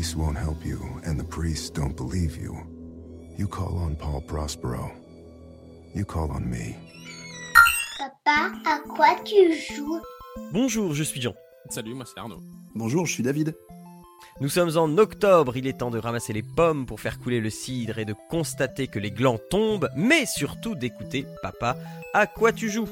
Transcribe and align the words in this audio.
police 0.00 0.16
won't 0.16 0.38
help 0.38 0.64
you 0.64 0.78
and 1.04 1.18
the 1.18 1.24
priests 1.24 1.68
don't 1.68 1.94
believe 1.94 2.34
you, 2.40 2.56
you 3.36 3.46
call 3.46 3.76
on 3.78 3.94
Paul 3.94 4.22
Prospero. 4.22 4.90
You 5.94 6.06
call 6.06 6.30
on 6.30 6.48
me. 6.48 6.74
Papa, 7.98 8.50
à 8.64 8.78
quoi 8.78 9.14
tu 9.24 9.52
joues? 9.52 10.00
Bonjour, 10.52 10.94
je 10.94 11.02
suis 11.02 11.20
Jean. 11.20 11.34
Salut, 11.68 11.92
moi 11.92 12.06
c'est 12.06 12.18
Arnaud. 12.18 12.40
Bonjour, 12.74 13.04
je 13.04 13.12
suis 13.12 13.22
David. 13.22 13.54
Nous 14.40 14.48
sommes 14.48 14.78
en 14.78 14.96
octobre, 14.96 15.54
il 15.58 15.66
est 15.66 15.78
temps 15.78 15.90
de 15.90 15.98
ramasser 15.98 16.32
les 16.32 16.42
pommes 16.42 16.86
pour 16.86 17.00
faire 17.00 17.18
couler 17.18 17.40
le 17.40 17.50
cidre 17.50 17.98
et 17.98 18.06
de 18.06 18.14
constater 18.30 18.86
que 18.86 18.98
les 18.98 19.10
glands 19.10 19.38
tombent, 19.50 19.90
mais 19.96 20.24
surtout 20.24 20.74
d'écouter 20.74 21.26
Papa, 21.42 21.76
à 22.14 22.26
quoi 22.26 22.52
tu 22.52 22.70
joues? 22.70 22.88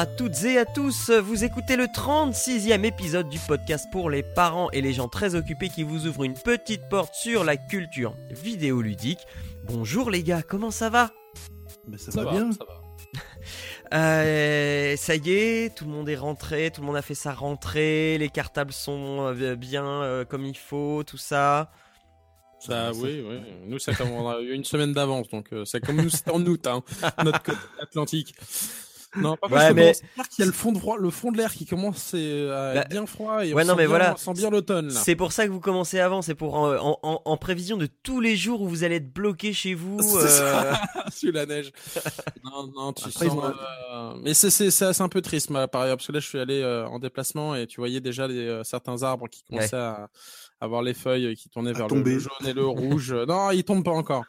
À 0.00 0.06
toutes 0.06 0.44
et 0.44 0.56
à 0.56 0.64
tous, 0.64 1.10
vous 1.10 1.44
écoutez 1.44 1.76
le 1.76 1.84
36e 1.84 2.84
épisode 2.84 3.28
du 3.28 3.38
podcast 3.38 3.84
pour 3.92 4.08
les 4.08 4.22
parents 4.22 4.70
et 4.70 4.80
les 4.80 4.94
gens 4.94 5.08
très 5.08 5.34
occupés 5.34 5.68
qui 5.68 5.82
vous 5.82 6.06
ouvrent 6.06 6.24
une 6.24 6.32
petite 6.32 6.88
porte 6.88 7.14
sur 7.14 7.44
la 7.44 7.58
culture 7.58 8.16
vidéoludique. 8.30 9.18
Bonjour 9.64 10.10
les 10.10 10.22
gars, 10.22 10.40
comment 10.40 10.70
ça 10.70 10.88
va? 10.88 11.10
Ça, 11.98 12.22
va, 12.22 12.30
bien. 12.30 12.50
Ça 12.50 12.64
va. 12.64 12.80
Euh, 13.92 14.96
ça 14.96 15.16
y 15.16 15.32
est, 15.32 15.74
tout 15.74 15.84
le 15.84 15.90
monde 15.90 16.08
est 16.08 16.16
rentré, 16.16 16.70
tout 16.70 16.80
le 16.80 16.86
monde 16.86 16.96
a 16.96 17.02
fait 17.02 17.16
sa 17.16 17.34
rentrée, 17.34 18.18
les 18.18 18.28
cartables 18.28 18.72
sont 18.72 19.34
euh, 19.36 19.56
bien 19.56 19.84
euh, 19.84 20.24
comme 20.24 20.46
il 20.46 20.56
faut, 20.56 21.02
tout 21.04 21.18
ça. 21.18 21.72
Ça, 22.60 22.92
oui, 22.92 23.24
oui. 23.26 23.40
Nous, 23.66 23.78
ça 23.78 23.92
on 24.04 24.28
a 24.28 24.40
eu 24.40 24.52
une 24.52 24.64
semaine 24.64 24.92
d'avance, 24.92 25.28
donc 25.28 25.52
euh, 25.52 25.64
c'est 25.64 25.80
comme 25.80 25.96
nous, 25.96 26.08
c'était 26.08 26.30
en 26.30 26.40
août, 26.46 26.66
hein, 26.68 26.82
notre 27.24 27.42
côte 27.42 27.58
atlantique. 27.80 28.34
Non, 29.16 29.36
pas 29.36 29.48
Ouais, 29.48 29.52
parce 29.54 29.68
que 29.68 29.72
mais- 29.74 29.92
qu'il 30.30 30.38
y 30.38 30.42
a 30.42 30.46
le 30.46 30.52
fond 30.52 30.70
de, 30.72 30.78
froid- 30.78 30.96
le 30.98 31.10
fond 31.10 31.32
de 31.32 31.36
l'air 31.36 31.52
qui 31.52 31.66
commence 31.66 32.12
euh, 32.14 32.70
à 32.70 32.74
Bah, 32.74 32.80
être 32.82 32.90
bien 32.90 33.06
froid 33.06 33.44
et 33.44 33.52
ouais, 33.52 33.62
on, 33.62 33.66
non, 33.66 33.72
sent 33.72 33.76
mais 33.78 33.82
bien, 33.82 33.88
voilà. 33.88 34.12
on 34.14 34.16
sent 34.16 34.32
bien 34.34 34.50
l'automne 34.50 34.86
là. 34.88 35.00
C'est 35.00 35.16
pour 35.16 35.32
ça 35.32 35.46
que 35.46 35.50
vous 35.52 35.58
commencez 35.60 35.98
avant, 35.98 36.22
c'est 36.22 36.36
pour 36.36 36.54
en, 36.54 36.72
en- 36.76 36.98
en- 37.02 37.22
en 37.24 37.36
prévision 37.36 37.76
de 37.76 37.88
tous 38.04 38.20
les 38.20 38.36
jours 38.36 38.60
où 38.62 38.68
vous 38.68 38.84
allez 38.84 38.96
être 38.96 39.12
bloqué 39.12 39.52
chez 39.52 39.74
vous. 39.74 39.98
C'est 40.02 40.16
euh, 40.16 40.28
ça. 40.72 40.80
Sur 41.12 41.32
la 41.32 41.46
neige. 41.46 41.72
non, 42.44 42.68
non, 42.74 42.92
tu 42.92 43.04
Après, 43.08 43.28
sens. 43.28 43.44
euh, 43.92 44.12
Mais 44.22 44.32
c'est 44.34 44.50
c'est 44.50 45.00
un 45.00 45.08
peu 45.08 45.20
triste, 45.22 45.50
ma- 45.50 45.66
par 45.66 45.82
ailleurs, 45.82 45.96
parce 45.96 46.06
que 46.06 46.12
là, 46.12 46.20
je 46.20 46.28
suis 46.28 46.38
allé 46.38 46.60
euh, 46.62 46.86
en 46.86 46.98
déplacement 47.00 47.56
et 47.56 47.66
tu 47.66 47.80
voyais 47.80 48.00
déjà 48.00 48.28
les, 48.28 48.46
euh, 48.46 48.62
certains 48.64 49.02
arbres 49.02 49.26
qui 49.28 49.42
commençaient 49.42 49.76
à 49.76 50.08
avoir 50.60 50.82
les 50.82 50.94
feuilles 50.94 51.34
qui 51.36 51.48
tournaient 51.48 51.70
À 51.70 51.74
vers 51.74 51.86
le, 51.88 51.94
tomber. 51.96 52.14
le 52.14 52.18
jaune 52.20 52.46
et 52.46 52.52
le 52.52 52.66
rouge. 52.66 53.12
non, 53.28 53.50
ils 53.50 53.64
tombent 53.64 53.84
pas 53.84 53.90
encore. 53.92 54.24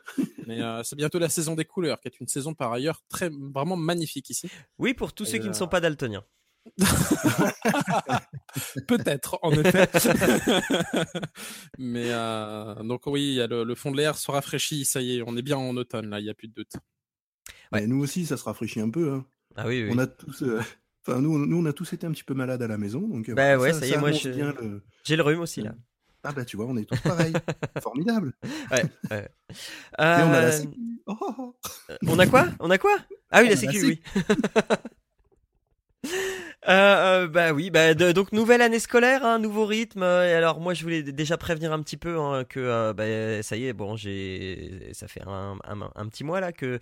Mais 0.47 0.61
euh, 0.61 0.81
c'est 0.83 0.95
bientôt 0.95 1.19
la 1.19 1.29
saison 1.29 1.55
des 1.55 1.65
couleurs, 1.65 1.99
qui 1.99 2.07
est 2.07 2.19
une 2.19 2.27
saison 2.27 2.53
par 2.53 2.71
ailleurs 2.73 3.01
très 3.09 3.29
vraiment 3.29 3.75
magnifique 3.77 4.29
ici. 4.29 4.49
Oui, 4.79 4.93
pour 4.93 5.13
tous 5.13 5.25
ceux 5.25 5.37
qui 5.39 5.45
ne 5.45 5.49
Euh, 5.51 5.53
sont 5.53 5.67
pas 5.67 5.79
daltoniens. 5.81 6.23
Peut-être, 8.87 9.39
en 9.41 9.51
effet. 9.51 9.87
Mais 11.77 12.11
euh, 12.11 12.75
donc 12.83 13.07
oui, 13.07 13.21
il 13.29 13.33
y 13.33 13.41
a 13.41 13.47
le, 13.47 13.63
le 13.63 13.75
fond 13.75 13.91
de 13.91 13.97
l'air 13.97 14.17
se 14.17 14.29
rafraîchit. 14.31 14.85
Ça 14.85 15.01
y 15.01 15.17
est, 15.17 15.23
on 15.25 15.35
est 15.37 15.41
bien 15.41 15.57
en 15.57 15.75
automne 15.77 16.09
là. 16.09 16.19
Il 16.19 16.25
y 16.25 16.29
a 16.29 16.33
plus 16.33 16.47
de 16.47 16.53
doute. 16.53 16.73
Ouais. 17.71 17.87
Nous 17.87 18.01
aussi, 18.01 18.25
ça 18.25 18.37
se 18.37 18.43
rafraîchit 18.43 18.81
un 18.81 18.89
peu. 18.89 19.11
hein. 19.13 19.25
Ah 19.55 19.67
oui, 19.67 19.83
oui. 19.83 19.89
On 19.93 19.97
a 19.97 20.07
tous, 20.07 20.43
euh, 20.43 20.61
enfin 21.05 21.19
nous, 21.21 21.33
on- 21.35 21.39
nous, 21.39 21.57
on 21.57 21.65
a 21.65 21.73
tous 21.73 21.91
été 21.93 22.05
un 22.07 22.11
petit 22.11 22.23
peu 22.23 22.33
malades 22.33 22.61
à 22.61 22.67
la 22.67 22.77
maison, 22.77 23.01
donc. 23.01 23.27
euh, 23.29 23.33
Bah 23.33 23.57
ouais, 23.57 23.73
ça 23.73 23.85
y 23.85 23.91
est, 23.91 23.97
moi, 23.97 24.11
je- 24.11 24.29
le- 24.29 24.83
J'ai 25.03 25.15
le 25.15 25.23
rhume 25.23 25.39
aussi 25.41 25.61
là. 25.61 25.73
Ah 26.23 26.31
bah 26.33 26.45
tu 26.45 26.55
vois, 26.57 26.65
on 26.67 26.77
est 26.77 26.85
tous 26.85 26.99
pareils. 27.01 27.33
Formidable. 27.81 28.33
Ouais. 28.71 28.83
ouais. 29.09 29.29
Et 29.49 29.55
on 29.97 30.03
a 30.03 30.41
la 30.41 30.47
Euh, 30.47 30.51
sécu. 30.51 30.77
Oh, 31.07 31.15
oh, 31.19 31.33
oh. 31.39 31.55
on 32.07 32.19
a 32.19 32.27
quoi? 32.27 32.47
On 32.59 32.69
a 32.69 32.77
quoi? 32.77 32.95
Ah 33.31 33.41
oui, 33.41 33.49
la 33.49 33.55
sécu, 33.57 33.83
oui. 33.83 34.01
Euh, 36.67 37.23
euh, 37.23 37.27
bah 37.27 37.53
oui, 37.53 37.71
bah 37.71 37.95
de- 37.95 38.11
donc 38.11 38.31
nouvelle 38.33 38.61
année 38.61 38.77
scolaire, 38.79 39.25
un 39.25 39.39
nouveau 39.39 39.65
rythme. 39.65 40.03
euh, 40.03 40.29
Et 40.29 40.33
alors 40.33 40.59
moi 40.59 40.75
je 40.75 40.83
voulais 40.83 41.01
déjà 41.01 41.35
prévenir 41.37 41.73
un 41.73 41.81
petit 41.81 41.97
peu 41.97 42.19
hein, 42.19 42.43
que 42.43 42.91
bah, 42.93 43.41
ça 43.41 43.55
y 43.57 43.65
est, 43.65 43.73
bon 43.73 43.95
j'ai, 43.95 44.89
ça 44.93 45.07
fait 45.07 45.21
un, 45.25 45.57
un, 45.63 45.91
un 45.95 46.07
petit 46.07 46.23
mois 46.23 46.39
là 46.39 46.51
que 46.51 46.79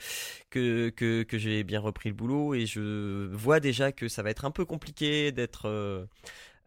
que 0.49 0.89
que, 0.89 1.23
que 1.23 1.37
j'ai 1.37 1.63
bien 1.63 1.79
repris 1.79 2.09
le 2.09 2.15
boulot 2.15 2.53
et 2.55 2.65
je 2.65 3.27
vois 3.33 3.61
déjà 3.61 3.93
que 3.93 4.09
ça 4.09 4.21
va 4.21 4.31
être 4.31 4.43
un 4.43 4.51
peu 4.51 4.65
compliqué 4.65 5.31
d'être 5.31 6.07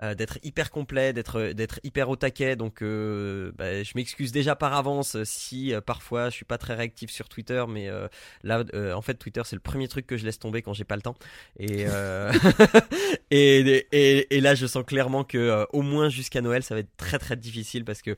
euh, 0.03 0.15
d'être 0.15 0.39
hyper 0.43 0.71
complet, 0.71 1.13
d'être 1.13 1.53
d'être 1.53 1.79
hyper 1.85 2.09
au 2.09 2.17
taquet. 2.17 2.57
Donc, 2.57 2.83
euh, 2.83 3.53
bah, 3.57 3.83
je 3.83 3.93
m'excuse 3.95 4.33
déjà 4.33 4.57
par 4.57 4.75
avance 4.75 5.23
si 5.25 5.73
euh, 5.73 5.81
parfois 5.81 6.29
je 6.29 6.35
suis 6.35 6.45
pas 6.45 6.59
très 6.59 6.75
réactif 6.75 7.11
sur 7.11 7.29
Twitter, 7.29 7.65
mais 7.69 7.89
euh, 7.89 8.09
là, 8.43 8.65
euh, 8.75 8.95
en 8.95 9.03
fait, 9.03 9.15
Twitter 9.15 9.43
c'est 9.45 9.57
le 9.57 9.61
premier 9.61 9.89
truc 9.89 10.07
que 10.07 10.17
je 10.17 10.25
laisse 10.25 10.39
tomber 10.39 10.63
quand 10.63 10.73
j'ai 10.73 10.85
pas 10.85 10.97
le 10.97 11.03
temps. 11.03 11.15
Et 11.59 11.87
et, 13.31 13.87
et, 13.93 14.37
et 14.37 14.41
là, 14.41 14.55
je 14.55 14.67
sens 14.67 14.85
clairement 14.85 15.25
que 15.25 15.67
au 15.73 15.83
moins 15.83 16.09
jusqu'à 16.09 16.41
Noël, 16.41 16.63
ça 16.63 16.75
va 16.75 16.81
être 16.81 16.97
très 16.97 17.19
très 17.19 17.37
difficile 17.37 17.85
parce 17.85 18.03
que 18.03 18.17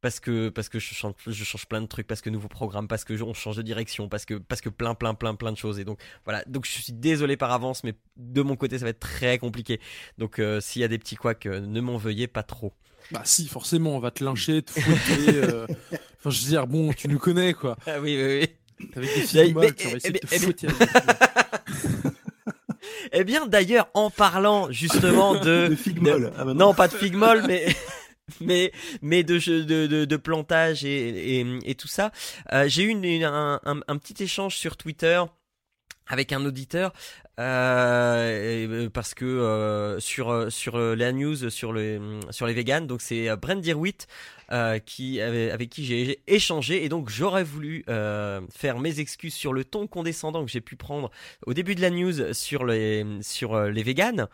parce 0.00 0.18
que 0.20 0.48
parce 0.48 0.68
que 0.68 0.78
je 0.78 0.94
change 0.94 1.14
je 1.26 1.44
change 1.44 1.66
plein 1.66 1.80
de 1.82 1.86
trucs 1.86 2.06
parce 2.06 2.20
que 2.22 2.30
nouveau 2.30 2.48
programme 2.48 2.88
parce 2.88 3.04
que 3.04 3.16
je- 3.16 3.22
on 3.24 3.34
change 3.34 3.56
de 3.56 3.62
direction 3.62 4.08
parce 4.08 4.24
que 4.24 4.34
parce 4.34 4.60
que 4.60 4.68
plein 4.70 4.94
plein 4.94 5.14
plein 5.14 5.34
plein 5.34 5.52
de 5.52 5.56
choses 5.58 5.78
et 5.78 5.84
donc 5.84 5.98
voilà 6.24 6.42
donc 6.46 6.64
je 6.66 6.70
suis 6.70 6.92
désolé 6.92 7.36
par 7.36 7.52
avance 7.52 7.84
mais 7.84 7.94
de 8.16 8.42
mon 8.42 8.56
côté 8.56 8.78
ça 8.78 8.84
va 8.86 8.90
être 8.90 9.00
très 9.00 9.38
compliqué 9.38 9.78
donc 10.18 10.38
euh, 10.38 10.60
s'il 10.60 10.80
y 10.80 10.84
a 10.84 10.88
des 10.88 10.98
petits 10.98 11.16
couacs 11.16 11.46
euh, 11.46 11.60
ne 11.60 11.80
m'en 11.80 11.96
veuillez 11.98 12.26
pas 12.28 12.42
trop 12.42 12.72
Bah 13.12 13.22
si, 13.24 13.46
forcément, 13.48 13.96
on 13.96 14.00
va 14.00 14.10
te 14.10 14.22
lyncher, 14.24 14.62
te 14.62 14.70
fouetter. 14.72 15.36
euh, 15.36 15.66
Enfin, 16.20 16.30
je 16.30 16.42
veux 16.42 16.48
dire, 16.48 16.66
bon, 16.66 16.92
tu 16.92 17.08
nous 17.08 17.18
connais, 17.18 17.54
quoi. 17.54 17.76
ah 17.86 17.98
oui 18.00 18.14
oui 18.22 18.46
oui 18.80 18.88
Avec 18.94 19.14
des 19.14 19.20
filles 19.22 19.52
molles, 19.54 19.64
mais- 19.66 19.72
tu 19.72 19.88
vas 19.88 19.94
eh, 19.94 19.96
essayer 19.96 20.12
de 20.12 20.18
te 20.18 20.26
mais- 20.30 20.36
eh, 20.36 20.38
fouetter. 20.38 20.68
eh 23.12 23.24
bien 23.24 23.46
d'ailleurs 23.46 23.88
en 23.94 24.10
parlant 24.10 24.70
justement 24.70 25.34
de 25.34 25.68
De 25.86 26.00
molle. 26.00 26.32
Ah 26.38 26.44
bah 26.44 26.54
non 26.54 26.74
pas 26.74 26.88
de 26.88 26.94
figue 26.94 27.14
molle 27.16 27.42
mais 27.46 27.66
mais 28.40 28.72
mais 29.02 29.22
de 29.22 29.38
de, 29.38 29.86
de, 29.86 30.04
de 30.04 30.16
plantage 30.16 30.84
et, 30.84 31.40
et, 31.40 31.46
et 31.64 31.74
tout 31.74 31.88
ça. 31.88 32.12
Euh, 32.52 32.68
j'ai 32.68 32.84
eu 32.84 32.88
une, 32.88 33.04
une- 33.04 33.24
un, 33.24 33.60
un, 33.64 33.80
un 33.86 33.98
petit 33.98 34.22
échange 34.22 34.56
sur 34.56 34.76
Twitter 34.76 35.22
avec 36.06 36.32
un 36.32 36.44
auditeur 36.44 36.92
euh, 37.40 38.84
et- 38.84 38.88
parce 38.90 39.14
que 39.14 39.24
euh, 39.24 39.98
sur 40.00 40.30
euh, 40.30 40.50
sur 40.50 40.76
euh, 40.76 40.94
la 40.94 41.12
news 41.12 41.48
sur 41.50 41.72
le 41.72 42.20
sur 42.30 42.46
les 42.46 42.52
vegans 42.54 42.82
donc 42.86 43.00
c'est 43.00 43.28
euh, 43.28 43.36
Brent 43.36 43.60
Dirwitt 43.60 44.06
euh, 44.52 44.78
qui 44.80 45.20
avait- 45.20 45.52
avec 45.52 45.70
qui 45.70 45.84
j'ai 45.84 46.20
échangé. 46.26 46.84
Et 46.84 46.88
donc 46.88 47.08
j'aurais 47.08 47.44
voulu 47.44 47.84
euh, 47.88 48.40
faire 48.52 48.78
mes 48.80 48.98
excuses 48.98 49.32
sur 49.34 49.52
le 49.52 49.64
ton 49.64 49.86
condescendant 49.86 50.44
que 50.44 50.50
j'ai 50.50 50.60
pu 50.60 50.74
prendre 50.76 51.10
au 51.46 51.54
début 51.54 51.74
de 51.76 51.80
la 51.80 51.90
news 51.90 52.34
sur 52.34 52.64
les 52.64 53.06
sur 53.22 53.54
euh, 53.54 53.70
les 53.70 53.82
véganes 53.84 54.26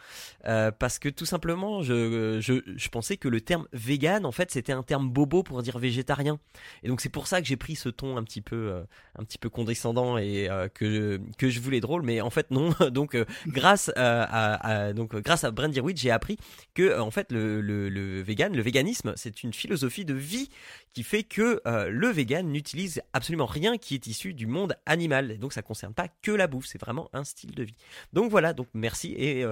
euh, 0.46 0.70
parce 0.70 0.98
que 0.98 1.08
tout 1.10 1.26
simplement 1.26 1.82
je, 1.82 2.38
je 2.40 2.54
je 2.76 2.88
pensais 2.88 3.16
que 3.18 3.28
le 3.28 3.40
terme 3.42 3.66
vegan 3.72 4.24
en 4.26 4.32
fait 4.32 4.50
c'était 4.50 4.72
un 4.72 4.82
terme 4.82 5.08
bobo 5.10 5.42
pour 5.42 5.62
dire 5.62 5.78
végétarien. 5.78 6.38
Et 6.82 6.88
donc 6.88 7.00
c'est 7.02 7.10
pour 7.10 7.26
ça 7.26 7.40
que 7.42 7.46
j'ai 7.46 7.56
pris 7.56 7.76
ce 7.76 7.88
ton 7.90 8.16
un 8.16 8.24
petit 8.24 8.40
peu 8.40 8.56
euh, 8.56 8.82
un 9.18 9.24
petit 9.24 9.38
peu 9.38 9.50
condescendant 9.50 10.16
et 10.18 10.48
euh, 10.50 10.68
que 10.68 11.20
que 11.38 11.50
je 11.50 11.60
voulais 11.60 11.80
drôle. 11.80 12.02
Mais 12.02 12.20
en 12.22 12.30
fait 12.30 12.50
non 12.50 12.70
donc 12.96 13.14
euh, 13.14 13.26
grâce 13.46 13.92
à, 13.94 14.92
donc 14.94 15.14
grâce 15.16 15.44
à 15.44 15.50
Brent 15.50 15.68
Dirwit 15.68 15.98
j'ai 15.98 16.10
appris 16.10 16.38
que 16.74 16.82
euh, 16.82 17.02
en 17.02 17.10
fait 17.10 17.30
le, 17.30 17.60
le, 17.60 18.22
vegan 18.22 18.56
le 18.56 18.62
véganisme 18.62 19.12
c'est 19.16 19.42
une 19.42 19.52
philosophie 19.52 20.06
de 20.06 20.14
vie 20.14 20.48
qui 20.94 21.02
fait 21.02 21.22
que 21.22 21.60
euh, 21.66 21.90
le 21.90 22.08
vegan 22.08 22.48
n'utilise 22.50 23.02
absolument 23.12 23.44
rien 23.44 23.76
qui 23.76 23.94
est 23.94 24.06
issu 24.06 24.32
du 24.32 24.46
monde 24.46 24.76
animal. 24.86 25.30
Et 25.30 25.36
donc 25.36 25.52
ça 25.52 25.60
concerne 25.60 25.92
pas 25.92 26.08
que 26.22 26.30
la 26.32 26.46
bouffe 26.46 26.66
c'est 26.66 26.80
vraiment 26.80 27.10
un 27.12 27.22
style 27.24 27.54
de 27.54 27.64
vie. 27.64 27.76
Donc 28.14 28.30
voilà. 28.30 28.54
Donc 28.54 28.68
merci 28.72 29.12
et 29.12 29.44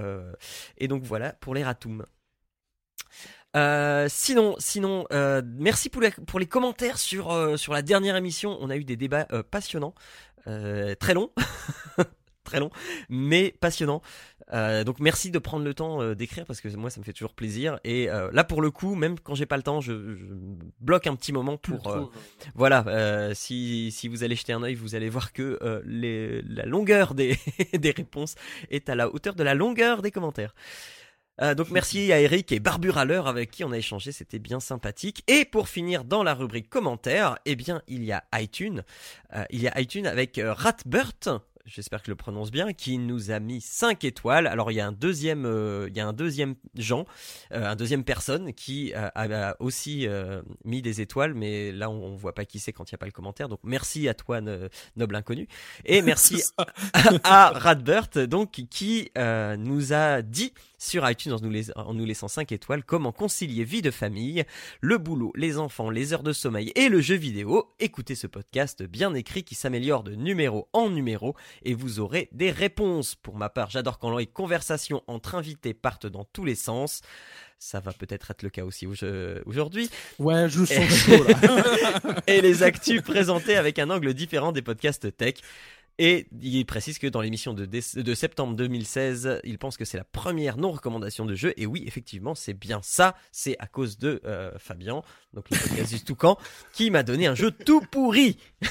et 0.79 0.89
donc 0.89 1.03
voilà 1.03 1.35
pour 1.35 1.55
les 1.55 1.63
ratoums. 1.63 2.07
Sinon, 4.09 4.57
sinon, 4.59 5.07
merci 5.59 5.91
pour, 5.91 6.01
la- 6.03 6.11
pour 6.11 6.39
les 6.41 6.47
commentaires 6.47 6.99
sur 6.99 7.59
sur 7.59 7.73
la 7.75 7.83
dernière 7.83 8.17
émission. 8.17 8.57
On 8.61 8.71
a 8.71 8.77
eu 8.77 8.85
des 8.85 8.97
débats 8.97 9.27
passionnants, 9.51 9.95
très 10.45 11.15
longs, 11.15 11.31
très 12.45 12.61
longs, 12.61 12.71
mais 13.09 13.55
passionnants. 13.61 14.03
Euh, 14.53 14.85
donc 14.85 15.01
merci 15.01 15.31
de 15.31 15.39
prendre 15.39 15.65
le 15.65 15.73
temps 15.73 16.03
euh, 16.03 16.15
d'écrire 16.15 16.45
parce 16.45 16.61
que 16.61 16.69
moi 16.77 16.91
ça 16.91 17.01
me 17.01 17.05
fait 17.05 17.13
toujours 17.13 17.35
plaisir. 17.35 17.81
Et 17.83 18.11
euh, 18.11 18.31
là 18.33 18.45
pour 18.45 18.63
le 18.63 18.71
coup, 18.71 18.95
même 18.95 19.19
quand 19.19 19.35
j'ai 19.35 19.47
pas 19.47 19.57
le 19.57 19.63
temps, 19.63 19.81
je, 19.81 20.15
je 20.15 20.25
bloque 20.81 21.07
un 21.07 21.17
petit 21.17 21.33
moment 21.33 21.57
pour 21.57 22.13
voilà, 22.55 23.35
si, 23.35 23.91
si 23.91 24.09
vous 24.09 24.23
allez 24.23 24.37
jeter 24.37 24.53
un 24.53 24.63
œil, 24.63 24.75
vous 24.75 24.95
allez 24.95 25.09
voir 25.09 25.33
que 25.33 25.83
les, 25.87 26.43
la 26.43 26.67
longueur 26.67 27.15
des, 27.15 27.37
des 27.73 27.91
réponses 27.91 28.35
est 28.71 28.89
à 28.89 28.95
la 28.95 29.13
hauteur 29.13 29.35
de 29.35 29.43
la 29.43 29.55
longueur 29.55 30.03
des 30.03 30.11
commentaires. 30.11 30.55
Euh, 31.41 31.55
donc 31.55 31.71
merci 31.71 32.13
à 32.13 32.21
Eric 32.21 32.53
et 32.53 32.61
Barburaleur 32.61 33.27
avec 33.27 33.51
qui 33.51 33.65
on 33.65 33.73
a 33.73 33.79
échangé, 33.79 34.13
c'était 34.13 34.39
bien 34.39 34.61
sympathique. 34.61 35.25
Et 35.27 35.45
pour 35.45 35.69
finir 35.69 36.05
dans 36.05 36.23
la 36.23 36.35
rubrique 36.35 36.69
commentaires, 36.69 37.39
eh 37.45 37.57
bien 37.57 37.83
il 37.89 38.05
y 38.05 38.13
a 38.13 38.25
iTunes, 38.35 38.85
euh, 39.35 39.45
il 39.51 39.61
y 39.63 39.69
a 39.69 39.81
iTunes 39.81 40.07
avec 40.07 40.39
euh, 40.39 40.53
Ratbert 40.53 41.13
j'espère 41.67 42.01
que 42.01 42.07
je 42.07 42.11
le 42.11 42.17
prononce 42.17 42.51
bien, 42.51 42.73
qui 42.73 42.99
nous 42.99 43.31
a 43.31 43.41
mis 43.41 43.61
5 43.61 44.05
étoiles. 44.05 44.47
Alors 44.47 44.71
il 44.71 44.75
y 44.75 44.81
a 44.81 44.87
un 44.87 44.93
deuxième, 44.93 45.47
euh, 45.47 45.89
il 45.89 45.97
y 45.97 46.01
a 46.01 46.07
un 46.07 46.13
deuxième 46.13 46.57
Jean, 46.75 47.07
euh, 47.53 47.67
un 47.67 47.77
deuxième 47.77 48.05
personne 48.05 48.53
qui 48.53 48.93
euh, 48.95 49.09
a, 49.15 49.57
aussi 49.61 50.07
mis 50.65 50.83
des 50.83 51.01
étoiles, 51.01 51.35
mais 51.35 51.73
là 51.73 51.91
on, 51.91 52.05
on 52.05 52.17
voit 52.17 52.35
pas 52.35 52.45
qui 52.45 52.59
c'est 52.59 52.73
quand 52.73 52.91
il 52.91 52.95
n'y 52.95 52.97
a 52.97 52.99
pas 52.99 53.07
le 53.07 53.13
commentaire. 53.13 53.49
Donc 53.49 53.61
merci 53.63 54.09
à 54.09 54.15
toi 54.15 54.41
noble 54.97 55.17
inconnu 55.17 55.49
et 55.85 56.03
merci 56.03 56.43
à, 57.25 57.51
Radbert 57.51 58.09
donc 58.29 58.51
qui 58.51 59.11
nous 59.17 59.93
a 59.93 60.23
dit 60.23 60.53
sur 60.85 61.09
iTunes 61.09 61.33
en 61.33 61.41
nous, 61.41 61.71
en 61.77 61.95
nous 61.95 62.05
laissant 62.05 62.29
5 62.29 62.53
étoiles 62.53 62.85
comment 62.85 63.13
concilier 63.13 63.65
vie 63.65 63.83
de 63.83 63.91
famille, 63.91 64.45
le 64.81 64.99
boulot, 64.99 65.33
les 65.35 65.59
enfants, 65.59 65.91
les 65.91 66.13
heures 66.13 66.23
de 66.23 66.33
sommeil 66.33 66.73
et 66.77 66.89
le 66.89 67.01
jeu 67.01 67.15
vidéo. 67.15 67.75
Écoutez 67.81 68.15
ce 68.15 68.27
podcast 68.27 68.83
bien 68.83 69.15
écrit 69.15 69.45
qui 69.45 69.55
s'améliore 69.55 70.03
de 70.03 70.15
numéro 70.15 70.69
en 70.73 70.91
numéro 70.91 71.35
et 71.63 71.75
vous 71.75 72.01
aurez 72.01 72.29
des 72.33 72.51
réponses. 72.51 73.15
Pour 73.15 73.37
ma 73.37 73.49
part, 73.49 73.71
j'adore 73.71 73.99
quand 73.99 74.17
les 74.17 74.27
conversations 74.27 75.03
entre 75.07 75.35
invités 75.35 75.75
partent 75.75 76.07
dans 76.07 76.25
tous 76.25 76.45
les 76.45 76.55
sens. 76.55 77.01
Ça 77.59 77.81
va 77.81 77.93
peut-être 77.93 78.31
être 78.31 78.43
le 78.43 78.51
cas 78.51 78.65
aussi 78.65 78.87
aujourd'hui. 79.47 79.89
Ouais, 80.19 80.49
je 80.51 80.65
sens 80.67 80.89
chaud 80.91 81.25
là. 81.25 82.21
et 82.27 82.43
les 82.43 82.63
actus 82.63 83.01
présentés 83.01 83.57
avec 83.57 83.79
un 83.79 83.89
angle 83.89 84.13
différent 84.13 84.53
des 84.53 84.61
podcasts 84.61 85.17
tech. 85.17 85.37
Et 85.99 86.27
il 86.41 86.67
précise 86.67 86.99
que 86.99 87.07
dans 87.07 87.21
l'émission 87.21 87.55
de, 87.55 87.67
de, 87.67 88.15
septembre 88.15 88.55
2016, 88.57 89.41
il 89.45 89.59
pense 89.59 89.77
que 89.77 89.85
c'est 89.85 89.97
la 89.97 90.05
première 90.05 90.57
non-recommandation 90.57 91.25
de 91.25 91.37
jeu. 91.37 91.55
Et 91.57 91.67
oui, 91.67 91.85
effectivement, 91.87 92.35
c'est 92.35 92.55
bien 92.55 92.81
ça. 92.83 93.15
C'est 93.31 93.57
à 93.61 93.67
cause 93.67 93.97
de 93.99 94.21
euh, 94.25 94.51
Fabien, 94.59 95.03
donc 95.35 95.49
le 95.51 95.57
podcast 95.57 95.95
du 95.95 96.03
Toucan, 96.03 96.37
qui 96.73 96.91
m'a 96.91 97.05
donné 97.05 97.29
un 97.29 97.37
jeu 97.37 97.53
tout 97.53 97.81
pourri. 97.81 98.39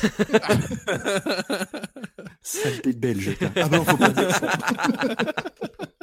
Saleté 2.42 2.94
de 2.94 3.00
belge. 3.00 3.38
Ah 3.56 3.69
ben, 3.69 3.86
faut 3.86 3.98
pas 3.98 4.10
dire 4.10 4.36
ça. 4.36 4.52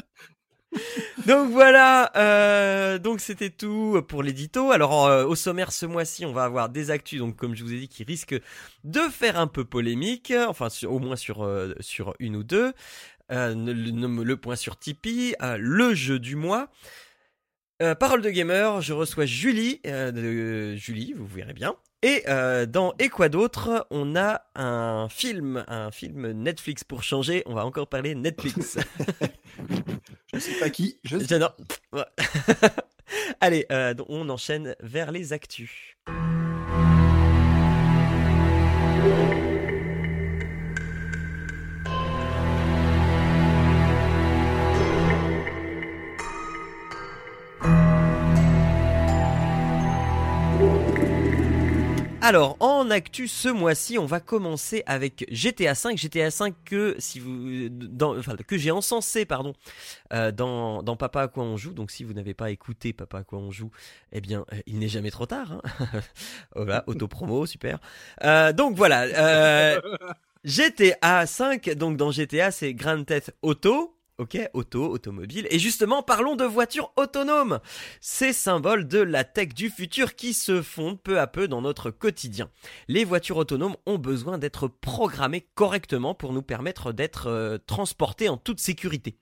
donc 1.26 1.50
voilà, 1.50 2.12
euh, 2.17 2.99
donc 2.99 3.20
c'était 3.20 3.50
tout 3.50 4.00
pour 4.08 4.22
l'édito. 4.22 4.70
Alors 4.70 5.06
euh, 5.06 5.25
au 5.25 5.34
sommaire 5.34 5.72
ce 5.72 5.87
mois-ci, 5.87 6.25
on 6.25 6.32
va 6.32 6.44
avoir 6.44 6.69
des 6.69 6.90
actus, 6.90 7.19
donc 7.19 7.37
comme 7.37 7.55
je 7.55 7.64
vous 7.64 7.72
ai 7.72 7.78
dit, 7.81 7.88
qui 7.88 8.05
risquent 8.05 8.40
de 8.84 9.00
faire 9.00 9.38
un 9.38 9.46
peu 9.46 9.64
polémique, 9.64 10.32
enfin 10.49 10.69
au 10.87 10.99
moins 10.99 11.17
sur 11.17 11.43
euh, 11.44 11.75
sur 11.81 12.14
une 12.19 12.37
ou 12.37 12.44
deux. 12.44 12.72
Le, 13.32 14.34
point 14.34 14.56
sur 14.56 14.76
Tipeee, 14.76 15.37
le 15.40 15.94
jeu 15.94 16.19
du 16.19 16.34
mois. 16.34 16.69
parole 17.78 18.23
de 18.23 18.31
gamer, 18.31 18.81
je 18.81 18.93
reçois 18.93 19.25
Julie, 19.25 19.81
Julie, 20.75 21.12
vous 21.12 21.26
verrez 21.26 21.52
bien. 21.52 21.76
Et 22.02 22.25
dans 22.69 22.94
Et 22.99 23.08
quoi 23.08 23.29
d'autre, 23.29 23.87
on 23.91 24.17
a 24.17 24.43
un 24.55 25.08
film, 25.11 25.64
un 25.69 25.91
film 25.91 26.31
Netflix 26.32 26.82
pour 26.82 27.02
changer. 27.02 27.43
On 27.47 27.55
va 27.55 27.67
encore 27.67 27.88
parler 27.88 28.14
Netflix. 28.14 28.79
Je 30.32 30.38
sais 30.38 30.58
pas 30.58 30.70
qui. 30.70 30.99
Je 31.05 31.19
sais. 31.19 31.38
Non. 31.38 31.50
Allez, 33.41 33.67
euh, 33.70 33.94
on 34.08 34.29
enchaîne 34.29 34.75
vers 34.81 35.12
les 35.12 35.32
actus. 35.32 35.97
Alors, 52.22 52.56
en 52.61 52.90
actu 52.90 53.28
ce 53.28 53.49
mois-ci, 53.49 53.99
on 53.99 54.05
va 54.05 54.20
commencer 54.20 54.82
avec 54.87 55.26
GTA 55.31 55.75
5. 55.75 55.96
GTA 55.96 56.31
5 56.31 56.55
que 56.64 56.94
si 56.99 57.19
vous, 57.19 57.69
dans, 57.70 58.19
enfin, 58.19 58.37
que 58.37 58.58
j'ai 58.58 58.70
encensé, 58.70 59.25
pardon, 59.25 59.55
euh, 60.12 60.31
dans, 60.31 60.82
dans 60.82 60.96
Papa 60.96 61.22
à 61.22 61.28
quoi 61.28 61.44
on 61.44 61.56
joue. 61.56 61.72
Donc, 61.72 61.90
si 61.90 62.05
vous 62.05 62.12
n'avez 62.12 62.34
pas 62.34 62.50
écouté 62.50 62.93
Papa 62.93 63.19
à 63.19 63.25
quoi 63.25 63.38
on 63.38 63.50
joue, 63.50 63.70
eh 64.12 64.20
bien, 64.20 64.44
euh, 64.52 64.61
il 64.67 64.78
n'est 64.78 64.88
jamais 64.88 65.11
trop 65.11 65.26
tard. 65.26 65.52
Hein 65.52 66.00
voilà, 66.55 66.84
auto-promo, 66.87 67.46
super. 67.46 67.78
Euh, 68.23 68.52
donc 68.52 68.76
voilà, 68.76 69.02
euh, 69.02 69.81
GTA 70.44 71.26
5. 71.26 71.70
Donc 71.70 71.96
dans 71.96 72.11
GTA, 72.11 72.50
c'est 72.50 72.75
Grand 72.75 73.02
Theft 73.05 73.34
Auto. 73.43 73.96
Ok, 74.20 74.38
auto, 74.52 74.84
automobile. 74.84 75.46
Et 75.49 75.58
justement, 75.58 76.02
parlons 76.02 76.37
de 76.37 76.44
voitures 76.44 76.93
autonomes. 76.96 77.58
Ces 78.02 78.34
symboles 78.34 78.87
de 78.87 78.99
la 78.99 79.25
tech 79.25 79.55
du 79.55 79.70
futur 79.70 80.14
qui 80.14 80.34
se 80.34 80.61
fondent 80.61 81.00
peu 81.00 81.19
à 81.19 81.26
peu 81.26 81.49
dans 81.49 81.62
notre 81.62 81.90
quotidien. 81.90 82.50
Les 82.87 83.06
voitures 83.06 83.38
autonomes 83.38 83.76
ont 83.87 83.96
besoin 83.96 84.37
d'être 84.37 84.69
programmées 84.69 85.49
correctement 85.55 86.14
pour 86.14 86.34
nous 86.34 86.43
permettre 86.43 86.93
d'être 86.93 87.28
euh, 87.28 87.56
transportées 87.67 88.28
en 88.28 88.37
toute 88.37 88.61
sécurité. 88.61 89.17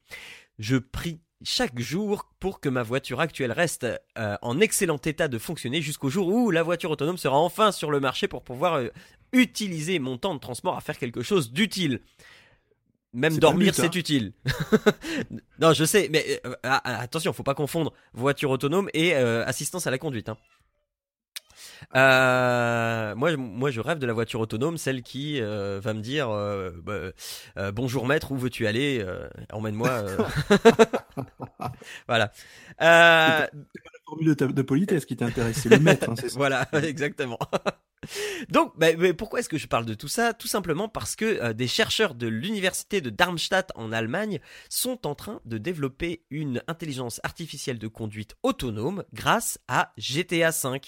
Je 0.59 0.79
prie 0.79 1.21
chaque 1.44 1.79
jour 1.79 2.29
pour 2.41 2.59
que 2.59 2.69
ma 2.69 2.83
voiture 2.83 3.21
actuelle 3.21 3.53
reste 3.53 3.87
euh, 4.19 4.37
en 4.43 4.59
excellent 4.59 5.01
état 5.05 5.29
de 5.29 5.39
fonctionner 5.39 5.81
jusqu'au 5.81 6.09
jour 6.09 6.27
où 6.27 6.51
la 6.51 6.65
voiture 6.65 6.91
autonome 6.91 7.19
sera 7.19 7.39
enfin 7.39 7.71
sur 7.71 7.93
le 7.93 8.01
marché 8.01 8.27
pour 8.27 8.43
pouvoir 8.43 8.75
euh, 8.75 8.89
utiliser 9.33 10.01
mon 10.01 10.19
temps 10.19 10.35
de 10.35 10.41
transport 10.41 10.77
à 10.77 10.81
faire 10.81 10.99
quelque 10.99 11.23
chose 11.23 11.53
d'utile. 11.53 12.01
Même 13.14 13.38
dormir, 13.38 13.75
c'est 13.75 13.87
hein. 13.87 13.90
utile. 13.94 14.32
non, 15.60 15.72
je 15.72 15.84
sais, 15.84 16.08
mais 16.12 16.40
euh, 16.44 16.55
ah, 16.62 16.81
ah, 16.84 17.00
attention, 17.00 17.32
faut 17.32 17.43
pas 17.43 17.55
confondre 17.55 17.93
voiture 18.12 18.50
autonome 18.50 18.90
et 18.93 19.14
euh, 19.14 19.44
assistance 19.46 19.87
à 19.87 19.90
la 19.90 19.99
conduite. 19.99 20.28
Hein. 20.28 20.37
Euh, 21.94 23.14
moi, 23.14 23.34
moi, 23.37 23.70
je 23.70 23.81
rêve 23.81 23.99
de 23.99 24.06
la 24.06 24.12
voiture 24.12 24.40
autonome, 24.40 24.76
celle 24.76 25.02
qui 25.02 25.40
va 25.40 25.94
me 25.94 26.00
dire 26.00 26.28
bah, 26.82 27.70
bonjour 27.72 28.06
maître, 28.06 28.31
où 28.32 28.37
veux-tu 28.37 28.66
aller 28.66 29.05
Emmène-moi. 29.52 30.05
voilà. 32.08 32.31
la 32.78 33.49
formule 34.05 34.34
de, 34.34 34.62
politesse 34.62 35.06
qui 35.06 35.16
t'intéresse, 35.16 35.60
c'est 35.62 35.70
le 35.70 35.78
maître. 35.78 36.10
Hein, 36.10 36.14
voilà, 36.34 36.69
exactement. 36.82 37.38
Donc, 38.49 38.73
bah, 38.79 38.89
pourquoi 39.17 39.41
est-ce 39.41 39.49
que 39.49 39.59
je 39.59 39.67
parle 39.67 39.85
de 39.85 39.95
tout 39.95 40.09
ça? 40.09 40.35
Tout 40.35 40.49
simplement 40.49 40.89
parce 40.89 41.17
que 41.17 41.25
euh, 41.25 41.53
des 41.53 41.69
chercheurs 41.69 42.15
de 42.15 42.27
l'université 42.27 43.00
de 43.00 43.11
Darmstadt 43.11 43.73
en 43.75 43.93
Allemagne 43.93 44.41
sont 44.69 45.06
en 45.06 45.15
train 45.15 45.41
de 45.45 45.59
développer 45.59 46.25
une 46.31 46.62
intelligence 46.67 47.21
artificielle 47.25 47.79
de 47.79 47.89
conduite 47.89 48.37
autonome 48.43 49.05
grâce 49.12 49.59
à 49.69 49.93
GTA 49.99 50.50
V. 50.50 50.81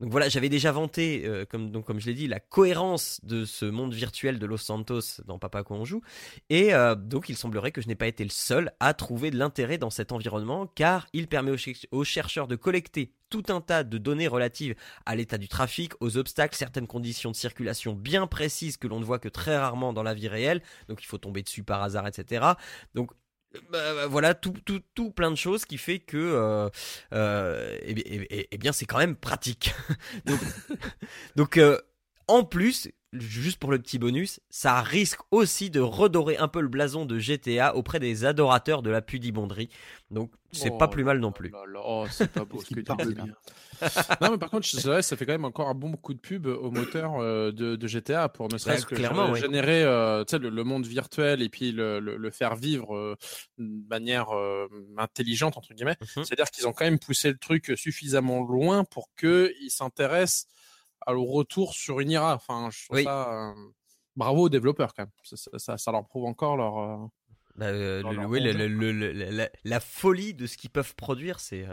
Donc 0.00 0.10
voilà, 0.10 0.28
j'avais 0.28 0.50
déjà 0.50 0.72
vanté, 0.72 1.22
euh, 1.24 1.46
comme, 1.46 1.98
je 1.98 2.06
l'ai 2.06 2.14
dit, 2.14 2.26
la 2.26 2.38
cohérence 2.38 3.18
de 3.22 3.46
ce 3.46 3.64
monde 3.64 3.94
virtuel 3.94 4.38
de 4.38 4.44
Los 4.44 4.58
Santos 4.58 5.22
dans 5.24 5.38
Papa 5.38 5.62
quoi 5.62 5.78
on 5.78 5.86
joue. 5.86 6.02
Et 6.50 6.74
euh, 6.74 6.94
donc 6.94 7.30
il 7.30 7.36
semblerait 7.36 7.72
que 7.72 7.80
je 7.80 7.88
n'ai 7.88 7.94
pas 7.94 8.06
été 8.06 8.22
le 8.22 8.30
seul 8.30 8.72
à 8.78 8.92
trouver 8.92 9.30
de 9.30 9.38
l'intérêt 9.38 9.78
dans 9.78 9.88
cet 9.88 10.12
environnement, 10.12 10.66
car 10.66 11.06
il 11.14 11.28
permet 11.28 11.52
aux, 11.92 12.04
chercheurs 12.04 12.46
de 12.46 12.56
collecter 12.56 13.14
tout 13.30 13.44
un 13.48 13.62
tas 13.62 13.84
de 13.84 13.96
données 13.96 14.28
relatives 14.28 14.74
à 15.06 15.16
l'état 15.16 15.38
du 15.38 15.48
trafic, 15.48 15.92
aux 16.00 16.18
obstacles, 16.18 16.56
certaines 16.56 16.86
conditions 16.86 17.30
de 17.30 17.36
circulation 17.36 17.94
bien 17.94 18.26
précises 18.26 18.76
que 18.76 18.88
l'on 18.88 19.00
ne 19.00 19.04
voit 19.04 19.18
que 19.18 19.30
très 19.30 19.56
rarement 19.56 19.94
dans 19.94 20.02
la 20.02 20.12
vie 20.12 20.28
réelle, 20.28 20.62
donc 20.88 21.02
il 21.02 21.06
faut 21.06 21.18
tomber 21.18 21.42
dessus 21.42 21.62
par 21.62 21.82
hasard, 21.82 22.06
etc. 22.06 22.44
Donc 22.94 23.12
bah, 23.70 23.94
bah, 23.94 24.06
voilà 24.06 24.34
tout, 24.34 24.52
plein 25.10 25.30
de 25.30 25.36
choses 25.36 25.64
qui 25.64 25.78
fait 25.78 25.98
que 25.98 26.16
euh, 26.16 26.68
euh, 27.12 27.76
eh, 27.82 27.94
eh, 28.30 28.48
eh, 28.50 28.58
bien 28.58 28.72
c'est 28.72 28.86
quand 28.86 28.98
même 28.98 29.16
pratique. 29.16 29.74
Donc, 30.26 30.40
donc 31.36 31.56
euh, 31.56 31.78
en 32.28 32.44
plus 32.44 32.90
juste 33.20 33.58
pour 33.58 33.70
le 33.70 33.78
petit 33.78 33.98
bonus, 33.98 34.40
ça 34.50 34.80
risque 34.80 35.20
aussi 35.30 35.70
de 35.70 35.80
redorer 35.80 36.36
un 36.36 36.48
peu 36.48 36.60
le 36.60 36.68
blason 36.68 37.04
de 37.04 37.18
GTA 37.18 37.76
auprès 37.76 38.00
des 38.00 38.24
adorateurs 38.24 38.82
de 38.82 38.90
la 38.90 39.02
pudibonderie. 39.02 39.68
Donc 40.10 40.32
c'est 40.52 40.70
pas 40.70 40.86
oh 40.86 40.88
plus 40.88 41.04
mal 41.04 41.18
non 41.18 41.32
plus. 41.32 41.52
Oh, 41.84 42.06
c'est 42.10 42.30
pas 42.30 42.44
beau 42.44 42.60
ce 42.60 42.74
que 42.74 42.80
tu 42.80 43.14
dis. 43.14 43.30
non 44.20 44.30
mais 44.30 44.38
par 44.38 44.50
contre, 44.50 44.66
ça 44.66 45.02
fait 45.02 45.26
quand 45.26 45.32
même 45.32 45.44
encore 45.44 45.68
un 45.68 45.74
bon 45.74 45.92
coup 45.92 46.14
de 46.14 46.18
pub 46.18 46.46
au 46.46 46.70
moteur 46.70 47.16
euh, 47.20 47.52
de, 47.52 47.86
GTA 47.86 48.28
pour 48.28 48.48
ne 48.50 48.56
serait-ce 48.58 48.86
que 48.86 48.96
générer 49.36 49.82
euh, 49.84 50.24
le, 50.32 50.64
monde 50.64 50.86
virtuel 50.86 51.42
et 51.42 51.48
puis 51.48 51.72
le, 51.72 52.30
faire 52.30 52.56
vivre 52.56 52.96
euh, 52.96 53.16
de 53.58 53.88
manière 53.88 54.28
intelligente 54.96 55.56
entre 55.56 55.74
guillemets. 55.74 55.96
Mhm. 56.00 56.24
C'est-à-dire 56.24 56.50
qu'ils 56.50 56.66
ont 56.66 56.72
quand 56.72 56.84
même 56.84 56.98
poussé 56.98 57.30
le 57.30 57.38
truc 57.38 57.72
suffisamment 57.76 58.42
loin 58.42 58.84
pour 58.84 59.10
qu'ils 59.18 59.70
s'intéressent 59.70 60.46
au 61.14 61.24
retour 61.24 61.74
sur 61.74 62.00
une 62.00 62.10
IRA. 62.10 62.34
Enfin, 62.34 62.68
je 62.70 62.86
trouve 62.86 63.02
ça. 63.02 63.32
Euh, 63.32 63.54
bravo 64.16 64.42
aux 64.42 64.48
développeurs 64.48 64.94
quand 64.94 65.04
même. 65.04 65.12
Ça, 65.58 65.76
ça, 65.78 65.92
leur 65.92 66.06
prouve 66.06 66.24
encore 66.24 66.56
leur. 66.56 66.78
Euh, 66.78 67.06
euh, 67.60 68.02
oui, 68.26 68.40
la, 69.64 69.80
folie 69.80 70.34
de 70.34 70.46
ce 70.46 70.56
qu'ils 70.56 70.70
peuvent 70.70 70.94
produire, 70.94 71.40
c'est. 71.40 71.66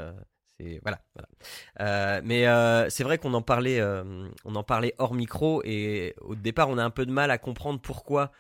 c'est 0.58 0.80
voilà, 0.82 1.02
voilà. 1.14 2.22
mais 2.22 2.46
c'est 2.90 3.04
vrai 3.04 3.18
qu'on 3.18 3.34
en 3.34 3.42
parlait, 3.42 3.82
on 4.46 4.56
en 4.56 4.64
parlait 4.64 4.96
hors 4.98 5.14
micro 5.14 5.62
et 5.66 6.16
au 6.22 6.36
départ 6.36 6.70
on 6.70 6.78
a 6.78 6.84
un 6.84 6.90
peu 6.90 7.06
de 7.06 7.12
mal 7.12 7.32
à 7.32 7.38
comprendre 7.38 7.82
pourquoi 7.82 8.32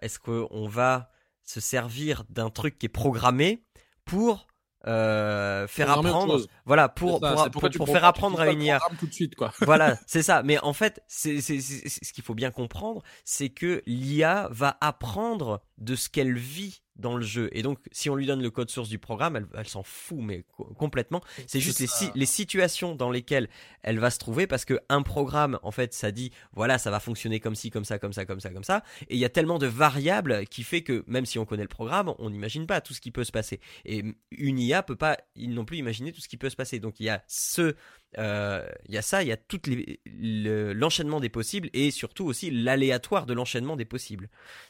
est-ce 0.00 0.18
qu'on 0.18 0.66
va 0.66 1.10
se 1.44 1.60
servir 1.60 2.24
d'un 2.30 2.48
truc 2.48 2.78
qui 2.78 2.86
est 2.86 2.90
programmé 2.90 3.62
pour 4.06 4.47
euh, 4.86 5.66
faire 5.66 5.90
apprendre 5.90 6.40
voilà 6.64 6.88
pour 6.88 7.20
pour, 7.20 7.70
pour, 7.70 7.88
faire 7.88 8.04
apprendre 8.04 8.40
à 8.40 8.48
une 8.48 8.62
IA. 8.62 8.78
tout 9.00 9.06
de 9.06 9.12
suite 9.12 9.34
quoi. 9.34 9.52
Voilà 9.60 9.98
c'est 10.06 10.22
ça. 10.22 10.42
Mais 10.44 10.58
en 10.60 10.72
fait 10.72 11.02
c'est 11.08 11.40
ce 11.40 12.12
qu'il 12.12 12.22
faut 12.22 12.34
bien 12.34 12.50
comprendre 12.50 13.02
c'est 13.24 13.48
que 13.48 13.82
l'IA 13.86 14.48
va 14.52 14.78
apprendre 14.80 15.62
de 15.78 15.96
ce 15.96 16.08
qu'elle 16.08 16.36
vit 16.36 16.82
dans 16.98 17.16
le 17.16 17.24
jeu. 17.24 17.48
Et 17.52 17.62
donc, 17.62 17.78
si 17.92 18.10
on 18.10 18.16
lui 18.16 18.26
donne 18.26 18.42
le 18.42 18.50
code 18.50 18.70
source 18.70 18.88
du 18.88 18.98
programme, 18.98 19.36
elle, 19.36 19.46
elle 19.56 19.68
s'en 19.68 19.82
fout, 19.82 20.18
mais 20.20 20.44
complètement. 20.76 21.20
C'est 21.46 21.60
juste 21.60 21.80
les, 21.80 21.86
les, 22.14 22.26
situations 22.26 22.94
dans 22.94 23.10
lesquelles 23.10 23.48
elle 23.82 23.98
va 23.98 24.10
se 24.10 24.18
trouver, 24.18 24.46
parce 24.46 24.64
que 24.64 24.78
un 24.88 25.02
programme, 25.02 25.58
en 25.62 25.70
fait, 25.70 25.94
ça 25.94 26.10
dit, 26.10 26.32
voilà, 26.52 26.78
ça 26.78 26.90
va 26.90 27.00
fonctionner 27.00 27.40
comme 27.40 27.54
ci, 27.54 27.70
comme 27.70 27.84
ça, 27.84 27.98
comme 27.98 28.12
ça, 28.12 28.24
comme 28.24 28.40
ça, 28.40 28.50
comme 28.50 28.64
ça. 28.64 28.82
Et 29.08 29.14
il 29.14 29.18
y 29.18 29.24
a 29.24 29.28
tellement 29.28 29.58
de 29.58 29.66
variables 29.66 30.46
qui 30.46 30.62
fait 30.62 30.82
que, 30.82 31.04
même 31.06 31.26
si 31.26 31.38
on 31.38 31.44
connaît 31.44 31.62
le 31.62 31.68
programme, 31.68 32.12
on 32.18 32.30
n'imagine 32.30 32.66
pas 32.66 32.80
tout 32.80 32.94
ce 32.94 33.00
qui 33.00 33.10
peut 33.10 33.24
se 33.24 33.32
passer. 33.32 33.60
Et 33.84 34.04
une 34.30 34.58
IA 34.58 34.82
peut 34.82 34.96
pas 34.96 35.18
non 35.36 35.64
plus 35.64 35.78
imaginer 35.78 36.12
tout 36.12 36.20
ce 36.20 36.28
qui 36.28 36.36
peut 36.36 36.50
se 36.50 36.56
passer. 36.56 36.80
Donc, 36.80 37.00
il 37.00 37.04
y 37.04 37.10
a 37.10 37.22
ce, 37.26 37.74
euh, 38.16 38.66
il 38.88 38.94
y 38.94 38.98
a 38.98 39.02
ça, 39.02 39.22
il 39.22 39.28
y 39.28 39.32
a 39.32 39.36
tout 39.36 39.60
l'enchaînement 40.06 41.20
des 41.20 41.28
possibles 41.28 41.68
et 41.72 41.90
surtout 41.90 42.24
aussi 42.24 42.50
l'aléatoire 42.50 43.26
de 43.26 43.34
l'enchaînement 43.34 43.76
des 43.76 43.84
possibles. 43.84 44.28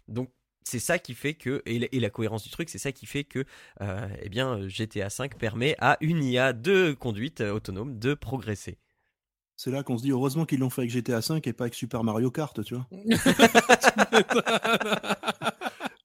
Donc 0.09 0.31
c'est 0.65 0.79
ça 0.79 0.99
qui 0.99 1.15
fait 1.15 1.35
que 1.35 1.63
et, 1.67 2.01
la 2.01 2.11
cohérence 2.11 2.43
du 2.43 2.51
truc, 2.51 2.69
c'est 2.69 2.79
ça 2.79 2.93
qui 2.93 3.07
fait 3.07 3.25
que 3.25 3.45
euh, 3.81 4.09
eh 4.23 4.29
bien 4.29 4.69
GTA 4.69 5.11
5 5.11 5.39
permet 5.39 5.77
à 5.79 5.97
une 6.01 6.23
IA 6.23 6.53
de 6.53 6.93
conduite 6.93 7.41
autonome 7.41 7.99
de 7.99 8.15
progresser. 8.15 8.79
C'est 9.57 9.73
là 9.73 9.83
qu'on 9.83 9.99
se 9.99 10.03
dit 10.05 10.13
heureusement 10.13 10.47
qu'ils 10.47 10.61
l'ont 10.61 10.71
fait 10.71 10.83
avec 10.83 10.93
GTA 10.93 11.21
5 11.21 11.45
et 11.47 11.53
pas 11.53 11.65
avec 11.65 11.75
Super 11.75 12.05
Mario 12.05 12.31
Kart, 12.31 12.63
tu 12.63 12.77
vois. 12.77 12.87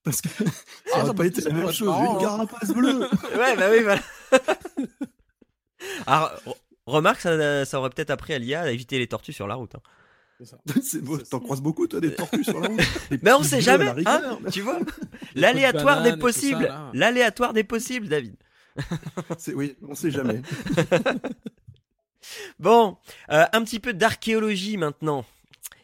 Parce 0.04 0.22
que 0.22 0.30
ça 0.30 1.06
ah, 1.08 1.14
pas 1.14 1.26
été 1.26 1.42
la 1.42 1.54
même 1.54 1.72
chose, 1.72 1.96
une 1.96 2.16
hein. 2.16 2.18
carapace 2.20 2.72
bleue. 2.72 3.00
ouais, 3.38 3.56
bah 3.56 3.68
oui, 3.72 3.84
voilà. 3.84 4.02
Alors, 6.08 6.32
remarque, 6.86 7.22
ça, 7.22 7.64
ça 7.66 7.80
aurait 7.80 7.92
peut-être 7.92 8.10
appris 8.10 8.34
à 8.34 8.40
l'IA 8.40 8.62
à 8.62 8.72
éviter 8.72 8.98
les 9.00 9.08
tortues 9.08 9.34
sur 9.34 9.48
la 9.48 9.56
route. 9.56 9.76
Hein. 9.76 9.82
T'en 11.30 11.40
croises 11.40 11.62
beaucoup, 11.62 11.88
toi, 11.88 12.00
des 12.00 12.14
tortues 12.14 12.44
sur 12.44 12.60
la 12.60 12.68
route 12.68 12.82
Mais 13.22 13.34
on 13.34 13.44
sait 13.44 13.62
jamais, 13.62 13.94
hein, 14.06 14.40
tu 14.52 14.62
vois 14.62 14.80
L'aléatoire 15.36 16.04
des 16.04 16.18
possibles. 16.18 16.74
L'aléatoire 16.94 17.54
des 17.54 17.64
possibles, 17.64 18.08
David. 18.08 18.36
oui, 19.56 19.76
on 19.88 19.96
sait 19.96 20.12
jamais. 20.12 20.42
bon, 22.60 22.98
euh, 23.32 23.46
un 23.52 23.64
petit 23.64 23.80
peu 23.80 23.94
d'archéologie 23.94 24.78
maintenant. 24.78 25.26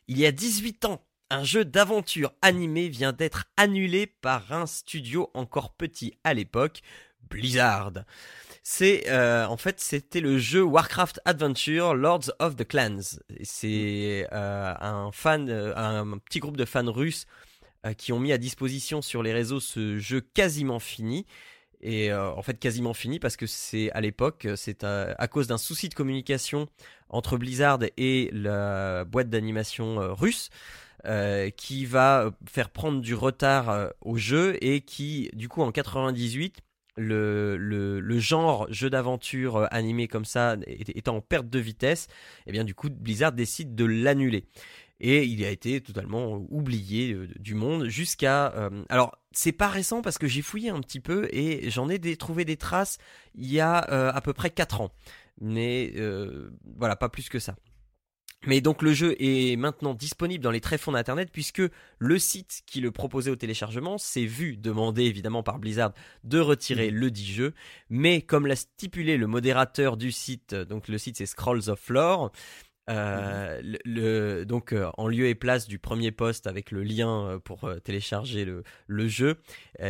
Il 0.07 0.17
y 0.17 0.25
a 0.25 0.31
18 0.31 0.85
ans, 0.85 1.05
un 1.29 1.43
jeu 1.43 1.63
d'aventure 1.65 2.33
animé 2.41 2.89
vient 2.89 3.13
d'être 3.13 3.45
annulé 3.57 4.07
par 4.07 4.51
un 4.51 4.65
studio 4.65 5.29
encore 5.35 5.73
petit 5.73 6.17
à 6.23 6.33
l'époque, 6.33 6.81
Blizzard. 7.29 7.93
C'est 8.71 9.09
euh, 9.09 9.47
en 9.47 9.57
fait 9.57 9.79
c'était 9.79 10.21
le 10.21 10.37
jeu 10.37 10.61
Warcraft 10.61 11.21
Adventure 11.25 11.95
Lords 11.95 12.31
of 12.37 12.55
the 12.55 12.67
Clans. 12.67 13.19
C'est 13.41 14.27
euh, 14.31 14.73
un 14.79 15.11
fan, 15.11 15.49
euh, 15.49 15.75
un 15.75 16.19
petit 16.19 16.39
groupe 16.39 16.55
de 16.55 16.65
fans 16.65 16.91
russes 16.91 17.25
qui 17.97 18.11
ont 18.11 18.19
mis 18.19 18.31
à 18.31 18.37
disposition 18.37 19.01
sur 19.01 19.23
les 19.23 19.33
réseaux 19.33 19.59
ce 19.59 19.97
jeu 19.97 20.21
quasiment 20.21 20.79
fini. 20.79 21.25
Et 21.81 22.13
en 22.13 22.41
fait 22.43 22.59
quasiment 22.59 22.93
fini 22.93 23.19
parce 23.19 23.37
que 23.37 23.47
c'est 23.47 23.89
à 23.91 24.01
l'époque, 24.01 24.47
c'est 24.57 24.83
à, 24.83 25.27
cause 25.29 25.47
d'un 25.47 25.57
souci 25.57 25.87
de 25.89 25.95
communication 25.95 26.67
entre 27.07 27.37
Blizzard 27.37 27.79
et 27.95 28.29
la 28.33 29.05
boîte 29.05 29.29
d'animation 29.29 30.13
russe. 30.13 30.49
qui 31.55 31.85
va 31.85 32.31
faire 32.47 32.69
prendre 32.69 32.99
du 32.99 33.15
retard 33.15 33.93
au 34.01 34.17
jeu 34.17 34.57
et 34.61 34.81
qui, 34.81 35.31
du 35.33 35.47
coup, 35.47 35.61
en 35.61 35.71
98, 35.71 36.61
le, 36.99 37.57
le, 37.57 38.19
genre 38.19 38.67
jeu 38.69 38.89
d'aventure 38.89 39.57
euh, 39.57 39.65
animé 39.71 40.07
comme 40.07 40.25
ça 40.25 40.57
étant 40.67 41.17
en 41.17 41.21
perte 41.21 41.49
de 41.49 41.59
vitesse, 41.59 42.07
et 42.09 42.49
eh 42.49 42.51
bien 42.51 42.63
du 42.63 42.75
coup 42.75 42.89
Blizzard 42.89 43.31
décide 43.31 43.75
de 43.75 43.85
l'annuler. 43.85 44.45
Et 45.01 45.23
il 45.23 45.45
a 45.45 45.49
été 45.49 45.79
totalement 45.79 46.45
oublié 46.49 47.13
euh, 47.13 47.29
du 47.39 47.55
monde 47.55 47.85
jusqu'à... 47.85 48.53
Euh, 48.53 48.83
alors 48.89 49.17
c'est 49.31 49.53
pas 49.53 49.69
récent 49.69 50.01
parce 50.01 50.17
que 50.17 50.27
j'ai 50.27 50.41
fouillé 50.41 50.69
un 50.69 50.81
petit 50.81 50.99
peu 50.99 51.29
et 51.31 51.69
j'en 51.69 51.87
ai 51.87 51.99
trouvé 52.17 52.43
des 52.43 52.57
traces 52.57 52.97
il 53.35 53.49
y 53.49 53.59
a 53.59 53.77
à 53.77 54.21
peu 54.21 54.33
près 54.33 54.49
4 54.49 54.81
ans. 54.81 54.91
Mais 55.39 55.93
voilà, 56.75 56.95
pas 56.95 57.09
plus 57.09 57.29
que 57.29 57.37
ça. 57.37 57.55
Mais 58.47 58.61
donc 58.61 58.81
le 58.81 58.93
jeu 58.93 59.15
est 59.19 59.57
maintenant 59.57 59.93
disponible 59.93 60.41
dans 60.41 60.51
les 60.51 60.61
tréfonds 60.61 60.93
d'Internet 60.93 61.29
puisque 61.31 61.61
le 61.97 62.19
site 62.19 62.61
qui 62.65 62.79
le 62.79 62.89
proposait 62.89 63.31
au 63.31 63.35
téléchargement 63.35 63.97
s'est 63.97 64.25
vu 64.25 64.55
demander 64.55 65.03
évidemment 65.03 65.43
par 65.43 65.59
Blizzard 65.59 65.91
de 66.23 66.39
retirer 66.39 66.89
mmh. 66.89 66.95
le 66.95 67.11
dit 67.11 67.31
jeu. 67.33 67.53
Mais 67.89 68.21
comme 68.21 68.47
l'a 68.47 68.55
stipulé 68.55 69.17
le 69.17 69.27
modérateur 69.27 69.97
du 69.97 70.13
site, 70.13 70.55
donc 70.55 70.87
le 70.87 70.97
site 70.97 71.17
c'est 71.17 71.25
Scrolls 71.25 71.69
of 71.69 71.89
Lore, 71.89 72.31
euh, 72.89 73.61
le, 73.85 74.45
donc 74.45 74.73
euh, 74.73 74.89
en 74.97 75.07
lieu 75.07 75.27
et 75.27 75.35
place 75.35 75.67
du 75.67 75.77
premier 75.77 76.11
poste 76.11 76.47
avec 76.47 76.71
le 76.71 76.81
lien 76.83 77.27
euh, 77.27 77.39
pour 77.39 77.69
télécharger 77.83 78.45
le, 78.45 78.63
le 78.87 79.07
jeu, 79.07 79.37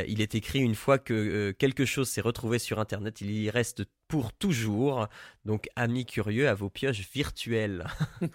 il 0.07 0.21
est 0.21 0.35
écrit 0.35 0.59
une 0.59 0.75
fois 0.75 0.99
que 0.99 1.51
quelque 1.51 1.85
chose 1.85 2.09
s'est 2.09 2.21
retrouvé 2.21 2.59
sur 2.59 2.79
internet, 2.79 3.21
il 3.21 3.31
y 3.31 3.49
reste 3.49 3.83
pour 4.07 4.33
toujours. 4.33 5.07
Donc 5.45 5.69
amis 5.75 6.05
curieux 6.05 6.49
à 6.49 6.53
vos 6.53 6.69
pioches 6.69 7.09
virtuelles. 7.13 7.85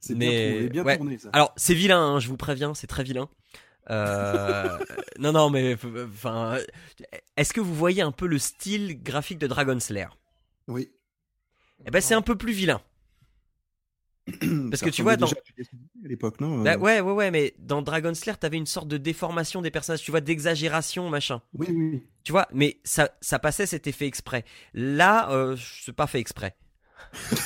c'est 0.00 0.14
bien, 0.14 0.66
bien 0.68 0.96
tourné 0.96 1.18
ça. 1.18 1.28
Alors 1.32 1.52
c'est 1.56 1.74
vilain, 1.74 2.00
hein, 2.00 2.20
je 2.20 2.28
vous 2.28 2.36
préviens, 2.36 2.74
c'est 2.74 2.86
très 2.86 3.04
vilain. 3.04 3.28
non 3.88 5.30
non 5.32 5.48
mais 5.48 5.76
enfin, 6.04 6.58
est-ce 7.36 7.52
que 7.52 7.60
vous 7.60 7.74
voyez 7.74 8.02
un 8.02 8.10
peu 8.10 8.26
le 8.26 8.38
style 8.38 9.00
graphique 9.00 9.38
de 9.38 9.46
Dragon 9.46 9.78
Slayer? 9.78 10.08
Oui. 10.66 10.90
Eh 11.84 11.90
ben 11.90 12.00
c'est 12.00 12.14
un 12.14 12.22
peu 12.22 12.36
plus 12.36 12.52
vilain. 12.52 12.80
Parce 14.70 14.82
que 14.82 14.90
tu 14.90 15.02
vois, 15.02 15.16
dans. 15.16 15.28
À 15.28 16.08
l'époque, 16.08 16.40
non 16.40 16.62
bah, 16.62 16.76
Ouais, 16.76 17.00
ouais, 17.00 17.12
ouais, 17.12 17.30
mais 17.30 17.54
dans 17.58 17.80
Dragon 17.82 18.12
Slayer, 18.12 18.36
t'avais 18.38 18.56
une 18.56 18.66
sorte 18.66 18.88
de 18.88 18.96
déformation 18.96 19.62
des 19.62 19.70
personnages, 19.70 20.02
tu 20.02 20.10
vois, 20.10 20.20
d'exagération, 20.20 21.08
machin. 21.08 21.42
Oui, 21.54 21.68
oui, 21.70 22.02
Tu 22.24 22.32
vois, 22.32 22.48
mais 22.52 22.80
ça, 22.82 23.10
ça 23.20 23.38
passait 23.38 23.66
cet 23.66 23.86
effet 23.86 24.06
exprès. 24.06 24.44
Là, 24.74 25.30
euh, 25.30 25.56
c'est 25.56 25.94
pas 25.94 26.08
fait 26.08 26.18
exprès. 26.18 26.56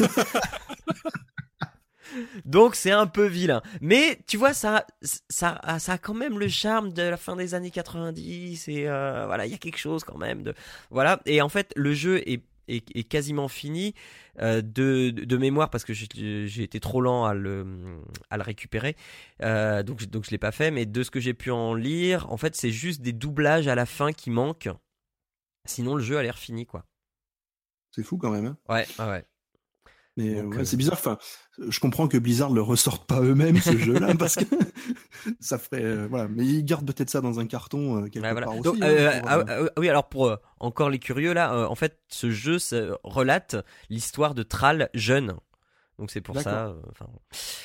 Donc 2.44 2.74
c'est 2.74 2.90
un 2.90 3.06
peu 3.06 3.26
vilain. 3.26 3.62
Mais 3.80 4.18
tu 4.26 4.36
vois, 4.36 4.52
ça, 4.52 4.84
ça, 5.28 5.60
ça 5.78 5.92
a 5.92 5.98
quand 5.98 6.14
même 6.14 6.38
le 6.38 6.48
charme 6.48 6.92
de 6.92 7.02
la 7.02 7.16
fin 7.16 7.36
des 7.36 7.54
années 7.54 7.70
90 7.70 8.68
et 8.68 8.88
euh, 8.88 9.26
voilà, 9.26 9.46
il 9.46 9.52
y 9.52 9.54
a 9.54 9.58
quelque 9.58 9.78
chose 9.78 10.02
quand 10.02 10.18
même 10.18 10.42
de 10.42 10.54
voilà. 10.90 11.20
Et 11.26 11.40
en 11.40 11.48
fait, 11.48 11.72
le 11.76 11.94
jeu 11.94 12.28
est 12.28 12.42
est, 12.76 13.04
quasiment 13.04 13.48
fini 13.48 13.94
euh, 14.40 14.62
de, 14.62 15.10
de, 15.10 15.36
mémoire 15.36 15.70
parce 15.70 15.84
que 15.84 15.92
j'ai 15.92 16.62
été 16.62 16.80
trop 16.80 17.00
lent 17.00 17.24
à 17.24 17.34
le, 17.34 18.00
à 18.30 18.36
le 18.36 18.42
récupérer. 18.42 18.96
Euh, 19.42 19.82
donc, 19.82 20.04
donc 20.06 20.24
je 20.24 20.30
l'ai 20.30 20.38
pas 20.38 20.52
fait. 20.52 20.70
Mais 20.70 20.86
de 20.86 21.02
ce 21.02 21.10
que 21.10 21.20
j'ai 21.20 21.34
pu 21.34 21.50
en 21.50 21.74
lire, 21.74 22.30
en 22.30 22.36
fait, 22.36 22.54
c'est 22.54 22.70
juste 22.70 23.00
des 23.02 23.12
doublages 23.12 23.68
à 23.68 23.74
la 23.74 23.86
fin 23.86 24.12
qui 24.12 24.30
manquent. 24.30 24.70
Sinon, 25.66 25.94
le 25.94 26.02
jeu 26.02 26.16
a 26.16 26.22
l'air 26.22 26.38
fini, 26.38 26.66
quoi. 26.66 26.84
C'est 27.90 28.02
fou 28.02 28.18
quand 28.18 28.30
même. 28.30 28.46
Hein 28.46 28.56
ouais, 28.68 28.86
ouais. 28.98 29.24
Mais 30.16 30.40
euh, 30.40 30.64
c'est 30.64 30.76
bizarre. 30.76 30.98
Enfin, 30.98 31.18
je 31.68 31.78
comprends 31.80 32.08
que 32.08 32.18
Blizzard 32.18 32.50
le 32.50 32.62
ressorte 32.62 33.06
pas 33.06 33.20
eux-mêmes 33.20 33.58
ce 33.58 33.76
jeu-là 33.76 34.14
parce 34.18 34.34
que 34.34 34.44
ça 35.40 35.58
ferait 35.58 35.82
euh, 35.84 36.06
voilà. 36.08 36.28
Mais 36.28 36.44
ils 36.44 36.64
gardent 36.64 36.86
peut-être 36.86 37.10
ça 37.10 37.20
dans 37.20 37.38
un 37.38 37.46
carton 37.46 38.02
euh, 38.04 38.08
quelque 38.08 38.40
part 38.40 38.56
aussi. 38.56 38.82
Hein, 38.82 39.22
ah, 39.26 39.44
ah, 39.46 39.58
oui, 39.78 39.88
alors 39.88 40.08
pour 40.08 40.36
encore 40.58 40.90
les 40.90 40.98
curieux 40.98 41.32
là, 41.32 41.68
en 41.68 41.74
fait, 41.74 41.98
ce 42.08 42.30
jeu 42.30 42.58
relate 43.04 43.56
l'histoire 43.88 44.34
de 44.34 44.42
Thrall 44.42 44.90
jeune. 44.94 45.34
Donc 45.98 46.10
c'est 46.10 46.22
pour 46.22 46.40
ça. 46.40 46.74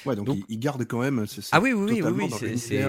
ouais, 0.06 0.16
donc, 0.18 0.28
il, 0.50 0.60
garde 0.60 0.86
quand 0.86 1.00
même. 1.00 1.25
ah 1.54 1.62
oui, 1.62 1.72
oui, 1.72 2.02
oui, 2.04 2.30
oui, 2.30 2.58
c'est 2.60 2.86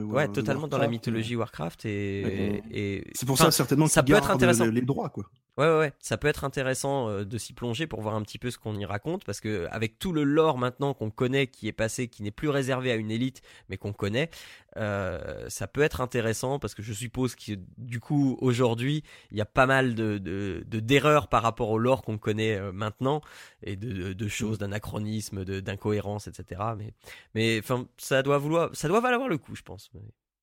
ouais, 0.00 0.28
totalement 0.28 0.66
dans 0.66 0.78
la 0.78 0.88
mythologie 0.88 1.36
Warcraft 1.36 1.84
et, 1.84 2.62
et 2.70 3.04
c'est 3.14 3.26
pour 3.26 3.36
ça 3.36 3.50
certainement 3.50 3.86
ça 3.86 4.02
peut 4.02 4.14
être 4.14 4.30
intéressant. 4.30 4.64
les 4.64 4.80
droits 4.80 5.10
quoi. 5.10 5.24
Ouais, 5.58 5.66
ouais, 5.66 5.78
ouais, 5.78 5.92
ça 5.98 6.16
peut 6.16 6.28
être 6.28 6.44
intéressant 6.44 7.08
euh, 7.08 7.24
de 7.24 7.36
s'y 7.36 7.52
plonger 7.52 7.88
pour 7.88 8.00
voir 8.00 8.14
un 8.14 8.22
petit 8.22 8.38
peu 8.38 8.48
ce 8.52 8.58
qu'on 8.58 8.76
y 8.76 8.84
raconte, 8.84 9.24
parce 9.24 9.40
que 9.40 9.66
avec 9.72 9.98
tout 9.98 10.12
le 10.12 10.22
lore 10.22 10.56
maintenant 10.56 10.94
qu'on 10.94 11.10
connaît, 11.10 11.48
qui 11.48 11.66
est 11.66 11.72
passé, 11.72 12.06
qui 12.06 12.22
n'est 12.22 12.30
plus 12.30 12.48
réservé 12.48 12.92
à 12.92 12.94
une 12.94 13.10
élite, 13.10 13.42
mais 13.68 13.76
qu'on 13.76 13.92
connaît, 13.92 14.30
euh, 14.76 15.48
ça 15.48 15.66
peut 15.66 15.80
être 15.80 16.00
intéressant, 16.00 16.60
parce 16.60 16.76
que 16.76 16.82
je 16.82 16.92
suppose 16.92 17.34
que 17.34 17.54
du 17.76 17.98
coup 17.98 18.38
aujourd'hui, 18.40 19.02
il 19.32 19.36
y 19.36 19.40
a 19.40 19.46
pas 19.46 19.66
mal 19.66 19.96
de 19.96 20.62
d'erreurs 20.64 21.26
par 21.26 21.42
rapport 21.42 21.70
au 21.70 21.78
lore 21.78 22.02
qu'on 22.02 22.18
connaît 22.18 22.56
euh, 22.56 22.70
maintenant, 22.70 23.20
et 23.64 23.74
de, 23.74 24.12
de 24.12 24.28
choses, 24.28 24.58
d'anachronismes, 24.58 25.44
d'incohérences, 25.44 26.28
etc. 26.28 26.60
Mais, 26.78 26.92
mais 27.34 27.58
enfin, 27.58 27.88
ça 27.96 28.22
doit 28.22 28.38
vouloir, 28.38 28.70
ça 28.74 28.86
doit 28.86 29.00
valoir 29.00 29.26
le 29.26 29.38
coup, 29.38 29.56
je 29.56 29.62
pense. 29.62 29.90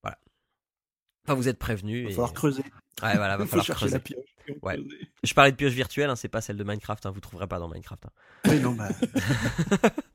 voilà. 0.04 0.20
Enfin, 1.24 1.36
vous 1.36 1.48
êtes 1.48 1.58
prévenus. 1.58 2.02
Il 2.02 2.08
va 2.08 2.12
falloir 2.12 2.34
creuser. 2.34 2.64
Ouais, 3.02 3.16
voilà, 3.16 3.38
va 3.38 3.46
falloir 3.46 3.66
creuser. 3.66 4.02
Ouais. 4.62 4.78
Je 5.24 5.34
parlais 5.34 5.52
de 5.52 5.58
pioche 5.58 5.74
virtuelle, 5.74 6.10
hein, 6.10 6.16
c'est 6.16 6.28
pas 6.28 6.42
celle 6.42 6.58
de 6.58 6.64
Minecraft, 6.64 7.06
hein, 7.06 7.12
vous 7.12 7.20
trouverez 7.20 7.48
pas 7.48 7.60
dans 7.60 7.68
Minecraft. 7.68 8.06
Hein. 8.06 8.50
Oui, 8.50 8.60
non, 8.60 8.74
bah. 8.74 8.90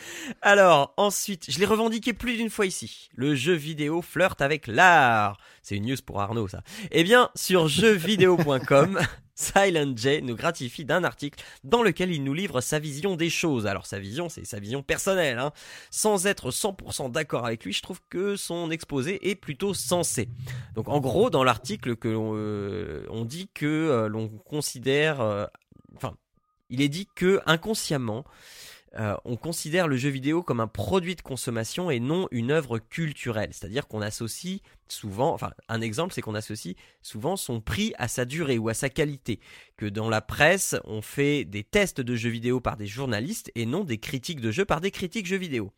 Alors, 0.42 0.94
ensuite, 0.96 1.50
je 1.50 1.58
l'ai 1.58 1.66
revendiqué 1.66 2.12
plus 2.12 2.36
d'une 2.36 2.50
fois 2.50 2.66
ici. 2.66 3.10
Le 3.14 3.34
jeu 3.34 3.54
vidéo 3.54 4.02
flirte 4.02 4.40
avec 4.40 4.66
l'art. 4.66 5.38
C'est 5.62 5.76
une 5.76 5.86
news 5.86 5.96
pour 6.04 6.20
Arnaud, 6.20 6.48
ça. 6.48 6.62
Eh 6.90 7.04
bien, 7.04 7.30
sur 7.34 7.68
jeuxvideo.com, 7.68 8.98
Silent 9.34 9.94
J 9.96 10.22
nous 10.22 10.36
gratifie 10.36 10.84
d'un 10.84 11.04
article 11.04 11.42
dans 11.64 11.82
lequel 11.82 12.12
il 12.12 12.22
nous 12.24 12.34
livre 12.34 12.60
sa 12.60 12.78
vision 12.78 13.16
des 13.16 13.30
choses. 13.30 13.66
Alors, 13.66 13.86
sa 13.86 13.98
vision, 13.98 14.28
c'est 14.28 14.44
sa 14.44 14.60
vision 14.60 14.82
personnelle. 14.82 15.38
Hein. 15.38 15.52
Sans 15.90 16.26
être 16.26 16.50
100% 16.50 17.10
d'accord 17.10 17.46
avec 17.46 17.64
lui, 17.64 17.72
je 17.72 17.82
trouve 17.82 18.00
que 18.08 18.36
son 18.36 18.70
exposé 18.70 19.30
est 19.30 19.34
plutôt 19.34 19.74
sensé. 19.74 20.28
Donc, 20.74 20.88
en 20.88 21.00
gros, 21.00 21.30
dans 21.30 21.44
l'article, 21.44 21.96
que 21.96 22.08
euh, 22.08 23.06
on 23.10 23.24
dit 23.24 23.48
que 23.52 23.66
euh, 23.66 24.08
l'on 24.08 24.28
considère... 24.28 25.20
Euh, 25.20 25.46
enfin, 25.96 26.14
il 26.70 26.80
est 26.80 26.88
dit 26.88 27.06
que 27.14 27.40
inconsciemment, 27.44 28.24
euh, 28.98 29.16
on 29.24 29.36
considère 29.36 29.88
le 29.88 29.96
jeu 29.96 30.10
vidéo 30.10 30.42
comme 30.42 30.60
un 30.60 30.66
produit 30.66 31.16
de 31.16 31.22
consommation 31.22 31.90
et 31.90 31.98
non 31.98 32.28
une 32.30 32.50
œuvre 32.50 32.78
culturelle. 32.78 33.50
C'est-à-dire 33.52 33.88
qu'on 33.88 34.02
associe 34.02 34.60
souvent, 34.88 35.32
enfin 35.32 35.52
un 35.68 35.80
exemple 35.80 36.12
c'est 36.12 36.20
qu'on 36.20 36.34
associe 36.34 36.74
souvent 37.00 37.36
son 37.36 37.60
prix 37.60 37.94
à 37.96 38.08
sa 38.08 38.24
durée 38.24 38.58
ou 38.58 38.68
à 38.68 38.74
sa 38.74 38.90
qualité. 38.90 39.40
Que 39.76 39.86
dans 39.86 40.10
la 40.10 40.20
presse, 40.20 40.76
on 40.84 41.00
fait 41.00 41.44
des 41.44 41.64
tests 41.64 42.00
de 42.00 42.14
jeux 42.14 42.30
vidéo 42.30 42.60
par 42.60 42.76
des 42.76 42.86
journalistes 42.86 43.50
et 43.54 43.64
non 43.64 43.84
des 43.84 43.98
critiques 43.98 44.40
de 44.40 44.50
jeux 44.50 44.66
par 44.66 44.80
des 44.80 44.90
critiques 44.90 45.26
jeux 45.26 45.36
vidéo. 45.38 45.72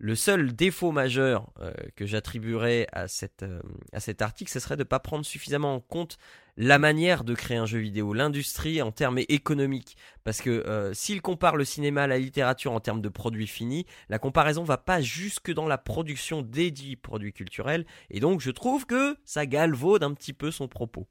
Le 0.00 0.14
seul 0.14 0.54
défaut 0.54 0.92
majeur 0.92 1.50
euh, 1.60 1.72
que 1.96 2.06
j'attribuerais 2.06 2.86
euh, 2.94 3.60
à 3.92 4.00
cet 4.00 4.22
article, 4.22 4.50
ce 4.50 4.60
serait 4.60 4.76
de 4.76 4.82
ne 4.82 4.88
pas 4.88 5.00
prendre 5.00 5.26
suffisamment 5.26 5.74
en 5.74 5.80
compte 5.80 6.18
la 6.56 6.78
manière 6.78 7.24
de 7.24 7.34
créer 7.34 7.56
un 7.56 7.66
jeu 7.66 7.80
vidéo, 7.80 8.12
l'industrie 8.12 8.80
en 8.80 8.92
termes 8.92 9.18
économiques. 9.28 9.96
Parce 10.22 10.40
que 10.40 10.50
euh, 10.50 10.94
s'il 10.94 11.20
compare 11.20 11.56
le 11.56 11.64
cinéma 11.64 12.04
à 12.04 12.06
la 12.06 12.18
littérature 12.18 12.72
en 12.72 12.78
termes 12.78 13.00
de 13.00 13.08
produits 13.08 13.48
finis, 13.48 13.86
la 14.08 14.20
comparaison 14.20 14.62
va 14.62 14.76
pas 14.76 15.00
jusque 15.00 15.52
dans 15.52 15.66
la 15.66 15.78
production 15.78 16.42
des 16.42 16.70
dits 16.70 16.94
produits 16.94 17.32
culturels. 17.32 17.84
Et 18.10 18.20
donc 18.20 18.40
je 18.40 18.52
trouve 18.52 18.86
que 18.86 19.16
ça 19.24 19.46
galvaude 19.46 20.04
un 20.04 20.14
petit 20.14 20.32
peu 20.32 20.52
son 20.52 20.68
propos. 20.68 21.08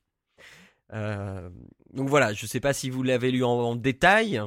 donc 0.94 2.08
voilà, 2.08 2.34
je 2.34 2.46
ne 2.46 2.48
sais 2.48 2.62
pas 2.62 2.72
si 2.72 2.90
vous 2.90 3.04
l'avez 3.04 3.32
lu 3.32 3.44
en 3.44 3.76
détail. 3.76 4.42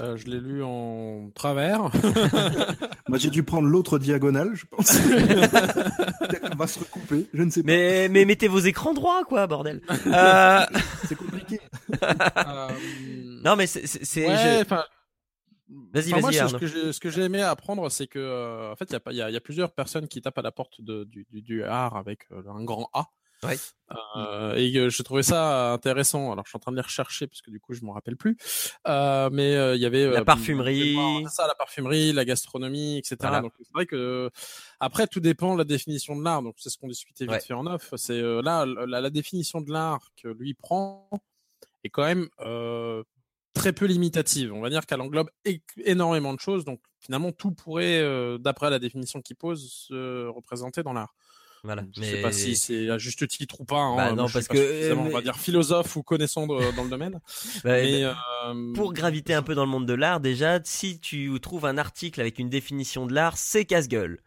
Euh, 0.00 0.16
je 0.16 0.26
l'ai 0.26 0.38
lu 0.38 0.62
en 0.62 1.30
travers. 1.34 1.82
Moi, 3.08 3.18
j'ai 3.18 3.30
dû 3.30 3.42
prendre 3.42 3.66
l'autre 3.66 3.98
diagonale, 3.98 4.54
je 4.54 4.64
pense. 4.66 4.96
On 6.52 6.56
va 6.56 6.66
se 6.66 6.78
recouper, 6.78 7.26
je 7.34 7.42
ne 7.42 7.50
sais 7.50 7.62
pas. 7.62 7.66
Mais, 7.66 8.08
mais 8.08 8.24
mettez 8.24 8.46
vos 8.46 8.60
écrans 8.60 8.94
droits, 8.94 9.24
quoi, 9.24 9.46
bordel. 9.46 9.80
Euh... 10.06 10.66
C'est 11.06 11.16
compliqué. 11.16 11.60
Euh... 12.02 12.68
Non, 13.44 13.56
mais 13.56 13.66
c'est. 13.66 14.26
Ouais, 14.26 14.64
je... 14.68 14.74
Vas-y, 15.92 16.10
vas-y. 16.10 16.48
Ce 16.48 16.56
que, 16.56 16.92
ce 16.92 17.00
que 17.00 17.10
j'ai 17.10 17.22
aimé 17.22 17.42
apprendre, 17.42 17.90
c'est 17.90 18.06
que, 18.06 18.18
euh, 18.18 18.72
en 18.72 18.76
fait, 18.76 18.94
il 19.10 19.12
y, 19.12 19.16
y, 19.16 19.36
a 19.36 19.40
plusieurs 19.40 19.72
personnes 19.72 20.08
qui 20.08 20.20
tapent 20.20 20.38
à 20.38 20.42
la 20.42 20.52
porte 20.52 20.80
de, 20.80 21.04
du, 21.04 21.26
du, 21.30 21.42
du 21.42 21.64
art 21.64 21.96
avec 21.96 22.26
euh, 22.32 22.42
un 22.48 22.64
grand 22.64 22.90
A. 22.92 23.06
Ouais. 23.42 23.56
Euh, 24.16 24.54
et 24.54 24.90
j'ai 24.90 25.02
trouvé 25.02 25.22
ça 25.22 25.72
intéressant. 25.72 26.32
Alors 26.32 26.44
je 26.44 26.50
suis 26.50 26.56
en 26.56 26.60
train 26.60 26.72
de 26.72 26.76
les 26.76 26.82
rechercher 26.82 27.26
parce 27.26 27.40
que 27.42 27.50
du 27.50 27.58
coup 27.58 27.74
je 27.74 27.84
m'en 27.84 27.92
rappelle 27.92 28.16
plus. 28.16 28.36
Euh, 28.86 29.30
mais 29.32 29.54
euh, 29.54 29.76
il 29.76 29.82
y 29.82 29.86
avait 29.86 30.08
la 30.08 30.24
parfumerie, 30.24 30.96
ça, 31.28 31.46
la 31.46 31.54
parfumerie, 31.54 32.12
la 32.12 32.24
gastronomie, 32.24 32.98
etc. 32.98 33.40
Donc 33.42 33.52
c'est 33.58 33.72
vrai 33.72 33.86
que 33.86 34.30
après 34.78 35.06
tout 35.06 35.20
dépend 35.20 35.54
de 35.54 35.58
la 35.58 35.64
définition 35.64 36.16
de 36.16 36.22
l'art. 36.22 36.42
Donc 36.42 36.54
c'est 36.58 36.70
ce 36.70 36.78
qu'on 36.78 36.88
discutait 36.88 37.26
vite 37.26 37.42
fait 37.42 37.54
en 37.54 37.66
off. 37.66 37.92
C'est 37.96 38.20
là 38.20 38.66
la, 38.66 39.00
la, 39.00 39.10
définition 39.10 39.60
de 39.60 39.72
l'art 39.72 40.10
que 40.22 40.28
lui 40.28 40.54
prend 40.54 41.08
est 41.82 41.90
quand 41.90 42.04
même 42.04 42.28
très 43.54 43.72
peu 43.72 43.86
limitative. 43.86 44.52
On 44.52 44.60
va 44.60 44.70
dire 44.70 44.86
qu'elle 44.86 45.00
englobe 45.00 45.30
énormément 45.78 46.34
de 46.34 46.40
choses. 46.40 46.64
Donc 46.64 46.80
finalement 47.00 47.32
tout 47.32 47.52
pourrait, 47.52 48.38
d'après 48.38 48.70
la 48.70 48.78
définition 48.78 49.22
qu'il 49.22 49.36
pose, 49.36 49.72
se 49.88 50.28
représenter 50.28 50.82
dans 50.82 50.92
l'art. 50.92 51.14
Voilà. 51.62 51.84
Je 51.94 52.02
sais 52.02 52.22
pas 52.22 52.32
si 52.32 52.56
c'est 52.56 52.88
à 52.88 52.98
juste 52.98 53.26
titre 53.28 53.60
ou 53.60 53.64
pas. 53.64 53.80
Hein. 53.80 53.96
Bah 53.96 54.12
non, 54.12 54.28
parce 54.28 54.48
que 54.48 54.92
on 54.94 55.10
va 55.10 55.20
dire 55.20 55.36
philosophe 55.36 55.96
ou 55.96 56.02
connaissant 56.02 56.46
dans 56.46 56.58
le 56.58 56.88
domaine. 56.88 57.20
Bah, 57.64 57.72
mais, 57.72 58.04
euh... 58.04 58.72
Pour 58.74 58.92
graviter 58.92 59.34
un 59.34 59.42
peu 59.42 59.54
dans 59.54 59.64
le 59.64 59.70
monde 59.70 59.86
de 59.86 59.92
l'art, 59.92 60.20
déjà, 60.20 60.60
si 60.64 60.98
tu 60.98 61.38
trouves 61.40 61.66
un 61.66 61.78
article 61.78 62.20
avec 62.20 62.38
une 62.38 62.48
définition 62.48 63.06
de 63.06 63.12
l'art, 63.12 63.36
c'est 63.36 63.64
casse-gueule. 63.64 64.20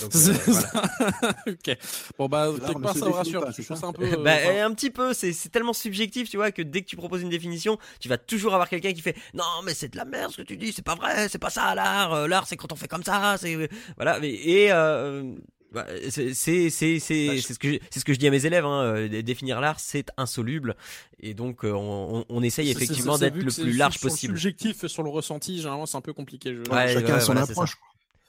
Donc, 0.00 0.14
euh, 0.14 0.34
voilà. 0.46 1.34
ok. 1.46 1.78
Bon 2.18 2.28
bah 2.28 2.52
quelque 2.64 2.80
part 2.80 2.96
ça 2.96 3.06
me 3.06 3.10
rassure. 3.10 3.44
un 3.44 3.92
peu. 3.92 4.04
Euh, 4.04 4.16
bah, 4.24 4.64
un 4.64 4.72
petit 4.74 4.90
peu. 4.90 5.12
C'est 5.14 5.32
tellement 5.50 5.72
subjectif, 5.72 6.28
tu 6.30 6.36
vois, 6.36 6.52
que 6.52 6.62
dès 6.62 6.82
que 6.82 6.86
tu 6.86 6.96
proposes 6.96 7.22
une 7.22 7.28
définition, 7.28 7.78
tu 8.00 8.08
vas 8.08 8.18
toujours 8.18 8.54
avoir 8.54 8.68
quelqu'un 8.68 8.92
qui 8.92 9.00
fait 9.00 9.16
non 9.34 9.44
mais 9.64 9.74
c'est 9.74 9.88
de 9.88 9.96
la 9.96 10.04
merde 10.04 10.32
ce 10.32 10.38
que 10.38 10.42
tu 10.42 10.56
dis, 10.56 10.72
c'est 10.72 10.84
pas 10.84 10.94
vrai, 10.94 11.28
c'est 11.28 11.38
pas 11.38 11.50
ça 11.50 11.74
l'art. 11.74 12.12
Euh, 12.12 12.28
l'art 12.28 12.46
c'est 12.46 12.56
quand 12.56 12.72
on 12.72 12.76
fait 12.76 12.88
comme 12.88 13.04
ça. 13.04 13.36
C'est 13.38 13.68
voilà. 13.96 14.18
Et 14.22 14.70
euh, 14.70 15.34
bah, 15.74 15.86
c'est 16.08 16.34
c'est 16.34 16.70
c'est 16.70 17.00
c'est 17.00 17.38
ce 17.38 17.58
que 17.58 17.78
c'est 17.90 17.98
ce 17.98 18.04
que 18.04 18.14
je 18.14 18.18
dis 18.18 18.28
à 18.28 18.30
mes 18.30 18.46
élèves. 18.46 18.64
Hein, 18.64 18.82
euh, 18.82 19.22
définir 19.22 19.60
l'art, 19.60 19.80
c'est 19.80 20.06
insoluble, 20.16 20.76
et 21.20 21.34
donc 21.34 21.64
euh, 21.64 21.72
on, 21.72 22.24
on, 22.28 22.42
essaye 22.42 22.70
effectivement 22.70 23.18
d'être 23.18 23.36
le 23.36 23.50
plus 23.50 23.76
large 23.76 23.98
possible. 23.98 24.34
Subjectif 24.34 24.86
sur 24.86 25.02
le 25.02 25.10
ressenti, 25.10 25.56
généralement 25.56 25.86
c'est 25.86 25.96
un 25.96 26.00
peu 26.00 26.12
compliqué. 26.12 26.54
Je... 26.54 26.70
Ouais, 26.70 26.94
Chacun 26.94 27.14
a 27.14 27.20
son 27.20 27.36
approche. 27.36 27.76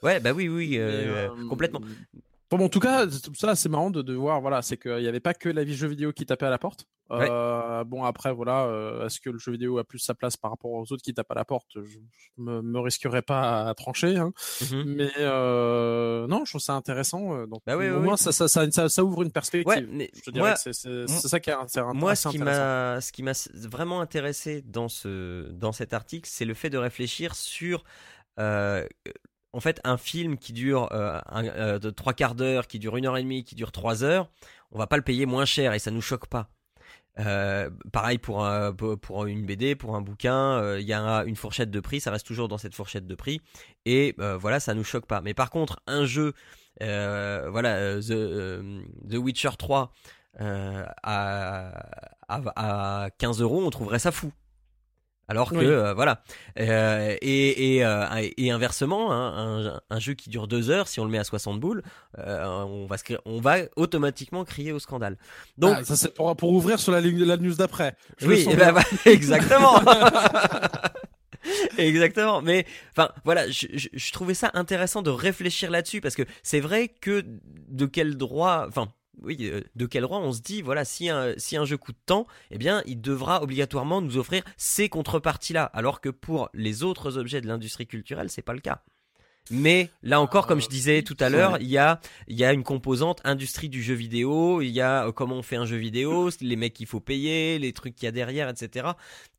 Ouais, 0.02 0.20
bah 0.20 0.34
oui, 0.34 0.50
oui, 0.50 0.72
euh, 0.74 1.30
complètement. 1.48 1.82
Bon, 2.52 2.64
en 2.64 2.70
tout 2.70 2.80
cas, 2.80 3.08
ça 3.34 3.56
c'est 3.56 3.70
marrant 3.70 3.90
de, 3.90 4.02
de 4.02 4.14
voir, 4.14 4.42
voilà, 4.42 4.62
c'est 4.62 4.78
qu'il 4.78 4.98
n'y 4.98 5.08
avait 5.08 5.20
pas 5.20 5.34
que 5.34 5.50
la 5.50 5.64
vie 5.64 5.76
jeu 5.76 5.88
vidéo 5.88 6.14
qui 6.14 6.26
tapait 6.26 6.46
à 6.46 6.50
la 6.50 6.60
porte. 6.60 6.88
Euh, 7.12 7.84
bon 7.84 8.04
après 8.04 8.34
voilà, 8.34 8.66
euh, 8.66 9.06
est-ce 9.06 9.20
que 9.20 9.30
le 9.30 9.38
jeu 9.38 9.52
vidéo 9.52 9.78
a 9.78 9.84
plus 9.84 10.00
sa 10.00 10.16
place 10.16 10.38
par 10.38 10.50
rapport 10.50 10.72
aux 10.72 10.92
autres 10.92 11.04
qui 11.04 11.14
tapent 11.14 11.30
à 11.32 11.36
la 11.36 11.46
porte? 11.46 11.68
Je, 11.76 12.00
me, 12.38 12.64
me 12.64 12.80
risquerai 12.80 13.22
pas 13.22 13.68
à 13.68 13.74
trancher, 13.76 14.18
hein. 14.18 14.34
Mmh 14.62 14.84
mais 14.86 15.12
euh, 15.20 16.26
non, 16.26 16.46
je 16.46 16.52
trouve 16.52 16.62
ça 16.62 16.74
intéressant. 16.74 17.46
Donc 17.46 17.62
bah 17.66 17.78
oui, 17.78 17.90
au 17.90 18.00
moins 18.00 18.18
ça, 18.18 18.32
ça, 18.32 18.48
ça, 18.48 18.90
ça, 18.90 19.04
ouvre 19.04 19.22
une 19.22 19.32
perspective. 19.32 19.68
Ouais, 19.68 19.86
mais 19.88 20.10
je 20.26 20.32
dirais 20.32 20.56
c'est 20.56 21.08
ça 21.08 21.40
qui 21.40 21.52
est 21.52 21.54
intéressant. 21.54 21.94
Moi, 21.94 22.16
ce 22.16 22.30
qui 22.30 22.40
m'a 22.40 23.00
ce 23.02 23.12
qui 23.12 23.22
m'a 23.22 23.34
vraiment 23.54 24.02
intéressé 24.02 24.64
dans 24.64 24.90
ce 24.90 25.52
dans 25.52 25.72
cet 25.72 25.94
article, 25.94 26.28
c'est 26.32 26.46
le 26.46 26.56
fait 26.56 26.72
de 26.72 26.78
réfléchir 26.80 27.36
sur 27.36 27.84
en 29.56 29.62
fait, 29.62 29.80
un 29.86 29.96
film 29.96 30.38
qui 30.38 30.52
dure 30.52 30.90
euh, 30.92 31.18
euh, 31.34 31.80
de 31.80 31.90
trois 31.90 32.14
quarts 32.14 32.36
d'heure, 32.36 32.68
qui 32.68 32.78
dure 32.78 32.98
une 32.98 33.06
heure 33.06 33.16
et 33.16 33.24
demie, 33.24 33.46
qui 33.46 33.56
dure 33.56 33.72
trois 33.72 34.04
heures, 34.04 34.30
on 34.72 34.78
va 34.78 34.86
pas 34.86 34.98
le 34.98 35.02
payer 35.02 35.26
moins 35.26 35.46
cher 35.46 35.72
et 35.72 35.80
ça 35.80 35.92
nous 35.92 36.02
choque 36.02 36.28
pas. 36.28 36.50
Euh, 37.20 37.70
pareil 37.94 38.18
pour, 38.18 38.46
un, 38.46 38.74
pour 38.74 39.26
une 39.26 39.46
BD, 39.46 39.76
pour 39.76 39.96
un 39.96 40.02
bouquin, 40.02 40.78
il 40.78 40.86
y 40.86 40.92
a 40.92 41.24
une 41.24 41.38
fourchette 41.38 41.72
de 41.72 41.80
prix, 41.80 42.02
ça 42.02 42.12
reste 42.12 42.28
toujours 42.28 42.50
dans 42.50 42.58
cette 42.58 42.76
fourchette 42.76 43.08
de 43.08 43.16
prix, 43.16 43.40
et 43.86 44.14
voilà, 44.18 44.60
ça 44.60 44.74
nous 44.74 44.84
choque 44.84 45.06
pas. 45.06 45.22
Mais 45.22 45.34
par 45.34 45.50
contre, 45.50 45.80
un 45.88 46.06
jeu, 46.06 46.34
voilà, 46.82 48.02
The, 48.02 48.60
The 49.10 49.16
Witcher 49.16 49.52
3 49.58 49.94
à, 50.38 51.72
à, 52.28 53.04
à 53.08 53.10
15 53.12 53.42
euros, 53.42 53.64
on 53.66 53.70
trouverait 53.70 54.00
ça 54.00 54.12
fou. 54.12 54.34
Alors 55.28 55.52
que 55.52 55.58
euh, 55.58 55.94
voilà. 55.94 56.22
Euh, 56.60 57.16
et, 57.22 57.76
et, 57.76 57.86
euh, 57.86 58.06
et, 58.38 58.52
inversement 58.52 59.12
hein, 59.12 59.34
un, 59.66 59.96
un, 59.96 60.00
jeu 60.00 60.14
qui 60.14 60.30
dure 60.30 60.48
deux 60.48 60.70
heures 60.70 60.88
si 60.88 61.00
on 61.00 61.06
le 61.06 61.12
met 61.12 61.18
à 61.18 61.24
60 61.24 61.60
boules 61.60 61.82
on 62.18 62.86
va 62.88 62.96
on 63.26 63.40
va 63.40 63.58
automatiquement 63.76 64.46
crier 64.46 64.72
au 64.72 64.80
scandale. 64.80 65.18
Donc 65.58 65.78
ah, 65.80 65.84
ça 65.84 65.96
c'est 65.96 66.14
pour, 66.14 66.36
pour 66.36 66.52
ouvrir 66.52 66.80
sur 66.80 66.92
la, 66.92 67.02
la 67.02 67.38
news 67.38 67.56
d'après. 67.56 67.96
Oui 68.22 68.46
ben, 68.56 68.74
bah, 68.74 68.84
exactement. 69.06 69.82
Exactement, 71.78 72.42
mais 72.42 72.66
enfin 72.92 73.12
voilà, 73.24 73.48
je, 73.50 73.68
je, 73.74 73.88
je, 73.94 74.12
trouvais 74.12 74.34
ça 74.34 74.50
intéressant 74.56 75.04
de 75.04 75.12
réfléchir 75.12 75.70
là-dessus 75.70 76.02
parce 76.02 76.16
que 76.16 76.24
c'est 76.42 76.60
vrai 76.60 76.88
que 76.88 77.24
de 77.68 77.86
quel 77.86 78.18
droit, 78.18 78.66
enfin 78.68 78.92
oui, 79.22 79.38
euh, 79.42 79.62
de 79.76 79.86
quel 79.86 80.04
droit 80.04 80.20
on 80.20 80.32
se 80.32 80.42
dit, 80.42 80.62
voilà, 80.62 80.86
si 80.86 81.10
un, 81.10 81.34
si 81.38 81.58
un 81.58 81.66
jeu 81.66 81.78
coûte 81.78 81.98
tant, 82.06 82.28
eh 82.52 82.58
bien, 82.58 82.82
il 82.86 83.02
devra 83.02 83.42
obligatoirement 83.42 84.02
nous 84.02 84.18
offrir 84.18 84.44
ces 84.58 84.90
contreparties-là, 84.90 85.64
alors 85.64 86.02
que 86.02 86.10
pour 86.10 86.50
les 86.54 86.84
autres 86.84 87.18
objets 87.18 87.42
de 87.42 87.48
l'industrie 87.48 87.88
culturelle, 87.88 88.30
c'est 88.30 88.42
pas 88.42 88.54
le 88.54 88.60
cas. 88.60 88.84
Mais 89.52 89.92
là 90.02 90.20
encore, 90.20 90.48
comme 90.48 90.60
je 90.60 90.68
disais 90.68 91.04
tout 91.04 91.18
à 91.20 91.30
l'heure, 91.30 91.58
il 91.62 91.68
y 91.68 91.78
a, 91.78 92.00
il 92.28 92.36
y 92.36 92.44
a 92.44 92.52
une 92.52 92.64
composante 92.64 93.22
industrie 93.24 93.70
du 93.70 93.84
jeu 93.84 93.94
vidéo, 93.94 94.62
il 94.62 94.70
y 94.70 94.82
a 94.82 95.08
euh, 95.08 95.12
comment 95.12 95.36
on 95.36 95.44
fait 95.44 95.56
un 95.56 95.66
jeu 95.66 95.78
vidéo, 95.78 96.30
les 96.42 96.56
mecs 96.56 96.74
qu'il 96.74 96.88
faut 96.88 97.00
payer, 97.00 97.60
les 97.60 97.72
trucs 97.72 97.96
qu'il 97.96 98.06
y 98.06 98.10
a 98.10 98.12
derrière, 98.12 98.50
etc. 98.50 98.88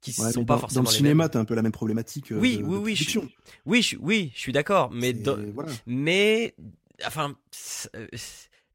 qui 0.01 0.13
sont 0.13 0.45
pas 0.45 0.59
forcément. 0.59 0.85
Dans 0.85 0.91
le 0.91 0.95
cinéma, 0.95 1.29
t'as 1.29 1.41
un 1.41 1.45
peu 1.45 1.55
la 1.55 1.63
même 1.63 1.73
problématique. 1.73 2.31
Euh, 2.31 2.39
oui, 2.39 2.59
de, 2.59 2.63
oui, 2.63 2.77
de 2.77 2.83
oui, 2.85 2.95
je, 2.95 3.19
oui, 3.65 3.83
je, 3.83 3.97
oui, 4.01 4.33
je 4.35 4.41
suis 4.41 4.53
d'accord, 4.53 4.91
mais, 4.93 5.13
voilà. 5.55 5.73
mais, 5.87 6.55
enfin, 7.05 7.35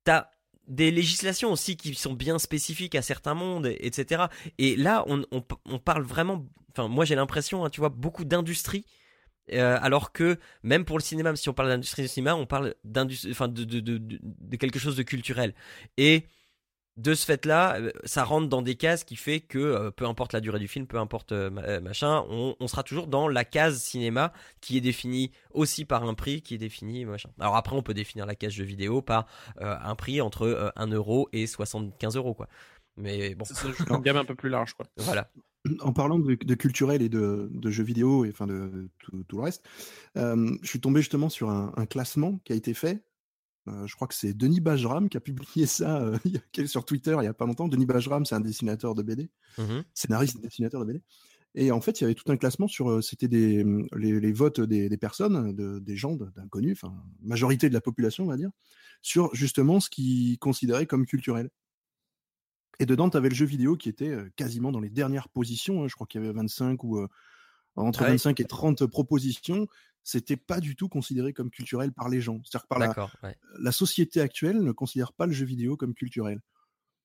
t'as 0.03 0.27
des 0.67 0.91
législations 0.91 1.51
aussi 1.51 1.75
qui 1.75 1.93
sont 1.95 2.13
bien 2.13 2.39
spécifiques 2.39 2.95
à 2.95 3.01
certains 3.01 3.33
mondes, 3.33 3.67
etc. 3.79 4.25
Et 4.57 4.75
là, 4.75 5.03
on, 5.07 5.23
on, 5.31 5.79
parle 5.79 6.03
vraiment, 6.03 6.45
enfin 6.71 6.87
moi 6.87 7.05
j'ai 7.05 7.15
l'impression, 7.15 7.65
hein, 7.65 7.69
tu 7.69 7.79
vois, 7.79 7.89
beaucoup 7.89 8.25
d'industrie, 8.25 8.85
euh, 9.53 9.77
alors 9.81 10.11
que 10.11 10.37
même 10.63 10.85
pour 10.85 10.97
le 10.97 11.03
cinéma, 11.03 11.35
si 11.35 11.49
on 11.49 11.53
parle 11.53 11.69
d'industrie 11.69 12.03
du 12.03 12.07
cinéma, 12.07 12.35
on 12.35 12.45
parle 12.45 12.75
d'industrie, 12.83 13.31
enfin 13.31 13.47
de, 13.47 13.63
de, 13.63 13.79
de, 13.79 13.99
de, 13.99 14.55
quelque 14.55 14.79
chose 14.79 14.95
de 14.95 15.03
culturel. 15.03 15.53
Et 15.97 16.25
de 16.97 17.13
ce 17.13 17.25
fait-là, 17.25 17.77
euh, 17.77 17.91
ça 18.03 18.23
rentre 18.23 18.47
dans 18.47 18.61
des 18.61 18.75
cases 18.75 19.03
qui 19.03 19.15
fait 19.15 19.39
que 19.39 19.57
euh, 19.57 19.91
peu 19.91 20.05
importe 20.05 20.33
la 20.33 20.41
durée 20.41 20.59
du 20.59 20.67
film, 20.67 20.87
peu 20.87 20.97
importe 20.97 21.31
euh, 21.31 21.79
machin, 21.81 22.23
on, 22.29 22.67
sera 22.67 22.83
toujours 22.83 23.07
dans 23.07 23.27
la 23.27 23.45
case 23.45 23.81
cinéma 23.81 24.33
qui 24.59 24.77
est 24.77 24.81
définie 24.81 25.31
aussi 25.53 25.85
par 25.85 26.03
un 26.03 26.13
prix 26.13 26.41
qui 26.41 26.55
est 26.55 26.57
défini 26.57 27.05
machin. 27.05 27.29
Alors 27.39 27.55
après, 27.55 27.75
on 27.75 27.81
peut 27.81 27.93
définir 27.93 28.25
la 28.25 28.35
case 28.35 28.53
jeu 28.53 28.63
vidéo 28.63 29.01
par 29.01 29.27
un 29.59 29.95
prix 29.95 30.21
entre 30.21 30.71
1 30.75 30.87
euro 30.87 31.27
et 31.33 31.47
75 31.47 32.15
euros 32.15 32.33
quoi. 32.33 32.47
Mais 32.97 33.35
bon, 33.35 33.45
c'est 33.45 33.67
une 33.89 33.97
gamme 34.01 34.17
un 34.17 34.25
peu 34.25 34.35
plus 34.35 34.49
large 34.49 34.73
quoi. 34.73 34.85
Voilà. 34.97 35.29
En 35.81 35.93
parlant 35.93 36.17
de, 36.17 36.33
culturel 36.55 37.01
et 37.01 37.09
de, 37.09 37.49
jeux 37.65 37.83
vidéo 37.83 38.25
et 38.25 38.29
enfin 38.29 38.47
de 38.47 38.89
tout, 38.99 39.37
le 39.37 39.43
reste, 39.43 39.65
je 40.15 40.57
suis 40.63 40.79
tombé 40.79 41.01
justement 41.01 41.29
sur 41.29 41.49
un, 41.49 41.73
un 41.75 41.85
classement 41.85 42.39
qui 42.45 42.53
a 42.53 42.55
été 42.55 42.73
fait 42.73 43.03
euh, 43.67 43.85
je 43.85 43.95
crois 43.95 44.07
que 44.07 44.15
c'est 44.15 44.33
Denis 44.33 44.59
Bajram 44.59 45.07
qui 45.07 45.17
a 45.17 45.19
publié 45.19 45.67
ça 45.67 46.01
euh, 46.01 46.17
sur 46.65 46.83
Twitter 46.83 47.15
il 47.19 47.25
y 47.25 47.27
a 47.27 47.33
pas 47.33 47.45
longtemps. 47.45 47.67
Denis 47.67 47.85
Bajram, 47.85 48.25
c'est 48.25 48.35
un 48.35 48.41
dessinateur 48.41 48.95
de 48.95 49.03
BD, 49.03 49.29
mmh 49.57 49.81
scénariste 49.93 50.37
et 50.37 50.41
dessinateur 50.41 50.81
de 50.81 50.85
BD. 50.85 51.01
Et 51.53 51.71
en 51.71 51.81
fait, 51.81 51.99
il 51.99 52.03
y 52.03 52.05
avait 52.05 52.15
tout 52.15 52.31
un 52.31 52.37
classement 52.37 52.67
sur, 52.67 52.89
euh, 52.89 53.01
c'était 53.01 53.27
des 53.27 53.63
mmh, 53.63 53.87
les, 53.97 54.31
votes 54.31 54.61
des, 54.61 54.97
personnes, 54.97 55.53
des 55.81 55.95
gens, 55.95 56.15
d'inconnus, 56.15 56.77
enfin 56.81 56.95
majorité 57.21 57.69
de 57.69 57.73
la 57.73 57.81
population, 57.81 58.23
on 58.23 58.27
va 58.27 58.37
dire, 58.37 58.51
sur 59.01 59.33
justement 59.35 59.79
ce 59.79 59.89
qu'ils 59.89 60.39
considéraient 60.39 60.87
comme 60.87 61.05
culturel. 61.05 61.49
Et 62.79 62.85
dedans, 62.87 63.09
tu 63.09 63.17
avais 63.17 63.29
le 63.29 63.35
jeu 63.35 63.45
vidéo 63.45 63.77
qui 63.77 63.89
était 63.89 64.15
quasiment 64.35 64.71
dans 64.71 64.79
les 64.79 64.89
dernières 64.89 65.29
positions. 65.29 65.83
Hein. 65.83 65.87
je 65.87 65.93
crois 65.93 66.07
qu'il 66.07 66.19
y 66.21 66.23
avait 66.23 66.33
25 66.33 66.83
ou 66.83 67.05
entre 67.75 68.03
25 68.03 68.39
et 68.39 68.45
30 68.45 68.87
propositions 68.87 69.67
c'était 70.03 70.37
pas 70.37 70.59
du 70.59 70.75
tout 70.75 70.89
considéré 70.89 71.33
comme 71.33 71.49
culturel 71.49 71.91
par 71.91 72.09
les 72.09 72.21
gens. 72.21 72.41
C'est-à-dire 72.43 72.63
que 72.63 72.67
par 72.67 72.79
la, 72.79 72.93
la, 73.59 73.71
société 73.71 74.21
actuelle 74.21 74.61
ne 74.61 74.71
considère 74.71 75.13
pas 75.13 75.25
le 75.25 75.31
jeu 75.31 75.45
vidéo 75.45 75.77
comme 75.77 75.93
culturel. 75.93 76.41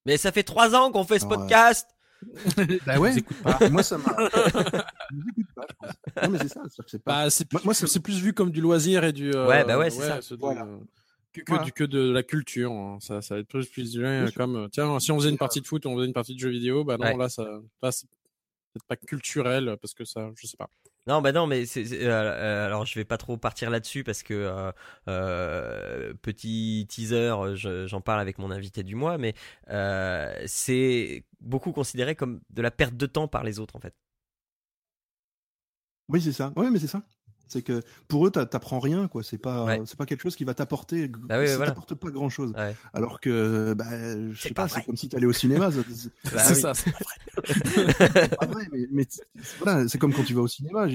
Mais 0.07 0.17
ça 0.17 0.33
fait 0.33 0.45
trois 0.45 0.75
ans 0.75 0.93
qu'on 0.93 1.05
fait 1.05 1.19
ce 1.19 1.27
podcast. 1.27 1.89
bah 2.87 2.99
ouais. 2.99 3.15
Pas. 3.43 3.69
Moi 3.69 3.83
ça 3.83 3.99
m'a. 3.99 4.13
pas. 4.13 4.87
Non 6.23 6.31
mais 6.31 6.39
c'est 6.39 6.49
ça. 6.49 6.63
C'est 6.87 7.03
pas. 7.03 7.25
Bah, 7.25 7.31
c'est 7.31 7.45
plus, 7.45 7.63
moi, 7.65 7.75
c'est 7.75 8.01
plus 8.01 8.21
vu 8.21 8.33
comme 8.33 8.51
du 8.51 8.61
loisir 8.61 9.05
et 9.05 9.13
du. 9.13 9.35
Euh, 9.35 9.47
ouais 9.47 9.65
bah 9.65 9.77
ouais 9.77 9.91
c'est 9.91 10.23
ça. 10.23 10.37
Voilà. 10.39 10.67
Que, 11.33 11.43
que, 11.43 11.65
du, 11.65 11.73
que 11.73 11.85
de 11.85 12.11
la 12.11 12.23
culture. 12.23 12.73
Hein. 12.73 12.97
Ça, 13.01 13.21
ça 13.21 13.35
va 13.35 13.41
être 13.43 13.49
plus 13.49 13.69
plus 13.69 13.99
comme 14.35 14.69
tiens 14.73 14.99
si 14.99 15.13
on 15.13 15.19
faisait 15.19 15.29
une 15.29 15.37
partie 15.37 15.61
de 15.61 15.67
foot, 15.67 15.85
on 15.85 15.95
faisait 15.97 16.07
une 16.07 16.15
partie 16.15 16.35
de 16.35 16.41
jeu 16.41 16.49
vidéo, 16.49 16.85
bah 16.85 16.97
non 16.97 17.15
là 17.19 17.29
ça, 17.29 17.45
c'est 17.91 18.07
peut-être 18.73 18.87
pas 18.89 18.97
culturel 18.97 19.77
parce 19.83 19.93
que 19.93 20.07
ça, 20.07 20.31
je 20.37 20.47
sais 20.47 20.57
pas. 20.57 20.71
Non, 21.07 21.21
bah 21.23 21.31
non, 21.31 21.47
mais 21.47 21.67
c'est, 21.67 21.85
euh, 22.03 22.09
euh, 22.11 22.67
alors 22.67 22.85
je 22.85 22.95
vais 22.97 23.05
pas 23.05 23.17
trop 23.17 23.37
partir 23.37 23.71
là-dessus 23.71 24.03
parce 24.03 24.25
que 24.25 24.73
euh, 25.07 26.15
petit 26.23 26.85
teaser, 26.89 27.33
j'en 27.87 28.01
parle 28.01 28.21
avec 28.21 28.39
mon 28.39 28.51
invité 28.51 28.83
du 28.83 28.97
mois, 28.97 29.17
mais 29.17 29.35
c'est 30.47 31.25
beaucoup 31.41 31.73
considéré 31.73 32.17
comme 32.17 32.41
de 32.51 32.61
la 32.63 32.73
perte 32.73 32.97
de 32.97 33.07
temps 33.07 33.29
par 33.29 33.45
les 33.45 33.61
autres 33.61 33.77
en 33.77 33.81
fait. 33.81 33.95
Oui, 36.09 36.21
c'est 36.21 36.33
ça. 36.33 36.53
Oui, 36.57 36.67
mais 36.71 36.79
c'est 36.79 36.87
ça. 36.89 37.03
C'est 37.49 37.63
que 37.63 37.83
pour 38.09 38.27
eux, 38.27 38.31
t'apprends 38.31 38.81
rien, 38.81 39.09
quoi. 39.09 39.23
C'est 39.23 39.39
pas, 39.39 39.79
c'est 39.85 39.97
pas 39.97 40.07
quelque 40.07 40.23
chose 40.23 40.37
qui 40.37 40.45
va 40.45 40.55
t'apporter. 40.55 41.09
Bah 41.09 41.47
ça 41.47 41.67
t'apporte 41.67 41.95
pas 41.95 42.11
grand 42.11 42.29
chose. 42.29 42.53
Alors 42.93 43.21
que, 43.21 43.75
bah, 43.75 43.87
je 44.33 44.41
sais 44.41 44.55
pas, 44.55 44.69
c'est 44.69 44.85
comme 44.85 44.97
si 44.97 45.09
t'allais 45.09 45.27
au 45.27 45.33
cinéma. 45.33 45.71
Bah 46.33 46.39
c'est 46.39 46.55
ça, 46.55 46.73
c'est 46.75 46.93
pas 48.37 48.47
vrai. 48.47 48.67
mais, 48.73 48.87
mais 48.91 49.07
voilà, 49.61 49.89
c'est 49.89 49.99
comme 49.99 50.13
quand 50.13 50.25
tu 50.25 50.35
vas 50.35 50.43
au 50.43 50.49
cinéma. 50.49 50.87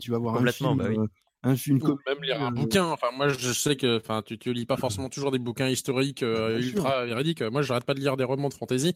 tu 0.00 0.10
vas 0.10 0.18
voir 0.18 0.36
un 0.36 0.46
film. 0.52 0.76
Bah 0.76 0.84
euh, 0.84 1.06
un 1.42 1.56
film 1.56 1.78
Ou 1.82 1.98
même 2.06 2.22
lire 2.22 2.42
un 2.42 2.48
euh, 2.48 2.54
bouquin. 2.54 2.84
Enfin, 2.84 3.08
moi, 3.16 3.28
je 3.28 3.52
sais 3.52 3.76
que, 3.76 3.98
enfin, 3.98 4.22
tu, 4.24 4.38
tu 4.38 4.52
lis 4.52 4.66
pas 4.66 4.76
forcément 4.76 5.08
toujours 5.08 5.30
des 5.30 5.38
bouquins 5.38 5.68
historiques 5.68 6.22
euh, 6.22 6.60
ultra 6.60 7.06
véridiques. 7.06 7.42
Moi, 7.42 7.62
j'arrête 7.62 7.84
pas 7.84 7.94
de 7.94 8.00
lire 8.00 8.16
des 8.16 8.24
romans 8.24 8.48
de 8.48 8.54
fantasy. 8.54 8.94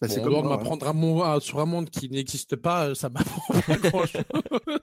Bah, 0.00 0.08
c'est 0.08 0.22
comme 0.22 0.32
de 0.32 0.48
m'apprendre 0.48 0.88
un 0.88 1.40
sur 1.40 1.60
un 1.60 1.66
monde 1.66 1.90
qui 1.90 2.08
n'existe 2.08 2.56
pas, 2.56 2.94
ça 2.94 3.10
m'apprend 3.10 3.60
pas 3.60 3.76
grand 3.76 4.06
chose. 4.06 4.22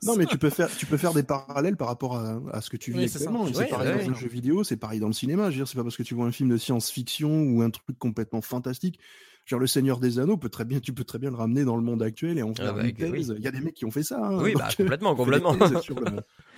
non, 0.04 0.16
mais 0.16 0.28
tu 0.28 0.38
peux 0.38 0.52
faire, 0.52 0.70
tu 0.76 0.86
peux 0.86 0.98
faire 0.98 1.14
des 1.14 1.24
parallèles 1.24 1.76
par 1.76 1.88
rapport 1.88 2.18
à, 2.18 2.40
à 2.52 2.62
ce 2.62 2.70
que 2.70 2.78
tu 2.78 2.92
vis 2.92 3.06
actuellement. 3.06 3.48
C'est 3.52 3.66
pareil 3.66 4.06
dans 4.06 4.12
un 4.12 4.16
jeu 4.16 4.28
vidéo, 4.28 4.64
c'est 4.64 4.78
pareil 4.78 5.00
dans 5.00 5.08
le 5.08 5.14
cinéma. 5.14 5.46
Je 5.46 5.50
veux 5.50 5.56
dire, 5.64 5.68
c'est 5.68 5.78
pas 5.78 5.84
parce 5.84 5.98
que 5.98 6.04
tu 6.04 6.14
vois 6.14 6.28
un 6.28 6.32
film 6.32 6.50
de 6.50 6.58
science-fiction 6.58 7.46
ou 7.50 7.64
un 7.64 7.72
truc 7.72 7.98
complètement 7.98 8.42
fantastique. 8.42 9.00
Genre 9.46 9.60
le 9.60 9.66
Seigneur 9.66 10.00
des 10.00 10.20
Anneaux 10.20 10.38
peut 10.38 10.50
très 10.50 10.66
bien, 10.66 10.80
tu 10.80 10.94
peux 10.94 11.06
très 11.06 11.18
bien 11.18 11.32
le 11.32 11.36
ramener 11.38 11.64
dans 11.64 11.78
le 11.78 11.82
monde 11.82 12.04
actuel 12.04 12.38
et 12.38 12.44
en 12.44 12.54
faire 12.54 12.76
ah 12.78 12.84
bah, 12.84 12.86
Il 12.86 13.40
y 13.40 13.48
a 13.48 13.52
des 13.52 13.62
mecs 13.62 13.76
qui 13.76 13.86
ont 13.86 13.92
fait 13.92 14.04
ça. 14.04 14.20
Hein, 14.24 14.38
oui, 14.44 14.54
bah, 14.54 14.68
complètement, 14.78 15.16
complètement. 15.16 15.54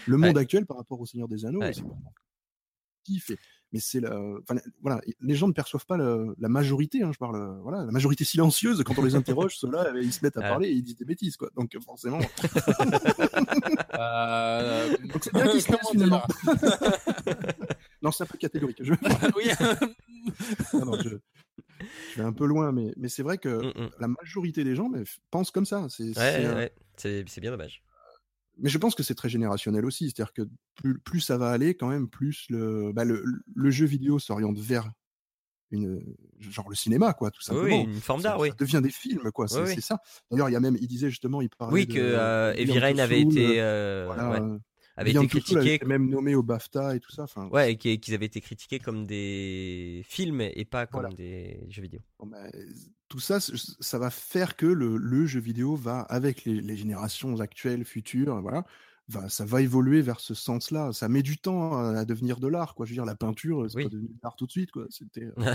le, 0.07 0.17
monde 0.17 0.37
actuel 0.37 0.65
par 0.65 0.75
rapport 0.77 0.99
au 0.99 1.05
Seigneur 1.05 1.29
des 1.29 1.45
Anneaux. 1.45 1.61
C'est 3.05 3.37
mais 3.71 3.79
c'est 3.79 3.99
la, 3.99 4.19
voilà, 4.81 4.99
les 5.21 5.35
gens 5.35 5.47
ne 5.47 5.53
perçoivent 5.53 5.85
pas 5.85 5.97
la 5.97 6.49
majorité, 6.49 7.03
hein, 7.03 7.11
je 7.13 7.17
parle, 7.17 7.59
voilà, 7.61 7.85
la 7.85 7.91
majorité 7.91 8.23
silencieuse 8.23 8.83
quand 8.83 8.97
on 8.97 9.03
les 9.03 9.15
interroge, 9.15 9.57
ceux-là, 9.59 9.91
ils 10.01 10.11
se 10.13 10.23
mettent 10.23 10.37
à 10.37 10.41
parler 10.41 10.69
et 10.69 10.73
ils 10.73 10.83
disent 10.83 10.97
des 10.97 11.05
bêtises, 11.05 11.37
quoi. 11.37 11.49
Donc 11.55 11.77
forcément. 11.85 12.19
euh... 13.93 14.97
Donc 14.97 15.23
c'est 15.23 15.33
bien 15.33 15.47
qu'ils 15.47 15.61
se 15.61 15.71
finalement. 15.91 16.23
non, 18.01 18.11
c'est 18.11 18.23
un 18.23 18.27
peu 18.27 18.37
catégorique. 18.37 18.81
Je... 18.81 18.93
oui. 19.35 19.51
non, 20.73 20.97
je... 20.99 21.09
vais 22.17 22.23
un 22.23 22.33
peu 22.33 22.45
loin, 22.45 22.71
mais, 22.71 22.93
mais 22.97 23.07
c'est 23.07 23.23
vrai 23.23 23.37
que 23.37 23.49
mm, 23.49 23.83
mm. 23.83 23.89
la 23.99 24.07
majorité 24.07 24.63
des 24.63 24.75
gens 24.75 24.89
mais, 24.89 25.03
pensent 25.29 25.51
comme 25.51 25.65
ça. 25.65 25.85
C'est 25.89 26.17
ouais, 26.17 26.73
c'est 26.97 27.41
bien 27.41 27.51
dommage 27.51 27.83
mais 28.61 28.69
je 28.69 28.77
pense 28.77 28.95
que 28.95 29.03
c'est 29.03 29.15
très 29.15 29.29
générationnel 29.29 29.85
aussi. 29.85 30.05
C'est-à-dire 30.05 30.33
que 30.33 30.43
plus, 30.75 30.99
plus, 30.99 31.19
ça 31.19 31.37
va 31.37 31.49
aller, 31.49 31.75
quand 31.75 31.87
même, 31.87 32.07
plus 32.09 32.45
le, 32.49 32.91
bah 32.93 33.05
le, 33.05 33.23
le 33.55 33.71
jeu 33.71 33.85
vidéo 33.85 34.19
s'oriente 34.19 34.59
vers 34.59 34.91
une, 35.71 36.01
genre 36.39 36.69
le 36.69 36.75
cinéma, 36.75 37.13
quoi, 37.13 37.31
tout 37.31 37.41
simplement. 37.41 37.83
Oui, 37.83 37.93
une 37.93 38.01
forme 38.01 38.21
d'art, 38.21 38.39
oui. 38.39 38.49
Ça 38.49 38.55
devient 38.55 38.81
des 38.81 38.91
films, 38.91 39.31
quoi. 39.31 39.47
C'est 39.47 39.81
ça. 39.81 39.99
D'ailleurs, 40.31 40.49
il 40.49 40.53
y 40.53 40.55
a 40.55 40.59
même, 40.59 40.77
il 40.79 40.87
disait 40.87 41.09
justement, 41.09 41.41
il 41.41 41.49
parlait. 41.49 41.73
Oui, 41.73 41.87
que 41.87 41.99
euh, 41.99 42.53
Heavy 42.53 42.79
Rain 42.79 42.97
avait 42.97 43.21
été. 43.21 43.61
Euh, 43.61 44.05
voilà, 44.05 44.59
avait 44.95 45.11
été 45.11 45.27
critiqué. 45.27 45.79
même 45.85 46.09
nommé 46.09 46.35
au 46.35 46.43
BAFTA 46.43 46.95
et 46.95 46.99
tout 46.99 47.11
ça. 47.11 47.23
Enfin, 47.23 47.47
ouais, 47.49 47.73
et 47.73 47.77
qu'ils 47.77 48.13
avaient 48.13 48.25
été 48.25 48.41
critiqués 48.41 48.79
comme 48.79 49.05
des 49.05 50.03
films 50.05 50.41
et 50.41 50.65
pas 50.65 50.87
comme 50.87 51.13
des 51.13 51.65
jeux 51.69 51.81
vidéo. 51.81 52.01
Bah, 52.25 52.37
tout 53.09 53.19
ça, 53.19 53.39
ça 53.41 53.99
va 53.99 54.09
faire 54.09 54.55
que 54.55 54.65
le, 54.65 55.25
jeu 55.25 55.39
vidéo 55.39 55.75
va, 55.75 56.01
avec 56.01 56.45
les 56.45 56.77
générations 56.77 57.39
actuelles, 57.39 57.83
futures, 57.83 58.39
voilà, 58.41 58.65
ça 59.27 59.45
va 59.45 59.61
évoluer 59.61 60.01
vers 60.01 60.19
ce 60.19 60.33
sens-là. 60.33 60.91
Ça 60.93 61.07
met 61.09 61.21
du 61.21 61.37
temps 61.37 61.77
à 61.77 62.05
devenir 62.05 62.39
de 62.39 62.47
l'art, 62.47 62.75
quoi. 62.75 62.85
Je 62.85 62.91
veux 62.91 62.95
dire, 62.95 63.05
la 63.05 63.15
peinture, 63.15 63.65
c'est 63.69 63.83
pas 63.83 63.89
devenu 63.89 64.07
de 64.07 64.19
l'art 64.23 64.35
tout 64.35 64.45
de 64.45 64.51
suite, 64.51 64.71
quoi. 64.71 64.85
C'était 64.89 65.27
euh, 65.37 65.53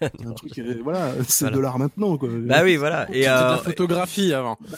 un 0.24 0.32
truc, 0.32 0.58
euh, 0.58 0.80
voilà, 0.82 1.12
c'est 1.28 1.50
de 1.50 1.58
l'art 1.58 1.78
maintenant, 1.78 2.16
quoi. 2.16 2.28
Bah 2.30 2.62
oui, 2.62 2.76
voilà. 2.76 3.06
Et 3.14 3.28
euh... 3.28 3.36
de 3.36 3.50
la 3.52 3.58
photographie 3.58 4.32
avant. 4.32 4.58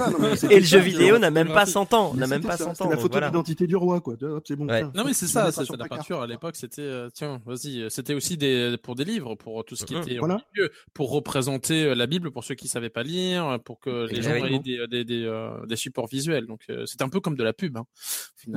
Bah, 0.00 0.34
et 0.50 0.60
le 0.60 0.66
jeu 0.66 0.78
vidéo 0.78 1.18
n'a 1.18 1.30
même 1.30 1.48
pas 1.48 1.66
100 1.66 1.94
ans, 1.94 2.14
n'a 2.14 2.26
même 2.26 2.42
pas 2.42 2.56
100 2.56 2.80
ans. 2.80 2.88
la 2.88 2.96
photo 2.96 3.20
d'identité 3.20 3.66
du 3.66 3.76
roi, 3.76 4.00
quoi. 4.00 4.14
C'est 4.46 4.56
bon. 4.56 4.66
Non 4.66 5.04
mais 5.04 5.12
c'est 5.12 5.26
ça, 5.26 5.52
c'est 5.52 5.68
la 5.76 5.88
peinture 5.88 6.22
à 6.22 6.26
l'époque, 6.26 6.56
c'était, 6.56 6.82
euh, 6.82 7.08
tiens, 7.12 7.40
vas-y, 7.44 7.90
c'était 7.90 8.14
aussi 8.14 8.36
des 8.36 8.76
pour 8.82 8.94
des 8.94 9.04
livres, 9.04 9.34
pour 9.34 9.64
tout 9.64 9.76
ce 9.76 9.84
qui 9.84 9.96
était 9.96 10.18
pour 10.94 11.10
représenter 11.10 11.94
la 11.94 12.06
Bible 12.06 12.30
pour 12.30 12.44
ceux 12.44 12.54
qui 12.54 12.68
savaient 12.68 12.90
pas 12.90 13.02
lire, 13.02 13.58
pour 13.64 13.80
que 13.80 14.06
les 14.10 14.22
gens 14.22 14.34
aient 14.34 14.58
des 14.58 14.86
des 15.66 15.76
supports 15.76 16.06
visuels. 16.06 16.46
Donc 16.46 16.66
c'est 16.86 17.02
un 17.02 17.08
peu 17.08 17.20
comme 17.20 17.36
de 17.36 17.44
la 17.44 17.49
pub. 17.52 17.76
Hein, 17.76 17.84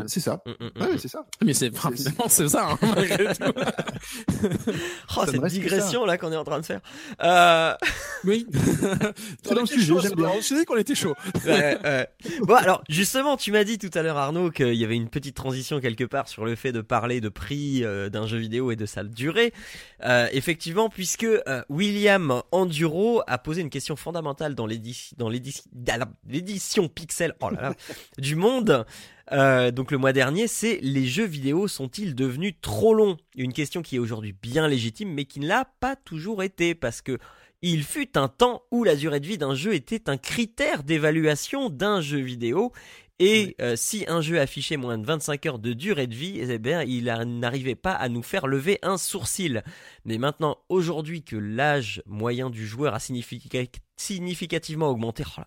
c'est 0.08 0.19
ça. 0.19 0.41
Mm, 0.45 0.97
c'est 0.97 1.08
ça. 1.08 1.25
Mais 1.43 1.53
c'est 1.53 1.69
vraiment 1.69 1.95
c'est 2.27 2.47
ça. 2.47 2.71
Hein, 2.71 2.77
malgré 2.82 3.34
tout. 3.34 3.43
oh, 5.17 5.23
cette 5.25 5.45
digression 5.45 6.06
là 6.06 6.17
qu'on 6.17 6.32
est 6.32 6.38
en 6.38 6.43
train 6.43 6.60
de 6.60 6.65
faire. 6.65 6.82
Euh... 7.21 7.75
Oui. 8.23 8.47
c'est 9.43 9.53
dans 9.53 9.62
le 9.62 9.65
sujet. 9.65 9.93
J'aime 10.01 10.15
bien. 10.15 10.32
Je 10.38 10.41
sais 10.41 10.65
qu'on 10.65 10.77
était 10.77 10.95
chaud. 10.95 11.15
Bon 12.41 12.56
alors 12.56 12.84
justement, 12.89 13.38
tu 13.38 13.51
m'as 13.51 13.63
dit 13.63 13.77
tout 13.77 13.91
à 13.93 14.01
l'heure 14.01 14.17
Arnaud 14.17 14.51
qu'il 14.51 14.75
y 14.75 14.84
avait 14.84 14.95
une 14.95 15.10
petite 15.10 15.36
transition 15.36 15.79
quelque 15.79 16.06
part 16.06 16.27
sur 16.27 16.45
le 16.45 16.56
fait 16.56 16.71
de 16.71 16.82
parler 16.82 17.21
de 17.21 17.29
prix 17.29 17.84
euh, 17.84 18.10
d'un 18.10 18.27
jeu 18.27 18.38
vidéo 18.38 18.71
et 18.71 18.75
de 18.75 18.86
sa 18.86 19.03
durée. 19.03 19.53
Euh, 20.03 20.27
effectivement, 20.32 20.89
puisque 20.89 21.23
euh, 21.23 21.63
William 21.69 22.41
Enduro 22.51 23.21
a 23.27 23.38
posé 23.38 23.62
une 23.62 23.69
question 23.69 23.95
fondamentale 23.95 24.56
dans 24.56 24.67
l'édition 24.67 26.88
Pixel 26.88 27.36
oh 27.41 27.49
là 27.49 27.62
là, 27.62 27.73
du 28.17 28.36
Monde. 28.36 28.83
Euh, 29.32 29.72
donc 29.72 29.91
le 29.91 29.98
mois 29.98 30.13
dernier, 30.13 30.48
c'est 30.48 30.80
les 30.82 31.06
jeux 31.06 31.26
vidéo 31.26 31.67
sont-ils 31.67 32.15
devenus 32.15 32.56
trop 32.62 32.93
longs? 32.93 33.17
Une 33.36 33.54
question 33.54 33.82
qui 33.82 33.96
est 33.96 34.00
aujourd'hui 34.00 34.34
bien 34.34 34.67
légitime, 34.67 35.13
mais 35.13 35.26
qui 35.26 35.39
ne 35.39 35.48
l'a 35.48 35.65
pas 35.80 35.96
toujours 35.96 36.43
été, 36.43 36.76
parce 36.76 37.02
que 37.02 37.17
il 37.65 37.84
fut 37.84 38.17
un 38.17 38.28
temps 38.28 38.63
où 38.72 38.84
la 38.84 38.98
durée 38.98 39.22
de 39.22 39.26
vie 39.26 39.38
d'un 39.38 39.56
jeu 39.56 39.74
était 39.74 40.10
un 40.10 40.17
critère 40.17 40.84
d'évaluation 40.84 41.69
d'un 41.69 42.02
jeu 42.02 42.19
vidéo, 42.19 42.74
et 43.19 43.56
euh, 43.62 43.76
si 43.76 44.06
un 44.08 44.22
jeu 44.22 44.39
affichait 44.39 44.76
moins 44.76 44.98
de 44.98 45.06
25 45.06 45.46
heures 45.46 45.60
de 45.60 45.74
durée 45.74 46.08
de 46.08 46.15
vie, 46.15 46.39
eh 46.41 46.58
bien, 46.58 46.84
il 46.84 47.06
n'arrivait 47.06 47.76
pas 47.76 47.93
à 47.93 48.10
nous 48.10 48.24
faire 48.24 48.48
lever 48.48 48.80
un 48.82 48.98
sourcil. 48.98 49.63
Mais 50.04 50.17
maintenant, 50.17 50.58
aujourd'hui 50.67 51.24
que 51.24 51.36
l'âge 51.36 52.02
moyen 52.06 52.50
du 52.50 52.65
joueur 52.67 52.96
a 52.96 53.00
significativement 53.00 54.89
augmenté, 54.89 55.24
oh 55.38 55.41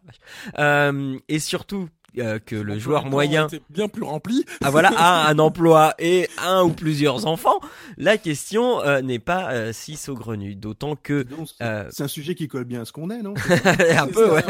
euh, 0.59 1.19
et 1.29 1.39
surtout 1.39 1.89
euh, 2.19 2.39
que 2.39 2.57
le 2.57 2.79
joueur 2.79 3.07
moyen 3.07 3.49
bien 3.71 3.89
plus 3.89 4.03
rempli. 4.03 4.45
ah 4.65 4.71
voilà 4.71 4.91
a 4.97 5.31
un 5.31 5.39
emploi 5.47 5.95
et 5.99 6.29
un 6.43 6.63
ou 6.63 6.71
plusieurs 6.71 7.27
enfants, 7.27 7.61
la 7.97 8.19
question 8.19 8.81
euh, 8.83 9.03
n'est 9.03 9.19
pas 9.19 9.73
si 9.73 9.97
saugrenue. 9.97 10.55
D'autant 10.55 10.97
que 10.97 11.27
c'est 11.91 12.03
un 12.03 12.09
sujet 12.09 12.35
qui 12.35 12.49
colle 12.49 12.65
bien 12.65 12.83
à 12.83 12.85
ce 12.85 12.93
qu'on 12.93 13.11
est, 13.11 13.23
non? 13.23 13.35
Un 13.97 14.07
peu, 14.07 14.33
ouais. 14.33 14.43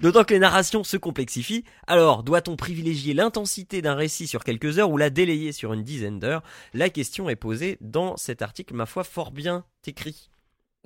D'autant 0.00 0.24
que 0.24 0.34
les 0.34 0.40
narrations 0.40 0.84
se 0.84 0.96
complexifient. 0.96 1.64
Alors, 1.86 2.22
doit-on 2.22 2.56
privilégier 2.56 3.14
l'intensité 3.14 3.82
d'un 3.82 3.94
récit 3.94 4.26
sur 4.26 4.44
quelques 4.44 4.78
heures 4.78 4.90
ou 4.90 4.96
la 4.96 5.10
délayer 5.10 5.52
sur 5.52 5.72
une 5.72 5.82
dizaine 5.82 6.18
d'heures? 6.18 6.42
La 6.74 6.90
question 6.90 7.28
est 7.28 7.36
posée 7.36 7.78
dans 7.80 8.16
cet 8.16 8.42
article, 8.42 8.74
ma 8.74 8.86
foi, 8.86 9.04
fort 9.04 9.30
bien 9.30 9.64
écrit. 9.86 10.30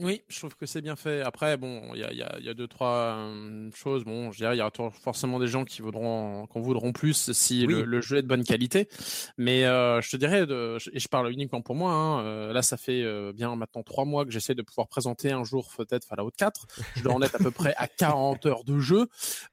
Oui, 0.00 0.22
je 0.28 0.38
trouve 0.38 0.56
que 0.56 0.66
c'est 0.66 0.80
bien 0.80 0.96
fait. 0.96 1.20
Après, 1.20 1.56
bon, 1.56 1.82
il 1.94 2.00
y 2.00 2.04
a, 2.04 2.12
y, 2.12 2.22
a, 2.22 2.38
y 2.40 2.48
a, 2.48 2.54
deux, 2.54 2.66
trois 2.66 3.16
euh, 3.18 3.70
choses. 3.74 4.04
Bon, 4.04 4.32
je 4.32 4.38
dirais, 4.38 4.56
il 4.56 4.58
y 4.58 4.62
aura 4.62 4.72
forcément 4.90 5.38
des 5.38 5.46
gens 5.46 5.64
qui 5.64 5.82
voudront, 5.82 6.46
qu'on 6.46 6.60
voudront 6.60 6.92
plus 6.92 7.32
si 7.32 7.66
le, 7.66 8.00
jeu 8.00 8.18
est 8.18 8.22
de 8.22 8.26
bonne 8.26 8.44
qualité. 8.44 8.88
Mais 9.36 9.64
euh, 9.64 10.00
je 10.00 10.10
te 10.10 10.16
dirais, 10.16 10.46
de, 10.46 10.78
et 10.92 10.98
je 10.98 11.08
parle 11.08 11.30
uniquement 11.30 11.60
pour 11.60 11.74
moi, 11.74 11.92
hein, 11.92 12.24
euh, 12.24 12.52
là, 12.52 12.62
ça 12.62 12.76
fait 12.76 13.02
euh, 13.02 13.32
bien 13.32 13.54
maintenant 13.56 13.82
trois 13.82 14.04
mois 14.04 14.24
que 14.24 14.30
j'essaie 14.30 14.54
de 14.54 14.62
pouvoir 14.62 14.88
présenter 14.88 15.32
un 15.32 15.44
jour 15.44 15.70
peut-être 15.76 16.06
Fallout 16.06 16.30
4. 16.36 16.66
Je 16.96 17.02
dois 17.02 17.12
en 17.12 17.22
être 17.22 17.34
à 17.34 17.38
peu 17.38 17.50
près 17.50 17.74
à 17.76 17.86
40 18.00 18.46
heures 18.46 18.64
de 18.64 18.78
jeu. 18.78 19.06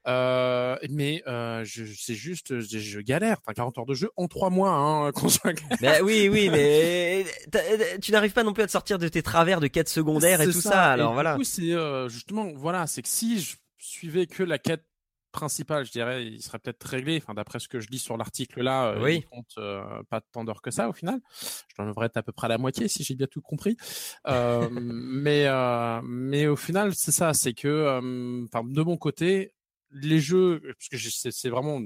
mais 0.05 1.23
je, 1.25 1.83
c'est 1.97 2.15
juste, 2.15 2.60
je, 2.60 2.79
je, 2.79 2.99
galère. 2.99 3.38
Enfin, 3.41 3.53
40 3.53 3.79
heures 3.79 3.86
de 3.86 3.93
jeu 3.93 4.10
en 4.15 4.27
trois 4.27 4.49
mois, 4.49 4.71
hein, 4.71 5.12
qu'on 5.15 5.29
soit 5.29 5.53
ben 5.81 6.01
oui, 6.03 6.29
oui, 6.31 6.49
mais 6.49 7.25
tu 8.01 8.12
n'arrives 8.12 8.33
pas 8.33 8.43
non 8.43 8.53
plus 8.53 8.63
à 8.63 8.67
te 8.67 8.71
sortir 8.71 8.97
de 8.97 9.07
tes 9.07 9.21
travers 9.21 9.60
de 9.60 9.67
quête 9.67 9.89
secondaire 9.89 10.37
et 10.41 10.45
tout 10.45 10.62
ça. 10.62 10.91
Alors 10.91 11.13
voilà. 11.13 11.34
Du 11.34 11.39
coup, 11.39 11.43
c'est 11.43 11.73
euh, 11.73 12.10
justement 12.10 12.52
voilà, 12.56 12.88
c'est 12.88 13.02
que 13.02 13.08
si 13.08 13.39
je 13.39 13.56
suivais 13.78 14.28
que 14.28 14.43
la 14.43 14.58
quête 14.58 14.84
principale, 15.32 15.86
je 15.86 15.91
dirais, 15.91 16.26
il 16.26 16.41
serait 16.41 16.58
peut-être 16.60 16.84
réglé. 16.84 17.19
Enfin, 17.21 17.34
d'après 17.34 17.60
ce 17.60 17.67
que 17.67 17.80
je 17.80 17.89
lis 17.89 18.00
sur 18.00 18.17
l'article 18.17 18.62
là, 18.62 18.88
euh, 18.88 19.12
il 19.12 19.26
compte 19.26 19.54
euh, 19.58 19.84
pas 20.10 20.21
tant 20.21 20.43
d'heures 20.43 20.62
que 20.62 20.71
ça 20.71 20.89
au 20.89 20.93
final. 20.93 21.19
Je 21.78 21.84
devrais 21.84 22.08
être 22.08 22.17
à 22.17 22.23
peu 22.23 22.32
près 22.32 22.45
à 22.45 22.50
la 22.50 22.58
moitié 22.58 22.88
si 22.88 23.04
j'ai 23.04 23.15
bien 23.15 23.28
tout 23.28 23.41
compris. 23.41 23.78
mais 24.26 25.47
mais 26.04 26.47
au 26.47 26.56
final, 26.56 26.95
c'est 26.95 27.12
ça, 27.12 27.34
c'est 27.34 27.54
que, 27.54 28.45
enfin, 28.45 28.63
de 28.63 28.82
mon 28.82 28.97
côté, 28.97 29.54
les 29.91 30.19
jeux, 30.19 30.62
parce 30.63 30.89
que 30.89 31.32
c'est 31.32 31.50
vraiment 31.50 31.80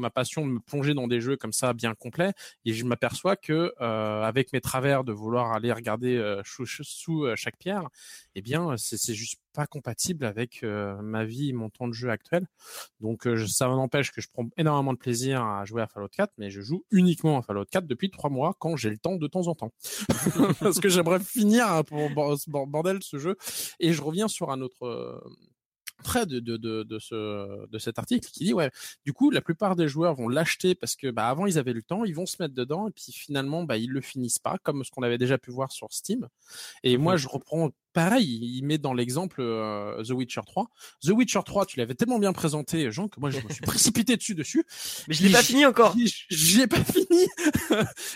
ma 0.00 0.10
passion 0.10 0.46
de 0.46 0.52
me 0.52 0.60
plonger 0.60 0.94
dans 0.94 1.06
des 1.06 1.20
jeux 1.20 1.36
comme 1.36 1.52
ça 1.52 1.72
bien 1.72 1.94
complets, 1.94 2.32
et 2.64 2.72
je 2.72 2.84
m'aperçois 2.84 3.36
que 3.36 3.72
euh, 3.80 4.22
avec 4.22 4.52
mes 4.52 4.60
travers 4.60 5.04
de 5.04 5.12
vouloir 5.12 5.52
aller 5.52 5.72
regarder 5.72 6.16
euh, 6.16 6.42
sous, 6.44 7.24
euh, 7.24 7.36
chaque 7.36 7.56
pierre, 7.58 7.88
eh 8.34 8.42
bien 8.42 8.76
c'est 8.76 9.14
juste 9.14 9.40
pas 9.52 9.66
compatible 9.66 10.24
avec 10.24 10.64
ma 10.64 11.24
vie 11.24 11.52
mon 11.52 11.70
temps 11.70 11.86
de 11.86 11.92
jeu 11.92 12.10
actuel. 12.10 12.44
Donc 12.98 13.28
ça 13.46 13.68
n'empêche 13.68 14.10
que 14.10 14.20
je 14.20 14.28
prends 14.28 14.48
énormément 14.56 14.92
de 14.92 14.98
plaisir 14.98 15.44
à 15.44 15.64
jouer 15.64 15.80
à 15.80 15.86
Fallout 15.86 16.08
4, 16.08 16.32
mais 16.38 16.50
je 16.50 16.60
joue 16.60 16.84
uniquement 16.90 17.38
à 17.38 17.42
Fallout 17.42 17.64
4 17.70 17.86
depuis 17.86 18.10
trois 18.10 18.30
mois 18.30 18.56
quand 18.58 18.74
j'ai 18.74 18.90
le 18.90 18.98
temps 18.98 19.14
de 19.14 19.28
temps 19.28 19.46
en 19.46 19.54
temps, 19.54 19.72
parce 20.60 20.80
que 20.80 20.88
j'aimerais 20.88 21.20
finir 21.20 21.84
pour 21.84 22.10
bordel 22.66 22.98
ce 23.00 23.18
jeu. 23.18 23.36
Et 23.78 23.92
je 23.92 24.02
reviens 24.02 24.26
sur 24.26 24.50
un 24.50 24.60
autre 24.60 25.22
près 26.02 26.26
de, 26.26 26.40
de, 26.40 26.56
de, 26.56 26.82
de, 26.82 26.98
ce, 26.98 27.66
de 27.66 27.78
cet 27.78 27.98
article 27.98 28.28
qui 28.28 28.44
dit 28.44 28.52
ouais 28.52 28.70
du 29.04 29.12
coup 29.12 29.30
la 29.30 29.40
plupart 29.40 29.76
des 29.76 29.88
joueurs 29.88 30.14
vont 30.14 30.28
l'acheter 30.28 30.74
parce 30.74 30.96
que 30.96 31.10
bah, 31.10 31.28
avant 31.28 31.46
ils 31.46 31.58
avaient 31.58 31.72
le 31.72 31.82
temps 31.82 32.04
ils 32.04 32.14
vont 32.14 32.26
se 32.26 32.36
mettre 32.40 32.54
dedans 32.54 32.88
et 32.88 32.90
puis 32.90 33.12
finalement 33.12 33.64
bah, 33.64 33.76
ils 33.76 33.90
le 33.90 34.00
finissent 34.00 34.38
pas 34.38 34.58
comme 34.62 34.84
ce 34.84 34.90
qu'on 34.90 35.02
avait 35.02 35.18
déjà 35.18 35.38
pu 35.38 35.50
voir 35.50 35.72
sur 35.72 35.92
Steam. 35.92 36.28
Et 36.82 36.96
moi 36.96 37.16
je 37.16 37.28
reprends 37.28 37.70
pareil, 37.94 38.40
il 38.42 38.62
met 38.64 38.76
dans 38.76 38.92
l'exemple 38.92 39.40
euh, 39.40 40.02
The 40.02 40.10
Witcher 40.10 40.42
3. 40.46 40.68
The 41.02 41.10
Witcher 41.10 41.40
3, 41.46 41.64
tu 41.64 41.78
l'avais 41.78 41.94
tellement 41.94 42.18
bien 42.18 42.34
présenté, 42.34 42.90
Jean, 42.90 43.08
que 43.08 43.20
moi 43.20 43.30
je 43.30 43.40
me 43.40 43.48
suis 43.48 43.60
précipité 43.62 44.16
dessus 44.16 44.34
dessus. 44.34 44.64
Mais 45.08 45.14
je 45.14 45.22
l'ai 45.22 45.32
pas 45.32 45.42
fini 45.42 45.64
encore. 45.64 45.96
J'ai 46.28 46.66
pas 46.66 46.84
fini. 46.84 47.26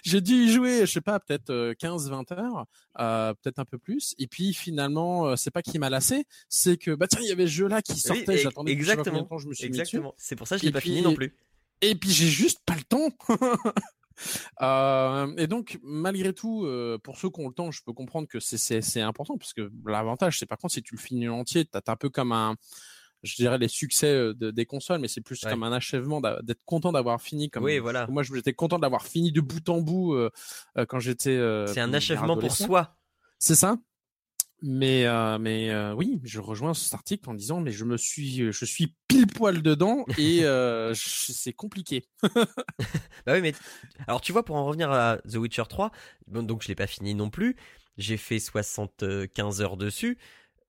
J'ai 0.05 0.21
dû 0.21 0.35
y 0.35 0.53
jouer, 0.53 0.81
je 0.81 0.93
sais 0.93 1.01
pas, 1.01 1.19
peut-être 1.21 1.51
15-20 1.81 2.33
euh, 2.33 2.37
heures, 2.37 2.67
euh, 2.99 3.33
peut-être 3.35 3.61
un 3.61 3.65
peu 3.65 3.79
plus. 3.79 4.15
Et 4.19 4.27
puis 4.27 4.53
finalement, 4.53 5.29
euh, 5.29 5.37
c'est 5.37 5.53
pas 5.53 5.63
qu'il 5.63 5.81
m'a 5.81 5.89
lassé, 5.89 6.25
c'est 6.49 6.77
que 6.77 6.91
bah 6.91 7.07
tiens, 7.09 7.21
il 7.23 7.29
y 7.29 7.33
avait 7.33 7.47
ce 7.47 7.53
jeu-là 7.53 7.81
qui 7.81 7.99
sortait. 8.01 8.39
J'attendais 8.39 8.73
exactement. 8.73 9.27
Je, 9.39 9.45
je 9.45 9.49
me 9.49 9.55
suis 9.55 9.67
exactement. 9.67 10.15
C'est 10.19 10.37
pour 10.37 10.49
ça 10.49 10.57
que 10.57 10.63
je 10.63 10.67
l'ai 10.67 10.73
pas 10.73 10.81
fini 10.81 11.03
non 11.03 11.15
plus. 11.15 11.35
Et 11.81 11.95
puis 11.95 12.11
j'ai 12.11 12.27
juste 12.27 12.59
pas 12.67 12.75
le 12.75 12.83
temps. 12.83 13.09
Euh, 14.63 15.33
et 15.37 15.47
donc, 15.47 15.79
malgré 15.83 16.33
tout, 16.33 16.65
euh, 16.65 16.99
pour 16.99 17.19
ceux 17.19 17.31
qui 17.31 17.41
ont 17.41 17.49
le 17.49 17.55
temps, 17.55 17.71
je 17.71 17.83
peux 17.85 17.93
comprendre 17.93 18.29
que 18.29 18.41
c'est 18.41 19.01
important, 19.01 19.39
parce 19.39 19.53
que 19.53 19.71
l'avantage, 19.87 20.39
c'est 20.39 20.47
par 20.47 20.59
contre, 20.59 20.75
si 20.75 20.83
tu 20.83 20.95
le 20.95 21.01
finis 21.01 21.29
entier, 21.29 21.65
t'as 21.65 21.81
un 21.87 21.97
peu 21.97 22.11
comme 22.11 22.33
un, 22.33 22.57
je 23.23 23.35
dirais 23.37 23.59
les 23.59 23.69
succès 23.69 24.13
euh, 24.13 24.35
des 24.35 24.67
consoles, 24.67 25.01
mais 25.01 25.09
c'est 25.09 25.21
plus 25.21 25.41
comme 25.41 25.63
un 25.63 25.73
achèvement 25.73 26.21
d'être 26.21 26.65
content 26.65 26.93
d'avoir 26.93 27.21
fini. 27.21 27.51
Comme 27.51 27.65
oui, 27.65 27.79
voilà. 27.79 28.07
Moi, 28.09 28.23
j'étais 28.23 28.53
content 28.53 28.79
d'avoir 28.79 29.07
fini 29.07 29.33
de 29.33 29.41
bout 29.41 29.69
en 29.69 29.81
bout 29.81 30.17
quand 30.89 30.99
j'étais. 30.99 31.39
c'est 31.67 31.81
un 31.81 31.93
achèvement 31.95 32.37
pour 32.37 32.53
soi. 32.53 32.95
C'est 33.39 33.55
ça? 33.55 33.79
Mais 34.61 35.07
euh, 35.07 35.39
mais 35.39 35.71
euh, 35.71 35.95
oui, 35.95 36.19
je 36.25 36.41
rejoins 36.41 36.75
cet 36.75 36.93
article 36.93 37.31
en 37.31 37.35
disant 37.35 37.61
mais 37.61 37.71
je 37.71 37.85
me 37.85 37.97
suis 37.97 38.53
je 38.53 38.65
suis 38.65 38.97
pile 39.07 39.29
poil 39.29 39.63
dedans 39.63 40.05
et 40.17 40.41
euh, 40.45 40.93
c'est 40.95 41.53
compliqué. 41.53 42.09
bah 42.25 43.35
oui 43.35 43.41
mais 43.41 43.53
alors 44.09 44.21
tu 44.21 44.33
vois 44.33 44.45
pour 44.45 44.57
en 44.57 44.65
revenir 44.67 44.91
à 44.91 45.19
The 45.19 45.37
Witcher 45.37 45.63
3, 45.69 45.93
bon, 46.27 46.43
donc 46.43 46.63
je 46.63 46.69
l'ai 46.69 46.75
pas 46.75 46.89
fini 46.89 47.15
non 47.15 47.31
plus. 47.31 47.57
J'ai 47.99 48.17
fait 48.17 48.41
75 48.41 49.61
heures 49.61 49.77
dessus 49.77 50.19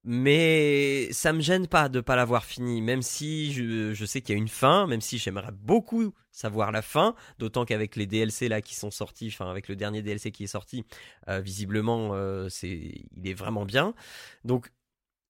mais 0.03 1.11
ça 1.11 1.33
me 1.33 1.41
gêne 1.41 1.67
pas 1.67 1.89
de 1.89 1.99
pas 1.99 2.15
l'avoir 2.15 2.45
fini, 2.45 2.81
même 2.81 3.01
si 3.01 3.51
je, 3.53 3.93
je 3.93 4.05
sais 4.05 4.21
qu'il 4.21 4.33
y 4.35 4.37
a 4.37 4.41
une 4.41 4.47
fin, 4.47 4.87
même 4.87 5.01
si 5.01 5.17
j'aimerais 5.17 5.51
beaucoup 5.51 6.13
savoir 6.31 6.71
la 6.71 6.81
fin, 6.81 7.15
d'autant 7.37 7.65
qu'avec 7.65 7.95
les 7.95 8.05
DLC 8.07 8.47
là 8.47 8.61
qui 8.61 8.75
sont 8.75 8.91
sortis, 8.91 9.27
enfin 9.27 9.49
avec 9.49 9.67
le 9.67 9.75
dernier 9.75 10.01
DLC 10.01 10.31
qui 10.31 10.45
est 10.45 10.47
sorti, 10.47 10.85
euh, 11.27 11.41
visiblement 11.41 12.11
euh, 12.13 12.47
c'est, 12.49 12.69
il 13.11 13.27
est 13.27 13.33
vraiment 13.33 13.65
bien, 13.65 13.93
donc 14.45 14.71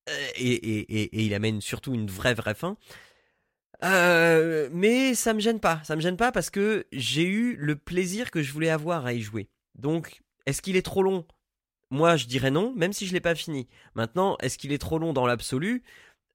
euh, 0.09 0.27
et, 0.35 0.53
et, 0.53 1.01
et, 1.19 1.23
il 1.25 1.33
amène 1.33 1.61
surtout 1.61 1.93
une 1.93 2.07
vraie 2.07 2.35
vraie 2.35 2.55
fin. 2.55 2.77
mais 3.81 5.15
ça 5.15 5.33
me 5.33 5.39
gêne 5.39 5.59
pas, 5.59 5.81
ça 5.83 5.95
me 5.95 6.01
gêne 6.01 6.17
pas 6.17 6.31
parce 6.31 6.49
que 6.51 6.85
j'ai 6.91 7.25
eu 7.25 7.55
le 7.55 7.75
plaisir 7.75 8.29
que 8.29 8.43
je 8.43 8.53
voulais 8.53 8.69
avoir 8.69 9.05
à 9.05 9.13
y 9.13 9.21
jouer. 9.21 9.49
Donc, 9.75 10.21
est-ce 10.45 10.61
qu'il 10.61 10.75
est 10.75 10.85
trop 10.85 11.01
long? 11.03 11.25
Moi, 11.91 12.15
je 12.17 12.25
dirais 12.25 12.51
non, 12.51 12.73
même 12.75 12.93
si 12.93 13.07
je 13.07 13.13
l'ai 13.13 13.19
pas 13.19 13.35
fini. 13.35 13.67
Maintenant, 13.95 14.37
est-ce 14.41 14.57
qu'il 14.57 14.71
est 14.71 14.77
trop 14.77 14.99
long 14.99 15.13
dans 15.13 15.25
l'absolu? 15.25 15.83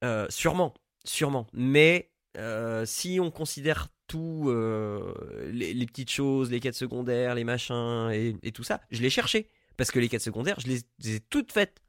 Euh, 0.02 0.26
Sûrement, 0.28 0.74
sûrement. 1.04 1.46
Mais 1.52 2.10
euh, 2.36 2.84
si 2.84 3.20
on 3.20 3.30
considère 3.30 3.88
tout, 4.06 4.46
euh, 4.48 5.14
les, 5.52 5.86
petites 5.86 6.10
choses, 6.10 6.50
les 6.50 6.60
quêtes 6.60 6.74
secondaires, 6.74 7.34
les 7.34 7.44
machins 7.44 8.10
et, 8.12 8.52
tout 8.52 8.64
ça, 8.64 8.80
je 8.90 9.00
l'ai 9.00 9.10
cherché. 9.10 9.48
Parce 9.76 9.90
que 9.90 9.98
les 9.98 10.08
quêtes 10.08 10.22
secondaires, 10.22 10.58
je 10.60 10.68
les, 10.68 11.16
ai 11.16 11.20
toutes 11.20 11.52
faites. 11.52 11.80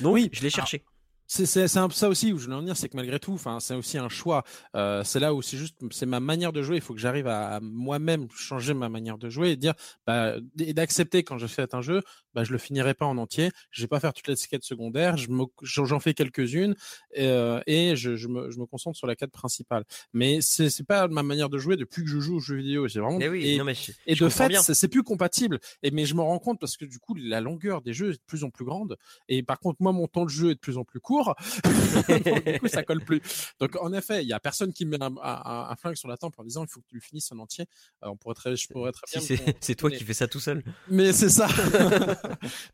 Donc, 0.00 0.14
oui, 0.14 0.30
je 0.32 0.42
l'ai 0.42 0.50
cherché. 0.50 0.84
C'est 1.26 1.46
ça 1.68 2.08
aussi 2.08 2.32
où 2.32 2.38
je 2.38 2.48
veux 2.48 2.54
en 2.54 2.62
dire, 2.62 2.76
c'est 2.76 2.88
que 2.88 2.96
malgré 2.96 3.18
tout, 3.18 3.32
enfin, 3.32 3.58
c'est 3.58 3.74
aussi 3.74 3.98
un 3.98 4.08
choix. 4.08 4.44
Euh, 4.76 5.02
c'est 5.04 5.20
là 5.20 5.34
où 5.34 5.42
c'est 5.42 5.56
juste, 5.56 5.76
c'est 5.90 6.06
ma 6.06 6.20
manière 6.20 6.52
de 6.52 6.62
jouer. 6.62 6.76
Il 6.76 6.82
faut 6.82 6.94
que 6.94 7.00
j'arrive 7.00 7.26
à, 7.26 7.60
moi-même 7.62 8.28
changer 8.36 8.74
ma 8.74 8.88
manière 8.88 9.16
de 9.16 9.30
jouer 9.30 9.50
et 9.50 9.56
dire, 9.56 9.74
bah, 10.06 10.34
et 10.58 10.74
d'accepter 10.74 11.22
quand 11.22 11.38
je 11.38 11.46
fais 11.46 11.74
un 11.74 11.80
jeu, 11.80 12.02
bah, 12.34 12.44
je 12.44 12.52
le 12.52 12.58
finirai 12.58 12.94
pas 12.94 13.06
en 13.06 13.16
entier. 13.16 13.50
Je 13.70 13.82
vais 13.82 13.88
pas 13.88 14.00
faire 14.00 14.12
toutes 14.12 14.28
les 14.28 14.34
quêtes 14.36 14.64
secondaires. 14.64 15.16
Je 15.16 15.28
j'en 15.62 16.00
fais 16.00 16.14
quelques-unes 16.14 16.74
et, 17.12 17.26
euh, 17.26 17.60
et 17.66 17.96
je, 17.96 18.16
je, 18.16 18.28
me, 18.28 18.50
je 18.50 18.58
me 18.58 18.66
concentre 18.66 18.96
sur 18.96 19.06
la 19.06 19.16
quête 19.16 19.32
principale. 19.32 19.84
Mais 20.12 20.40
c'est 20.40 20.86
pas 20.86 21.08
ma 21.08 21.22
manière 21.22 21.48
de 21.48 21.58
jouer 21.58 21.76
depuis 21.76 22.02
que 22.02 22.08
je 22.08 22.20
joue 22.20 22.36
aux 22.36 22.40
jeux 22.40 22.56
vidéo. 22.56 22.86
C'est 22.88 23.00
vraiment. 23.00 23.18
Eh 23.20 23.28
oui, 23.28 23.48
et, 23.48 23.58
non, 23.58 23.64
mais 23.64 23.74
et 24.06 24.14
de 24.14 24.28
fait, 24.28 24.52
c'est 24.60 24.88
plus 24.88 25.02
compatible. 25.02 25.58
Et 25.82 25.90
mais 25.90 26.04
je 26.04 26.14
me 26.14 26.20
rends 26.20 26.38
compte 26.38 26.60
parce 26.60 26.76
que 26.76 26.84
du 26.84 26.98
coup, 26.98 27.14
la 27.14 27.40
longueur 27.40 27.80
des 27.80 27.94
jeux 27.94 28.10
est 28.10 28.14
de 28.14 28.22
plus 28.26 28.44
en 28.44 28.50
plus 28.50 28.64
grande. 28.64 28.96
Et 29.28 29.42
par 29.42 29.58
contre, 29.58 29.80
moi, 29.80 29.92
mon 29.92 30.06
temps 30.06 30.24
de 30.24 30.30
jeu 30.30 30.50
est 30.50 30.54
de 30.54 30.60
plus 30.60 30.76
en 30.76 30.84
plus 30.84 31.00
court 31.00 31.13
du 32.46 32.60
coup, 32.60 32.68
ça 32.68 32.82
colle 32.82 33.04
plus. 33.04 33.20
Donc, 33.60 33.76
en 33.80 33.92
effet, 33.92 34.22
il 34.22 34.28
y 34.28 34.32
a 34.32 34.40
personne 34.40 34.72
qui 34.72 34.84
met 34.84 35.02
un, 35.02 35.14
un, 35.22 35.76
flingue 35.76 35.96
sur 35.96 36.08
la 36.08 36.16
tempe 36.16 36.38
en 36.38 36.44
disant 36.44 36.64
il 36.64 36.68
faut 36.68 36.80
que 36.80 36.86
tu 36.88 36.94
le 36.94 37.00
finisses 37.00 37.30
en 37.32 37.38
entier. 37.38 37.66
Euh, 38.02 38.08
on 38.08 38.16
pourrait 38.16 38.34
très, 38.34 38.56
je 38.56 38.68
pourrais 38.68 38.92
très 38.92 39.06
bien. 39.12 39.38
c'est 39.60 39.74
toi 39.76 39.90
qui 39.90 40.04
fais 40.04 40.14
ça 40.14 40.28
tout 40.28 40.40
seul. 40.40 40.62
Mais 40.88 41.12
c'est 41.12 41.30
ça. 41.30 41.48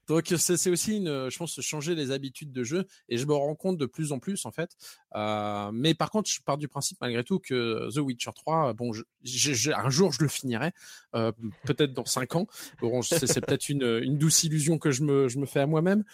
Donc, 0.07 0.33
c'est 0.37 0.71
aussi 0.71 0.97
une, 0.97 1.31
je 1.31 1.37
pense, 1.37 1.61
changer 1.61 1.95
les 1.95 2.11
habitudes 2.11 2.53
de 2.53 2.65
jeu. 2.65 2.87
Et 3.09 3.19
je 3.19 3.27
me 3.27 3.35
rends 3.35 3.55
compte 3.55 3.79
de 3.79 3.87
plus 3.87 4.13
en 4.13 4.19
plus, 4.19 4.45
en 4.47 4.53
fait. 4.53 4.77
Euh, 5.15 5.71
mais 5.73 5.95
par 5.95 6.11
contre, 6.11 6.31
je 6.31 6.41
pars 6.41 6.59
du 6.59 6.69
principe, 6.69 6.99
malgré 7.01 7.25
tout, 7.25 7.39
que 7.39 7.89
The 7.93 7.99
Witcher 7.99 8.31
3, 8.35 8.75
bon, 8.75 8.93
je, 8.93 9.73
un 9.73 9.91
jour, 9.91 10.13
je 10.13 10.23
le 10.23 10.29
finirai. 10.29 10.73
Euh, 11.15 11.33
peut-être 11.65 11.93
dans 11.93 12.05
5 12.05 12.37
ans. 12.37 12.47
Bon, 12.81 13.03
c'est 13.03 13.45
peut-être 13.45 13.69
une, 13.69 14.01
une 14.03 14.19
douce 14.19 14.45
illusion 14.45 14.79
que 14.79 14.91
je 14.91 15.03
me, 15.03 15.29
je 15.29 15.39
me 15.39 15.47
fais 15.47 15.61
à 15.61 15.67
moi-même. 15.67 16.05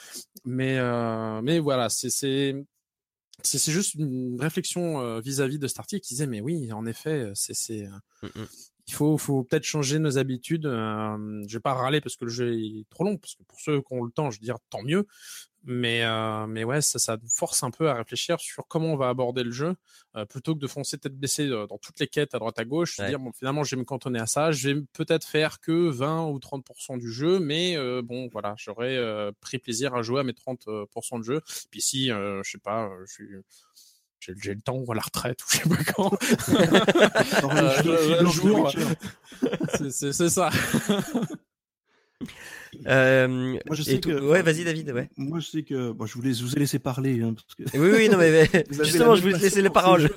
Mais, 0.45 0.79
euh, 0.79 1.41
mais 1.43 1.59
voilà, 1.59 1.89
c'est 1.89 2.09
c'est 3.43 3.73
juste 3.73 3.95
une 3.95 4.41
réflexion 4.41 5.01
euh, 5.01 5.21
vis-à-vis 5.21 5.59
de 5.59 5.67
cet 5.67 5.79
article 5.79 6.03
qui 6.03 6.15
disait 6.15 6.27
mais 6.27 6.41
oui 6.41 6.73
en 6.73 6.87
effet 6.87 7.31
c'est 7.35 7.87
mmh, 8.23 8.27
mmh. 8.27 8.45
il 8.89 8.95
faut 8.95 9.19
faut 9.19 9.45
peut-être 9.45 9.65
changer 9.65 9.99
nos 9.99 10.19
habitudes 10.19 10.67
euh, 10.67 11.45
je 11.47 11.57
vais 11.57 11.61
pas 11.61 11.75
râler 11.75 12.01
parce 12.01 12.17
que 12.17 12.25
le 12.25 12.31
jeu 12.31 12.59
est 12.59 12.89
trop 12.91 13.05
long 13.05 13.17
parce 13.19 13.35
que 13.35 13.43
pour 13.45 13.61
ceux 13.61 13.81
qui 13.81 13.93
ont 13.93 14.03
le 14.03 14.11
temps 14.11 14.31
je 14.31 14.41
veux 14.41 14.45
dire 14.45 14.57
tant 14.71 14.83
mieux 14.83 15.07
Mais, 15.69 16.05
euh, 16.05 16.47
mais 16.47 16.63
ouais, 16.63 16.81
ça, 16.81 17.01
ça 17.01 17.19
force 17.29 17.65
un 17.65 17.73
peu 17.73 17.91
à 17.91 17.95
réfléchir 17.95 18.39
sur 18.39 18.69
comment 18.69 18.93
on 18.93 18.97
va 18.97 19.09
aborder 19.09 19.43
le 19.43 19.51
jeu, 19.51 19.75
euh, 20.15 20.25
plutôt 20.25 20.55
que 20.55 20.61
de 20.61 20.69
foncer 20.69 20.97
tête 20.97 21.19
baissée 21.19 21.49
euh, 21.49 21.67
dans 21.67 21.79
toutes 21.79 21.99
les 21.99 22.07
quêtes 22.07 22.37
à 22.37 22.39
droite 22.39 22.61
à 22.61 22.65
gauche, 22.65 23.01
ouais. 23.01 23.09
dire 23.09 23.19
bon, 23.19 23.33
finalement 23.33 23.65
je 23.65 23.75
vais 23.75 23.81
me 23.81 23.85
cantonner 23.85 24.21
à 24.21 24.27
ça, 24.27 24.53
je 24.53 24.71
vais 24.71 24.81
peut-être 24.93 25.27
faire 25.27 25.59
que 25.59 25.89
20 25.89 26.27
ou 26.27 26.39
30% 26.39 26.99
du 26.99 27.11
jeu, 27.11 27.41
mais 27.41 27.77
euh, 27.77 28.01
bon 28.01 28.29
voilà, 28.31 28.55
j'aurais 28.57 28.97
euh, 28.97 29.33
pris 29.41 29.59
plaisir 29.59 29.97
à 29.97 30.03
jouer 30.03 30.21
à 30.21 30.23
mes 30.23 30.33
30% 30.33 31.19
de 31.19 31.25
jeu. 31.25 31.41
Puis 31.73 31.81
si, 31.81 32.11
je 32.11 32.43
sais 32.45 32.59
pas, 32.59 32.89
je 33.05 33.13
suis 33.13 33.27
j'ai 34.21 34.55
le 34.55 34.61
temps 34.61 34.77
ou 34.77 34.93
à 34.93 34.95
la 34.95 35.03
retraite 35.03 35.43
ou 35.43 35.47
je 35.51 35.57
sais 35.59 35.69
pas 35.69 35.83
quand. 35.93 36.13
euh, 37.55 37.83
c'est 39.91 40.29
ça. 40.29 40.51
Euh, 42.87 43.27
moi, 43.29 43.75
je 43.75 43.83
sais 43.83 44.01
que. 44.01 44.21
Ouais, 44.21 44.43
vas-y, 44.43 44.63
David. 44.63 44.91
Ouais. 44.91 45.09
Moi, 45.17 45.41
je 45.41 45.47
sais 45.47 45.63
que. 45.63 45.93
Bon, 45.93 46.05
je, 46.05 46.13
vous 46.13 46.21
laisse, 46.21 46.39
je 46.39 46.45
vous 46.45 46.55
ai 46.57 46.59
laissé 46.59 46.79
parler. 46.79 47.23
Hein, 47.23 47.35
parce 47.35 47.55
que... 47.55 47.79
Oui, 47.79 47.91
oui, 47.97 48.09
non, 48.11 48.19
mais, 48.19 48.45
justement, 48.71 49.17
je 49.17 49.23
voulais 49.23 49.39
te 49.39 49.43
laisser 49.43 49.63
les 49.63 49.71
paroles. 49.71 50.11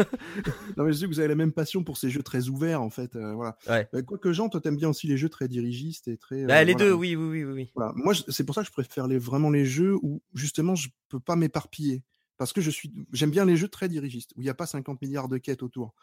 non, 0.76 0.84
mais 0.84 0.92
je 0.92 0.98
sais 0.98 1.06
que 1.06 1.10
vous 1.10 1.20
avez 1.20 1.30
la 1.30 1.36
même 1.36 1.54
passion 1.54 1.86
pour 1.86 1.98
ces 1.98 2.10
jeux 2.10 2.22
très 2.22 2.50
ouverts, 2.50 2.82
en 2.82 2.90
fait. 2.90 3.16
Euh, 3.16 3.34
voilà. 3.34 3.56
Ouais. 3.70 3.88
Euh, 3.94 4.02
Quoique, 4.02 4.34
Jean, 4.34 4.50
toi, 4.50 4.60
t'aimes 4.60 4.76
bien 4.76 4.90
aussi 4.90 5.08
les 5.08 5.16
jeux 5.16 5.30
très 5.30 5.48
dirigistes 5.48 6.10
et 6.10 6.18
très. 6.18 6.44
Bah, 6.46 6.62
les 6.66 6.74
voilà. 6.74 6.90
deux, 6.90 6.94
oui, 6.94 7.16
oui, 7.16 7.44
oui. 7.46 7.54
oui. 7.54 7.72
Voilà. 7.76 7.94
Moi, 7.96 8.14
c'est 8.28 8.44
pour 8.44 8.56
ça 8.56 8.62
que 8.62 8.68
je 8.68 8.74
préfère 8.74 9.08
les, 9.08 9.18
vraiment 9.18 9.50
les 9.50 9.66
jeux 9.66 9.96
où, 10.02 10.22
justement, 10.34 10.76
je 10.76 10.90
peux 11.08 11.22
pas 11.22 11.38
m'éparpiller 11.38 12.04
parce 12.40 12.54
que 12.54 12.62
je 12.62 12.72
suis, 12.72 12.92
j'aime 13.12 13.32
bien 13.32 13.44
les 13.44 13.58
jeux 13.58 13.68
très 13.68 13.90
dirigistes 13.90 14.32
où 14.38 14.42
il 14.42 14.46
n'y 14.46 14.50
a 14.50 14.54
pas 14.54 14.66
50 14.66 15.02
milliards 15.02 15.28
de 15.28 15.38
quêtes 15.38 15.62
autour. 15.62 15.94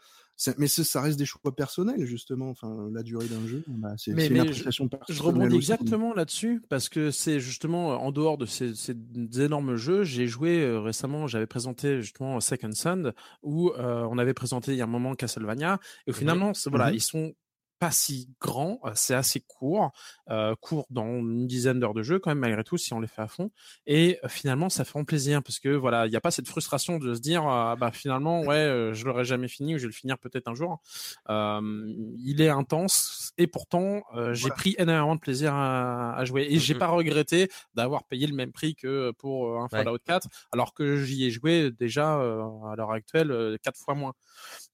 Mais 0.58 0.68
ça 0.68 1.00
reste 1.00 1.18
des 1.18 1.24
choix 1.24 1.56
personnels 1.56 2.04
justement. 2.04 2.50
Enfin, 2.50 2.90
la 2.92 3.02
durée 3.02 3.26
d'un 3.26 3.46
jeu, 3.46 3.64
bah, 3.66 3.94
c'est 3.96 4.10
une 4.10 4.40
appréciation 4.40 4.86
personnelle. 4.86 5.18
Je 5.18 5.22
rebondis 5.22 5.56
exactement 5.56 6.12
là-dessus 6.12 6.62
parce 6.68 6.90
que 6.90 7.10
c'est 7.10 7.40
justement 7.40 7.88
en 8.04 8.12
dehors 8.12 8.36
de 8.36 8.44
ces, 8.44 8.74
ces 8.74 8.94
énormes 9.38 9.76
jeux, 9.76 10.04
j'ai 10.04 10.26
joué 10.26 10.60
euh, 10.60 10.78
récemment. 10.78 11.26
J'avais 11.26 11.46
présenté 11.46 12.02
justement 12.02 12.38
Second 12.40 12.72
Sun 12.72 13.14
où 13.42 13.70
euh, 13.70 14.06
on 14.10 14.18
avait 14.18 14.34
présenté 14.34 14.72
il 14.72 14.76
y 14.76 14.82
a 14.82 14.84
un 14.84 14.88
moment 14.88 15.14
Castlevania 15.14 15.80
et 16.06 16.12
finalement, 16.12 16.52
voilà, 16.66 16.90
mmh. 16.90 16.94
ils 16.94 17.02
sont 17.02 17.34
pas 17.78 17.90
si 17.90 18.30
grand, 18.40 18.80
c'est 18.94 19.14
assez 19.14 19.40
court, 19.40 19.92
euh, 20.30 20.54
court 20.60 20.86
dans 20.90 21.06
une 21.06 21.46
dizaine 21.46 21.78
d'heures 21.80 21.94
de 21.94 22.02
jeu 22.02 22.18
quand 22.18 22.30
même 22.30 22.38
malgré 22.38 22.64
tout 22.64 22.78
si 22.78 22.92
on 22.94 23.00
les 23.00 23.06
fait 23.06 23.22
à 23.22 23.28
fond. 23.28 23.50
Et 23.86 24.18
finalement 24.28 24.68
ça 24.68 24.84
fait 24.84 24.96
plaisir 25.04 25.42
parce 25.42 25.58
que 25.58 25.68
voilà, 25.68 26.06
il 26.06 26.10
n'y 26.10 26.16
a 26.16 26.20
pas 26.20 26.30
cette 26.30 26.48
frustration 26.48 26.98
de 26.98 27.14
se 27.14 27.20
dire 27.20 27.46
ah, 27.46 27.76
bah 27.78 27.90
finalement 27.92 28.40
ouais 28.40 28.56
euh, 28.56 28.94
je 28.94 29.04
l'aurais 29.04 29.24
jamais 29.24 29.48
fini 29.48 29.74
ou 29.74 29.78
je 29.78 29.82
vais 29.82 29.88
le 29.88 29.92
finir 29.92 30.18
peut-être 30.18 30.48
un 30.48 30.54
jour. 30.54 30.80
Il 31.28 32.40
est 32.40 32.48
intense 32.48 33.32
et 33.36 33.46
pourtant 33.46 34.02
j'ai 34.32 34.42
voilà. 34.42 34.54
pris 34.54 34.74
énormément 34.78 35.14
de 35.14 35.20
plaisir 35.20 35.54
à, 35.54 36.16
à 36.16 36.24
jouer 36.24 36.46
et 36.48 36.56
mmh. 36.56 36.60
j'ai 36.60 36.74
pas 36.74 36.88
regretté 36.88 37.50
d'avoir 37.74 38.04
payé 38.04 38.26
le 38.26 38.34
même 38.34 38.52
prix 38.52 38.74
que 38.74 39.10
pour 39.18 39.60
un 39.60 39.68
Fallout 39.68 39.92
ouais. 39.92 39.98
4 40.04 40.28
alors 40.52 40.72
que 40.72 41.04
j'y 41.04 41.24
ai 41.26 41.30
joué 41.30 41.70
déjà 41.70 42.14
à 42.14 42.74
l'heure 42.76 42.92
actuelle 42.92 43.58
quatre 43.62 43.78
fois 43.78 43.94
moins. 43.94 44.14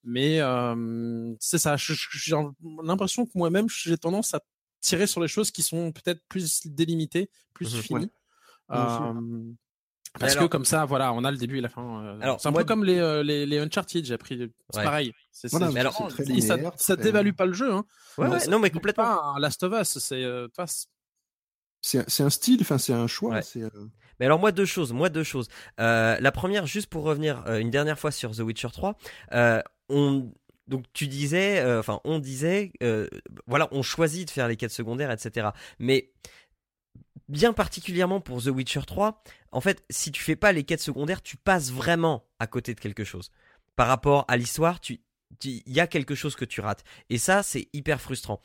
Mais 0.03 0.39
c'est 1.39 1.57
ça, 1.57 1.75
j'ai 1.77 2.35
l'impression 2.93 3.25
que 3.25 3.31
moi-même, 3.35 3.67
j'ai 3.69 3.97
tendance 3.97 4.33
à 4.33 4.41
tirer 4.81 5.07
sur 5.07 5.21
les 5.21 5.27
choses 5.27 5.51
qui 5.51 5.61
sont 5.61 5.91
peut-être 5.91 6.21
plus 6.27 6.67
délimitées, 6.67 7.29
plus 7.53 7.75
mmh, 7.75 7.81
finies. 7.81 8.11
Ouais. 8.69 8.77
Euh, 8.77 9.13
parce 10.19 10.33
alors, 10.33 10.43
que 10.43 10.49
comme 10.49 10.65
ça, 10.65 10.85
voilà, 10.85 11.11
on 11.13 11.23
a 11.23 11.31
le 11.31 11.37
début 11.37 11.57
et 11.57 11.61
la 11.61 11.69
fin. 11.69 12.03
Euh, 12.03 12.19
alors, 12.21 12.39
c'est 12.39 12.47
un 12.47 12.51
moi, 12.51 12.61
peu 12.61 12.67
comme 12.67 12.83
les, 12.83 12.99
euh, 12.99 13.23
les, 13.23 13.45
les 13.45 13.57
Uncharted, 13.59 14.05
j'ai 14.05 14.13
appris. 14.13 14.51
C'est 14.69 14.77
ouais. 14.77 14.83
pareil. 14.83 15.13
C'est, 15.31 15.49
voilà, 15.49 15.71
c'est, 15.71 15.79
alors, 15.79 16.07
très 16.09 16.23
linéaire, 16.23 16.71
ça, 16.73 16.73
ça 16.77 16.95
dévalue 16.95 17.33
pas 17.33 17.45
le 17.45 17.53
jeu. 17.53 17.71
Hein. 17.73 17.85
Ouais, 18.17 18.27
non, 18.27 18.37
non 18.49 18.59
mais 18.59 18.69
complètement. 18.69 19.03
Pas 19.03 19.21
un 19.35 19.39
Last 19.39 19.63
of 19.63 19.73
Us, 19.73 19.97
c'est. 19.97 20.23
Euh, 20.23 20.47
c'est, 21.81 22.09
c'est 22.09 22.23
un 22.23 22.29
style, 22.29 22.59
enfin, 22.61 22.77
c'est 22.77 22.93
un 22.93 23.07
choix. 23.07 23.41
Mais 24.19 24.25
alors 24.27 24.39
moi 24.39 24.51
deux 24.51 24.65
choses, 24.65 24.93
moi 24.93 25.09
deux 25.09 25.23
choses. 25.23 25.47
Euh, 25.79 26.17
la 26.19 26.31
première, 26.31 26.65
juste 26.65 26.87
pour 26.87 27.03
revenir 27.03 27.43
euh, 27.47 27.57
une 27.57 27.71
dernière 27.71 27.99
fois 27.99 28.11
sur 28.11 28.31
The 28.31 28.39
Witcher 28.39 28.69
3, 28.71 28.95
euh, 29.33 29.61
on 29.89 30.31
donc 30.67 30.85
tu 30.93 31.07
disais, 31.07 31.63
enfin 31.77 31.99
on 32.03 32.19
disait, 32.19 32.71
voilà, 33.47 33.67
on 33.71 33.81
choisit 33.81 34.27
de 34.27 34.31
faire 34.31 34.47
les 34.47 34.55
quêtes 34.55 34.71
secondaires, 34.71 35.11
etc. 35.11 35.49
Mais 35.79 36.11
bien 37.27 37.53
particulièrement 37.53 38.21
pour 38.21 38.41
The 38.41 38.47
Witcher 38.47 38.81
3, 38.85 39.23
en 39.51 39.61
fait, 39.61 39.83
si 39.89 40.11
tu 40.11 40.23
fais 40.23 40.35
pas 40.35 40.51
les 40.51 40.63
quêtes 40.63 40.81
secondaires, 40.81 41.21
tu 41.21 41.37
passes 41.37 41.71
vraiment 41.71 42.25
à 42.39 42.47
côté 42.47 42.73
de 42.73 42.79
quelque 42.79 43.03
chose. 43.03 43.31
Par 43.75 43.87
rapport 43.87 44.25
à 44.27 44.37
l'histoire, 44.37 44.79
tu 44.79 45.01
il 45.43 45.61
y 45.65 45.79
a 45.79 45.87
quelque 45.87 46.15
chose 46.15 46.35
que 46.35 46.45
tu 46.45 46.61
rates. 46.61 46.83
Et 47.09 47.17
ça, 47.17 47.41
c'est 47.41 47.67
hyper 47.73 47.99
frustrant. 47.99 48.39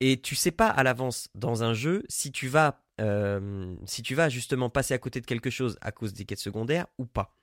Et 0.00 0.20
tu 0.20 0.34
sais 0.34 0.50
pas 0.50 0.68
à 0.68 0.82
l'avance 0.82 1.28
dans 1.34 1.62
un 1.62 1.72
jeu 1.72 2.02
si 2.08 2.32
tu 2.32 2.48
vas 2.48 2.84
euh, 3.00 3.74
si 3.86 4.02
tu 4.02 4.14
vas 4.14 4.28
justement 4.28 4.70
passer 4.70 4.94
à 4.94 4.98
côté 4.98 5.20
de 5.20 5.26
quelque 5.26 5.50
chose 5.50 5.78
à 5.80 5.90
cause 5.90 6.12
des 6.12 6.24
quêtes 6.24 6.38
secondaires 6.38 6.86
ou 6.98 7.06
pas. 7.06 7.34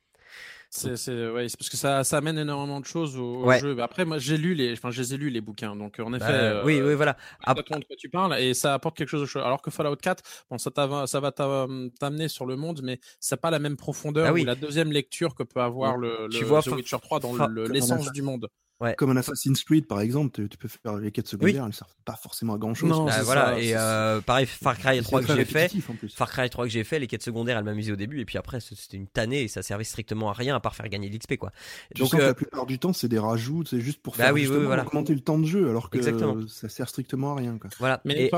C'est, 0.73 0.95
c'est, 0.95 1.29
ouais, 1.29 1.49
c'est 1.49 1.57
parce 1.57 1.69
que 1.69 1.75
ça, 1.75 2.05
ça 2.05 2.17
amène 2.17 2.37
énormément 2.37 2.79
de 2.79 2.85
choses 2.85 3.17
au, 3.17 3.43
ouais. 3.43 3.59
jeu. 3.59 3.75
Après, 3.81 4.05
moi, 4.05 4.19
j'ai 4.19 4.37
lu 4.37 4.53
les, 4.53 4.71
enfin, 4.71 4.89
je 4.89 5.01
les 5.01 5.13
ai 5.13 5.17
lus 5.17 5.29
les 5.29 5.41
bouquins, 5.41 5.75
donc 5.75 5.99
en 5.99 6.13
effet. 6.13 6.25
Bah, 6.25 6.31
euh, 6.31 6.63
oui, 6.63 6.81
oui, 6.81 6.95
voilà. 6.95 7.17
Après, 7.43 7.61
de 7.61 7.85
quoi 7.85 7.95
tu 7.97 8.07
parles 8.07 8.39
et 8.39 8.53
ça 8.53 8.73
apporte 8.73 8.95
quelque 8.95 9.09
chose. 9.09 9.29
Alors 9.35 9.61
que 9.61 9.69
Fallout 9.69 9.97
4, 9.97 10.23
bon, 10.49 10.57
ça, 10.57 10.71
ça 11.07 11.19
va 11.19 11.31
t'amener 11.31 12.29
sur 12.29 12.45
le 12.45 12.55
monde, 12.55 12.79
mais 12.83 13.01
ça 13.19 13.35
n'a 13.35 13.41
pas 13.41 13.51
la 13.51 13.59
même 13.59 13.75
profondeur 13.75 14.27
ah 14.27 14.33
oui. 14.33 14.43
ou 14.43 14.45
la 14.45 14.55
deuxième 14.55 14.93
lecture 14.93 15.35
que 15.35 15.43
peut 15.43 15.59
avoir 15.59 15.97
le, 15.97 16.29
tu 16.31 16.39
le 16.39 16.45
vois, 16.45 16.61
The 16.61 16.67
Witcher 16.67 16.99
3 17.01 17.19
dans 17.19 17.33
le, 17.33 17.65
l'essence 17.67 18.09
du 18.13 18.21
monde. 18.21 18.47
Ouais. 18.81 18.95
Comme 18.95 19.11
un 19.11 19.17
Assassin's 19.17 19.63
Creed, 19.63 19.85
par 19.85 20.01
exemple, 20.01 20.31
tu, 20.31 20.49
tu 20.49 20.57
peux 20.57 20.67
faire 20.67 20.97
les 20.97 21.11
quêtes 21.11 21.27
secondaires, 21.27 21.61
oui. 21.61 21.67
elles 21.67 21.75
servent 21.75 21.93
pas 22.03 22.15
forcément 22.15 22.55
à 22.55 22.57
grand 22.57 22.73
chose. 22.73 22.89
Non, 22.89 23.05
bah, 23.05 23.21
voilà. 23.21 23.45
Ça, 23.45 23.61
et 23.61 23.75
euh, 23.75 24.21
pareil, 24.21 24.47
Far 24.47 24.75
Cry 24.75 24.99
3 24.99 25.21
que 25.21 25.35
j'ai 25.35 25.45
fait, 25.45 25.71
Far 26.15 26.31
Cry 26.31 26.49
3 26.49 26.65
que 26.65 26.71
j'ai 26.71 26.83
fait, 26.83 26.97
les 26.97 27.05
quêtes 27.05 27.21
secondaires, 27.21 27.59
elles 27.59 27.63
m'amusaient 27.63 27.91
au 27.91 27.95
début, 27.95 28.19
et 28.19 28.25
puis 28.25 28.39
après, 28.39 28.59
c'était 28.59 28.97
une 28.97 29.05
tannée, 29.05 29.43
et 29.43 29.47
ça 29.47 29.61
servait 29.61 29.83
strictement 29.83 30.31
à 30.31 30.33
rien, 30.33 30.55
à 30.55 30.59
part 30.59 30.75
faire 30.75 30.89
gagner 30.89 31.09
de 31.09 31.15
l'XP, 31.15 31.37
quoi. 31.37 31.51
Tu 31.93 32.01
Donc, 32.01 32.15
euh... 32.15 32.25
la 32.25 32.33
plupart 32.33 32.65
du 32.65 32.79
temps, 32.79 32.91
c'est 32.91 33.07
des 33.07 33.19
rajouts, 33.19 33.65
c'est 33.65 33.81
juste 33.81 34.01
pour 34.01 34.15
faire 34.15 34.29
bah 34.29 34.33
oui, 34.33 34.47
oui, 34.47 34.65
voilà. 34.65 34.83
augmenter 34.83 35.13
le 35.13 35.21
temps 35.21 35.37
de 35.37 35.45
jeu, 35.45 35.69
alors 35.69 35.91
que 35.91 35.97
Exactement. 35.97 36.47
ça 36.47 36.67
sert 36.67 36.89
strictement 36.89 37.33
à 37.33 37.35
rien, 37.35 37.59
quoi. 37.59 37.69
Voilà. 37.77 38.01
Mais, 38.03 38.25
et... 38.25 38.31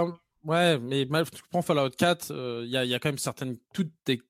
ouais, 0.43 0.77
mais 0.77 1.05
tu 1.05 1.41
prends 1.49 1.61
Fallout 1.61 1.89
4, 1.89 2.25
il 2.31 2.35
euh, 2.35 2.65
y, 2.65 2.75
a, 2.75 2.83
y 2.83 2.93
a 2.93 2.99
quand 2.99 3.09
même 3.09 3.17
certaines, 3.17 3.55
toutes 3.73 3.93
des 4.05 4.21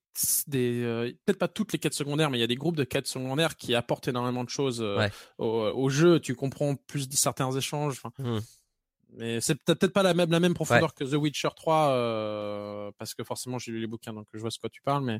des 0.47 0.83
euh, 0.83 1.11
peut-être 1.25 1.39
pas 1.39 1.47
toutes 1.47 1.73
les 1.73 1.79
quêtes 1.79 1.93
secondaires 1.93 2.29
mais 2.29 2.37
il 2.37 2.41
y 2.41 2.43
a 2.43 2.47
des 2.47 2.55
groupes 2.55 2.75
de 2.75 2.83
quêtes 2.83 3.07
secondaires 3.07 3.55
qui 3.55 3.73
apportent 3.75 4.07
énormément 4.07 4.43
de 4.43 4.49
choses 4.49 4.81
euh, 4.81 4.97
ouais. 4.97 5.11
au, 5.37 5.47
au, 5.47 5.89
jeu 5.89 6.19
tu 6.19 6.35
comprends 6.35 6.75
plus 6.75 7.09
de 7.09 7.15
certains 7.15 7.51
échanges 7.51 8.01
mmh. 8.19 8.37
mais 9.17 9.41
c'est 9.41 9.55
peut-être 9.55 9.93
pas 9.93 10.03
la 10.03 10.13
même 10.13 10.29
la 10.29 10.39
même 10.39 10.53
profondeur 10.53 10.93
ouais. 10.99 11.05
que 11.05 11.11
The 11.11 11.15
Witcher 11.15 11.49
3 11.55 11.89
euh, 11.89 12.91
parce 12.97 13.13
que 13.15 13.23
forcément 13.23 13.57
j'ai 13.57 13.71
lu 13.71 13.79
les 13.79 13.87
bouquins 13.87 14.13
donc 14.13 14.27
je 14.33 14.39
vois 14.39 14.51
ce 14.51 14.59
que 14.59 14.67
tu 14.67 14.81
parles 14.81 15.03
mais 15.03 15.19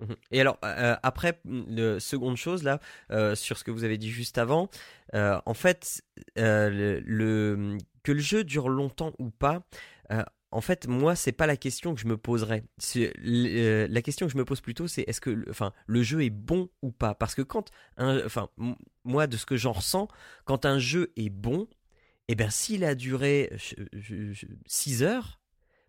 mmh. 0.00 0.12
et 0.30 0.40
alors 0.40 0.58
euh, 0.64 0.96
après 1.02 1.40
le 1.44 1.98
seconde 1.98 2.36
chose 2.36 2.62
là 2.62 2.80
euh, 3.10 3.34
sur 3.34 3.58
ce 3.58 3.64
que 3.64 3.72
vous 3.72 3.84
avez 3.84 3.98
dit 3.98 4.10
juste 4.10 4.38
avant 4.38 4.70
euh, 5.14 5.40
en 5.46 5.54
fait 5.54 6.00
le, 6.36 7.00
le, 7.04 7.78
que 8.04 8.12
le 8.12 8.20
jeu 8.20 8.44
dure 8.44 8.68
longtemps 8.68 9.12
ou 9.18 9.30
pas 9.30 9.62
en 10.50 10.60
fait, 10.60 10.86
moi, 10.86 11.14
c'est 11.14 11.32
pas 11.32 11.46
la 11.46 11.56
question 11.56 11.94
que 11.94 12.00
je 12.00 12.06
me 12.06 12.16
poserais. 12.16 12.64
Euh, 12.96 13.86
la 13.88 14.02
question 14.02 14.26
que 14.26 14.32
je 14.32 14.38
me 14.38 14.44
pose 14.44 14.60
plutôt, 14.60 14.86
c'est 14.86 15.02
est-ce 15.02 15.20
que, 15.20 15.44
enfin, 15.50 15.72
le 15.86 16.02
jeu 16.02 16.24
est 16.24 16.30
bon 16.30 16.70
ou 16.82 16.90
pas? 16.90 17.14
Parce 17.14 17.34
que 17.34 17.42
quand, 17.42 17.70
enfin, 17.98 18.48
moi, 19.04 19.26
de 19.26 19.36
ce 19.36 19.44
que 19.44 19.56
j'en 19.56 19.72
ressens, 19.72 20.08
quand 20.46 20.64
un 20.64 20.78
jeu 20.78 21.12
est 21.16 21.28
bon, 21.28 21.68
eh 22.28 22.34
bien, 22.34 22.50
s'il 22.50 22.84
a 22.84 22.94
duré 22.94 23.50
6 24.66 25.02
heures, 25.02 25.40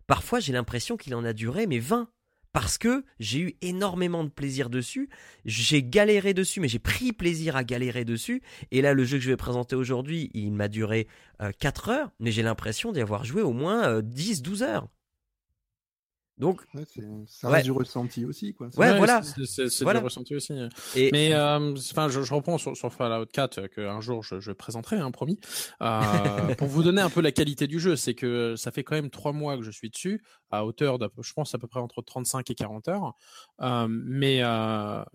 parfois 0.06 0.40
j'ai 0.40 0.52
l'impression 0.52 0.96
qu'il 0.96 1.14
en 1.14 1.24
a 1.24 1.32
duré 1.32 1.66
mais 1.66 1.78
20 1.78 2.10
parce 2.52 2.78
que 2.78 3.04
j'ai 3.18 3.40
eu 3.40 3.56
énormément 3.62 4.24
de 4.24 4.28
plaisir 4.28 4.70
dessus. 4.70 5.08
J'ai 5.44 5.82
galéré 5.82 6.34
dessus, 6.34 6.60
mais 6.60 6.68
j'ai 6.68 6.78
pris 6.78 7.12
plaisir 7.12 7.56
à 7.56 7.64
galérer 7.64 8.04
dessus. 8.04 8.42
Et 8.70 8.82
là, 8.82 8.92
le 8.94 9.04
jeu 9.04 9.18
que 9.18 9.24
je 9.24 9.30
vais 9.30 9.36
présenter 9.36 9.76
aujourd'hui, 9.76 10.30
il 10.34 10.52
m'a 10.52 10.68
duré 10.68 11.06
euh, 11.40 11.52
4 11.58 11.88
heures, 11.88 12.10
mais 12.18 12.32
j'ai 12.32 12.42
l'impression 12.42 12.92
d'y 12.92 13.00
avoir 13.00 13.24
joué 13.24 13.42
au 13.42 13.52
moins 13.52 13.88
euh, 13.88 14.02
10-12 14.02 14.62
heures. 14.62 14.88
Donc, 16.40 16.62
ouais, 16.74 16.84
ça 17.26 17.48
reste 17.48 17.58
ouais. 17.58 17.62
du 17.62 17.70
ressenti 17.70 18.24
aussi, 18.24 18.54
quoi. 18.54 18.68
Ouais, 18.68 18.92
ouais, 18.92 18.96
voilà. 18.96 19.20
C'est 19.22 19.82
voilà. 19.82 20.00
du 20.00 20.04
ressenti 20.04 20.34
aussi. 20.34 20.54
Et... 20.96 21.10
Mais 21.12 21.34
euh, 21.34 21.74
enfin, 21.74 22.08
je, 22.08 22.22
je, 22.22 22.32
reprends 22.32 22.56
sur, 22.56 22.74
sur 22.74 22.90
Fallout 22.90 23.26
4 23.26 23.58
euh, 23.58 23.68
que 23.68 23.82
un 23.82 24.00
jour 24.00 24.22
je, 24.22 24.40
je 24.40 24.50
présenterai, 24.50 24.96
hein, 24.96 25.10
promis. 25.10 25.38
Euh, 25.82 26.00
pour 26.58 26.66
vous 26.66 26.82
donner 26.82 27.02
un 27.02 27.10
peu 27.10 27.20
la 27.20 27.30
qualité 27.30 27.66
du 27.66 27.78
jeu, 27.78 27.94
c'est 27.94 28.14
que 28.14 28.56
ça 28.56 28.70
fait 28.70 28.82
quand 28.82 28.94
même 28.94 29.10
trois 29.10 29.32
mois 29.32 29.58
que 29.58 29.62
je 29.62 29.70
suis 29.70 29.90
dessus, 29.90 30.22
à 30.50 30.64
hauteur 30.64 30.98
de, 30.98 31.10
je 31.20 31.32
pense 31.34 31.54
à 31.54 31.58
peu 31.58 31.66
près 31.66 31.80
entre 31.80 32.00
35 32.00 32.50
et 32.50 32.54
40 32.54 32.88
heures. 32.88 33.12
Euh, 33.60 33.86
mais 33.90 34.40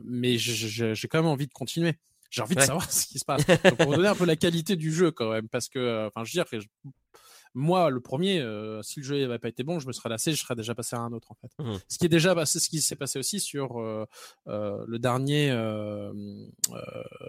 mais 0.04 0.38
j'ai 0.38 1.08
quand 1.08 1.18
même 1.18 1.32
envie 1.32 1.48
de 1.48 1.54
continuer. 1.54 1.96
J'ai 2.30 2.44
envie 2.44 2.56
de 2.56 2.62
savoir 2.62 2.92
ce 2.92 3.08
qui 3.08 3.18
se 3.18 3.26
passe. 3.26 3.48
Donc, 3.48 3.78
pour 3.78 3.88
vous 3.88 3.96
donner 3.96 4.10
un 4.10 4.16
peu 4.16 4.26
la 4.26 4.36
qualité 4.36 4.76
du 4.76 4.94
jeu 4.94 5.10
quand 5.10 5.32
même, 5.32 5.50
parce 5.50 5.70
que, 5.70 6.06
enfin, 6.06 6.24
je 6.24 6.38
veux 6.38 6.44
dire, 6.44 6.62
moi, 7.56 7.90
le 7.90 8.02
premier, 8.02 8.42
euh, 8.42 8.82
si 8.84 9.00
le 9.00 9.06
jeu 9.06 9.20
n'avait 9.22 9.40
pas 9.40 9.48
été 9.48 9.64
bon, 9.64 9.80
je 9.80 9.88
me 9.88 9.94
serais 9.94 10.10
lassé, 10.10 10.34
je 10.34 10.42
serais 10.42 10.56
déjà 10.56 10.76
passé 10.76 10.98
à 10.98 11.00
un 11.00 11.14
autre 11.14 11.32
en 11.32 11.36
fait. 11.36 11.64
Mmh. 11.64 11.78
Ce 11.88 11.98
qui 11.98 12.06
est 12.06 12.10
déjà 12.10 12.36
passé, 12.36 12.60
ce 12.60 12.70
qui 12.70 12.82
s'est 12.82 12.98
passé 12.98 13.18
aussi 13.18 13.40
sur 13.40 13.80
euh, 13.80 14.06
euh, 14.48 14.84
le 14.88 15.00
dernier 15.00 15.52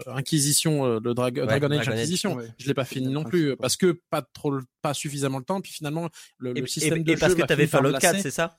Inquisition, 0.07 0.99
le 0.99 1.14
Dra 1.14 1.27
ouais, 1.27 1.47
Dragon 1.47 1.70
Age 1.70 1.89
Inquisition. 1.89 2.35
Ouais. 2.35 2.49
Je 2.59 2.66
l'ai 2.66 2.74
pas 2.74 2.85
fini 2.85 3.07
non 3.07 3.22
plus 3.22 3.57
parce 3.57 3.77
que 3.77 4.01
pas 4.11 4.22
trop, 4.22 4.59
pas 4.83 4.95
suffisamment 4.95 5.39
le 5.39 5.45
temps. 5.45 5.61
Puis 5.61 5.72
finalement, 5.72 6.11
le, 6.39 6.57
et, 6.57 6.61
le 6.61 6.66
système 6.66 6.99
et, 6.99 7.05
de 7.05 7.12
et 7.12 7.14
jeu 7.14 7.20
parce 7.20 7.35
que 7.35 7.43
tu 7.43 7.53
avais 7.53 7.68
Fallout 7.68 7.97
4, 7.97 8.20
c'est 8.20 8.31
ça? 8.33 8.59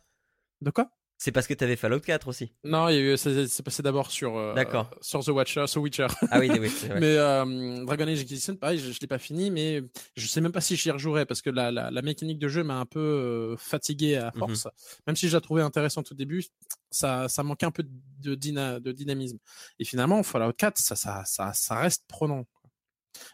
De 0.61 0.72
quoi? 0.72 0.89
C'est 1.20 1.32
parce 1.32 1.47
que 1.47 1.55
tu 1.55 1.63
avais 1.63 1.76
Fallout 1.76 1.99
4 1.99 2.28
aussi. 2.28 2.51
Non, 2.63 2.88
c'est 3.18 3.63
passé 3.63 3.82
d'abord 3.82 4.11
sur 4.11 4.38
euh, 4.38 4.53
sur 5.01 5.24
The 5.24 5.30
Watcher, 5.30 5.65
sur 5.65 5.82
Witcher. 5.82 6.07
Ah 6.30 6.39
oui, 6.39 6.49
oui. 6.59 6.72
mais 6.99 7.18
euh, 7.18 7.84
Dragon 7.86 8.07
Age 8.07 8.22
Inquisition, 8.22 8.55
pareil, 8.55 8.78
je, 8.78 8.88
ne 8.88 8.93
l'ai 9.01 9.07
pas 9.07 9.18
fini, 9.18 9.49
mais 9.49 9.82
je 10.15 10.28
sais 10.28 10.41
même 10.41 10.51
pas 10.51 10.61
si 10.61 10.76
j'y 10.76 10.91
rejouerai 10.91 11.26
parce 11.26 11.41
que 11.41 11.49
la, 11.49 11.72
la, 11.72 12.01
mécanique 12.03 12.38
de 12.38 12.47
jeu 12.47 12.63
m'a 12.63 12.80
un 12.80 12.86
peu 12.86 12.99
euh, 12.99 13.57
fatigué 13.57 14.15
à 14.15 14.32
mmh 14.36 14.39
force. 14.39 14.68
Même 15.07 15.15
si 15.15 15.28
je 15.28 15.34
la 15.34 15.41
trouvais 15.41 15.63
intéressante 15.63 16.11
au 16.11 16.15
début, 16.15 16.45
ça 16.91 17.28
ça 17.30 17.41
manquait 17.41 17.65
un 17.65 17.72
peu 17.72 17.84
de, 17.84 18.36
de 18.36 18.91
dynamisme. 18.91 19.39
Et 19.80 19.86
finalement, 19.86 20.22
Fallout 20.22 20.53
4, 20.53 20.78
ça 20.78 20.95
ça 20.95 21.24
ça, 21.26 21.51
ça 21.51 21.76
reste 21.80 22.03
prenant. 22.07 22.45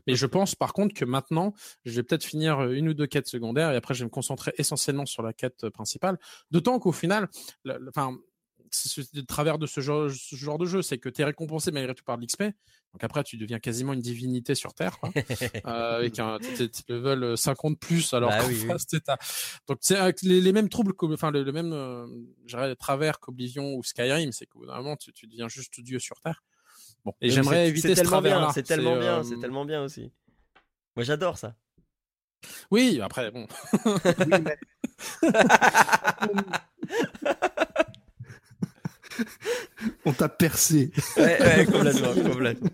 Mais 0.07 0.15
je 0.15 0.25
pense 0.25 0.55
par 0.55 0.73
contre 0.73 0.93
que 0.93 1.05
maintenant, 1.05 1.53
je 1.85 1.91
vais 1.91 2.03
peut-être 2.03 2.23
finir 2.23 2.59
euh, 2.59 2.71
une 2.71 2.89
ou 2.89 2.93
deux 2.93 3.07
quêtes 3.07 3.27
secondaires 3.27 3.71
et 3.71 3.75
après 3.75 3.93
je 3.93 3.99
vais 3.99 4.05
me 4.05 4.09
concentrer 4.09 4.53
essentiellement 4.57 5.05
sur 5.05 5.23
la 5.23 5.33
quête 5.33 5.63
euh, 5.63 5.71
principale. 5.71 6.17
D'autant 6.51 6.79
qu'au 6.79 6.91
final, 6.91 7.29
enfin, 7.87 8.17
c'est 8.73 9.13
le 9.13 9.23
travers 9.23 9.57
de 9.57 9.67
ce 9.67 9.81
genre, 9.81 10.09
ce 10.09 10.35
genre 10.35 10.57
de 10.57 10.65
jeu, 10.65 10.81
c'est 10.81 10.97
que 10.97 11.09
tu 11.09 11.21
es 11.21 11.25
récompensé 11.25 11.71
malgré 11.71 11.93
tout 11.93 12.03
par 12.03 12.17
de 12.17 12.23
l'XP. 12.23 12.43
Donc 12.93 13.03
après, 13.03 13.23
tu 13.23 13.37
deviens 13.37 13.59
quasiment 13.59 13.93
une 13.93 14.01
divinité 14.01 14.55
sur 14.55 14.73
Terre, 14.73 14.99
quoi. 14.99 15.11
euh, 15.65 15.97
avec 15.97 16.19
un 16.19 16.37
level 16.87 17.37
50 17.37 17.79
plus, 17.79 18.13
alors 18.13 18.29
bah, 18.29 18.43
oui, 18.47 18.67
Donc 19.67 19.77
c'est 19.81 20.23
les, 20.23 20.41
les, 20.41 20.51
mêmes 20.51 20.69
troubles, 20.69 20.93
enfin 21.01 21.31
le, 21.31 21.51
même 21.51 21.73
euh, 21.73 22.75
travers 22.75 23.19
qu'Oblivion 23.19 23.73
ou 23.73 23.83
Skyrim, 23.83 24.31
c'est 24.31 24.45
que 24.45 24.95
tu, 24.97 25.13
tu 25.13 25.27
deviens 25.27 25.47
juste 25.47 25.79
Dieu 25.81 25.99
sur 25.99 26.19
Terre. 26.21 26.43
Bon, 27.05 27.13
et 27.21 27.29
j'aimerais 27.29 27.67
éviter 27.67 27.95
ce 27.95 28.01
travers 28.01 28.51
C'est 28.53 28.63
tellement 28.63 28.97
bien, 28.97 29.23
c'est 29.23 29.39
tellement 29.39 29.65
bien 29.65 29.83
aussi. 29.83 30.11
Moi, 30.95 31.03
j'adore 31.03 31.37
ça. 31.37 31.55
Oui, 32.71 32.99
après, 33.01 33.31
bon. 33.31 33.47
On 40.05 40.13
t'a 40.13 40.29
percé. 40.29 40.91
Ouais, 41.17 41.41
ouais, 41.41 41.65
complètement, 41.65 42.13
complètement. 42.13 42.69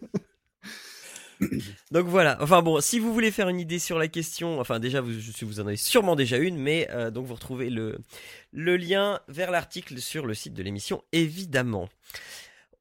Donc 1.91 2.07
voilà. 2.07 2.37
Enfin 2.41 2.61
bon, 2.61 2.81
si 2.81 2.99
vous 2.99 3.13
voulez 3.13 3.31
faire 3.31 3.49
une 3.49 3.59
idée 3.59 3.79
sur 3.79 3.97
la 3.97 4.07
question, 4.07 4.59
enfin 4.59 4.79
déjà 4.79 5.01
vous, 5.01 5.11
vous 5.41 5.59
en 5.59 5.67
avez 5.67 5.77
sûrement 5.77 6.15
déjà 6.15 6.37
une, 6.37 6.57
mais 6.57 6.87
euh, 6.91 7.11
donc 7.11 7.27
vous 7.27 7.35
retrouvez 7.35 7.69
le 7.69 7.99
le 8.51 8.75
lien 8.75 9.19
vers 9.27 9.51
l'article 9.51 9.99
sur 9.99 10.25
le 10.25 10.33
site 10.33 10.53
de 10.53 10.63
l'émission, 10.63 11.03
évidemment. 11.13 11.87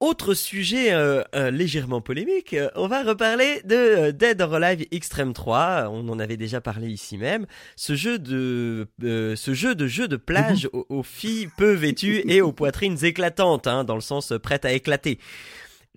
Autre 0.00 0.34
sujet 0.34 0.92
euh, 0.92 1.24
euh, 1.34 1.50
légèrement 1.50 2.00
polémique, 2.00 2.54
euh, 2.54 2.70
on 2.76 2.86
va 2.86 3.02
reparler 3.02 3.62
de 3.64 4.12
Dead 4.12 4.40
or 4.40 4.54
Alive 4.54 4.86
Extreme 4.92 5.32
3. 5.32 5.88
On 5.90 6.08
en 6.08 6.20
avait 6.20 6.36
déjà 6.36 6.60
parlé 6.60 6.86
ici 6.86 7.18
même. 7.18 7.46
Ce 7.74 7.96
jeu 7.96 8.20
de 8.20 8.86
ce 9.00 9.54
jeu 9.54 9.74
de 9.74 9.88
jeu 9.88 10.06
de 10.06 10.14
plage 10.14 10.68
mhm. 10.72 10.84
aux, 10.88 11.02
filles 11.02 11.48
peu 11.56 11.72
vêtues 11.72 12.22
et 12.28 12.40
aux 12.40 12.52
poitrines 12.52 13.04
éclatantes, 13.04 13.66
hein, 13.66 13.82
dans 13.82 13.96
le 13.96 14.00
sens 14.00 14.32
prête 14.40 14.64
à 14.64 14.72
éclater. 14.72 15.18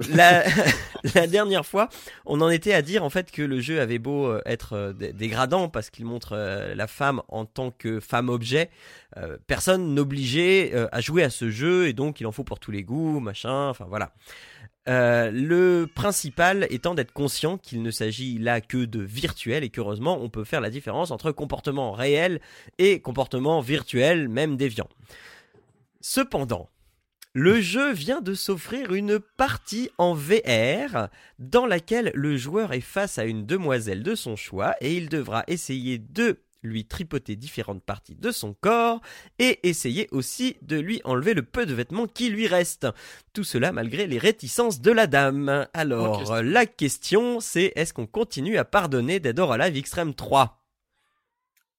La, 0.09 0.43
la, 1.15 1.27
dernière 1.27 1.65
fois, 1.65 1.89
on 2.25 2.41
en 2.41 2.49
était 2.49 2.73
à 2.73 2.81
dire 2.81 3.03
en 3.03 3.09
fait 3.09 3.31
que 3.31 3.41
le 3.41 3.59
jeu 3.59 3.81
avait 3.81 3.99
beau 3.99 4.27
euh, 4.27 4.41
être 4.45 4.73
euh, 4.73 4.93
dégradant 4.93 5.69
parce 5.69 5.89
qu'il 5.89 6.05
montre 6.05 6.33
euh, 6.33 6.73
la 6.75 6.87
femme 6.87 7.21
en 7.27 7.45
tant 7.45 7.71
que 7.71 7.99
femme 7.99 8.29
objet, 8.29 8.69
personne 9.45 9.93
n'obligeait 9.93 10.73
à 10.93 11.01
jouer 11.01 11.21
à 11.23 11.29
ce 11.29 11.49
jeu 11.49 11.87
et 11.87 11.93
donc 11.93 12.21
il 12.21 12.27
en 12.27 12.31
faut 12.31 12.45
pour 12.45 12.59
tous 12.59 12.71
les 12.71 12.81
goûts, 12.81 13.19
machin, 13.19 13.67
enfin 13.67 13.85
voilà. 13.89 14.13
le 14.87 15.85
principal 15.93 16.65
étant 16.69 16.95
d'être 16.95 17.11
conscient 17.11 17.57
qu'il 17.57 17.81
ne 17.81 17.91
s'agit 17.91 18.37
là 18.37 18.61
que 18.61 18.85
de 18.85 19.01
virtuel 19.01 19.65
et 19.65 19.69
qu'heureusement 19.69 20.17
on 20.21 20.29
peut 20.29 20.45
faire 20.45 20.61
la 20.61 20.69
différence 20.69 21.11
entre 21.11 21.33
comportement 21.33 21.91
réel 21.91 22.39
et 22.77 23.01
comportement 23.01 23.59
virtuel, 23.59 24.29
même 24.29 24.55
déviant. 24.55 24.87
Cependant, 25.99 26.69
le 27.33 27.61
jeu 27.61 27.93
vient 27.93 28.21
de 28.21 28.33
s'offrir 28.33 28.93
une 28.93 29.19
partie 29.19 29.89
en 29.97 30.13
VR 30.13 31.07
dans 31.39 31.65
laquelle 31.65 32.11
le 32.13 32.35
joueur 32.35 32.73
est 32.73 32.81
face 32.81 33.17
à 33.17 33.23
une 33.23 33.45
demoiselle 33.45 34.03
de 34.03 34.15
son 34.15 34.35
choix 34.35 34.75
et 34.81 34.95
il 34.95 35.07
devra 35.07 35.43
essayer 35.47 35.97
de 35.97 36.39
lui 36.63 36.85
tripoter 36.85 37.35
différentes 37.35 37.83
parties 37.83 38.15
de 38.15 38.31
son 38.31 38.53
corps 38.53 39.01
et 39.39 39.67
essayer 39.67 40.07
aussi 40.11 40.57
de 40.61 40.77
lui 40.77 41.01
enlever 41.05 41.33
le 41.33 41.41
peu 41.41 41.65
de 41.65 41.73
vêtements 41.73 42.05
qui 42.05 42.29
lui 42.29 42.47
restent. 42.47 42.87
Tout 43.33 43.43
cela 43.43 43.71
malgré 43.71 44.07
les 44.07 44.19
réticences 44.19 44.81
de 44.81 44.91
la 44.91 45.07
dame. 45.07 45.67
Alors, 45.73 46.41
la 46.43 46.65
question 46.65 47.39
c'est 47.39 47.71
est-ce 47.75 47.93
qu'on 47.93 48.07
continue 48.07 48.57
à 48.57 48.65
pardonner 48.65 49.19
Dead 49.19 49.39
or 49.39 49.53
Alive 49.53 49.77
Extreme 49.77 50.13
3 50.13 50.61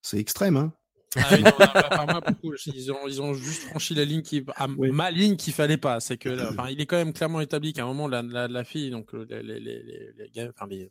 C'est 0.01 0.19
extrême, 0.19 0.57
hein 0.57 0.73
ah 1.17 1.37
ils, 2.43 2.93
ont, 2.93 3.07
ils 3.07 3.23
ont 3.23 3.35
juste 3.35 3.63
franchi 3.65 3.95
la 3.95 4.05
ligne 4.05 4.23
qui, 4.23 4.45
ah, 4.57 4.67
ma 4.69 5.11
ligne 5.11 5.37
qu'il 5.37 5.53
fallait 5.53 5.77
pas. 5.77 6.01
C'est 6.01 6.17
que, 6.17 6.51
enfin, 6.51 6.69
il 6.71 6.81
est 6.81 6.87
quand 6.87 6.97
même 6.97 7.13
clairement 7.13 7.41
établi 7.41 7.73
qu'à 7.73 7.83
un 7.83 7.87
moment, 7.87 8.09
la, 8.09 8.23
la, 8.23 8.49
la 8.49 8.65
fille, 8.65 8.91
donc 8.91 9.15
euh, 9.15 9.27
les, 9.29 9.43
les, 9.43 9.61
les, 9.61 10.13
les, 10.35 10.49
enfin, 10.49 10.67
les, 10.69 10.91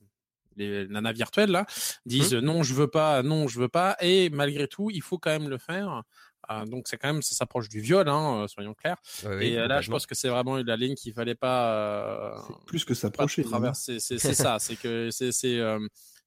les 0.57 0.88
nanas 0.88 1.13
virtuelles 1.13 1.51
là, 1.51 1.65
disent 2.05 2.36
hum. 2.36 2.45
non, 2.45 2.63
je 2.63 2.74
veux 2.74 2.88
pas, 2.88 3.24
non, 3.24 3.47
je 3.47 3.59
veux 3.59 3.69
pas, 3.69 3.97
et 4.01 4.30
malgré 4.30 4.67
tout, 4.67 4.89
il 4.91 5.01
faut 5.01 5.17
quand 5.17 5.32
même 5.32 5.49
le 5.49 5.57
faire. 5.57 6.03
Euh, 6.49 6.65
donc 6.65 6.88
c'est 6.88 6.97
quand 6.97 7.13
même, 7.13 7.22
ça 7.22 7.36
s'approche 7.36 7.69
du 7.69 7.80
viol, 7.80 8.07
hein, 8.09 8.43
euh, 8.43 8.47
soyons 8.47 8.74
clairs. 8.74 8.97
et 9.39 9.55
là, 9.55 9.82
je 9.82 9.89
pense 9.89 10.05
que 10.05 10.15
c'est 10.15 10.30
vraiment 10.30 10.57
la 10.57 10.76
ligne 10.76 10.95
qu'il 10.95 11.13
fallait 11.13 11.36
pas. 11.36 11.74
Euh, 11.74 12.36
plus 12.65 12.84
que 12.84 12.93
s'approcher. 12.93 13.45
C'est 13.74 13.99
ça, 14.34 14.57
c'est 14.59 14.76
que 14.76 15.09
c'est 15.11 15.61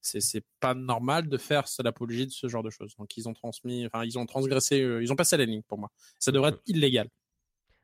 c'est 0.05 0.45
pas 0.61 0.75
normal 0.75 1.29
de 1.29 1.39
faire 1.39 1.65
l'apologie 1.83 2.27
de 2.27 2.33
ce 2.33 2.49
genre 2.49 2.63
de 2.63 2.71
choses. 2.71 2.95
Donc 2.99 3.17
ils 3.17 3.29
ont 3.29 3.35
transmis, 3.35 3.87
enfin 3.87 4.05
ils 4.05 4.19
ont 4.19 4.27
transgressé, 4.27 4.81
euh, 4.81 5.03
ils 5.03 5.13
ont 5.13 5.17
passé 5.17 5.37
la 5.37 5.45
ligne 5.45 5.63
pour 5.67 5.79
moi. 5.79 5.91
Ça 6.19 6.33
devrait 6.33 6.51
être 6.51 6.63
illégal. 6.67 7.09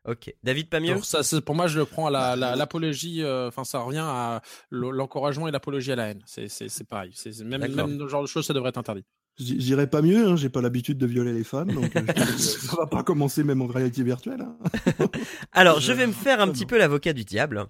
Ok, 0.06 0.34
David 0.42 0.70
pas 0.70 0.80
mieux. 0.80 0.98
ça, 1.02 1.20
pour 1.42 1.54
moi, 1.54 1.66
je 1.66 1.78
le 1.78 1.84
prends 1.84 2.06
à 2.06 2.36
l'apologie. 2.36 3.22
Euh, 3.22 3.48
enfin, 3.48 3.64
ça 3.64 3.80
revient 3.80 4.02
à 4.02 4.40
l'encouragement 4.70 5.46
et 5.46 5.50
l'apologie 5.50 5.92
à 5.92 5.96
la 5.96 6.08
haine. 6.08 6.22
C'est 6.26 6.88
pareil. 6.88 7.14
Même, 7.44 7.74
même 7.74 7.98
ce 7.98 8.08
genre 8.08 8.22
de 8.22 8.26
choses, 8.26 8.46
ça 8.46 8.54
devrait 8.54 8.70
être 8.70 8.78
interdit. 8.78 9.04
J'irai 9.38 9.86
pas 9.86 10.02
mieux, 10.02 10.28
hein, 10.28 10.36
j'ai 10.36 10.50
pas 10.50 10.60
l'habitude 10.60 10.98
de 10.98 11.06
violer 11.06 11.32
les 11.32 11.44
femmes, 11.44 11.72
donc 11.72 11.96
euh, 11.96 12.02
ça 12.36 12.76
va 12.76 12.86
pas 12.86 13.02
commencer 13.02 13.42
même 13.42 13.62
en 13.62 13.66
réalité 13.66 14.02
virtuelle. 14.02 14.42
Hein. 14.42 15.08
Alors, 15.52 15.80
je 15.80 15.92
vais 15.92 16.06
me 16.06 16.12
faire 16.12 16.40
un 16.40 16.48
petit 16.48 16.66
peu 16.66 16.76
l'avocat 16.76 17.14
du 17.14 17.24
diable, 17.24 17.66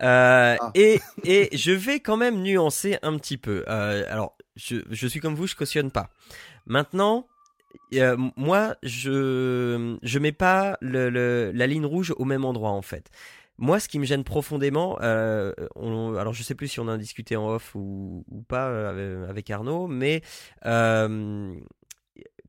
euh, 0.00 0.56
ah. 0.58 0.70
et, 0.74 1.00
et 1.22 1.56
je 1.56 1.70
vais 1.70 2.00
quand 2.00 2.16
même 2.16 2.42
nuancer 2.42 2.98
un 3.02 3.16
petit 3.16 3.36
peu. 3.36 3.64
Euh, 3.68 4.02
alors, 4.10 4.36
je, 4.56 4.76
je 4.90 5.06
suis 5.06 5.20
comme 5.20 5.36
vous, 5.36 5.46
je 5.46 5.54
cautionne 5.54 5.92
pas. 5.92 6.10
Maintenant, 6.66 7.28
euh, 7.94 8.16
moi, 8.36 8.76
je 8.82 9.96
je 10.02 10.18
mets 10.18 10.32
pas 10.32 10.76
le, 10.80 11.10
le, 11.10 11.52
la 11.54 11.66
ligne 11.66 11.86
rouge 11.86 12.12
au 12.16 12.24
même 12.24 12.44
endroit 12.44 12.70
en 12.70 12.82
fait. 12.82 13.10
Moi, 13.58 13.78
ce 13.78 13.88
qui 13.88 13.98
me 13.98 14.04
gêne 14.04 14.24
profondément, 14.24 14.98
euh, 15.00 15.52
alors 15.76 16.32
je 16.32 16.42
sais 16.42 16.54
plus 16.54 16.68
si 16.68 16.80
on 16.80 16.88
a 16.88 16.98
discuté 16.98 17.36
en 17.36 17.48
off 17.48 17.74
ou, 17.74 18.24
pas 18.48 18.68
euh, 18.68 19.28
avec 19.28 19.48
Arnaud, 19.50 19.86
mais 19.86 20.22
euh, 20.66 21.54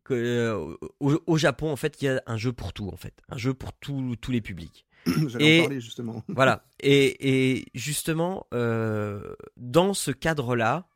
au, 0.09 1.37
Japon, 1.37 1.71
en 1.71 1.75
fait, 1.75 2.01
il 2.01 2.05
y 2.05 2.09
a 2.09 2.21
un 2.25 2.37
jeu 2.37 2.53
pour 2.53 2.73
tout, 2.73 2.89
en 2.89 2.97
fait, 2.97 3.13
un 3.29 3.37
jeu 3.37 3.53
pour 3.53 3.73
tous 3.73 4.17
les 4.29 4.41
publics. 4.41 4.85
J'allais 5.27 5.59
en 5.59 5.63
parler 5.63 5.81
justement. 5.81 6.23
voilà. 6.29 6.65
Et, 6.79 7.55
et 7.55 7.65
justement, 7.75 8.47
dans 8.51 9.93
ce 9.93 10.11
cadre-là, 10.11 10.87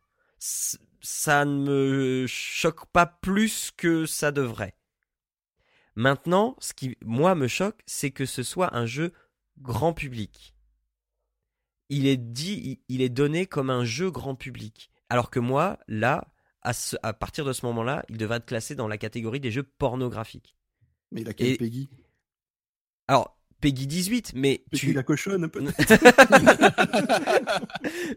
ça 1.02 1.46
ne 1.46 1.64
me 1.64 2.26
choque 2.28 2.88
pas 2.88 3.06
plus 3.06 3.72
que 3.76 4.06
ça 4.06 4.32
devrait. 4.32 4.76
Maintenant, 5.96 6.56
ce 6.60 6.74
qui 6.74 6.98
moi 7.04 7.36
me 7.36 7.48
choque, 7.48 7.82
c'est 7.86 8.12
que 8.12 8.26
ce 8.26 8.42
soit 8.42 8.76
un 8.76 8.86
jeu 8.86 9.12
grand 9.62 9.94
public. 9.94 10.56
Il 11.90 12.06
est 12.06 12.18
dit, 12.18 12.82
il 12.88 13.02
est 13.02 13.10
donné 13.10 13.48
comme 13.48 13.70
un 13.70 13.84
jeu 13.84 14.12
grand 14.12 14.36
public. 14.36 14.92
Alors 15.10 15.32
que 15.32 15.40
moi, 15.40 15.80
là, 15.88 16.28
à, 16.62 16.72
à 17.04 17.14
partir 17.14 17.46
de 17.46 17.54
ce 17.54 17.66
moment-là, 17.66 18.04
il 18.10 18.18
devrait 18.18 18.38
être 18.38 18.46
classé 18.46 18.76
dans 18.76 18.88
la 18.88 18.98
catégorie 18.98 19.40
des 19.40 19.52
jeux 19.52 19.64
pornographiques. 19.64 20.56
Mais 21.12 21.22
il 21.22 21.30
a 21.30 21.34
quel 21.34 21.58
Peggy? 21.58 21.90
Alors, 23.08 23.40
Peggy 23.60 23.88
18, 23.88 24.34
mais 24.36 24.64
Peggy 24.72 24.88
tu... 24.88 24.94
la 24.94 25.04
cochonne, 25.04 25.46
un 25.46 25.50
peu. 25.50 25.62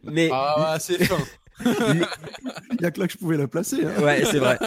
mais 0.04 0.28
ah, 0.30 0.76
c'est 0.78 1.04
fin. 1.04 1.18
Il 1.64 2.06
y 2.80 2.84
a 2.84 2.90
que 2.90 3.00
là 3.00 3.06
que 3.06 3.12
je 3.12 3.18
pouvais 3.18 3.36
la 3.36 3.48
placer. 3.48 3.84
Hein. 3.84 4.02
Ouais, 4.02 4.24
c'est 4.24 4.38
vrai. 4.38 4.58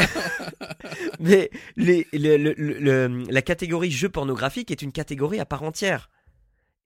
mais 1.19 1.49
les, 1.75 2.07
la 2.13 3.41
catégorie 3.41 3.91
jeux 3.91 4.09
pornographiques 4.09 4.71
est 4.71 4.81
une 4.81 4.91
catégorie 4.91 5.39
à 5.39 5.45
part 5.45 5.63
entière. 5.63 6.09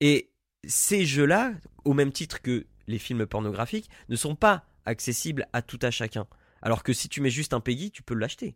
Et 0.01 0.31
ces 0.65 1.05
jeux-là, 1.05 1.53
au 1.85 1.93
même 1.93 2.11
titre 2.11 2.41
que 2.41 2.65
les 2.87 2.99
films 2.99 3.25
pornographiques, 3.25 3.89
ne 4.09 4.15
sont 4.15 4.35
pas 4.35 4.65
accessibles 4.85 5.47
à 5.53 5.61
tout 5.61 5.79
à 5.81 5.91
chacun. 5.91 6.27
Alors 6.61 6.83
que 6.83 6.93
si 6.93 7.09
tu 7.09 7.21
mets 7.21 7.29
juste 7.29 7.53
un 7.53 7.59
Peggy, 7.59 7.91
tu 7.91 8.03
peux 8.03 8.15
l'acheter. 8.15 8.55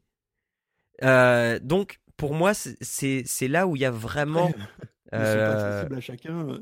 Euh, 1.03 1.59
donc, 1.59 1.99
pour 2.17 2.33
moi, 2.33 2.53
c'est 2.53 3.47
là 3.47 3.67
où 3.67 3.75
il 3.75 3.81
y 3.81 3.85
a 3.85 3.91
vraiment. 3.91 4.51
Euh... 5.13 5.85
Pas 5.85 5.95
à 5.95 6.01
chacun. 6.01 6.59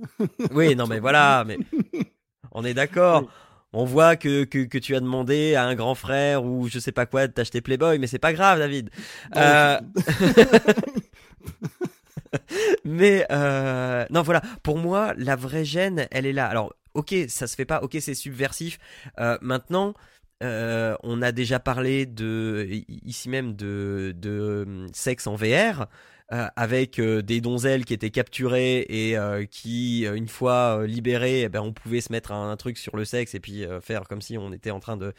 oui, 0.52 0.76
non, 0.76 0.88
mais 0.88 1.00
voilà, 1.08 1.44
mais 1.46 1.58
on 2.52 2.66
est 2.66 2.74
d'accord. 2.74 3.32
On 3.74 3.86
voit 3.86 4.18
que, 4.18 4.44
que, 4.44 4.66
que, 4.66 4.78
tu 4.78 4.96
as 4.96 5.00
demandé 5.00 5.56
à 5.56 5.64
un 5.64 5.76
grand 5.76 5.96
frère 5.96 6.44
ou 6.44 6.68
je 6.68 6.78
sais 6.78 6.92
pas 6.92 7.06
quoi 7.06 7.28
de 7.28 7.32
t'acheter 7.32 7.62
Playboy, 7.62 8.00
mais 8.00 8.08
c'est 8.08 8.20
pas 8.20 8.34
grave, 8.34 8.60
David. 8.60 8.90
Euh... 9.38 9.80
mais 12.86 13.26
euh, 13.32 14.06
non, 14.10 14.22
voilà. 14.22 14.42
Pour 14.64 14.78
moi, 14.78 15.14
la 15.18 15.36
vraie 15.36 15.66
gêne, 15.66 16.08
elle 16.12 16.26
est 16.26 16.34
là. 16.34 16.48
Alors, 16.48 16.74
ok, 16.94 17.14
ça 17.28 17.48
se 17.48 17.56
fait 17.56 17.66
pas. 17.66 17.82
Ok, 17.82 17.98
c'est 18.00 18.16
subversif. 18.16 18.80
Euh, 19.20 19.38
maintenant. 19.42 19.94
Euh, 20.44 20.96
on 21.04 21.22
a 21.22 21.32
déjà 21.32 21.60
parlé 21.60 22.08
de 22.08 22.68
ici 23.06 23.30
même 23.30 23.54
de, 23.56 24.12
de 24.18 24.88
sexe 24.92 25.28
en 25.28 25.36
VR. 25.36 25.86
Avec 26.56 27.02
des 27.02 27.42
donzelles 27.42 27.84
qui 27.84 27.94
étaient 27.94 28.10
capturées 28.10 28.86
et 28.88 29.18
qui, 29.48 30.06
une 30.06 30.30
fois 30.30 30.88
libérées, 30.88 31.42
eh 31.42 31.50
ben, 31.50 31.60
on 31.60 31.74
pouvait 31.74 32.00
se 32.00 32.10
mettre 32.10 32.32
un, 32.32 32.56
truc 32.56 32.78
sur 32.78 32.96
le 32.96 33.04
sexe 33.04 33.36
et 33.36 33.42
puis 33.42 33.66
faire 33.82 34.08
comme 34.08 34.22
si 34.22 34.38
on 34.38 34.54
était 34.54 34.72
en 34.72 34.80
train 34.80 34.96
de, 34.96 35.14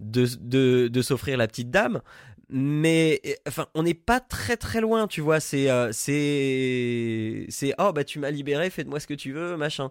de, 0.00 0.26
de, 0.40 0.88
de 0.88 1.02
s'offrir 1.02 1.38
la 1.38 1.46
petite 1.46 1.70
dame. 1.70 2.02
Mais 2.48 3.20
enfin, 3.46 3.66
on 3.74 3.82
n'est 3.82 3.94
pas 3.94 4.20
très 4.20 4.56
très 4.56 4.80
loin, 4.80 5.06
tu 5.06 5.20
vois. 5.20 5.40
C'est 5.40 5.68
c'est 5.92 7.46
c'est 7.48 7.74
oh 7.78 7.92
bah 7.92 8.04
tu 8.04 8.18
m'as 8.18 8.30
libéré, 8.30 8.70
fais 8.70 8.84
de 8.84 8.88
moi 8.88 9.00
ce 9.00 9.06
que 9.06 9.14
tu 9.14 9.32
veux, 9.32 9.56
machin 9.56 9.90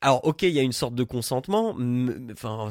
alors 0.00 0.24
ok, 0.24 0.42
il 0.42 0.50
y 0.50 0.58
a 0.58 0.62
une 0.62 0.72
sorte 0.72 0.94
de 0.94 1.04
consentement, 1.04 1.76
enfin 2.32 2.68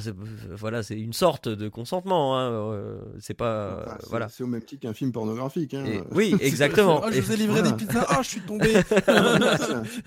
voilà, 0.51 0.83
c'est 0.83 0.99
une 0.99 1.13
sorte 1.13 1.47
de 1.49 1.69
consentement, 1.69 2.37
hein, 2.37 2.51
euh, 2.51 3.01
c'est 3.19 3.33
pas 3.33 3.97
voilà. 4.09 4.29
C'est 4.29 4.43
au 4.43 4.47
même 4.47 4.63
titre 4.63 4.81
qu'un 4.81 4.93
film 4.93 5.11
pornographique. 5.11 5.73
Hein. 5.73 5.85
oui, 6.11 6.35
exactement. 6.41 7.01
oh, 7.03 7.09
je 7.11 7.21
vous 7.21 7.31
ai 7.33 7.37
livré 7.37 7.61
des 7.61 7.73
pizzas, 7.73 8.07
oh 8.11 8.21
je 8.21 8.27
suis 8.27 8.41
tombé. 8.41 8.73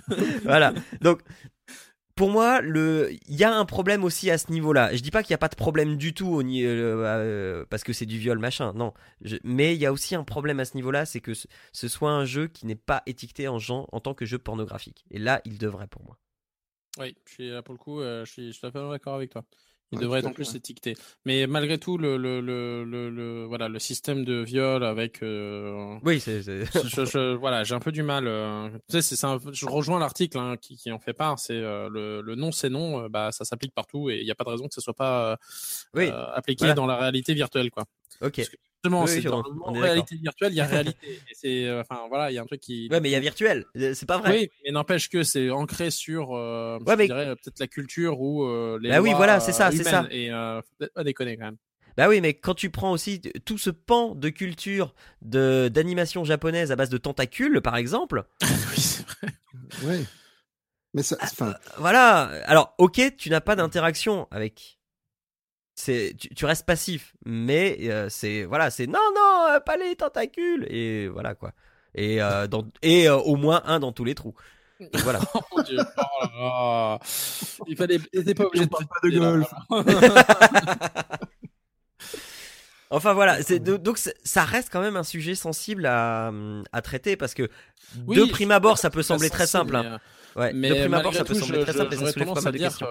voilà, 0.45 0.73
donc 1.01 1.21
pour 2.15 2.31
moi, 2.31 2.61
il 2.63 3.19
y 3.29 3.45
a 3.45 3.53
un 3.53 3.65
problème 3.65 4.05
aussi 4.05 4.31
à 4.31 4.39
ce 4.39 4.53
niveau-là. 4.53 4.95
Je 4.95 5.01
dis 5.01 5.11
pas 5.11 5.23
qu'il 5.23 5.33
n'y 5.33 5.37
a 5.37 5.39
pas 5.39 5.49
de 5.49 5.57
problème 5.57 5.97
du 5.97 6.15
tout 6.15 6.29
au 6.29 6.43
euh, 6.43 7.05
euh, 7.05 7.65
parce 7.69 7.83
que 7.83 7.93
c'est 7.93 8.07
du 8.07 8.19
viol 8.19 8.39
machin. 8.39 8.73
Non, 8.75 8.95
mais 9.43 9.75
il 9.75 9.81
y 9.81 9.87
a 9.87 9.93
aussi 9.93 10.15
un 10.15 10.25
problème 10.25 10.61
à 10.61 10.65
ce 10.65 10.77
niveau-là, 10.77 11.07
c'est 11.07 11.21
que 11.21 11.33
ce, 11.35 11.89
soit 11.89 12.13
un 12.13 12.25
jeu 12.25 12.47
qui 12.47 12.67
n'est 12.67 12.77
pas 12.77 13.03
étiqueté 13.07 13.49
en 13.49 13.59
en 13.59 14.01
tant 14.01 14.15
que 14.15 14.27
jeu 14.27 14.39
pornographique. 14.39 15.05
Et 15.11 15.19
là, 15.19 15.41
il 15.45 15.59
devrait 15.59 15.89
pour 15.89 16.05
moi. 16.05 16.19
Oui, 16.99 17.17
je 17.27 17.33
suis, 17.33 17.63
pour 17.65 17.75
le 17.75 17.79
coup, 17.79 18.01
euh, 18.01 18.25
je 18.25 18.31
suis, 18.31 18.47
je 18.49 18.59
suis 18.59 18.61
tout 18.61 18.91
d'accord 18.91 19.15
avec 19.15 19.31
toi. 19.31 19.45
Il 19.93 19.99
devrait 20.01 20.21
être 20.21 20.27
en 20.27 20.33
plus 20.33 20.55
étiqueté. 20.55 20.97
Mais 21.25 21.47
malgré 21.47 21.79
tout, 21.79 21.99
le, 21.99 22.17
le, 22.17 22.41
le, 22.41 22.85
le, 22.85 23.45
voilà, 23.45 23.69
le 23.69 23.79
système 23.79 24.25
de 24.25 24.43
viol 24.43 24.83
avec. 24.85 25.23
Euh, 25.23 25.97
oui, 26.03 26.21
c'est. 26.21 26.41
voilà, 27.39 27.63
j'ai 27.65 27.75
un 27.75 27.81
peu 27.81 27.93
du 27.93 28.03
mal. 28.03 28.27
Euh, 28.27 28.69
tu 28.91 29.01
sais, 29.01 29.03
c'est, 29.03 29.27
je 29.53 29.67
rejoins 29.67 29.99
l'article 30.01 30.39
hein, 30.39 30.57
qui, 30.61 30.77
qui 30.77 30.91
en 30.91 30.99
fait 30.99 31.13
part. 31.13 31.39
C'est 31.39 31.61
le, 31.61 32.23
le 32.23 32.35
non, 32.35 32.51
c'est 32.51 32.71
non. 32.71 33.09
bah, 33.09 33.31
ça 33.31 33.45
s'applique 33.45 33.75
partout 33.75 34.11
et 34.11 34.19
il 34.19 34.25
n'y 34.25 34.31
a 34.31 34.35
pas 34.35 34.45
de 34.45 34.51
raison 34.51 34.67
que 34.67 34.75
ce 34.75 34.81
soit 34.81 34.95
pas 34.95 35.39
oui, 35.95 36.09
appliqué 36.09 36.75
dans 36.75 36.87
la 36.87 36.97
réalité 36.97 37.35
virtuelle, 37.35 37.71
quoi. 37.71 37.85
Ok. 38.21 38.43
Justement, 38.85 39.43
dans 39.43 39.73
le 39.73 39.81
réalité 39.81 40.17
virtuelle, 40.17 40.53
il 40.53 40.57
y 40.57 40.61
a 40.61 40.67
réalité. 40.67 41.21
c'est, 41.33 41.67
euh, 41.67 41.81
enfin 41.81 42.07
voilà, 42.09 42.31
il 42.31 42.35
y 42.35 42.39
a 42.39 42.43
un 42.43 42.47
truc 42.47 42.61
qui. 42.61 42.89
Ouais, 42.91 43.01
mais 43.01 43.09
il 43.09 43.13
y 43.13 43.17
a 43.17 43.21
virtuel, 43.21 43.65
euh, 43.77 43.95
c'est 43.95 44.07
pas 44.07 44.19
vrai. 44.19 44.33
Oui, 44.33 44.51
mais 44.65 44.73
n'empêche 44.73 45.09
que 45.09 45.23
c'est 45.23 45.51
ancré 45.51 45.91
sur, 45.91 46.35
euh, 46.35 46.79
ouais, 46.87 46.97
mais... 46.97 47.09
peut-être 47.09 47.59
la 47.59 47.67
culture 47.67 48.21
ou 48.21 48.47
les. 48.79 48.91
Bah 48.91 49.01
oui, 49.01 49.13
voilà, 49.15 49.41
c'est 49.41 49.53
ça, 49.53 49.71
c'est 49.71 49.85
ça. 49.85 50.07
Et 50.11 50.29
peut-être 50.79 50.95
pas 50.95 51.05
déconner 51.05 51.37
quand 51.37 51.47
même. 51.47 51.57
Bah 51.97 52.09
oui, 52.09 52.21
mais 52.21 52.35
quand 52.35 52.55
tu 52.55 52.71
prends 52.71 52.91
aussi 52.91 53.21
tout 53.21 53.57
ce 53.57 53.71
pan 53.71 54.17
de 54.17 54.29
culture 54.29 54.95
de 55.23 55.71
d'animation 55.73 56.25
japonaise 56.25 56.73
à 56.73 56.77
base 56.77 56.89
de 56.89 56.99
tentacules, 56.99 57.61
par 57.61 57.77
exemple. 57.77 58.25
oui, 58.43 58.49
c'est 58.77 59.07
vrai. 59.07 59.29
Oui. 59.85 60.07
Mais 60.93 61.03
ça, 61.03 61.17
ah, 61.21 61.59
voilà. 61.79 62.23
Alors, 62.47 62.75
ok, 62.79 63.17
tu 63.17 63.31
n'as 63.31 63.41
pas 63.41 63.57
d'interaction 63.57 64.29
avec 64.31 64.79
c'est 65.75 66.15
tu, 66.17 66.45
restes 66.45 66.67
passif 66.67 67.15
mais 67.25 67.79
euh, 67.83 68.09
c'est 68.09 68.45
voilà 68.45 68.71
c'est 68.71 68.87
non 68.87 69.01
non 69.15 69.47
euh, 69.51 69.61
pas 69.61 69.77
les 69.77 69.97
tentacules 69.97 70.67
et 70.71 71.09
voilà 71.09 71.35
quoi 71.35 71.53
et 71.95 72.23
euh, 72.23 72.47
dans, 72.47 72.65
et 72.83 73.09
au 73.09 73.37
moins 73.37 73.63
un 73.65 73.81
dans 73.81 73.93
tous 73.93 74.05
les 74.05 74.15
trous 74.15 74.35
voilà 75.03 75.21
oh, 75.53 75.63
Dieu. 75.63 75.79
Oh 76.41 76.97
il 77.67 77.77
fallait 77.77 77.99
était 78.13 78.35
pas 78.35 78.45
obligé 78.45 78.67
de 78.67 78.71
pas 78.71 78.79
de 79.03 79.19
golf 79.19 79.53
Enfin 82.91 83.13
voilà, 83.13 83.43
c'est 83.43 83.59
donc 83.59 83.99
ça 83.99 84.45
reste 84.45 84.69
quand 84.71 84.81
même 84.81 84.97
un 84.97 85.03
sujet 85.03 85.35
sensible 85.35 85.85
à, 85.87 86.31
à 86.71 86.81
traiter 86.81 87.17
parce 87.17 87.35
que 87.35 87.49
de 87.97 88.25
prime 88.31 88.53
abord 88.53 88.79
ça 88.79 88.89
peut 88.89 89.03
sembler 89.03 89.31
très 89.31 89.49
simple. 89.49 89.75
Hein. 89.75 89.99
Ouais, 90.37 90.53
mais 90.53 90.71
de 90.71 90.75
prime 90.75 90.95
abord, 90.95 91.15
ça 91.15 91.25
peut 91.25 91.35
sembler 91.35 91.61
très 91.61 91.73
simple, 91.73 91.95
ça 91.95 92.13
soulève 92.13 92.33
pas 92.33 92.41
mal 92.41 92.53
de 92.53 92.59
questions. 92.59 92.87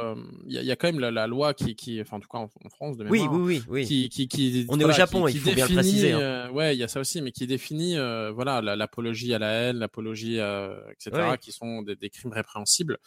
Il 0.48 0.64
y, 0.64 0.72
a 0.72 0.76
quand 0.76 0.91
même 0.91 1.00
la, 1.00 1.28
loi 1.28 1.54
qui, 1.54 1.76
qui, 1.76 2.02
enfin 2.02 2.18
en 2.18 2.20
tout 2.20 2.30
cas 2.30 2.38
en, 2.38 2.50
France 2.70 2.98
de 2.98 3.04
mémoire, 3.04 3.34
oui, 3.34 3.39
oui, 3.41 3.64
oui, 3.68 3.86
qui, 3.86 4.10
qui, 4.10 4.28
qui 4.28 4.66
on 4.70 4.80
est 4.80 4.86
au 4.86 4.91
Japon, 4.91 5.28
il 5.28 5.39
faut 5.39 5.52
bien 5.52 5.68
le 5.68 5.74
préciser. 5.74 6.12
Hein. 6.14 6.20
Euh, 6.20 6.50
ouais, 6.52 6.76
il 6.76 6.80
y 6.80 6.84
a 6.84 6.88
ça 6.88 7.00
aussi, 7.00 7.22
mais 7.22 7.32
qui 7.32 7.48
définit, 7.48 7.98
euh, 7.98 8.32
voilà, 8.32 8.62
l'apologie 8.62 9.34
à 9.34 9.39
la 9.39 9.52
haine, 9.52 9.78
l'apologie, 9.78 10.39
euh, 10.39 10.80
etc., 10.91 11.38
qui 11.39 11.52
sont 11.52 11.82
des, 11.82 12.10
crimes 12.10 12.32
répréhensibles. 12.32 12.98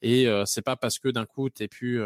Et 0.00 0.26
euh, 0.26 0.44
c'est 0.46 0.62
pas 0.62 0.76
parce 0.76 0.98
que 0.98 1.08
d'un 1.08 1.26
coup 1.26 1.50
t'es 1.50 1.68
plus 1.68 2.02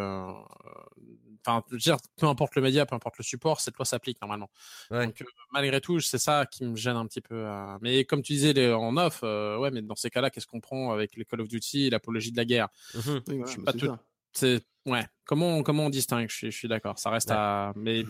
enfin, 1.46 1.64
dire, 1.76 1.96
peu 2.16 2.26
importe 2.26 2.56
le 2.56 2.62
média, 2.62 2.86
peu 2.86 2.94
importe 2.94 3.18
le 3.18 3.24
support, 3.24 3.60
cette 3.60 3.76
loi 3.76 3.84
s'applique 3.84 4.20
normalement. 4.20 4.50
Donc, 4.90 5.22
euh, 5.22 5.24
malgré 5.52 5.80
tout, 5.80 6.00
c'est 6.00 6.18
ça 6.18 6.46
qui 6.46 6.64
me 6.64 6.76
gêne 6.76 6.96
un 6.96 7.06
petit 7.06 7.20
peu. 7.20 7.36
Euh. 7.36 7.78
Mais 7.80 8.04
comme 8.04 8.22
tu 8.22 8.32
disais 8.32 8.52
les, 8.52 8.72
en 8.72 8.96
off, 8.96 9.20
euh, 9.22 9.58
ouais, 9.58 9.70
mais 9.70 9.82
dans 9.82 9.96
ces 9.96 10.10
cas-là, 10.10 10.30
qu'est-ce 10.30 10.46
qu'on 10.46 10.60
prend 10.60 10.92
avec 10.92 11.16
les 11.16 11.24
Call 11.24 11.40
of 11.40 11.48
Duty 11.48 11.86
et 11.86 11.90
l'apologie 11.90 12.32
de 12.32 12.36
la 12.36 12.44
guerre? 12.44 12.68
Mmh 12.94 13.00
Je 13.46 13.50
suis 13.50 13.62
pas 13.62 13.72
tout. 13.72 13.90
C'est 14.32 14.60
ouais. 14.84 15.06
Comment 15.24 15.62
comment 15.62 15.86
on 15.86 15.90
distingue? 15.90 16.28
Je 16.28 16.34
suis, 16.34 16.50
je 16.50 16.56
suis 16.56 16.68
d'accord. 16.68 16.98
Ça 16.98 17.08
reste 17.10 17.30
à 17.30 17.72
mais 17.74 18.04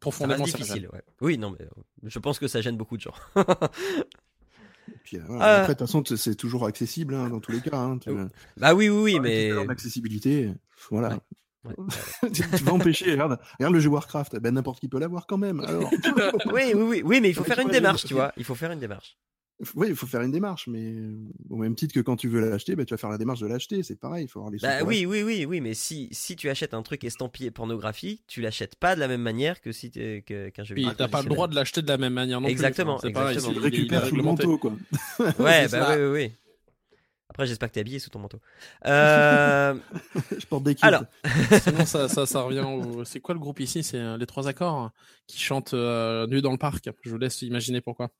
profondément 0.00 0.44
ça 0.44 0.58
difficile. 0.58 0.88
Ouais. 0.92 1.02
Oui, 1.20 1.38
non, 1.38 1.52
mais 1.52 1.68
je 2.02 2.18
pense 2.18 2.38
que 2.38 2.48
ça 2.48 2.60
gêne 2.60 2.76
beaucoup 2.76 2.96
de 2.96 3.02
gens. 3.02 3.14
Puis, 5.04 5.18
Après, 5.18 5.62
de 5.62 5.66
toute 5.68 5.78
façon, 5.78 6.02
c'est 6.16 6.34
toujours 6.34 6.66
accessible 6.66 7.14
hein, 7.14 7.28
dans 7.28 7.40
tous 7.40 7.52
les 7.52 7.60
cas. 7.60 7.76
Hein, 7.76 7.98
Bah 8.56 8.74
oui, 8.74 8.88
oui, 8.88 9.14
oui, 9.14 9.20
mais. 9.20 9.50
L'accessibilité, 9.66 10.52
voilà. 10.90 11.18
tu 12.32 12.42
vas 12.64 12.72
empêcher, 12.72 13.12
regarde, 13.12 13.38
regarde 13.58 13.74
le 13.74 13.80
jeu 13.80 13.88
Warcraft, 13.88 14.38
ben 14.40 14.54
n'importe 14.54 14.80
qui 14.80 14.88
peut 14.88 14.98
l'avoir 14.98 15.26
quand 15.26 15.38
même. 15.38 15.60
Alors. 15.66 15.90
oui, 16.52 16.72
oui, 16.74 16.82
oui, 16.82 17.02
oui, 17.04 17.20
mais 17.20 17.30
il 17.30 17.34
faut 17.34 17.44
faire 17.44 17.58
une 17.58 17.70
démarche, 17.70 18.04
tu 18.04 18.14
vois. 18.14 18.32
Il 18.36 18.44
faut 18.44 18.54
faire 18.54 18.72
une 18.72 18.80
démarche. 18.80 19.16
Oui, 19.74 19.88
il 19.90 19.96
faut 19.96 20.06
faire 20.06 20.20
une 20.20 20.30
démarche, 20.30 20.68
mais 20.68 20.94
au 21.50 21.56
même 21.56 21.74
titre 21.74 21.92
que 21.92 21.98
quand 21.98 22.14
tu 22.14 22.28
veux 22.28 22.48
l'acheter, 22.48 22.76
ben, 22.76 22.86
tu 22.86 22.94
vas 22.94 22.98
faire 22.98 23.10
la 23.10 23.18
démarche 23.18 23.40
de 23.40 23.48
l'acheter, 23.48 23.82
c'est 23.82 23.98
pareil, 23.98 24.26
il 24.26 24.28
faut 24.28 24.38
avoir 24.38 24.52
les 24.52 24.58
bah, 24.58 24.84
oui, 24.84 25.04
oui, 25.04 25.24
oui, 25.24 25.46
oui, 25.46 25.60
mais 25.60 25.74
si, 25.74 26.08
si 26.12 26.36
tu 26.36 26.48
achètes 26.48 26.74
un 26.74 26.82
truc 26.82 27.02
estampillé 27.02 27.50
pornographie, 27.50 28.22
tu 28.28 28.40
l'achètes 28.40 28.76
pas 28.76 28.94
de 28.94 29.00
la 29.00 29.08
même 29.08 29.20
manière 29.20 29.60
que 29.60 29.72
si 29.72 29.90
qu'un 29.90 30.62
jeu 30.62 30.76
vidéo. 30.76 30.92
t'as 30.96 31.08
pas 31.08 31.22
le 31.22 31.28
droit 31.28 31.48
de 31.48 31.56
l'acheter 31.56 31.82
de 31.82 31.88
la 31.88 31.98
même 31.98 32.12
manière 32.12 32.40
non 32.40 32.46
exactement, 32.46 32.98
plus. 32.98 33.08
Exactement, 33.08 33.30
exactement. 33.30 33.60
Tu 33.60 33.76
récupères 33.76 34.06
sous 34.06 34.14
le 34.14 34.22
manteau, 34.22 34.58
quoi. 34.58 34.74
ouais, 35.40 35.66
bah 35.66 35.88
oui, 35.90 36.04
oui, 36.04 36.10
oui. 36.12 36.32
Après, 37.38 37.46
j'espère 37.46 37.68
que 37.68 37.74
t'es 37.74 37.80
habillé 37.80 38.00
sous 38.00 38.10
ton 38.10 38.18
manteau. 38.18 38.40
Euh... 38.84 39.76
je 40.36 40.44
porte 40.46 40.64
des 40.64 40.74
Alors, 40.82 41.04
sinon 41.62 41.86
ça, 41.86 42.08
ça, 42.08 42.26
ça 42.26 42.40
revient. 42.40 42.64
Au... 42.66 43.04
C'est 43.04 43.20
quoi 43.20 43.32
le 43.32 43.38
groupe 43.38 43.60
ici? 43.60 43.84
C'est 43.84 43.96
euh, 43.96 44.16
les 44.16 44.26
trois 44.26 44.48
accords 44.48 44.74
hein, 44.74 44.92
qui 45.28 45.38
chantent 45.38 45.72
euh, 45.72 46.26
nu 46.26 46.42
dans 46.42 46.50
le 46.50 46.58
parc. 46.58 46.90
Je 47.04 47.10
vous 47.10 47.16
laisse 47.16 47.40
imaginer 47.42 47.80
pourquoi. 47.80 48.10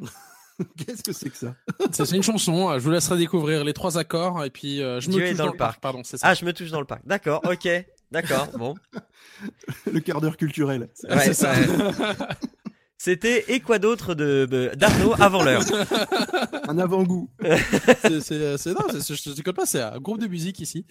Qu'est-ce 0.78 1.02
que 1.02 1.12
c'est 1.12 1.28
que 1.28 1.36
ça? 1.36 1.56
C'est 1.92 2.10
une 2.12 2.22
chanson. 2.22 2.72
Je 2.78 2.82
vous 2.82 2.90
laisserai 2.90 3.18
découvrir 3.18 3.64
les 3.64 3.74
trois 3.74 3.98
accords 3.98 4.42
et 4.42 4.48
puis 4.48 4.80
euh, 4.80 4.98
je 4.98 5.10
me 5.10 5.18
touche 5.18 5.36
dans, 5.36 5.52
le 5.52 5.52
parc. 5.58 5.82
Pardon, 5.82 6.00
c'est 6.02 6.16
ça. 6.16 6.28
Ah, 6.28 6.32
je 6.32 6.46
me 6.46 6.54
touche 6.54 6.70
dans 6.70 6.80
le 6.80 6.86
parc. 6.86 7.02
D'accord. 7.06 7.42
Ok. 7.44 7.68
D'accord. 8.10 8.48
Bon. 8.56 8.76
le 9.92 10.00
quart 10.00 10.22
d'heure 10.22 10.38
culturel. 10.38 10.88
Ouais, 11.10 11.34
ça. 11.34 11.52
C'était 12.98 13.44
et 13.46 13.60
quoi 13.60 13.78
d'autre 13.78 14.14
de 14.14 14.72
d'Arnaud 14.74 15.14
avant 15.20 15.44
l'heure 15.44 15.62
Un 16.68 16.78
avant-goût. 16.78 17.30
c'est 17.40 18.66
non, 18.66 18.88
je 18.90 19.40
te 19.40 19.50
pas, 19.50 19.66
c'est 19.66 19.80
un 19.80 19.98
groupe 19.98 20.20
de 20.20 20.26
musique 20.26 20.58
ici 20.58 20.84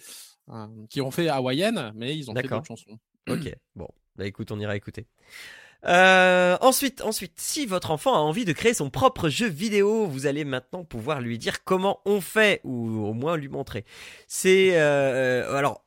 euh, 0.50 0.66
qui 0.88 1.02
ont 1.02 1.10
fait 1.10 1.28
hawaïenne, 1.28 1.92
mais 1.94 2.16
ils 2.16 2.30
ont 2.30 2.34
fait 2.34 2.48
d'autres 2.48 2.64
chansons. 2.66 2.98
Ok, 3.28 3.54
bon, 3.76 3.88
bah 4.16 4.26
écoute, 4.26 4.50
on 4.50 4.58
ira 4.58 4.74
écouter. 4.74 5.06
Euh, 5.86 6.56
ensuite, 6.60 7.02
ensuite, 7.02 7.34
si 7.36 7.64
votre 7.64 7.92
enfant 7.92 8.12
a 8.14 8.18
envie 8.18 8.44
de 8.44 8.52
créer 8.52 8.74
son 8.74 8.90
propre 8.90 9.28
jeu 9.28 9.46
vidéo, 9.46 10.06
vous 10.06 10.26
allez 10.26 10.44
maintenant 10.44 10.84
pouvoir 10.84 11.20
lui 11.20 11.38
dire 11.38 11.62
comment 11.62 12.00
on 12.04 12.20
fait 12.20 12.60
ou 12.64 13.06
au 13.06 13.12
moins 13.12 13.36
lui 13.36 13.48
montrer. 13.48 13.84
C'est 14.26 14.70
euh, 14.72 15.56
alors 15.56 15.84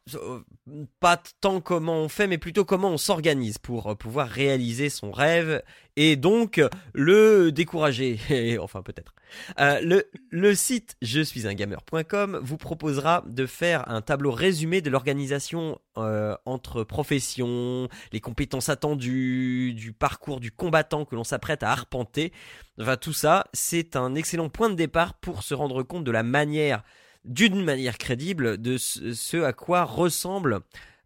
pas 1.02 1.22
tant 1.42 1.60
comment 1.60 1.98
on 1.98 2.08
fait, 2.08 2.28
mais 2.28 2.38
plutôt 2.38 2.64
comment 2.64 2.90
on 2.92 2.98
s'organise 2.98 3.58
pour 3.58 3.98
pouvoir 3.98 4.30
réaliser 4.30 4.90
son 4.90 5.12
rêve 5.12 5.62
et 5.96 6.16
donc 6.16 6.62
le 6.94 7.52
décourager. 7.52 8.20
enfin 8.62 8.82
peut-être. 8.82 9.14
Euh, 9.60 10.04
le, 10.32 10.56
site 10.56 10.96
je 11.02 11.22
suis 11.22 11.48
un 11.48 11.54
gamer.com 11.54 12.40
vous 12.44 12.58
proposera 12.58 13.24
de 13.28 13.46
faire 13.46 13.90
un 13.90 14.02
tableau 14.02 14.32
résumé 14.32 14.82
de 14.82 14.90
l'organisation 14.90 15.80
euh, 15.98 16.36
entre 16.46 16.84
professions, 16.84 17.88
les 18.12 18.20
compétences 18.20 18.70
attendues, 18.70 19.74
du 19.74 19.94
parcours 19.94 20.40
du 20.40 20.52
combattant 20.52 21.06
que 21.06 21.16
l'on 21.16 21.24
s'apprête 21.24 21.64
à 21.64 21.72
arpenter. 21.72 22.32
Enfin 22.80 22.98
tout 22.98 23.14
ça, 23.14 23.48
c'est 23.54 23.96
un 23.96 24.16
excellent 24.16 24.50
point 24.50 24.70
de 24.70 24.76
départ 24.76 25.14
pour 25.14 25.44
se 25.44 25.54
rendre 25.54 25.84
compte 25.84 26.04
de 26.04 26.12
la 26.12 26.24
manière, 26.24 26.84
d'une 27.26 27.64
manière 27.64 27.98
crédible, 27.98 28.58
de 28.58 28.78
ce, 28.78 29.44
à 29.44 29.54
quoi 29.54 29.84
ressemble 29.84 30.62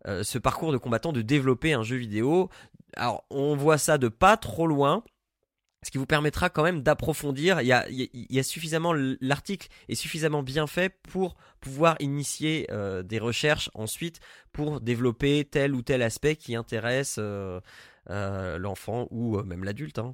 euh, 0.08 0.24
ce 0.24 0.38
parcours 0.38 0.72
de 0.72 0.78
combattant 0.78 1.12
de 1.12 1.22
développer 1.22 1.74
un 1.74 1.84
jeu 1.84 1.96
vidéo. 1.96 2.50
Alors 2.96 3.26
on 3.30 3.56
voit 3.56 3.78
ça 3.78 3.98
de 3.98 4.08
pas 4.08 4.38
trop 4.38 4.68
loin 4.68 5.04
ce 5.86 5.92
qui 5.92 6.00
vous 6.00 6.08
permettra 6.08 6.50
quand 6.50 6.64
même 6.64 6.82
d'approfondir. 6.82 7.62
Il 7.62 7.68
y 7.68 8.40
a, 8.40 8.44
suffisamment 8.44 8.92
l'article 9.22 9.68
est 9.88 9.94
suffisamment 9.94 10.42
bien 10.42 10.66
fait 10.66 10.90
pour 10.90 11.36
pouvoir 11.62 11.96
initier 12.00 12.66
euh, 12.72 13.04
des 13.04 13.20
recherches 13.20 13.70
ensuite 13.76 14.20
pour 14.52 14.82
développer 14.82 15.46
tel 15.46 15.76
ou 15.76 15.84
tel 15.84 16.02
aspect 16.02 16.38
qui 16.38 16.56
intéresse 16.56 17.18
euh, 17.20 17.60
euh, 18.10 18.58
l'enfant 18.58 19.08
ou 19.12 19.42
même 19.44 19.64
l'adulte. 19.64 20.00
Hein. 20.00 20.14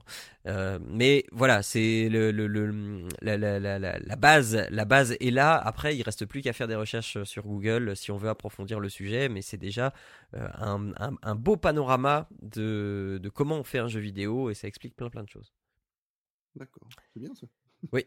mais 0.88 1.26
voilà, 1.32 1.64
c'est 1.64 2.10
le, 2.10 2.32
le, 2.32 2.48
le 2.48 3.08
la, 3.22 3.38
la, 3.38 3.60
la, 3.60 3.80
la, 3.80 4.16
base. 4.16 4.66
La 4.70 4.86
base 4.86 5.14
est 5.20 5.32
là. 5.32 5.56
Après, 5.58 5.96
il 5.96 6.02
reste 6.04 6.26
plus 6.26 6.42
qu'à 6.42 6.54
faire 6.54 6.68
des 6.68 6.76
recherches 6.76 7.24
sur 7.24 7.44
Google 7.44 7.96
si 7.96 8.12
on 8.12 8.18
veut 8.18 8.30
approfondir 8.30 8.80
le 8.80 8.89
sujet. 8.89 9.30
Mais 9.30 9.42
c'est 9.42 9.58
déjà 9.58 9.94
un, 10.34 10.92
un, 10.98 11.16
un, 11.22 11.36
beau 11.36 11.58
panorama 11.58 12.28
de, 12.42 13.20
de 13.22 13.30
comment 13.30 13.58
on 13.58 13.64
fait 13.64 13.80
un 13.80 13.88
jeu 13.88 14.00
vidéo 14.00 14.50
et 14.50 14.54
ça 14.54 14.68
explique 14.68 14.96
plein 14.96 15.10
plein 15.10 15.24
de 15.24 15.30
choses. 15.30 15.54
D'accord, 16.56 16.88
c'est 17.14 17.20
bien 17.20 17.34
ça. 17.34 17.48
Oui. 17.92 18.06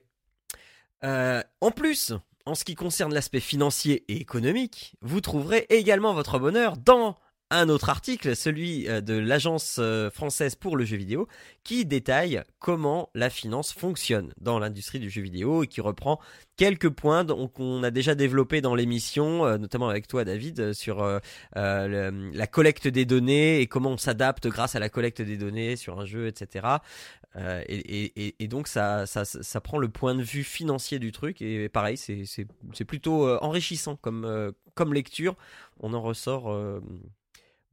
en 1.02 1.70
plus, 1.70 2.14
en 2.46 2.54
ce 2.54 2.64
qui 2.64 2.74
concerne 2.74 3.12
l'aspect 3.14 3.40
financier 3.40 4.04
et 4.08 4.20
économique, 4.20 4.96
vous 5.00 5.20
trouverez 5.20 5.66
également 5.70 6.14
votre 6.14 6.38
bonheur 6.38 6.76
dans 6.76 7.16
un 7.50 7.68
autre 7.68 7.88
article, 7.88 8.34
celui 8.34 8.88
euh, 8.88 9.00
de 9.00 9.14
l'Agence 9.14 9.76
euh, 9.78 10.10
française 10.10 10.54
pour 10.54 10.76
le 10.76 10.84
jeu 10.84 10.96
vidéo, 10.96 11.28
qui 11.62 11.84
détaille 11.84 12.42
comment 12.58 13.10
la 13.14 13.30
finance 13.30 13.72
fonctionne 13.72 14.32
dans 14.40 14.58
l'industrie 14.58 14.98
du 14.98 15.10
jeu 15.10 15.22
vidéo 15.22 15.62
et 15.62 15.66
qui 15.66 15.80
reprend 15.80 16.20
quelques 16.56 16.88
points 16.88 17.24
qu'on 17.24 17.82
a 17.82 17.90
déjà 17.90 18.14
développés 18.14 18.60
dans 18.60 18.74
l'émission, 18.74 19.44
euh, 19.44 19.58
notamment 19.58 19.88
avec 19.88 20.08
toi 20.08 20.24
David, 20.24 20.72
sur 20.72 21.20
la 21.54 22.46
collecte 22.46 22.88
des 22.88 23.04
données 23.04 23.60
et 23.60 23.66
comment 23.66 23.90
on 23.90 23.96
s'adapte 23.98 24.48
grâce 24.48 24.74
à 24.74 24.78
la 24.78 24.88
collecte 24.88 25.22
des 25.22 25.36
données 25.36 25.76
sur 25.76 26.00
un 26.00 26.06
jeu, 26.06 26.26
etc. 26.26 26.66
Et, 27.68 28.48
donc 28.48 28.68
ça, 28.68 29.06
ça, 29.06 29.60
prend 29.60 29.78
le 29.78 29.88
point 29.88 30.14
de 30.14 30.22
vue 30.22 30.44
financier 30.44 30.98
du 30.98 31.12
truc 31.12 31.42
et 31.42 31.68
pareil, 31.68 31.96
c'est 31.96 32.84
plutôt 32.84 33.28
enrichissant 33.42 33.96
comme, 33.96 34.52
comme 34.74 34.94
lecture. 34.94 35.36
On 35.80 35.92
en 35.94 36.02
ressort 36.02 36.54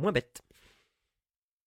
moins 0.02 0.12
bête. 0.12 0.42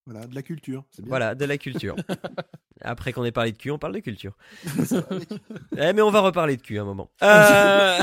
Voilà, 0.07 0.27
de 0.27 0.35
la 0.35 0.43
culture. 0.43 0.85
Bien. 0.99 1.07
Voilà, 1.09 1.35
de 1.35 1.45
la 1.47 1.57
culture. 1.57 1.97
Après 2.83 3.15
qu'on 3.15 3.25
ait 3.25 3.33
parlé 3.33 3.53
de 3.53 3.57
cul, 3.57 3.71
on 3.71 3.79
parle 3.79 3.95
de 3.95 4.01
culture. 4.01 4.37
eh, 5.79 5.93
mais 5.95 6.03
on 6.03 6.11
va 6.11 6.21
reparler 6.21 6.59
de 6.59 6.63
cul 6.63 6.79
un 6.79 6.85
moment. 6.85 7.11
Euh, 7.23 7.99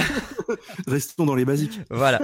Restons 0.88 1.26
dans 1.26 1.36
les 1.36 1.46
basiques. 1.46 1.80
Voilà. 1.90 2.20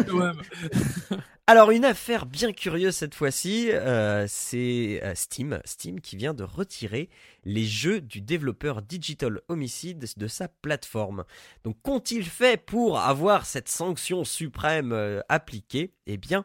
Alors 1.45 1.71
une 1.71 1.85
affaire 1.85 2.25
bien 2.25 2.51
curieuse 2.51 2.95
cette 2.95 3.15
fois-ci, 3.15 3.71
euh, 3.71 4.25
c'est 4.27 4.99
euh, 5.03 5.13
Steam, 5.15 5.59
Steam 5.63 6.01
qui 6.01 6.17
vient 6.17 6.33
de 6.33 6.43
retirer 6.43 7.09
les 7.45 7.63
jeux 7.63 8.01
du 8.01 8.19
développeur 8.19 8.81
Digital 8.81 9.39
Homicide 9.47 10.09
de 10.17 10.27
sa 10.27 10.47
plateforme. 10.47 11.23
Donc 11.63 11.77
qu'ont-ils 11.83 12.25
fait 12.25 12.57
pour 12.57 12.99
avoir 12.99 13.45
cette 13.45 13.69
sanction 13.69 14.25
suprême 14.25 15.21
appliquée? 15.29 15.93
Eh 16.05 16.17
bien, 16.17 16.43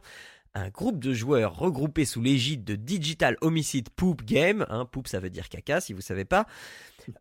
un 0.55 0.69
groupe 0.69 0.99
de 0.99 1.13
joueurs 1.13 1.57
regroupés 1.57 2.05
sous 2.05 2.21
l'égide 2.21 2.65
de 2.65 2.75
Digital 2.75 3.37
Homicide 3.41 3.89
Poop 3.91 4.23
Game, 4.25 4.67
hein, 4.69 4.85
poop 4.85 5.09
ça 5.09 5.21
veut 5.21 5.31
dire 5.31 5.49
caca 5.49 5.81
si 5.81 5.93
vous 5.93 6.01
savez 6.01 6.25
pas, 6.25 6.47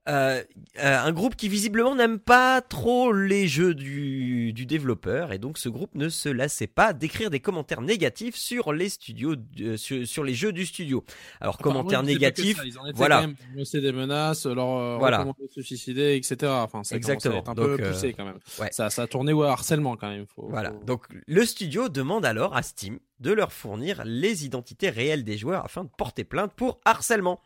euh, 0.08 0.44
euh, 0.80 0.98
un 0.98 1.12
groupe 1.12 1.36
qui 1.36 1.50
visiblement 1.50 1.96
n'aime 1.96 2.20
pas 2.20 2.62
trop 2.62 3.12
les 3.12 3.48
jeux 3.48 3.74
du, 3.74 4.54
du, 4.54 4.66
développeur 4.66 5.32
et 5.32 5.38
donc 5.38 5.58
ce 5.58 5.70
groupe 5.70 5.96
ne 5.96 6.10
se 6.10 6.30
lassait 6.30 6.68
pas 6.68 6.94
d'écrire 6.94 7.30
des 7.30 7.40
commentaires 7.40 7.82
négatifs 7.82 8.36
sur 8.36 8.74
les 8.74 8.90
studios, 8.90 9.36
euh, 9.60 9.78
sur, 9.78 10.24
les 10.24 10.34
jeux 10.34 10.54
du 10.54 10.66
studio. 10.66 11.04
Alors 11.40 11.58
commentaires 11.58 12.04
négatifs, 12.04 12.60
voilà, 12.96 13.28
c'est 13.64 13.82
des 13.82 13.92
menaces, 13.92 14.46
leur 14.46 15.00
voilà. 15.00 15.26
se 15.50 15.62
suicider, 15.62 16.16
etc. 16.16 16.52
Enfin, 16.52 16.84
ça 16.84 16.96
Exactement. 16.96 17.44
un 17.48 17.56
peu 17.56 17.78
poussé 17.78 18.14
quand 18.14 18.26
même. 18.26 18.40
Ça, 18.72 18.90
ça 18.90 19.04
a 19.04 19.08
tourné 19.08 19.34
au 19.34 19.44
harcèlement 19.44 19.96
quand 19.96 20.10
même. 20.10 20.26
voilà. 20.38 20.72
Donc 20.86 21.08
le 21.28 21.46
studio 21.46 21.90
demande 21.90 22.26
alors 22.26 22.56
à 22.56 22.64
Steam 22.64 23.00
de 23.20 23.32
leur 23.32 23.54
fournir 23.54 24.02
les 24.06 24.46
identités 24.46 24.90
réelles 24.90 25.24
des 25.24 25.38
joueurs 25.38 25.66
afin 25.66 25.84
de 25.84 25.90
porter 25.96 26.24
plainte 26.24 26.54
pour 26.54 26.80
harcèlement. 26.86 27.40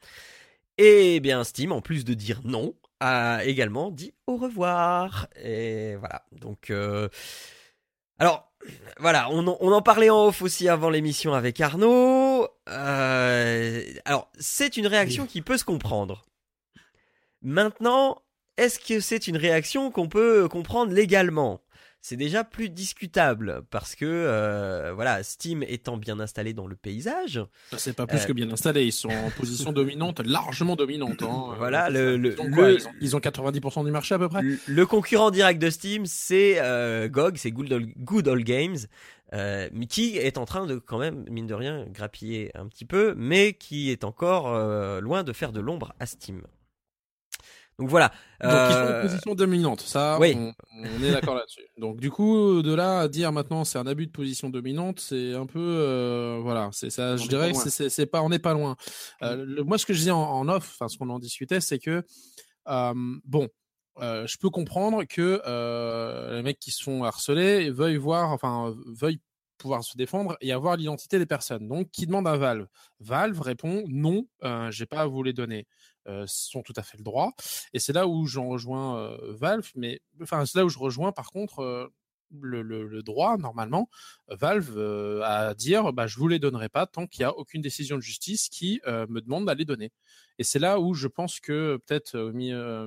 Et 0.78 1.19
bien 1.19 1.43
Steam, 1.43 1.71
en 1.71 1.82
plus 1.82 2.03
de 2.05 2.13
dire 2.13 2.41
non, 2.43 2.76
a 2.99 3.43
également 3.45 3.91
dit 3.91 4.13
au 4.28 4.38
revoir. 4.38 5.28
Et 5.41 5.95
voilà. 5.95 6.23
Donc, 6.32 6.69
euh, 6.69 7.09
alors, 8.19 8.51
voilà, 8.99 9.30
on 9.30 9.47
en, 9.47 9.82
parlait 9.82 10.09
en 10.09 10.28
off 10.28 10.41
aussi 10.41 10.67
avant 10.69 10.89
l'émission 10.89 11.34
avec 11.34 11.61
Arnaud. 11.61 12.47
Euh, 12.69 13.84
alors, 14.05 14.32
c'est 14.39 14.78
une 14.78 14.88
réaction 14.88 15.26
qui 15.26 15.41
peut 15.41 15.57
se 15.57 15.65
comprendre. 15.65 16.26
Maintenant, 17.41 18.21
est-ce 18.57 18.80
que 18.80 18.99
c'est 18.99 19.28
une 19.28 19.38
réaction 19.38 19.91
qu'on 19.91 20.07
peut 20.07 20.47
comprendre 20.49 20.93
légalement? 20.93 21.61
C'est 22.08 22.18
déjà 22.18 22.43
plus 22.43 22.70
discutable 22.70 23.64
parce 23.72 23.95
que 23.95 24.06
euh, 24.06 24.93
voilà, 24.93 25.24
Steam 25.24 25.64
étant 25.64 25.97
bien 25.97 26.20
installé 26.20 26.53
dans 26.53 26.68
le 26.68 26.76
paysage. 26.76 27.41
C'est 27.78 27.95
pas 27.95 28.06
plus 28.06 28.28
que 28.28 28.32
bien 28.32 28.51
installé, 28.51 28.86
ils 28.86 28.91
sont 28.91 29.10
en 29.10 29.32
position 29.32 29.72
domineante, 29.72 30.20
largement 30.26 30.76
dominante. 30.76 31.24
Hein. 31.24 31.56
Voilà, 31.58 31.89
le, 31.89 32.16
le, 32.16 32.36
ils, 33.01 33.16
ont, 33.16 33.20
90% 33.20 33.86
du 33.86 33.89
marché 33.89 34.14
à 34.14 34.20
peu 34.20 34.30
près. 34.30 34.43
Le, 34.68 34.86
concurrent 34.86 35.32
direct 35.32 35.60
de 35.60 35.72
Steam, 35.72 36.06
c'est 36.06 36.60
euh, 36.60 37.10
GOG, 37.10 37.38
c'est 37.38 37.49
Good 37.49 37.74
Old, 37.74 37.89
Good 37.97 38.28
Old 38.28 38.43
Games. 38.43 38.78
Euh, 39.34 39.68
qui 39.89 40.18
est 40.18 40.38
en 40.38 40.45
train 40.45 40.68
de 40.68 40.78
quand 40.78 40.99
même 40.99 41.26
mine 41.28 41.47
de 41.47 41.56
rien 41.56 41.88
grappiller 41.89 42.51
un 42.56 42.68
petit 42.68 42.86
peu, 42.86 43.16
mais 43.18 43.53
qui 43.53 43.89
est 43.89 44.03
encore 44.03 44.53
loin 45.01 45.24
de 45.24 45.34
faire 45.34 45.51
de 45.51 45.60
l'ombre 45.60 45.95
à 45.99 46.06
Steam. 46.06 46.43
Donc 47.78 47.89
voilà. 47.89 48.11
Donc 48.41 48.51
ils 48.51 48.73
sont 48.73 48.80
en 48.80 48.88
euh, 48.88 49.01
position 49.01 49.36
dominante, 49.36 49.82
ça, 49.82 50.17
oui. 50.19 50.38
on, 50.38 51.03
est 51.03 51.11
d'accord 51.11 51.36
là-dessus. 51.36 51.67
Donc 51.78 51.99
du 51.99 52.09
coup, 52.09 52.61
de 52.61 52.73
là 52.73 53.01
à 53.01 53.07
dire 53.09 53.34
maintenant 53.34 53.65
c'est 53.65 53.78
un 53.78 53.88
abus 53.88 54.07
de 54.07 54.11
position 54.11 54.49
dominante, 54.49 55.01
c'est 55.01 55.34
un 55.34 55.45
peu, 55.45 55.59
euh, 55.59 56.39
voilà, 56.41 56.69
c'est 56.71 56.89
ça. 56.89 57.17
je 57.17 57.28
dirais, 57.28 57.53
c'est 57.53 58.05
pas, 58.05 58.21
on 58.21 58.30
n'est 58.30 58.39
pas 58.39 58.53
loin. 58.53 58.78
Euh, 59.23 59.63
moi, 59.65 59.78
ce 59.78 59.86
que 59.86 59.93
je 59.93 60.01
dis 60.01 60.11
en, 60.11 60.47
off, 60.47 60.76
enfin 60.76 60.88
ce 60.88 60.97
qu'on 60.97 61.09
en 61.09 61.19
discutait, 61.19 61.59
c'est 61.59 61.80
que 61.80 62.01
bon, 62.65 63.49
je 63.99 64.38
peux 64.38 64.49
comprendre 64.49 65.03
que 65.03 65.41
les 66.34 66.43
mecs 66.43 66.59
qui 66.59 66.71
se 66.71 66.82
font 66.82 67.03
harceler 67.03 67.71
veuillent 67.71 67.97
voir, 67.97 68.32
enfin 68.32 68.73
veuillent 68.86 69.21
pouvoir 69.57 69.84
se 69.84 69.97
défendre 69.97 70.38
et 70.41 70.51
avoir 70.51 70.78
l'identité 70.78 71.17
des 71.19 71.26
personnes. 71.26 71.67
Donc, 71.67 71.89
qui 71.91 72.05
demande 72.05 72.28
à 72.28 72.38
Valve? 72.38 72.67
Valve 72.99 73.39
répond 73.41 73.84
non, 73.88 74.28
euh, 74.43 74.69
j'ai 74.71 74.86
pas 74.86 75.01
à 75.01 75.05
vous 75.07 75.23
les 75.23 75.34
donner. 75.34 75.67
Euh, 76.08 76.26
sont 76.28 76.62
tout 76.62 76.74
à 76.76 76.84
fait 76.84 76.97
le 76.97 77.03
droit. 77.03 77.34
Et 77.74 77.80
c'est 77.80 77.93
là 77.93 78.08
où 78.08 78.28
j'en 78.28 78.47
rejoins 78.47 78.99
euh, 78.99 79.18
Valve, 79.34 79.72
mais 79.76 80.01
enfin 80.22 80.45
c'est 80.45 80.58
là 80.58 80.66
où 80.66 80.70
je 80.70 80.78
rejoins 80.78 81.12
par 81.12 81.32
contre 81.32 81.60
euh, 81.60 81.88
le, 82.30 82.62
le, 82.62 83.01
droit 83.01 83.38
normalement 83.38 83.89
Valve 84.28 84.78
à 85.24 85.53
dire 85.56 85.93
bah 85.93 86.06
je 86.06 86.18
vous 86.20 86.28
les 86.28 86.38
donnerai 86.38 86.70
pas 86.70 86.86
tant 86.86 87.08
qu'il 87.08 87.22
y 87.22 87.24
a 87.24 87.36
aucune 87.36 87.62
décision 87.62 87.95
de 87.95 88.01
justice 88.01 88.49
qui 88.49 88.82
me 88.86 89.20
demande 89.20 89.45
d'aller 89.45 89.64
donner. 89.64 89.91
Et 90.38 90.43
c'est 90.43 90.60
là 90.60 90.80
où 90.80 90.93
je 90.93 91.08
pense 91.08 91.39
que 91.39 91.78
peut-être 91.86 92.32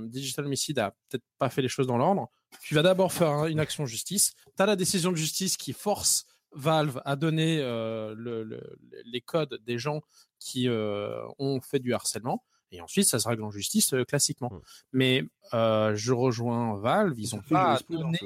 Digital 0.09 0.45
Homicide 0.45 0.79
a 0.81 0.91
peut-être 1.09 1.25
pas 1.39 1.51
fait 1.51 1.63
les 1.63 1.69
choses 1.69 1.87
dans 1.87 1.97
l'ordre. 1.97 2.31
Tu 2.61 2.75
vas 2.75 2.83
d'abord 2.83 3.13
faire 3.13 3.47
une 3.47 3.61
action 3.61 3.87
justice. 3.87 4.33
Tu 4.57 4.63
as 4.63 4.67
la 4.67 4.77
décision 4.77 5.13
de 5.13 5.17
justice 5.17 5.57
qui 5.57 5.73
force 5.73 6.27
Valve 6.53 7.01
euh, 7.07 8.15
le, 8.17 8.79
les 9.05 9.21
codes 9.21 9.61
des 9.65 9.79
gens 9.79 10.01
qui 10.39 10.69
euh, 10.69 11.21
ont 11.39 11.61
fait 11.61 11.79
du 11.79 11.93
harcèlement. 11.95 12.45
Et 12.71 12.81
ensuite, 12.81 13.07
ça 13.07 13.19
se 13.19 13.29
règle 13.29 13.43
en 13.45 13.51
justice 13.51 13.95
euh, 13.95 14.05
classiquement. 14.05 14.51
Mmh. 14.53 14.61
Mais 14.93 15.25
je 15.53 16.13
rejoins 16.13 16.79
Valve, 16.79 17.19
ils 17.19 17.35
n'ont 17.35 17.43
pas, 17.43 17.75
à 17.75 17.81
donner, 17.89 18.21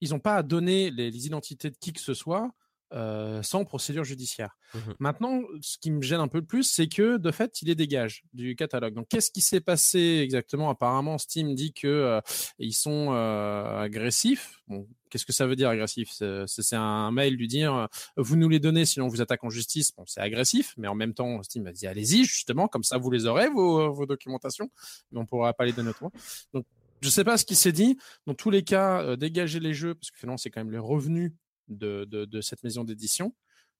ils 0.00 0.14
ont 0.14 0.20
pas 0.20 0.36
à 0.36 0.42
donner 0.42 0.90
les, 0.90 1.10
les, 1.10 1.26
identités 1.26 1.70
de 1.70 1.76
qui 1.76 1.92
que 1.92 2.00
ce 2.00 2.14
soit 2.14 2.52
euh, 2.94 3.42
sans 3.42 3.64
procédure 3.64 4.04
judiciaire. 4.04 4.56
Mmh 4.74 4.78
Maintenant, 4.98 5.40
ce 5.62 5.78
qui 5.78 5.90
me 5.90 6.02
gêne 6.02 6.20
un 6.20 6.28
peu 6.28 6.42
plus, 6.42 6.64
c'est 6.64 6.88
que 6.88 7.16
de 7.16 7.30
fait, 7.30 7.62
il 7.62 7.68
les 7.68 7.74
dégage 7.74 8.24
du 8.34 8.54
catalogue. 8.54 8.92
Donc, 8.92 9.08
qu'est-ce 9.08 9.30
qui 9.30 9.40
s'est 9.40 9.60
passé 9.60 10.20
exactement? 10.22 10.68
Apparemment, 10.68 11.16
Steam 11.16 11.54
dit 11.54 11.72
que 11.72 11.86
euh, 11.86 12.20
ils 12.58 12.74
sont 12.74 13.08
euh, 13.12 13.80
agressifs. 13.80 14.60
Bon, 14.68 14.86
qu'est-ce 15.08 15.24
que 15.24 15.32
ça 15.32 15.46
veut 15.46 15.56
dire 15.56 15.70
agressif 15.70 16.10
C'est 16.46 16.76
un 16.76 17.10
mail 17.12 17.34
lui 17.34 17.48
dire 17.48 17.88
vous 18.16 18.36
nous 18.36 18.48
les 18.48 18.60
donnez, 18.60 18.84
sinon 18.84 19.06
on 19.06 19.08
vous 19.08 19.22
attaque 19.22 19.42
en 19.44 19.50
justice. 19.50 19.92
Bon, 19.96 20.04
c'est 20.06 20.20
agressif, 20.20 20.74
mais 20.76 20.88
en 20.88 20.94
même 20.94 21.14
temps, 21.14 21.42
Steam 21.42 21.66
a 21.66 21.72
dit 21.72 21.86
allez-y 21.86 22.24
justement, 22.24 22.68
comme 22.68 22.82
ça 22.82 22.98
vous 22.98 23.10
les 23.10 23.26
aurez 23.26 23.48
vos, 23.48 23.92
vos 23.92 24.06
documentations, 24.06 24.70
mais 25.10 25.18
on 25.18 25.26
pourra 25.26 25.54
pas 25.54 25.64
les 25.64 25.72
donner 25.72 25.92
toi. 25.94 26.10
Donc 26.52 26.66
je 27.00 27.08
sais 27.08 27.24
pas 27.24 27.36
ce 27.36 27.44
qui 27.44 27.56
s'est 27.56 27.72
dit. 27.72 27.98
Dans 28.26 28.34
tous 28.34 28.50
les 28.50 28.62
cas, 28.62 29.16
dégager 29.16 29.60
les 29.60 29.74
jeux, 29.74 29.94
parce 29.94 30.10
que 30.10 30.18
finalement, 30.18 30.36
c'est 30.36 30.50
quand 30.50 30.60
même 30.60 30.72
les 30.72 30.78
revenus 30.78 31.32
de, 31.68 32.04
de, 32.04 32.40
cette 32.40 32.62
maison 32.62 32.84
d'édition. 32.84 33.34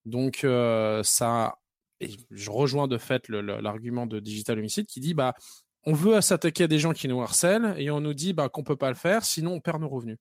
Donc 0.04 0.44
euh, 0.44 1.02
ça, 1.02 1.56
et 2.00 2.10
je 2.30 2.50
rejoins 2.50 2.88
de 2.88 2.98
fait 2.98 3.28
l'argument 3.28 4.06
de 4.06 4.20
Digital 4.20 4.58
Homicide 4.58 4.86
qui 4.86 5.00
dit 5.00 5.14
bah 5.14 5.34
on 5.84 5.92
veut 5.92 6.20
s'attaquer 6.20 6.64
à 6.64 6.68
des 6.68 6.78
gens 6.78 6.92
qui 6.92 7.08
nous 7.08 7.20
harcèlent 7.20 7.74
et 7.78 7.90
on 7.90 8.00
nous 8.00 8.14
dit 8.14 8.32
bah 8.32 8.48
qu'on 8.48 8.64
peut 8.64 8.76
pas 8.76 8.88
le 8.88 8.96
faire 8.96 9.24
sinon 9.24 9.54
on 9.54 9.60
perd 9.60 9.80
nos 9.80 9.88
revenus. 9.88 10.18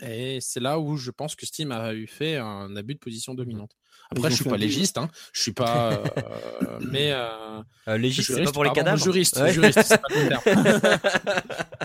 Et 0.00 0.38
c'est 0.40 0.60
là 0.60 0.78
où 0.78 0.96
je 0.96 1.10
pense 1.10 1.36
que 1.36 1.44
Steam 1.44 1.70
a 1.70 1.92
eu 1.92 2.06
fait 2.06 2.36
un 2.36 2.74
abus 2.76 2.94
de 2.94 2.98
position 2.98 3.34
dominante. 3.34 3.72
Après, 4.10 4.30
je 4.30 4.36
suis 4.36 4.44
pas 4.44 4.56
légiste, 4.56 4.96
hein. 4.96 5.10
Je 5.32 5.42
suis 5.42 5.52
pas, 5.52 5.92
euh, 5.92 6.78
mais 6.90 7.12
euh, 7.88 7.98
légiste, 7.98 8.32
c'est 8.34 8.44
pas 8.44 8.52
pour 8.52 8.64
les 8.64 8.72
cadavres. 8.72 9.02
Juriste, 9.02 9.46
juriste, 9.48 9.82
c'est 9.82 10.00
pas 10.00 10.08
le 10.10 10.28
terme. 10.28 11.00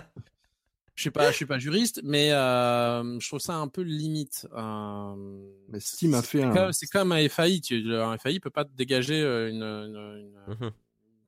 je 0.97 1.01
suis 1.01 1.11
pas, 1.11 1.31
je 1.31 1.35
suis 1.35 1.45
pas 1.45 1.59
juriste, 1.59 2.01
mais 2.03 2.31
euh, 2.31 3.19
je 3.19 3.27
trouve 3.27 3.39
ça 3.39 3.55
un 3.55 3.67
peu 3.67 3.81
limite. 3.81 4.47
Euh, 4.53 5.15
mais 5.69 5.79
Steam 5.79 6.15
a 6.15 6.23
fait 6.23 6.43
un. 6.43 6.73
C'est 6.73 6.87
comme 6.87 7.11
un 7.11 7.29
FAI. 7.29 7.61
Tu, 7.61 7.95
un 7.95 8.17
FAI 8.17 8.39
peut 8.39 8.49
pas 8.49 8.65
te 8.65 8.75
dégager 8.75 9.21
une, 9.21 9.63
une, 9.63 10.31
une... 10.49 10.67
Mmh 10.67 10.71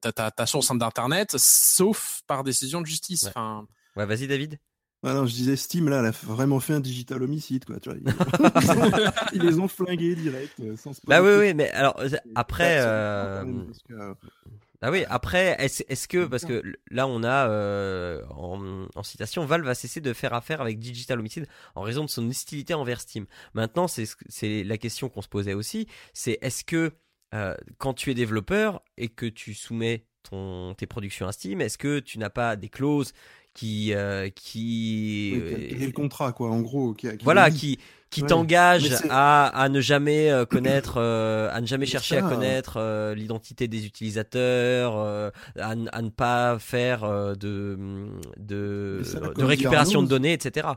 ta, 0.02 0.12
ta, 0.14 0.32
ta, 0.32 0.46
source 0.46 0.76
d'internet, 0.78 1.36
sauf 1.38 2.22
par 2.26 2.44
décision 2.44 2.82
de 2.82 2.86
justice. 2.86 3.24
Ouais, 3.24 3.30
enfin... 3.30 3.68
ouais 3.96 4.06
vas-y 4.06 4.28
David. 4.28 4.58
Ah 5.04 5.14
non, 5.14 5.26
je 5.26 5.34
disais 5.34 5.56
Steam 5.56 5.88
là, 5.88 6.00
elle 6.00 6.08
a 6.08 6.12
vraiment 6.12 6.60
fait 6.60 6.74
un 6.74 6.80
digital 6.80 7.24
homicide 7.24 7.64
quoi. 7.66 7.80
Tu 7.80 7.90
vois, 7.90 7.98
ils, 9.34 9.42
les 9.42 9.60
ont 9.60 9.68
flingués 9.68 10.16
direct 10.16 10.60
euh, 10.60 10.76
sans 10.76 10.94
se 10.94 11.00
Bah 11.06 11.22
oui 11.22 11.32
oui, 11.40 11.54
mais 11.54 11.70
alors 11.72 12.02
après. 12.36 12.80
Euh... 12.82 13.44
euh 13.92 14.14
ah 14.82 14.92
oui, 14.92 15.04
après, 15.10 15.58
est-ce 15.60 15.84
est 15.90 16.08
que, 16.08 16.26
parce 16.26 16.46
que 16.46 16.64
là 16.90 17.06
on 17.06 17.22
a 17.24 17.50
euh, 17.50 18.24
en, 18.30 19.04
citation, 19.04 19.46
Valve 19.46 19.66
va 19.66 19.76
cesser 19.76 20.00
de 20.00 20.14
faire 20.14 20.34
affaire 20.34 20.62
avec 20.62 20.80
Digital 20.80 21.20
Homicide 21.20 21.48
en 21.76 21.82
raison 21.82 22.06
de 22.06 22.10
son 22.10 22.28
hostilité 22.30 22.74
envers 22.74 23.02
Steam. 23.02 23.26
Maintenant, 23.54 23.88
c'est 23.88 24.64
la 24.64 24.78
question 24.78 25.10
qu'on 25.10 25.22
se 25.22 25.28
posait 25.28 25.54
aussi, 25.54 25.88
c'est 26.14 26.38
est-ce 26.42 26.64
que 26.64 26.94
euh, 27.34 27.56
quand 27.78 27.94
tu 27.94 28.10
es 28.10 28.14
développeur 28.14 28.82
et 28.98 29.10
que 29.10 29.26
tu 29.26 29.54
soumets 29.54 30.06
ton, 30.24 30.74
tes 30.76 30.88
productions 30.88 31.28
à 31.28 31.34
Steam, 31.34 31.60
est-ce 31.60 31.78
que 31.78 32.00
tu 32.00 32.18
n'as 32.18 32.30
pas 32.30 32.56
des 32.56 32.70
clauses 32.70 33.12
qui 33.60 33.94
euh, 33.94 34.30
qui 34.34 35.34
oui, 35.36 35.86
le 35.86 35.92
contrat 35.92 36.32
quoi 36.32 36.50
en 36.50 36.62
gros 36.62 36.94
qui, 36.94 37.10
voilà 37.24 37.52
qui 37.52 37.78
qui 38.10 38.24
t'engage 38.24 38.96
à, 39.10 39.48
à 39.48 39.68
ne 39.68 39.82
jamais 39.82 40.32
euh, 40.32 40.46
connaître 40.46 40.96
euh, 40.96 41.50
à 41.52 41.60
ne 41.60 41.68
jamais 41.68 41.86
chercher 41.86 42.20
à 42.20 42.22
connaître 42.22 42.80
l'identité 43.14 43.68
des 43.68 43.86
utilisateurs 43.86 44.98
à, 44.98 45.32
à, 45.92 46.02
ne 46.02 46.10
pas 46.10 46.58
faire 46.58 47.02
de 47.36 47.78
de, 48.38 49.02
de 49.36 49.44
récupération 49.44 50.02
de 50.04 50.08
données 50.08 50.34
etc 50.34 50.70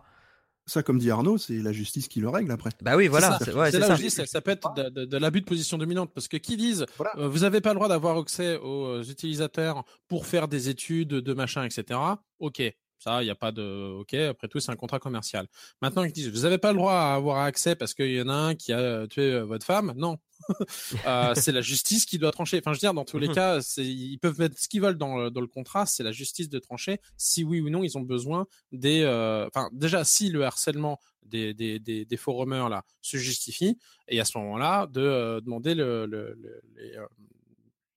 ça, 0.66 0.82
comme 0.82 0.98
dit 0.98 1.10
Arnaud, 1.10 1.38
c'est 1.38 1.58
la 1.58 1.72
justice 1.72 2.08
qui 2.08 2.20
le 2.20 2.28
règle 2.28 2.52
après. 2.52 2.70
Bah 2.82 2.96
oui, 2.96 3.08
voilà. 3.08 3.38
C'est 3.42 3.52
ouais, 3.52 3.70
là 3.72 3.96
ça. 3.96 4.10
ça, 4.10 4.26
ça 4.26 4.40
peut 4.40 4.52
être 4.52 4.72
de, 4.74 5.04
de, 5.04 5.16
l'abus 5.16 5.40
de 5.40 5.46
position 5.46 5.76
dominante 5.76 6.12
parce 6.14 6.28
que 6.28 6.36
qui 6.36 6.56
disent 6.56 6.86
euh, 7.16 7.28
vous 7.28 7.40
n'avez 7.40 7.60
pas 7.60 7.70
le 7.70 7.76
droit 7.76 7.88
d'avoir 7.88 8.16
accès 8.18 8.56
aux 8.58 8.86
euh, 8.86 9.02
utilisateurs 9.02 9.84
pour 10.08 10.26
faire 10.26 10.46
des 10.46 10.68
études 10.68 11.08
de 11.08 11.34
machin, 11.34 11.64
etc. 11.64 11.98
Ok, 12.38 12.62
ça, 12.98 13.22
il 13.22 13.24
n'y 13.24 13.30
a 13.30 13.34
pas 13.34 13.50
de. 13.50 13.98
Ok, 13.98 14.14
après 14.14 14.46
tout, 14.46 14.60
c'est 14.60 14.70
un 14.70 14.76
contrat 14.76 15.00
commercial. 15.00 15.48
Maintenant, 15.80 16.04
ils 16.04 16.12
disent 16.12 16.28
vous 16.28 16.42
n'avez 16.42 16.58
pas 16.58 16.70
le 16.70 16.78
droit 16.78 16.94
à 16.94 17.14
avoir 17.14 17.38
accès 17.38 17.74
parce 17.74 17.94
qu'il 17.94 18.12
y 18.12 18.22
en 18.22 18.28
a 18.28 18.34
un 18.34 18.54
qui 18.54 18.72
a 18.72 19.08
tué 19.08 19.32
euh, 19.32 19.44
votre 19.44 19.66
femme? 19.66 19.92
Non. 19.96 20.18
euh, 21.06 21.34
c'est 21.34 21.52
la 21.52 21.60
justice 21.60 22.04
qui 22.04 22.18
doit 22.18 22.32
trancher. 22.32 22.58
Enfin, 22.58 22.72
je 22.72 22.76
veux 22.76 22.80
dire, 22.80 22.94
dans 22.94 23.04
tous 23.04 23.18
les 23.18 23.28
mmh 23.28 23.34
cas, 23.34 23.60
ils 23.78 24.18
peuvent 24.18 24.38
mettre 24.38 24.58
ce 24.58 24.68
qu'ils 24.68 24.80
veulent 24.80 24.98
dans 24.98 25.16
le, 25.16 25.30
dans 25.30 25.40
le 25.40 25.46
contrat. 25.46 25.86
C'est 25.86 26.02
la 26.02 26.12
justice 26.12 26.48
de 26.48 26.58
trancher 26.58 27.00
si 27.16 27.44
oui 27.44 27.60
ou 27.60 27.70
non 27.70 27.84
ils 27.84 27.96
ont 27.98 28.02
besoin 28.02 28.46
des. 28.72 29.02
Euh, 29.02 29.46
enfin, 29.46 29.68
déjà, 29.72 30.04
si 30.04 30.30
le 30.30 30.44
harcèlement 30.44 31.00
des, 31.24 31.54
des, 31.54 31.78
des, 31.78 32.04
des 32.04 32.16
forumers 32.16 32.68
là 32.68 32.84
se 33.00 33.16
justifie, 33.16 33.78
et 34.08 34.20
à 34.20 34.24
ce 34.24 34.36
moment-là, 34.38 34.86
de 34.86 35.00
euh, 35.00 35.40
demander 35.40 35.74
le, 35.74 36.06
le, 36.06 36.36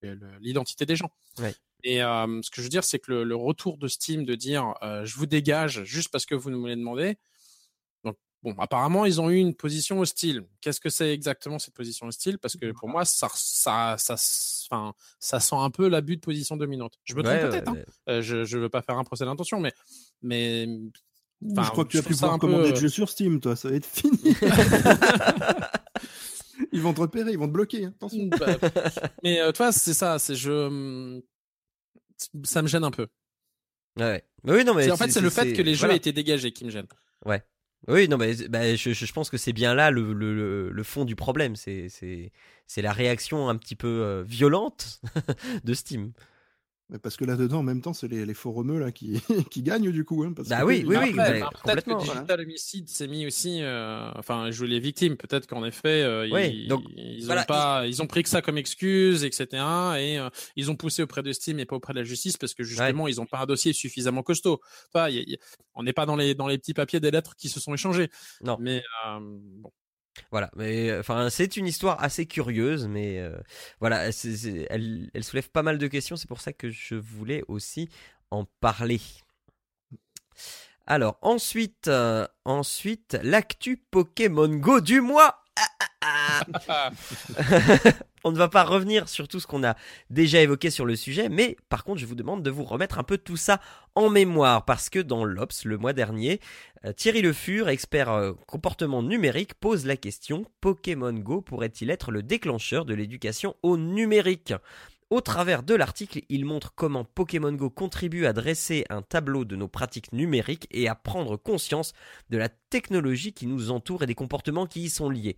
le, 0.00 0.16
l'identité 0.40 0.86
des 0.86 0.96
gens. 0.96 1.10
Ouais. 1.38 1.54
Et 1.82 1.98
ce 1.98 2.50
que 2.50 2.56
je 2.56 2.62
veux 2.62 2.68
dire, 2.68 2.84
c'est 2.84 2.98
que 2.98 3.12
le, 3.12 3.24
le, 3.24 3.36
retour 3.36 3.78
de 3.78 3.86
Steam 3.86 4.24
de 4.24 4.34
dire 4.34 4.74
je 4.82 5.14
vous 5.16 5.26
dégage 5.26 5.84
juste 5.84 6.08
parce 6.08 6.26
que 6.26 6.34
vous 6.34 6.50
nous 6.50 6.64
l'avez 6.64 6.76
demandé. 6.76 7.16
Bon, 8.46 8.54
apparemment, 8.58 9.06
ils 9.06 9.20
ont 9.20 9.28
eu 9.28 9.38
une 9.38 9.56
position 9.56 9.98
hostile. 9.98 10.44
Qu'est-ce 10.60 10.78
que 10.78 10.88
c'est 10.88 11.12
exactement 11.12 11.58
cette 11.58 11.74
position 11.74 12.06
hostile? 12.06 12.38
Parce 12.38 12.56
que 12.56 12.70
pour 12.70 12.88
moi, 12.88 13.04
ça, 13.04 13.28
ça, 13.34 13.96
ça, 13.98 14.14
enfin, 14.70 14.94
ça 15.18 15.40
sent 15.40 15.56
un 15.58 15.70
peu 15.70 15.88
l'abus 15.88 16.14
de 16.14 16.20
position 16.20 16.56
dominante. 16.56 16.96
Je 17.02 17.16
me 17.16 17.24
trompe 17.24 17.34
ouais, 17.34 17.48
peut-être. 17.48 17.72
Ouais. 17.72 17.80
Hein 17.80 17.92
euh, 18.08 18.22
je 18.22 18.36
ne 18.36 18.62
veux 18.62 18.68
pas 18.68 18.82
faire 18.82 18.98
un 18.98 19.02
procès 19.02 19.24
d'intention, 19.24 19.58
mais. 19.58 19.72
mais 20.22 20.68
je 21.42 21.70
crois 21.70 21.84
que 21.84 21.90
tu 21.90 21.98
as 21.98 22.02
pu 22.02 22.10
pouvoir 22.10 22.38
commander 22.38 22.68
peu... 22.68 22.74
de 22.74 22.76
jeux 22.76 22.88
sur 22.88 23.08
Steam, 23.08 23.40
toi, 23.40 23.56
ça 23.56 23.68
va 23.68 23.74
être 23.74 23.84
fini. 23.84 24.16
ils 26.72 26.80
vont 26.80 26.94
te 26.94 27.00
repérer, 27.00 27.32
ils 27.32 27.38
vont 27.38 27.48
te 27.48 27.52
bloquer. 27.52 27.86
Hein. 27.86 27.94
Attention. 27.96 28.26
Bah, 28.26 28.58
mais 29.24 29.40
euh, 29.40 29.50
toi, 29.50 29.72
c'est 29.72 29.92
ça, 29.92 30.20
c'est 30.20 30.36
je 30.36 31.20
ça 32.44 32.62
me 32.62 32.68
gêne 32.68 32.84
un 32.84 32.92
peu. 32.92 33.08
Ouais. 33.98 34.24
Oui, 34.44 34.64
non, 34.64 34.74
mais 34.74 34.88
en 34.88 34.96
fait, 34.96 35.10
c'est 35.10 35.20
le 35.20 35.30
fait 35.30 35.52
que 35.52 35.62
les 35.62 35.74
jeux 35.74 35.80
voilà. 35.80 35.94
aient 35.94 35.98
été 35.98 36.12
dégagés 36.12 36.52
qui 36.52 36.64
me 36.64 36.70
gêne. 36.70 36.86
Ouais. 37.24 37.42
Oui, 37.88 38.08
non, 38.08 38.16
mais 38.16 38.34
bah, 38.48 38.74
je, 38.74 39.12
pense 39.12 39.30
que 39.30 39.36
c'est 39.36 39.52
bien 39.52 39.74
là 39.74 39.90
le, 39.90 40.82
fond 40.82 41.04
du 41.04 41.14
problème. 41.16 41.54
C'est 41.56 42.32
la 42.76 42.92
réaction 42.92 43.48
un 43.48 43.56
petit 43.56 43.76
peu 43.76 44.02
euh, 44.02 44.24
violente 44.26 45.00
de 45.64 45.74
Steam. 45.74 46.12
Mais 46.88 47.00
parce 47.00 47.16
que 47.16 47.24
là-dedans, 47.24 47.58
en 47.58 47.62
même 47.64 47.80
temps, 47.80 47.92
c'est 47.92 48.06
les, 48.06 48.24
les 48.24 48.34
forumeux 48.34 48.78
là, 48.78 48.92
qui, 48.92 49.20
qui 49.50 49.62
gagnent 49.62 49.90
du 49.90 50.04
coup. 50.04 50.22
Hein, 50.22 50.32
parce 50.34 50.48
bah 50.48 50.60
que 50.60 50.66
oui, 50.66 50.84
oui, 50.86 50.96
oui. 51.00 51.12
Bah, 51.14 51.50
peut-être 51.64 51.84
que 51.84 51.98
Digital 51.98 52.24
voilà. 52.26 52.42
Homicide 52.44 52.88
s'est 52.88 53.08
mis 53.08 53.26
aussi, 53.26 53.60
euh, 53.60 54.08
enfin, 54.14 54.52
jouer 54.52 54.68
les 54.68 54.78
victimes. 54.78 55.16
Peut-être 55.16 55.48
qu'en 55.48 55.64
effet, 55.64 56.02
euh, 56.02 56.28
oui, 56.30 56.62
ils, 56.62 56.68
donc, 56.68 56.84
ils, 56.96 57.24
voilà, 57.26 57.42
ont 57.42 57.46
pas, 57.46 57.86
ils... 57.88 58.02
ont 58.02 58.06
pris 58.06 58.22
que 58.22 58.28
ça 58.28 58.40
comme 58.40 58.56
excuse, 58.56 59.24
etc. 59.24 59.46
Et 59.98 60.18
euh, 60.18 60.28
ils 60.54 60.70
ont 60.70 60.76
poussé 60.76 61.02
auprès 61.02 61.24
de 61.24 61.32
Steam 61.32 61.58
et 61.58 61.66
pas 61.66 61.74
auprès 61.74 61.92
de 61.92 61.98
la 61.98 62.04
justice 62.04 62.36
parce 62.36 62.54
que 62.54 62.62
justement, 62.62 63.04
ouais. 63.04 63.10
ils 63.10 63.20
ont 63.20 63.26
pas 63.26 63.40
un 63.40 63.46
dossier 63.46 63.72
suffisamment 63.72 64.22
costaud. 64.22 64.60
Enfin, 64.94 65.08
y 65.08 65.18
a, 65.18 65.22
y 65.22 65.34
a, 65.34 65.38
on 65.74 65.82
n'est 65.82 65.92
pas 65.92 66.06
dans 66.06 66.16
les, 66.16 66.36
dans 66.36 66.46
les 66.46 66.58
petits 66.58 66.74
papiers 66.74 67.00
des 67.00 67.10
lettres 67.10 67.34
qui 67.34 67.48
se 67.48 67.58
sont 67.58 67.74
échangés. 67.74 68.10
Non. 68.42 68.58
Mais 68.60 68.82
euh, 69.06 69.18
bon. 69.20 69.72
Voilà, 70.30 70.50
mais 70.56 70.96
enfin 70.98 71.30
c'est 71.30 71.56
une 71.56 71.66
histoire 71.66 72.02
assez 72.02 72.26
curieuse, 72.26 72.86
mais 72.86 73.18
euh, 73.20 73.36
voilà, 73.80 74.06
elle, 74.06 75.10
soulève 75.22 75.50
pas 75.50 75.62
mal 75.62 75.78
de 75.78 75.86
questions, 75.86 76.16
c'est 76.16 76.28
pour 76.28 76.40
ça 76.40 76.52
que 76.52 76.70
je 76.70 76.94
voulais 76.94 77.42
aussi 77.48 77.88
en 78.30 78.44
parler. 78.60 79.00
Alors 80.86 81.18
ensuite, 81.22 81.88
euh, 81.88 82.26
ensuite 82.44 83.18
l'actu 83.22 83.76
Pokémon 83.76 84.48
Go 84.48 84.80
du 84.80 85.00
mois. 85.00 85.42
On 88.24 88.32
ne 88.32 88.38
va 88.38 88.48
pas 88.48 88.64
revenir 88.64 89.08
sur 89.08 89.28
tout 89.28 89.40
ce 89.40 89.46
qu'on 89.46 89.64
a 89.64 89.76
déjà 90.10 90.40
évoqué 90.40 90.70
sur 90.70 90.84
le 90.84 90.96
sujet, 90.96 91.28
mais 91.28 91.56
par 91.68 91.84
contre, 91.84 92.00
je 92.00 92.06
vous 92.06 92.14
demande 92.14 92.42
de 92.42 92.50
vous 92.50 92.64
remettre 92.64 92.98
un 92.98 93.04
peu 93.04 93.18
tout 93.18 93.36
ça 93.36 93.60
en 93.94 94.10
mémoire, 94.10 94.64
parce 94.64 94.90
que 94.90 94.98
dans 94.98 95.24
l'Obs, 95.24 95.64
le 95.64 95.78
mois 95.78 95.92
dernier, 95.92 96.40
euh, 96.84 96.92
Thierry 96.92 97.22
Le 97.22 97.32
Fur, 97.32 97.68
expert 97.68 98.10
euh, 98.10 98.32
comportement 98.46 99.02
numérique, 99.02 99.54
pose 99.54 99.86
la 99.86 99.96
question 99.96 100.44
Pokémon 100.60 101.12
Go 101.12 101.40
pourrait-il 101.40 101.90
être 101.90 102.10
le 102.10 102.22
déclencheur 102.22 102.84
de 102.84 102.94
l'éducation 102.94 103.54
au 103.62 103.76
numérique? 103.76 104.54
Au 105.10 105.20
travers 105.20 105.62
de 105.62 105.74
l'article, 105.74 106.22
il 106.28 106.44
montre 106.44 106.72
comment 106.74 107.04
Pokémon 107.04 107.52
Go 107.52 107.70
contribue 107.70 108.26
à 108.26 108.32
dresser 108.32 108.84
un 108.90 109.02
tableau 109.02 109.44
de 109.44 109.54
nos 109.54 109.68
pratiques 109.68 110.12
numériques 110.12 110.66
et 110.72 110.88
à 110.88 110.96
prendre 110.96 111.36
conscience 111.36 111.92
de 112.30 112.38
la 112.38 112.48
technologie 112.48 113.32
qui 113.32 113.46
nous 113.46 113.70
entoure 113.70 114.02
et 114.02 114.06
des 114.06 114.16
comportements 114.16 114.66
qui 114.66 114.82
y 114.82 114.90
sont 114.90 115.08
liés. 115.08 115.36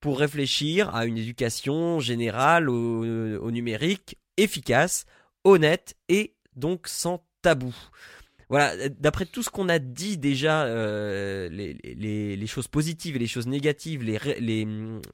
Pour 0.00 0.20
réfléchir 0.20 0.94
à 0.94 1.04
une 1.04 1.18
éducation 1.18 1.98
générale 1.98 2.70
au, 2.70 3.50
numérique 3.50 4.18
efficace, 4.36 5.04
honnête 5.42 5.96
et 6.08 6.36
donc 6.54 6.86
sans 6.86 7.24
tabou 7.42 7.74
voilà, 8.48 8.88
d'après 8.88 9.26
tout 9.26 9.42
ce 9.42 9.50
qu'on 9.50 9.68
a 9.68 9.78
dit 9.78 10.16
déjà, 10.16 10.64
euh, 10.64 11.48
les, 11.50 12.46
choses 12.46 12.68
positives 12.68 13.16
et 13.16 13.18
les 13.18 13.26
choses 13.26 13.46
négatives, 13.46 14.02
les, 14.02 14.18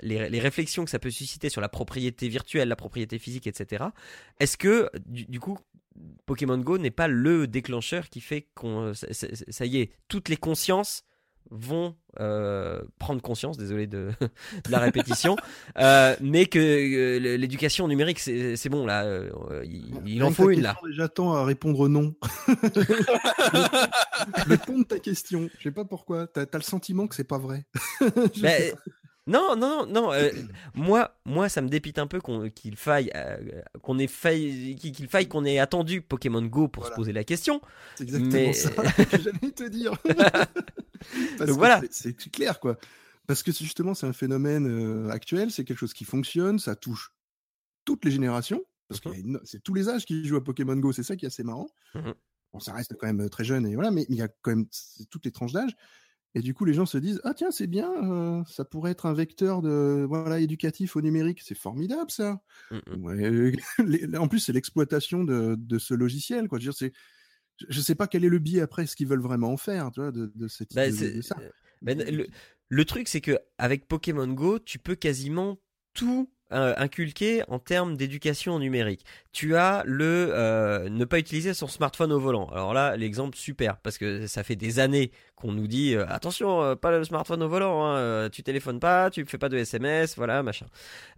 les, 0.03 0.41
réflexions 0.41 0.85
que 0.85 0.91
ça 0.91 1.01
peut 1.01 1.11
susciter 1.11 1.49
sur 1.49 1.61
la 1.61 1.69
propriété 1.69 2.29
virtuelle, 2.29 2.69
la 2.69 2.77
propriété 2.77 3.19
physique, 3.19 3.49
etc. 3.49 3.87
Est-ce 4.39 4.57
que, 4.57 4.89
du, 5.07 5.25
du, 5.25 5.41
coup, 5.41 5.59
Pokémon 6.27 6.59
Go 6.59 6.79
n'est 6.79 6.93
pas 6.93 7.09
le 7.09 7.49
déclencheur 7.49 8.09
qui 8.09 8.21
fait 8.21 8.49
qu'on, 8.55 8.95
ça, 8.95 9.09
ça, 9.11 9.67
y 9.67 9.79
est, 9.79 9.91
toutes 10.07 10.29
les 10.29 10.37
consciences 10.37 11.05
vont 11.51 11.95
euh, 12.21 12.81
prendre 12.99 13.21
conscience, 13.21 13.57
désolé 13.57 13.87
de, 13.87 14.11
de 14.21 14.71
la 14.71 14.79
répétition, 14.79 15.37
euh, 15.79 16.15
mais 16.21 16.47
que 16.47 16.59
euh, 16.59 17.37
l'éducation 17.37 17.89
numérique, 17.89 18.19
c'est 18.19 18.69
bon, 18.69 18.87
là, 18.87 19.05
euh, 19.05 19.31
il, 19.65 19.95
il 20.07 20.23
en 20.23 20.31
faut 20.31 20.51
une, 20.51 20.63
là. 20.63 20.77
J'attends 20.91 21.33
à 21.35 21.45
répondre 21.45 21.89
non. 21.89 22.15
le 24.47 24.57
ton 24.57 24.79
de 24.81 24.85
ta 24.85 24.99
question, 24.99 25.49
je 25.59 25.63
sais 25.65 25.71
pas 25.71 25.85
pourquoi, 25.85 26.27
t'as 26.27 26.43
as 26.43 26.57
le 26.57 26.63
sentiment 26.63 27.07
que 27.07 27.15
c'est 27.15 27.25
pas 27.25 27.39
vrai. 27.39 27.65
ben, 28.43 28.75
non, 29.27 29.57
non, 29.57 29.87
non, 29.87 30.13
euh, 30.13 30.31
moi, 30.75 31.17
moi, 31.25 31.49
ça 31.49 31.63
me 31.63 31.69
dépite 31.69 31.99
un 31.99 32.07
peu 32.07 32.21
qu'il 32.21 32.53
qu 32.53 32.77
faille, 32.77 33.11
euh, 33.15 33.39
qu'on 33.83 33.99
ait 33.99 34.07
failli, 34.07 34.77
qu'il 34.77 35.09
faille 35.09 35.29
qu'on 35.29 35.47
ait 35.47 35.59
attendu 35.59 36.03
Pokémon 36.03 36.43
Go 36.43 36.69
pour 36.69 36.83
voilà. 36.83 36.95
se 36.95 37.01
poser 37.01 37.13
la 37.13 37.25
question. 37.25 37.63
C'est 37.95 38.05
exactement 38.05 38.33
mais... 38.33 38.53
ça 38.53 38.71
que 38.71 39.23
j'allais 39.23 39.53
te 39.53 39.69
dire. 39.69 39.95
Donc 41.39 41.51
voilà. 41.51 41.83
C'est 41.91 42.15
clair, 42.31 42.61
quoi. 42.61 42.79
Parce 43.27 43.43
que 43.43 43.53
justement, 43.53 43.95
c'est 43.95 44.07
un 44.07 44.13
phénomène 44.13 44.67
euh, 44.67 45.09
actuel, 45.11 45.51
c'est 45.51 45.65
quelque 45.65 45.79
chose 45.79 45.95
qui 45.95 46.05
fonctionne, 46.05 46.59
ça 46.59 46.77
touche 46.77 47.13
toutes 47.85 48.05
les 48.05 48.11
générations, 48.11 48.63
parce 48.89 49.03
mm 49.05 49.11
-hmm. 49.11 49.39
que 49.39 49.47
c'est 49.47 49.63
tous 49.63 49.75
les 49.75 49.89
âges 49.89 50.05
qui 50.05 50.25
jouent 50.27 50.37
à 50.37 50.45
Pokémon 50.45 50.77
Go, 50.77 50.93
c'est 50.93 51.03
ça 51.03 51.17
qui 51.17 51.25
est 51.25 51.29
assez 51.29 51.45
marrant. 51.45 51.69
Mm 51.95 52.01
-hmm. 52.01 52.15
Bon, 52.53 52.61
ça 52.61 52.73
reste 52.75 52.95
quand 52.99 53.07
même 53.13 53.29
très 53.31 53.45
jeune, 53.45 53.67
et 53.67 53.75
voilà, 53.75 53.91
mais 53.91 54.05
il 54.09 54.17
y 54.17 54.23
a 54.23 54.29
quand 54.43 54.51
même 54.55 54.67
toutes 55.11 55.25
les 55.25 55.33
tranches 55.33 55.53
d'âge. 55.53 55.75
Et 56.37 56.43
du 56.43 56.53
coup, 56.53 56.65
les 56.65 56.75
gens 56.75 56.87
se 56.87 56.99
disent 56.99 57.21
ah 57.25 57.33
tiens 57.33 57.53
c'est 57.53 57.69
bien, 57.69 57.91
euh, 58.11 58.43
ça 58.47 58.65
pourrait 58.65 58.91
être 58.91 59.07
un 59.07 59.15
vecteur 59.15 59.63
de 59.63 60.05
voilà 60.09 60.41
éducatif 60.41 60.97
au 60.97 61.01
numérique, 61.01 61.41
c'est 61.43 61.57
formidable 61.57 62.11
ça. 62.11 62.43
Mmh, 62.71 62.79
mmh. 62.97 63.57
en 64.25 64.29
plus, 64.29 64.41
c'est 64.41 64.53
l'exploitation 64.53 65.25
de, 65.25 65.55
de, 65.57 65.79
ce 65.79 65.95
logiciel 65.95 66.49
quoi. 66.49 66.59
Je 66.59 66.67
veux 66.67 66.91
je 67.69 67.81
sais 67.81 67.95
pas 67.95 68.07
quel 68.07 68.25
est 68.25 68.29
le 68.29 68.39
biais 68.39 68.61
après 68.61 68.87
ce 68.87 68.97
qu'ils 68.97 69.07
veulent 69.07 69.23
vraiment 69.23 69.53
en 69.53 69.57
faire, 69.57 69.91
tu 69.91 70.01
vois, 70.01 70.13
de, 70.13 70.33
de, 70.35 70.49
cette, 70.49 70.75
bah, 70.75 70.91
de, 70.91 71.21
ça. 71.21 71.37
Euh, 71.41 71.95
le, 71.95 72.27
le, 72.69 72.85
truc, 72.85 73.09
c'est 73.09 73.21
que 73.21 73.39
avec 73.59 73.87
Pokémon 73.87 74.27
Go, 74.29 74.59
tu 74.59 74.79
peux 74.79 74.95
quasiment 74.95 75.61
tout 75.93 76.34
inculqué 76.51 77.43
en 77.49 77.59
termes 77.59 77.97
d'éducation 77.97 78.59
numérique. 78.59 79.05
Tu 79.33 79.57
as 79.57 79.83
le 79.87 80.29
euh, 80.31 80.89
ne 80.89 81.05
pas 81.05 81.19
utiliser 81.19 81.55
son 81.55 81.67
smartphone 81.67 82.13
au 82.13 82.21
volant. 82.21 82.49
Alors 82.53 82.73
là, 82.73 82.97
l'exemple 82.97 83.37
super 83.37 83.79
parce 83.79 83.99
que 83.99 84.27
ça 84.27 84.45
fait 84.45 84.55
des 84.55 84.79
années 84.79 85.11
qu'on 85.35 85.53
nous 85.53 85.67
dit 85.67 85.95
euh, 85.95 86.07
attention, 86.09 86.77
pas 86.77 86.93
le 86.93 87.03
smartphone 87.03 87.43
au 87.43 87.49
volant, 87.49 87.85
hein, 87.85 88.29
tu 88.31 88.43
téléphones 88.43 88.79
pas, 88.79 89.11
tu 89.11 89.25
fais 89.27 89.39
pas 89.39 89.49
de 89.49 89.57
SMS, 89.57 90.17
voilà 90.17 90.43
machin. 90.43 90.67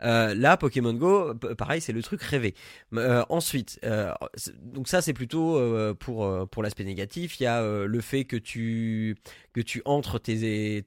là, 0.01 0.57
Pokémon 0.57 0.95
Go, 0.95 1.35
pareil, 1.59 1.81
c'est 1.81 1.93
le 1.93 2.03
truc 2.03 2.23
rêvé. 2.23 2.55
ensuite, 3.29 3.81
donc 4.63 4.89
ça 4.89 5.03
c'est 5.03 5.13
plutôt 5.13 5.61
pour 5.97 6.49
pour 6.49 6.63
l'aspect 6.63 6.85
négatif. 6.85 7.41
Il 7.41 7.43
y 7.43 7.47
a 7.47 7.63
le 7.63 8.01
fait 8.01 8.25
que 8.25 8.37
tu 8.37 9.17
que 9.53 9.61
tu 9.61 9.83
entres 9.87 10.21
tes, 10.21 10.85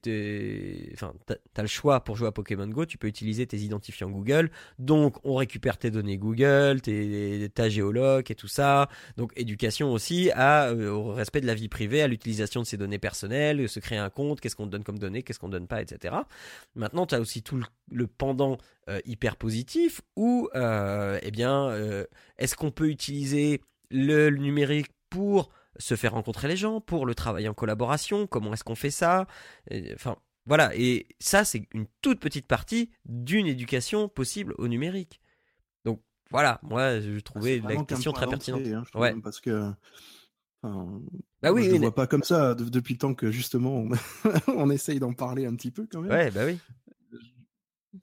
enfin 0.94 1.12
t'as 1.26 1.62
le 1.62 1.68
choix 1.68 2.02
pour 2.02 2.16
jouer 2.16 2.28
à 2.28 2.32
Pokémon 2.32 2.68
Go, 2.68 2.86
tu 2.86 2.98
peux 2.98 3.08
utiliser 3.08 3.46
tes 3.46 3.58
identifiants 3.58 4.10
Google 4.10 4.29
donc, 4.78 5.16
on 5.24 5.34
récupère 5.34 5.78
tes 5.78 5.90
données 5.90 6.18
Google, 6.18 6.80
tes, 6.80 7.48
ta 7.54 7.68
géologue 7.68 8.30
et 8.30 8.34
tout 8.34 8.48
ça. 8.48 8.88
Donc, 9.16 9.32
éducation 9.36 9.92
aussi 9.92 10.30
euh, 10.36 10.90
au 10.90 11.12
respect 11.12 11.40
de 11.40 11.46
la 11.46 11.54
vie 11.54 11.68
privée, 11.68 12.02
à 12.02 12.08
l'utilisation 12.08 12.62
de 12.62 12.66
ces 12.66 12.76
données 12.76 12.98
personnelles, 12.98 13.68
se 13.68 13.80
créer 13.80 13.98
un 13.98 14.10
compte, 14.10 14.40
qu'est-ce 14.40 14.56
qu'on 14.56 14.66
donne 14.66 14.84
comme 14.84 14.98
données, 14.98 15.22
qu'est-ce 15.22 15.38
qu'on 15.38 15.48
donne 15.48 15.66
pas, 15.66 15.82
etc. 15.82 16.14
Maintenant, 16.74 17.06
tu 17.06 17.14
as 17.14 17.20
aussi 17.20 17.42
tout 17.42 17.60
le, 17.90 18.06
pendant 18.06 18.58
euh, 18.88 19.00
hyper 19.04 19.36
positif 19.36 20.00
où, 20.16 20.48
euh, 20.54 21.18
eh 21.22 21.30
bien, 21.30 21.70
est-ce 22.38 22.56
qu'on 22.56 22.70
peut 22.70 22.88
utiliser 22.88 23.60
le 23.90 24.30
numérique 24.30 24.88
pour 25.08 25.50
se 25.78 25.96
faire 25.96 26.12
rencontrer 26.12 26.48
les 26.48 26.56
gens, 26.56 26.80
pour 26.80 27.06
le 27.06 27.14
travail 27.14 27.48
en 27.48 27.54
collaboration, 27.54 28.26
comment 28.26 28.52
est-ce 28.52 28.64
qu'on 28.64 28.74
fait 28.74 28.90
ça? 28.90 29.26
Voilà, 30.46 30.74
et 30.74 31.06
ça, 31.18 31.44
c'est 31.44 31.68
une 31.72 31.86
toute 32.00 32.20
petite 32.20 32.46
partie 32.46 32.90
d'une 33.04 33.46
éducation 33.46 34.08
possible 34.08 34.54
au 34.58 34.68
numérique. 34.68 35.20
Donc 35.84 36.02
voilà, 36.30 36.60
moi, 36.62 37.00
je 37.00 37.18
trouvais 37.20 37.60
la 37.60 37.84
question 37.84 38.12
très 38.12 38.26
pertinente. 38.26 38.66
Hein, 38.66 38.84
ouais. 38.98 39.14
parce 39.22 39.40
que. 39.40 39.70
bah 40.62 41.52
oui, 41.52 41.64
je 41.64 41.70
ne 41.70 41.78
vois 41.78 41.94
pas 41.94 42.06
comme 42.06 42.22
ça 42.22 42.54
depuis 42.54 42.94
le 42.94 42.98
temps 42.98 43.14
que 43.14 43.30
justement 43.30 43.86
on, 44.48 44.70
essaye 44.70 44.98
d'en 44.98 45.12
parler 45.12 45.46
un 45.46 45.54
petit 45.54 45.70
peu 45.70 45.86
quand 45.90 46.00
même. 46.00 46.10
Ouais, 46.10 46.30
bah 46.30 46.42
oui. 46.46 46.58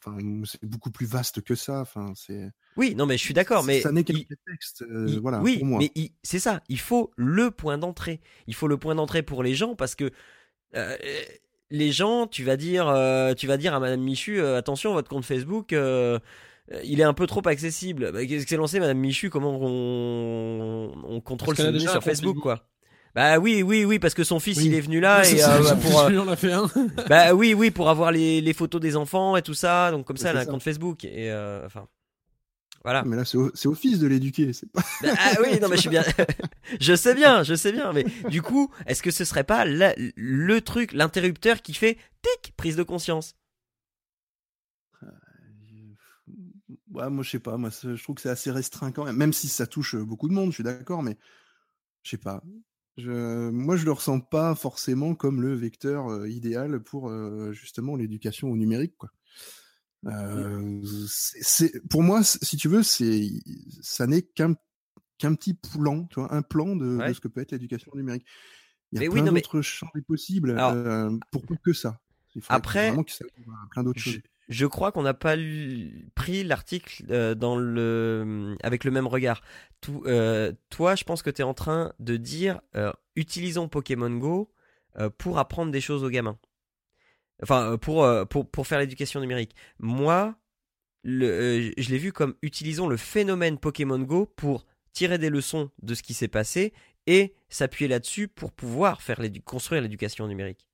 Enfin, 0.05 0.17
c'est 0.43 0.65
beaucoup 0.65 0.91
plus 0.91 1.05
vaste 1.05 1.41
que 1.41 1.55
ça. 1.55 1.79
Enfin, 1.79 2.11
c'est. 2.15 2.51
Oui, 2.75 2.93
non, 2.93 3.05
mais 3.05 3.17
je 3.17 3.23
suis 3.23 3.33
d'accord, 3.33 3.63
mais 3.63 3.81
ça 3.81 3.91
n'est 3.91 4.03
qu'un 4.03 4.13
prétexte. 4.13 4.83
Euh, 4.83 5.17
voilà. 5.21 5.41
Oui, 5.41 5.59
pour 5.59 5.67
moi. 5.67 5.79
mais 5.79 6.11
c'est 6.23 6.39
ça. 6.39 6.61
Il 6.67 6.79
faut 6.79 7.11
le 7.15 7.51
point 7.51 7.77
d'entrée. 7.77 8.19
Il 8.47 8.53
faut 8.53 8.67
le 8.67 8.77
point 8.77 8.95
d'entrée 8.95 9.23
pour 9.23 9.43
les 9.43 9.55
gens 9.55 9.75
parce 9.75 9.95
que 9.95 10.11
euh, 10.75 10.97
les 11.69 11.91
gens, 11.91 12.27
tu 12.27 12.43
vas 12.43 12.57
dire, 12.57 12.87
euh, 12.87 13.33
tu 13.33 13.47
vas 13.47 13.57
dire 13.57 13.73
à 13.73 13.79
Madame 13.79 14.01
Michu, 14.01 14.39
euh, 14.39 14.57
attention, 14.57 14.93
votre 14.93 15.09
compte 15.09 15.25
Facebook, 15.25 15.73
euh, 15.73 16.19
il 16.83 16.99
est 16.99 17.03
un 17.03 17.13
peu 17.13 17.27
trop 17.27 17.45
accessible. 17.47 18.11
Bah, 18.11 18.25
Qu'est-ce 18.25 18.43
que 18.43 18.49
c'est 18.49 18.57
lancé, 18.57 18.79
Madame 18.79 18.97
Michu? 18.97 19.29
Comment 19.29 19.57
on, 19.61 20.91
on 21.03 21.21
contrôle 21.21 21.55
ses 21.55 21.63
données 21.63 21.79
sur 21.79 22.03
Facebook, 22.03 22.37
quoi? 22.37 22.63
Bah 23.15 23.39
oui, 23.39 23.63
oui, 23.63 23.83
oui, 23.83 23.97
parce 23.97 24.13
que 24.13 24.23
son 24.23 24.39
fils 24.39 24.57
il 24.63 24.75
est 24.75 24.81
venu 24.81 24.99
là 24.99 25.27
et 25.27 25.37
pour. 25.81 26.01
a 26.01 26.35
fait 26.35 26.51
un. 26.51 26.69
bah 27.09 27.33
oui, 27.33 27.55
oui, 27.55 27.71
pour 27.71 27.89
avoir 27.89 28.11
les, 28.11 28.41
les, 28.41 28.53
photos 28.53 28.79
des 28.79 28.95
enfants 28.95 29.35
et 29.35 29.41
tout 29.41 29.55
ça, 29.55 29.89
donc 29.89 30.05
comme 30.05 30.17
ça, 30.17 30.29
elle 30.29 30.37
a 30.37 30.41
un 30.41 30.45
compte 30.45 30.61
Facebook 30.61 31.03
et 31.03 31.33
enfin. 31.65 31.87
Voilà. 32.83 33.03
Mais 33.03 33.15
là, 33.15 33.25
c'est 33.25 33.37
au, 33.37 33.73
fils 33.73 33.99
de 33.99 34.07
l'éduquer. 34.07 34.51
Pas... 34.73 34.81
Bah, 35.01 35.09
ah 35.17 35.33
oui, 35.41 35.59
non, 35.59 35.67
mais 35.67 35.75
je 35.75 35.81
suis 35.81 35.89
bien. 35.89 36.03
je 36.79 36.95
sais 36.95 37.13
bien, 37.15 37.43
je 37.43 37.55
sais 37.55 37.71
bien. 37.71 37.91
Mais 37.93 38.05
du 38.29 38.41
coup, 38.41 38.71
est-ce 38.85 39.03
que 39.03 39.11
ce 39.11 39.25
serait 39.25 39.43
pas 39.43 39.65
le 39.65 40.59
truc, 40.59 40.93
l'interrupteur 40.93 41.61
qui 41.61 41.73
fait 41.73 41.97
tic, 42.21 42.55
prise 42.55 42.75
de 42.75 42.83
conscience? 42.83 43.35
Euh, 45.03 45.07
Ouais, 46.91 47.09
moi, 47.09 47.23
je 47.23 47.29
sais 47.29 47.39
pas. 47.39 47.57
Moi, 47.57 47.69
je 47.69 48.01
trouve 48.01 48.15
que 48.15 48.21
c'est 48.21 48.29
assez 48.29 48.51
restreint 48.51 48.91
quand 48.91 49.05
même. 49.05 49.17
Même 49.17 49.33
si 49.33 49.47
ça 49.47 49.67
touche 49.67 49.95
beaucoup 49.95 50.27
de 50.29 50.33
monde, 50.33 50.49
je 50.49 50.55
suis 50.55 50.63
d'accord, 50.63 51.03
mais 51.03 51.17
je 52.03 52.11
sais 52.11 52.17
pas. 52.17 52.41
Je, 52.97 53.49
moi, 53.49 53.75
je 53.77 53.85
le 53.85 53.91
ressens 53.91 54.21
pas 54.21 54.55
forcément 54.55 55.13
comme 55.13 55.41
le 55.41 55.53
vecteur 55.53 56.09
euh, 56.09 56.27
idéal 56.27 56.79
pour 56.79 57.09
euh, 57.09 57.51
justement 57.51 57.95
l'éducation 57.95 58.49
au 58.49 58.55
numérique, 58.55 58.95
quoi. 58.97 59.11
Euh, 60.05 60.81
c'est 61.07 61.87
pour 61.87 62.03
moi, 62.03 62.23
si 62.23 62.57
tu 62.57 62.67
veux, 62.67 62.83
c'est 62.83 63.29
ça 63.81 64.07
n'est 64.07 64.21
qu'un 64.21 64.53
qu'un 65.17 65.33
petit 65.33 65.55
plan, 65.55 66.05
tu 66.05 66.19
vois, 66.19 66.33
un 66.33 66.43
plan 66.43 66.75
de, 66.75 66.99
ce 67.13 67.19
que 67.19 67.27
peut 67.27 67.41
être 67.41 67.51
l'éducation 67.51 67.91
numérique. 67.95 68.25
Il 68.91 69.01
y 69.01 69.05
a 69.05 69.09
plein 69.09 69.23
d'autres 69.23 69.61
champs 69.61 69.89
possibles 70.07 70.55
euh, 70.57 71.09
pour 71.31 71.45
plus 71.45 71.57
que 71.57 71.73
ça. 71.73 71.99
Après, 72.49 72.93
plein 73.71 73.83
d'autres 73.83 73.99
choses. 73.99 74.19
Je 74.49 74.65
crois 74.65 74.93
qu'on 74.93 75.01
n'a 75.01 75.13
pas 75.13 75.35
pris 76.15 76.43
l'article 76.45 77.03
euh, 77.09 77.35
dans 77.35 77.57
le 77.57 78.55
avec 78.63 78.85
le 78.85 78.91
même 78.91 79.07
regard. 79.07 79.41
Tout, 79.81 80.03
toi, 80.69 80.95
je 80.95 81.03
pense 81.03 81.21
que 81.21 81.29
tu 81.29 81.41
es 81.41 81.45
en 81.45 81.55
train 81.55 81.93
de 81.99 82.15
dire 82.15 82.61
utilisons 83.15 83.67
Pokémon 83.67 84.11
Go 84.11 84.53
pour 85.17 85.39
apprendre 85.39 85.71
des 85.71 85.81
choses 85.81 86.03
aux 86.03 86.09
gamins. 86.09 86.37
Enfin, 87.43 87.73
euh, 87.73 87.77
pour, 87.77 88.03
euh, 88.03 88.25
pour, 88.25 88.49
pour 88.49 88.67
faire 88.67 88.79
l'éducation 88.79 89.19
numérique. 89.19 89.55
Moi, 89.79 90.35
euh, 91.05 91.71
je 91.77 91.89
l'ai 91.89 91.97
vu 91.97 92.11
comme 92.11 92.35
utilisons 92.41 92.87
le 92.87 92.97
phénomène 92.97 93.57
Pokémon 93.57 93.99
Go 93.99 94.25
pour 94.25 94.65
tirer 94.91 95.17
des 95.17 95.29
leçons 95.29 95.69
de 95.81 95.93
ce 95.93 96.03
qui 96.03 96.13
s'est 96.13 96.27
passé 96.27 96.73
et 97.05 97.35
s'appuyer 97.49 97.87
là-dessus 97.87 98.27
pour 98.27 98.51
pouvoir 98.51 99.01
faire 99.01 99.21
construire 99.45 99.81
l'éducation 99.81 100.27
numérique. 100.27 100.67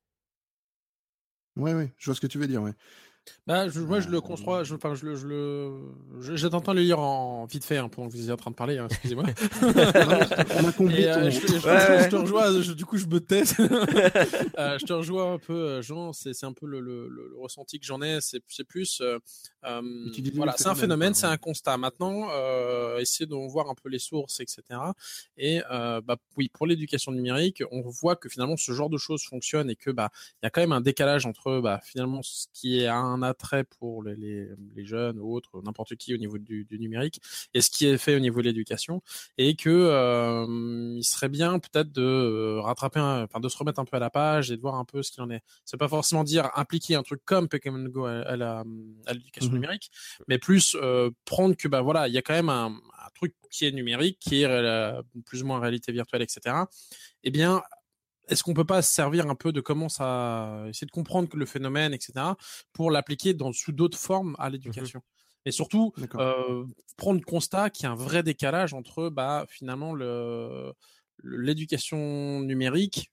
Ouais, 1.56 1.74
ouais, 1.74 1.94
je 1.98 2.06
vois 2.06 2.16
ce 2.16 2.22
que 2.22 2.28
tu 2.28 2.40
veux 2.40 2.48
dire, 2.48 2.64
ouais. 2.64 2.74
Bah, 3.46 3.66
moi, 3.76 4.00
je 4.00 4.08
le 4.08 4.22
construis, 4.22 4.64
je, 4.64 4.74
enfin, 4.74 4.96
je 4.96 5.06
le, 5.06 5.16
je 5.16 5.28
le, 5.28 6.36
j'entends 6.36 6.74
le 6.74 6.82
lire 6.82 7.00
en 7.00 7.46
vite 7.46 7.66
fait, 7.66 7.76
hein, 7.76 7.90
pendant 7.90 8.08
que 8.08 8.14
vous 8.14 8.22
étiez 8.22 8.32
en 8.32 8.38
train 8.38 8.52
de 8.52 8.56
parler, 8.56 8.78
hein, 8.78 8.88
excusez-moi. 8.90 9.26
On 9.62 10.68
a 10.68 10.72
compris. 10.72 11.06
Euh, 11.06 11.30
je, 11.30 11.40
je, 11.40 12.10
te 12.10 12.16
rejoins, 12.16 12.74
du 12.74 12.86
coup, 12.86 12.98
je 12.98 13.06
me 13.06 13.20
tais. 13.20 13.42
euh, 14.58 14.78
je 14.80 14.86
te 14.86 14.94
rejoins 14.94 15.34
un 15.34 15.40
peu, 15.40 15.54
euh, 15.54 15.82
Jean, 15.82 16.14
c'est, 16.14 16.34
c'est 16.34 16.46
un 16.46 16.54
peu 16.54 16.66
le, 16.66 16.80
le, 16.80 17.10
le, 17.10 17.34
ressenti 17.38 17.80
que 17.80 17.86
j'en 17.86 18.02
ai, 18.02 18.20
c'est, 18.22 18.42
c'est 18.48 18.64
plus, 18.64 19.02
euh, 19.02 19.20
euh 19.66 19.82
voilà, 20.36 20.54
c'est 20.58 20.68
un 20.68 20.76
phénomène, 20.76 21.14
c'est 21.14 21.26
un 21.26 21.38
constat. 21.38 21.78
Maintenant, 21.78 22.30
euh, 22.32 23.00
essayer 23.00 23.26
de 23.26 23.36
voir 23.36 23.70
un 23.70 23.76
peu 23.76 23.90
les 23.90 24.00
sources, 24.00 24.40
etc. 24.40 24.62
Et, 25.38 25.62
bah, 25.70 26.16
oui, 26.38 26.50
pour 26.50 26.66
l'éducation 26.66 27.12
numérique, 27.12 27.62
on 27.72 27.82
voit 27.82 28.16
que 28.16 28.30
finalement, 28.30 28.56
ce 28.56 28.72
genre 28.72 28.90
de 28.90 28.98
choses 28.98 29.24
fonctionne 29.24 29.70
et 29.70 29.76
que, 29.76 29.92
bah, 29.92 30.12
il 30.42 30.46
y 30.46 30.48
a 30.48 30.50
quand 30.50 30.62
même 30.62 30.72
un 30.72 30.82
décalage 30.82 31.26
entre, 31.26 31.60
bah, 31.60 31.82
finalement, 31.84 32.22
ce 32.24 32.48
qui 32.54 32.80
est 32.80 32.88
un 32.88 33.13
un 33.14 33.22
attrait 33.22 33.64
pour 33.64 34.04
les, 34.04 34.16
les, 34.16 34.86
jeunes 34.86 35.20
ou 35.20 35.34
autres, 35.34 35.62
n'importe 35.64 35.96
qui 35.96 36.14
au 36.14 36.18
niveau 36.18 36.38
du, 36.38 36.68
numérique, 36.72 37.22
et 37.54 37.62
ce 37.62 37.70
qui 37.70 37.86
est 37.86 37.98
fait 37.98 38.16
au 38.16 38.20
niveau 38.20 38.42
de 38.42 38.48
l'éducation, 38.48 39.02
et 39.38 39.56
que 39.56 39.70
euh, 39.70 40.96
il 40.98 41.04
serait 41.04 41.30
bien 41.30 41.60
peut-être 41.60 41.92
de 41.92 42.02
euh, 42.02 42.62
rattraper, 42.62 43.00
enfin 43.00 43.40
de 43.40 43.48
se 43.48 43.58
remettre 43.58 43.80
un 43.80 43.86
peu 43.86 43.98
à 43.98 44.00
la 44.00 44.10
page 44.10 44.52
et 44.52 44.58
de 44.58 44.62
voir 44.62 44.76
un 44.76 44.86
peu 44.86 45.04
ce 45.04 45.12
qu'il 45.12 45.22
en 45.22 45.30
est. 45.30 45.42
C'est 45.66 45.78
pas 45.78 45.88
forcément 45.88 46.24
dire 46.24 46.50
impliquer 46.56 46.96
un 46.96 47.04
truc 47.04 47.22
comme 47.26 47.48
Pokémon 47.48 47.84
Go 47.88 48.06
à, 48.06 48.36
la 48.36 48.64
à 49.06 49.14
l'éducation 49.14 49.52
mmh 49.52 49.54
numérique, 49.54 49.92
mais 50.28 50.38
plus 50.38 50.76
euh, 50.82 51.10
prendre 51.26 51.56
que 51.56 51.68
bah 51.68 51.82
voilà, 51.82 52.08
il 52.08 52.14
y 52.14 52.18
a 52.18 52.22
quand 52.22 52.34
même 52.34 52.50
un, 52.50 52.68
un 52.68 53.10
truc 53.16 53.36
qui 53.50 53.66
est 53.66 53.72
numérique, 53.72 54.18
qui 54.20 54.44
est 54.44 55.02
plus 55.26 55.44
ou 55.44 55.46
moins 55.46 55.60
réalité 55.60 55.92
virtuelle, 55.92 56.24
etc. 56.24 56.56
Eh 57.24 57.32
bien, 57.32 57.62
est-ce 58.34 58.44
qu'on 58.44 58.54
peut 58.54 58.66
pas 58.66 58.82
se 58.82 58.94
servir 58.94 59.30
un 59.30 59.36
peu 59.36 59.52
de 59.52 59.62
comment 59.62 59.90
ça, 59.90 60.66
essayer 60.68 60.86
de 60.86 60.92
comprendre 60.92 61.30
le 61.34 61.46
phénomène, 61.46 61.94
etc., 61.94 62.14
pour 62.74 62.92
l'appliquer 62.92 63.34
dans 63.34 63.54
sous 63.54 63.72
d'autres 63.72 63.98
formes 63.98 64.36
à 64.40 64.50
mmh 64.50 64.54
l'éducation 64.54 65.02
Et 65.46 65.52
surtout, 65.52 65.94
euh, 66.16 66.66
prendre 66.98 67.20
le 67.20 67.26
constat 67.26 67.70
qu'il 67.70 67.84
y 67.84 67.88
a 67.88 67.92
un 67.92 67.96
vrai 67.96 68.24
décalage 68.24 68.74
entre, 68.74 69.10
bah, 69.10 69.46
finalement, 69.50 69.94
le, 69.94 70.74
l'éducation 71.24 72.42
numérique 72.42 73.12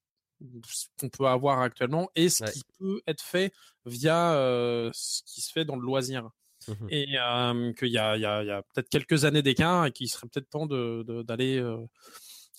qu'on 0.98 1.08
peut 1.10 1.26
avoir 1.26 1.60
actuellement 1.60 2.10
et 2.14 2.30
ce 2.30 2.44
qui 2.44 2.62
peut 2.78 3.02
être 3.06 3.22
fait 3.22 3.52
via 3.84 4.32
euh, 4.34 4.90
ce 4.94 5.22
qui 5.26 5.42
se 5.42 5.52
fait 5.52 5.64
dans 5.64 5.76
le 5.76 5.82
loisir. 5.82 6.30
Mmh 6.68 6.86
et 6.90 7.18
euh, 7.18 7.72
qu'il 7.72 7.88
y 7.88 7.98
a, 7.98 8.18
y 8.18 8.26
a, 8.26 8.44
y 8.44 8.50
a 8.50 8.62
peut-être 8.62 8.90
quelques 8.90 9.24
années 9.24 9.42
d'écart 9.42 9.86
et 9.86 9.92
qu'il 9.92 10.08
serait 10.10 10.28
peut-être 10.28 10.50
temps 10.50 10.66
de, 10.66 11.22
d'aller 11.22 11.56
euh, 11.58 11.78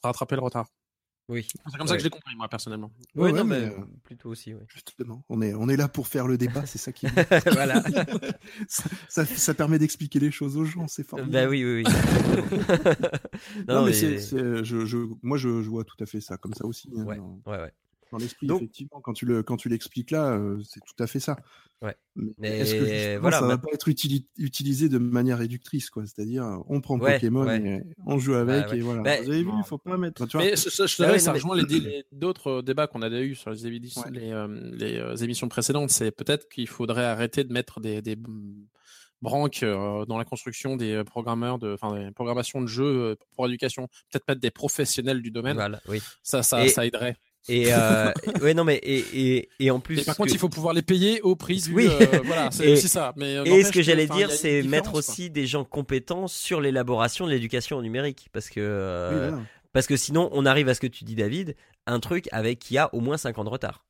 rattraper 0.04 0.36
le 0.36 0.42
retard. 0.42 0.68
Oui. 1.32 1.48
C'est 1.72 1.78
comme 1.78 1.88
ça 1.88 1.94
que 1.94 2.00
je 2.00 2.04
l'ai 2.04 2.10
compris, 2.10 2.36
moi, 2.36 2.50
personnellement. 2.50 2.92
Oui, 3.16 3.32
non, 3.32 3.46
mais, 3.46 3.56
euh, 3.56 3.72
plutôt 4.04 4.30
aussi, 4.30 4.54
oui. 4.54 4.60
Justement, 4.68 5.24
on 5.30 5.42
est, 5.42 5.54
on 5.54 5.70
est 5.70 5.78
là 5.78 5.88
pour 5.88 6.08
faire 6.08 6.28
le 6.28 6.38
débat, 6.38 6.66
c'est 6.66 6.78
ça 6.78 6.92
qui. 6.92 7.08
voilà. 7.54 7.82
ça, 8.68 9.26
ça, 9.26 9.54
permet 9.54 9.80
d'expliquer 9.80 10.20
les 10.20 10.30
choses 10.30 10.58
aux 10.58 10.66
gens, 10.66 10.90
c'est 10.90 11.08
formidable. 11.08 11.46
Bah 11.46 11.50
oui, 11.50 11.64
oui, 11.64 11.84
oui. 11.86 11.94
non, 13.70 13.86
mais, 13.86 13.94
je, 13.94 14.64
je, 14.64 14.98
moi, 15.22 15.38
je, 15.38 15.62
je, 15.62 15.70
vois 15.70 15.86
tout 15.86 15.96
à 16.02 16.06
fait 16.06 16.20
ça, 16.20 16.36
comme 16.36 16.54
ça 16.54 16.66
aussi. 16.66 16.90
Hein, 16.98 17.06
ouais, 17.06 17.20
ouais, 17.46 17.58
ouais. 17.60 17.72
Dans 18.12 18.18
l'esprit, 18.18 18.48
effectivement, 18.52 19.00
quand 19.02 19.14
tu 19.14 19.26
le 19.26 19.42
quand 19.42 19.58
tu 19.58 19.70
l'expliques 19.70 20.12
là, 20.12 20.40
c'est 20.64 20.82
tout 20.82 21.02
à 21.02 21.08
fait 21.08 21.20
ça. 21.20 21.38
Ouais. 21.82 21.96
Mais 22.16 22.60
est-ce 22.60 22.76
que 22.76 23.18
voilà, 23.18 23.40
ça 23.40 23.48
va 23.48 23.58
pas 23.58 23.70
être 23.74 23.88
utilisé 23.88 24.90
de 24.90 24.98
manière 24.98 25.38
réductrice, 25.38 25.90
quoi? 25.90 26.04
C'est-à-dire, 26.06 26.46
on 26.68 26.82
prend 26.82 27.00
Pokémon, 27.00 27.50
et 27.50 27.82
on 28.06 28.20
joue 28.20 28.34
avec, 28.34 28.72
et 28.74 28.82
voilà. 28.82 29.02
Bah, 29.02 29.22
Vous 29.22 29.30
avez 29.30 29.44
vu, 29.44 29.52
il 29.58 29.64
faut 29.64 29.78
pas 29.78 29.98
mettre. 29.98 30.28
Tu 30.28 30.38
vois 30.38 30.46
mais 30.46 30.56
je, 30.56 30.70
je, 30.70 30.86
ça 31.20 31.34
rejoint 31.34 31.56
les, 31.56 32.06
d'autres 32.12 32.62
débats 32.62 32.88
qu'on 32.88 33.02
a 33.02 33.10
eu 33.10 33.34
sur 33.34 33.52
les, 33.52 33.80
les 34.74 35.24
émissions 35.24 35.48
précédentes. 35.48 35.90
C'est 35.90 36.12
peut-être 36.12 36.50
qu'il 36.50 36.68
faudrait 36.68 37.06
arrêter 37.06 37.44
de 37.44 37.54
mettre 37.54 37.80
des, 37.80 38.02
des 38.02 38.18
branques 39.22 39.64
dans 39.64 40.18
la 40.18 40.26
construction 40.26 40.76
des 40.76 41.04
programmeurs 41.04 41.60
de, 41.60 41.74
enfin, 41.74 42.08
des 42.08 42.12
programmations 42.12 42.62
de 42.62 42.68
jeux 42.68 43.16
pour 43.36 43.48
éducation. 43.48 43.88
Peut-être 44.12 44.28
mettre 44.28 44.42
des 44.42 44.52
professionnels 44.52 45.22
du 45.22 45.32
domaine. 45.32 45.56
Voilà, 45.56 45.82
oui. 45.88 46.02
Ça, 46.22 46.44
ça, 46.44 46.68
ça 46.68 46.86
aiderait. 46.86 47.16
Et 47.50 47.74
euh, 47.74 48.12
ouais 48.42 48.54
non 48.54 48.64
mais 48.64 48.76
et, 48.76 49.04
et, 49.14 49.50
et 49.60 49.72
en 49.72 49.80
plus. 49.80 50.04
par 50.04 50.16
contre, 50.16 50.32
il 50.32 50.38
faut 50.38 50.50
pouvoir 50.50 50.74
les 50.74 50.82
payer 50.82 51.22
au 51.22 51.36
prix. 51.36 51.64
oui. 51.74 51.88
Euh, 51.90 52.20
voilà, 52.24 52.52
c'est 52.52 52.76
ça. 52.78 53.14
Mais 53.16 53.36
euh, 53.36 53.44
et 53.46 53.64
ce 53.64 53.72
que 53.72 53.82
j'allais 53.82 54.08
dire, 54.08 54.32
c'est 54.32 54.64
mettre 54.64 54.96
aussi 54.96 55.30
des 55.30 55.48
gens 55.48 55.64
compétents 55.64 56.28
sur 56.28 56.62
l'élaboration 56.62 57.26
de 57.26 57.32
l'éducation 57.32 57.82
numérique, 57.82 58.28
parce 58.32 58.50
que 58.50 58.60
euh, 58.60 59.32
parce 59.74 59.88
que 59.88 59.96
sinon, 59.96 60.30
on 60.34 60.46
arrive 60.46 60.70
à 60.70 60.74
ce 60.74 60.82
que 60.82 60.88
tu 60.88 61.04
dis, 61.04 61.16
David, 61.16 61.56
un 61.88 62.00
truc 62.00 62.28
avec 62.32 62.60
qui 62.60 62.78
a 62.78 62.94
au 62.94 63.00
moins 63.00 63.18
5 63.18 63.40
ans 63.40 63.44
de 63.44 63.50
retard. 63.50 63.86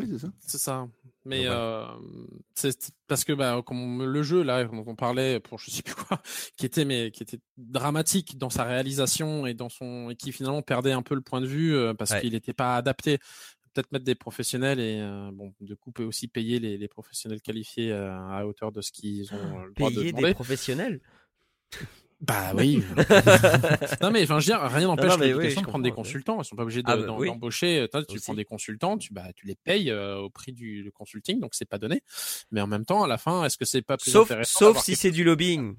Oui, 0.00 0.08
c'est 0.10 0.18
ça. 0.18 0.32
C'est 0.40 0.58
ça. 0.58 0.88
Mais 1.26 1.46
euh, 1.46 1.84
c'est 2.54 2.92
parce 3.06 3.24
que 3.24 3.32
bah, 3.34 3.60
comme 3.64 4.02
le 4.02 4.22
jeu 4.22 4.42
là 4.42 4.64
dont 4.64 4.84
on 4.86 4.96
parlait 4.96 5.38
pour 5.38 5.58
je 5.58 5.70
sais 5.70 5.82
plus 5.82 5.94
quoi, 5.94 6.22
qui 6.56 6.64
était 6.64 6.86
mais 6.86 7.10
qui 7.10 7.22
était 7.22 7.40
dramatique 7.58 8.38
dans 8.38 8.48
sa 8.48 8.64
réalisation 8.64 9.46
et 9.46 9.52
dans 9.52 9.68
son 9.68 10.08
et 10.10 10.16
qui 10.16 10.32
finalement 10.32 10.62
perdait 10.62 10.92
un 10.92 11.02
peu 11.02 11.14
le 11.14 11.20
point 11.20 11.42
de 11.42 11.46
vue 11.46 11.74
euh, 11.74 11.92
parce 11.92 12.14
qu'il 12.14 12.32
n'était 12.32 12.54
pas 12.54 12.76
adapté. 12.76 13.18
Peut-être 13.72 13.92
mettre 13.92 14.04
des 14.04 14.16
professionnels 14.16 14.80
et 14.80 14.98
euh, 15.00 15.30
bon 15.32 15.54
de 15.60 15.74
coup 15.76 15.92
peut 15.92 16.02
aussi 16.02 16.26
payer 16.26 16.58
les, 16.58 16.76
les 16.76 16.88
professionnels 16.88 17.40
qualifiés 17.40 17.92
à 17.92 18.44
hauteur 18.44 18.72
de 18.72 18.80
ce 18.80 18.90
qu'ils 18.90 19.32
ont 19.32 19.64
le 19.64 19.72
droit 19.72 19.90
payer 19.90 20.12
des 20.12 20.34
professionnels? 20.34 21.00
Bah 22.20 22.52
oui. 22.56 22.84
non 24.02 24.10
mais 24.10 24.24
enfin 24.24 24.40
je 24.40 24.52
veux 24.52 24.58
dire 24.58 24.60
rien 24.60 24.88
n'empêche 24.88 25.16
l'éducation 25.18 25.62
de 25.62 25.66
prendre 25.66 25.84
des 25.84 25.90
consultants. 25.90 26.40
Ils 26.42 26.44
sont 26.44 26.56
pas 26.56 26.64
obligés 26.64 26.82
ah 26.84 26.96
bah 26.96 27.06
d'embaucher. 27.06 27.88
tu 28.08 28.20
prends 28.20 28.34
des 28.34 28.44
consultants, 28.44 28.98
tu 28.98 29.12
bah 29.12 29.32
tu 29.34 29.46
les 29.46 29.54
payes 29.54 29.90
euh, 29.90 30.18
au 30.18 30.30
prix 30.30 30.52
du 30.52 30.90
consulting, 30.94 31.40
donc 31.40 31.54
c'est 31.54 31.68
pas 31.68 31.78
donné. 31.78 32.02
Mais 32.50 32.60
en 32.60 32.66
même 32.66 32.84
temps, 32.84 33.02
à 33.02 33.08
la 33.08 33.18
fin, 33.18 33.44
est-ce 33.44 33.56
que 33.56 33.64
c'est 33.64 33.82
pas 33.82 33.96
plus 33.96 34.10
sauf, 34.10 34.30
intéressant 34.30 34.58
Sauf 34.58 34.82
si 34.82 34.96
c'est 34.96 35.10
du 35.10 35.24
lobbying. 35.24 35.76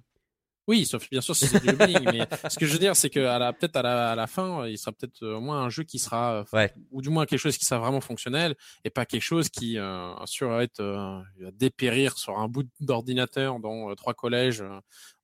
Oui, 0.68 0.86
sauf 0.86 1.09
bien 1.09 1.22
sûr 1.22 1.36
si 1.36 1.47
c'est 1.47 1.59
du 1.59 1.68
lobbying. 1.68 2.03
mais 2.05 2.28
ce 2.49 2.57
que 2.57 2.66
je 2.66 2.74
veux 2.74 2.80
dire, 2.80 2.95
c'est 2.95 3.09
que 3.09 3.51
peut-être 3.53 3.76
à 3.78 3.82
la, 3.82 4.12
à 4.12 4.16
la 4.16 4.28
fin, 4.28 4.68
il 4.68 4.78
sera 4.78 4.91
peut-être 4.91 5.24
euh, 5.24 5.36
au 5.36 5.41
moins 5.41 5.64
un 5.64 5.70
jeu 5.70 5.84
qui 5.84 5.99
sera, 5.99 6.45
euh, 6.53 6.68
ou 6.91 7.01
du 7.01 7.09
moins 7.09 7.26
quelque 7.26 7.39
chose 7.39 7.57
qui 7.57 7.66
sera 7.66 7.80
vraiment 7.80 8.01
fonctionnel, 8.01 8.55
et 8.84 8.89
pas 8.89 9.05
quelque 9.05 9.24
chose 9.24 9.49
qui 9.49 9.78
euh, 9.78 10.14
sûr 10.26 10.49
va 10.49 10.64
être 10.64 10.80
euh, 10.80 11.22
dépérir 11.53 12.18
sur 12.18 12.38
un 12.38 12.47
bout 12.47 12.68
d'ordinateur 12.80 13.59
dans 13.59 13.93
trois 13.95 14.14
collèges 14.14 14.64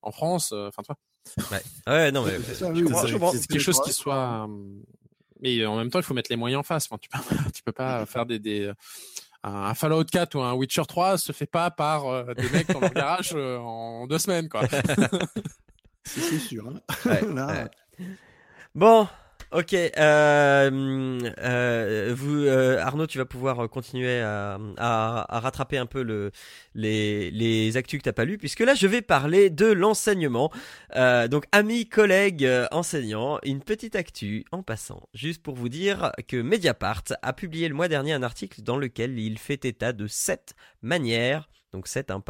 en 0.02 0.12
France. 0.12 0.52
Enfin, 0.52 0.82
toi. 0.84 0.96
Ouais. 1.52 1.62
ouais, 1.88 2.12
non, 2.12 2.26
mais 2.26 2.40
c'est 2.42 3.48
quelque 3.48 3.60
chose 3.60 3.82
qui 3.82 3.94
soit. 3.94 4.48
Mais 5.40 5.64
en 5.68 5.78
même 5.78 5.92
temps, 5.92 6.00
il 6.00 6.04
faut 6.04 6.16
mettre 6.16 6.32
les 6.32 6.36
moyens 6.36 6.62
en 6.62 6.64
face. 6.64 6.88
Enfin, 6.90 6.98
tu 6.98 7.10
peux, 7.10 7.52
tu 7.54 7.62
peux 7.62 7.72
pas 7.72 8.06
faire 8.08 8.26
des, 8.26 8.40
des 8.40 8.72
un 9.56 9.74
Fallout 9.74 10.06
4 10.06 10.36
ou 10.36 10.42
un 10.42 10.54
Witcher 10.54 10.84
3 10.88 11.18
se 11.18 11.32
fait 11.32 11.46
pas 11.46 11.72
par 11.72 12.08
euh, 12.08 12.34
des 12.34 12.50
mecs 12.50 12.68
dans 12.72 12.80
leur 12.80 12.94
garage 12.94 13.32
euh, 13.36 13.58
en 13.58 14.08
deux 14.08 14.20
semaines, 14.20 14.50
quoi. 14.50 14.62
c'est 16.04 16.40
sûr. 16.40 16.66
Hein. 17.06 17.68
Bon, 18.76 19.08
Ok, 19.54 19.74
euh, 19.74 19.90
euh, 21.40 22.14
vous, 22.14 22.36
euh, 22.36 22.80
Arnaud, 22.80 23.08
tu 23.08 23.18
vas 23.18 23.24
pouvoir 23.24 23.70
continuer 23.70 24.20
à, 24.20 24.60
à, 24.76 25.40
rattraper 25.40 25.78
un 25.78 25.86
peu 25.86 26.04
le, 26.04 26.32
les, 26.76 27.32
les 27.32 27.78
actus 27.78 28.00
que 28.00 28.04
t'as 28.04 28.12
pas 28.12 28.26
lu, 28.26 28.38
puisque 28.38 28.60
là, 28.60 28.76
je 28.76 28.88
vais 28.88 29.02
parler 29.02 29.50
de 29.50 29.68
l'enseignement. 29.68 30.52
donc, 31.30 31.46
amis, 31.54 31.88
collègues, 31.88 32.46
enseignants, 32.72 33.40
une 33.44 33.62
petite 33.62 33.96
actu 33.96 34.44
en 34.52 34.64
passant, 34.64 35.08
juste 35.14 35.42
pour 35.42 35.56
vous 35.56 35.70
dire 35.70 36.12
que 36.28 36.36
Mediapart 36.36 37.04
a 37.22 37.32
publié 37.32 37.70
le 37.70 37.74
mois 37.74 37.88
dernier 37.88 38.12
un 38.12 38.24
article 38.24 38.62
dans 38.64 38.78
lequel 38.78 39.18
il 39.18 39.40
fait 39.40 39.64
état 39.64 39.94
de 39.94 40.08
sept 40.08 40.56
manières 40.82 41.48
donc 41.78 41.88
cette 41.88 42.10
hein, 42.10 42.24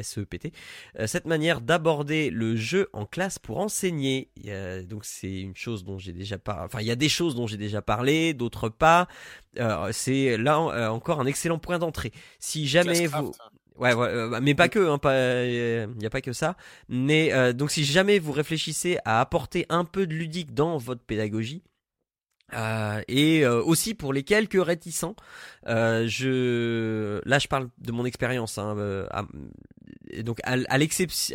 SEPT, 0.00 0.52
euh, 0.98 1.08
cette 1.08 1.26
manière 1.26 1.60
d'aborder 1.60 2.30
le 2.30 2.54
jeu 2.54 2.88
en 2.92 3.04
classe 3.04 3.40
pour 3.40 3.58
enseigner. 3.58 4.30
donc 4.88 5.04
c'est 5.04 5.40
une 5.40 5.56
chose 5.56 5.84
dont 5.84 5.98
j'ai 5.98 6.12
déjà 6.12 6.38
parlé, 6.38 6.62
enfin 6.64 6.80
il 6.80 6.86
y 6.86 6.92
a 6.92 6.96
des 6.96 7.08
choses 7.08 7.34
dont 7.34 7.48
j'ai 7.48 7.56
déjà 7.56 7.82
parlé, 7.82 8.32
d'autres 8.32 8.68
pas. 8.68 9.08
Euh, 9.58 9.90
c'est 9.92 10.38
là 10.38 10.58
euh, 10.58 10.88
encore 10.88 11.20
un 11.20 11.26
excellent 11.26 11.58
point 11.58 11.78
d'entrée. 11.78 12.12
Si 12.38 12.66
jamais 12.66 13.06
vous 13.06 13.32
Ouais, 13.78 13.94
ouais, 13.94 14.40
mais 14.42 14.54
pas 14.54 14.68
que, 14.68 14.78
hein, 14.78 15.00
il 15.88 15.98
n'y 15.98 16.06
a 16.06 16.10
pas 16.10 16.20
que 16.20 16.34
ça. 16.34 16.56
Mais 16.88 17.52
donc 17.54 17.70
si 17.70 17.84
jamais 17.84 18.18
vous 18.18 18.30
réfléchissez 18.30 18.98
à 19.04 19.20
apporter 19.20 19.64
un 19.70 19.84
peu 19.84 20.06
de 20.06 20.14
ludique 20.14 20.54
dans 20.54 20.76
votre 20.76 21.00
pédagogie, 21.00 21.62
euh, 22.54 23.00
et 23.08 23.44
euh, 23.44 23.62
aussi 23.62 23.94
pour 23.94 24.12
les 24.12 24.22
quelques 24.22 24.62
réticents, 24.62 25.16
euh, 25.66 26.06
je 26.06 27.20
là 27.24 27.38
je 27.38 27.48
parle 27.48 27.68
de 27.78 27.92
mon 27.92 28.04
expérience, 28.04 28.58
hein, 28.58 28.76
donc 30.18 30.40
à, 30.44 30.54
à, 30.68 30.78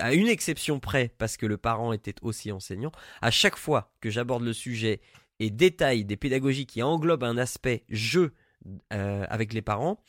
à 0.01 0.13
une 0.13 0.27
exception 0.27 0.79
près 0.79 1.11
parce 1.17 1.37
que 1.37 1.45
le 1.45 1.57
parent 1.57 1.93
était 1.93 2.15
aussi 2.21 2.51
enseignant. 2.51 2.91
À 3.21 3.31
chaque 3.31 3.57
fois 3.57 3.91
que 4.01 4.09
j'aborde 4.09 4.43
le 4.43 4.53
sujet 4.53 5.01
et 5.39 5.49
détaille 5.49 6.05
des 6.05 6.17
pédagogies 6.17 6.65
qui 6.65 6.83
englobent 6.83 7.23
un 7.23 7.37
aspect 7.37 7.83
jeu 7.89 8.33
avec 8.89 9.53
les 9.53 9.61
parents, 9.61 10.01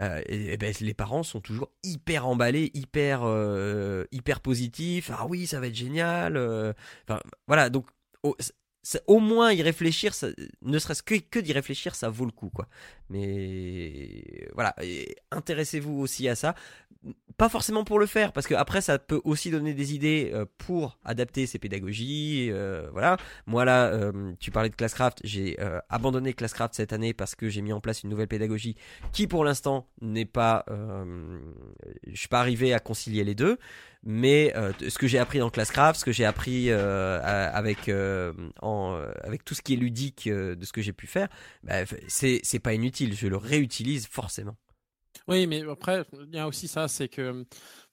et, 0.00 0.56
ben, 0.56 0.72
les 0.80 0.94
parents 0.94 1.24
sont 1.24 1.40
toujours 1.40 1.70
hyper 1.82 2.26
emballés, 2.26 2.70
hyper 2.74 3.22
hyper 4.12 4.40
positifs. 4.40 5.10
Ah 5.12 5.26
oui, 5.28 5.46
ça 5.46 5.60
va 5.60 5.66
être 5.66 5.74
génial. 5.74 6.36
Enfin 7.06 7.20
voilà, 7.46 7.70
donc 7.70 7.86
au 9.06 9.18
moins 9.18 9.52
y 9.52 9.62
réfléchir, 9.62 10.12
ne 10.62 10.78
serait-ce 10.78 11.02
que, 11.02 11.38
d'y 11.38 11.52
réfléchir, 11.52 11.94
ça 11.94 12.08
vaut 12.08 12.24
le 12.24 12.30
coup, 12.30 12.50
quoi. 12.50 12.66
Mais 13.10 14.48
voilà, 14.54 14.74
intéressez-vous 15.30 15.98
aussi 16.00 16.28
à 16.28 16.34
ça. 16.34 16.54
Pas 17.36 17.48
forcément 17.48 17.84
pour 17.84 18.00
le 18.00 18.06
faire, 18.06 18.32
parce 18.32 18.48
que 18.48 18.54
après 18.54 18.80
ça 18.80 18.98
peut 18.98 19.20
aussi 19.22 19.52
donner 19.52 19.72
des 19.72 19.94
idées 19.94 20.32
euh, 20.34 20.44
pour 20.58 20.98
adapter 21.04 21.46
ces 21.46 21.60
pédagogies. 21.60 22.48
Euh, 22.50 22.88
voilà, 22.90 23.16
moi 23.46 23.64
là, 23.64 23.86
euh, 23.86 24.32
tu 24.40 24.50
parlais 24.50 24.68
de 24.68 24.74
Classcraft, 24.74 25.20
j'ai 25.22 25.56
abandonné 25.88 26.32
Classcraft 26.32 26.74
cette 26.74 26.92
année 26.92 27.14
parce 27.14 27.36
que 27.36 27.48
j'ai 27.48 27.62
mis 27.62 27.72
en 27.72 27.80
place 27.80 28.02
une 28.02 28.10
nouvelle 28.10 28.26
pédagogie 28.26 28.74
qui, 29.12 29.28
pour 29.28 29.44
l'instant, 29.44 29.86
n'est 30.00 30.24
pas, 30.24 30.64
je 30.68 32.18
suis 32.18 32.28
pas 32.28 32.40
arrivé 32.40 32.74
à 32.74 32.80
concilier 32.80 33.22
les 33.22 33.36
deux 33.36 33.58
mais 34.04 34.52
euh, 34.56 34.72
ce 34.88 34.98
que 34.98 35.06
j'ai 35.06 35.18
appris 35.18 35.38
dans 35.38 35.50
Classcraft, 35.50 36.00
ce 36.00 36.04
que 36.04 36.12
j'ai 36.12 36.24
appris 36.24 36.70
euh, 36.70 37.20
avec 37.52 37.88
euh, 37.88 38.32
avec 39.22 39.44
tout 39.44 39.54
ce 39.54 39.62
qui 39.62 39.74
est 39.74 39.76
ludique 39.76 40.28
de 40.28 40.64
ce 40.64 40.72
que 40.72 40.82
j'ai 40.82 40.92
pu 40.92 41.06
faire, 41.06 41.28
bah, 41.62 41.84
c'est 42.06 42.40
c'est 42.42 42.60
pas 42.60 42.74
inutile, 42.74 43.14
je 43.14 43.26
le 43.26 43.36
réutilise 43.36 44.06
forcément. 44.06 44.56
Oui, 45.26 45.46
mais 45.46 45.62
après 45.68 46.04
il 46.12 46.34
y 46.34 46.38
a 46.38 46.48
aussi 46.48 46.68
ça, 46.68 46.88
c'est 46.88 47.08
que 47.08 47.44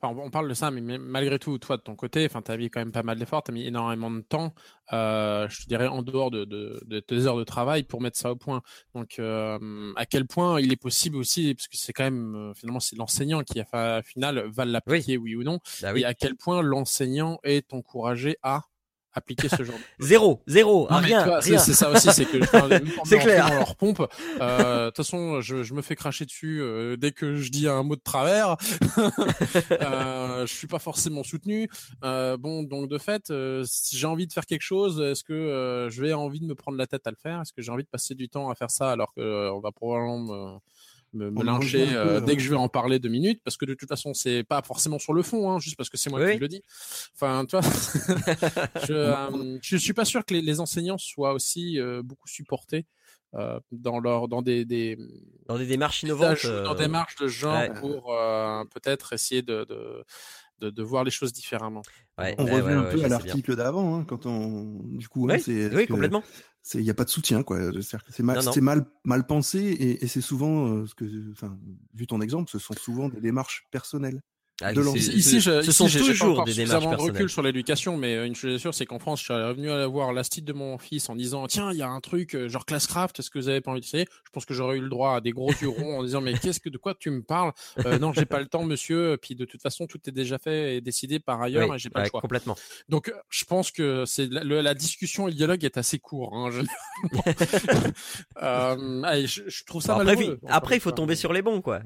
on 0.02 0.30
parle 0.30 0.50
de 0.50 0.54
ça, 0.54 0.72
mais 0.72 0.98
malgré 0.98 1.40
tout, 1.40 1.58
toi 1.58 1.78
de 1.78 1.82
ton 1.82 1.96
côté, 1.96 2.26
enfin, 2.26 2.42
as 2.48 2.58
mis 2.58 2.70
quand 2.70 2.80
même 2.80 2.92
pas 2.92 3.04
mal 3.04 3.18
d'efforts, 3.18 3.44
as 3.48 3.52
mis 3.52 3.66
énormément 3.66 4.12
de 4.12 4.22
temps, 4.22 4.54
euh, 4.94 5.48
je 5.50 5.64
te 5.64 5.68
dirais 5.68 5.88
en 5.88 6.02
dehors 6.02 6.32
de, 6.32 6.46
de, 6.46 7.00
tes 7.00 7.26
heures 7.26 7.38
de 7.38 7.44
travail 7.44 7.84
pour 7.84 8.02
mettre 8.02 8.18
ça 8.18 8.32
au 8.32 8.36
point. 8.36 8.62
Donc, 8.94 9.20
euh, 9.20 9.94
à 9.96 10.06
quel 10.06 10.26
point 10.26 10.60
il 10.60 10.72
est 10.72 10.82
possible 10.82 11.18
aussi, 11.18 11.54
parce 11.56 11.68
que 11.68 11.78
c'est 11.78 11.94
quand 11.94 12.04
même 12.04 12.36
euh, 12.36 12.54
finalement 12.54 12.80
c'est 12.80 12.96
l'enseignant 12.96 13.44
qui 13.44 13.62
à 13.72 14.02
final 14.04 14.46
va 14.50 14.66
l'appliquer 14.66 15.18
oui. 15.18 15.36
ou 15.36 15.44
non, 15.44 15.60
bah 15.82 15.98
et 15.98 16.06
à 16.06 16.14
quel 16.14 16.36
point 16.36 16.62
l'enseignant 16.62 17.40
est 17.44 17.74
encouragé 17.74 18.38
à 18.44 18.64
appliquer 19.16 19.50
ce 19.50 19.64
genre 19.64 19.76
de... 19.76 19.82
zéro 20.06 20.42
zéro 20.46 20.88
rien, 20.90 21.42
c'est 21.42 21.58
ça 21.58 21.90
aussi 21.90 22.10
c'est 22.12 22.26
que 22.26 22.38
c'est 23.06 23.20
clair. 23.20 23.50
dans 23.50 23.56
leur 23.56 23.76
pompe. 23.76 24.02
Euh, 24.42 24.86
de 24.86 24.90
toute 24.90 24.98
façon 24.98 25.42
je, 25.42 25.64
je, 25.64 25.74
me 25.74 25.82
fais 25.82 25.96
cracher 25.96 26.26
dessus 26.26 26.60
euh, 26.62 26.98
dès 26.98 27.12
que 27.12 27.38
je 27.38 27.50
dis 27.50 27.68
un 27.68 27.84
mot 27.84 27.96
de 27.96 28.02
travers. 28.02 28.58
Euh, 29.72 30.46
je 30.46 30.54
suis 30.54 30.68
pas 30.68 30.80
forcément 30.80 31.24
soutenu. 31.24 31.70
Euh, 32.04 32.38
bon 32.38 32.64
donc 32.64 32.90
de 32.90 32.98
fait 32.98 33.30
euh, 33.30 33.64
si 33.66 33.98
j'ai 33.98 34.08
envie 34.08 34.28
de 34.28 34.34
faire 34.34 34.46
quelque 34.46 34.62
chose 34.62 35.00
est-ce 35.02 35.24
que 35.24 35.88
je 35.90 36.02
vais 36.02 36.14
envie 36.14 36.40
de 36.40 36.46
me 36.46 36.56
prendre 36.56 36.78
la 36.78 36.88
tête 36.88 37.08
à 37.08 37.12
le 37.12 37.18
faire? 37.18 37.42
Est-ce 37.42 37.54
que 37.54 37.62
j'ai 37.62 37.72
envie 37.72 37.84
de 37.84 37.90
passer 37.90 38.16
du 38.16 38.30
temps 38.30 38.50
à 38.50 38.56
faire 38.56 38.72
ça 38.72 38.92
alors 38.92 39.14
que 39.14 39.50
on 39.52 39.60
va 39.60 39.72
probablement 39.72 40.20
me 40.20 40.60
me, 41.16 41.44
lyncher 41.44 41.88
euh, 41.94 42.20
dès 42.20 42.36
que 42.36 42.42
je 42.42 42.50
vais 42.50 42.56
en 42.56 42.68
parler 42.68 43.00
deux 43.00 43.10
minutes, 43.10 43.42
parce 43.44 43.58
que 43.58 43.66
de 43.66 43.74
toute 43.74 43.90
façon, 43.90 44.14
c'est 44.14 44.44
pas 44.44 44.62
forcément 44.62 45.00
sur 45.00 45.14
le 45.14 45.24
fond, 45.24 45.52
hein, 45.52 45.60
juste 45.60 45.78
parce 45.78 45.90
que 45.90 45.98
c'est 45.98 46.10
moi 46.10 46.32
qui 46.32 46.38
le 46.38 46.48
dis. 46.48 46.62
Enfin, 47.16 47.46
tu 47.46 47.58
vois, 47.58 47.62
je, 48.88 48.94
euh, 48.94 49.58
je 49.62 49.78
suis 49.78 49.94
pas 49.94 50.06
sûr 50.06 50.26
que 50.26 50.34
les, 50.34 50.42
les 50.42 50.60
enseignants 50.60 50.98
soient 50.98 51.34
aussi 51.34 51.80
euh, 51.80 52.02
beaucoup 52.04 52.28
supportés 52.28 52.86
euh, 53.34 53.60
dans 53.72 54.00
leur 54.00 54.28
dans 54.28 54.42
des, 54.42 54.66
des 54.66 54.98
dans 55.48 55.58
des 55.58 55.66
démarches 55.66 56.04
innovantes, 56.04 56.46
dans 56.46 56.76
des 56.76 56.84
démarches 56.84 57.16
de 57.16 57.28
genre 57.28 57.74
pour 57.80 58.16
peut-être 58.74 59.14
essayer 59.14 59.42
de, 59.42 59.66
de 59.66 60.04
de, 60.60 60.84
voir 60.84 61.04
les 61.04 61.12
choses 61.12 61.34
différemment. 61.34 61.82
on 62.18 62.46
revient 62.46 62.74
un 62.74 62.84
peu 62.84 63.04
à 63.04 63.08
l'article 63.08 63.56
d'avant, 63.56 63.98
hein, 63.98 64.06
quand 64.06 64.26
on, 64.26 64.82
du 64.84 65.08
coup, 65.08 65.28
hein, 65.30 65.38
c'est 65.40 65.74
oui, 65.76 65.88
complètement. 65.88 66.24
Il 66.74 66.82
n'y 66.82 66.90
a 66.90 66.96
pas 66.96 67.06
de 67.06 67.10
soutien, 67.10 67.44
quoi. 67.44 67.60
C'est 68.10 68.24
mal, 68.24 68.40
mal, 68.62 68.86
mal, 69.04 69.28
pensé 69.28 69.60
et, 69.60 70.08
c'est 70.08 70.22
souvent, 70.22 70.68
euh, 70.68 70.86
ce 70.88 70.96
que, 70.96 71.06
enfin, 71.32 71.58
vu 71.94 72.08
ton 72.08 72.22
exemple, 72.22 72.50
ce 72.50 72.58
sont 72.58 72.74
souvent 72.74 73.10
des 73.10 73.22
démarches 73.22 73.68
personnelles. 73.72 74.22
Ah, 74.62 74.72
ici, 74.72 75.42
je, 75.42 75.62
ce 75.62 75.72
sont 75.74 75.88
toujours 75.88 76.46
des 76.46 76.54
démarches 76.54 76.86
de 76.86 76.96
recul 76.96 77.30
sur 77.30 77.42
l'éducation, 77.42 77.98
mais 77.98 78.16
euh, 78.16 78.26
une 78.26 78.36
chose 78.36 78.56
est 78.56 78.60
sûre, 78.60 78.74
c'est 78.74 78.86
qu'en 78.86 79.00
France, 79.00 79.20
je 79.20 79.26
suis 79.26 79.34
revenu 79.34 79.70
à 79.70 79.86
voir 79.86 80.14
l'astide 80.14 80.46
de 80.46 80.54
mon 80.54 80.78
fils 80.78 81.10
en 81.10 81.16
disant 81.16 81.46
tiens, 81.48 81.74
il 81.74 81.78
y 81.78 81.82
a 81.82 81.90
un 81.90 82.00
truc 82.00 82.36
euh, 82.36 82.48
genre 82.48 82.66
Classcraft, 82.66 83.20
est-ce 83.20 83.30
que 83.30 83.38
vous 83.38 83.50
avez 83.50 83.60
pas 83.60 83.72
envie 83.72 83.82
d'essayer? 83.82 84.06
Je 84.24 84.30
pense 84.32 84.46
que 84.46 84.54
j'aurais 84.54 84.78
eu 84.78 84.82
le 84.82 84.88
droit 84.88 85.16
à 85.16 85.22
des 85.22 85.32
gros 85.32 85.52
yeux 85.52 85.68
ronds 85.68 86.00
en 86.00 86.04
disant 86.04 86.22
mais 86.22 86.36
qu'est-ce 86.36 86.62
que 86.62 86.70
de 86.70 86.78
quoi 86.78 86.96
tu 86.96 87.10
me 87.10 87.22
parles? 87.22 87.52
Euh, 87.86 88.00
Non, 88.00 88.14
j'ai 88.14 88.26
pas 88.26 88.40
le 88.40 88.46
temps, 88.46 88.64
monsieur. 88.64 89.18
Puis 89.22 89.36
de 89.36 89.44
toute 89.44 89.62
façon, 89.62 89.88
tout 89.88 90.00
est 90.08 90.14
déjà 90.14 90.38
fait 90.38 90.78
et 90.78 90.82
décidé 90.82 91.20
par 91.20 91.42
ailleurs, 91.42 91.76
et 91.76 91.78
j'ai 91.78 91.90
pas 91.90 92.04
le 92.04 92.10
choix. 92.10 92.22
Complètement. 92.22 92.56
Donc, 92.88 93.14
je 93.30 93.44
pense 93.44 93.72
que 93.72 94.06
c'est 94.06 94.30
la, 94.32 94.74
discussion 94.74 95.28
et 95.28 95.32
le 95.32 95.38
dialogue 95.38 95.66
est 95.66 95.78
assez 95.78 96.00
court. 96.00 96.34
Hein, 96.34 96.50
euh, 98.42 99.28
je, 99.28 99.64
trouve 99.66 99.82
ça 99.82 99.96
après, 99.96 100.38
après, 100.48 100.76
il 100.78 100.82
faut 100.82 100.92
tomber 100.92 101.16
sur 101.16 101.34
les 101.34 101.42
bons, 101.42 101.62
quoi. 101.62 101.82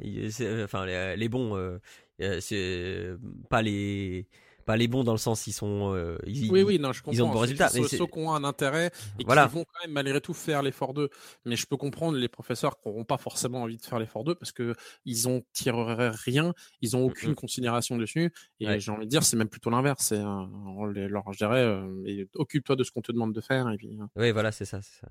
Enfin, 0.63 0.85
les, 0.85 1.15
les 1.17 1.29
bons 1.29 1.55
euh, 1.55 1.79
c'est 2.19 2.55
euh, 2.55 3.17
pas 3.49 3.61
les 3.61 4.27
pas 4.65 4.77
les 4.77 4.87
bons 4.87 5.03
dans 5.03 5.13
le 5.13 5.17
sens 5.17 5.47
ils 5.47 5.53
sont 5.53 5.95
euh, 5.95 6.17
ils, 6.27 6.51
oui 6.51 6.61
oui 6.61 6.77
non 6.77 6.91
je 6.91 7.01
comprends 7.01 7.13
ils 7.13 7.23
ont 7.23 7.29
de 7.29 7.33
bons 7.33 7.39
résultats 7.39 7.69
mais 7.73 7.83
ceux 7.83 8.05
qui 8.05 8.19
ont 8.19 8.33
un 8.33 8.43
intérêt 8.43 8.91
et 9.17 9.23
qui 9.23 9.29
vont 9.29 9.63
quand 9.65 9.81
même 9.83 9.91
malgré 9.91 10.21
tout 10.21 10.35
faire 10.35 10.61
l'effort 10.61 10.93
d'eux. 10.93 11.09
Mais 11.45 11.55
je 11.55 11.65
peux 11.65 11.77
comprendre 11.77 12.17
les 12.17 12.27
professeurs 12.27 12.79
qui 12.79 12.87
n'auront 12.87 13.03
pas 13.03 13.17
forcément 13.17 13.63
envie 13.63 13.77
de 13.77 13.81
faire 13.81 13.97
l'effort 13.97 14.23
d'eux 14.23 14.35
parce 14.35 14.51
que 14.51 14.75
ils 15.05 15.27
ont 15.27 15.43
tireraient 15.53 16.11
rien 16.11 16.53
ils 16.81 16.95
ont 16.95 17.03
aucune 17.03 17.33
considération 17.33 17.97
dessus 17.97 18.31
et 18.59 18.79
j'ai 18.79 18.91
envie 18.91 19.05
de 19.05 19.09
dire 19.09 19.23
c'est 19.23 19.37
même 19.37 19.49
plutôt 19.49 19.71
l'inverse 19.71 20.05
c'est 20.09 20.19
leur 20.19 21.33
je 21.33 21.37
dirais 21.37 22.27
occupe-toi 22.35 22.75
de 22.75 22.83
ce 22.83 22.91
qu'on 22.91 23.01
te 23.01 23.11
demande 23.11 23.33
de 23.33 23.41
faire 23.41 23.69
et 23.69 23.77
puis 23.77 23.97
hein. 23.99 24.09
oui 24.15 24.31
voilà 24.31 24.51
c'est 24.51 24.65
ça 24.65 24.81
c'est 24.81 24.99
ça 24.99 25.07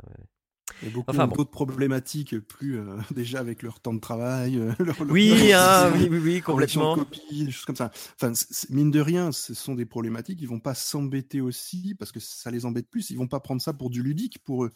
a 0.87 1.27
beaucoup 1.27 1.37
d'autres 1.37 1.51
problématiques, 1.51 2.39
plus 2.41 2.79
euh, 2.79 2.97
déjà 3.15 3.41
avec 3.41 3.63
leur 3.63 3.81
temps 3.81 3.95
de 3.95 4.01
travail. 4.01 4.57
Euh, 4.59 4.73
oui, 5.09 5.53
hein, 5.53 5.93
oui, 5.97 6.09
oui, 6.11 6.19
oui, 6.19 6.41
complètement. 6.41 6.95
Copie, 6.95 7.45
des 7.45 7.51
choses 7.51 7.65
comme 7.65 7.77
ça. 7.77 7.91
Enfin, 8.21 8.33
mine 8.71 8.91
de 8.91 9.01
rien, 9.01 9.33
ce 9.33 9.55
sont 9.55 9.75
des 9.75 9.87
problématiques. 9.87 10.41
Ils 10.41 10.49
vont 10.49 10.61
pas 10.61 10.75
s'embêter 10.75 11.41
aussi 11.41 11.95
parce 11.99 12.13
que 12.13 12.21
ça 12.21 12.51
les 12.51 12.65
embête 12.65 12.89
plus. 12.89 13.11
Ils 13.11 13.19
vont 13.19 13.29
pas 13.29 13.41
prendre 13.41 13.63
ça 13.63 13.73
pour 13.73 13.91
du 13.91 14.03
ludique 14.03 14.39
pour 14.45 14.65
eux. 14.65 14.73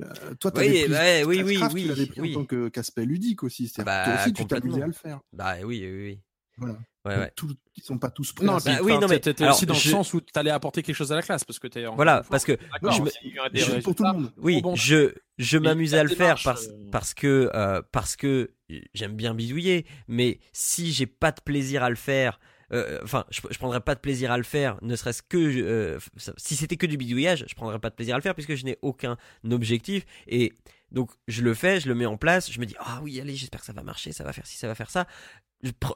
Euh, 0.00 0.34
toi, 0.40 0.50
tu 0.50 0.60
oui, 0.60 0.86
bah, 0.88 1.24
oui, 1.24 1.42
oui, 1.44 1.60
oui, 1.72 2.06
pris 2.06 2.36
en 2.36 2.44
tant 2.44 2.70
qu'aspect 2.70 3.04
ludique 3.04 3.44
aussi. 3.44 3.72
Bah, 3.78 4.04
toi 4.04 4.14
aussi, 4.14 4.32
tu 4.32 4.46
t'amusais 4.46 4.82
à 4.82 4.86
le 4.86 4.92
faire. 4.92 5.20
Bah 5.32 5.54
oui, 5.64 5.80
oui, 5.84 6.02
oui. 6.02 6.20
Voilà. 6.56 6.78
Ouais, 7.04 7.18
ouais. 7.18 7.32
Tout, 7.36 7.50
ils 7.76 7.82
sont 7.82 7.98
pas 7.98 8.10
tous 8.10 8.32
prêts. 8.32 8.46
Non, 8.46 8.56
bah, 8.64 8.78
oui, 8.82 8.98
non, 8.98 9.06
mais 9.08 9.20
t'étais 9.20 9.46
aussi 9.46 9.66
dans 9.66 9.74
le 9.74 9.80
sens 9.80 10.14
où 10.14 10.20
t'allais 10.20 10.50
apporter 10.50 10.82
quelque 10.82 10.96
chose 10.96 11.12
à 11.12 11.16
la 11.16 11.22
classe 11.22 11.44
parce 11.44 11.58
que 11.58 11.66
t'es. 11.66 11.84
Voilà, 11.86 12.22
parce 12.30 12.44
que 12.44 12.56
je 12.82 13.02
me... 13.02 13.82
pour 13.82 13.94
tout 13.94 14.04
le 14.04 14.12
monde. 14.12 14.32
Oui, 14.38 14.62
je 14.74 15.12
je 15.36 15.58
m'amusais 15.58 15.98
à 15.98 16.04
le 16.04 16.10
faire 16.14 16.38
parce 16.42 16.68
euh, 16.68 16.90
parce 16.90 17.12
que 17.12 17.50
euh, 17.54 17.82
parce 17.92 18.16
que 18.16 18.52
j'aime 18.94 19.16
bien 19.16 19.34
bidouiller, 19.34 19.86
mais 20.08 20.40
si 20.52 20.92
j'ai 20.92 21.06
pas 21.06 21.32
de 21.32 21.40
plaisir 21.40 21.82
à 21.82 21.90
le 21.90 21.96
faire. 21.96 22.40
Euh, 22.72 23.00
enfin, 23.02 23.24
je, 23.30 23.40
je 23.50 23.58
prendrais 23.58 23.80
pas 23.80 23.94
de 23.94 24.00
plaisir 24.00 24.32
à 24.32 24.38
le 24.38 24.44
faire, 24.44 24.78
ne 24.82 24.96
serait-ce 24.96 25.22
que 25.22 25.98
si 26.36 26.56
c'était 26.56 26.76
que 26.76 26.86
du 26.86 26.96
bidouillage, 26.96 27.44
je 27.48 27.54
prendrais 27.54 27.78
pas 27.78 27.90
de 27.90 27.94
plaisir 27.94 28.14
à 28.14 28.18
le 28.18 28.22
faire 28.22 28.34
puisque 28.34 28.54
je 28.54 28.64
n'ai 28.64 28.78
aucun 28.82 29.16
objectif 29.50 30.04
et 30.26 30.52
donc 30.94 31.10
je 31.28 31.42
le 31.42 31.54
fais, 31.54 31.80
je 31.80 31.88
le 31.88 31.94
mets 31.94 32.06
en 32.06 32.16
place, 32.16 32.50
je 32.50 32.60
me 32.60 32.66
dis 32.66 32.76
ah 32.78 33.00
oui 33.02 33.20
allez 33.20 33.34
j'espère 33.34 33.60
que 33.60 33.66
ça 33.66 33.72
va 33.72 33.82
marcher, 33.82 34.12
ça 34.12 34.24
va 34.24 34.32
faire 34.32 34.46
ci, 34.46 34.56
ça 34.56 34.68
va 34.68 34.74
faire 34.74 34.90
ça. 34.90 35.06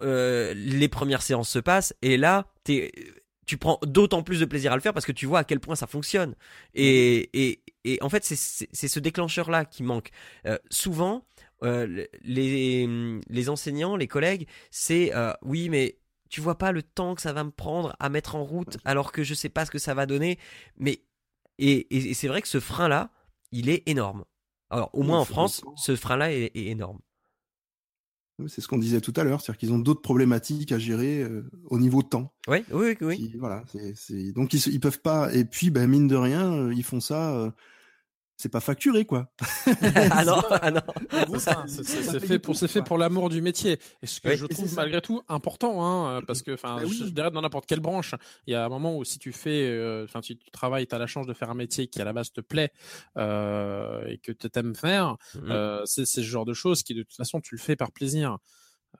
Euh, 0.02 0.54
les 0.54 0.88
premières 0.88 1.22
séances 1.22 1.50
se 1.50 1.58
passent 1.58 1.94
et 2.02 2.16
là 2.16 2.46
tu 2.64 3.56
prends 3.58 3.78
d'autant 3.82 4.22
plus 4.22 4.40
de 4.40 4.44
plaisir 4.44 4.72
à 4.72 4.74
le 4.74 4.80
faire 4.80 4.92
parce 4.92 5.06
que 5.06 5.12
tu 5.12 5.26
vois 5.26 5.40
à 5.40 5.44
quel 5.44 5.60
point 5.60 5.76
ça 5.76 5.86
fonctionne. 5.86 6.34
Et, 6.74 7.60
et, 7.84 7.98
en 8.02 8.08
fait 8.08 8.24
c'est 8.24 8.88
ce 8.88 9.00
déclencheur 9.00 9.50
là 9.50 9.64
qui 9.64 9.82
manque. 9.82 10.10
Euh, 10.46 10.58
souvent 10.70 11.24
euh, 11.62 12.06
les, 12.22 13.20
les 13.28 13.48
enseignants, 13.48 13.96
les 13.96 14.08
collègues, 14.08 14.46
c'est 14.70 15.12
oui 15.42 15.68
mais 15.68 15.96
tu 16.28 16.40
vois 16.40 16.58
pas 16.58 16.72
le 16.72 16.82
temps 16.82 17.14
que 17.14 17.22
ça 17.22 17.32
va 17.32 17.44
me 17.44 17.50
prendre 17.50 17.96
à 17.98 18.08
mettre 18.08 18.34
en 18.36 18.44
route 18.44 18.78
alors 18.84 19.12
que 19.12 19.22
je 19.22 19.34
sais 19.34 19.48
pas 19.48 19.64
ce 19.64 19.70
que 19.70 19.78
ça 19.78 19.94
va 19.94 20.06
donner. 20.06 20.38
Mais 20.76 21.02
et, 21.58 22.14
c'est 22.14 22.28
vrai 22.28 22.42
que 22.42 22.48
ce 22.48 22.60
frein 22.60 22.88
là, 22.88 23.10
il 23.52 23.68
est 23.68 23.82
énorme. 23.86 24.24
Alors, 24.70 24.90
au 24.92 25.02
moins 25.02 25.18
en 25.18 25.24
France, 25.24 25.64
ce 25.76 25.96
frein-là 25.96 26.32
est, 26.32 26.50
énorme. 26.54 26.98
C'est 28.46 28.60
ce 28.60 28.68
qu'on 28.68 28.78
disait 28.78 29.00
tout 29.00 29.14
à 29.16 29.24
l'heure, 29.24 29.40
c'est-à-dire 29.40 29.58
qu'ils 29.58 29.72
ont 29.72 29.78
d'autres 29.78 30.02
problématiques 30.02 30.70
à 30.70 30.78
gérer 30.78 31.22
euh, 31.22 31.50
au 31.64 31.78
niveau 31.78 32.02
de 32.02 32.08
temps. 32.08 32.32
Oui, 32.46 32.58
oui, 32.70 32.96
oui. 33.00 33.34
voilà, 33.38 33.64
donc 34.34 34.52
ils, 34.52 34.68
ils 34.68 34.78
peuvent 34.78 35.00
pas. 35.00 35.34
Et 35.34 35.44
puis, 35.44 35.70
ben, 35.70 35.88
mine 35.88 36.06
de 36.06 36.14
rien, 36.14 36.52
euh, 36.52 36.74
ils 36.74 36.84
font 36.84 37.00
ça 37.00 37.34
euh, 37.34 37.50
c'est 38.38 38.48
pas 38.48 38.60
facturé 38.60 39.04
quoi. 39.04 39.28
ah 40.12 40.24
non, 40.24 40.40
ah 40.48 40.70
non. 40.70 40.80
C'est 41.66 42.20
fait 42.24 42.38
pour 42.38 42.54
c'est 42.54 42.68
fait 42.68 42.82
pour 42.82 42.96
l'amour 42.96 43.30
du 43.30 43.42
métier. 43.42 43.80
Et 44.00 44.06
ce 44.06 44.20
que 44.20 44.34
je 44.36 44.46
trouve 44.46 44.72
malgré 44.76 45.00
tout 45.00 45.22
important, 45.28 45.84
hein, 45.84 46.22
parce 46.24 46.42
que 46.42 46.52
enfin, 46.52 46.76
bah 46.76 46.86
je 46.86 47.04
dirais 47.10 47.32
dans 47.32 47.42
n'importe 47.42 47.66
quelle 47.66 47.80
branche, 47.80 48.14
il 48.46 48.52
y 48.52 48.54
a 48.54 48.64
un 48.64 48.68
moment 48.68 48.96
où 48.96 49.04
si 49.04 49.18
tu 49.18 49.32
fais, 49.32 49.68
euh, 49.68 50.04
enfin, 50.04 50.22
si 50.22 50.36
tu 50.36 50.50
travailles, 50.52 50.86
tu 50.86 50.94
as 50.94 50.98
la 50.98 51.08
chance 51.08 51.26
de 51.26 51.34
faire 51.34 51.50
un 51.50 51.54
métier 51.54 51.88
qui 51.88 52.00
à 52.00 52.04
la 52.04 52.12
base 52.12 52.32
te 52.32 52.40
plaît 52.40 52.70
euh, 53.16 54.06
et 54.06 54.18
que 54.18 54.30
tu 54.30 54.48
aimes 54.54 54.76
faire, 54.76 55.16
mmh 55.34 55.50
euh, 55.50 55.82
c'est 55.84 56.06
ce 56.06 56.20
genre 56.20 56.44
de 56.44 56.54
choses 56.54 56.84
qui 56.84 56.94
de 56.94 57.02
toute 57.02 57.16
façon 57.16 57.40
tu 57.40 57.56
le 57.56 57.60
fais 57.60 57.74
par 57.74 57.90
plaisir. 57.90 58.38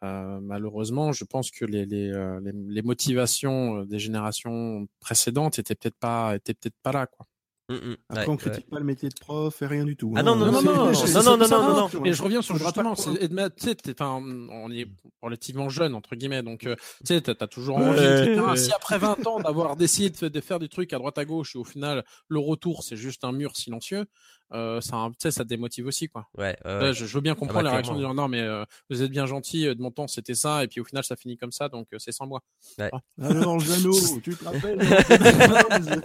malheureusement, 0.03 1.13
je 1.13 1.25
pense 1.25 1.53
que 1.53 1.65
les, 1.65 1.87
les, 1.87 2.11
les, 2.43 2.53
les 2.53 2.83
motivations 2.83 3.85
des 3.85 4.01
générations 4.01 4.89
précédentes 4.99 5.61
étaient 5.61 5.77
peut-être 5.77 5.99
pas 5.99 6.35
étaient 6.35 6.55
peut-être 6.55 6.79
pas 6.83 6.93
là 6.93 7.07
quoi. 7.07 7.27
Mmh, 7.71 7.75
mmh. 7.75 7.97
Après, 8.09 8.29
on 8.29 8.37
critique 8.39 8.71
pas 8.71 8.79
le 8.79 8.85
métier 8.85 9.11
de 9.11 9.15
prof 9.21 9.61
et 9.61 9.67
rien 9.67 9.85
du 9.85 9.95
tout. 9.95 10.15
Ah 10.17 10.23
non, 10.23 10.37
non, 10.37 10.47
non, 10.47 10.63
non, 10.63 10.75
non, 10.75 11.37
non, 11.37 11.37
non, 11.37 11.77
non, 11.77 11.89
Mais 12.03 12.15
je 12.15 12.23
reviens 12.23 12.41
sur 12.41 12.57
justement, 12.57 12.93
enfin, 12.93 14.23
on 14.51 14.71
est 14.71 14.87
relativement 15.21 15.69
jeune, 15.69 15.95
entre 15.95 16.17
guillemets, 16.17 16.43
donc, 16.43 16.61
tu 16.61 16.77
sais, 17.05 17.21
t'as 17.21 17.47
toujours 17.47 17.77
envie, 17.77 18.59
Si 18.59 18.73
après 18.73 18.99
20 18.99 19.27
ans 19.27 19.41
d'avoir 19.41 19.77
décidé 19.77 20.31
de 20.31 20.41
faire 20.41 20.59
des 20.59 20.69
trucs 20.69 20.93
à 20.95 20.99
droite 20.99 21.19
à 21.19 21.27
gauche 21.27 21.57
et 21.57 21.59
au 21.59 21.65
final, 21.65 22.05
le 22.29 22.39
retour, 22.39 22.83
c'est 22.83 22.97
juste 22.97 23.25
un 23.25 23.33
mur 23.33 23.55
silencieux, 23.55 24.07
euh, 24.53 24.81
ça, 24.81 25.11
ça 25.31 25.45
démotive 25.45 25.87
aussi, 25.87 26.09
quoi. 26.09 26.27
Ouais. 26.37 26.57
je, 26.65 27.05
veux 27.05 27.21
bien 27.21 27.35
comprendre 27.35 27.65
les 27.65 27.71
réactions 27.71 27.95
de 27.95 28.01
dire 28.01 28.15
non, 28.15 28.29
mais 28.29 28.47
vous 28.91 29.03
êtes 29.03 29.11
bien 29.11 29.27
gentil, 29.27 29.65
de 29.65 29.81
mon 29.81 29.91
temps 29.91 30.07
c'était 30.07 30.35
ça, 30.35 30.65
et 30.65 30.69
puis 30.69 30.81
au 30.81 30.85
final 30.85 31.05
ça 31.05 31.17
finit 31.17 31.37
comme 31.37 31.53
ça, 31.53 31.69
donc 31.69 31.89
c'est 31.99 32.13
sans 32.13 32.27
moi. 32.27 32.41
Ouais. 32.79 32.91
Alors, 33.21 33.59
Jeannot, 33.61 34.21
tu 34.23 34.35
te 34.35 34.45
rappelles? 34.45 34.81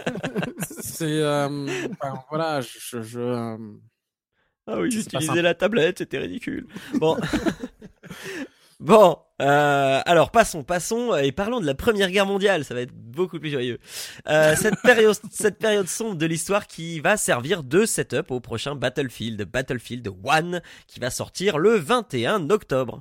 C'est 0.80 1.22
voilà, 2.30 2.60
je. 2.60 3.02
je 3.02 3.56
ah 4.66 4.80
oui, 4.80 4.90
j'utilisais 4.90 5.42
la 5.42 5.54
tablette, 5.54 5.98
c'était 5.98 6.18
ridicule. 6.18 6.66
Bon. 6.94 7.16
Bon, 8.80 9.16
euh, 9.42 10.00
alors 10.06 10.30
passons, 10.30 10.62
passons 10.62 11.16
et 11.16 11.32
parlons 11.32 11.60
de 11.60 11.66
la 11.66 11.74
Première 11.74 12.10
Guerre 12.10 12.26
mondiale. 12.26 12.64
Ça 12.64 12.74
va 12.74 12.82
être 12.82 12.94
beaucoup 12.94 13.40
plus 13.40 13.50
joyeux. 13.50 13.78
Euh, 14.28 14.54
cette 14.60 14.80
période, 14.82 15.16
cette 15.30 15.58
période 15.58 15.88
sombre 15.88 16.16
de 16.16 16.26
l'histoire 16.26 16.66
qui 16.66 17.00
va 17.00 17.16
servir 17.16 17.64
de 17.64 17.84
setup 17.84 18.30
au 18.30 18.40
prochain 18.40 18.74
Battlefield, 18.76 19.42
Battlefield 19.42 20.08
1, 20.28 20.60
qui 20.86 21.00
va 21.00 21.10
sortir 21.10 21.58
le 21.58 21.76
21 21.76 22.50
octobre. 22.50 23.00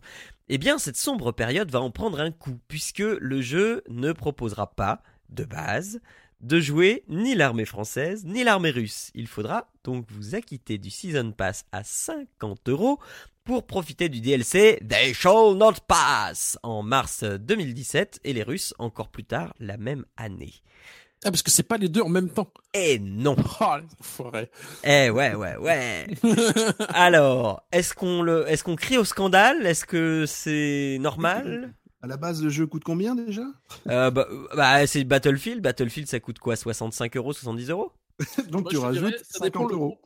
Eh 0.49 0.57
bien, 0.57 0.77
cette 0.77 0.97
sombre 0.97 1.31
période 1.31 1.71
va 1.71 1.81
en 1.81 1.91
prendre 1.91 2.19
un 2.19 2.31
coup 2.31 2.59
puisque 2.67 2.99
le 2.99 3.41
jeu 3.41 3.83
ne 3.89 4.11
proposera 4.11 4.71
pas, 4.75 5.01
de 5.29 5.45
base, 5.45 5.99
de 6.41 6.59
jouer 6.59 7.05
ni 7.07 7.35
l'armée 7.35 7.65
française 7.65 8.25
ni 8.25 8.43
l'armée 8.43 8.71
russe. 8.71 9.11
Il 9.15 9.27
faudra 9.27 9.71
donc 9.83 10.05
vous 10.09 10.35
acquitter 10.35 10.77
du 10.77 10.89
Season 10.89 11.31
Pass 11.31 11.65
à 11.71 11.83
50 11.83 12.69
euros 12.69 12.99
pour 13.43 13.65
profiter 13.65 14.09
du 14.09 14.21
DLC 14.21 14.79
They 14.87 15.13
Shall 15.13 15.55
Not 15.55 15.73
Pass 15.87 16.57
en 16.63 16.81
mars 16.83 17.23
2017 17.23 18.21
et 18.23 18.33
les 18.33 18.43
Russes 18.43 18.73
encore 18.79 19.09
plus 19.09 19.25
tard 19.25 19.53
la 19.59 19.77
même 19.77 20.05
année. 20.17 20.53
Ah, 21.25 21.31
parce 21.31 21.41
que 21.41 21.51
c'est 21.51 21.63
pas 21.63 21.77
les 21.77 21.87
deux 21.87 22.01
en 22.01 22.09
même 22.09 22.29
temps. 22.29 22.51
Eh 22.73 22.99
non. 22.99 23.35
Oh, 24.19 24.29
eh 24.83 25.09
ouais, 25.09 25.33
ouais, 25.35 25.55
ouais. 25.55 26.07
Alors, 26.89 27.63
est-ce 27.71 27.93
qu'on 27.93 28.21
le, 28.21 28.45
est-ce 28.49 28.63
qu'on 28.63 28.75
crie 28.75 28.97
au 28.97 29.05
scandale? 29.05 29.65
Est-ce 29.65 29.85
que 29.85 30.25
c'est 30.27 30.97
normal? 30.99 31.73
À 32.01 32.07
la 32.07 32.17
base, 32.17 32.43
le 32.43 32.49
jeu 32.49 32.67
coûte 32.67 32.83
combien 32.83 33.15
déjà? 33.15 33.43
Euh, 33.87 34.11
bah, 34.11 34.27
bah, 34.55 34.85
c'est 34.85 35.03
Battlefield. 35.05 35.61
Battlefield, 35.61 36.09
ça 36.09 36.19
coûte 36.19 36.39
quoi? 36.39 36.55
65 36.55 37.15
euros, 37.15 37.31
70 37.31 37.69
euros? 37.69 37.91
Donc 38.49 38.69
tu 38.69 38.77
rajoutes 38.77 39.23
50 39.23 39.71
euros. 39.71 39.97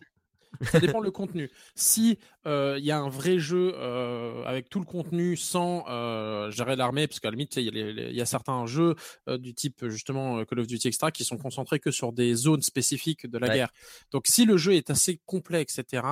Ça 0.62 0.80
dépend 0.80 1.00
le 1.00 1.12
contenu. 1.12 1.50
Si 1.76 2.18
il 2.46 2.50
euh, 2.52 2.80
y 2.80 2.92
a 2.92 2.98
un 2.98 3.10
vrai 3.10 3.40
jeu 3.40 3.74
euh, 3.76 4.44
avec 4.46 4.70
tout 4.70 4.80
le 4.80 4.86
contenu 4.86 5.36
sans 5.36 5.86
euh, 5.90 6.50
gérer 6.52 6.76
l'armée, 6.76 7.08
parce 7.08 7.20
qu'à 7.20 7.30
la 7.30 7.32
limite, 7.32 7.56
il 7.58 8.14
y, 8.14 8.22
a 8.22 8.26
certains 8.26 8.66
jeux 8.66 8.96
du 9.28 9.54
type 9.54 9.88
justement 9.88 10.44
Call 10.46 10.60
of 10.60 10.68
Duty 10.68 10.88
extra 10.88 11.12
qui 11.12 11.24
sont 11.24 11.38
concentrés 11.38 11.80
que 11.80 11.92
sur 11.92 12.14
des 12.14 12.34
zones 12.36 12.62
spécifiques 12.62 13.28
de 13.28 13.38
la 13.38 13.50
guerre. 13.50 13.72
Donc 14.12 14.28
si 14.28 14.46
le 14.46 14.58
jeu 14.58 14.74
est 14.74 14.90
assez 14.90 15.20
complet, 15.26 15.62
etc., 15.62 16.04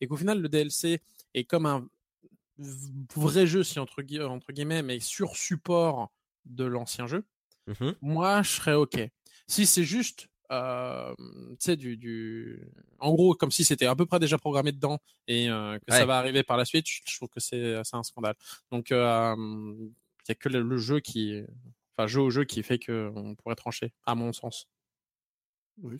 et 0.00 0.06
qu'au 0.06 0.16
final 0.16 0.40
le 0.40 0.48
DLC 0.48 1.00
est 1.34 1.44
comme 1.44 1.66
un 1.66 1.86
vrai 3.16 3.46
jeu, 3.46 3.64
si 3.64 3.78
entre, 3.78 4.02
entre 4.24 4.52
guillemets, 4.52 4.82
mais 4.82 5.00
sur 5.00 5.36
support 5.36 6.12
de 6.44 6.64
l'ancien 6.64 7.06
jeu, 7.06 7.24
mmh 7.66 7.90
moi, 8.00 8.42
je 8.42 8.50
serais 8.50 8.74
OK. 8.74 8.98
Si 9.46 9.66
c'est 9.66 9.84
juste, 9.84 10.28
euh, 10.50 11.14
tu 11.18 11.56
sais, 11.58 11.76
du, 11.76 11.96
du, 11.96 12.60
en 12.98 13.12
gros, 13.12 13.34
comme 13.34 13.50
si 13.50 13.64
c'était 13.64 13.86
à 13.86 13.94
peu 13.94 14.06
près 14.06 14.18
déjà 14.18 14.38
programmé 14.38 14.72
dedans 14.72 14.98
et 15.28 15.46
que 15.46 15.92
ça 15.92 16.06
va 16.06 16.18
arriver 16.18 16.42
par 16.42 16.56
la 16.56 16.64
suite, 16.64 16.86
je, 16.88 17.16
trouve 17.16 17.28
que 17.28 17.40
c'est 17.40 17.76
un 17.92 18.02
scandale. 18.02 18.34
Donc, 18.70 18.90
il 18.90 18.96
n'y 18.96 19.00
a 19.00 20.34
que 20.34 20.48
le, 20.48 20.76
jeu 20.76 21.00
qui, 21.00 21.42
enfin, 21.96 22.06
jeu 22.06 22.20
au 22.20 22.30
jeu 22.30 22.44
qui 22.44 22.62
fait 22.62 22.78
qu'on 22.78 23.34
pourrait 23.36 23.56
trancher, 23.56 23.92
à 24.06 24.14
mon 24.14 24.32
sens. 24.32 24.68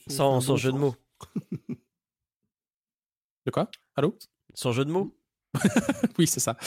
sans, 0.09 0.41
sans 0.41 0.57
jeu 0.57 0.73
de 0.73 0.79
mots. 0.79 0.97
de 3.47 3.51
quoi? 3.51 3.71
Allô? 3.97 4.17
Sans 4.55 4.73
jeu 4.73 4.85
de 4.85 4.91
mots? 4.91 5.17
Oui, 6.19 6.27
c'est 6.27 6.41
ça. 6.41 6.57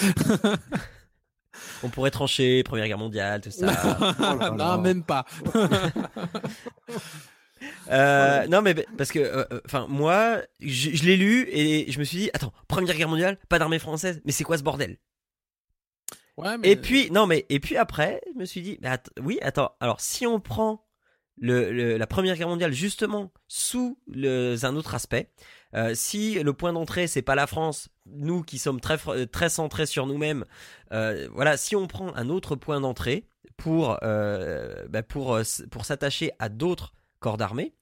On 1.84 1.90
pourrait 1.90 2.12
trancher 2.12 2.64
Première 2.64 2.88
Guerre 2.88 2.98
mondiale, 2.98 3.42
tout 3.42 3.52
ça. 3.52 3.68
Oh 4.20 4.56
non, 4.56 4.80
même 4.80 5.04
pas. 5.04 5.26
Euh, 7.90 8.48
non 8.48 8.62
mais 8.62 8.74
parce 8.98 9.12
que 9.12 9.20
euh, 9.20 9.46
euh, 9.52 9.62
enfin 9.66 9.88
moi 9.90 10.42
je, 10.62 11.04
l'ai 11.04 11.18
lu 11.18 11.48
et 11.52 11.92
je 11.92 12.00
me 12.00 12.04
suis 12.04 12.18
dit 12.18 12.30
attends 12.34 12.54
Première 12.68 12.96
Guerre 12.96 13.10
mondiale 13.10 13.38
pas 13.50 13.60
d'armée 13.60 13.80
française 13.80 14.22
mais 14.26 14.32
c'est 14.32 14.44
quoi 14.44 14.58
ce 14.58 14.64
bordel? 14.64 14.98
Ouais, 16.38 16.56
Et 16.64 16.76
puis 16.76 17.12
non 17.12 17.28
mais 17.28 17.46
et 17.50 17.60
puis 17.60 17.78
après 17.78 18.22
je 18.34 18.40
me 18.40 18.46
suis 18.46 18.62
dit 18.62 18.80
oui 19.22 19.38
attends 19.42 19.76
alors 19.80 20.02
si 20.02 20.26
on 20.26 20.40
prend 20.40 20.86
le, 21.38 21.98
la 21.98 22.08
Première 22.08 22.36
Guerre 22.36 22.48
mondiale 22.48 22.74
justement 22.74 23.32
sous 23.48 23.98
un 24.16 24.76
autre 24.76 24.96
aspect 24.96 25.30
euh, 25.76 25.94
si 25.96 26.36
le 26.42 26.54
point 26.54 26.74
d'entrée 26.74 27.08
c'est 27.08 27.24
pas 27.24 27.36
la 27.36 27.48
France, 27.48 27.90
nous 28.06 28.44
qui 28.44 28.60
sommes 28.60 28.80
très 28.80 28.98
très 29.26 29.50
centrés 29.50 29.88
sur 29.88 30.06
nous-mêmes, 30.08 30.46
voilà, 30.92 31.58
si 31.58 31.76
on 31.76 31.88
prend 31.88 32.14
un 32.16 32.30
autre 32.30 32.56
point 32.56 32.80
d'entrée 32.80 33.28
pour 33.58 33.98
bah, 34.02 35.04
pour 35.08 35.40
pour 35.72 35.86
s'attacher 35.86 36.32
à 36.40 36.50
d'autres 36.50 36.94
corps 37.24 37.38
d'armée, 37.38 37.74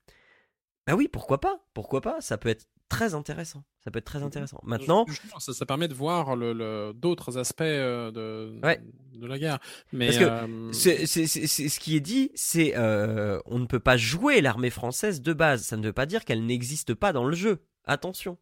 bah 0.85 0.93
oui, 0.95 1.07
pourquoi 1.11 1.39
pas, 1.39 1.59
pourquoi 1.73 2.01
pas, 2.01 2.21
ça 2.21 2.37
peut 2.37 2.49
être 2.49 2.67
très 2.89 3.15
intéressant. 3.15 3.63
Ça 3.83 3.89
peut 3.89 3.97
être 3.97 4.05
très 4.05 4.19
mmh 4.19 4.23
intéressant. 4.23 4.59
Maintenant, 4.63 5.05
ça, 5.39 5.53
ça, 5.53 5.65
permet 5.65 5.87
de 5.87 5.93
voir 5.95 6.35
le, 6.35 6.91
d'autres 6.93 7.39
aspects 7.39 7.63
de, 7.63 8.11
de 8.11 9.25
la 9.25 9.39
guerre. 9.39 9.59
Mais 9.91 10.07
Parce 10.07 10.19
que 10.19 10.71
c'est, 10.73 11.07
ce 11.07 11.79
qui 11.79 11.95
est 11.95 12.01
dit, 12.01 12.31
c'est 12.35 12.77
on 12.77 13.59
ne 13.59 13.65
peut 13.65 13.79
pas 13.79 13.97
jouer 13.97 14.41
l'armée 14.41 14.69
française 14.69 15.21
de 15.21 15.33
base. 15.33 15.63
Ça 15.63 15.77
ne 15.77 15.83
veut 15.83 15.93
pas 15.93 16.05
dire 16.05 16.23
qu'elle 16.25 16.45
n'existe 16.45 16.93
pas 16.93 17.11
dans 17.11 17.25
le 17.25 17.35
jeu. 17.35 17.63
Attention. 17.85 18.37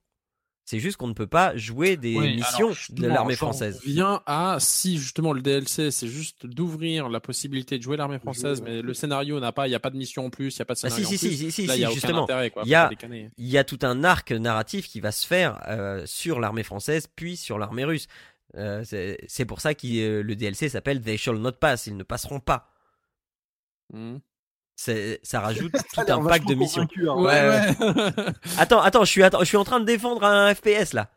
C'est 0.70 0.78
juste 0.78 0.98
qu'on 0.98 1.08
ne 1.08 1.14
peut 1.14 1.26
pas 1.26 1.58
jouer 1.58 1.98
des 1.98 2.16
missions 2.16 2.70
de 2.92 3.08
l'armée 3.08 3.36
française. 3.36 3.82
Vient 3.84 4.22
à 4.28 4.58
si 4.60 5.00
justement 5.00 5.34
le 5.34 5.42
DLC 5.42 5.90
c'est 5.90 6.08
juste 6.08 6.46
d'ouvrir 6.46 7.10
la 7.10 7.20
possibilité 7.20 7.80
de 7.80 7.82
jouer 7.82 7.98
l'armée 7.98 8.20
française, 8.20 8.62
mais 8.62 8.84
le 8.84 8.94
scénario 8.94 9.40
n'a 9.40 9.52
pas, 9.52 9.66
il 9.66 9.72
n'y 9.72 9.76
a 9.76 9.80
pas 9.80 9.90
de 9.90 9.98
mission 9.98 10.28
en 10.28 10.30
plus, 10.30 10.56
il 10.56 10.60
n'y 10.60 10.62
a 10.62 10.66
pas 10.66 10.76
de 10.76 10.80
ah, 10.84 10.90
scénario 10.92 11.08
si, 11.08 11.16
en 11.16 11.18
si, 11.18 11.38
Si, 11.38 11.52
si, 11.52 11.68
si, 11.68 11.86
justement. 11.92 12.28
Il 12.64 12.70
y 12.70 12.76
a, 12.76 12.88
il 13.40 13.48
y 13.48 13.58
a 13.58 13.64
tout 13.64 13.80
un 13.82 14.04
arc 14.04 14.32
narratif 14.32 14.88
qui 14.88 15.00
va 15.00 15.12
se 15.12 15.26
faire 15.26 15.60
euh, 15.68 16.04
sur 16.06 16.40
l'armée 16.40 16.62
française 16.62 17.08
puis 17.16 17.36
sur 17.36 17.58
l'armée 17.58 17.86
russe. 17.86 18.06
Euh, 18.56 18.84
c'est 18.84 19.46
pour 19.46 19.62
ça 19.62 19.74
que 19.74 19.88
euh, 19.88 20.22
le 20.22 20.36
DLC 20.36 20.70
s'appelle 20.70 21.02
They 21.02 21.18
Shall 21.18 21.38
Not 21.38 21.54
Pass. 21.54 21.88
Ils 21.88 21.98
ne 21.98 22.04
passeront 22.04 22.42
pas. 22.42 22.70
Mmh 23.92 24.18
ça 24.80 25.40
rajoute 25.40 25.72
tout 25.94 26.02
un 26.08 26.24
pack 26.24 26.46
de 26.46 26.56
missions. 26.56 26.88
Hein. 26.98 27.16
Ouais, 27.16 27.76
attends, 28.58 28.82
attends, 28.82 29.04
je 29.04 29.12
suis, 29.12 29.22
je 29.22 29.46
suis 29.46 29.58
en 29.58 29.64
train 29.64 29.80
de 29.80 29.86
défendre 29.86 30.24
un 30.24 30.54
FPS 30.54 30.94
là. 30.94 31.10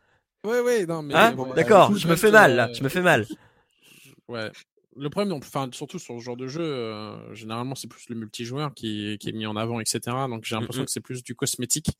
Ouais, 0.45 0.61
ouais, 0.61 0.87
non, 0.87 1.03
mais. 1.03 1.15
Hein 1.15 1.37
D'accord, 1.55 1.97
je 1.97 2.09
me 2.09 2.17
fais 2.17 2.31
mal 2.31 2.57
là, 2.57 2.69
je 2.73 2.83
me 2.83 2.89
fais 2.89 3.03
mal. 3.03 3.27
Ouais, 4.29 4.51
le 4.97 5.11
problème, 5.11 5.33
enfin, 5.33 5.69
surtout 5.73 5.99
sur 5.99 6.19
ce 6.19 6.25
genre 6.25 6.37
de 6.37 6.47
jeu, 6.47 6.63
euh, 6.63 7.35
généralement, 7.35 7.75
c'est 7.75 7.89
plus 7.89 8.09
le 8.09 8.17
multijoueur 8.17 8.75
qui, 8.75 9.17
qui, 9.19 9.29
est 9.29 9.33
mis 9.33 9.47
en 9.47 9.57
avant, 9.57 9.81
etc. 9.81 10.01
Donc, 10.29 10.45
j'ai 10.45 10.55
l'impression 10.55 10.85
que 10.85 10.91
c'est 10.91 11.01
plus 11.01 11.23
du 11.23 11.35
cosmétique. 11.35 11.91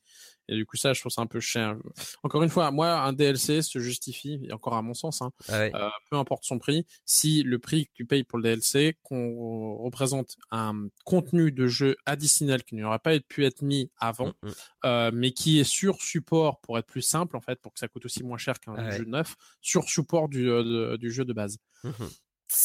Et 0.49 0.57
du 0.57 0.67
coup, 0.67 0.77
ça, 0.77 0.93
je 0.93 1.01
trouve 1.01 1.13
ça 1.13 1.23
un 1.23 1.27
peu 1.27 1.41
cher. 1.41 1.77
Encore 2.23 2.43
une 2.43 2.49
fois, 2.49 2.71
moi, 2.71 3.01
un 3.01 3.13
DLC 3.13 3.63
se 3.63 3.79
justifie, 3.79 4.41
et 4.49 4.53
encore 4.53 4.75
à 4.75 4.83
mon 4.83 4.93
sens, 4.93 5.23
hein, 5.23 5.31
ah 5.49 5.55
euh, 5.55 5.89
peu 6.11 6.17
importe 6.17 6.45
son 6.45 6.59
prix, 6.59 6.85
si 7.07 7.43
le 7.43 7.59
prix 7.59 7.87
que 7.87 7.93
tu 7.95 8.05
payes 8.05 8.25
pour 8.25 8.39
le 8.39 8.45
DLC 8.45 8.97
qu'on 9.03 9.77
représente 9.77 10.37
un 10.51 10.89
contenu 11.05 11.53
de 11.53 11.69
jeu 11.69 11.97
additionnel 12.07 12.65
qui 12.65 12.75
n'aurait 12.75 12.99
pas 12.99 13.19
pu 13.21 13.45
être 13.45 13.63
mis 13.63 13.91
avant, 13.99 14.33
mm, 14.43 14.49
euh, 14.85 15.11
mais 15.15 15.31
qui 15.31 15.61
est 15.61 15.65
sur 15.65 16.03
support 16.03 16.61
pour 16.61 16.77
être 16.77 16.87
plus 16.87 17.03
simple, 17.03 17.37
en 17.37 17.41
fait, 17.41 17.61
pour 17.61 17.73
que 17.73 17.79
ça 17.79 17.89
coûte 17.89 18.05
aussi 18.05 18.25
moins 18.25 18.39
cher 18.39 18.59
qu'un 18.59 18.75
ah 18.77 18.91
jeu 18.91 19.05
neuf, 19.05 19.37
sur 19.61 19.85
support 19.85 20.29
du, 20.29 20.51
euh, 20.51 20.97
du 20.97 21.11
jeu 21.13 21.25
de 21.25 21.33
base. 21.33 21.59
Mm-hmm 21.85 22.11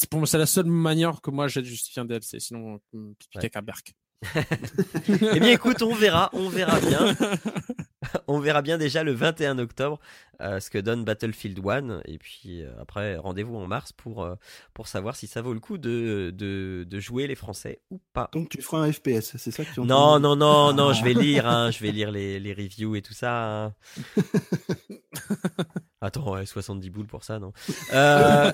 pour 0.10 0.20
moi 0.20 0.28
c'est 0.28 0.38
la 0.38 0.46
seule 0.46 0.66
manière 0.66 1.22
que 1.22 1.32
moi 1.32 1.48
j'ai 1.48 1.62
de 1.62 1.66
justifier 1.68 2.02
un 2.02 2.06
DLC 2.06 2.40
sinon 2.40 2.80
piquer 3.32 3.50
qu'à 3.50 3.62
Berk. 3.62 3.94
eh 4.36 5.40
bien 5.40 5.52
écoute 5.52 5.84
on 5.84 5.94
verra 5.94 6.32
on 6.34 6.50
verra 6.50 6.80
bien 6.80 7.16
on 8.28 8.40
verra 8.40 8.64
bien 8.64 8.80
déjà 8.80 9.04
le 9.04 9.12
21 9.12 9.60
octobre 9.60 10.00
euh, 10.42 10.60
ce 10.60 10.72
que 10.72 10.80
donne 10.80 11.04
Battlefield 11.04 11.60
1 11.64 12.02
et 12.06 12.18
puis 12.18 12.64
euh, 12.64 12.72
après 12.82 13.16
rendez-vous 13.18 13.56
en 13.56 13.68
mars 13.68 13.92
pour 13.92 14.24
euh, 14.24 14.34
pour 14.74 14.88
savoir 14.88 15.16
si 15.16 15.28
ça 15.28 15.44
vaut 15.44 15.54
le 15.54 15.60
coup 15.60 15.78
de, 15.78 16.34
de, 16.36 16.84
de 16.90 17.00
jouer 17.00 17.28
les 17.28 17.36
Français 17.36 17.82
ou 17.92 18.02
pas. 18.14 18.30
Donc 18.34 18.50
tu 18.50 18.60
feras 18.62 18.80
un 18.80 18.92
FPS, 18.92 19.38
c'est 19.38 19.52
ça 19.52 19.64
que 19.64 19.74
tu 19.74 19.82
Non 19.82 20.20
non 20.20 20.36
non 20.36 20.74
non, 20.74 20.94
je 20.94 21.04
vais 21.04 21.14
lire 21.14 21.48
hein, 21.48 21.70
je 21.70 21.80
vais 21.80 21.92
lire 21.92 22.10
les, 22.10 22.40
les 22.40 22.54
reviews 22.54 22.96
et 22.96 23.04
tout 23.04 23.14
ça. 23.14 23.66
Hein. 23.66 23.76
Attends, 26.08 26.32
ouais, 26.32 26.46
70 26.46 26.90
boules 26.90 27.06
pour 27.06 27.26
ça, 27.26 27.38
non 27.38 27.52
euh... 27.94 28.50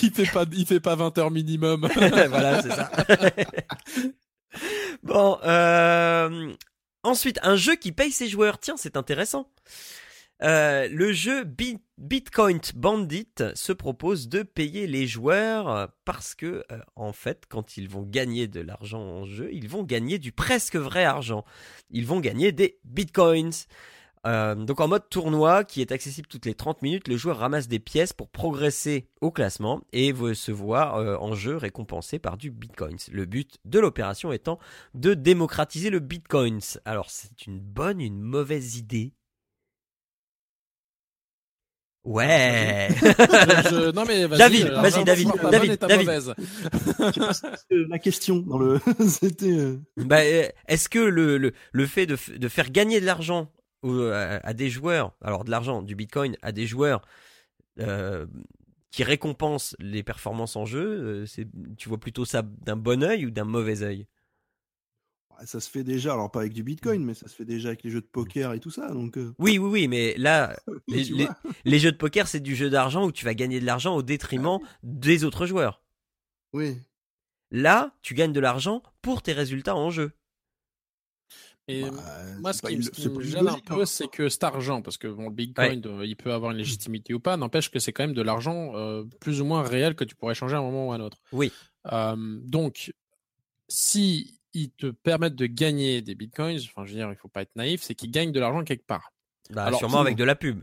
Il 0.00 0.12
fait 0.12 0.30
pas, 0.30 0.44
il 0.52 0.64
fait 0.64 0.78
pas 0.78 0.94
20 0.94 1.18
heures 1.18 1.32
minimum. 1.32 1.88
voilà, 1.96 2.62
c'est 2.62 2.70
ça. 2.70 2.88
bon, 5.02 5.36
euh... 5.42 6.52
ensuite, 7.02 7.40
un 7.42 7.56
jeu 7.56 7.74
qui 7.74 7.90
paye 7.90 8.12
ses 8.12 8.28
joueurs. 8.28 8.60
Tiens, 8.60 8.76
c'est 8.76 8.96
intéressant. 8.96 9.50
Euh, 10.44 10.88
le 10.88 11.12
jeu 11.12 11.44
Bitcoin 11.98 12.60
Bandit 12.76 13.26
se 13.54 13.72
propose 13.72 14.28
de 14.28 14.42
payer 14.42 14.86
les 14.86 15.08
joueurs 15.08 15.88
parce 16.04 16.36
que, 16.36 16.64
euh, 16.70 16.78
en 16.94 17.12
fait, 17.12 17.44
quand 17.48 17.76
ils 17.76 17.88
vont 17.88 18.02
gagner 18.02 18.46
de 18.46 18.60
l'argent 18.60 19.00
en 19.00 19.24
jeu, 19.24 19.48
ils 19.52 19.68
vont 19.68 19.82
gagner 19.82 20.18
du 20.18 20.30
presque 20.30 20.76
vrai 20.76 21.04
argent. 21.04 21.44
Ils 21.90 22.06
vont 22.06 22.20
gagner 22.20 22.52
des 22.52 22.78
bitcoins. 22.84 23.52
Euh, 24.26 24.54
donc 24.54 24.80
en 24.80 24.88
mode 24.88 25.08
tournoi 25.10 25.64
qui 25.64 25.80
est 25.80 25.92
accessible 25.92 26.26
toutes 26.28 26.46
les 26.46 26.54
30 26.54 26.80
minutes, 26.82 27.08
le 27.08 27.16
joueur 27.16 27.38
ramasse 27.38 27.68
des 27.68 27.78
pièces 27.78 28.12
pour 28.12 28.28
progresser 28.28 29.08
au 29.20 29.30
classement 29.30 29.82
et 29.92 30.14
se 30.34 30.50
voir 30.52 30.96
euh, 30.96 31.16
en 31.16 31.34
jeu 31.34 31.56
récompensé 31.56 32.18
par 32.18 32.36
du 32.36 32.50
bitcoins. 32.50 32.96
Le 33.12 33.26
but 33.26 33.58
de 33.64 33.78
l'opération 33.78 34.32
étant 34.32 34.58
de 34.94 35.14
démocratiser 35.14 35.90
le 35.90 36.00
bitcoins. 36.00 36.78
Alors 36.84 37.10
c'est 37.10 37.46
une 37.46 37.60
bonne, 37.60 38.00
une 38.00 38.20
mauvaise 38.20 38.76
idée 38.76 39.12
Ouais. 42.04 42.88
Non 43.94 44.04
mais 44.06 44.26
vas-y, 44.26 44.38
David, 44.38 44.66
vas-y, 44.68 45.04
David, 45.04 45.28
David, 45.50 45.78
David. 45.80 46.34
la 47.70 47.98
question 48.02 48.36
dans 48.40 48.58
le, 48.58 48.78
c'était. 49.08 49.50
Euh, 49.50 49.80
bah, 49.96 50.22
est-ce 50.22 50.90
que 50.90 50.98
le, 50.98 51.38
le, 51.38 51.52
le 51.72 51.86
fait 51.86 52.04
de, 52.04 52.18
de 52.36 52.48
faire 52.48 52.70
gagner 52.70 53.00
de 53.00 53.06
l'argent 53.06 53.50
euh, 53.84 54.38
à, 54.42 54.54
des 54.54 54.70
joueurs, 54.70 55.16
alors 55.20 55.44
de 55.44 55.50
l'argent, 55.50 55.82
du 55.82 55.94
Bitcoin, 55.94 56.36
à 56.42 56.52
des 56.52 56.66
joueurs 56.66 57.02
euh, 57.80 58.26
qui 58.90 59.04
récompensent 59.04 59.76
les 59.78 60.02
performances 60.02 60.56
en 60.56 60.64
jeu, 60.64 60.84
euh, 60.84 61.26
c'est, 61.26 61.46
tu 61.76 61.88
vois 61.88 61.98
plutôt 61.98 62.24
ça 62.24 62.42
d'un 62.42 62.76
bon 62.76 63.02
oeil 63.02 63.26
ou 63.26 63.30
d'un 63.30 63.44
mauvais 63.44 63.82
oeil 63.82 64.06
ça 65.46 65.58
se 65.58 65.68
fait 65.68 65.82
déjà, 65.82 66.12
alors 66.12 66.30
pas 66.30 66.40
avec 66.40 66.52
du 66.52 66.62
Bitcoin, 66.62 67.04
mais 67.04 67.12
ça 67.12 67.26
se 67.26 67.34
fait 67.34 67.44
déjà 67.44 67.70
avec 67.70 67.82
les 67.82 67.90
jeux 67.90 68.00
de 68.00 68.06
poker 68.06 68.52
et 68.52 68.60
tout 68.60 68.70
ça. 68.70 68.92
Donc 68.92 69.16
Oui, 69.38 69.58
oui, 69.58 69.68
oui, 69.68 69.88
mais 69.88 70.14
là, 70.16 70.56
les, 70.88 71.78
jeux 71.78 71.90
de 71.90 71.96
poker, 71.96 72.28
c'est 72.28 72.38
du 72.38 72.54
jeu 72.54 72.70
d'argent 72.70 73.04
où 73.04 73.10
tu 73.10 73.24
vas 73.24 73.34
gagner 73.34 73.58
de 73.58 73.66
l'argent 73.66 73.96
au 73.96 74.02
détriment 74.02 74.60
des 74.84 75.24
autres 75.24 75.44
joueurs. 75.44 75.82
Oui. 76.52 76.78
Là, 77.50 77.94
tu 78.00 78.14
gagnes 78.14 78.32
de 78.32 78.40
l'argent 78.40 78.82
pour 79.02 79.22
tes 79.22 79.32
résultats 79.32 79.76
en 79.76 79.90
jeu. 79.90 80.12
Et 81.66 81.82
bah, 81.82 81.92
moi, 82.40 82.52
ce 82.52 82.60
qui, 82.60 83.08
me 83.08 83.22
gêne 83.22 83.48
un 83.48 83.58
peu, 83.58 83.82
hein. 83.82 83.86
c'est 83.86 84.08
que 84.08 84.28
cet 84.28 84.44
argent, 84.44 84.82
parce 84.82 84.98
que 84.98 85.08
bon, 85.08 85.24
le 85.24 85.34
Bitcoin, 85.34 85.80
euh, 85.86 86.04
il 86.04 86.14
peut 86.14 86.32
avoir 86.32 86.52
une 86.52 86.58
légitimité 86.58 87.14
ou 87.14 87.20
pas, 87.20 87.38
n'empêche 87.38 87.70
que 87.70 87.78
c'est 87.78 87.92
quand 87.92 88.02
même 88.02 88.14
de 88.14 88.20
l'argent 88.20 88.72
euh, 88.74 89.04
plus 89.20 89.40
ou 89.40 89.46
moins 89.46 89.62
réel 89.62 89.94
que 89.94 90.04
tu 90.04 90.14
pourrais 90.14 90.34
changer 90.34 90.56
à 90.56 90.58
un 90.58 90.62
moment 90.62 90.88
ou 90.88 90.92
à 90.92 90.96
un 90.96 91.00
autre. 91.00 91.18
Oui. 91.32 91.52
donc, 91.90 92.92
si 93.68 94.40
ils 94.52 94.70
te 94.70 94.88
permettent 94.88 95.36
de 95.36 95.46
gagner 95.46 96.02
des 96.02 96.14
Bitcoins, 96.14 96.60
enfin, 96.66 96.84
je 96.84 96.92
veux 96.92 96.98
dire, 96.98 97.10
il 97.10 97.16
faut 97.16 97.28
pas 97.28 97.42
être 97.42 97.56
naïf, 97.56 97.82
c'est 97.82 97.94
qu'ils 97.94 98.10
gagnent 98.10 98.32
de 98.32 98.40
l'argent 98.40 98.62
quelque 98.62 98.86
part. 98.86 99.12
Bah, 99.50 99.64
Alors, 99.64 99.78
sûrement 99.78 100.00
avec 100.00 100.16
de 100.16 100.24
la 100.24 100.36
pub. 100.36 100.62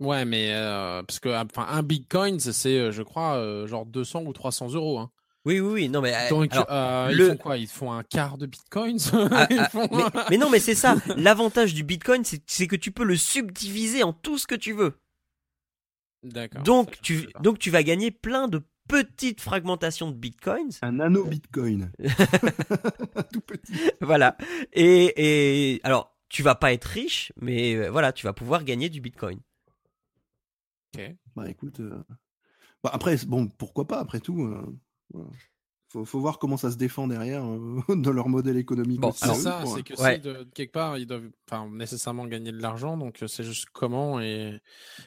Ouais, 0.00 0.24
mais 0.24 0.54
euh, 0.54 1.02
parce 1.02 1.18
que 1.18 1.28
enfin, 1.28 1.66
un 1.68 1.82
Bitcoin, 1.82 2.40
c'est, 2.40 2.92
je 2.92 3.02
crois, 3.02 3.66
genre 3.66 3.84
200 3.84 4.24
ou 4.24 4.32
300 4.32 4.72
euros. 4.72 5.00
Hein. 5.00 5.10
Oui, 5.48 5.60
oui, 5.60 5.72
oui. 5.72 5.88
Non, 5.88 6.02
mais 6.02 6.14
euh, 6.14 6.28
donc 6.28 6.54
euh, 6.54 7.08
ils 7.10 7.26
font 7.26 7.36
quoi? 7.38 7.56
Ils 7.56 7.66
font 7.66 7.90
un 7.90 8.02
quart 8.02 8.36
de 8.36 8.44
Bitcoin 8.44 8.98
ah, 9.14 9.48
ah, 9.74 10.26
mais, 10.28 10.36
non, 10.36 10.50
mais 10.50 10.58
c'est 10.58 10.74
ça. 10.74 10.96
L'avantage 11.16 11.72
du 11.72 11.84
Bitcoin, 11.84 12.22
c'est 12.22 12.66
que 12.66 12.76
tu 12.76 12.92
peux 12.92 13.04
le 13.04 13.16
subdiviser 13.16 14.02
en 14.02 14.12
tout 14.12 14.36
ce 14.36 14.46
que 14.46 14.54
tu 14.54 14.74
veux. 14.74 15.00
D'accord. 16.22 16.62
Donc 16.64 17.00
tu, 17.00 17.30
donc 17.40 17.58
tu 17.58 17.70
vas 17.70 17.82
gagner 17.82 18.10
plein 18.10 18.46
de 18.46 18.62
petite 18.88 19.40
fragmentation 19.40 20.10
de 20.10 20.16
bitcoins. 20.16 20.72
Un 20.82 20.92
nano 20.92 21.24
bitcoin. 21.24 21.92
Tout 23.32 23.40
petit. 23.40 23.72
Voilà. 24.02 24.36
Et, 24.74 25.74
et 25.74 25.80
alors, 25.82 26.14
tu 26.28 26.42
vas 26.42 26.56
pas 26.56 26.74
être 26.74 26.84
riche, 26.84 27.32
mais 27.40 27.74
euh, 27.74 27.90
voilà, 27.90 28.12
tu 28.12 28.26
vas 28.26 28.34
pouvoir 28.34 28.64
gagner 28.64 28.90
du 28.90 29.00
bitcoin. 29.00 29.40
Ok. 30.94 31.14
Bah 31.36 31.48
écoute, 31.48 31.80
euh, 31.80 32.02
bah, 32.82 32.90
après, 32.92 33.16
bon, 33.26 33.48
pourquoi 33.48 33.86
pas, 33.86 34.00
après 34.00 34.20
tout. 34.20 34.42
Euh, 34.42 34.78
faut, 35.88 36.04
faut, 36.04 36.20
voir 36.20 36.38
comment 36.38 36.56
ça 36.56 36.70
se 36.70 36.76
défend 36.76 37.08
derrière 37.08 37.42
dans 37.88 38.12
leur 38.12 38.28
modèle 38.28 38.56
économique. 38.56 39.00
Bon, 39.00 39.12
c'est 39.12 39.34
ça, 39.34 39.64
c'est 39.74 39.82
que 39.82 39.96
si 39.96 40.18
de, 40.20 40.46
quelque 40.54 40.72
part 40.72 40.98
ils 40.98 41.06
doivent 41.06 41.30
nécessairement 41.70 42.26
gagner 42.26 42.52
de 42.52 42.60
l'argent, 42.60 42.96
donc 42.96 43.22
c'est 43.26 43.44
juste 43.44 43.66
comment 43.72 44.20
et, 44.20 44.60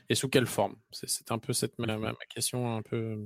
et 0.10 0.16
sous 0.16 0.30
quelle 0.30 0.48
forme. 0.48 0.76
C'est 0.92 1.32
un 1.32 1.38
peu 1.38 1.54
cette 1.54 1.78
ma, 1.80 1.98
ma, 1.98 2.14
question 2.34 2.76
un 2.76 2.82
peu. 2.82 3.18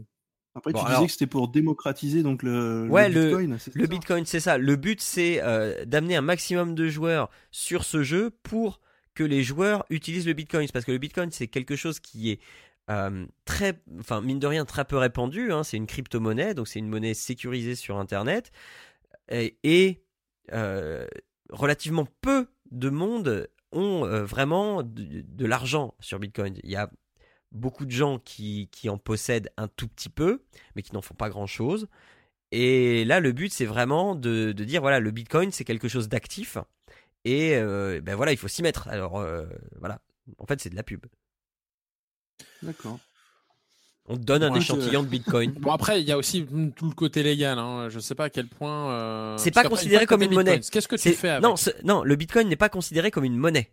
Après, 0.55 0.71
tu 0.71 0.79
disais 0.85 1.05
que 1.05 1.11
c'était 1.11 1.27
pour 1.27 1.49
démocratiser 1.49 2.23
donc 2.23 2.41
le, 2.41 2.87
ouais, 2.89 3.09
le 3.09 3.25
Bitcoin. 3.25 3.57
Le, 3.73 3.81
le 3.81 3.87
Bitcoin, 3.87 4.25
c'est 4.25 4.39
ça. 4.39 4.57
Le 4.57 4.75
but, 4.77 5.01
c'est 5.01 5.43
euh, 5.43 5.83
d'amener 5.83 6.15
un 6.15 6.21
maximum 6.21 6.75
de 6.75 6.87
joueurs 6.87 7.29
sur 7.51 7.83
ce 7.83 8.03
jeu 8.03 8.31
pour 8.41 8.79
que 9.15 9.23
les 9.23 9.43
joueurs 9.43 9.85
utilisent 9.89 10.25
le 10.25 10.31
Bitcoin. 10.31 10.67
Parce 10.71 10.85
que 10.85 10.93
le 10.93 10.97
Bitcoin, 10.97 11.29
c'est 11.31 11.47
quelque 11.47 11.75
chose 11.75 11.99
qui 11.99 12.31
est 12.31 12.39
euh, 12.89 13.25
très, 13.45 13.81
enfin 13.99 14.21
mine 14.21 14.39
de 14.39 14.47
rien, 14.47 14.65
très 14.65 14.85
peu 14.85 14.97
répandu. 14.97 15.51
Hein. 15.51 15.63
C'est 15.63 15.77
une 15.77 15.87
crypto-monnaie, 15.87 16.53
donc 16.53 16.67
c'est 16.67 16.79
une 16.79 16.89
monnaie 16.89 17.13
sécurisée 17.13 17.75
sur 17.75 17.97
Internet. 17.97 18.51
Et, 19.29 20.03
euh, 20.53 21.07
relativement 21.49 22.07
peu 22.21 22.47
de 22.71 22.89
monde 22.89 23.49
ont 23.71 24.05
vraiment 24.23 24.83
de, 24.83 25.45
l'argent 25.45 25.95
sur 25.99 26.19
Bitcoin. 26.19 26.57
Il 26.63 26.69
y 26.69 26.75
a 26.75 26.89
beaucoup 27.51 27.85
de 27.85 27.91
gens 27.91 28.19
qui, 28.19 28.69
en 28.87 28.97
possèdent 28.97 29.51
un 29.57 29.67
tout 29.67 29.87
petit 29.87 30.09
peu, 30.09 30.43
mais 30.75 30.81
qui 30.81 30.93
n'en 30.93 31.01
font 31.01 31.15
pas 31.15 31.29
grand-chose. 31.29 31.87
Et 32.51 33.05
là, 33.05 33.19
le 33.19 33.31
but, 33.31 33.51
c'est 33.51 33.65
vraiment 33.65 34.15
de, 34.15 34.51
de, 34.51 34.63
dire, 34.63 34.81
voilà, 34.81 34.99
le 34.99 35.11
Bitcoin, 35.11 35.51
c'est 35.51 35.65
quelque 35.65 35.87
chose 35.87 36.07
d'actif. 36.07 36.57
Et 37.25 37.55
euh, 37.55 37.99
ben 38.01 38.15
voilà, 38.15 38.31
il 38.31 38.37
faut 38.37 38.47
s'y 38.47 38.61
mettre. 38.61 38.87
Alors, 38.87 39.17
euh, 39.17 39.45
voilà. 39.79 39.99
En 40.37 40.45
fait, 40.45 40.61
c'est 40.61 40.69
de 40.69 40.75
la 40.75 40.83
pub. 40.83 41.05
D'accord. 42.63 42.99
On 44.07 44.17
te 44.17 44.21
donne 44.21 44.43
un 44.43 44.53
échantillon 44.53 45.01
de 45.01 45.07
Bitcoin. 45.07 45.51
Bon 45.59 45.71
après, 45.71 46.01
il 46.01 46.07
y 46.07 46.11
a 46.11 46.17
aussi 46.17 46.45
tout 46.75 46.87
le 46.87 46.93
côté 46.93 47.23
légal. 47.23 47.57
Hein. 47.57 47.89
Je 47.89 47.99
sais 47.99 48.13
pas 48.13 48.25
à 48.25 48.29
quel 48.29 48.47
point. 48.47 48.91
Euh... 48.91 49.37
C'est 49.37 49.51
pas 49.51 49.63
considéré 49.63 50.05
comme 50.05 50.21
une 50.21 50.33
monnaie. 50.33 50.59
Qu'est-ce 50.59 50.87
que 50.87 50.95
tu 50.95 51.13
fais 51.13 51.29
avec 51.29 51.43
Non, 51.43 51.55
non, 51.83 52.03
le 52.03 52.15
Bitcoin 52.15 52.47
n'est 52.47 52.55
pas 52.55 52.69
considéré 52.69 53.09
comme 53.09 53.23
une 53.23 53.37
monnaie. 53.37 53.71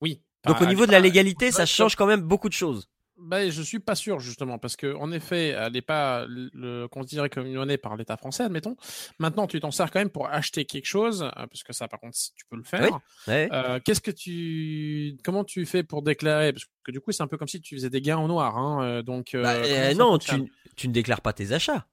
Oui, 0.00 0.20
donc 0.46 0.60
au 0.60 0.66
niveau 0.66 0.86
de 0.86 0.92
la 0.92 1.00
légalité, 1.00 1.52
ça 1.52 1.66
change 1.66 1.96
quand 1.96 2.06
même 2.06 2.22
beaucoup 2.22 2.48
de 2.48 2.54
choses. 2.54 2.88
Bah, 3.20 3.48
je 3.48 3.62
suis 3.62 3.80
pas 3.80 3.96
sûr 3.96 4.20
justement 4.20 4.58
parce 4.58 4.76
que 4.76 4.94
en 4.94 5.10
effet, 5.10 5.48
elle 5.48 5.72
n'est 5.72 5.82
pas 5.82 6.24
le, 6.28 6.86
considérée 6.86 7.28
comme 7.28 7.46
une 7.46 7.56
monnaie 7.56 7.76
par 7.76 7.96
l'État 7.96 8.16
français, 8.16 8.44
admettons. 8.44 8.76
Maintenant, 9.18 9.46
tu 9.46 9.58
t'en 9.58 9.72
sers 9.72 9.90
quand 9.90 9.98
même 9.98 10.10
pour 10.10 10.28
acheter 10.28 10.64
quelque 10.64 10.86
chose, 10.86 11.22
euh, 11.22 11.30
parce 11.34 11.64
que 11.64 11.72
ça, 11.72 11.88
par 11.88 11.98
contre, 11.98 12.16
tu 12.36 12.44
peux 12.48 12.56
le 12.56 12.62
faire. 12.62 13.00
Euh, 13.28 13.80
qu'est-ce 13.84 14.00
que 14.00 14.12
tu, 14.12 15.16
comment 15.24 15.42
tu 15.42 15.66
fais 15.66 15.82
pour 15.82 16.02
déclarer? 16.02 16.52
Parce 16.52 16.66
que 16.84 16.92
du 16.92 17.00
coup, 17.00 17.10
c'est 17.10 17.22
un 17.22 17.26
peu 17.26 17.36
comme 17.36 17.48
si 17.48 17.60
tu 17.60 17.74
faisais 17.74 17.90
des 17.90 18.00
gains 18.00 18.18
en 18.18 18.28
noir. 18.28 18.56
Hein, 18.56 18.84
euh, 18.84 19.02
donc 19.02 19.30
bah, 19.34 19.94
non, 19.94 20.18
tu, 20.18 20.52
tu 20.76 20.88
ne 20.88 20.92
déclares 20.92 21.20
pas 21.20 21.32
tes 21.32 21.52
achats. 21.52 21.86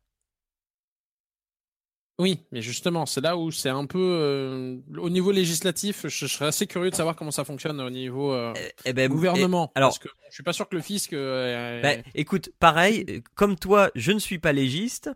Oui, 2.17 2.39
mais 2.51 2.61
justement, 2.61 3.05
c'est 3.05 3.19
là 3.19 3.35
où 3.35 3.51
c'est 3.51 3.69
un 3.69 3.85
peu 3.85 3.99
euh, 3.99 4.77
au 4.97 5.09
niveau 5.09 5.31
législatif. 5.31 6.07
Je, 6.07 6.27
serais 6.27 6.45
assez 6.45 6.65
curieux 6.65 6.89
de 6.89 6.95
savoir 6.95 7.15
comment 7.15 7.31
ça 7.31 7.43
fonctionne 7.43 7.81
au 7.81 7.89
niveau 7.89 8.31
euh, 8.31 8.53
eh, 8.55 8.71
eh 8.85 8.93
ben, 8.93 9.09
gouvernement. 9.09 9.69
alors, 9.75 9.89
parce 9.89 9.99
que 9.99 10.07
je 10.29 10.33
suis 10.33 10.43
pas 10.43 10.53
sûr 10.53 10.69
que 10.69 10.75
le 10.75 10.81
fisc. 10.81 11.11
Euh, 11.11 11.81
bah, 11.81 12.01
écoute, 12.13 12.51
pareil, 12.59 13.21
comme 13.35 13.57
toi, 13.57 13.91
je 13.95 14.13
ne 14.13 14.19
suis 14.19 14.39
pas 14.39 14.53
légiste, 14.53 15.09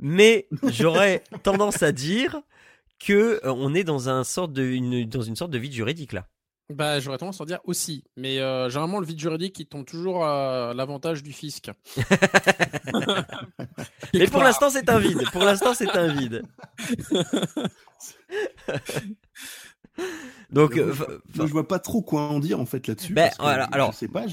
mais 0.00 0.48
j'aurais 0.68 1.22
tendance 1.42 1.82
à 1.82 1.92
dire 1.92 2.40
que 2.98 3.38
on 3.44 3.74
est 3.74 3.84
dans 3.84 4.08
un 4.08 4.24
sorte 4.24 4.54
de 4.54 4.62
une, 4.62 5.04
dans 5.04 5.20
une 5.20 5.36
sorte 5.36 5.50
de 5.50 5.58
vide 5.58 5.72
juridique 5.72 6.14
là. 6.14 6.26
Bah, 6.68 6.98
j'aurais 6.98 7.18
tendance 7.18 7.40
à 7.40 7.44
dire 7.44 7.60
aussi, 7.64 8.02
mais 8.16 8.40
euh, 8.40 8.68
généralement 8.68 8.98
le 8.98 9.06
vide 9.06 9.20
juridique 9.20 9.56
il 9.60 9.66
tombe 9.66 9.84
toujours 9.84 10.26
à 10.26 10.72
l'avantage 10.74 11.22
du 11.22 11.32
fisc. 11.32 11.70
mais 14.14 14.26
pour 14.26 14.42
l'instant 14.42 14.68
c'est 14.68 14.90
un 14.90 14.98
vide. 14.98 15.22
Pour 15.30 15.44
l'instant 15.44 15.74
c'est 15.74 15.90
un 15.96 16.08
vide. 16.08 16.42
Donc, 20.50 20.76
euh, 20.76 20.94
je 21.34 21.42
vois 21.42 21.66
pas 21.66 21.78
trop 21.78 22.02
quoi 22.02 22.22
en 22.22 22.38
dire 22.38 22.60
en 22.60 22.66
fait 22.66 22.86
là-dessus. 22.86 23.12
Ben, 23.12 23.30
voilà, 23.38 23.64
alors, 23.64 23.92
je 23.92 23.98
sais 23.98 24.08
pas. 24.08 24.26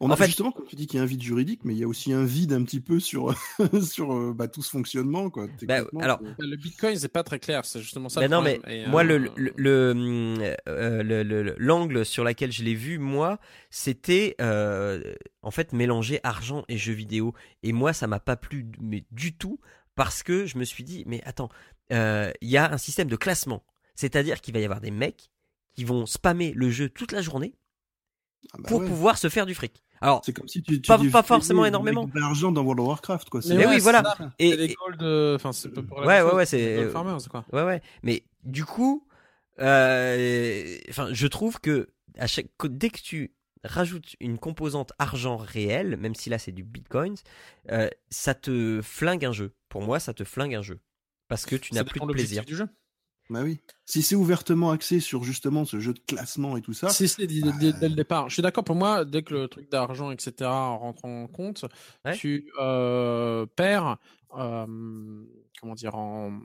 On 0.00 0.08
en 0.08 0.12
a 0.12 0.16
fait... 0.16 0.26
justement, 0.26 0.50
comme 0.50 0.66
tu 0.66 0.76
dis, 0.76 0.86
qu'il 0.86 0.96
y 0.96 1.00
a 1.00 1.02
un 1.02 1.06
vide 1.06 1.22
juridique, 1.22 1.60
mais 1.64 1.74
il 1.74 1.78
y 1.78 1.84
a 1.84 1.88
aussi 1.88 2.12
un 2.12 2.24
vide 2.24 2.52
un 2.52 2.62
petit 2.64 2.80
peu 2.80 3.00
sur 3.00 3.34
sur 3.82 4.14
euh, 4.14 4.32
bah, 4.34 4.48
tout 4.48 4.62
ce 4.62 4.70
fonctionnement, 4.70 5.30
quoi. 5.30 5.46
Ben, 5.62 5.84
alors, 6.00 6.20
le 6.38 6.56
Bitcoin, 6.56 6.96
c'est 6.96 7.08
pas 7.08 7.22
très 7.22 7.38
clair. 7.38 7.64
C'est 7.64 7.80
justement 7.80 8.08
ça. 8.08 8.20
Ben 8.20 8.30
non, 8.30 8.42
mais 8.42 8.60
moi, 8.88 9.04
le 9.04 9.30
le 9.36 11.54
l'angle 11.58 12.04
sur 12.04 12.24
lequel 12.24 12.50
je 12.50 12.62
l'ai 12.62 12.74
vu, 12.74 12.98
moi, 12.98 13.38
c'était 13.70 14.36
en 14.40 15.50
fait 15.50 15.72
mélanger 15.72 16.20
argent 16.22 16.64
et 16.68 16.78
jeux 16.78 16.94
vidéo. 16.94 17.34
Et 17.62 17.72
moi, 17.72 17.92
ça 17.92 18.06
m'a 18.06 18.20
pas 18.20 18.36
plu, 18.36 18.66
mais 18.80 19.04
du 19.10 19.36
tout, 19.36 19.60
parce 19.94 20.22
que 20.22 20.46
je 20.46 20.56
me 20.56 20.64
suis 20.64 20.84
dit, 20.84 21.04
mais 21.06 21.20
attends, 21.24 21.50
il 21.90 22.32
y 22.40 22.56
a 22.56 22.72
un 22.72 22.78
système 22.78 23.08
de 23.08 23.16
classement. 23.16 23.62
C'est-à-dire 23.98 24.40
qu'il 24.40 24.54
va 24.54 24.60
y 24.60 24.64
avoir 24.64 24.80
des 24.80 24.92
mecs 24.92 25.28
qui 25.74 25.82
vont 25.84 26.06
spammer 26.06 26.52
le 26.54 26.70
jeu 26.70 26.88
toute 26.88 27.10
la 27.10 27.20
journée 27.20 27.54
ah 28.52 28.58
bah 28.58 28.68
pour 28.68 28.84
pouvoir 28.84 29.18
se 29.18 29.28
faire 29.28 29.44
du 29.44 29.56
fric. 29.56 29.82
Alors, 30.00 30.22
c'est 30.24 30.32
comme 30.32 30.46
si 30.46 30.62
tu, 30.62 30.80
pas, 30.80 31.00
pas 31.10 31.24
forcément 31.24 31.66
énormément. 31.66 32.06
De 32.06 32.20
l'argent 32.20 32.52
dans 32.52 32.62
World 32.62 32.78
of 32.78 32.86
Warcraft, 32.86 33.28
quoi. 33.28 33.40
Mais, 33.48 33.66
oui, 33.66 33.80
voilà. 33.80 34.16
Et, 34.38 34.56
les 34.56 34.74
gold, 34.74 35.02
enfin, 35.34 35.52
c'est 35.52 35.70
pour 35.70 35.98
ouais, 35.98 36.22
ouais, 36.22 36.32
ouais, 36.32 36.46
c'est 36.46 36.88
farmers, 36.90 37.28
quoi. 37.28 37.44
Ouais, 37.52 37.64
ouais. 37.64 37.82
Mais 38.04 38.22
du 38.44 38.64
coup, 38.64 39.04
euh, 39.58 40.78
enfin, 40.88 41.08
je 41.12 41.26
trouve 41.26 41.58
que 41.60 41.88
à 42.16 42.28
chaque, 42.28 42.46
dès 42.66 42.90
que 42.90 43.00
tu 43.00 43.34
rajoutes 43.64 44.14
une 44.20 44.38
composante 44.38 44.92
argent 45.00 45.36
réel, 45.36 45.96
même 45.96 46.14
si 46.14 46.30
là 46.30 46.38
c'est 46.38 46.52
du 46.52 46.62
bitcoin, 46.62 47.16
euh, 47.72 47.88
ça 48.10 48.34
te 48.34 48.80
flingue 48.80 49.24
un 49.24 49.32
jeu. 49.32 49.52
Pour 49.68 49.82
moi, 49.82 49.98
ça 49.98 50.14
te 50.14 50.22
flingue 50.22 50.54
un 50.54 50.62
jeu 50.62 50.78
parce 51.26 51.46
que 51.46 51.56
tu 51.56 51.74
n'as 51.74 51.82
plus 51.82 51.98
de 51.98 52.06
plaisir. 52.06 52.44
Du 52.44 52.54
jeu. 52.54 52.68
Bah 53.30 53.42
oui. 53.42 53.60
Si 53.84 54.02
c'est 54.02 54.14
ouvertement 54.14 54.70
axé 54.70 55.00
sur 55.00 55.22
justement 55.22 55.64
ce 55.64 55.80
jeu 55.80 55.92
de 55.92 56.00
classement 56.00 56.56
et 56.56 56.62
tout 56.62 56.72
ça. 56.72 56.88
Si 56.88 57.08
c'est 57.08 57.26
dès, 57.26 57.40
le 57.40 57.94
départ. 57.94 58.28
Je 58.28 58.34
suis 58.34 58.42
d'accord 58.42 58.64
pour 58.64 58.76
moi, 58.76 59.04
dès 59.04 59.22
que 59.22 59.34
le 59.34 59.48
truc 59.48 59.70
d'argent, 59.70 60.10
etc. 60.10 60.32
rentre 60.40 61.04
en 61.04 61.26
compte, 61.26 61.64
tu 62.14 62.50
euh, 62.58 63.44
perds, 63.54 63.98
euh, 64.36 64.66
comment 65.60 65.74
dire, 65.74 65.94
en, 65.94 66.38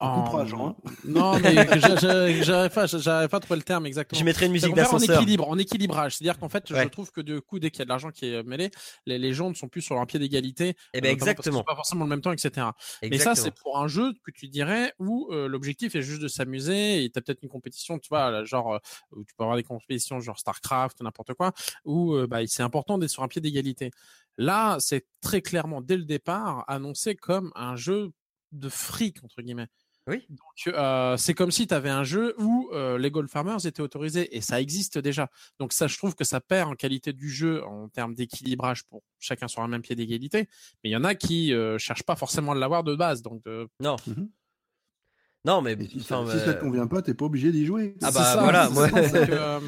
Hein. 0.00 0.76
Non, 1.04 1.38
mais 1.40 1.54
j'arrive 2.42 2.70
pas, 2.70 2.86
j'arrive 2.86 3.28
pas 3.28 3.36
à 3.36 3.40
trouver 3.40 3.56
le 3.56 3.64
terme 3.64 3.86
exactement. 3.86 4.18
Je 4.18 4.24
mettrais 4.24 4.46
une 4.46 4.52
musique 4.52 4.74
d'ascenseur. 4.74 5.18
En 5.18 5.20
équilibre, 5.20 5.48
en 5.48 5.58
équilibrage. 5.58 6.16
C'est-à-dire 6.16 6.38
qu'en 6.38 6.48
fait, 6.48 6.64
je 6.68 6.88
trouve 6.88 7.10
que 7.10 7.20
du 7.20 7.40
coup, 7.40 7.58
dès 7.58 7.70
qu'il 7.70 7.80
y 7.80 7.82
a 7.82 7.84
de 7.84 7.90
l'argent 7.90 8.10
qui 8.10 8.26
est 8.26 8.42
mêlé, 8.42 8.70
les, 9.06 9.18
les, 9.18 9.32
gens 9.32 9.48
ne 9.48 9.54
sont 9.54 9.68
plus 9.68 9.82
sur 9.82 9.98
un 9.98 10.06
pied 10.06 10.18
d'égalité. 10.18 10.74
Eh 10.94 11.00
ben 11.00 11.10
exactement. 11.10 11.64
Pas 11.64 11.74
forcément 11.74 12.04
le 12.04 12.10
même 12.10 12.20
temps, 12.20 12.32
etc. 12.32 12.68
Mais 13.02 13.18
ça, 13.18 13.34
c'est 13.34 13.50
pour 13.50 13.78
un 13.78 13.88
jeu 13.88 14.12
que 14.24 14.30
tu 14.30 14.48
dirais 14.48 14.92
où 14.98 15.28
euh, 15.30 15.48
l'objectif 15.48 15.94
est 15.94 16.02
juste 16.02 16.22
de 16.22 16.28
s'amuser 16.28 17.04
et 17.04 17.10
t'as 17.10 17.20
peut-être 17.20 17.42
une 17.42 17.48
compétition, 17.48 17.98
tu 17.98 18.08
vois, 18.08 18.44
genre 18.44 18.74
euh, 18.74 18.78
où 19.12 19.24
tu 19.24 19.34
peux 19.34 19.44
avoir 19.44 19.56
des 19.56 19.62
compétitions 19.62 20.20
genre 20.20 20.38
Starcraft, 20.38 21.00
n'importe 21.00 21.34
quoi, 21.34 21.52
où 21.84 22.14
euh, 22.14 22.26
bah, 22.26 22.46
c'est 22.46 22.62
important 22.62 22.98
d'être 22.98 23.10
sur 23.10 23.22
un 23.22 23.28
pied 23.28 23.40
d'égalité. 23.40 23.90
Là, 24.36 24.76
c'est 24.78 25.06
très 25.20 25.42
clairement 25.42 25.80
dès 25.80 25.96
le 25.96 26.04
départ 26.04 26.64
annoncé 26.68 27.16
comme 27.16 27.50
un 27.56 27.76
jeu 27.76 28.12
de 28.52 28.68
fric 28.68 29.22
entre 29.24 29.42
guillemets. 29.42 29.68
Oui. 30.08 30.26
Donc 30.30 30.74
euh, 30.74 31.16
c'est 31.16 31.34
comme 31.34 31.50
si 31.50 31.66
tu 31.66 31.74
avais 31.74 31.90
un 31.90 32.04
jeu 32.04 32.34
où 32.38 32.70
euh, 32.72 32.98
les 32.98 33.10
Gold 33.10 33.28
Farmers 33.28 33.66
étaient 33.66 33.82
autorisés 33.82 34.36
et 34.36 34.40
ça 34.40 34.60
existe 34.60 34.98
déjà. 34.98 35.30
Donc 35.58 35.72
ça, 35.72 35.86
je 35.86 35.96
trouve 35.96 36.14
que 36.14 36.24
ça 36.24 36.40
perd 36.40 36.70
en 36.70 36.74
qualité 36.74 37.12
du 37.12 37.28
jeu 37.28 37.64
en 37.64 37.88
termes 37.88 38.14
d'équilibrage 38.14 38.84
pour 38.84 39.02
chacun 39.18 39.48
sur 39.48 39.62
un 39.62 39.68
même 39.68 39.82
pied 39.82 39.94
d'égalité. 39.94 40.48
Mais 40.82 40.90
il 40.90 40.92
y 40.92 40.96
en 40.96 41.04
a 41.04 41.14
qui 41.14 41.52
euh, 41.52 41.78
cherchent 41.78 42.04
pas 42.04 42.16
forcément 42.16 42.52
à 42.52 42.54
l'avoir 42.54 42.84
de 42.84 42.94
base. 42.94 43.22
Donc 43.22 43.42
non. 43.80 43.96
Mmh 44.06 44.24
non, 45.48 45.62
mais 45.62 45.78
si, 45.88 46.02
ça, 46.02 46.22
te 46.22 46.60
convient 46.60 46.86
pas, 46.86 47.00
t'es 47.00 47.14
pas 47.14 47.24
obligé 47.24 47.50
d'y 47.50 47.64
jouer. 47.64 47.94
Ah 48.02 48.10
bah 48.10 48.36
voilà, 48.38 48.68
moi, 48.68 48.86
euh, 49.14 49.60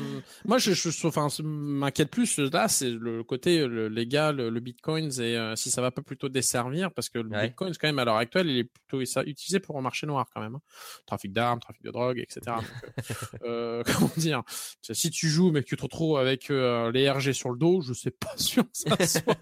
moi 0.44 0.58
je, 0.58 0.72
je, 0.72 1.06
enfin, 1.06 1.28
m'inquiète 1.42 2.10
plus 2.10 2.38
là, 2.38 2.68
c'est 2.68 2.90
le 2.90 3.24
côté 3.24 3.66
le 3.66 3.88
légal, 3.88 4.36
le 4.36 4.60
bitcoin 4.60 5.10
et 5.18 5.38
euh, 5.38 5.56
si 5.56 5.70
ça 5.70 5.80
va 5.80 5.90
pas 5.90 6.02
plutôt 6.02 6.28
desservir 6.28 6.92
parce 6.92 7.08
que 7.08 7.18
le 7.18 7.30
bitcoin 7.30 7.72
quand 7.80 7.88
même 7.88 7.98
à 7.98 8.04
l'heure 8.04 8.18
actuelle, 8.18 8.50
il 8.50 8.58
est 8.58 8.64
plutôt 8.64 9.00
utilisé 9.22 9.58
pour 9.58 9.78
un 9.78 9.80
marché 9.80 10.06
noir 10.06 10.26
quand 10.34 10.42
même, 10.42 10.56
hein. 10.56 10.60
trafic 11.06 11.32
d'armes, 11.32 11.60
trafic 11.60 11.82
de 11.82 11.90
drogue, 11.90 12.18
etc. 12.18 12.40
Donc, 12.46 13.40
euh, 13.44 13.82
comment 13.96 14.10
dire, 14.18 14.42
si 14.82 15.10
tu 15.10 15.28
joues 15.30 15.50
mais 15.50 15.62
que 15.62 15.68
tu 15.68 15.78
te 15.78 15.82
retrouves 15.82 16.18
avec 16.18 16.50
les 16.50 17.10
RG 17.10 17.32
sur 17.32 17.48
le 17.48 17.56
dos, 17.56 17.80
je 17.80 17.94
sais 17.94 18.10
pas 18.10 18.36
sûr 18.36 18.64
que 18.64 18.68
ça 18.74 19.06
soit. 19.06 19.38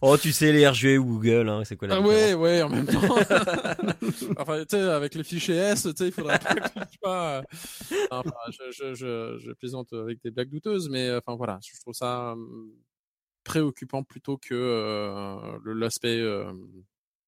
oh, 0.00 0.16
tu 0.16 0.32
sais 0.32 0.50
les 0.50 0.66
RG 0.66 0.96
ou 0.96 1.04
Google, 1.04 1.50
hein, 1.50 1.60
c'est 1.66 1.76
quoi 1.76 1.88
la 1.88 1.96
ah, 1.96 2.00
Ouais, 2.00 2.32
ouais, 2.32 2.62
en 2.62 2.70
même 2.70 2.86
temps. 2.86 3.02
enfin, 4.38 4.60
tu 4.60 4.76
sais, 4.76 4.80
avec 4.80 5.14
les 5.14 5.25
fichiers 5.26 5.56
S, 5.56 5.82
tu 5.82 5.90
sais, 5.96 6.06
il 6.06 6.12
faudrait 6.12 6.38
pas 6.38 6.54
que 6.54 6.90
tu 6.90 6.98
pas. 6.98 7.42
Enfin, 8.10 8.32
je, 8.50 8.70
je, 8.70 8.94
je, 8.94 9.38
je, 9.38 9.52
plaisante 9.52 9.92
avec 9.92 10.22
des 10.22 10.30
blagues 10.30 10.50
douteuses, 10.50 10.88
mais 10.88 11.14
enfin 11.14 11.36
voilà, 11.36 11.58
je 11.62 11.78
trouve 11.80 11.94
ça. 11.94 12.34
préoccupant 13.44 14.02
plutôt 14.02 14.38
que 14.38 15.58
l'aspect 15.64 16.22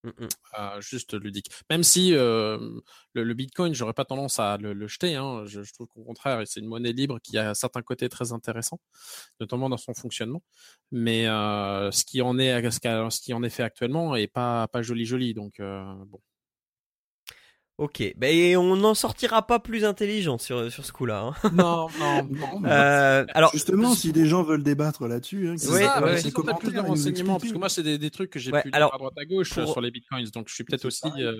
Mmh 0.05 0.29
ah, 0.53 0.79
juste 0.81 1.15
ludique. 1.15 1.51
Même 1.71 1.83
si 1.83 2.11
le, 2.13 2.83
le, 3.15 3.35
Bitcoin, 3.35 3.75
j'aurais 3.75 3.93
pas 3.93 4.05
tendance 4.05 4.39
à 4.39 4.57
le, 4.57 4.87
jeter. 4.87 5.17
Hein. 5.17 5.45
Je, 5.47 5.61
trouve 5.73 5.89
qu'au 5.89 6.05
contraire, 6.05 6.43
c'est 6.47 6.61
une 6.61 6.67
monnaie 6.67 6.93
libre 6.93 7.19
qui 7.21 7.37
a 7.39 7.55
certains 7.55 7.83
côtés 7.83 8.09
très 8.09 8.33
intéressants, 8.33 8.81
notamment 9.41 9.69
dans 9.69 9.77
son 9.77 9.95
fonctionnement. 9.95 10.43
Mais 10.93 11.25
ce 11.27 12.05
qui 12.05 12.23
en 12.23 12.39
est, 12.39 12.71
ce 12.71 13.21
qui 13.21 13.35
en 13.35 13.43
est 13.43 13.51
fait 13.51 13.63
actuellement 13.63 14.17
est 14.17 14.29
pas 14.29 14.69
pas 14.69 14.83
joli 14.83 15.05
joli. 15.05 15.35
Donc 15.35 15.59
bon. 15.59 16.21
Ok, 17.79 18.13
ben 18.17 18.57
on 18.57 18.75
n'en 18.75 18.95
sortira 18.95 19.47
pas 19.47 19.61
plus 19.61 19.85
intelligent 19.85 20.37
sur, 20.37 20.71
sur 20.71 20.85
ce 20.85 20.91
coup-là. 20.91 21.33
Hein. 21.45 21.51
Non, 21.55 21.87
non, 22.01 22.29
non. 22.29 22.63
Euh, 22.69 23.25
alors 23.35 23.53
justement, 23.53 23.95
si 23.95 24.13
des 24.13 24.27
gens 24.27 24.43
veulent 24.43 24.65
débattre 24.65 25.07
là-dessus, 25.07 25.49
hein, 25.49 25.55
c'est 25.57 25.69
ça, 25.69 26.03
ouais, 26.03 26.19
c'est 26.19 26.33
plus 26.33 26.73
de 26.73 26.81
renseignements 26.81 27.39
parce 27.39 27.53
que 27.53 27.59
moi 27.59 27.69
c'est 27.69 27.85
des, 27.85 27.97
des, 27.97 28.11
trucs 28.11 28.31
que 28.31 28.41
j'ai 28.41 28.51
pu 28.51 28.71
alors, 28.73 28.93
à 28.95 28.99
droite 28.99 29.15
à 29.17 29.25
gauche 29.25 29.51
sur 29.51 29.81
les 29.81 29.93
bitcoins, 29.93 30.27
donc 30.35 30.49
je 30.49 30.55
suis 30.55 30.65
peut-être 30.65 30.85
aussi. 30.87 31.07
Euh, 31.19 31.35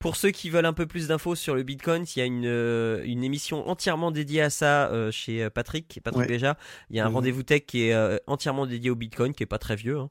pour 0.00 0.16
ceux 0.16 0.30
qui 0.30 0.48
veulent 0.48 0.66
un 0.66 0.72
peu 0.72 0.86
plus 0.86 1.08
d'infos 1.08 1.34
sur 1.34 1.54
le 1.54 1.62
Bitcoin, 1.62 2.06
il 2.16 2.18
y 2.18 2.22
a 2.22 2.24
une, 2.24 2.46
euh, 2.46 3.02
une 3.04 3.22
émission 3.22 3.68
entièrement 3.68 4.10
dédiée 4.10 4.40
à 4.40 4.48
ça 4.48 4.88
euh, 4.88 5.10
chez 5.10 5.44
euh, 5.44 5.50
Patrick, 5.50 6.00
Patrick 6.02 6.26
déjà. 6.26 6.56
Il 6.88 6.96
y 6.96 7.00
a 7.00 7.04
un 7.04 7.10
rendez-vous 7.10 7.42
tech 7.42 7.66
qui 7.66 7.82
est 7.82 8.20
entièrement 8.26 8.66
dédié 8.66 8.90
au 8.90 8.96
Bitcoin, 8.96 9.34
qui 9.34 9.42
est 9.42 9.46
pas 9.46 9.58
très 9.58 9.76
vieux. 9.76 9.98
Hein. 9.98 10.10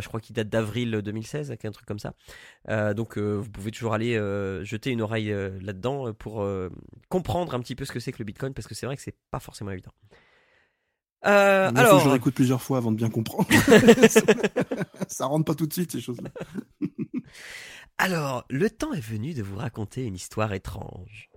je 0.00 0.06
crois 0.06 0.20
qu'il 0.20 0.36
date 0.36 0.48
d'avril 0.48 0.92
2016, 0.92 1.50
un 1.50 1.70
truc 1.72 1.84
comme 1.84 1.98
ça. 1.98 2.14
donc 2.94 3.18
vous 3.18 3.50
pouvez 3.50 3.72
toujours 3.72 3.92
aller 3.92 4.14
jeter 4.62 4.90
une 4.90 5.02
oreille 5.02 5.34
là-dedans 5.60 6.14
pour 6.14 6.48
comprendre 7.08 7.54
un 7.54 7.60
petit 7.60 7.74
peu 7.74 7.84
ce 7.84 7.92
que 7.92 8.00
c'est 8.00 8.12
que 8.12 8.18
le 8.20 8.24
Bitcoin, 8.24 8.54
parce 8.54 8.68
que 8.68 8.74
c'est 8.76 8.86
vrai 8.86 8.96
que 8.96 9.02
c'est 9.02 9.16
pas 9.32 9.40
forcément 9.40 9.72
évident. 9.72 9.92
Euh, 11.26 11.70
alors, 11.74 12.00
je 12.00 12.08
réécoute 12.08 12.34
plusieurs 12.34 12.62
fois 12.62 12.78
avant 12.78 12.92
de 12.92 12.96
bien 12.96 13.10
comprendre. 13.10 13.48
ça 15.08 15.26
rentre 15.26 15.44
pas 15.44 15.54
tout 15.54 15.66
de 15.66 15.72
suite 15.72 15.90
ces 15.90 16.00
choses-là. 16.00 16.30
Alors, 18.00 18.44
le 18.48 18.70
temps 18.70 18.92
est 18.92 19.00
venu 19.00 19.34
de 19.34 19.42
vous 19.42 19.56
raconter 19.56 20.04
une 20.04 20.14
histoire 20.14 20.52
étrange. 20.52 21.30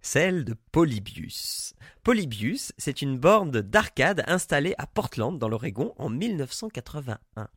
Celle 0.00 0.44
de 0.44 0.56
Polybius. 0.72 1.74
Polybius, 2.02 2.72
c'est 2.76 3.02
une 3.02 3.18
borne 3.18 3.52
d'arcade 3.60 4.24
installée 4.26 4.74
à 4.78 4.88
Portland, 4.88 5.38
dans 5.38 5.48
l'Oregon, 5.48 5.94
en 5.98 6.10
1981. 6.10 7.48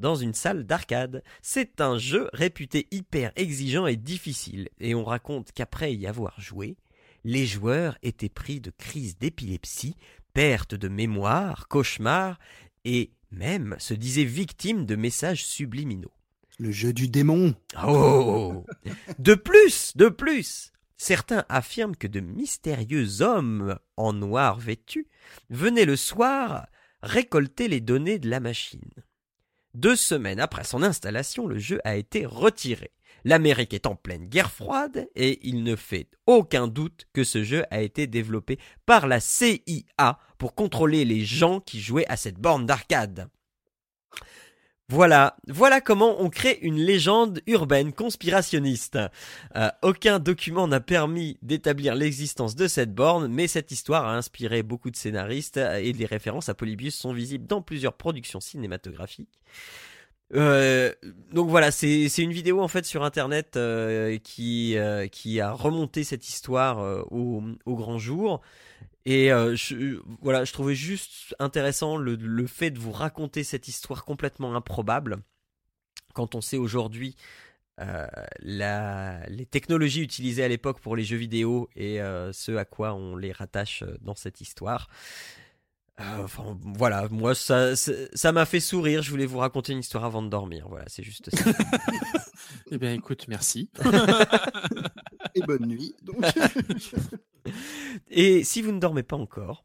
Dans 0.00 0.16
une 0.16 0.34
salle 0.34 0.64
d'arcade. 0.64 1.22
C'est 1.42 1.80
un 1.80 1.96
jeu 1.96 2.28
réputé 2.32 2.88
hyper 2.90 3.30
exigeant 3.36 3.86
et 3.86 3.94
difficile, 3.94 4.68
et 4.80 4.96
on 4.96 5.04
raconte 5.04 5.52
qu'après 5.52 5.94
y 5.94 6.08
avoir 6.08 6.40
joué, 6.40 6.76
les 7.22 7.46
joueurs 7.46 7.96
étaient 8.02 8.28
pris 8.28 8.60
de 8.60 8.70
crises 8.70 9.16
d'épilepsie, 9.16 9.94
perte 10.32 10.74
de 10.74 10.88
mémoire, 10.88 11.68
cauchemars, 11.68 12.40
et 12.84 13.12
même 13.30 13.76
se 13.78 13.94
disaient 13.94 14.24
victimes 14.24 14.86
de 14.86 14.96
messages 14.96 15.46
subliminaux. 15.46 16.12
Le 16.58 16.70
jeu 16.70 16.92
du 16.92 17.08
démon. 17.08 17.54
Oh 17.86 18.64
De 19.18 19.34
plus, 19.34 19.96
de 19.96 20.08
plus 20.08 20.72
Certains 20.96 21.44
affirment 21.48 21.96
que 21.96 22.06
de 22.06 22.20
mystérieux 22.20 23.22
hommes 23.22 23.76
en 23.96 24.12
noir 24.12 24.60
vêtus 24.60 25.08
venaient 25.50 25.84
le 25.84 25.96
soir 25.96 26.68
récolter 27.02 27.66
les 27.66 27.80
données 27.80 28.20
de 28.20 28.30
la 28.30 28.38
machine. 28.38 28.90
Deux 29.74 29.96
semaines 29.96 30.38
après 30.38 30.64
son 30.64 30.82
installation, 30.82 31.46
le 31.46 31.58
jeu 31.58 31.80
a 31.84 31.96
été 31.96 32.24
retiré. 32.24 32.92
L'Amérique 33.24 33.74
est 33.74 33.86
en 33.86 33.96
pleine 33.96 34.26
guerre 34.26 34.50
froide 34.50 35.08
et 35.14 35.40
il 35.48 35.62
ne 35.64 35.76
fait 35.76 36.08
aucun 36.26 36.68
doute 36.68 37.06
que 37.12 37.24
ce 37.24 37.42
jeu 37.42 37.64
a 37.70 37.80
été 37.80 38.06
développé 38.06 38.58
par 38.84 39.06
la 39.06 39.20
CIA 39.20 40.18
pour 40.38 40.54
contrôler 40.54 41.04
les 41.04 41.24
gens 41.24 41.60
qui 41.60 41.80
jouaient 41.80 42.06
à 42.08 42.16
cette 42.16 42.38
borne 42.38 42.66
d'arcade. 42.66 43.28
Voilà, 44.92 45.38
voilà 45.48 45.80
comment 45.80 46.20
on 46.20 46.28
crée 46.28 46.58
une 46.60 46.76
légende 46.76 47.40
urbaine 47.46 47.94
conspirationniste. 47.94 48.98
Euh, 49.56 49.70
aucun 49.80 50.18
document 50.18 50.68
n'a 50.68 50.80
permis 50.80 51.38
d'établir 51.40 51.94
l'existence 51.94 52.54
de 52.56 52.68
cette 52.68 52.94
borne, 52.94 53.26
mais 53.28 53.48
cette 53.48 53.70
histoire 53.70 54.04
a 54.04 54.14
inspiré 54.14 54.62
beaucoup 54.62 54.90
de 54.90 54.96
scénaristes 54.96 55.56
et 55.56 55.94
les 55.94 56.04
références 56.04 56.50
à 56.50 56.54
Polybius 56.54 56.94
sont 56.94 57.14
visibles 57.14 57.46
dans 57.46 57.62
plusieurs 57.62 57.94
productions 57.94 58.40
cinématographiques. 58.40 59.40
Euh, 60.34 60.92
donc 61.32 61.48
voilà, 61.48 61.70
c'est 61.70 62.18
une 62.18 62.32
vidéo 62.32 62.60
en 62.60 62.68
fait 62.68 62.84
sur 62.84 63.02
internet 63.02 63.56
euh, 63.56 64.18
qui 64.18 64.76
a 64.76 65.52
remonté 65.52 66.04
cette 66.04 66.28
histoire 66.28 67.06
au 67.10 67.42
grand 67.66 67.96
jour. 67.96 68.42
Et 69.04 69.32
euh, 69.32 69.56
je, 69.56 70.00
voilà, 70.20 70.44
je 70.44 70.52
trouvais 70.52 70.74
juste 70.74 71.34
intéressant 71.38 71.96
le, 71.96 72.14
le, 72.14 72.46
fait 72.46 72.70
de 72.70 72.78
vous 72.78 72.92
raconter 72.92 73.42
cette 73.42 73.66
histoire 73.66 74.04
complètement 74.04 74.54
improbable 74.54 75.18
quand 76.14 76.34
on 76.34 76.40
sait 76.40 76.58
aujourd'hui 76.58 77.16
euh, 77.80 78.06
les 78.40 79.46
technologies 79.46 80.02
utilisées 80.02 80.44
à 80.44 80.48
l'époque 80.48 80.80
pour 80.80 80.94
les 80.94 81.04
jeux 81.04 81.16
vidéo 81.16 81.68
et 81.74 82.00
euh, 82.00 82.32
ce 82.32 82.52
à 82.52 82.64
quoi 82.64 82.94
on 82.94 83.16
les 83.16 83.32
rattache 83.32 83.82
dans 84.02 84.14
cette 84.14 84.40
histoire. 84.40 84.88
Enfin, 85.98 86.58
voilà, 86.62 87.06
moi 87.10 87.34
ça, 87.34 87.76
ça 87.76 88.32
m'a 88.32 88.44
fait 88.44 88.60
sourire. 88.60 89.02
Je 89.02 89.10
voulais 89.10 89.26
vous 89.26 89.38
raconter 89.38 89.72
une 89.72 89.80
histoire 89.80 90.04
avant 90.04 90.22
de 90.22 90.28
dormir. 90.28 90.66
Voilà, 90.68 90.84
c'est 90.88 91.02
juste 91.02 91.34
ça. 91.34 91.50
eh 92.70 92.78
bien, 92.78 92.92
écoute, 92.92 93.26
merci. 93.28 93.70
et 95.34 95.40
bonne 95.40 95.66
nuit. 95.66 95.94
Donc. 96.02 96.24
Et 98.10 98.44
si 98.44 98.62
vous 98.62 98.72
ne 98.72 98.78
dormez 98.78 99.02
pas 99.02 99.16
encore, 99.16 99.64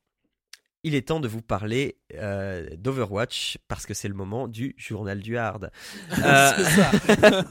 il 0.83 0.95
est 0.95 1.07
temps 1.09 1.19
de 1.19 1.27
vous 1.27 1.41
parler 1.41 1.97
euh, 2.15 2.67
d'Overwatch 2.77 3.57
parce 3.67 3.85
que 3.85 3.93
c'est 3.93 4.07
le 4.07 4.13
moment 4.13 4.47
du 4.47 4.73
journal 4.77 5.19
du 5.19 5.37
hard. 5.37 5.71
Euh, 6.23 7.43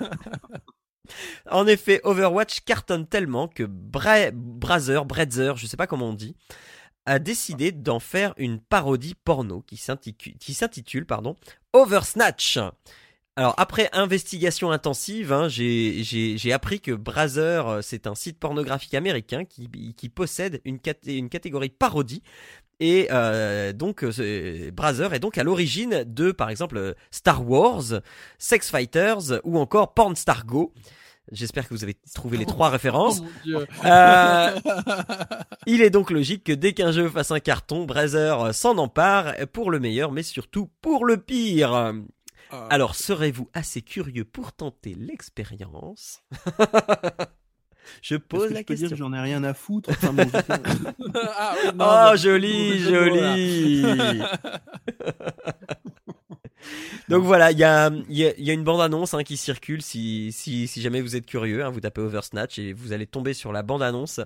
en 1.49 1.69
effet, 1.69 2.01
Overwatch 2.03 2.63
cartonne 2.63 3.07
tellement 3.07 3.47
que 3.47 3.63
Bra 3.63 4.33
Brazer, 4.33 5.05
Bretzer, 5.05 5.53
je 5.55 5.69
sais 5.69 5.77
pas 5.77 5.87
comment 5.87 6.09
on 6.09 6.15
dit, 6.15 6.35
a 7.05 7.21
décidé 7.21 7.71
d'en 7.71 8.01
faire 8.01 8.35
une 8.39 8.59
parodie 8.59 9.15
porno 9.15 9.63
qui 9.63 9.77
s'intitule 9.77 11.07
pardon 11.07 11.37
Oversnatch. 11.73 12.59
Alors 13.39 13.53
après 13.59 13.91
investigation 13.93 14.71
intensive, 14.71 15.31
hein, 15.31 15.49
j'ai 15.49 16.53
appris 16.55 16.81
que 16.81 16.93
Brazzer, 16.93 17.69
euh, 17.69 17.83
c'est 17.83 18.07
un 18.07 18.15
site 18.15 18.39
pornographique 18.39 18.95
américain 18.95 19.45
qui, 19.45 19.69
qui 19.95 20.09
possède 20.09 20.63
une, 20.65 20.79
une, 21.07 21.29
catégorie 21.29 21.69
parodie. 21.69 22.23
Et 22.81 23.09
euh, 23.11 23.75
donc 23.75 24.05
euh, 24.05 24.71
Brazzer 24.71 25.13
est 25.13 25.19
donc 25.19 25.37
à 25.37 25.45
l'origine 25.45 26.05
de 26.07 26.33
par 26.33 26.49
exemple 26.49 26.95
Star 27.11 27.47
Wars, 27.47 28.01
Sex 28.39 28.71
Fighters 28.71 29.41
ou 29.45 29.59
encore 29.59 29.93
Porn 29.93 30.17
Star 30.17 30.47
Go. 30.47 30.73
J'espère 31.31 31.69
que 31.69 31.75
vous 31.75 31.83
avez 31.83 31.97
trouvé 32.15 32.39
les 32.39 32.47
trois 32.47 32.69
références. 32.71 33.23
Oh 33.53 33.59
euh, 33.85 34.61
il 35.67 35.83
est 35.83 35.91
donc 35.91 36.11
logique 36.11 36.45
que 36.45 36.53
dès 36.53 36.73
qu'un 36.73 36.93
jeu 36.93 37.09
fasse 37.11 37.33
un 37.33 37.41
carton, 37.41 37.85
Brazzer 37.85 38.55
s'en 38.55 38.79
empare 38.79 39.35
pour 39.53 39.71
le 39.71 39.79
meilleur, 39.79 40.13
mais 40.13 40.23
surtout 40.23 40.71
pour 40.81 41.05
le 41.05 41.19
pire. 41.19 41.93
Ah. 42.51 42.67
Alors, 42.71 42.95
serez-vous 42.95 43.49
assez 43.55 43.83
curieux 43.83 44.25
pour 44.25 44.53
tenter 44.53 44.95
l'expérience 44.95 46.23
Je 48.03 48.17
pose 48.17 48.51
la 48.51 48.61
je 48.61 48.65
peux 48.65 48.75
question. 48.75 48.89
dire 48.89 48.91
que 48.91 48.97
j'en 48.97 49.13
ai 49.13 49.21
rien 49.21 49.45
à 49.45 49.55
foutre. 49.55 49.91
ah, 51.79 52.13
oh, 52.13 52.17
joli, 52.17 52.81
joli. 52.81 54.23
Donc 57.09 57.25
voilà, 57.25 57.53
il 57.53 57.59
y 57.59 57.65
a, 57.65 57.89
une 57.89 58.65
bande-annonce 58.65 59.15
hein, 59.15 59.23
qui 59.23 59.37
circule 59.37 59.83
si, 59.83 60.33
si, 60.33 60.67
jamais 60.81 61.01
vous 61.01 61.17
êtes 61.17 61.27
curieux. 61.27 61.65
Hein, 61.65 61.71
vous 61.71 61.81
tapez 61.81 62.01
Oversnatch 62.01 62.59
et 62.59 62.73
vous 62.73 62.93
allez 62.93 63.07
tomber 63.07 63.35
sur 63.35 63.53
la 63.53 63.63
bande-annonce 63.63 64.21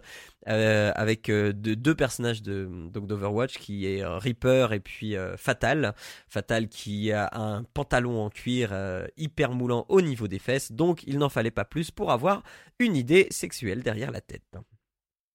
euh, 0.48 0.92
avec 0.94 1.28
euh, 1.28 1.52
deux 1.52 1.94
personnages 1.94 2.42
de 2.42 2.68
d'Overwatch 2.92 3.58
qui 3.58 3.86
est 3.86 4.02
euh, 4.02 4.18
Reaper 4.18 4.72
et 4.72 4.80
puis 4.80 5.14
Fatal. 5.36 5.94
Fatal 6.28 6.68
qui 6.68 7.12
a 7.12 7.30
un 7.32 7.64
pantalon 7.64 8.24
en 8.24 8.30
cuir 8.30 8.72
hyper 9.16 9.52
moulant 9.52 9.86
au 9.88 10.00
niveau 10.00 10.28
des 10.28 10.38
fesses. 10.38 10.72
Donc 10.72 11.02
il 11.06 11.18
n'en 11.18 11.28
fallait 11.28 11.50
pas 11.50 11.64
plus 11.64 11.90
pour 11.90 12.12
avoir 12.12 12.42
une 12.78 12.96
idée 12.96 13.26
sexuelle 13.30 13.82
derrière 13.82 14.10
la 14.10 14.20
tête. 14.20 14.56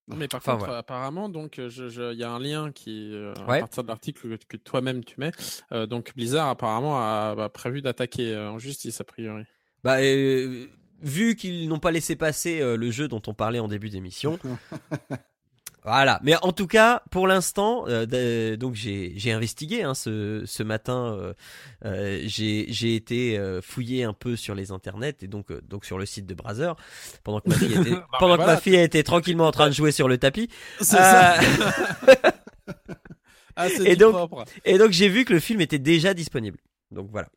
Mais 0.08 0.28
par 0.28 0.42
contre, 0.42 0.68
apparemment, 0.70 1.28
donc, 1.28 1.58
il 1.58 1.68
je, 1.68 2.14
y 2.14 2.22
a 2.22 2.30
un 2.30 2.38
lien 2.38 2.70
qui, 2.70 3.12
euh, 3.12 3.34
à 3.34 3.58
partir 3.58 3.82
de 3.82 3.88
l'article 3.88 4.38
que, 4.48 4.56
toi-même 4.56 5.04
tu 5.04 5.18
mets. 5.18 5.32
Euh, 5.72 5.86
donc, 5.86 6.12
Blizzard 6.14 6.48
apparemment 6.48 6.98
a, 6.98 7.48
prévu 7.48 7.82
d'attaquer 7.82 8.32
euh, 8.32 8.50
en 8.50 8.58
justice 8.58 9.00
a 9.00 9.04
priori. 9.04 9.44
Bah, 9.82 9.98
vu 11.02 11.36
qu'ils 11.36 11.68
n'ont 11.68 11.78
pas 11.78 11.90
laissé 11.90 12.16
passer 12.16 12.60
le 12.76 12.90
jeu 12.90 13.08
dont 13.08 13.22
on 13.26 13.34
parlait 13.34 13.58
en 13.58 13.68
début 13.68 13.90
d'émission, 13.90 14.38
Voilà, 15.86 16.18
mais 16.24 16.34
en 16.42 16.50
tout 16.50 16.66
cas, 16.66 17.04
pour 17.12 17.28
l'instant, 17.28 17.84
euh, 17.86 18.56
donc 18.56 18.74
j'ai 18.74 19.12
j'ai 19.14 19.30
investigué 19.30 19.84
hein, 19.84 19.94
ce 19.94 20.42
ce 20.44 20.64
matin, 20.64 21.14
euh, 21.14 21.32
euh, 21.84 22.20
j'ai 22.24 22.66
j'ai 22.70 22.96
été 22.96 23.40
fouillé 23.62 24.02
un 24.02 24.12
peu 24.12 24.34
sur 24.34 24.56
les 24.56 24.72
internets 24.72 25.18
et 25.22 25.28
donc 25.28 25.52
donc 25.68 25.84
sur 25.84 25.96
le 25.96 26.04
site 26.04 26.26
de 26.26 26.34
Brazzer 26.34 26.74
pendant 27.22 27.40
que 27.40 27.50
ma 27.50 27.54
fille 27.54 27.74
était 27.74 27.96
pendant 28.18 28.36
que 28.36 28.46
ma 28.46 28.56
fille 28.56 28.74
était 28.74 29.04
tranquillement 29.04 29.46
en 29.46 29.52
train 29.52 29.68
de 29.68 29.74
jouer 29.74 29.92
sur 29.92 30.08
le 30.08 30.18
tapis. 30.18 30.50
C'est 30.80 30.96
ça. 30.96 31.36
Ah, 33.58 33.68
et, 33.86 33.96
donc, 33.96 34.14
et 34.66 34.76
donc 34.76 34.90
j'ai 34.90 35.08
vu 35.08 35.24
que 35.24 35.32
le 35.32 35.40
film 35.40 35.62
était 35.62 35.78
déjà 35.78 36.12
disponible. 36.12 36.58
Donc 36.90 37.08
voilà. 37.10 37.28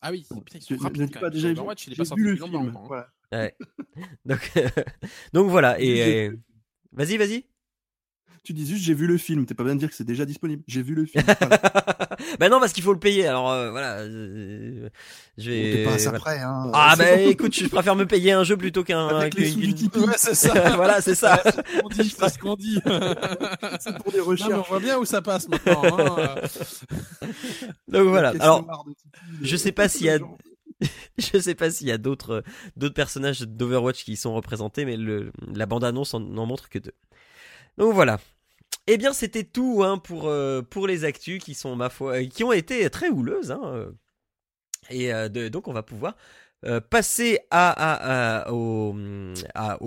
Ah 0.00 0.10
oui, 0.10 0.26
putain, 0.44 1.06
pas 1.20 1.30
déjà 1.30 1.50
Overwatch, 1.50 1.86
il 1.86 1.92
est 1.92 1.96
pas 1.96 2.04
sorti 2.04 2.24
depuis 2.24 2.40
longtemps. 2.40 2.82
Voilà. 2.88 3.08
Ouais. 3.30 3.54
donc, 4.24 4.52
donc 5.32 5.48
voilà. 5.48 5.80
Et 5.80 6.32
vas-y, 6.90 7.16
vas-y. 7.16 7.44
Tu 8.46 8.52
dis 8.52 8.64
juste 8.64 8.84
j'ai 8.84 8.94
vu 8.94 9.08
le 9.08 9.18
film, 9.18 9.44
t'es 9.44 9.54
pas 9.54 9.64
besoin 9.64 9.74
de 9.74 9.80
dire 9.80 9.88
que 9.88 9.96
c'est 9.96 10.04
déjà 10.04 10.24
disponible. 10.24 10.62
J'ai 10.68 10.80
vu 10.80 10.94
le 10.94 11.04
film. 11.06 11.24
bah 12.38 12.48
non 12.48 12.60
parce 12.60 12.72
qu'il 12.72 12.84
faut 12.84 12.92
le 12.92 12.98
payer. 13.00 13.26
Alors 13.26 13.50
euh, 13.50 13.72
voilà, 13.72 14.02
euh, 14.02 14.88
je 15.36 15.50
vais. 15.50 15.72
T'es 15.72 15.84
pas 15.84 16.08
après. 16.10 16.38
Hein. 16.38 16.70
Ah 16.72 16.94
bah 16.96 17.16
écoute, 17.22 17.52
je 17.58 17.66
préfère 17.66 17.96
me 17.96 18.06
payer 18.06 18.30
un 18.30 18.44
jeu 18.44 18.56
plutôt 18.56 18.84
qu'un. 18.84 19.08
Avec 19.08 19.34
les 19.34 19.50
sous 19.50 19.58
du 19.58 19.74
Tipeee. 19.74 19.98
Ouais, 19.98 20.14
c'est 20.16 20.36
ça. 20.36 20.52
voilà, 20.76 21.00
c'est 21.00 21.16
ça. 21.16 21.42
C'est 21.90 22.04
ce 22.04 22.38
qu'on 22.38 22.54
dit. 22.54 22.78
c'est 23.80 23.98
pour 23.98 24.12
des 24.12 24.20
recherches. 24.20 24.48
Non, 24.48 24.58
on 24.58 24.62
voit 24.62 24.78
bien 24.78 24.96
où 24.96 25.04
ça 25.04 25.22
passe 25.22 25.48
maintenant. 25.48 25.82
Hein. 25.82 26.36
Donc 27.88 28.06
voilà. 28.06 28.32
Alors, 28.38 28.86
je 29.42 29.56
sais 29.56 29.72
pas 29.72 29.88
s'il 29.88 30.06
y 30.06 30.10
a. 30.10 30.20
je 31.18 31.40
sais 31.40 31.56
pas 31.56 31.68
s'il 31.72 31.88
y 31.88 31.92
a 31.92 31.98
d'autres 31.98 32.44
d'autres 32.76 32.94
personnages 32.94 33.40
d'Overwatch 33.40 34.04
qui 34.04 34.12
y 34.12 34.16
sont 34.16 34.34
représentés, 34.34 34.84
mais 34.84 34.96
le, 34.96 35.32
la 35.52 35.66
bande 35.66 35.82
annonce 35.82 36.14
n'en 36.14 36.46
montre 36.46 36.68
que 36.68 36.78
deux. 36.78 36.94
Donc 37.76 37.92
voilà. 37.92 38.20
Eh 38.88 38.98
bien, 38.98 39.12
c'était 39.12 39.44
tout 39.44 39.82
hein, 39.82 39.98
pour, 39.98 40.28
euh, 40.28 40.62
pour 40.62 40.86
les 40.86 41.04
actus 41.04 41.42
qui 41.42 41.56
ont 42.44 42.52
été 42.52 42.88
très 42.90 43.08
houleuses. 43.08 43.50
Hein, 43.50 43.60
euh. 43.64 43.90
et 44.90 45.12
euh, 45.12 45.28
donc, 45.48 45.66
on 45.68 45.72
va 45.72 45.82
pouvoir 45.82 46.16
passer 46.90 47.38
au, 48.48 48.92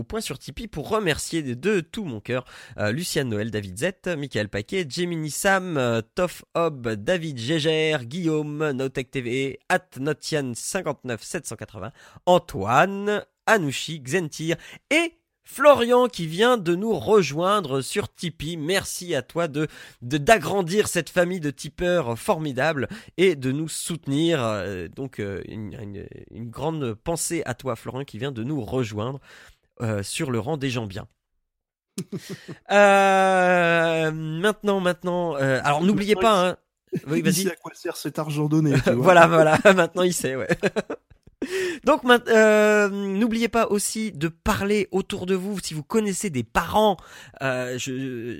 point 0.07 0.21
sur 0.21 0.39
Tipeee 0.39 0.67
pour 0.67 0.87
remercier 0.87 1.43
de, 1.43 1.79
tout 1.81 2.05
mon 2.05 2.21
cœur 2.21 2.45
Luciane 2.77 3.27
Noël, 3.27 3.51
David 3.51 3.77
Z, 3.77 4.15
Michael 4.17 4.47
Paquet, 4.47 4.85
Gemini 4.87 5.29
Sam, 5.29 6.01
Toff 6.15 6.45
Hob, 6.55 6.87
David 6.87 7.37
Gégère, 7.37 8.05
Guillaume, 8.05 8.71
Notech 8.71 9.11
TV, 9.11 9.59
Atnotian 9.67 10.53
59780, 10.53 11.91
Antoine, 12.25 13.25
Anouchi, 13.45 13.99
Xentir 13.99 14.55
et 14.89 15.19
Florian 15.43 16.07
qui 16.07 16.27
vient 16.27 16.57
de 16.57 16.75
nous 16.75 16.93
rejoindre 16.93 17.81
sur 17.81 18.13
Tipeee. 18.13 18.55
Merci 18.57 19.15
à 19.15 19.21
toi 19.21 19.47
de 19.47 19.67
d'agrandir 20.01 20.87
cette 20.87 21.09
famille 21.09 21.39
de 21.39 21.49
tipeurs 21.49 22.17
formidables 22.17 22.87
et 23.17 23.35
de 23.35 23.51
nous 23.51 23.67
soutenir. 23.67 24.43
Euh, 24.43 24.87
donc 24.87 25.19
euh, 25.19 25.41
une, 25.47 26.05
grande 26.49 26.93
pensée 26.93 27.41
à 27.45 27.53
toi 27.55 27.75
Florian 27.75 28.03
qui 28.05 28.17
vient 28.17 28.31
de 28.31 28.43
nous 28.43 28.61
rejoindre 28.61 29.19
euh, 29.81 30.03
sur 30.03 30.31
le 30.31 30.39
rang 30.39 30.57
des 30.57 30.69
gens 30.69 30.85
bien. 30.85 31.07
maintenant, 34.11 34.79
maintenant, 34.79 35.33
alors 35.33 35.83
n'oubliez 35.83 36.15
pas. 36.15 36.49
Hein. 36.49 36.57
Oui, 37.07 37.21
vas-y. 37.21 37.47
à 37.47 37.55
quoi 37.55 37.71
sert 37.73 37.95
cet 37.97 38.19
argent 38.19 38.47
donné 38.47 38.75
Voilà, 38.95 39.27
voilà. 39.27 39.59
maintenant, 39.75 40.03
il 40.03 40.13
sait. 40.13 40.35
Ouais. 40.35 40.47
Donc 41.85 42.01
euh, 42.27 42.89
n'oubliez 42.89 43.47
pas 43.47 43.67
aussi 43.67 44.11
de 44.11 44.27
parler 44.27 44.89
autour 44.91 45.25
de 45.25 45.35
vous 45.35 45.57
si 45.59 45.73
vous 45.73 45.83
connaissez 45.83 46.29
des 46.29 46.43
parents. 46.43 46.97
Euh, 47.41 47.77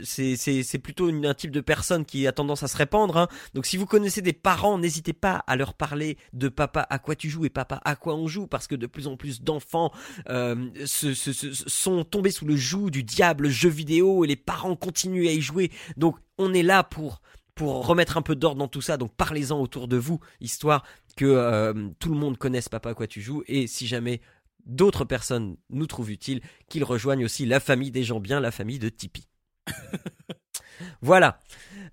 c'est 0.03 0.81
plutôt 0.83 1.09
un 1.09 1.33
type 1.33 1.51
de 1.51 1.61
personne 1.61 2.03
qui 2.03 2.27
a 2.27 2.33
tendance 2.33 2.63
à 2.63 2.67
se 2.67 2.75
répandre. 2.75 3.17
Hein. 3.17 3.27
Donc 3.53 3.65
si 3.65 3.77
vous 3.77 3.85
connaissez 3.85 4.21
des 4.21 4.33
parents, 4.33 4.77
n'hésitez 4.77 5.13
pas 5.13 5.43
à 5.47 5.55
leur 5.55 5.73
parler 5.75 6.17
de 6.33 6.49
papa 6.49 6.85
à 6.89 6.99
quoi 6.99 7.15
tu 7.15 7.29
joues 7.29 7.45
et 7.45 7.49
papa 7.49 7.79
à 7.85 7.95
quoi 7.95 8.15
on 8.15 8.27
joue 8.27 8.47
parce 8.47 8.67
que 8.67 8.75
de 8.75 8.87
plus 8.87 9.07
en 9.07 9.15
plus 9.15 9.41
d'enfants 9.41 9.91
euh, 10.29 10.55
sont 10.85 12.03
tombés 12.03 12.31
sous 12.31 12.45
le 12.45 12.57
joug 12.57 12.89
du 12.89 13.03
diable 13.03 13.47
jeu 13.47 13.69
vidéo 13.69 14.25
et 14.25 14.27
les 14.27 14.35
parents 14.35 14.75
continuent 14.75 15.27
à 15.27 15.31
y 15.31 15.41
jouer. 15.41 15.71
Donc 15.95 16.17
on 16.37 16.53
est 16.53 16.63
là 16.63 16.83
pour 16.83 17.21
pour 17.59 17.85
remettre 17.85 18.15
un 18.15 18.21
peu 18.21 18.37
d'ordre 18.37 18.59
dans 18.59 18.69
tout 18.69 18.79
ça. 18.79 18.95
Donc 18.95 19.11
parlez-en 19.17 19.59
autour 19.59 19.89
de 19.89 19.97
vous, 19.97 20.21
histoire 20.39 20.85
que 21.19 21.25
euh, 21.25 21.89
tout 21.99 22.07
le 22.07 22.17
monde 22.17 22.37
connaisse 22.37 22.69
Papa 22.69 22.91
à 22.91 22.93
quoi 22.93 23.05
tu 23.05 23.19
joues. 23.19 23.43
Et 23.49 23.67
si 23.67 23.87
jamais 23.87 24.21
d'autres 24.65 25.03
personnes 25.03 25.57
nous 25.69 25.85
trouvent 25.85 26.11
utiles, 26.11 26.39
qu'ils 26.69 26.85
rejoignent 26.85 27.25
aussi 27.25 27.45
la 27.45 27.59
famille 27.59 27.91
des 27.91 28.03
gens 28.03 28.21
bien, 28.21 28.39
la 28.39 28.51
famille 28.51 28.79
de 28.79 28.87
Tipeee. 28.87 29.27
voilà. 31.01 31.41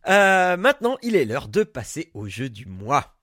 Euh, 0.08 0.56
maintenant, 0.56 0.96
il 1.02 1.16
est 1.16 1.24
l'heure 1.24 1.48
de 1.48 1.64
passer 1.64 2.12
au 2.14 2.28
jeu 2.28 2.48
du 2.48 2.66
mois. 2.66 3.15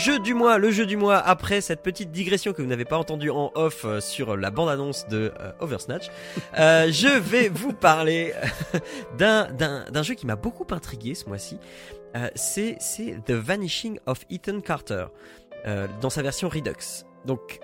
Jeu 0.00 0.18
du 0.18 0.32
mois, 0.32 0.56
le 0.56 0.70
jeu 0.70 0.86
du 0.86 0.96
mois 0.96 1.18
après 1.18 1.60
cette 1.60 1.82
petite 1.82 2.10
digression 2.10 2.54
que 2.54 2.62
vous 2.62 2.68
n'avez 2.68 2.86
pas 2.86 2.96
entendue 2.96 3.28
en 3.28 3.52
off 3.54 3.84
euh, 3.84 4.00
sur 4.00 4.34
la 4.34 4.50
bande-annonce 4.50 5.06
de 5.08 5.30
euh, 5.38 5.52
Oversnatch, 5.60 6.06
euh, 6.58 6.90
je 6.90 7.18
vais 7.18 7.48
vous 7.52 7.74
parler 7.74 8.32
d'un 9.18 10.02
jeu 10.02 10.14
qui 10.14 10.26
m'a 10.26 10.36
beaucoup 10.36 10.66
intrigué 10.70 11.14
ce 11.14 11.26
mois-ci. 11.28 11.58
c'est 12.34 12.78
The 13.26 13.32
Vanishing 13.32 13.98
of 14.06 14.20
Ethan 14.30 14.60
Carter 14.60 15.06
dans 16.00 16.10
sa 16.10 16.22
version 16.22 16.48
Redux. 16.48 17.04
Donc 17.26 17.60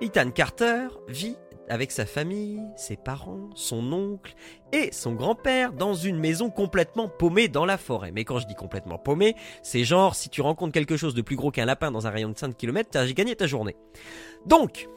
Ethan 0.00 0.30
Carter 0.30 0.86
vit 1.08 1.36
avec 1.70 1.92
sa 1.92 2.04
famille, 2.04 2.60
ses 2.76 2.96
parents, 2.96 3.48
son 3.54 3.92
oncle 3.92 4.34
et 4.72 4.90
son 4.92 5.14
grand-père 5.14 5.72
dans 5.72 5.94
une 5.94 6.18
maison 6.18 6.50
complètement 6.50 7.08
paumée 7.08 7.48
dans 7.48 7.64
la 7.64 7.78
forêt. 7.78 8.10
Mais 8.12 8.24
quand 8.24 8.38
je 8.38 8.46
dis 8.46 8.54
complètement 8.54 8.98
paumée, 8.98 9.36
c'est 9.62 9.84
genre 9.84 10.14
si 10.14 10.28
tu 10.28 10.42
rencontres 10.42 10.72
quelque 10.72 10.96
chose 10.96 11.14
de 11.14 11.22
plus 11.22 11.36
gros 11.36 11.50
qu'un 11.50 11.64
lapin 11.64 11.90
dans 11.90 12.06
un 12.06 12.10
rayon 12.10 12.28
de 12.28 12.36
5 12.36 12.56
km, 12.56 12.90
t'as 12.90 13.06
gagné 13.12 13.36
ta 13.36 13.46
journée. 13.46 13.76
Donc, 14.46 14.88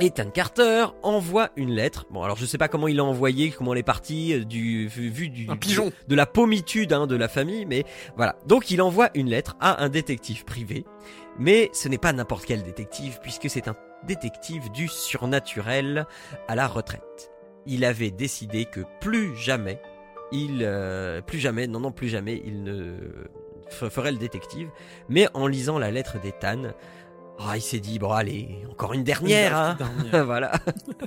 Ethan 0.00 0.30
Carter 0.30 0.86
envoie 1.02 1.50
une 1.56 1.72
lettre. 1.72 2.06
Bon, 2.10 2.22
alors 2.22 2.36
je 2.36 2.46
sais 2.46 2.58
pas 2.58 2.68
comment 2.68 2.88
il 2.88 2.96
l'a 2.96 3.04
envoyé, 3.04 3.50
comment 3.50 3.72
elle 3.72 3.80
est 3.80 3.82
partie, 3.82 4.34
euh, 4.34 4.44
du 4.44 4.88
vu 4.88 5.28
du 5.28 5.46
un 5.50 5.56
pigeon 5.56 5.92
de 6.08 6.14
la 6.14 6.26
paumitude 6.26 6.92
hein, 6.92 7.06
de 7.06 7.16
la 7.16 7.28
famille, 7.28 7.66
mais 7.66 7.84
voilà. 8.16 8.36
Donc 8.46 8.70
il 8.70 8.80
envoie 8.80 9.10
une 9.14 9.28
lettre 9.28 9.56
à 9.60 9.82
un 9.82 9.88
détective 9.88 10.44
privé, 10.44 10.84
mais 11.38 11.70
ce 11.72 11.88
n'est 11.88 11.98
pas 11.98 12.12
n'importe 12.12 12.46
quel 12.46 12.62
détective 12.62 13.18
puisque 13.22 13.50
c'est 13.50 13.68
un 13.68 13.76
détective 14.04 14.70
du 14.70 14.88
surnaturel 14.88 16.06
à 16.48 16.54
la 16.54 16.66
retraite. 16.66 17.30
Il 17.66 17.84
avait 17.84 18.10
décidé 18.10 18.64
que 18.64 18.80
plus 19.00 19.36
jamais, 19.36 19.80
il, 20.32 20.60
euh, 20.62 21.20
plus 21.20 21.38
jamais, 21.38 21.66
non 21.66 21.80
non 21.80 21.92
plus 21.92 22.08
jamais, 22.08 22.42
il 22.44 22.62
ne 22.62 22.96
ferait 23.68 24.12
le 24.12 24.18
détective. 24.18 24.70
Mais 25.08 25.28
en 25.34 25.46
lisant 25.46 25.78
la 25.78 25.90
lettre 25.90 26.20
d'Ethan, 26.20 26.72
oh, 27.38 27.52
il 27.54 27.62
s'est 27.62 27.80
dit 27.80 27.98
bon 27.98 28.12
allez, 28.12 28.64
encore 28.70 28.92
une 28.92 29.04
dernière, 29.04 29.56
hein. 29.56 29.78
voilà. 30.24 30.52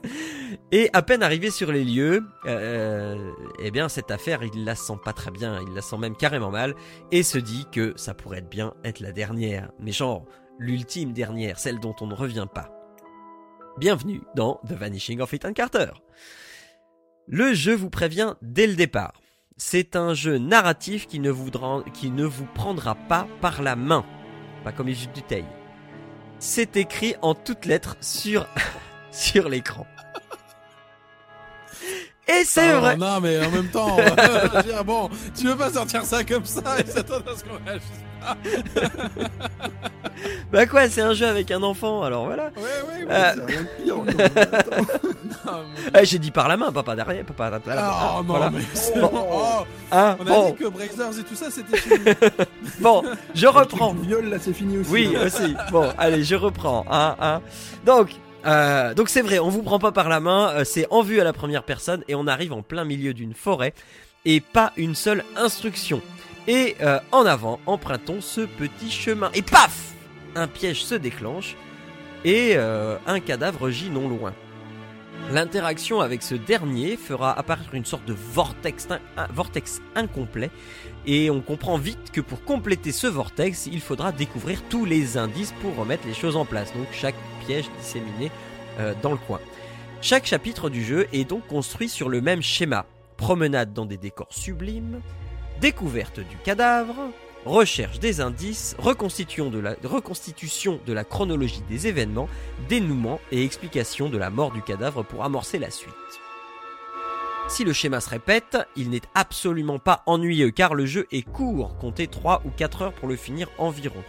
Et 0.71 0.89
à 0.93 1.01
peine 1.01 1.23
arrivé 1.23 1.51
sur 1.51 1.71
les 1.71 1.83
lieux, 1.83 2.23
euh, 2.45 3.31
eh 3.59 3.71
bien 3.71 3.89
cette 3.89 4.11
affaire, 4.11 4.43
il 4.43 4.65
la 4.65 4.75
sent 4.75 4.99
pas 5.03 5.13
très 5.13 5.31
bien, 5.31 5.59
il 5.67 5.73
la 5.73 5.81
sent 5.81 5.97
même 5.97 6.15
carrément 6.15 6.51
mal, 6.51 6.75
et 7.11 7.23
se 7.23 7.37
dit 7.37 7.65
que 7.71 7.93
ça 7.95 8.13
pourrait 8.13 8.39
être 8.39 8.49
bien 8.49 8.73
être 8.83 8.99
la 8.99 9.11
dernière, 9.11 9.71
mais 9.79 9.91
genre 9.91 10.25
l'ultime 10.59 11.13
dernière, 11.13 11.59
celle 11.59 11.79
dont 11.79 11.95
on 12.01 12.07
ne 12.07 12.13
revient 12.13 12.47
pas. 12.53 12.82
Bienvenue 13.79 14.21
dans 14.35 14.61
The 14.67 14.73
Vanishing 14.73 15.19
of 15.19 15.33
Ethan 15.33 15.53
Carter. 15.53 15.89
Le 17.27 17.55
jeu 17.55 17.73
vous 17.73 17.89
prévient 17.89 18.35
dès 18.43 18.67
le 18.67 18.75
départ. 18.75 19.13
C'est 19.57 19.95
un 19.95 20.13
jeu 20.13 20.37
narratif 20.37 21.07
qui 21.07 21.19
ne, 21.19 21.31
qui 21.89 22.11
ne 22.11 22.23
vous 22.23 22.45
prendra 22.53 22.93
pas 22.93 23.27
par 23.41 23.63
la 23.63 23.75
main. 23.75 24.05
Pas 24.63 24.71
comme 24.71 24.87
les 24.87 24.93
jeux 24.93 25.09
du 25.15 25.23
taille. 25.23 25.47
C'est 26.37 26.77
écrit 26.77 27.15
en 27.23 27.33
toutes 27.33 27.65
lettres 27.65 27.97
sur, 27.99 28.47
sur 29.11 29.49
l'écran. 29.49 29.87
Et 32.27 32.45
c'est 32.45 32.69
ah, 32.69 32.79
vrai. 32.79 32.95
Non, 32.95 33.19
mais 33.21 33.43
en 33.43 33.49
même 33.49 33.69
temps, 33.69 33.97
bon, 34.85 35.09
tu 35.35 35.47
veux 35.47 35.57
pas 35.57 35.71
sortir 35.71 36.05
ça 36.05 36.23
comme 36.23 36.45
ça 36.45 36.79
et 36.79 36.85
s'attendre 36.85 37.31
à 37.31 37.35
ce 37.35 37.43
qu'on 37.43 37.57
réagisse. 37.65 38.03
bah 40.51 40.65
quoi, 40.65 40.89
c'est 40.89 41.01
un 41.01 41.13
jeu 41.13 41.27
avec 41.27 41.51
un 41.51 41.61
enfant, 41.63 42.03
alors 42.03 42.25
voilà. 42.25 42.51
Ouais, 42.55 42.61
ouais, 42.61 43.05
ouais. 43.05 43.11
Euh... 43.11 43.33
eh, 45.99 46.05
J'ai 46.05 46.19
dit 46.19 46.31
par 46.31 46.47
la 46.47 46.55
main, 46.57 46.71
papa 46.71 46.95
derrière, 46.95 47.25
papa 47.25 47.59
derrière. 47.59 47.83
Ah, 47.83 48.15
oh, 48.19 48.23
non, 48.23 48.49
mais 48.51 48.61
bon. 49.01 49.11
Oh. 49.13 49.65
Hein, 49.91 50.17
On 50.19 50.27
a 50.27 50.29
bon. 50.29 50.49
dit 50.51 50.55
que 50.55 50.67
Breakers 50.67 51.19
et 51.19 51.23
tout 51.23 51.35
ça, 51.35 51.51
c'était 51.51 51.77
fini. 51.81 51.95
bon, 52.79 53.03
je 53.33 53.47
reprends. 53.47 53.93
Viol, 53.93 54.29
là, 54.29 54.37
c'est 54.39 54.53
fini 54.53 54.77
aussi. 54.77 54.91
Oui, 54.91 55.15
aussi. 55.23 55.55
Bon, 55.71 55.89
allez, 55.97 56.23
je 56.23 56.35
reprends. 56.35 56.85
Hein, 56.89 57.15
hein. 57.19 57.41
Donc, 57.85 58.09
euh, 58.45 58.93
donc 58.93 59.09
c'est 59.09 59.21
vrai, 59.21 59.39
on 59.39 59.49
vous 59.49 59.63
prend 59.63 59.79
pas 59.79 59.91
par 59.91 60.09
la 60.09 60.19
main, 60.19 60.51
euh, 60.51 60.63
c'est 60.63 60.87
en 60.89 61.01
vue 61.01 61.21
à 61.21 61.23
la 61.23 61.33
première 61.33 61.63
personne 61.63 62.03
et 62.07 62.15
on 62.15 62.27
arrive 62.27 62.53
en 62.53 62.61
plein 62.61 62.83
milieu 62.83 63.13
d'une 63.13 63.33
forêt 63.33 63.73
et 64.25 64.41
pas 64.41 64.73
une 64.77 64.95
seule 64.95 65.23
instruction. 65.35 66.01
Et 66.47 66.75
euh, 66.81 66.99
en 67.11 67.25
avant, 67.25 67.59
empruntons 67.65 68.21
ce 68.21 68.41
petit 68.41 68.91
chemin. 68.91 69.29
Et 69.33 69.41
paf 69.41 69.93
Un 70.35 70.47
piège 70.47 70.83
se 70.83 70.95
déclenche 70.95 71.55
et 72.25 72.55
un 72.55 73.19
cadavre 73.19 73.69
gît 73.69 73.89
non 73.89 74.07
loin. 74.07 74.33
L'interaction 75.31 76.01
avec 76.01 76.21
ce 76.21 76.35
dernier 76.35 76.97
fera 76.97 77.37
apparaître 77.37 77.73
une 77.73 77.85
sorte 77.85 78.05
de 78.05 78.13
vortex, 78.13 78.87
vortex 79.33 79.81
incomplet 79.95 80.51
et 81.05 81.29
on 81.29 81.41
comprend 81.41 81.77
vite 81.77 82.11
que 82.11 82.21
pour 82.21 82.43
compléter 82.43 82.91
ce 82.91 83.07
vortex, 83.07 83.67
il 83.67 83.79
faudra 83.79 84.11
découvrir 84.11 84.61
tous 84.69 84.85
les 84.85 85.17
indices 85.17 85.53
pour 85.61 85.75
remettre 85.75 86.05
les 86.07 86.13
choses 86.13 86.35
en 86.35 86.45
place. 86.45 86.73
Donc 86.73 86.87
chaque 86.91 87.15
piège 87.45 87.65
disséminé 87.79 88.31
euh, 88.79 88.93
dans 89.01 89.11
le 89.11 89.17
coin. 89.17 89.39
Chaque 90.01 90.25
chapitre 90.25 90.69
du 90.69 90.83
jeu 90.83 91.07
est 91.13 91.23
donc 91.23 91.47
construit 91.47 91.89
sur 91.89 92.09
le 92.09 92.19
même 92.19 92.41
schéma. 92.41 92.85
Promenade 93.15 93.73
dans 93.73 93.85
des 93.85 93.97
décors 93.97 94.27
sublimes, 94.31 94.99
découverte 95.61 96.19
du 96.19 96.37
cadavre, 96.37 97.09
recherche 97.45 97.99
des 97.99 98.21
indices, 98.21 98.75
reconstitution 98.79 99.49
de, 99.49 100.93
la, 100.93 101.03
chronologie 101.03 101.63
des 101.69 101.87
événements, 101.87 102.29
dénouement 102.69 103.19
et 103.31 103.43
explication 103.43 104.09
de 104.09 104.17
la 104.17 104.29
mort 104.29 104.51
du 104.51 104.61
cadavre 104.61 105.03
pour 105.03 105.23
amorcer 105.23 105.59
la 105.59 105.71
suite. 105.71 105.93
Si 107.49 107.65
le 107.65 107.73
schéma 107.73 107.99
se 107.99 108.09
répète, 108.09 108.57
il 108.75 108.89
n'est 108.89 109.01
absolument 109.15 109.77
pas 109.77 110.03
ennuyeux 110.05 110.51
car 110.51 110.73
le 110.73 110.85
jeu 110.85 111.07
est 111.11 111.29
court, 111.29 111.77
comptez 111.77 112.07
3 112.07 112.41
ou 112.45 112.49
4 112.49 112.81
heures 112.81 112.93
pour 112.93 113.09
le 113.09 113.17
finir 113.17 113.49
environ. 113.57 114.03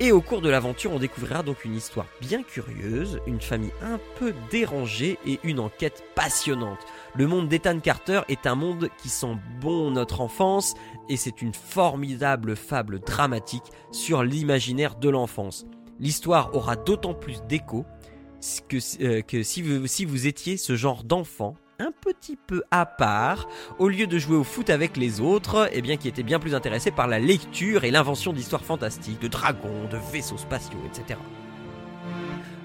Et 0.00 0.10
au 0.10 0.20
cours 0.20 0.40
de 0.40 0.48
l'aventure, 0.48 0.92
on 0.92 0.98
découvrira 0.98 1.42
donc 1.42 1.64
une 1.64 1.76
histoire 1.76 2.06
bien 2.20 2.42
curieuse, 2.42 3.20
une 3.26 3.40
famille 3.40 3.72
un 3.82 4.00
peu 4.18 4.34
dérangée 4.50 5.18
et 5.26 5.38
une 5.44 5.60
enquête 5.60 6.02
passionnante. 6.16 6.80
Le 7.14 7.26
monde 7.26 7.46
d'Ethan 7.46 7.78
Carter 7.78 8.22
est 8.28 8.46
un 8.46 8.54
monde 8.54 8.88
qui 8.96 9.10
sent 9.10 9.36
bon 9.60 9.90
notre 9.90 10.22
enfance 10.22 10.72
et 11.10 11.18
c'est 11.18 11.42
une 11.42 11.52
formidable 11.52 12.56
fable 12.56 13.00
dramatique 13.00 13.64
sur 13.90 14.22
l'imaginaire 14.22 14.94
de 14.94 15.10
l'enfance. 15.10 15.66
L'histoire 16.00 16.54
aura 16.54 16.74
d'autant 16.74 17.12
plus 17.12 17.42
d'écho 17.42 17.84
que, 18.66 18.78
euh, 19.04 19.42
si, 19.42 20.06
vous, 20.06 20.26
étiez 20.26 20.56
ce 20.56 20.74
genre 20.74 21.04
d'enfant 21.04 21.54
un 21.78 21.92
petit 21.92 22.36
peu 22.36 22.62
à 22.70 22.86
part, 22.86 23.46
au 23.78 23.88
lieu 23.88 24.06
de 24.06 24.18
jouer 24.18 24.36
au 24.36 24.44
foot 24.44 24.70
avec 24.70 24.96
les 24.96 25.20
autres, 25.20 25.68
eh 25.72 25.82
bien 25.82 25.98
qui 25.98 26.08
étaient 26.08 26.22
bien 26.22 26.38
plus 26.38 26.54
intéressés 26.54 26.92
par 26.92 27.08
la 27.08 27.18
lecture 27.18 27.84
et 27.84 27.90
l'invention 27.90 28.32
d'histoires 28.32 28.64
fantastiques, 28.64 29.20
de 29.20 29.28
dragons, 29.28 29.86
de 29.90 29.98
vaisseaux 30.12 30.38
spatiaux, 30.38 30.78
etc. 30.86 31.18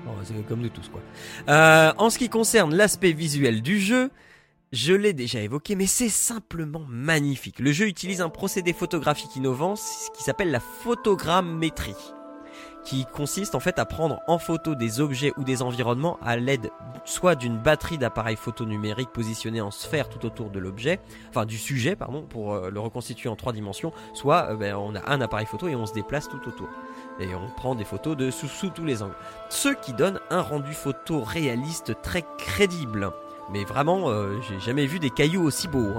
Bon, 0.06 0.14
c'est 0.24 0.48
comme 0.48 0.62
nous 0.62 0.70
tous 0.70 0.88
quoi. 0.88 1.02
Euh, 1.50 1.92
en 1.98 2.10
ce 2.10 2.18
qui 2.18 2.30
concerne 2.30 2.74
l'aspect 2.74 3.12
visuel 3.12 3.62
du 3.62 3.80
jeu, 3.80 4.10
je 4.72 4.94
l'ai 4.94 5.14
déjà 5.14 5.40
évoqué, 5.42 5.76
mais 5.76 5.88
c'est 5.88 6.10
simplement 6.10 6.86
magnifique. 6.90 7.60
Le 7.60 7.72
jeu 7.72 7.88
utilise 7.88 8.22
un 8.22 8.30
procédé 8.30 8.74
photographique 8.74 9.36
innovant 9.36 9.76
qui 10.16 10.24
s'appelle 10.24 10.52
la 10.52 10.60
photogrammétrie 10.60 11.96
qui 12.88 13.06
consiste 13.06 13.54
en 13.54 13.60
fait 13.60 13.80
à 13.80 13.86
prendre 13.86 14.22
en 14.28 14.40
photo 14.40 14.74
des 14.74 15.02
objets 15.02 15.34
ou 15.36 15.44
des 15.44 15.62
environnements 15.62 16.18
à 16.24 16.38
l'aide 16.38 16.72
soit 17.04 17.36
d'une 17.36 17.58
batterie 17.58 17.98
d'appareils 17.98 18.38
photo 18.38 18.66
numériques 18.66 19.12
positionnés 19.12 19.60
en 19.60 19.72
sphère 19.72 20.08
tout 20.08 20.26
autour 20.26 20.50
de 20.52 20.60
l'objet, 20.60 21.02
enfin 21.30 21.46
du 21.46 21.58
sujet 21.58 21.98
pardon, 21.98 22.22
pour 22.22 22.54
euh, 22.54 22.70
le 22.70 22.80
reconstituer 22.80 23.28
en 23.28 23.36
trois 23.36 23.52
dimensions, 23.52 23.92
soit 24.14 24.52
euh, 24.52 24.56
ben, 24.56 24.76
on 24.76 24.96
a 24.96 25.12
un 25.12 25.20
appareil 25.20 25.46
photo 25.46 25.68
et 25.68 25.76
on 25.76 25.86
se 25.86 25.94
déplace 25.94 26.30
tout 26.30 26.48
autour. 26.48 26.70
Et 27.20 27.36
on 27.36 27.50
prend 27.58 27.76
des 27.76 27.84
photos 27.84 28.16
de 28.16 28.32
sous, 28.32 28.48
sous 28.48 28.70
tous 28.70 28.86
les 28.86 29.02
angles. 29.02 29.16
Ce 29.50 29.70
qui 29.70 29.92
donne 29.92 30.22
un 30.30 30.42
rendu 30.42 30.74
photo 30.74 31.22
réaliste 31.22 32.02
très 32.02 32.24
crédible. 32.38 33.12
Mais 33.52 33.64
vraiment, 33.64 34.10
euh, 34.10 34.36
j'ai 34.48 34.60
jamais 34.60 34.86
vu 34.86 35.00
des 35.00 35.10
cailloux 35.10 35.44
aussi 35.44 35.68
beaux. 35.68 35.94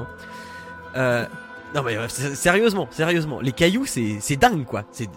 Hein. 0.95 1.29
non 1.75 1.83
mais 1.83 1.97
sérieusement, 2.09 2.89
sérieusement, 2.91 3.41
les 3.41 3.53
cailloux 3.53 3.87
c'est 3.87 4.37
dingue 4.37 4.65
quoi. 4.65 4.85
C'est 4.93 5.09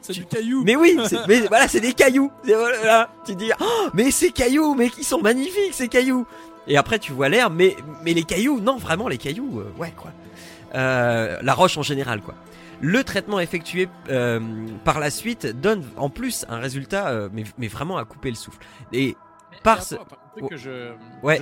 c'est 0.00 0.12
du 0.12 0.24
caillou. 0.24 0.62
Mais 0.64 0.76
oui, 0.76 0.98
mais 1.28 1.40
voilà, 1.40 1.68
c'est 1.68 1.80
des 1.80 1.92
cailloux. 1.92 2.30
Voilà, 2.44 3.10
tu 3.24 3.34
dis, 3.34 3.50
oh, 3.60 3.88
mais 3.94 4.10
ces 4.10 4.30
cailloux, 4.30 4.74
mais 4.74 4.88
qui 4.88 5.04
sont 5.04 5.20
magnifiques 5.20 5.74
ces 5.74 5.88
cailloux. 5.88 6.26
Et 6.68 6.76
après 6.76 6.98
tu 6.98 7.12
vois 7.12 7.28
l'air, 7.28 7.50
mais 7.50 7.76
mais 8.04 8.14
les 8.14 8.22
cailloux, 8.22 8.60
non 8.60 8.76
vraiment 8.76 9.08
les 9.08 9.18
cailloux, 9.18 9.60
euh, 9.60 9.72
ouais 9.78 9.92
quoi. 9.96 10.12
Euh, 10.74 11.38
la 11.42 11.54
roche 11.54 11.76
en 11.76 11.82
général 11.82 12.20
quoi. 12.20 12.34
Le 12.80 13.04
traitement 13.04 13.40
effectué 13.40 13.88
euh, 14.10 14.40
par 14.84 15.00
la 15.00 15.10
suite 15.10 15.46
donne 15.60 15.84
en 15.96 16.08
plus 16.08 16.44
un 16.48 16.58
résultat, 16.58 17.28
mais, 17.32 17.44
mais 17.58 17.68
vraiment 17.68 17.96
à 17.96 18.04
couper 18.04 18.30
le 18.30 18.36
souffle. 18.36 18.58
Et 18.92 19.16
par 19.62 19.82
ce... 19.82 19.96
Que 20.48 20.56
je. 20.56 20.92
Ouais. 21.22 21.38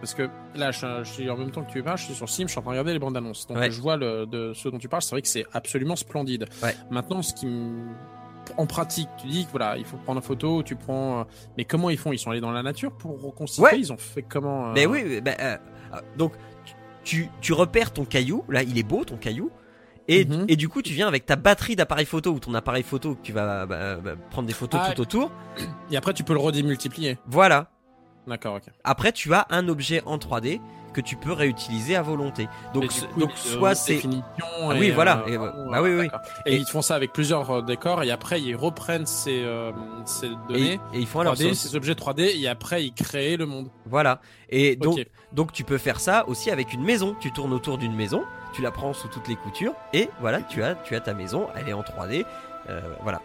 parce 0.00 0.12
que 0.12 0.28
là, 0.56 0.72
je, 0.72 1.04
suis 1.04 1.30
en 1.30 1.36
même 1.36 1.52
temps 1.52 1.62
que 1.62 1.70
tu 1.70 1.82
parles, 1.84 1.98
je 1.98 2.06
suis 2.06 2.14
sur 2.14 2.28
Sim, 2.28 2.46
je 2.46 2.50
suis 2.50 2.58
en 2.58 2.62
train 2.62 2.72
de 2.72 2.78
regarder 2.78 2.92
les 2.92 2.98
bandes 2.98 3.16
annonces. 3.16 3.46
Donc 3.46 3.58
je 3.62 3.80
vois 3.80 3.96
le, 3.96 4.26
de 4.26 4.52
ce 4.54 4.68
dont 4.68 4.78
tu 4.78 4.88
parles, 4.88 5.02
c'est 5.02 5.12
vrai 5.12 5.22
que 5.22 5.28
c'est 5.28 5.46
absolument 5.52 5.94
splendide. 5.94 6.46
Ouais. 6.62 6.74
Maintenant, 6.90 7.22
ce 7.22 7.32
qui 7.32 7.46
en 8.56 8.66
pratique, 8.66 9.08
tu 9.20 9.26
dis 9.26 9.44
que 9.46 9.50
voilà, 9.50 9.76
il 9.76 9.84
faut 9.84 9.96
prendre 9.98 10.20
une 10.20 10.26
photo, 10.26 10.62
tu 10.62 10.76
prends. 10.76 11.20
Euh, 11.20 11.24
mais 11.56 11.64
comment 11.64 11.90
ils 11.90 11.98
font? 11.98 12.12
Ils 12.12 12.18
sont 12.18 12.30
allés 12.30 12.40
dans 12.40 12.50
la 12.50 12.62
nature 12.62 12.92
pour 12.92 13.20
reconstituer? 13.20 13.76
Ils 13.76 13.92
ont 13.92 13.98
fait 13.98 14.22
comment 14.22 14.70
euh... 14.70 14.72
Mais 14.74 14.86
oui, 14.86 15.20
ben, 15.20 15.36
euh, 15.40 15.56
donc 16.16 16.32
tu, 17.04 17.28
tu 17.40 17.52
repères 17.52 17.92
ton 17.92 18.04
caillou. 18.04 18.44
Là, 18.48 18.62
il 18.62 18.78
est 18.78 18.82
beau 18.82 19.04
ton 19.04 19.16
caillou. 19.16 19.50
Mhm. 20.08 20.46
Et, 20.48 20.56
du 20.56 20.68
coup, 20.68 20.82
tu 20.82 20.92
viens 20.92 21.06
avec 21.06 21.26
ta 21.26 21.36
batterie 21.36 21.76
d'appareil 21.76 22.06
photo 22.06 22.30
ou 22.30 22.40
ton 22.40 22.54
appareil 22.54 22.82
photo 22.82 23.14
que 23.14 23.22
tu 23.22 23.32
vas 23.32 23.66
bah, 23.66 23.96
bah, 23.96 24.12
prendre 24.30 24.48
des 24.48 24.54
photos 24.54 24.80
ah, 24.82 24.92
tout 24.92 25.02
autour. 25.02 25.30
Et 25.90 25.96
après, 25.96 26.14
tu 26.14 26.24
peux 26.24 26.32
le 26.32 26.40
redémultiplier. 26.40 27.18
Voilà. 27.26 27.70
D'accord, 28.26 28.56
ok. 28.56 28.64
Après, 28.84 29.12
tu 29.12 29.32
as 29.34 29.46
un 29.50 29.68
objet 29.68 30.02
en 30.04 30.18
3D 30.18 30.60
que 30.92 31.00
tu 31.00 31.16
peux 31.16 31.32
réutiliser 31.32 31.96
à 31.96 32.02
volonté. 32.02 32.48
Donc, 32.74 32.90
donc 33.16 33.30
soit 33.36 33.74
c'est. 33.74 34.00
Ah 34.42 34.70
oui, 34.78 34.90
voilà. 34.90 35.24
Euh, 35.26 35.32
et, 35.32 35.38
bah 35.38 35.82
oui, 35.82 35.90
oui. 35.94 36.08
Et, 36.46 36.56
ils 36.56 36.66
font 36.66 36.82
ça 36.82 36.94
avec 36.94 37.12
plusieurs 37.12 37.50
euh, 37.50 37.62
décors 37.62 38.02
et 38.02 38.10
après 38.10 38.40
ils 38.40 38.56
reprennent 38.56 39.06
ces, 39.06 39.42
euh, 39.42 39.70
ces 40.06 40.30
données. 40.48 40.80
Et, 40.92 41.00
ils 41.00 41.06
font 41.06 41.20
alors 41.20 41.36
ces 41.36 41.76
objets 41.76 41.92
3D 41.92 42.40
et 42.40 42.48
après 42.48 42.84
ils 42.84 42.92
créent 42.92 43.36
le 43.36 43.46
monde. 43.46 43.68
Voilà. 43.86 44.20
Et 44.48 44.76
donc, 44.76 45.06
donc 45.32 45.52
tu 45.52 45.64
peux 45.64 45.78
faire 45.78 46.00
ça 46.00 46.26
aussi 46.28 46.50
avec 46.50 46.72
une 46.72 46.82
maison. 46.82 47.16
Tu 47.20 47.32
tournes 47.32 47.52
autour 47.52 47.78
d'une 47.78 47.94
maison, 47.94 48.24
tu 48.58 48.62
la 48.62 48.72
prends 48.72 48.92
sous 48.92 49.06
toutes 49.06 49.28
les 49.28 49.36
coutures 49.36 49.72
et 49.92 50.10
voilà, 50.20 50.42
tu 50.42 50.64
as, 50.64 50.74
tu 50.74 50.96
as 50.96 51.00
ta 51.00 51.14
maison. 51.14 51.46
Elle 51.54 51.68
est 51.68 51.72
en 51.72 51.82
3D. 51.82 52.24
voilà. 53.02 53.20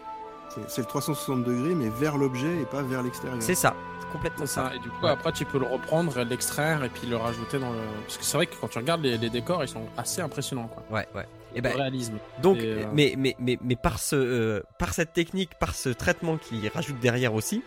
C'est 0.68 0.82
le 0.82 0.86
360 0.86 1.42
degrés, 1.42 1.74
mais 1.74 1.88
vers 1.88 2.16
l'objet 2.16 2.60
et 2.60 2.64
pas 2.64 2.82
vers 2.82 3.02
l'extérieur. 3.02 3.42
C'est 3.42 3.56
ça, 3.56 3.74
complètement 4.12 4.46
ça. 4.46 4.70
Et 4.76 4.78
du 4.78 4.88
coup, 4.88 5.08
après, 5.08 5.32
tu 5.32 5.44
peux 5.44 5.58
le 5.58 5.66
reprendre, 5.66 6.22
l'extraire 6.22 6.84
et 6.84 6.88
puis 6.88 7.08
le 7.08 7.16
rajouter 7.16 7.58
dans 7.58 7.72
le. 7.72 7.80
Parce 8.06 8.18
que 8.18 8.24
c'est 8.24 8.36
vrai 8.36 8.46
que 8.46 8.54
quand 8.60 8.68
tu 8.68 8.78
regardes 8.78 9.02
les, 9.02 9.18
décors, 9.30 9.64
ils 9.64 9.68
sont 9.68 9.86
assez 9.96 10.20
impressionnants, 10.20 10.68
quoi. 10.68 10.84
Ouais, 10.96 11.08
ouais. 11.16 11.26
Et 11.56 11.60
ben, 11.60 11.74
réalisme. 11.74 12.18
Donc, 12.40 12.58
euh, 12.58 12.84
mais, 12.92 13.14
mais, 13.16 13.34
mais, 13.40 13.58
mais 13.60 13.74
par, 13.74 13.98
ce, 13.98 14.14
euh, 14.14 14.62
par 14.78 14.94
cette 14.94 15.12
technique, 15.12 15.50
par 15.58 15.74
ce 15.74 15.88
traitement 15.88 16.36
qui 16.36 16.68
rajoute 16.68 17.00
derrière 17.00 17.34
aussi, 17.34 17.64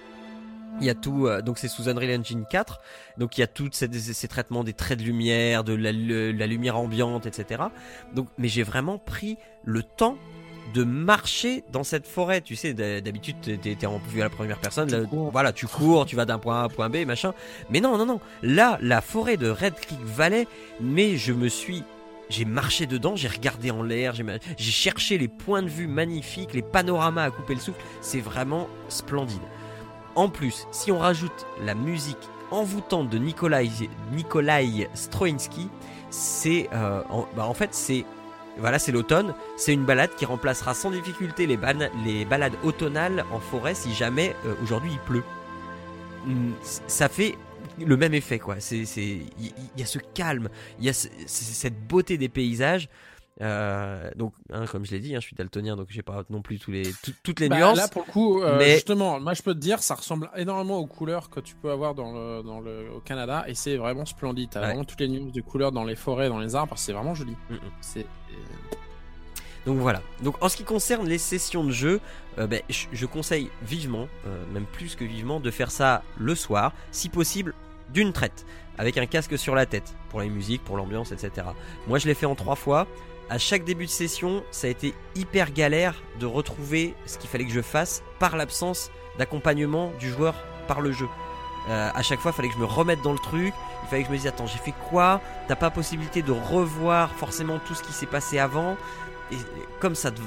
il 0.79 0.85
y 0.85 0.89
a 0.89 0.95
tout, 0.95 1.27
euh, 1.27 1.41
donc 1.41 1.57
c'est 1.57 1.67
sous 1.67 1.89
Unreal 1.89 2.19
Engine 2.19 2.45
4, 2.49 2.79
donc 3.17 3.37
il 3.37 3.41
y 3.41 3.43
a 3.43 3.47
tous 3.47 3.69
ces, 3.71 3.91
ces, 3.91 4.27
traitements 4.27 4.63
des 4.63 4.73
traits 4.73 4.99
de 4.99 5.03
lumière, 5.03 5.63
de 5.63 5.73
la, 5.73 5.91
la 5.91 6.47
lumière 6.47 6.77
ambiante, 6.77 7.25
etc. 7.25 7.63
Donc, 8.13 8.27
mais 8.37 8.47
j'ai 8.47 8.63
vraiment 8.63 8.97
pris 8.97 9.37
le 9.63 9.83
temps 9.83 10.17
de 10.73 10.83
marcher 10.83 11.63
dans 11.71 11.83
cette 11.83 12.05
forêt. 12.05 12.41
Tu 12.41 12.55
sais, 12.55 12.73
d'habitude, 12.73 13.37
t'es 13.41 13.85
en 13.85 13.99
vue 13.99 14.21
à 14.21 14.25
la 14.25 14.29
première 14.29 14.59
personne. 14.59 15.07
voilà, 15.31 15.53
tu 15.53 15.67
cours, 15.67 16.05
tu 16.05 16.15
vas 16.15 16.25
d'un 16.25 16.39
point 16.39 16.57
A 16.57 16.61
à 16.61 16.63
un 16.65 16.69
point 16.69 16.89
B, 16.89 17.05
machin. 17.05 17.33
Mais 17.69 17.79
non, 17.79 17.97
non, 17.97 18.05
non. 18.05 18.19
Là, 18.43 18.77
la 18.81 19.01
forêt 19.01 19.37
de 19.37 19.49
Red 19.49 19.75
Creek 19.75 19.99
Valley, 20.03 20.47
mais 20.81 21.17
je 21.17 21.33
me 21.33 21.47
suis 21.47 21.83
j'ai 22.29 22.43
marché 22.43 22.87
dedans, 22.87 23.15
j'ai 23.15 23.29
regardé 23.29 23.71
en 23.71 23.83
l'air, 23.83 24.13
j'ai 24.13 24.71
cherché 24.71 25.17
les 25.17 25.29
points 25.29 25.61
de 25.61 25.69
vue 25.69 25.87
magnifiques, 25.87 26.53
les 26.53 26.61
panoramas 26.61 27.23
à 27.23 27.31
couper 27.31 27.53
le 27.53 27.61
souffle. 27.61 27.79
C'est 28.01 28.19
vraiment 28.19 28.67
splendide. 28.89 29.41
En 30.17 30.29
plus, 30.29 30.65
si 30.71 30.91
on 30.91 30.97
rajoute 30.97 31.45
la 31.63 31.75
musique 31.75 32.17
envoûtante 32.49 33.07
de 33.07 33.19
Nikolai, 33.19 33.69
Nikolai 34.11 34.89
c'est 36.09 36.69
euh, 36.73 37.01
bah, 37.35 37.45
en 37.45 37.53
fait 37.53 37.75
c'est 37.75 38.03
voilà, 38.57 38.79
c'est 38.79 38.91
l'automne. 38.91 39.35
C'est 39.57 39.75
une 39.75 39.85
balade 39.85 40.09
qui 40.17 40.25
remplacera 40.25 40.73
sans 40.73 40.89
difficulté 40.89 41.45
les, 41.45 41.59
les 42.03 42.25
balades 42.25 42.55
automnales 42.63 43.25
en 43.31 43.39
forêt 43.39 43.75
si 43.75 43.93
jamais 43.93 44.35
euh, 44.47 44.55
aujourd'hui 44.63 44.89
il 44.93 44.99
pleut. 45.01 45.23
Hmm, 46.25 46.53
ça 46.63 47.09
fait 47.09 47.35
le 47.77 47.95
même 47.95 48.15
effet, 48.15 48.39
quoi. 48.39 48.55
C'est, 48.59 48.85
il 48.97 49.53
y, 49.77 49.83
a 49.83 49.85
ce 49.85 49.99
calme, 50.15 50.49
il 50.79 50.85
y 50.85 50.89
a 50.89 50.93
cette 50.93 51.79
beauté 51.87 52.17
des 52.17 52.29
paysages. 52.29 52.89
Euh, 53.41 54.09
donc, 54.15 54.33
hein, 54.51 54.65
comme 54.65 54.85
je 54.85 54.91
l'ai 54.91 54.99
dit, 54.99 55.15
hein, 55.15 55.19
je 55.19 55.27
suis 55.27 55.35
daltonien, 55.35 55.75
donc 55.75 55.87
j'ai 55.89 56.01
pas 56.01 56.23
non 56.29 56.41
plus 56.41 56.57
tous 56.57 56.71
les, 56.71 56.91
toutes 57.23 57.39
les 57.39 57.49
bah, 57.49 57.57
nuances. 57.57 57.77
Là, 57.77 57.87
pour 57.87 58.03
le 58.05 58.11
coup, 58.11 58.41
euh, 58.41 58.57
mais... 58.57 58.73
justement, 58.75 59.19
moi 59.19 59.33
je 59.33 59.43
peux 59.43 59.53
te 59.53 59.59
dire, 59.59 59.83
ça 59.83 59.95
ressemble 59.95 60.29
énormément 60.35 60.79
aux 60.79 60.87
couleurs 60.87 61.29
que 61.29 61.39
tu 61.39 61.55
peux 61.55 61.69
avoir 61.69 61.93
dans 61.93 62.13
le, 62.13 62.41
dans 62.43 62.59
le, 62.59 62.89
au 62.95 62.99
Canada, 62.99 63.43
et 63.47 63.53
c'est 63.53 63.77
vraiment 63.77 64.05
splendide. 64.05 64.49
T'as 64.51 64.61
vraiment 64.61 64.83
toutes 64.83 64.99
les 64.99 65.07
nuances 65.07 65.33
de 65.33 65.41
couleurs 65.41 65.71
dans 65.71 65.83
les 65.83 65.95
forêts, 65.95 66.29
dans 66.29 66.39
les 66.39 66.55
arbres, 66.55 66.73
c'est 66.77 66.93
vraiment 66.93 67.13
joli. 67.13 67.35
Mm, 67.49 67.55
mm. 67.55 67.59
C'est. 67.81 67.99
Euh, 67.99 68.75
donc 69.67 69.77
voilà. 69.77 70.01
Donc 70.23 70.41
en 70.41 70.49
ce 70.49 70.57
qui 70.57 70.63
concerne 70.63 71.07
les 71.07 71.17
sessions 71.17 71.63
de 71.63 71.71
jeu, 71.71 71.99
ben, 72.37 72.61
je, 72.69 73.05
conseille 73.05 73.49
vivement, 73.63 74.07
même 74.53 74.65
plus 74.65 74.95
que 74.95 75.03
vivement, 75.03 75.41
de 75.41 75.51
faire 75.51 75.71
ça 75.71 76.03
le 76.17 76.35
soir, 76.35 76.71
si 76.91 77.09
possible 77.09 77.53
d'une 77.93 78.13
traite, 78.13 78.45
avec 78.77 78.97
un 78.97 79.05
casque 79.07 79.37
sur 79.37 79.55
la 79.55 79.65
tête, 79.65 79.93
pour 80.09 80.21
les 80.21 80.29
musiques, 80.29 80.63
pour 80.63 80.77
l'ambiance, 80.77 81.11
etc. 81.11 81.47
Moi 81.87 81.99
je 81.99 82.07
l'ai 82.07 82.13
fait 82.13 82.25
en 82.25 82.35
trois 82.35 82.55
fois 82.55 82.87
à 83.29 83.37
chaque 83.37 83.63
début 83.63 83.85
de 83.85 83.91
session, 83.91 84.43
ça 84.51 84.67
a 84.67 84.69
été 84.69 84.93
hyper 85.15 85.51
galère 85.51 85.95
de 86.19 86.25
retrouver 86.25 86.95
ce 87.05 87.17
qu'il 87.17 87.29
fallait 87.29 87.45
que 87.45 87.51
je 87.51 87.61
fasse 87.61 88.03
par 88.19 88.37
l'absence 88.37 88.91
d'accompagnement 89.17 89.91
du 89.99 90.09
joueur 90.09 90.35
par 90.67 90.81
le 90.81 90.91
jeu. 90.91 91.07
Euh, 91.69 91.89
à 91.93 92.01
chaque 92.01 92.19
fois, 92.19 92.31
il 92.31 92.35
fallait 92.35 92.47
que 92.47 92.53
je 92.53 92.59
me 92.59 92.65
remette 92.65 93.01
dans 93.01 93.11
le 93.11 93.19
truc. 93.19 93.53
Il 93.83 93.89
fallait 93.89 94.03
que 94.03 94.07
je 94.07 94.13
me 94.13 94.17
dise 94.17 94.27
attends, 94.27 94.47
j'ai 94.47 94.59
fait 94.59 94.73
quoi? 94.89 95.19
T'as 95.47 95.55
pas 95.55 95.69
possibilité 95.69 96.21
de 96.21 96.31
revoir 96.31 97.11
forcément 97.11 97.59
tout 97.59 97.75
ce 97.75 97.83
qui 97.83 97.91
s'est 97.91 98.05
passé 98.05 98.39
avant? 98.39 98.77
Et 99.29 99.35
comme 99.81 99.93
ça 99.93 100.09
te, 100.09 100.21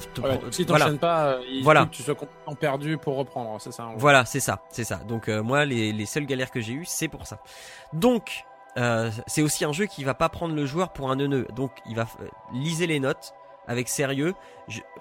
si 0.50 0.66
t'enchaînes 0.66 0.98
pas, 0.98 1.38
il 1.48 1.64
faut 1.64 1.70
que 1.70 1.84
tu 1.86 2.02
sois 2.02 2.14
complètement 2.14 2.54
perdu 2.54 2.98
pour 2.98 3.16
reprendre, 3.16 3.58
c'est 3.58 3.72
ça. 3.72 3.88
Voilà, 3.96 4.26
c'est 4.26 4.40
ça, 4.40 4.62
c'est 4.70 4.84
ça. 4.84 4.96
Donc 4.96 5.28
moi, 5.28 5.64
les, 5.64 5.94
les 5.94 6.04
seules 6.04 6.26
galères 6.26 6.50
que 6.50 6.60
j'ai 6.60 6.74
eues, 6.74 6.84
c'est 6.84 7.08
pour 7.08 7.26
ça. 7.26 7.42
Donc 7.94 8.44
euh, 8.76 9.10
c'est 9.26 9.42
aussi 9.42 9.64
un 9.64 9.72
jeu 9.72 9.86
qui 9.86 10.04
va 10.04 10.14
pas 10.14 10.28
prendre 10.28 10.54
le 10.54 10.66
joueur 10.66 10.92
pour 10.92 11.10
un 11.10 11.16
neuneu. 11.16 11.46
Donc 11.54 11.72
il 11.86 11.96
va 11.96 12.06
liser 12.52 12.86
les 12.86 13.00
notes 13.00 13.34
avec 13.66 13.88
sérieux. 13.88 14.34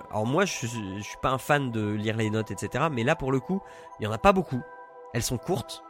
alors 0.09 0.25
moi 0.25 0.45
je, 0.45 0.67
je, 0.67 1.01
suis 1.01 1.17
pas 1.21 1.29
un 1.29 1.37
fan 1.37 1.71
de 1.71 1.91
lire 1.91 2.17
les 2.17 2.29
notes 2.29 2.51
etc. 2.51 2.85
Mais 2.91 3.03
là 3.03 3.15
pour 3.15 3.31
le 3.31 3.39
coup 3.39 3.61
il 3.99 4.03
y 4.03 4.07
en 4.07 4.11
a 4.11 4.17
pas 4.17 4.33
beaucoup. 4.33 4.61
Elles 5.13 5.23
sont 5.23 5.37
courtes. 5.37 5.83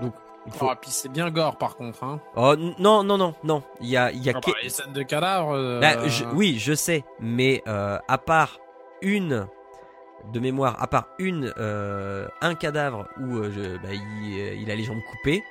Donc 0.00 0.14
il 0.46 0.52
faut... 0.52 0.68
Oh, 0.70 0.74
puis 0.80 0.90
c'est 0.90 1.08
bien 1.08 1.30
gore 1.30 1.58
par 1.58 1.76
contre. 1.76 2.04
Hein. 2.04 2.20
Oh 2.36 2.54
non 2.56 3.02
non 3.02 3.18
non 3.18 3.34
non. 3.44 3.62
Il 3.80 3.88
y 3.88 3.96
a 3.96 4.10
il 4.10 4.22
y 4.22 4.30
a 4.30 4.34
ah, 4.36 4.40
bah, 4.44 4.52
les 4.62 4.68
scènes 4.68 4.92
de 4.92 5.02
cadavres. 5.02 5.52
Euh, 5.52 5.80
bah, 5.80 5.94
oui 6.32 6.58
je 6.58 6.74
sais. 6.74 7.04
Mais 7.20 7.62
euh, 7.66 7.98
à 8.08 8.18
part 8.18 8.58
une 9.02 9.46
de 10.32 10.40
mémoire, 10.40 10.82
à 10.82 10.88
part 10.88 11.08
une 11.18 11.52
un 12.40 12.54
cadavre 12.56 13.06
où 13.20 13.40
bah, 13.40 13.92
il, 13.92 14.60
il 14.60 14.70
a 14.70 14.74
les 14.74 14.82
jambes 14.82 15.02
coupées. 15.10 15.44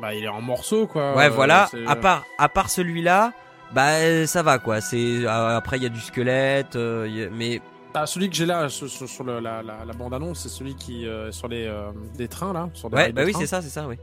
Bah, 0.00 0.14
il 0.14 0.24
est 0.24 0.28
en 0.28 0.40
morceaux, 0.40 0.86
quoi. 0.86 1.16
Ouais, 1.16 1.28
voilà. 1.28 1.68
À 1.86 1.96
part, 1.96 2.24
à 2.38 2.48
part 2.48 2.70
celui-là, 2.70 3.32
bah, 3.72 4.26
ça 4.26 4.42
va, 4.42 4.58
quoi. 4.58 4.80
C'est 4.80 5.24
euh, 5.24 5.56
après 5.56 5.76
il 5.78 5.82
y 5.82 5.86
a 5.86 5.90
du 5.90 6.00
squelette, 6.00 6.76
euh, 6.76 7.28
mais. 7.32 7.60
Ah, 7.94 8.06
celui 8.06 8.28
que 8.30 8.36
j'ai 8.36 8.46
là 8.46 8.68
sur, 8.68 8.88
sur 8.88 9.24
la, 9.24 9.40
la, 9.40 9.62
la, 9.62 9.92
bande 9.92 10.14
annonce, 10.14 10.40
c'est 10.40 10.48
celui 10.50 10.76
qui 10.76 11.06
euh, 11.06 11.32
sur 11.32 11.48
les 11.48 11.68
des 12.16 12.28
trains 12.28 12.52
là, 12.52 12.68
sur 12.74 12.92
Ouais, 12.92 13.12
bah 13.12 13.22
oui, 13.24 13.32
c'est 13.36 13.46
ça, 13.46 13.60
c'est 13.60 13.70
ça, 13.70 13.88
oui. 13.88 13.96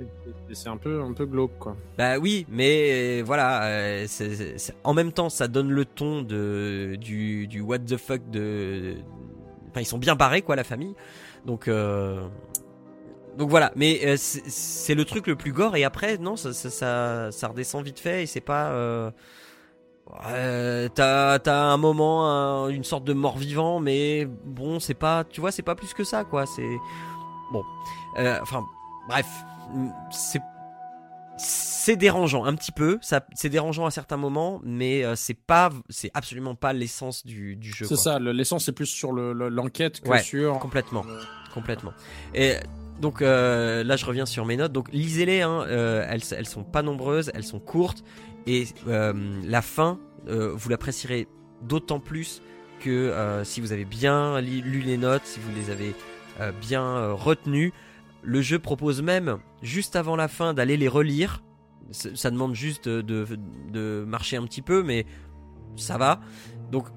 C'est 0.52 0.68
un 0.68 0.76
peu 0.76 1.02
un 1.02 1.14
peu 1.14 1.26
glauque, 1.26 1.58
quoi. 1.60 1.78
Bah 1.98 2.18
oui, 2.18 2.46
mais 2.50 3.22
voilà, 3.22 4.06
en 4.84 4.94
même 4.94 5.12
temps, 5.14 5.30
ça 5.30 5.48
donne 5.48 5.70
le 5.70 5.86
ton 5.86 6.24
de 6.24 6.98
du 7.00 7.48
du 7.48 7.62
what 7.62 7.80
the 7.80 7.96
fuck 7.96 8.22
de. 8.32 8.96
Enfin, 9.70 9.82
ils 9.82 9.86
sont 9.86 10.00
bien 10.00 10.16
barrés, 10.16 10.42
quoi, 10.42 10.56
la 10.56 10.64
famille. 10.64 10.96
Donc 11.46 11.70
donc 13.38 13.50
voilà, 13.50 13.72
mais 13.76 14.02
euh, 14.06 14.16
c'est 14.18 14.96
le 14.96 15.06
truc 15.06 15.28
le 15.28 15.36
plus 15.36 15.52
gore 15.52 15.76
et 15.76 15.84
après 15.84 16.18
non, 16.18 16.36
ça, 16.36 16.54
ça, 16.54 17.32
ça, 17.32 17.48
redescend 17.48 17.84
vite 17.84 18.00
fait 18.00 18.24
et 18.24 18.26
c'est 18.26 18.42
pas. 18.42 18.70
Euh, 18.70 19.12
euh, 20.28 20.88
t'as 20.94 21.38
as 21.38 21.64
un 21.64 21.78
moment, 21.78 22.70
une 22.70 22.84
sorte 22.84 23.04
de 23.04 23.14
mort 23.14 23.38
vivant, 23.38 23.80
mais 23.80 24.26
bon, 24.26 24.80
c'est 24.80 24.94
pas, 24.94 25.24
tu 25.24 25.42
vois, 25.42 25.52
c'est 25.52 25.64
pas 25.64 25.76
plus 25.76 25.94
que 25.94 26.04
ça 26.04 26.24
quoi. 26.24 26.46
C'est 26.46 26.78
bon, 27.52 27.64
euh, 28.20 28.40
enfin 28.42 28.64
bref, 29.08 29.28
c'est 30.12 30.42
c'est 31.38 31.98
dérangeant 31.98 32.46
un 32.46 32.56
petit 32.56 32.72
peu, 32.72 32.98
ça 33.02 33.26
c'est 33.34 33.50
dérangeant 33.50 33.86
à 33.86 33.92
certains 33.92 34.18
moments, 34.18 34.62
mais 34.64 35.04
c'est 35.16 35.38
pas, 35.38 35.72
c'est 35.90 36.12
absolument 36.14 36.56
pas 36.56 36.72
l'essence 36.72 37.26
du, 37.26 37.56
du 37.56 37.72
jeu. 37.72 37.86
C'est 37.86 37.98
ça, 37.98 38.20
l'essence 38.20 38.66
c'est 38.66 38.72
plus 38.72 38.86
sur 38.86 39.12
l'enquête 39.12 40.02
le, 40.06 40.12
que 40.12 40.24
sur 40.24 40.58
complètement, 40.60 41.04
complètement. 41.54 41.92
Et 42.34 42.56
donc 43.00 43.22
euh, 43.22 43.84
là, 43.84 43.96
je 43.96 44.06
reviens 44.06 44.26
sur 44.26 44.46
mes 44.46 44.58
notes. 44.58 44.72
Donc 44.72 44.92
lisez-les. 44.92 45.42
Hein, 45.42 45.66
euh, 45.68 46.06
elles, 46.10 46.48
sont 46.48 46.64
pas 46.64 46.82
nombreuses, 46.82 47.32
elles 47.34 47.44
sont 47.44 47.60
courtes 47.60 48.04
et 48.48 48.66
euh, 48.88 49.14
la 49.44 49.62
fin, 49.62 50.00
vous 50.28 50.70
l'apprécierez 50.70 51.28
d'autant 51.62 52.00
plus 52.00 52.42
que 52.80 53.42
si 53.44 53.62
vous 53.62 53.72
avez 53.72 53.86
bien 53.86 54.42
lu 54.42 54.82
les 54.82 54.98
notes, 54.98 55.22
si 55.26 55.40
vous 55.40 55.52
les 55.56 55.70
avez 55.70 55.94
bien 56.62 57.12
retenues. 57.12 57.74
Le 58.24 58.42
jeu 58.42 58.58
propose 58.58 59.04
même, 59.04 59.38
juste 59.62 59.96
avant 59.96 60.16
la 60.16 60.28
fin, 60.28 60.56
d'aller 60.56 60.78
les 60.78 60.88
relire. 60.88 61.44
Ça 61.92 62.32
demande 62.32 62.56
juste 62.56 62.90
de 62.90 64.06
marcher 64.08 64.38
un 64.38 64.46
petit 64.46 64.64
peu, 64.64 64.82
mais 64.82 65.06
ça 65.76 66.00
va. 66.00 66.22
Donc 66.72 66.88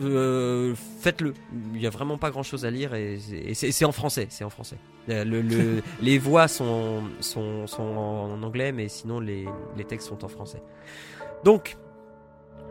euh, 0.00 0.74
faites-le. 1.00 1.34
Il 1.74 1.80
y 1.80 1.86
a 1.86 1.90
vraiment 1.90 2.18
pas 2.18 2.30
grand 2.30 2.42
chose 2.42 2.64
à 2.64 2.70
lire 2.70 2.94
et, 2.94 3.18
c'est 3.54 3.84
en 3.84 3.92
français. 3.92 4.26
C'est 4.30 4.44
en 4.44 4.50
français. 4.50 4.76
Euh, 5.08 5.24
le, 5.24 5.82
les 6.02 6.18
voix 6.18 6.48
sont, 6.48 7.02
sont, 7.20 7.66
sont, 7.66 7.82
en 7.82 8.42
anglais, 8.42 8.72
mais 8.72 8.88
sinon 8.88 9.20
les, 9.20 9.46
les, 9.76 9.84
textes 9.84 10.08
sont 10.08 10.24
en 10.24 10.28
français. 10.28 10.62
Donc, 11.44 11.76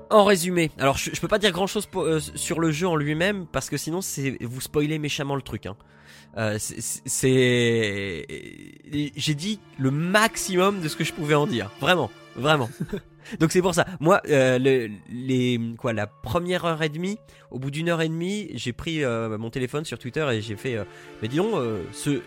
en 0.10 0.24
résumé, 0.24 0.72
alors 0.78 0.98
je, 0.98 1.20
peux 1.20 1.28
pas 1.28 1.40
dire 1.40 1.52
grand 1.52 1.68
chose 1.68 1.88
euh, 1.96 2.20
sur 2.20 2.60
le 2.60 2.72
jeu 2.72 2.88
en 2.88 2.96
lui-même 2.96 3.46
parce 3.46 3.70
que 3.70 3.76
sinon 3.76 4.00
c'est 4.00 4.38
vous 4.42 4.62
spoilez 4.62 5.00
méchamment 5.00 5.36
le 5.36 5.42
truc. 5.42 5.66
Hein. 5.66 5.76
c'est, 6.60 8.26
j'ai 9.16 9.36
dit 9.36 9.60
le 9.78 9.92
maximum 9.92 10.82
de 10.82 10.88
ce 10.88 10.96
que 10.96 11.04
je 11.04 11.14
pouvais 11.14 11.36
en 11.36 11.48
dire. 11.48 11.72
Vraiment, 11.82 12.10
vraiment. 12.36 12.70
Donc 13.40 13.52
c'est 13.52 13.62
pour 13.62 13.74
ça. 13.74 13.86
Moi, 14.00 14.22
euh, 14.30 14.88
la 15.84 16.08
première 16.08 16.66
heure 16.66 16.82
et 16.82 16.90
demie, 16.90 17.18
au 17.52 17.60
bout 17.60 17.72
d'une 17.72 17.90
heure 17.90 18.02
et 18.02 18.10
demie, 18.10 18.50
j'ai 18.54 18.74
pris 18.74 19.04
euh, 19.04 19.38
mon 19.38 19.50
téléphone 19.50 19.86
sur 19.86 20.00
Twitter 20.00 20.28
et 20.32 20.42
j'ai 20.42 20.56
fait. 20.56 20.76
Euh, 20.76 20.84
mais 21.22 21.28
dis 21.28 21.38
donc, 21.38 21.54
ce, 21.92 22.22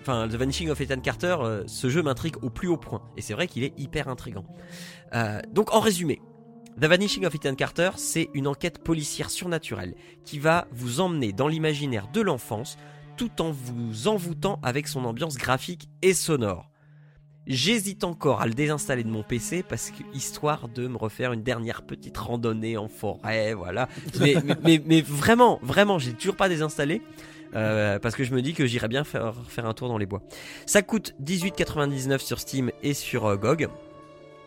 enfin, 0.00 0.28
The 0.28 0.34
Vanishing 0.34 0.70
of 0.70 0.80
Ethan 0.80 1.00
Carter, 1.00 1.36
ce 1.66 1.88
jeu 1.88 2.02
m'intrigue 2.02 2.36
au 2.42 2.50
plus 2.50 2.68
haut 2.68 2.76
point. 2.76 3.02
Et 3.16 3.22
c'est 3.22 3.34
vrai 3.34 3.46
qu'il 3.46 3.64
est 3.64 3.78
hyper 3.78 4.08
intrigant. 4.08 4.44
donc 5.52 5.74
en 5.74 5.80
résumé. 5.80 6.20
The 6.80 6.86
Vanishing 6.86 7.24
of 7.24 7.34
Ethan 7.34 7.54
Carter, 7.54 7.90
c'est 7.96 8.30
une 8.34 8.48
enquête 8.48 8.78
policière 8.82 9.30
surnaturelle 9.30 9.94
qui 10.24 10.40
va 10.40 10.66
vous 10.72 11.00
emmener 11.00 11.32
dans 11.32 11.46
l'imaginaire 11.46 12.08
de 12.12 12.20
l'enfance 12.20 12.76
tout 13.16 13.40
en 13.40 13.52
vous 13.52 14.08
envoûtant 14.08 14.58
avec 14.62 14.88
son 14.88 15.04
ambiance 15.04 15.36
graphique 15.36 15.88
et 16.02 16.14
sonore. 16.14 16.73
J'hésite 17.46 18.04
encore 18.04 18.40
à 18.40 18.46
le 18.46 18.54
désinstaller 18.54 19.04
de 19.04 19.10
mon 19.10 19.22
PC 19.22 19.62
parce 19.62 19.90
que 19.90 20.02
histoire 20.16 20.68
de 20.68 20.88
me 20.88 20.96
refaire 20.96 21.32
une 21.32 21.42
dernière 21.42 21.82
petite 21.82 22.16
randonnée 22.16 22.78
en 22.78 22.88
forêt, 22.88 23.52
voilà. 23.52 23.88
Mais, 24.20 24.36
mais, 24.62 24.80
mais, 24.84 25.02
vraiment, 25.02 25.58
vraiment, 25.62 25.98
j'ai 25.98 26.12
toujours 26.12 26.36
pas 26.36 26.48
désinstallé. 26.48 27.02
Euh, 27.54 27.98
parce 28.00 28.16
que 28.16 28.24
je 28.24 28.34
me 28.34 28.42
dis 28.42 28.52
que 28.52 28.66
j'irais 28.66 28.88
bien 28.88 29.04
faire, 29.04 29.34
faire 29.46 29.66
un 29.66 29.74
tour 29.74 29.88
dans 29.88 29.98
les 29.98 30.06
bois. 30.06 30.22
Ça 30.66 30.82
coûte 30.82 31.14
18,99 31.22 32.18
sur 32.18 32.40
Steam 32.40 32.72
et 32.82 32.94
sur 32.94 33.26
euh, 33.26 33.36
GOG. 33.36 33.68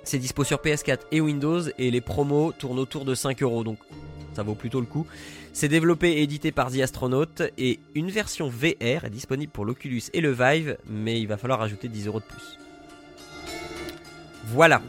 C'est 0.04 0.18
dispo 0.18 0.44
sur 0.44 0.58
PS4 0.58 1.00
et 1.12 1.22
Windows 1.22 1.62
et 1.78 1.92
les 1.92 2.02
promos 2.02 2.52
tournent 2.52 2.80
autour 2.80 3.06
de 3.06 3.14
5 3.14 3.42
euros 3.44 3.64
donc 3.64 3.78
ça 4.34 4.44
vaut 4.44 4.56
plutôt 4.56 4.80
le 4.80 4.86
coup. 4.86 5.06
C'est 5.54 5.68
développé 5.68 6.12
et 6.14 6.24
édité 6.24 6.52
par 6.52 6.72
The 6.72 6.80
Astronaut 6.80 7.26
et 7.58 7.80
une 7.96 8.10
version 8.10 8.50
VR 8.50 9.06
est 9.06 9.10
disponible 9.10 9.52
pour 9.52 9.66
l'Oculus 9.66 10.04
et 10.14 10.22
le 10.22 10.32
Vive 10.32 10.78
mais 10.88 11.20
il 11.20 11.28
va 11.28 11.38
falloir 11.38 11.62
ajouter 11.62 11.88
10 11.88 12.08
euros 12.08 12.20
de 12.20 12.26
plus. 12.26 12.58
Voilà. 14.48 14.82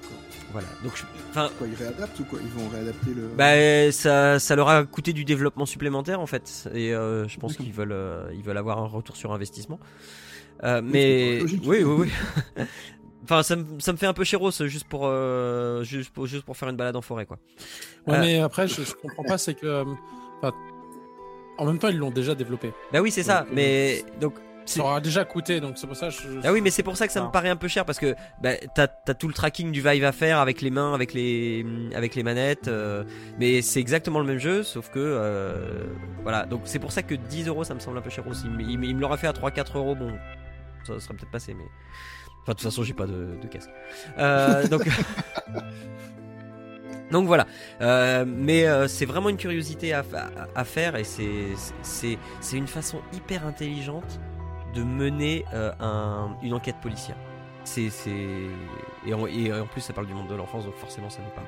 Voilà. 0.52 0.68
Donc, 0.82 0.92
enfin, 1.30 1.50
quoi, 1.58 1.66
ils 1.66 1.74
réadaptent 1.74 2.18
ou 2.20 2.24
quoi? 2.24 2.38
Ils 2.42 2.50
vont 2.50 2.68
réadapter 2.68 3.12
le. 3.14 3.28
Bah, 3.36 3.92
ça, 3.92 4.38
ça 4.38 4.56
leur 4.56 4.68
a 4.68 4.84
coûté 4.84 5.12
du 5.12 5.24
développement 5.24 5.66
supplémentaire 5.66 6.20
en 6.20 6.26
fait, 6.26 6.68
et 6.72 6.94
euh, 6.94 7.28
je 7.28 7.38
pense 7.38 7.56
qu'ils 7.56 7.72
veulent, 7.72 7.92
euh, 7.92 8.30
ils 8.34 8.42
veulent 8.42 8.56
avoir 8.56 8.78
un 8.78 8.86
retour 8.86 9.16
sur 9.16 9.32
investissement. 9.32 9.78
Euh, 10.64 10.80
mais 10.82 11.40
oui, 11.42 11.60
oui, 11.64 11.82
oui. 11.82 12.10
enfin, 13.24 13.42
ça, 13.42 13.56
me, 13.56 13.78
ça 13.78 13.92
me 13.92 13.98
fait 13.98 14.06
un 14.06 14.14
peu 14.14 14.24
chéros 14.24 14.50
juste 14.50 14.88
pour, 14.88 15.12
juste 15.82 16.10
pour, 16.10 16.26
juste 16.26 16.44
pour 16.44 16.56
faire 16.56 16.70
une 16.70 16.76
balade 16.76 16.96
en 16.96 17.02
forêt, 17.02 17.26
quoi. 17.26 17.38
Ouais, 18.06 18.18
mais 18.18 18.38
après, 18.38 18.68
je, 18.68 18.82
je 18.82 18.94
comprends 18.94 19.24
pas, 19.24 19.36
c'est 19.36 19.54
que, 19.54 19.84
en 21.58 21.64
même 21.66 21.78
temps, 21.78 21.88
ils 21.88 21.98
l'ont 21.98 22.10
déjà 22.10 22.34
développé. 22.34 22.72
Bah 22.92 23.00
oui, 23.00 23.10
c'est 23.10 23.22
ça. 23.22 23.44
Mais 23.52 24.04
donc, 24.20 24.34
ça 24.68 24.82
aura 24.82 25.00
déjà 25.00 25.24
coûté, 25.24 25.60
donc 25.60 25.78
c'est 25.78 25.86
pour 25.86 25.96
ça. 25.96 26.08
Ah 26.44 26.52
oui, 26.52 26.60
mais 26.60 26.70
c'est 26.70 26.82
pour 26.82 26.96
ça 26.96 27.06
que 27.06 27.12
ça 27.12 27.22
me 27.22 27.30
paraît 27.30 27.48
un 27.48 27.56
peu 27.56 27.68
cher 27.68 27.84
parce 27.84 27.98
que 27.98 28.14
bah, 28.42 28.52
t'as 28.74 28.88
as 29.06 29.14
tout 29.14 29.28
le 29.28 29.34
tracking 29.34 29.72
du 29.72 29.80
Vive 29.80 30.04
à 30.04 30.12
faire 30.12 30.38
avec 30.38 30.60
les 30.60 30.70
mains, 30.70 30.94
avec 30.94 31.14
les 31.14 31.64
avec 31.94 32.14
les 32.14 32.22
manettes, 32.22 32.68
euh, 32.68 33.04
mais 33.38 33.62
c'est 33.62 33.80
exactement 33.80 34.20
le 34.20 34.26
même 34.26 34.38
jeu, 34.38 34.62
sauf 34.62 34.90
que 34.90 34.98
euh, 34.98 35.84
voilà. 36.22 36.44
Donc 36.46 36.62
c'est 36.64 36.78
pour 36.78 36.92
ça 36.92 37.02
que 37.02 37.14
10 37.14 37.48
euros, 37.48 37.64
ça 37.64 37.74
me 37.74 37.80
semble 37.80 37.98
un 37.98 38.02
peu 38.02 38.10
cher 38.10 38.26
aussi. 38.26 38.46
Il, 38.58 38.84
il, 38.84 38.96
me 38.96 39.00
l'aurait 39.00 39.16
fait 39.16 39.26
à 39.26 39.32
3-4 39.32 39.76
euros, 39.76 39.94
bon, 39.94 40.12
ça 40.84 40.98
serait 41.00 41.14
peut-être 41.14 41.30
passé, 41.30 41.54
mais 41.54 41.64
enfin 42.42 42.52
de 42.52 42.58
toute 42.58 42.62
façon 42.62 42.82
j'ai 42.82 42.94
pas 42.94 43.06
de, 43.06 43.38
de 43.40 43.46
casque. 43.48 43.70
Euh, 44.18 44.66
donc 44.68 44.88
Donc 47.10 47.26
voilà, 47.26 47.46
mais 48.26 48.66
c'est 48.86 49.06
vraiment 49.06 49.30
une 49.30 49.38
curiosité 49.38 49.94
à, 49.94 50.04
à, 50.14 50.60
à 50.60 50.64
faire 50.64 50.94
et 50.94 51.04
c'est 51.04 52.16
une 52.52 52.66
façon 52.66 53.00
hyper 53.14 53.46
intelligente 53.46 54.20
de 54.78 54.84
mener 54.84 55.44
euh, 55.52 55.72
une 56.42 56.54
enquête 56.54 56.76
policière. 56.80 57.16
C'est, 57.64 57.90
Et, 59.06 59.12
en, 59.12 59.66
plus 59.66 59.80
ça 59.80 59.92
parle 59.92 60.06
du 60.06 60.14
monde 60.14 60.28
de 60.28 60.34
l'enfance, 60.34 60.64
donc 60.64 60.74
forcément 60.76 61.10
ça 61.10 61.20
nous 61.20 61.30
parle. 61.30 61.46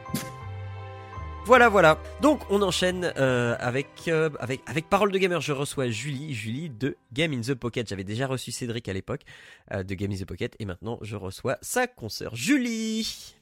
Voilà, 1.47 1.71
voilà. 1.71 1.99
Donc 2.21 2.43
on 2.51 2.61
enchaîne 2.61 3.13
euh, 3.17 3.57
avec, 3.59 3.89
euh, 4.09 4.29
avec 4.41 4.61
avec 4.67 4.91
Parole 4.91 5.11
de 5.11 5.19
Gamer. 5.19 5.41
Je 5.41 5.53
reçois 5.53 5.89
Julie, 5.89 6.35
Julie 6.35 6.69
de 6.69 6.97
Game 7.15 7.33
in 7.33 7.41
the 7.41 7.55
Pocket. 7.55 7.89
J'avais 7.89 8.05
déjà 8.05 8.27
reçu 8.27 8.53
Cédric 8.53 8.89
à 8.89 8.93
l'époque 8.93 9.23
de 9.73 9.95
Game 9.95 10.13
in 10.13 10.17
the 10.17 10.27
Pocket, 10.27 10.55
et 10.59 10.67
maintenant 10.67 10.99
je 11.01 11.17
reçois 11.17 11.57
sa 11.63 11.87
consoeur 11.87 12.37
Julie. 12.37 13.35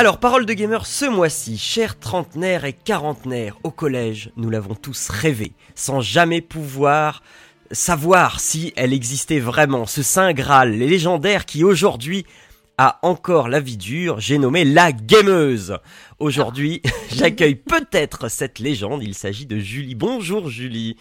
Alors, 0.00 0.16
parole 0.16 0.46
de 0.46 0.54
gamer 0.54 0.86
ce 0.86 1.04
mois-ci, 1.04 1.58
chers 1.58 1.98
trentenaires 1.98 2.64
et 2.64 2.72
quarantenaires, 2.72 3.58
au 3.64 3.70
collège, 3.70 4.32
nous 4.34 4.48
l'avons 4.48 4.74
tous 4.74 5.10
rêvé, 5.10 5.52
sans 5.74 6.00
jamais 6.00 6.40
pouvoir 6.40 7.22
savoir 7.70 8.40
si 8.40 8.72
elle 8.76 8.94
existait 8.94 9.40
vraiment, 9.40 9.84
ce 9.84 10.02
Saint 10.02 10.32
Graal, 10.32 10.70
les 10.70 10.86
légendaires 10.86 11.44
qui 11.44 11.64
aujourd'hui 11.64 12.24
a 12.78 12.98
encore 13.02 13.50
la 13.50 13.60
vie 13.60 13.76
dure, 13.76 14.20
j'ai 14.20 14.38
nommé 14.38 14.64
la 14.64 14.90
gameuse. 14.90 15.76
Aujourd'hui, 16.18 16.80
j'accueille 17.12 17.56
peut-être 17.56 18.30
cette 18.30 18.58
légende, 18.58 19.02
il 19.02 19.14
s'agit 19.14 19.44
de 19.44 19.58
Julie. 19.58 19.96
Bonjour 19.96 20.48
Julie. 20.48 20.96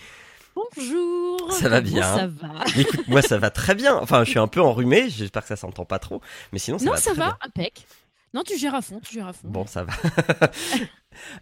Bonjour. 0.54 1.54
Ça 1.54 1.70
va 1.70 1.80
bien. 1.80 2.04
ça 2.04 2.28
va. 2.28 2.66
Écoute, 2.78 3.08
moi 3.08 3.22
ça 3.22 3.38
va 3.38 3.50
très 3.50 3.76
bien. 3.76 3.96
Enfin, 3.96 4.26
je 4.26 4.32
suis 4.32 4.40
un 4.40 4.50
peu 4.50 4.60
enrhumé, 4.60 5.10
j'espère 5.10 5.44
que 5.44 5.48
ça 5.48 5.56
s'entend 5.56 5.86
pas 5.86 6.00
trop, 6.00 6.22
mais 6.52 6.60
sinon 6.60 6.80
ça 6.80 6.84
non, 6.84 6.92
va 6.92 6.98
ça 6.98 7.12
très 7.12 7.20
va, 7.20 7.26
bien. 7.28 7.38
impec. 7.46 7.86
Non, 8.34 8.44
tu 8.44 8.58
gères 8.58 8.76
à 8.76 8.82
fond, 8.82 9.00
tu 9.04 9.14
gères 9.16 9.28
à 9.28 9.34
fond. 9.34 9.48
Bon, 9.48 9.66
ça 9.66 9.84
va. 9.84 9.94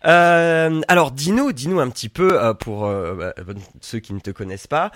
Euh, 0.05 0.81
alors, 0.87 1.11
dis-nous, 1.11 1.51
dis-nous 1.51 1.79
un 1.79 1.89
petit 1.89 2.09
peu 2.09 2.41
euh, 2.41 2.53
pour 2.53 2.85
euh, 2.85 3.31
ceux 3.81 3.99
qui 3.99 4.13
ne 4.13 4.19
te 4.19 4.31
connaissent 4.31 4.65
pas, 4.65 4.91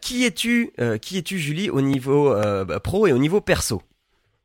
qui 0.00 0.24
es-tu, 0.24 0.72
qui 1.00 1.18
es-tu, 1.18 1.38
Julie, 1.38 1.70
au 1.70 1.80
niveau 1.80 2.34
bah, 2.64 2.80
pro 2.80 3.06
et 3.06 3.12
au 3.12 3.18
niveau 3.18 3.40
perso? 3.40 3.82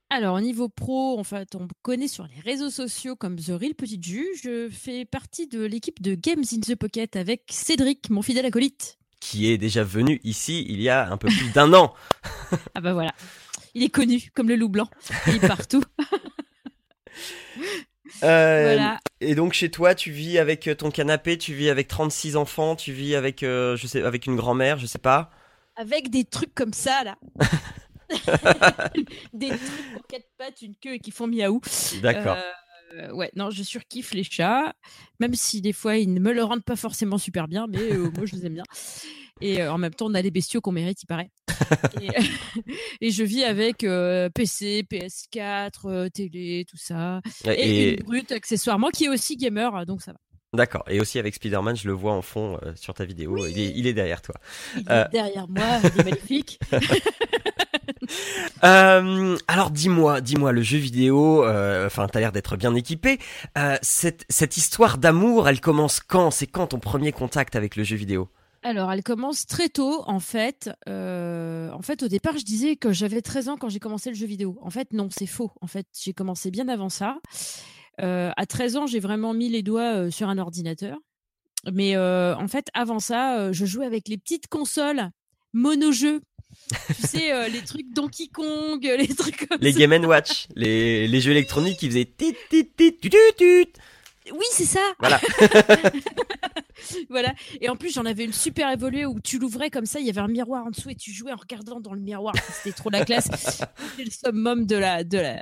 Alors, 0.10 0.36
au 0.36 0.42
niveau 0.42 0.70
pro, 0.70 1.20
en 1.20 1.24
fait, 1.24 1.56
on 1.56 1.64
me 1.64 1.68
connaît 1.82 2.08
sur 2.08 2.26
les 2.28 2.40
réseaux 2.42 2.70
sociaux 2.70 3.16
comme 3.16 3.36
The 3.36 3.50
Real 3.50 3.76
Petite 3.76 4.04
Jus. 4.04 4.28
Je 4.42 4.70
fais 4.70 5.04
partie 5.06 5.48
de 5.48 5.64
l'équipe 5.64 6.02
de 6.02 6.16
Games 6.16 6.46
in 6.54 6.60
the 6.60 6.76
Pocket 6.76 7.18
avec 7.18 7.44
Cédric, 7.50 8.10
mon 8.10 8.22
fidèle 8.22 8.46
acolyte. 8.46 8.98
Qui 9.20 9.52
est 9.52 9.58
déjà 9.58 9.84
venu 9.84 10.22
ici 10.24 10.66
il 10.70 10.82
y 10.82 10.90
a 10.90 11.12
un 11.12 11.18
peu 11.18 11.28
plus 11.28 11.52
d'un 11.52 11.74
an. 11.74 11.94
Ah 12.76 12.82
bah 12.82 12.94
voilà. 12.94 13.12
Il 13.74 13.84
est 13.84 13.90
connu 13.90 14.32
comme 14.34 14.48
le 14.48 14.56
loup 14.56 14.70
blanc. 14.70 14.88
Il 15.28 15.36
est 15.36 15.48
partout. 15.48 15.84
Euh, 18.24 18.74
voilà. 18.74 19.00
Et 19.20 19.36
donc 19.36 19.54
chez 19.54 19.70
toi, 19.70 19.96
tu 19.96 20.12
vis 20.12 20.38
avec 20.38 20.70
ton 20.78 20.92
canapé, 20.92 21.38
tu 21.38 21.54
vis 21.54 21.70
avec 21.70 21.88
36 21.88 22.36
enfants, 22.38 22.76
tu 22.76 22.94
vis 22.94 23.16
avec, 23.16 23.44
euh, 23.44 23.76
je 23.76 23.88
sais, 23.88 24.02
avec 24.02 24.26
une 24.26 24.36
grand-mère, 24.36 24.80
je 24.80 24.86
sais 24.86 24.98
pas. 24.98 25.30
Avec 25.76 26.10
des 26.10 26.24
trucs 26.24 26.56
comme 26.56 26.74
ça, 26.74 27.04
là. 27.04 27.18
des 29.34 29.50
trucs 29.50 29.96
en 29.96 30.02
quatre 30.08 30.30
pattes, 30.38 30.62
une 30.62 30.76
queue 30.76 30.94
et 30.94 31.00
qui 31.00 31.12
font 31.12 31.28
miaou. 31.28 31.62
D'accord. 32.02 32.38
Euh, 32.94 33.12
ouais, 33.12 33.32
non, 33.36 33.50
je 33.50 33.64
surkiffe 33.64 34.14
les 34.14 34.24
chats, 34.24 34.74
même 35.20 35.34
si 35.34 35.62
des 35.62 35.74
fois 35.74 35.98
ils 35.98 36.14
ne 36.14 36.20
me 36.20 36.32
le 36.32 36.44
rendent 36.44 36.64
pas 36.64 36.76
forcément 36.76 37.18
super 37.18 37.48
bien, 37.48 37.68
mais 37.68 37.92
euh, 37.92 38.10
moi 38.16 38.26
je 38.26 38.36
les 38.36 38.46
aime 38.46 38.54
bien. 38.54 38.64
Et 39.42 39.62
euh, 39.62 39.72
en 39.72 39.78
même 39.78 39.94
temps, 39.94 40.08
on 40.08 40.14
a 40.14 40.22
les 40.22 40.32
bestiaux 40.32 40.62
qu'on 40.62 40.72
mérite, 40.72 41.02
il 41.04 41.08
paraît. 41.08 41.30
et, 42.02 42.10
et 43.02 43.12
je 43.12 43.24
vis 43.24 43.44
avec 43.44 43.84
euh, 43.84 44.30
PC, 44.30 44.84
PS4, 44.92 45.72
euh, 45.86 46.10
télé, 46.10 46.66
tout 46.70 46.78
ça. 46.78 47.22
Et, 47.46 47.50
Et, 47.90 47.98
une 48.00 48.04
brute 48.04 48.32
accessoirement 48.32 48.90
qui 48.90 49.06
est 49.06 49.10
aussi 49.10 49.36
gamer, 49.38 49.86
donc 49.86 50.02
ça 50.02 50.12
va. 50.14 50.20
d'accord. 50.54 50.84
Et 50.90 51.00
aussi 51.00 51.20
avec 51.20 51.36
Spider-Man, 51.36 51.76
je 51.76 51.88
le 51.88 51.94
vois 51.94 52.14
en 52.14 52.22
fond 52.22 52.60
euh, 52.64 52.74
sur 52.76 52.94
ta 52.94 53.06
vidéo. 53.06 53.46
Il, 53.48 53.60
est, 53.60 53.74
il 53.76 53.88
est 53.88 53.94
derrière 53.94 54.22
toi. 54.22 54.36
Il 54.76 54.84
Euh. 54.90 55.06
est 55.06 55.12
derrière 55.12 55.48
moi, 55.48 55.80
il 55.84 56.02
est 56.02 56.04
magnifique. 56.04 56.60
Euh, 58.64 59.38
alors 59.48 59.70
dis-moi, 59.70 60.22
dis-moi, 60.22 60.52
le 60.52 60.62
jeu 60.62 60.78
vidéo, 60.78 61.46
enfin 61.86 62.08
t'as 62.08 62.20
l'air 62.20 62.32
d'être 62.32 62.56
bien 62.56 62.74
équipé. 62.76 63.20
Cette, 63.82 64.26
cette 64.30 64.58
histoire 64.58 64.98
d'amour, 64.98 65.48
elle 65.50 65.60
commence 65.60 66.00
quand? 66.00 66.32
C'est 66.32 66.48
quand 66.48 66.68
ton 66.68 66.80
premier 66.80 67.12
contact 67.12 67.56
avec 67.56 67.76
le 67.76 67.84
jeu 67.84 67.96
vidéo? 67.98 68.30
Alors, 68.68 68.92
elle 68.92 69.02
commence 69.02 69.46
très 69.46 69.70
tôt, 69.70 70.04
en 70.08 70.20
fait. 70.20 70.70
Euh, 70.90 71.72
en 71.72 71.82
fait, 71.82 72.04
au 72.04 72.10
départ, 72.10 72.38
je 72.38 72.44
disais 72.44 72.76
que 72.76 72.92
j'avais 72.92 73.22
13 73.22 73.48
ans 73.48 73.56
quand 73.58 73.70
j'ai 73.70 73.80
commencé 73.80 74.10
le 74.10 74.16
jeu 74.18 74.26
vidéo. 74.26 74.58
En 74.62 74.70
fait, 74.70 74.92
non, 74.92 75.08
c'est 75.10 75.26
faux. 75.26 75.52
En 75.62 75.68
fait, 75.68 75.88
j'ai 75.98 76.12
commencé 76.12 76.52
bien 76.52 76.68
avant 76.68 76.90
ça. 76.90 77.18
Euh, 78.02 78.32
à 78.36 78.46
13 78.46 78.76
ans, 78.76 78.86
j'ai 78.86 79.00
vraiment 79.00 79.34
mis 79.34 79.48
les 79.48 79.64
doigts 79.64 79.96
euh, 79.96 80.12
sur 80.12 80.28
un 80.28 80.38
ordinateur. 80.38 80.98
Mais 81.72 81.96
euh, 81.96 82.36
en 82.36 82.50
fait, 82.50 82.68
avant 82.74 83.00
ça, 83.00 83.54
je 83.54 83.66
jouais 83.66 83.86
avec 83.86 84.10
les 84.10 84.18
petites 84.18 84.48
consoles 84.48 85.12
mono-jeux. 85.54 86.20
tu 86.88 87.08
sais, 87.08 87.50
les 87.50 87.62
trucs 87.62 87.94
Donkey 87.94 88.28
Kong, 88.28 88.84
les 89.00 89.08
trucs 89.08 89.48
comme 89.48 89.60
Les 89.62 89.72
ça. 89.72 89.80
Game 89.80 90.04
Watch, 90.04 90.48
les, 90.58 91.08
les 91.08 91.22
jeux 91.22 91.32
électroniques 91.32 91.78
qui 91.80 91.88
faisaient 91.88 92.04
tit 92.06 92.36
tit 92.50 92.68
tit 92.68 92.98
tut, 92.98 93.10
tut, 93.10 93.18
tut. 93.38 93.72
Oui, 94.34 94.46
c'est 94.52 94.66
ça. 94.66 94.82
Voilà. 95.00 95.20
voilà. 97.10 97.34
Et 97.62 97.70
en 97.70 97.76
plus, 97.76 97.94
j'en 97.94 98.06
avais 98.06 98.26
une 98.26 98.34
super 98.34 98.72
évoluée 98.72 99.06
où 99.06 99.20
tu 99.20 99.40
l'ouvrais 99.40 99.70
comme 99.70 99.86
ça, 99.86 100.00
il 100.00 100.06
y 100.06 100.10
avait 100.10 100.22
un 100.22 100.28
miroir 100.28 100.66
en 100.66 100.70
dessous 100.70 100.90
et 100.90 100.96
tu 100.96 101.12
jouais 101.12 101.32
en 101.32 101.36
regardant 101.38 101.80
dans 101.80 101.94
le 101.94 102.02
miroir. 102.02 102.34
C'était 102.52 102.76
trop 102.76 102.90
la 102.90 103.06
classe. 103.06 103.28
C'était 103.32 104.04
le 104.06 104.12
summum 104.12 104.66
de 104.66 104.76
la, 104.76 105.04
de 105.04 105.18
la, 105.18 105.42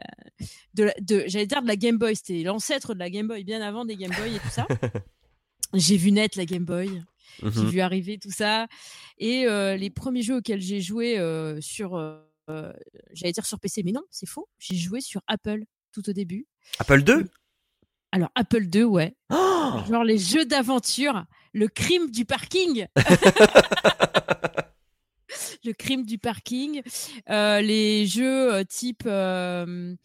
de 0.74 0.84
la, 0.86 0.94
de, 1.02 1.24
j'allais 1.28 1.48
dire 1.48 1.62
de 1.62 1.68
la 1.68 1.76
Game 1.76 1.98
Boy. 1.98 2.16
C'était 2.16 2.44
l'ancêtre 2.44 2.94
de 2.94 3.00
la 3.00 3.10
Game 3.10 3.28
Boy, 3.28 3.44
bien 3.44 3.62
avant 3.62 3.86
des 3.86 3.96
Game 3.96 4.12
Boy 4.18 4.36
et 4.36 4.40
tout 4.40 4.50
ça. 4.50 4.68
J'ai 5.74 5.98
vu 5.98 6.12
naître 6.12 6.38
la 6.38 6.46
Game 6.46 6.66
Boy. 6.66 7.04
J'ai 7.42 7.48
Mhm. 7.50 7.70
vu 7.70 7.80
arriver 7.82 8.18
tout 8.18 8.32
ça. 8.32 8.68
Et 9.18 9.46
euh, 9.46 9.76
les 9.76 9.90
premiers 9.90 10.22
jeux 10.22 10.38
auxquels 10.38 10.62
j'ai 10.62 10.80
joué 10.80 11.20
euh, 11.20 11.60
sur, 11.60 11.96
euh, 11.98 12.22
j'allais 13.12 13.34
dire 13.34 13.46
sur 13.46 13.60
PC, 13.60 13.82
mais 13.84 13.92
non, 13.92 14.04
c'est 14.10 14.26
faux. 14.28 14.48
J'ai 14.58 14.76
joué 14.78 15.02
sur 15.02 15.22
Apple 15.28 15.64
tout 15.92 16.08
au 16.10 16.14
début. 16.14 16.48
Apple 16.80 17.02
2 17.04 17.28
Alors 18.12 18.30
Apple 18.36 18.66
2, 18.68 18.84
ouais. 18.84 19.16
oh 19.34 19.72
Genre 19.90 20.04
les 20.04 20.18
jeux 20.18 20.46
d'aventure, 20.46 21.26
le 21.54 21.68
crime 21.68 22.10
du 22.12 22.24
parking. 22.26 22.86
le 25.66 25.74
crime 25.74 26.06
du 26.06 26.18
parking, 26.20 26.82
euh, 27.30 27.60
les 27.60 28.06
jeux 28.06 28.54
euh, 28.54 28.64
type, 28.64 29.04
euh, 29.08 29.96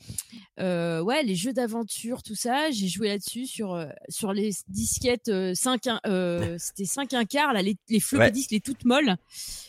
euh, 0.59 1.01
ouais, 1.03 1.23
les 1.23 1.35
jeux 1.37 1.53
d'aventure, 1.53 2.23
tout 2.23 2.35
ça. 2.35 2.71
J'ai 2.71 2.89
joué 2.89 3.09
là-dessus 3.09 3.47
sur 3.47 3.87
sur 4.09 4.33
les 4.33 4.51
disquettes 4.69 5.29
euh, 5.29 5.53
5 5.55 5.87
un- 5.87 6.01
euh, 6.07 6.57
c'était 6.59 6.87
5 6.87 7.13
un 7.15 7.25
quart 7.27 7.53
là, 7.53 7.63
les, 7.63 7.77
les 7.91 8.01
floppy 8.01 8.21
Ouais. 8.25 8.31
disks, 8.31 8.51
les 8.51 8.61
toutes 8.61 8.85
molles 8.85 9.17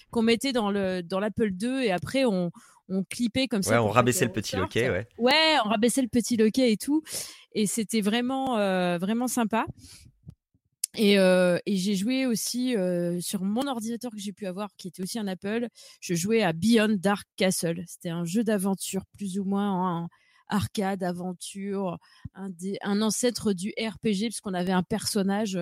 qu'on 0.09 0.21
mettait 0.23 0.53
dans 0.53 0.71
le 0.71 1.01
dans 1.03 1.19
l'Apple 1.19 1.51
2 1.51 1.81
et 1.83 1.91
après 1.91 2.23
on 2.25 2.51
on 2.91 3.03
clippait 3.03 3.47
comme 3.47 3.63
ça. 3.63 3.71
Ouais, 3.71 3.77
on 3.77 3.89
rabaissait 3.89 4.25
le 4.25 4.31
petit 4.31 4.55
loquet, 4.55 4.89
ouais. 4.89 5.07
Ouais, 5.17 5.57
on 5.65 5.69
rabaissait 5.69 6.01
le 6.01 6.07
petit 6.07 6.37
loquet 6.37 6.71
et 6.71 6.77
tout. 6.77 7.01
Et 7.53 7.65
c'était 7.65 8.01
vraiment, 8.01 8.57
euh, 8.57 8.97
vraiment 8.97 9.27
sympa. 9.27 9.65
Et, 10.97 11.17
euh, 11.17 11.57
et 11.65 11.77
j'ai 11.77 11.95
joué 11.95 12.25
aussi 12.25 12.75
euh, 12.75 13.19
sur 13.21 13.43
mon 13.43 13.65
ordinateur 13.67 14.11
que 14.11 14.19
j'ai 14.19 14.33
pu 14.33 14.45
avoir, 14.45 14.69
qui 14.75 14.89
était 14.89 15.01
aussi 15.01 15.19
un 15.19 15.27
Apple. 15.27 15.67
Je 16.01 16.13
jouais 16.15 16.43
à 16.43 16.51
Beyond 16.51 16.97
Dark 16.99 17.25
Castle. 17.37 17.83
C'était 17.87 18.09
un 18.09 18.25
jeu 18.25 18.43
d'aventure, 18.43 19.03
plus 19.17 19.39
ou 19.39 19.45
moins 19.45 19.71
en 19.71 20.07
arcade, 20.49 21.01
aventure, 21.01 21.97
un, 22.33 22.49
des, 22.49 22.77
un 22.81 23.01
ancêtre 23.01 23.53
du 23.53 23.69
RPG, 23.79 24.27
parce 24.27 24.41
qu'on 24.41 24.53
avait 24.53 24.73
un 24.73 24.83
personnage 24.83 25.57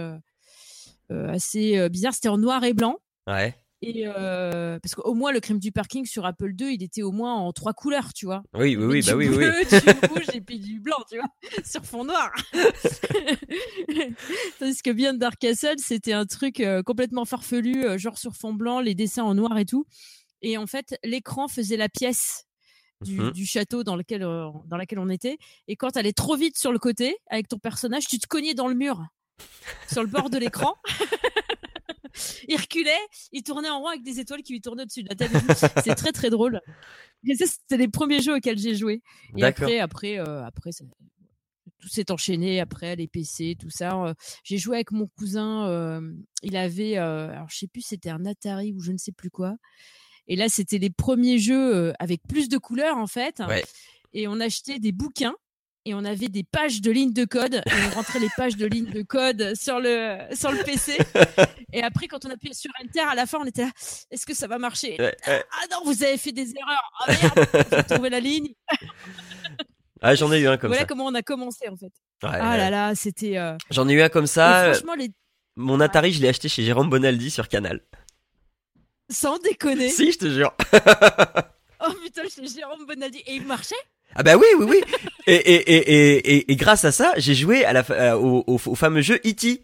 assez 1.10 1.89
bizarre. 1.89 2.15
C'était 2.15 2.30
en 2.30 2.39
noir 2.39 2.64
et 2.64 2.73
blanc. 2.73 2.97
Ouais. 3.27 3.56
Et 3.81 4.03
euh, 4.06 4.77
parce 4.80 4.93
qu'au 4.93 5.14
moins 5.14 5.31
le 5.31 5.39
crime 5.39 5.57
du 5.60 5.72
parking 5.72 6.06
sur 6.06 6.26
Apple 6.26 6.51
2, 6.53 6.72
il 6.72 6.84
était 6.84 7.01
au 7.01 7.11
moins 7.14 7.35
en 7.35 7.53
trois 7.53 7.73
couleurs, 7.73 8.14
tu 8.14 8.26
vois. 8.26 8.43
Oui, 8.53 8.76
oui, 8.76 8.85
oui, 8.85 9.01
bah 9.06 9.15
oui, 9.15 9.30
oui. 9.30 9.38
bleu, 9.38 9.53
du 9.64 10.07
rouge 10.10 10.26
et 10.35 10.41
puis 10.41 10.60
du 10.60 10.80
blanc, 10.81 10.97
tu 11.10 11.18
vois, 11.18 11.27
sur 11.65 11.85
fond 11.85 12.03
noir. 12.03 12.30
Tandis 14.60 14.81
que 14.81 14.91
bien 14.91 15.14
Dark 15.14 15.38
Castle, 15.39 15.76
c'était 15.77 16.14
un 16.14 16.26
truc 16.26 16.60
euh, 16.60 16.84
complètement 16.84 17.23
farfelu, 17.26 17.85
euh, 17.85 17.97
genre 17.97 18.18
sur 18.18 18.35
fond 18.35 18.53
blanc, 18.53 18.80
les 18.81 18.95
dessins 18.95 19.23
en 19.23 19.35
noir 19.35 19.57
et 19.57 19.65
tout. 19.65 19.85
Et 20.41 20.57
en 20.57 20.68
fait, 20.68 20.97
l'écran 21.03 21.47
faisait 21.47 21.77
la 21.77 21.89
pièce 21.89 22.45
du, 23.01 23.18
Mhm. 23.18 23.31
du 23.31 23.45
château 23.45 23.84
dans 23.85 23.95
lequel, 23.95 24.23
euh, 24.23 24.47
dans 24.68 24.76
laquelle 24.77 24.99
on 24.99 25.10
était. 25.10 25.38
Et 25.69 25.77
quand 25.77 25.91
t'allais 25.91 26.11
trop 26.14 26.35
vite 26.35 26.57
sur 26.57 26.73
le 26.73 26.80
côté 26.80 27.15
avec 27.30 27.47
ton 27.47 27.57
personnage, 27.60 28.07
tu 28.07 28.19
te 28.19 28.27
cognais 28.27 28.53
dans 28.53 28.68
le 28.68 28.76
mur, 28.76 29.01
sur 29.89 30.01
le 30.03 30.10
bord 30.10 30.30
de 30.30 30.38
l'écran. 30.38 30.76
Il 32.48 32.56
reculait, 32.57 32.91
il 33.31 33.44
tournait 33.44 33.69
en 33.69 33.80
rond 33.80 33.88
avec 33.88 34.03
des 34.03 34.19
étoiles 34.19 34.41
qui 34.44 34.53
lui 34.53 34.61
tournaient 34.61 34.84
au-dessus 34.84 35.03
de 35.03 35.10
la 35.10 35.15
tête. 35.15 35.31
C'est 35.84 35.95
très 35.95 36.11
très 36.11 36.30
drôle. 36.30 36.61
Et 37.27 37.36
ça, 37.36 37.45
c'était 37.48 37.77
les 37.77 37.88
premiers 37.88 38.22
jeux 38.22 38.36
auxquels 38.36 38.57
j'ai 38.57 38.76
joué. 38.76 39.02
Et 39.36 39.41
après, 39.64 39.80
après, 39.80 40.19
euh, 40.19 40.44
après, 40.45 40.72
ça- 40.72 40.86
tout 41.80 41.88
s'est 41.88 42.11
enchaîné. 42.11 42.60
Après, 42.60 42.95
les 42.98 43.07
PC, 43.07 43.56
tout 43.60 43.69
ça. 43.69 43.94
Euh, 44.03 44.14
j'ai 44.44 44.57
joué 44.57 44.76
avec 44.77 44.91
mon 44.91 45.07
cousin. 45.07 45.68
euh, 45.69 46.02
il 46.44 46.57
avait, 46.57 46.98
euh, 46.98 47.30
alors 47.31 47.49
je 47.49 47.57
sais 47.57 47.68
plus, 47.68 47.81
c'était 47.81 48.10
un 48.10 48.26
Atari 48.26 48.73
ou 48.73 48.81
je 48.81 48.91
ne 48.91 48.98
sais 48.98 49.11
plus 49.14 49.30
quoi. 49.30 49.56
Et 50.27 50.36
là, 50.36 50.49
c'était 50.49 50.77
les 50.77 50.90
premiers 50.90 51.40
jeux 51.40 51.94
avec 51.99 52.22
plus 52.27 52.49
de 52.49 52.57
couleurs 52.57 52.98
en 52.98 53.07
fait. 53.07 53.41
Ouais. 53.48 53.64
Et 54.14 54.27
on 54.27 54.40
achetait 54.40 54.80
des 54.80 54.91
bouquins. 54.91 55.36
Et 55.85 55.93
on 55.93 56.03
avait 56.06 56.27
des 56.27 56.43
pages 56.43 56.81
de 56.81 56.91
lignes 56.91 57.14
de 57.14 57.26
code 57.26 57.56
et 57.56 57.61
on 57.91 57.95
rentrait 57.95 58.19
les 58.19 58.30
pages 58.35 58.57
de 58.57 58.65
lignes 58.65 58.91
de 58.91 59.01
code 59.01 59.56
sur 59.56 59.80
le 59.80 60.18
sur 60.35 60.51
le 60.51 60.61
PC. 60.64 60.97
Et 61.73 61.81
après, 61.81 62.07
quand 62.07 62.26
on 62.26 62.30
appuyait 62.30 62.53
sur 62.53 62.69
Enter, 62.84 62.99
à 62.99 63.15
la 63.15 63.26
fin, 63.26 63.39
on 63.41 63.45
était 63.45 63.64
là. 63.64 63.72
Est-ce 64.11 64.26
que 64.26 64.35
ça 64.35 64.47
va 64.47 64.57
marcher? 64.60 64.97
Ouais, 64.99 65.15
ouais. 65.27 65.43
Ah 65.51 65.65
non, 65.72 65.77
vous 65.85 66.03
avez 66.03 66.18
fait 66.18 66.31
des 66.34 66.53
erreurs. 66.56 66.91
Ah 66.99 67.11
merde, 67.11 67.65
faut 67.88 67.93
trouver 67.95 68.10
la 68.10 68.19
ligne. 68.19 68.53
Ah, 70.01 70.15
j'en 70.15 70.31
ai 70.31 70.39
eu 70.39 70.47
un 70.47 70.56
comme 70.56 70.69
voilà 70.69 70.84
ça. 70.84 70.85
comment 70.88 71.07
on 71.07 71.14
a 71.14 71.22
commencé 71.22 71.68
en 71.68 71.76
fait. 71.76 71.91
Ouais, 72.23 72.30
ah 72.39 72.56
là 72.56 72.69
là, 72.69 72.95
c'était. 72.95 73.38
euh, 73.38 73.57
J'en 73.69 73.85
ai 73.89 73.93
eu 73.93 74.01
un 74.01 74.07
comme 74.07 74.27
ça. 74.27 74.72
franchement, 74.72 74.95
les... 74.95 75.11
Mon 75.57 75.81
Atari, 75.81 76.14
je 76.14 76.22
l'ai 76.22 76.30
acheté 76.30 76.47
chez 76.47 76.64
Jérôme 76.64 76.89
Bonaldi 76.89 77.30
sur 77.30 77.49
Canal. 77.49 77.81
sans 79.10 79.38
déconner. 79.39 79.89
Si, 79.89 80.14
je 80.14 80.18
te 80.19 80.30
jure. 80.30 80.56
Oh 81.85 81.91
putain, 82.01 82.22
chez 82.34 82.47
Jérôme 82.47 82.85
Bonaldi. 82.85 83.18
Et 83.26 83.35
il 83.35 83.45
marchait? 83.45 83.76
Ah 84.15 84.23
bah 84.23 84.36
oui, 84.38 84.45
oui, 84.57 84.65
oui. 84.68 84.81
et, 85.27 85.36
et, 85.36 85.72
et, 85.76 86.36
et, 86.36 86.52
et, 86.52 86.56
grâce 86.56 86.86
à 86.86 86.91
ça, 86.91 87.14
j'ai 87.18 87.36
joué 87.36 87.64
à 87.64 87.73
la, 87.73 88.18
au, 88.18 88.44
au, 88.48 88.57
fameux 88.76 89.02
jeu 89.02 89.15
E.T. 89.26 89.64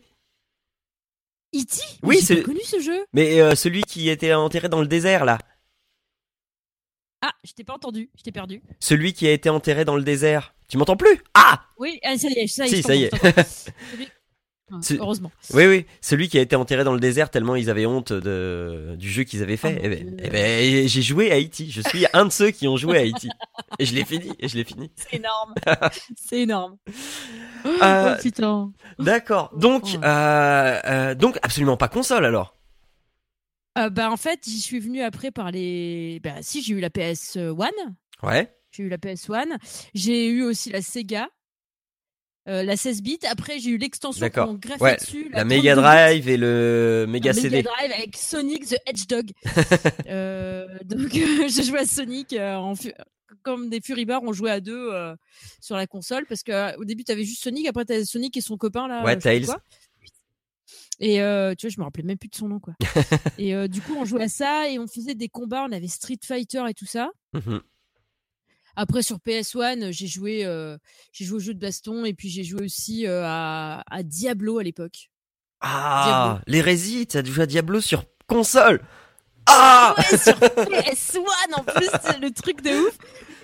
E.T. 1.56 1.82
Oui, 2.04 2.22
c'est 2.22 2.44
connu 2.44 2.62
ce 2.64 2.80
jeu. 2.80 3.06
Mais 3.14 3.56
celui 3.56 3.82
qui 3.84 4.10
était 4.10 4.34
enterré 4.34 4.70
dans 4.70 4.82
le 4.82 4.88
désert 4.88 5.26
là. 5.26 5.38
Ah, 7.22 7.34
je 7.44 7.54
t'ai 7.54 7.64
pas 7.64 7.74
entendu, 7.74 8.10
je 8.16 8.22
t'ai 8.22 8.32
perdu. 8.32 8.62
Celui 8.80 9.14
qui 9.14 9.28
a 9.28 9.32
été 9.32 9.50
enterré 9.50 9.84
dans 9.84 9.96
le 9.96 10.04
désert. 10.04 10.54
Tu 10.68 10.78
m'entends 10.78 10.98
plus? 10.98 11.24
Ah 11.34 11.64
Oui, 11.78 12.00
ah, 12.04 12.18
ça 12.18 12.28
y 12.30 12.34
est, 12.34 12.48
ça 12.48 12.68
y 12.68 12.70
est. 12.70 12.76
Si, 12.76 12.84
ça 12.84 12.96
y 12.96 13.04
est. 13.04 13.12
heureusement. 15.00 15.32
Oui, 15.54 15.66
oui, 15.68 15.86
celui 16.02 16.30
qui 16.30 16.38
a 16.38 16.42
été 16.42 16.56
enterré 16.56 16.84
dans 16.84 16.94
le 16.94 17.00
désert 17.00 17.30
tellement 17.30 17.56
ils 17.56 17.70
avaient 17.70 17.86
honte 17.86 18.14
de, 18.14 18.96
du 18.98 19.10
jeu 19.10 19.24
qu'ils 19.24 19.44
avaient 19.44 19.58
fait. 19.58 19.76
Oh 19.78 19.82
eh 19.84 19.90
ben, 19.90 20.20
eh 20.24 20.30
ben, 20.30 20.88
j'ai 20.88 21.02
joué 21.02 21.32
à 21.32 21.36
Haïti. 21.36 21.72
Je 21.72 21.82
suis 21.82 22.06
un 22.14 22.26
de 22.26 22.32
ceux 22.32 22.52
qui 22.52 22.68
ont 22.68 22.78
joué 22.78 22.98
à 22.98 23.02
Haïti. 23.02 23.30
et 23.80 23.86
je 23.86 23.94
l'ai 23.94 24.06
fini. 24.06 24.32
Et 24.40 24.48
je 24.48 24.56
l'ai 24.58 24.64
fini. 24.64 24.92
C'est 24.96 25.18
énorme. 25.18 25.54
C'est 26.16 26.40
énorme. 26.42 26.78
Euh, 27.82 28.16
oh, 28.16 28.22
putain. 28.22 28.72
D'accord. 29.00 29.52
Donc, 29.58 29.86
oh. 29.96 30.04
euh, 30.04 30.80
euh, 30.86 31.16
donc 31.16 31.40
absolument 31.42 31.78
pas 31.78 31.88
console 31.88 32.24
alors? 32.24 32.56
Euh, 33.80 33.90
bah 33.90 34.12
en 34.12 34.18
fait, 34.18 34.42
j'y 34.44 34.62
suis 34.62 34.80
venu 34.80 35.02
après 35.02 35.32
par 35.32 35.50
les. 35.50 36.20
Bah 36.24 36.36
si, 36.42 36.62
j'ai 36.62 36.76
eu 36.76 36.80
la 36.80 36.92
PS 36.92 37.38
One. 37.38 37.96
Ouais. 38.22 38.56
J'ai 38.70 38.84
eu 38.84 38.90
la 38.90 39.00
PS 39.00 39.30
One. 39.30 39.58
J'ai 39.96 40.28
eu 40.28 40.44
aussi 40.44 40.70
la 40.70 40.84
Sega. 40.84 41.28
Euh, 42.48 42.62
la 42.62 42.78
16 42.78 43.02
bits. 43.02 43.20
Après, 43.28 43.60
j'ai 43.60 43.72
eu 43.72 43.78
l'extension 43.78 44.30
qu'on 44.30 44.54
greffait 44.54 44.84
ouais, 44.84 44.98
dessus. 44.98 45.30
La, 45.32 45.46
Mega 45.46 45.74
Drive 45.76 46.30
et 46.30 46.38
le 46.38 47.06
Mega 47.10 47.34
CD. 47.34 47.58
Mega 47.58 47.72
Drive 47.72 47.92
avec 47.92 48.16
Sonic 48.16 48.68
the 48.68 48.78
Hedgehog. 48.86 49.32
euh, 50.08 50.68
donc, 50.86 51.10
j'ai 51.48 51.64
joué 51.64 51.80
à 51.80 51.86
Sonic 51.86 52.34
euh, 52.34 52.74
comme 53.42 53.70
des 53.70 53.82
Furibars, 53.82 54.22
on 54.24 54.32
jouait 54.32 54.52
à 54.52 54.60
deux 54.60 54.92
euh, 54.94 55.16
sur 55.60 55.76
la 55.76 55.88
console 55.88 56.26
parce 56.28 56.44
que 56.44 56.78
au 56.78 56.86
début, 56.86 57.04
tu 57.04 57.12
avais 57.12 57.24
juste 57.24 57.44
Sonic, 57.44 57.68
après, 57.68 57.86
tu 57.86 57.94
avais 57.94 58.06
Sonic 58.06 58.38
et 58.38 58.42
son 58.42 58.58
copain 58.58 58.88
là. 58.88 59.04
Ouais, 59.04 59.18
Tails. 59.18 59.48
Et 61.00 61.16
tu 61.16 61.22
vois, 61.22 61.56
je 61.70 61.80
me 61.80 61.84
rappelais 61.84 62.04
même 62.04 62.18
plus 62.18 62.30
de 62.30 62.36
son 62.36 62.48
nom, 62.48 62.60
quoi. 62.60 62.76
et 63.40 63.68
du 63.68 63.82
coup, 63.82 63.96
on 63.98 64.06
jouait 64.06 64.24
à 64.24 64.30
ça 64.30 64.70
et 64.70 64.78
on 64.78 64.88
faisait 64.88 65.16
des 65.16 65.30
combats. 65.30 65.66
On 65.68 65.72
avait 65.72 65.88
Street 65.88 66.20
Fighter 66.24 66.64
et 66.70 66.74
tout 66.76 66.86
ça. 66.86 67.10
Mmh 67.34 67.58
après 68.76 69.02
sur 69.02 69.18
PS1, 69.18 69.92
j'ai 69.92 70.08
joué, 70.08 70.46
euh, 70.46 70.78
j'ai 71.12 71.26
joué 71.26 71.38
au 71.38 71.40
jeu 71.40 71.54
de 71.54 71.60
baston 71.60 72.06
et 72.06 72.14
puis 72.14 72.30
j'ai 72.30 72.44
joué 72.44 72.64
aussi 72.64 73.08
euh, 73.08 73.24
à, 73.26 73.84
à, 73.90 74.04
Diablo 74.04 74.60
à 74.60 74.64
l'époque. 74.64 75.10
Ah, 75.62 76.42
l'hérésie, 76.48 77.08
t'as 77.08 77.24
joué 77.24 77.44
à 77.44 77.46
Diablo 77.46 77.82
sur 77.82 78.04
console. 78.28 78.82
Ah, 79.46 79.96
ouais, 79.98 80.18
sur 80.18 80.34
PS1 80.40 81.20
en 81.54 81.64
plus, 81.64 81.90
le 82.22 82.32
truc 82.32 82.62
de 82.62 82.72
ouf. 82.72 82.98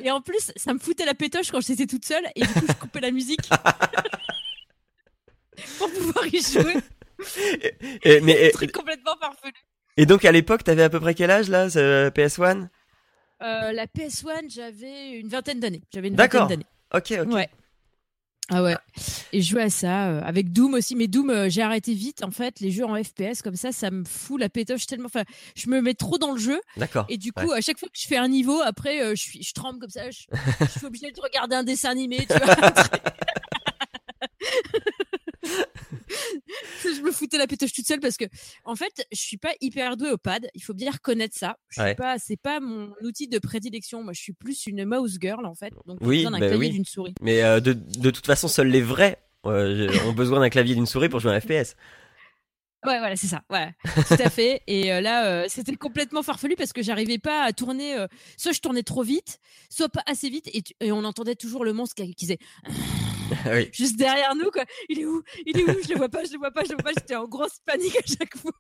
Et 0.03 0.12
en 0.12 0.22
plus, 0.22 0.52
ça 0.56 0.74
me 0.74 0.80
foutait 0.80 1.06
la 1.06 1.14
pétoche 1.14 1.52
quand 1.52 1.62
j'étais 1.62 1.86
toute 1.86 2.06
seule 2.06 2.24
et 2.36 2.41
du 2.41 2.48
coup, 2.48 2.66
je 2.68 2.74
coupais 2.74 3.02
la 3.02 3.12
musique 3.12 3.49
pour 5.78 5.91
pouvoir 5.91 6.26
y 6.28 6.41
jouer. 6.41 6.78
Et, 8.03 8.20
mais, 8.22 8.48
un 8.48 8.52
truc 8.52 8.72
complètement 8.72 9.16
farfelu. 9.20 9.53
Et 9.98 10.06
donc 10.06 10.26
à 10.26 10.32
l'époque, 10.32 10.64
t'avais 10.64 10.84
à 10.84 10.90
peu 10.90 10.99
près 10.99 11.14
quel 11.14 11.30
âge 11.30 11.49
là, 11.49 11.70
ce 11.70 12.10
PS1 12.10 12.70
euh, 13.41 13.72
la 13.72 13.88
PS1, 13.88 14.49
j'avais 14.49 15.11
une 15.11 15.27
vingtaine 15.27 15.59
d'années. 15.59 15.81
J'avais 15.93 16.07
une 16.09 16.15
vingtaine 16.15 16.47
d'années. 16.47 16.65
Ok, 16.93 17.13
ok. 17.22 17.34
Ouais. 17.34 17.49
Ah 18.53 18.61
ouais. 18.63 18.76
Et 19.31 19.41
je 19.41 19.49
jouais 19.49 19.63
à 19.63 19.69
ça 19.69 20.09
euh, 20.09 20.22
avec 20.23 20.51
Doom 20.51 20.73
aussi, 20.73 20.95
mais 20.95 21.07
Doom 21.07 21.30
euh, 21.30 21.49
j'ai 21.49 21.61
arrêté 21.61 21.93
vite. 21.93 22.22
En 22.23 22.31
fait, 22.31 22.59
les 22.59 22.69
jeux 22.69 22.85
en 22.85 23.01
FPS 23.01 23.41
comme 23.41 23.55
ça, 23.55 23.72
ça 23.72 23.89
me 23.91 24.03
fout 24.03 24.39
la 24.39 24.49
pétoche 24.49 24.85
tellement. 24.88 25.05
Enfin, 25.05 25.23
je 25.55 25.69
me 25.69 25.81
mets 25.81 25.93
trop 25.93 26.18
dans 26.18 26.34
le 26.34 26.39
jeu. 26.39 26.59
D'accord. 26.76 27.05
Et 27.07 27.18
du 27.18 27.31
coup, 27.31 27.51
à 27.51 27.61
chaque 27.61 27.80
fois 27.80 27.88
que 27.88 27.97
je 27.97 28.07
fais 28.07 28.18
un 28.18 28.27
niveau, 28.27 28.59
après, 28.61 29.15
je 29.15 29.22
suis, 29.22 29.41
je 29.41 29.53
tremble 29.53 29.80
comme 29.80 29.89
ça. 29.89 30.11
Je, 30.11 30.23
je 30.59 30.65
suis 30.65 30.85
obligée 30.85 31.11
de 31.11 31.22
regarder 31.22 31.55
un 31.55 31.63
dessin 31.63 31.91
animé. 31.91 32.27
Tu 32.30 32.38
vois 32.45 32.55
je 36.84 37.02
me 37.02 37.12
foutais 37.12 37.38
la 37.38 37.48
pétoche 37.48 37.74
toute 37.74 37.88
seule 37.88 38.00
parce 38.00 38.18
que, 38.18 38.26
en 38.66 38.76
fait, 38.76 39.06
je 39.12 39.20
suis 39.20 39.38
pas 39.38 39.54
hyper 39.62 39.98
douée 39.98 40.12
au 40.12 40.18
pad. 40.18 40.48
Il 40.54 40.62
faut 40.62 40.74
bien 40.74 40.92
reconnaître 40.92 41.38
ça. 41.38 41.58
Je 41.70 41.82
suis 41.82 41.96
pas, 41.96 42.18
c'est 42.20 42.40
pas 42.40 42.60
mon 42.60 42.94
outil 43.02 43.28
de 43.28 43.40
prédilection. 43.40 44.04
Moi, 44.04 44.14
je 44.14 44.22
suis 44.22 44.34
plus 44.34 44.66
une 44.68 44.86
mouse 44.86 45.18
girl 45.20 45.46
en 45.46 45.56
fait. 45.56 45.74
Donc, 45.86 46.00
oui, 46.02 46.18
besoin 46.18 46.32
d'un 46.32 46.40
bah 46.40 46.48
clavier 46.48 46.70
d'une 46.70 46.86
souris. 46.86 47.16
Mais 47.22 47.44
euh, 47.44 47.60
de, 47.60 47.74
de, 47.74 48.10
toute 48.12 48.26
façon, 48.26 48.48
seuls 48.48 48.68
les 48.68 48.82
vrais 48.82 49.18
euh, 49.46 49.90
ont 50.06 50.14
besoin 50.14 50.40
d'un 50.40 50.50
clavier 50.50 50.76
d'une 50.76 50.86
souris 50.86 51.10
pour 51.10 51.20
jouer 51.20 51.34
à 51.34 51.42
FPS. 51.42 51.76
Ouais, 52.86 52.98
voilà, 52.99 53.16
c'est 53.16 53.28
ça. 53.28 53.44
Ouais, 53.49 53.74
tout 54.08 54.24
à 54.24 54.30
fait. 54.30 54.64
Et 54.68 54.91
euh, 54.91 55.02
là, 55.02 55.48
c'était 55.49 55.76
complètement 55.76 56.24
farfelu 56.24 56.56
parce 56.56 56.74
que 56.74 56.82
j'arrivais 56.82 57.20
pas 57.20 57.44
à 57.44 57.53
tourner. 57.53 57.95
soit 58.38 58.52
je 58.53 58.60
tournais 58.60 58.84
trop 58.84 59.03
vite, 59.03 59.40
soit 59.70 59.90
pas 59.90 60.03
assez 60.06 60.30
vite, 60.30 60.48
et, 60.48 60.64
et 60.80 60.91
on 60.91 61.03
entendait 61.03 61.36
toujours 61.36 61.64
le 61.64 61.74
monstre 61.74 61.95
qui, 61.95 62.16
qui 62.16 62.26
disait 62.26 62.40
juste 63.72 63.98
derrière 63.98 64.36
nous 64.36 64.49
quoi. 64.52 64.66
Il 64.90 64.99
est 64.99 65.06
où? 65.06 65.22
Il 65.45 65.60
est 65.60 65.64
où? 65.64 65.76
Je 65.84 65.90
le 65.90 65.98
vois 65.98 66.10
pas, 66.10 66.24
je 66.24 66.34
le 66.34 66.38
vois 66.38 66.52
pas, 66.52 66.64
je 66.64 66.70
le 66.70 66.76
vois 66.76 66.84
pas. 66.84 66.91
J'étais 66.98 67.16
en 67.16 67.28
grosse 67.28 67.60
panique 67.66 67.95
à 67.95 68.06
chaque 68.06 68.38
fois. 68.38 68.52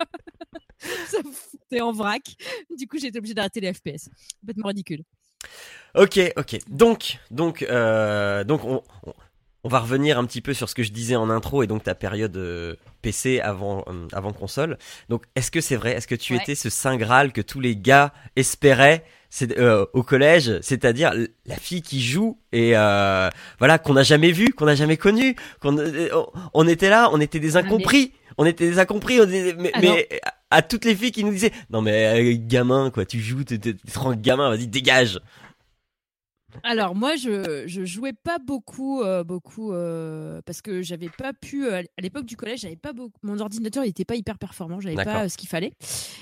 Ça 1.07 1.17
me 1.19 1.31
foutait 1.31 1.81
en 1.81 1.91
vrac. 1.91 2.23
Du 2.75 2.87
coup, 2.87 2.97
j'ai 2.97 3.07
été 3.07 3.19
obligée 3.19 3.33
d'arrêter 3.33 3.59
les 3.59 3.73
FPS. 3.73 4.09
Complètement 4.39 4.67
ridicule. 4.67 5.03
Ok, 5.95 6.19
ok. 6.37 6.59
Donc, 6.69 7.17
donc, 7.29 7.61
euh, 7.63 8.43
donc, 8.43 8.63
on, 8.63 8.83
on, 9.05 9.13
va 9.69 9.79
revenir 9.79 10.17
un 10.17 10.25
petit 10.25 10.41
peu 10.41 10.53
sur 10.53 10.69
ce 10.69 10.75
que 10.75 10.83
je 10.83 10.91
disais 10.91 11.15
en 11.15 11.29
intro 11.29 11.63
et 11.63 11.67
donc 11.67 11.83
ta 11.83 11.95
période 11.95 12.35
euh, 12.37 12.75
PC 13.01 13.39
avant, 13.39 13.85
euh, 13.87 14.07
avant 14.11 14.33
console. 14.33 14.77
Donc, 15.09 15.23
est-ce 15.35 15.51
que 15.51 15.61
c'est 15.61 15.75
vrai? 15.75 15.91
Est-ce 15.93 16.07
que 16.07 16.15
tu 16.15 16.35
étais 16.35 16.55
ce 16.55 16.69
saint 16.69 16.97
graal 16.97 17.31
que 17.31 17.41
tous 17.41 17.59
les 17.59 17.75
gars 17.75 18.13
espéraient 18.35 19.03
euh, 19.57 19.85
au 19.93 20.03
collège, 20.03 20.59
c'est-à-dire 20.61 21.13
la 21.45 21.55
fille 21.55 21.81
qui 21.81 22.01
joue 22.01 22.37
et 22.51 22.75
euh, 22.75 23.29
voilà 23.59 23.79
qu'on 23.79 23.93
n'a 23.93 24.03
jamais 24.03 24.33
vu, 24.33 24.49
qu'on 24.49 24.65
n'a 24.65 24.75
jamais 24.75 24.97
connu, 24.97 25.37
qu'on 25.61 25.77
on, 26.53 26.67
était 26.67 26.89
là, 26.89 27.09
on 27.13 27.21
était 27.21 27.39
des 27.39 27.55
ah, 27.55 27.61
incompris, 27.61 28.11
on 28.37 28.45
était 28.45 28.69
des 28.69 28.77
incompris, 28.77 29.19
mais, 29.57 29.71
ah 30.25 30.33
à 30.53 30.61
toutes 30.61 30.83
les 30.83 30.93
filles 30.93 31.13
qui 31.13 31.23
nous 31.23 31.31
disaient 31.31 31.53
non 31.69 31.81
mais 31.81 32.37
gamin 32.39 32.91
quoi, 32.91 33.05
tu 33.05 33.21
joues, 33.21 33.45
t'es 33.45 33.57
trop 33.93 34.13
gamin, 34.15 34.49
vas-y 34.49 34.67
dégage. 34.67 35.21
Alors 36.63 36.95
moi, 36.95 37.15
je 37.15 37.63
je 37.67 37.85
jouais 37.85 38.13
pas 38.13 38.37
beaucoup, 38.39 39.01
euh, 39.01 39.23
beaucoup 39.23 39.73
euh, 39.73 40.41
parce 40.45 40.61
que 40.61 40.81
j'avais 40.81 41.09
pas 41.09 41.33
pu 41.33 41.65
euh, 41.65 41.81
à 41.97 42.01
l'époque 42.01 42.25
du 42.25 42.37
collège, 42.37 42.61
j'avais 42.61 42.75
pas 42.75 42.93
beaucoup, 42.93 43.17
mon 43.23 43.39
ordinateur 43.39 43.83
n'était 43.83 44.05
pas 44.05 44.15
hyper 44.15 44.37
performant, 44.37 44.79
j'avais 44.79 44.95
pas 44.95 45.29
ce 45.29 45.37
qu'il 45.37 45.49
fallait, 45.49 45.73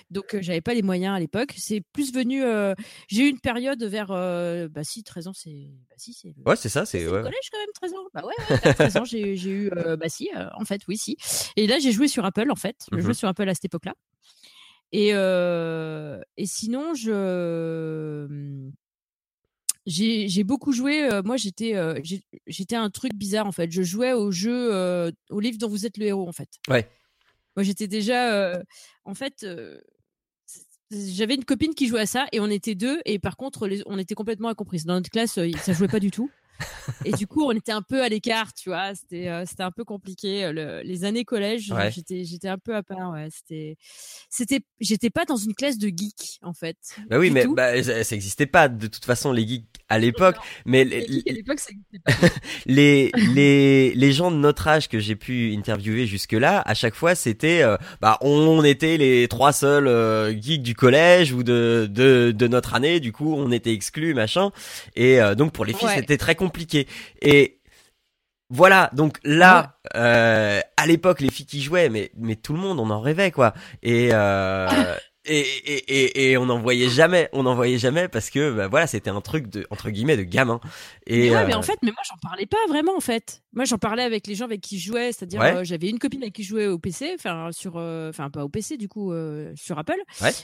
donc 0.10 0.38
j'avais 0.42 0.62
pas 0.62 0.74
les 0.74 0.82
moyens 0.82 1.16
à 1.16 1.20
l'époque. 1.20 1.54
C'est 1.58 1.82
plus 1.94 2.14
venu, 2.14 2.42
j'ai 3.08 3.24
eu 3.24 3.30
une 3.30 3.40
période 3.40 3.84
vers 3.84 4.08
bah 4.70 4.84
si 4.84 5.04
13 5.04 5.28
ans, 5.28 5.34
c'est 5.34 5.70
bah 5.90 5.96
si 5.98 6.14
c'est 6.14 6.34
ouais 6.46 6.56
c'est 6.56 6.70
ça, 6.70 6.86
c'est 6.86 7.06
ouais. 7.06 7.22
collège 7.22 7.50
quand 7.52 7.60
même 7.60 7.74
13 7.82 7.94
ans, 7.94 8.08
bah 8.14 8.22
ouais, 8.26 8.74
13 8.74 8.98
ans 8.98 9.06
j'ai 9.06 9.36
j'ai 9.36 9.52
eu 9.52 9.70
bah 9.70 10.10
si 10.10 10.30
en 10.56 10.66
fait 10.66 10.82
oui 10.88 10.98
si 10.98 11.18
et 11.56 11.68
là 11.68 11.80
j'ai 11.80 11.92
joué 11.92 12.08
sur 12.08 12.26
Apple 12.26 12.52
en 12.52 12.56
fait, 12.56 12.86
je 12.92 13.00
jouais 13.00 13.12
mmh 13.12 13.20
sur 13.20 13.28
Apple 13.28 13.50
à 13.50 13.54
cette 13.54 13.66
époque-là. 13.66 13.94
Et, 14.92 15.10
et 15.10 16.46
sinon, 16.46 16.96
je, 16.96 18.28
j'ai 19.90 20.44
beaucoup 20.44 20.72
joué. 20.72 21.10
moi, 21.26 21.38
j'étais 21.38 21.76
j'étais 22.48 22.76
un 22.76 22.90
truc 22.90 23.14
bizarre 23.16 23.48
en 23.48 23.52
fait. 23.52 23.72
Je 23.72 23.82
jouais 23.82 24.14
au 24.14 24.32
jeu, 24.32 25.12
au 25.30 25.40
livre 25.40 25.58
dont 25.58 25.68
vous 25.68 25.86
êtes 25.86 25.98
le 25.98 26.06
héros 26.06 26.28
en 26.28 26.34
fait. 26.34 26.50
Ouais. 26.70 26.88
Moi, 27.56 27.64
j'étais 27.64 27.88
déjà, 27.88 28.62
en 29.06 29.14
fait, 29.14 29.46
j'avais 30.92 31.36
une 31.36 31.46
copine 31.46 31.74
qui 31.76 31.88
jouait 31.88 32.02
à 32.02 32.06
ça 32.06 32.28
et 32.32 32.40
on 32.40 32.48
était 32.48 32.76
deux 32.76 33.02
et 33.06 33.20
par 33.20 33.36
contre, 33.36 33.70
on 33.86 33.98
était 33.98 34.16
complètement 34.16 34.50
incomprises. 34.50 34.86
Dans 34.86 34.96
notre 34.96 35.10
classe, 35.10 35.40
ça 35.62 35.74
jouait 35.74 35.88
pas 35.88 36.00
du 36.00 36.12
tout 36.12 36.30
et 37.06 37.12
du 37.14 37.28
coup, 37.28 37.44
on 37.46 37.52
était 37.52 37.72
un 37.72 37.82
peu 37.82 38.02
à 38.02 38.10
l'écart, 38.10 38.54
tu 38.54 38.70
vois. 38.70 38.94
C'était, 38.96 39.28
euh, 39.30 39.46
c'était 39.46 39.64
un 39.64 39.72
peu 39.72 39.84
compliqué. 39.84 40.46
Euh, 40.46 40.82
les 40.84 41.06
années 41.06 41.24
collège, 41.24 41.74
j'étais, 41.92 42.24
j'étais 42.26 42.48
un 42.48 42.58
peu 42.58 42.76
à 42.76 42.84
part. 42.84 43.12
Ouais, 43.12 43.28
c'était, 43.32 43.78
c'était, 44.30 44.62
j'étais 44.80 45.10
pas 45.10 45.26
dans 45.26 45.38
une 45.38 45.54
classe 45.54 45.78
de 45.78 45.88
geeks 45.88 46.40
en 46.42 46.54
fait. 46.54 46.78
Bah 47.10 47.18
oui, 47.18 47.32
mais 47.32 47.46
bah, 47.48 47.82
ça, 47.82 48.04
ça, 48.04 48.16
existait 48.16 48.46
pas 48.46 48.68
de 48.68 48.88
toute 48.88 49.06
façon 49.06 49.32
les 49.32 49.48
geeks 49.48 49.66
à 49.88 50.00
l'époque. 50.00 50.36
Mais 50.66 50.84
les, 50.84 51.06
les, 52.66 53.12
les, 53.34 53.94
les 53.94 54.12
gens 54.12 54.32
de 54.32 54.38
notre 54.38 54.68
âge 54.68 54.90
que 54.90 55.00
j'ai 55.00 55.16
pu 55.16 55.54
interviewer 55.56 56.06
jusque 56.06 56.34
là, 56.34 56.62
à 56.66 56.74
chaque 56.74 56.96
fois, 56.96 57.16
c'était, 57.16 57.62
euh, 57.62 57.78
bah, 58.02 58.18
on 58.22 58.64
était 58.64 58.98
les 58.98 59.28
trois 59.28 59.54
seuls 59.54 59.88
geeks 60.42 60.64
du 60.64 60.76
collège 60.76 61.32
ou 61.32 61.44
de, 61.44 61.88
de, 61.90 62.32
de 62.36 62.48
notre 62.48 62.74
année. 62.76 63.00
Du 63.00 63.12
coup, 63.12 63.34
on 63.36 63.52
était 63.52 63.74
exclus, 63.74 64.14
machin. 64.14 64.52
Et 64.96 65.20
donc 65.38 65.54
pour 65.54 65.66
les 65.66 65.74
filles, 65.74 65.90
c'était 65.96 66.18
très 66.18 66.36
compliqué 66.36 66.49
compliqué. 66.50 66.88
Et 67.22 67.60
voilà, 68.50 68.90
donc 68.94 69.20
là, 69.24 69.78
euh, 69.96 70.60
à 70.76 70.88
l'époque, 70.88 71.22
les 71.22 71.30
filles 71.30 71.46
qui 71.46 71.62
jouaient, 71.62 71.90
mais 71.90 72.12
mais 72.18 72.36
tout 72.36 72.54
le 72.54 72.60
monde, 72.60 72.80
on 72.80 72.90
en 72.90 73.00
rêvait 73.00 73.30
quoi. 73.30 73.54
Et 73.84 74.10
euh, 74.12 74.68
et, 75.26 75.42
et, 75.42 76.32
et, 76.32 76.38
on 76.38 76.46
n'en 76.46 76.60
voyait 76.60 76.90
jamais, 76.90 77.30
on 77.34 77.44
n'en 77.44 77.54
voyait 77.54 77.78
jamais 77.78 78.08
parce 78.08 78.30
que 78.30 78.52
bah, 78.52 78.68
voilà, 78.68 78.88
c'était 78.88 79.10
un 79.10 79.20
truc 79.20 79.48
de 79.48 79.68
entre 79.70 79.90
guillemets 79.90 80.16
de 80.16 80.24
gamin. 80.24 80.62
Et 81.08 81.30
mais, 81.30 81.48
mais 81.48 81.56
en 81.56 81.62
fait, 81.62 81.78
mais 81.84 81.92
moi 81.92 82.02
j'en 82.08 82.16
parlais 82.22 82.46
pas 82.46 82.58
vraiment 82.70 82.96
en 82.96 83.02
fait. 83.02 83.44
Moi 83.52 83.66
j'en 83.66 83.78
parlais 83.78 84.04
avec 84.04 84.28
les 84.28 84.36
gens 84.36 84.46
avec 84.46 84.62
qui 84.62 84.80
je 84.80 84.88
jouais, 84.88 85.12
c'est-à-dire 85.12 85.64
j'avais 85.66 85.90
une 85.90 86.00
copine 86.00 86.22
avec 86.22 86.34
qui 86.34 86.44
je 86.44 86.50
jouais 86.50 86.68
au 86.68 86.80
PC, 86.80 87.12
enfin 87.16 87.50
sur, 87.52 87.76
enfin 87.76 88.30
pas 88.30 88.46
au 88.46 88.50
PC 88.50 88.78
du 88.78 88.88
coup 88.88 89.14
sur 89.56 89.78
Apple, 89.78 90.02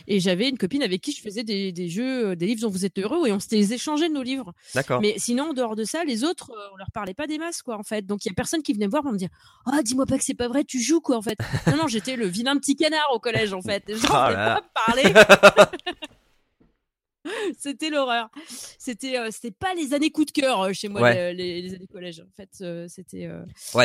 et 0.08 0.20
j'avais 0.20 0.50
une 0.50 0.58
copine 0.58 0.84
avec 0.84 1.02
qui 1.02 1.14
je 1.14 1.22
faisais 1.22 1.44
des, 1.44 1.72
des, 1.72 1.88
jeux, 1.88 2.36
des 2.36 2.46
livres 2.46 2.62
dont 2.62 2.70
vous 2.70 2.86
êtes 2.86 3.00
heureux 3.00 3.28
et 3.28 3.32
on 3.32 3.40
s'était 3.40 3.74
échangé 3.74 4.10
nos 4.10 4.24
livres. 4.24 4.54
D'accord. 4.74 5.00
Mais 5.00 5.16
sinon 5.18 5.52
en 5.52 5.54
dehors 5.54 5.76
de 5.76 5.86
ça, 5.86 6.04
les 6.04 6.24
autres, 6.24 6.52
on 6.74 6.78
leur 6.78 6.92
parlait 6.92 7.14
pas 7.14 7.28
des 7.28 7.38
masses 7.38 7.62
quoi 7.62 7.78
en 7.78 7.84
fait. 7.84 8.06
Donc 8.06 8.26
il 8.26 8.30
y 8.30 8.32
a 8.32 8.36
personne 8.36 8.62
qui 8.62 8.74
venait 8.74 8.88
me 8.88 8.92
voir 8.92 9.04
pour 9.04 9.14
me 9.14 9.18
dire, 9.18 9.30
ah 9.66 9.82
dis-moi 9.84 10.06
pas 10.06 10.18
que 10.18 10.24
c'est 10.24 10.34
pas 10.34 10.50
vrai, 10.50 10.66
tu 10.66 10.82
joues 10.82 11.02
quoi 11.02 11.16
en 11.16 11.22
fait. 11.22 11.38
non 11.68 11.78
non, 11.78 11.88
j'étais 11.88 12.18
le 12.18 12.28
vilain 12.28 12.58
petit 12.58 12.76
canard 12.76 13.10
au 13.14 13.20
collège 13.20 13.54
en 13.54 13.62
fait. 13.62 13.84
Genre, 13.88 14.12
oh 14.12 14.62
parler. 14.86 15.04
c'était 17.58 17.90
l'horreur. 17.90 18.30
C'était 18.78 19.18
euh, 19.18 19.30
c'était 19.32 19.52
pas 19.52 19.74
les 19.74 19.94
années 19.94 20.12
coup 20.12 20.26
de 20.26 20.32
cœur 20.32 20.62
euh, 20.62 20.74
chez 20.74 20.88
moi 20.88 21.14
les, 21.34 21.74
années 21.76 21.88
collège. 21.88 22.22
En 22.22 22.32
fait, 22.36 22.50
euh, 22.62 22.86
c'était 22.88 23.30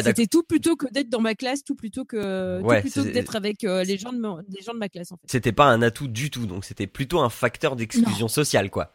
c'était 0.03 0.27
tout 0.27 0.43
plutôt 0.43 0.77
que 0.77 0.87
d'être 0.91 1.09
dans 1.09 1.21
ma 1.21 1.35
classe, 1.35 1.65
tout 1.65 1.75
plutôt 1.75 2.05
que 2.05 2.61
plutôt 2.81 3.05
d'être 3.05 3.37
avec 3.37 3.63
les 3.63 3.99
gens 3.99 4.13
de 4.13 4.21
les 4.55 4.63
gens 4.63 4.75
de 4.75 4.79
ma 4.79 4.89
classe 4.89 5.13
en 5.13 5.17
fait. 5.17 5.27
C'était 5.27 5.53
pas 5.53 5.67
un 5.67 5.83
atout 5.83 6.09
du 6.09 6.31
tout, 6.31 6.47
donc 6.47 6.65
c'était 6.65 6.87
plutôt 6.87 7.21
un 7.21 7.31
facteur 7.31 7.77
d'exclusion 7.77 8.29
sociale 8.29 8.71
quoi. 8.71 8.95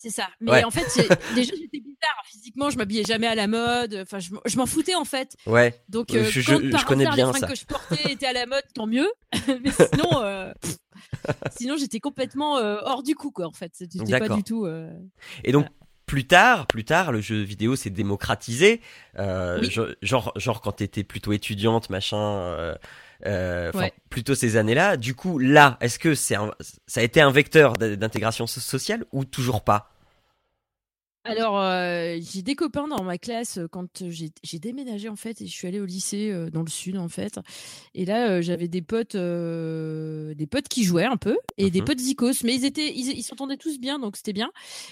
C'est 0.00 0.08
ça. 0.10 0.28
Mais 0.40 0.64
en 0.64 0.70
fait, 0.70 0.86
déjà 1.34 1.52
j'étais 1.54 1.80
bizarre. 1.80 2.22
Physiquement, 2.24 2.70
je 2.70 2.78
m'habillais 2.78 3.04
jamais 3.04 3.26
à 3.26 3.34
la 3.34 3.46
mode. 3.46 3.94
Enfin, 4.02 4.18
je, 4.18 4.56
m'en 4.56 4.64
foutais 4.64 4.94
en 4.94 5.04
fait. 5.04 5.36
Ouais. 5.44 5.78
Donc, 5.90 6.14
euh, 6.14 6.24
je, 6.24 6.40
quand 6.70 6.78
je, 6.78 6.86
connais 6.86 7.06
bien 7.10 7.30
les 7.30 7.38
ça. 7.38 7.46
que 7.46 7.54
je 7.54 7.66
portais 7.66 8.10
étaient 8.10 8.26
à 8.26 8.32
la 8.32 8.46
mode, 8.46 8.64
tant 8.74 8.86
mieux. 8.86 9.10
mais 9.46 9.70
sinon, 9.70 10.22
euh, 10.22 10.52
sinon 11.58 11.76
j'étais 11.76 12.00
complètement 12.00 12.56
euh, 12.56 12.78
hors 12.82 13.02
du 13.02 13.14
coup, 13.14 13.30
quoi. 13.30 13.46
En 13.46 13.52
fait, 13.52 13.72
c'était 13.74 14.18
pas 14.18 14.28
du 14.30 14.42
tout. 14.42 14.66
Et 15.44 15.52
donc. 15.52 15.66
Plus 16.06 16.26
tard, 16.26 16.66
plus 16.66 16.84
tard, 16.84 17.12
le 17.12 17.20
jeu 17.20 17.40
vidéo 17.40 17.76
s'est 17.76 17.88
démocratisé. 17.88 18.80
Genre, 19.16 20.32
genre 20.34 20.60
quand 20.60 20.72
t'étais 20.72 21.04
plutôt 21.04 21.32
étudiante, 21.32 21.88
machin. 21.88 22.74
Euh, 23.26 23.70
plutôt 24.08 24.34
ces 24.34 24.56
années-là. 24.56 24.96
Du 24.96 25.14
coup, 25.14 25.38
là, 25.38 25.76
est-ce 25.80 25.98
que 25.98 26.14
c'est 26.14 26.36
ça 26.86 27.00
a 27.00 27.02
été 27.02 27.20
un 27.20 27.30
vecteur 27.30 27.74
d'intégration 27.74 28.46
sociale 28.46 29.04
ou 29.12 29.24
toujours 29.24 29.62
pas? 29.62 29.89
Alors, 31.24 31.60
euh, 31.60 32.16
j'ai 32.20 32.40
des 32.40 32.54
copains 32.54 32.88
dans 32.88 33.02
ma 33.04 33.18
classe 33.18 33.58
euh, 33.58 33.68
quand 33.68 34.02
j'ai 34.08 34.58
déménagé 34.58 35.08
en 35.10 35.16
fait 35.16 35.42
et 35.42 35.46
je 35.46 35.52
suis 35.52 35.68
allée 35.68 35.78
au 35.80 35.84
lycée 35.84 36.32
dans 36.50 36.62
le 36.62 36.70
sud 36.70 36.96
en 36.96 37.08
fait. 37.08 37.38
Et 37.94 38.06
là, 38.06 38.40
j'avais 38.40 38.68
des 38.68 38.80
potes, 38.80 39.16
des 39.16 40.46
potes 40.46 40.68
qui 40.68 40.84
jouaient 40.84 41.04
un 41.04 41.18
peu 41.18 41.36
et 41.58 41.70
des 41.70 41.82
mmh 41.82 41.84
potes 41.84 41.98
zikos, 42.00 42.44
mais 42.44 42.54
ils 42.54 42.64
étaient, 42.64 42.92
ils 42.94 43.22
s'entendaient 43.22 43.58
tous 43.58 43.78
bien, 43.78 43.98
donc 43.98 44.16
c'était 44.16 44.32
bien. 44.32 44.50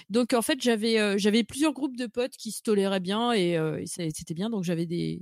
Donc 0.09 0.33
en 0.33 0.41
fait, 0.41 0.61
j'avais, 0.61 1.17
j'avais 1.17 1.43
plusieurs 1.43 1.73
groupes 1.73 1.97
de 1.97 2.05
potes 2.05 2.37
qui 2.37 2.51
se 2.51 2.61
toléraient 2.61 2.99
bien 2.99 3.33
et, 3.33 3.53
et 3.53 3.85
c'était 3.87 4.33
bien. 4.35 4.49
Donc 4.49 4.63
j'avais 4.63 4.85
des 4.85 5.21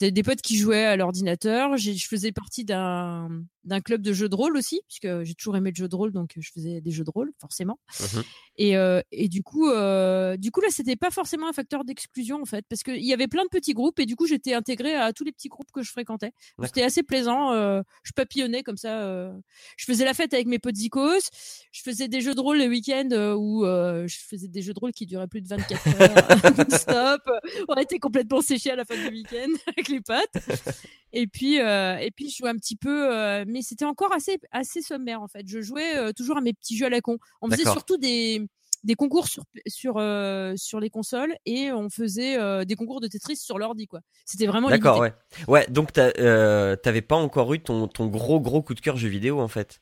des, 0.00 0.22
potes 0.22 0.40
qui 0.40 0.56
jouaient 0.56 0.84
à 0.84 0.96
l'ordinateur. 0.96 1.76
Je 1.76 2.06
faisais 2.08 2.32
partie 2.32 2.64
d'un 2.64 3.28
d'un 3.64 3.82
club 3.82 4.00
de 4.00 4.14
jeux 4.14 4.30
de 4.30 4.34
rôle 4.34 4.56
aussi, 4.56 4.80
puisque 4.88 5.22
j'ai 5.22 5.34
toujours 5.34 5.54
aimé 5.54 5.70
le 5.70 5.76
jeu 5.76 5.86
de 5.86 5.94
rôle, 5.94 6.12
donc 6.12 6.32
je 6.34 6.50
faisais 6.50 6.80
des 6.80 6.90
jeux 6.90 7.04
de 7.04 7.10
rôle 7.10 7.30
forcément. 7.38 7.78
Mmh 8.00 8.20
et, 8.56 8.76
euh, 8.76 9.00
et 9.10 9.28
du 9.28 9.42
coup, 9.42 9.70
euh, 9.70 10.36
du 10.36 10.50
coup 10.50 10.60
là, 10.60 10.68
c'était 10.70 10.96
pas 10.96 11.10
forcément 11.10 11.48
un 11.48 11.52
facteur 11.54 11.84
d'exclusion 11.84 12.42
en 12.42 12.44
fait, 12.44 12.64
parce 12.68 12.82
qu'il 12.82 13.02
y 13.02 13.14
avait 13.14 13.28
plein 13.28 13.44
de 13.44 13.48
petits 13.48 13.72
groupes 13.72 13.98
et 14.00 14.06
du 14.06 14.16
coup, 14.16 14.26
j'étais 14.26 14.52
intégrée 14.52 14.94
à 14.94 15.12
tous 15.12 15.24
les 15.24 15.32
petits 15.32 15.48
groupes 15.48 15.70
que 15.72 15.82
je 15.82 15.90
fréquentais. 15.90 16.32
C'était 16.64 16.82
assez 16.82 17.02
plaisant. 17.02 17.52
Euh, 17.52 17.82
je 18.02 18.12
papillonnais 18.12 18.62
comme 18.62 18.76
ça. 18.76 19.00
Euh, 19.00 19.32
je 19.76 19.84
faisais 19.84 20.04
la 20.04 20.14
fête 20.14 20.34
avec 20.34 20.46
mes 20.46 20.58
potes 20.58 20.76
zikos. 20.76 21.30
Je 21.72 21.82
faisais 21.82 22.08
des 22.08 22.20
jeux 22.20 22.34
de 22.34 22.40
rôle 22.40 22.58
les 22.58 22.68
week-ends 22.68 23.08
euh, 23.12 23.34
où 23.34 23.64
je 23.64 24.16
faisais 24.28 24.48
des 24.48 24.62
jeux 24.62 24.74
de 24.74 24.80
rôle 24.80 24.92
qui 24.92 25.06
duraient 25.06 25.28
plus 25.28 25.42
de 25.42 25.48
24 25.48 25.88
heures. 26.00 26.70
Stop. 26.78 27.30
On 27.68 27.74
était 27.74 27.98
complètement 27.98 28.40
séchés 28.42 28.70
à 28.70 28.76
la 28.76 28.84
fin 28.84 28.96
du 28.96 29.08
week-end 29.08 29.48
avec 29.66 29.88
les 29.90 30.00
potes. 30.00 30.34
Et 31.12 31.26
puis, 31.26 31.56
et 31.56 32.10
puis, 32.14 32.30
je 32.30 32.36
jouais 32.36 32.50
un 32.50 32.54
petit 32.54 32.76
peu 32.76 33.10
mais 33.46 33.62
c'était 33.62 33.84
encore 33.84 34.12
assez 34.12 34.38
assez 34.52 34.82
sommaire 34.82 35.22
en 35.22 35.28
fait. 35.28 35.46
Je 35.46 35.60
jouais 35.60 35.96
euh, 35.96 36.12
toujours 36.12 36.36
à 36.36 36.40
mes 36.40 36.52
petits 36.52 36.76
jeux 36.76 36.86
à 36.86 36.90
la 36.90 37.00
con. 37.00 37.18
On 37.42 37.50
faisait 37.50 37.64
surtout 37.64 37.96
des 37.96 38.46
des 38.82 38.94
concours 38.94 39.26
sur 39.28 39.42
sur 39.66 39.96
euh, 39.98 40.54
sur 40.56 40.80
les 40.80 40.88
consoles 40.88 41.34
et 41.44 41.70
on 41.70 41.90
faisait 41.90 42.38
euh, 42.38 42.64
des 42.64 42.76
concours 42.76 43.00
de 43.00 43.08
Tetris 43.08 43.36
sur 43.36 43.58
l'ordi 43.58 43.86
quoi. 43.86 44.00
C'était 44.24 44.46
vraiment 44.46 44.70
D'accord, 44.70 45.00
ouais. 45.00 45.12
Ouais, 45.48 45.66
donc 45.68 45.92
t'avais 45.92 47.02
pas 47.02 47.16
encore 47.16 47.52
eu 47.52 47.60
ton 47.60 47.88
ton 47.88 48.06
gros 48.06 48.40
gros 48.40 48.62
coup 48.62 48.74
de 48.74 48.80
cœur 48.80 48.96
jeu 48.96 49.08
vidéo 49.08 49.40
en 49.40 49.48
fait? 49.48 49.80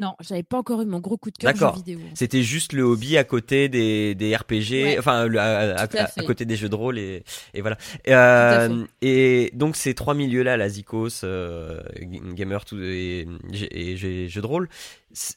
Non, 0.00 0.14
j'avais 0.20 0.42
pas 0.42 0.58
encore 0.58 0.80
eu 0.80 0.86
mon 0.86 0.98
gros 0.98 1.18
coup 1.18 1.30
de 1.30 1.36
cœur 1.36 1.76
vidéo. 1.76 2.00
C'était 2.14 2.42
juste 2.42 2.72
le 2.72 2.82
hobby 2.82 3.18
à 3.18 3.24
côté 3.24 3.68
des, 3.68 4.14
des 4.14 4.34
RPG, 4.34 4.98
enfin 4.98 5.28
à, 5.36 5.86
côté 6.26 6.46
des 6.46 6.56
jeux 6.56 6.70
de 6.70 6.74
rôle 6.74 6.98
et, 6.98 7.22
et 7.52 7.60
voilà. 7.60 7.76
Euh, 8.08 8.86
et 9.02 9.50
donc 9.52 9.76
ces 9.76 9.94
trois 9.94 10.14
milieux-là, 10.14 10.56
la 10.56 10.70
Zikos, 10.70 11.22
euh, 11.24 11.82
gamer 12.00 12.64
tout, 12.64 12.78
et, 12.80 13.28
et, 13.52 13.96
jeux 13.96 14.40
de 14.40 14.46
rôle, 14.46 14.70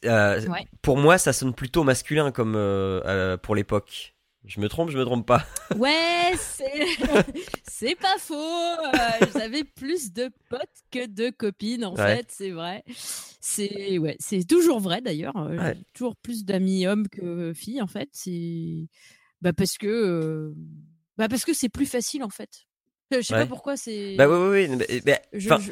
euh, 0.06 0.40
pour 0.80 0.96
moi 0.96 1.18
ça 1.18 1.34
sonne 1.34 1.52
plutôt 1.52 1.84
masculin 1.84 2.30
comme 2.30 2.58
pour 3.42 3.54
l'époque. 3.54 4.14
Je 4.48 4.60
me 4.60 4.68
trompe, 4.70 4.88
je 4.88 4.98
me 4.98 5.04
trompe 5.04 5.26
pas. 5.26 5.44
Ouais, 5.76 6.32
c'est 7.68 7.94
pas 7.96 8.16
faux. 8.18 8.34
Euh, 8.34 9.26
j'avais 9.34 9.62
plus 9.62 10.14
de 10.14 10.30
potes 10.48 10.62
que 10.90 11.06
de 11.06 11.28
copines 11.28 11.84
en 11.84 11.94
fait, 11.94 12.26
c'est 12.30 12.50
vrai. 12.50 12.82
C'est 13.40 13.98
ouais, 13.98 14.16
c'est 14.18 14.46
toujours 14.46 14.80
vrai 14.80 15.02
d'ailleurs. 15.02 15.36
Euh, 15.36 15.74
toujours 15.92 16.16
plus 16.16 16.46
d'amis 16.46 16.86
hommes 16.86 17.06
que 17.08 17.52
filles 17.52 17.82
en 17.82 17.86
fait. 17.86 18.08
C'est 18.12 18.88
bah 19.42 19.52
parce 19.52 19.76
que 19.76 19.86
euh, 19.86 20.54
bah 21.18 21.28
parce 21.28 21.44
que 21.44 21.52
c'est 21.52 21.68
plus 21.68 21.86
facile 21.86 22.24
en 22.24 22.30
fait. 22.30 22.66
Je 23.10 23.20
sais 23.20 23.34
pas 23.34 23.46
pourquoi 23.46 23.76
c'est. 23.76 24.16
Bah 24.16 24.26
oui 24.28 24.66
oui 24.68 24.78
oui 25.34 25.70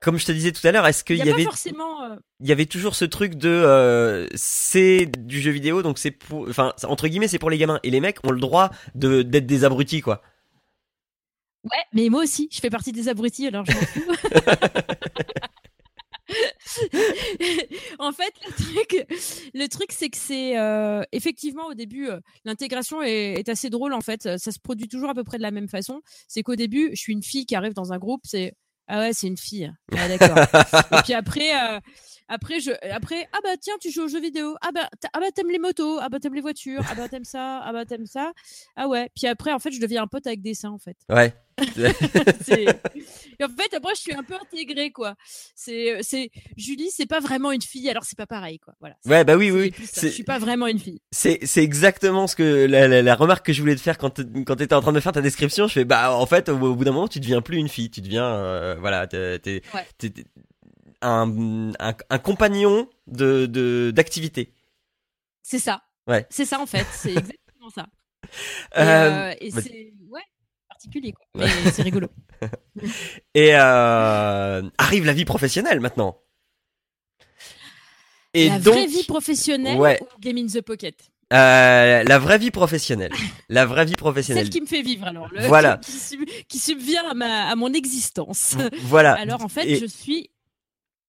comme 0.00 0.18
je 0.18 0.26
te 0.26 0.32
disais 0.32 0.52
tout 0.52 0.66
à 0.66 0.72
l'heure, 0.72 0.86
est-ce 0.86 1.04
qu'il 1.04 1.16
y, 1.16 1.30
avait 1.30 1.44
forcément 1.44 2.02
euh, 2.04 2.16
il 2.40 2.48
y 2.48 2.52
avait 2.52 2.66
toujours 2.66 2.94
ce 2.94 3.04
truc 3.04 3.34
de 3.34 3.48
euh, 3.48 4.26
c'est 4.34 5.06
du 5.06 5.40
jeu 5.40 5.50
vidéo 5.50 5.82
donc 5.82 5.98
c'est 5.98 6.10
pour 6.10 6.48
enfin 6.48 6.74
entre 6.84 7.08
guillemets 7.08 7.28
c'est 7.28 7.38
pour 7.38 7.50
les 7.50 7.58
gamins 7.58 7.80
et 7.82 7.90
les 7.90 8.00
mecs 8.00 8.18
ont 8.24 8.30
le 8.30 8.40
droit 8.40 8.70
de 8.94 9.22
d'être 9.22 9.46
des 9.46 9.64
abrutis 9.64 10.02
quoi. 10.02 10.22
Ouais, 11.64 11.82
mais 11.92 12.08
moi 12.10 12.22
aussi, 12.22 12.48
je 12.52 12.60
fais 12.60 12.70
partie 12.70 12.92
des 12.92 13.08
abrutis 13.08 13.48
alors 13.48 13.64
je 13.64 13.72
m'en 13.72 13.80
fous. 13.80 14.04
en 17.98 18.12
fait, 18.12 18.32
le 18.46 18.52
truc, 18.52 19.06
le 19.54 19.66
truc 19.66 19.92
c'est 19.92 20.10
que 20.10 20.16
c'est 20.16 20.58
euh, 20.58 21.02
effectivement 21.12 21.66
au 21.66 21.74
début 21.74 22.08
l'intégration 22.44 23.02
est, 23.02 23.34
est, 23.38 23.48
assez 23.48 23.70
drôle 23.70 23.94
en 23.94 24.00
fait. 24.00 24.38
Ça 24.38 24.52
se 24.52 24.60
produit 24.60 24.88
toujours 24.88 25.08
à 25.08 25.14
peu 25.14 25.24
près 25.24 25.38
de 25.38 25.42
la 25.42 25.50
même 25.50 25.68
façon. 25.68 26.02
C'est 26.28 26.42
qu'au 26.42 26.54
début, 26.54 26.90
je 26.92 27.00
suis 27.00 27.12
une 27.14 27.22
fille 27.22 27.46
qui 27.46 27.56
arrive 27.56 27.72
dans 27.72 27.92
un 27.92 27.98
groupe, 27.98 28.20
c'est 28.24 28.52
ah 28.88 29.00
ouais, 29.00 29.12
c'est 29.12 29.26
une 29.26 29.36
fille. 29.36 29.72
Ah, 29.96 30.08
d'accord. 30.08 30.38
et 30.98 31.02
puis 31.02 31.14
après, 31.14 31.52
euh, 31.52 31.80
après, 32.28 32.60
je, 32.60 32.70
après, 32.90 33.28
ah 33.32 33.38
bah 33.42 33.56
tiens, 33.60 33.74
tu 33.80 33.90
joues 33.90 34.04
aux 34.04 34.08
jeux 34.08 34.20
vidéo. 34.20 34.56
Ah 34.60 34.70
bah, 34.72 34.88
ah 35.12 35.20
bah 35.20 35.26
t'aimes 35.34 35.50
les 35.50 35.58
motos. 35.58 35.98
Ah 36.00 36.08
bah 36.08 36.18
t'aimes 36.20 36.34
les 36.34 36.40
voitures. 36.40 36.82
Ah 36.90 36.94
bah 36.94 37.08
t'aimes 37.08 37.24
ça. 37.24 37.60
Ah 37.64 37.72
bah 37.72 37.84
t'aimes 37.84 38.06
ça. 38.06 38.32
Ah 38.76 38.88
ouais. 38.88 39.10
Puis 39.14 39.26
après, 39.26 39.52
en 39.52 39.58
fait, 39.58 39.70
je 39.70 39.80
deviens 39.80 40.02
un 40.02 40.06
pote 40.06 40.26
avec 40.26 40.42
des 40.42 40.54
seins, 40.54 40.70
en 40.70 40.78
fait. 40.78 40.96
Ouais. 41.08 41.34
et 43.38 43.44
en 43.44 43.48
fait, 43.48 43.74
après, 43.74 43.94
je 43.94 44.00
suis 44.00 44.14
un 44.14 44.22
peu 44.22 44.34
intégrée, 44.34 44.90
quoi. 44.90 45.14
C'est, 45.54 45.98
c'est, 46.02 46.30
Julie, 46.56 46.90
c'est 46.90 47.06
pas 47.06 47.20
vraiment 47.20 47.52
une 47.52 47.62
fille, 47.62 47.88
alors 47.88 48.04
c'est 48.04 48.16
pas 48.16 48.26
pareil, 48.26 48.58
quoi. 48.58 48.74
Voilà. 48.80 48.96
Ouais, 49.04 49.24
bah 49.24 49.36
oui, 49.36 49.50
oui. 49.50 49.72
Je 49.78 50.08
suis 50.08 50.24
pas 50.24 50.38
vraiment 50.38 50.66
une 50.66 50.78
fille. 50.78 51.00
C'est, 51.10 51.38
c'est 51.44 51.62
exactement 51.62 52.26
ce 52.26 52.36
que 52.36 52.66
la, 52.66 53.02
la, 53.02 53.14
remarque 53.14 53.46
que 53.46 53.52
je 53.52 53.60
voulais 53.60 53.76
te 53.76 53.80
faire 53.80 53.98
quand 53.98 54.20
quand 54.44 54.56
t'étais 54.56 54.74
en 54.74 54.80
train 54.80 54.92
de 54.92 55.00
faire 55.00 55.12
ta 55.12 55.22
description. 55.22 55.66
Je 55.66 55.72
fais, 55.72 55.84
bah 55.84 56.14
en 56.14 56.26
fait, 56.26 56.48
au, 56.48 56.74
bout 56.74 56.84
d'un 56.84 56.92
moment, 56.92 57.08
tu 57.08 57.20
deviens 57.20 57.42
plus 57.42 57.58
une 57.58 57.68
fille, 57.68 57.90
tu 57.90 58.00
deviens, 58.00 58.26
euh, 58.26 58.76
voilà, 58.78 59.06
t'es, 59.06 59.38
t'es, 59.38 59.62
un, 61.02 61.72
un, 61.78 62.18
compagnon 62.18 62.88
de 63.06 63.90
d'activité. 63.94 64.52
c'est 65.42 65.58
ça. 65.58 65.82
Ouais. 66.06 66.26
C'est 66.30 66.44
ça 66.44 66.60
en 66.60 66.66
fait. 66.66 66.86
C'est 66.92 67.10
exactement 67.16 67.70
ça. 67.74 67.86
Et, 68.74 68.80
euh, 68.80 69.32
euh, 69.32 69.34
c'est 69.60 69.92
ouais 70.08 70.22
particulier 70.68 71.12
quoi. 71.12 71.26
Mais 71.34 71.48
c'est 71.72 71.82
rigolo. 71.82 72.08
et 73.34 73.54
euh, 73.54 74.62
arrive 74.78 75.04
la 75.04 75.12
vie 75.12 75.24
professionnelle 75.24 75.80
maintenant. 75.80 76.18
Et 78.34 78.48
la 78.48 78.58
vraie 78.58 78.86
vie 78.86 79.04
professionnelle 79.04 79.78
ouais. 79.78 79.98
ou 80.02 80.20
Game 80.20 80.36
in 80.36 80.46
the 80.46 80.60
Pocket 80.60 80.94
euh, 81.32 82.04
la 82.04 82.18
vraie 82.20 82.38
vie 82.38 82.52
professionnelle. 82.52 83.10
La 83.48 83.66
vraie 83.66 83.84
vie 83.84 83.96
professionnelle. 83.96 84.44
Celle 84.44 84.52
qui 84.52 84.60
me 84.60 84.66
fait 84.66 84.82
vivre 84.82 85.08
alors. 85.08 85.28
Le, 85.32 85.44
voilà. 85.48 85.78
Qui, 85.78 86.18
qui, 86.48 86.58
subvient 86.60 86.98
à, 86.98 87.14
ma, 87.14 87.48
à 87.48 87.56
mon 87.56 87.72
existence. 87.72 88.54
Voilà. 88.82 89.14
Alors 89.14 89.44
en 89.44 89.48
fait, 89.48 89.76
je 89.76 89.86
suis 89.86 90.30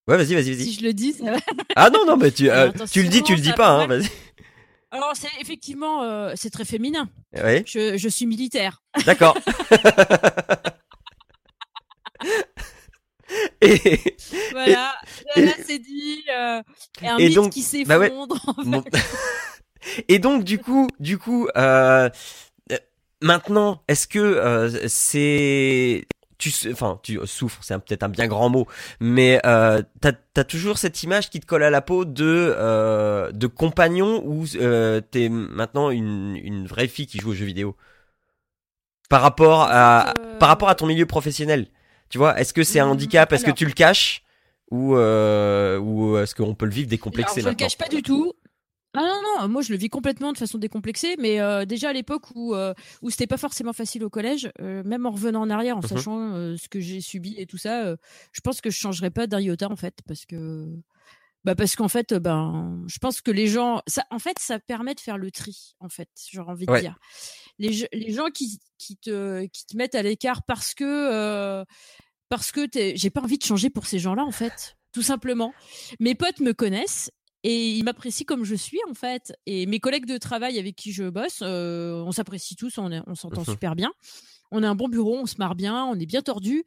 Ouais, 0.07 0.15
vas-y, 0.15 0.35
vas-y, 0.35 0.53
vas-y. 0.53 0.63
Si 0.63 0.73
je 0.73 0.83
le 0.83 0.93
dis, 0.93 1.13
ça 1.13 1.31
va. 1.31 1.37
Ah 1.75 1.89
non, 1.89 2.05
non, 2.05 2.15
mais 2.15 2.31
tu, 2.31 2.49
euh, 2.49 2.71
tu 2.89 3.03
le 3.03 3.09
dis, 3.09 3.23
tu 3.23 3.35
le 3.35 3.41
dis 3.41 3.51
pas, 3.51 3.71
hein, 3.71 3.87
vas-y. 3.87 4.07
Alors, 4.91 5.11
c'est 5.15 5.27
effectivement, 5.41 6.03
euh, 6.03 6.31
c'est 6.35 6.49
très 6.49 6.63
féminin. 6.63 7.09
Oui. 7.35 7.63
Je, 7.65 7.97
je 7.97 8.07
suis 8.07 8.25
militaire. 8.25 8.81
D'accord. 9.05 9.37
Et, 13.61 13.99
voilà. 14.51 14.95
voilà, 15.35 15.51
c'est 15.65 15.79
dit. 15.79 16.23
Euh, 16.29 16.61
et 17.19 17.29
mythe 17.29 17.49
qui 17.51 17.85
bah 17.85 17.99
s'effondre. 17.99 18.37
et 20.07 20.19
donc 20.19 20.43
du 20.43 20.59
coup, 20.59 20.87
du 20.99 21.17
coup, 21.17 21.47
euh, 21.57 22.09
maintenant, 23.21 23.83
est-ce 23.87 24.07
que 24.07 24.19
euh, 24.19 24.87
c'est 24.87 26.07
tu 26.37 26.51
enfin 26.71 26.99
tu 27.01 27.19
souffres 27.25 27.63
c'est 27.63 27.73
peut-être 27.79 28.03
un 28.03 28.09
bien 28.09 28.27
grand 28.27 28.49
mot 28.49 28.67
mais 28.99 29.41
euh, 29.45 29.81
t'as 30.01 30.11
as 30.35 30.43
toujours 30.43 30.77
cette 30.77 31.01
image 31.01 31.31
qui 31.31 31.39
te 31.39 31.47
colle 31.47 31.63
à 31.63 31.71
la 31.71 31.81
peau 31.81 32.05
de 32.05 32.53
euh, 32.55 33.31
de 33.31 33.47
compagnon 33.47 34.21
ou 34.23 34.45
euh, 34.55 35.01
t'es 35.01 35.29
maintenant 35.29 35.89
une, 35.89 36.35
une 36.35 36.67
vraie 36.67 36.87
fille 36.87 37.07
qui 37.07 37.17
joue 37.17 37.31
aux 37.31 37.33
jeux 37.33 37.45
vidéo? 37.45 37.75
Par 39.09 39.21
rapport 39.21 39.61
à 39.61 40.09
euh, 40.09 40.37
par 40.37 40.49
rapport 40.49 40.69
à 40.69 40.75
ton 40.75 40.85
milieu 40.85 41.05
professionnel? 41.05 41.69
Tu 42.09 42.17
vois 42.17 42.39
est-ce 42.39 42.53
que 42.53 42.63
c'est 42.63 42.79
un 42.79 42.87
mmh, 42.87 42.91
handicap? 42.91 43.33
Est-ce 43.33 43.45
que 43.45 43.51
tu 43.51 43.65
le 43.65 43.73
caches? 43.73 44.23
Ou 44.69 44.95
euh, 44.95 45.77
ou 45.79 46.17
est-ce 46.17 46.35
qu'on 46.35 46.53
peut 46.53 46.65
le 46.65 46.71
vivre 46.71 46.89
décomplexé 46.89 47.39
alors, 47.39 47.43
je 47.43 47.49
le 47.49 47.55
cache 47.55 47.77
pas 47.77 47.87
du 47.87 48.01
tout. 48.01 48.33
Ah 48.93 49.01
non, 49.01 49.21
non, 49.41 49.47
moi 49.47 49.61
je 49.61 49.71
le 49.71 49.77
vis 49.77 49.89
complètement 49.89 50.33
de 50.33 50.37
façon 50.37 50.57
décomplexée, 50.57 51.17
mais 51.19 51.39
euh, 51.39 51.65
déjà 51.65 51.89
à 51.89 51.93
l'époque 51.93 52.23
où, 52.33 52.55
euh, 52.55 52.73
où 53.03 53.11
c'était 53.11 53.27
pas 53.27 53.37
forcément 53.37 53.73
facile 53.73 54.03
au 54.03 54.09
collège, 54.09 54.49
euh, 54.59 54.81
même 54.83 55.05
en 55.05 55.11
revenant 55.11 55.41
en 55.41 55.51
arrière, 55.51 55.77
en 55.77 55.81
mmh 55.81 55.87
sachant 55.87 56.31
ce 56.57 56.67
que 56.67 56.79
j'ai 56.79 56.99
subi 56.99 57.35
et 57.37 57.45
tout 57.45 57.59
ça, 57.59 57.95
je 58.31 58.41
pense 58.41 58.59
que 58.59 58.71
je 58.71 58.77
changerais 58.77 59.11
pas 59.11 59.27
d'un 59.27 59.39
iota 59.39 59.69
en 59.69 59.75
fait, 59.75 59.99
parce 60.07 60.25
que. 60.25 60.67
Bah 61.43 61.55
parce 61.55 61.77
qu'en 61.77 61.87
fait, 61.87 62.13
ben, 62.13 62.83
je 62.87 62.97
pense 62.97 63.21
que 63.21 63.31
les 63.31 63.47
gens, 63.47 63.81
ça, 63.87 64.03
en 64.09 64.19
fait, 64.19 64.37
ça 64.37 64.59
permet 64.59 64.95
de 64.95 64.99
faire 64.99 65.17
le 65.17 65.31
tri, 65.31 65.75
en 65.79 65.87
fait, 65.87 66.09
j'aurais 66.31 66.51
envie 66.51 66.65
de 66.65 66.79
dire. 66.79 66.97
Les, 67.59 67.87
les 67.91 68.13
gens 68.13 68.29
qui, 68.29 68.59
qui, 68.77 68.97
te, 68.97 69.45
qui 69.45 69.65
te 69.65 69.75
mettent 69.77 69.95
à 69.95 70.03
l'écart 70.03 70.43
parce 70.43 70.73
que, 70.73 71.63
parce 72.29 72.51
que 72.51 72.67
j'ai 72.73 73.09
pas 73.09 73.21
envie 73.21 73.37
de 73.37 73.43
changer 73.43 73.69
pour 73.69 73.85
ces 73.87 73.99
gens-là, 73.99 74.23
en 74.23 74.31
fait 74.31 74.77
tout 74.97 75.03
simplement. 75.03 75.53
Mes 75.99 76.15
potes 76.15 76.39
me 76.39 76.53
connaissent 76.53 77.11
et 77.43 77.69
il 77.69 77.83
m'apprécie 77.83 78.25
comme 78.25 78.43
je 78.43 78.55
suis 78.55 78.79
en 78.89 78.95
fait. 78.95 79.31
Et 79.45 79.67
mes 79.67 79.79
collègues 79.79 80.07
de 80.07 80.17
travail 80.17 80.57
avec 80.57 80.75
qui 80.75 80.91
je 80.91 81.07
bosse, 81.09 81.39
euh, 81.43 82.03
on 82.03 82.11
s'apprécie 82.11 82.55
tous, 82.55 82.79
on, 82.79 82.91
on 83.05 83.13
s'entend 83.13 83.41
mmh 83.41 83.45
super 83.45 83.75
bien. 83.75 83.91
On 84.51 84.63
a 84.63 84.69
un 84.69 84.75
bon 84.75 84.87
bureau, 84.87 85.17
on 85.17 85.25
se 85.25 85.35
marre 85.37 85.55
bien, 85.55 85.85
on 85.85 85.95
est 85.99 86.05
bien 86.05 86.21
tordu. 86.21 86.63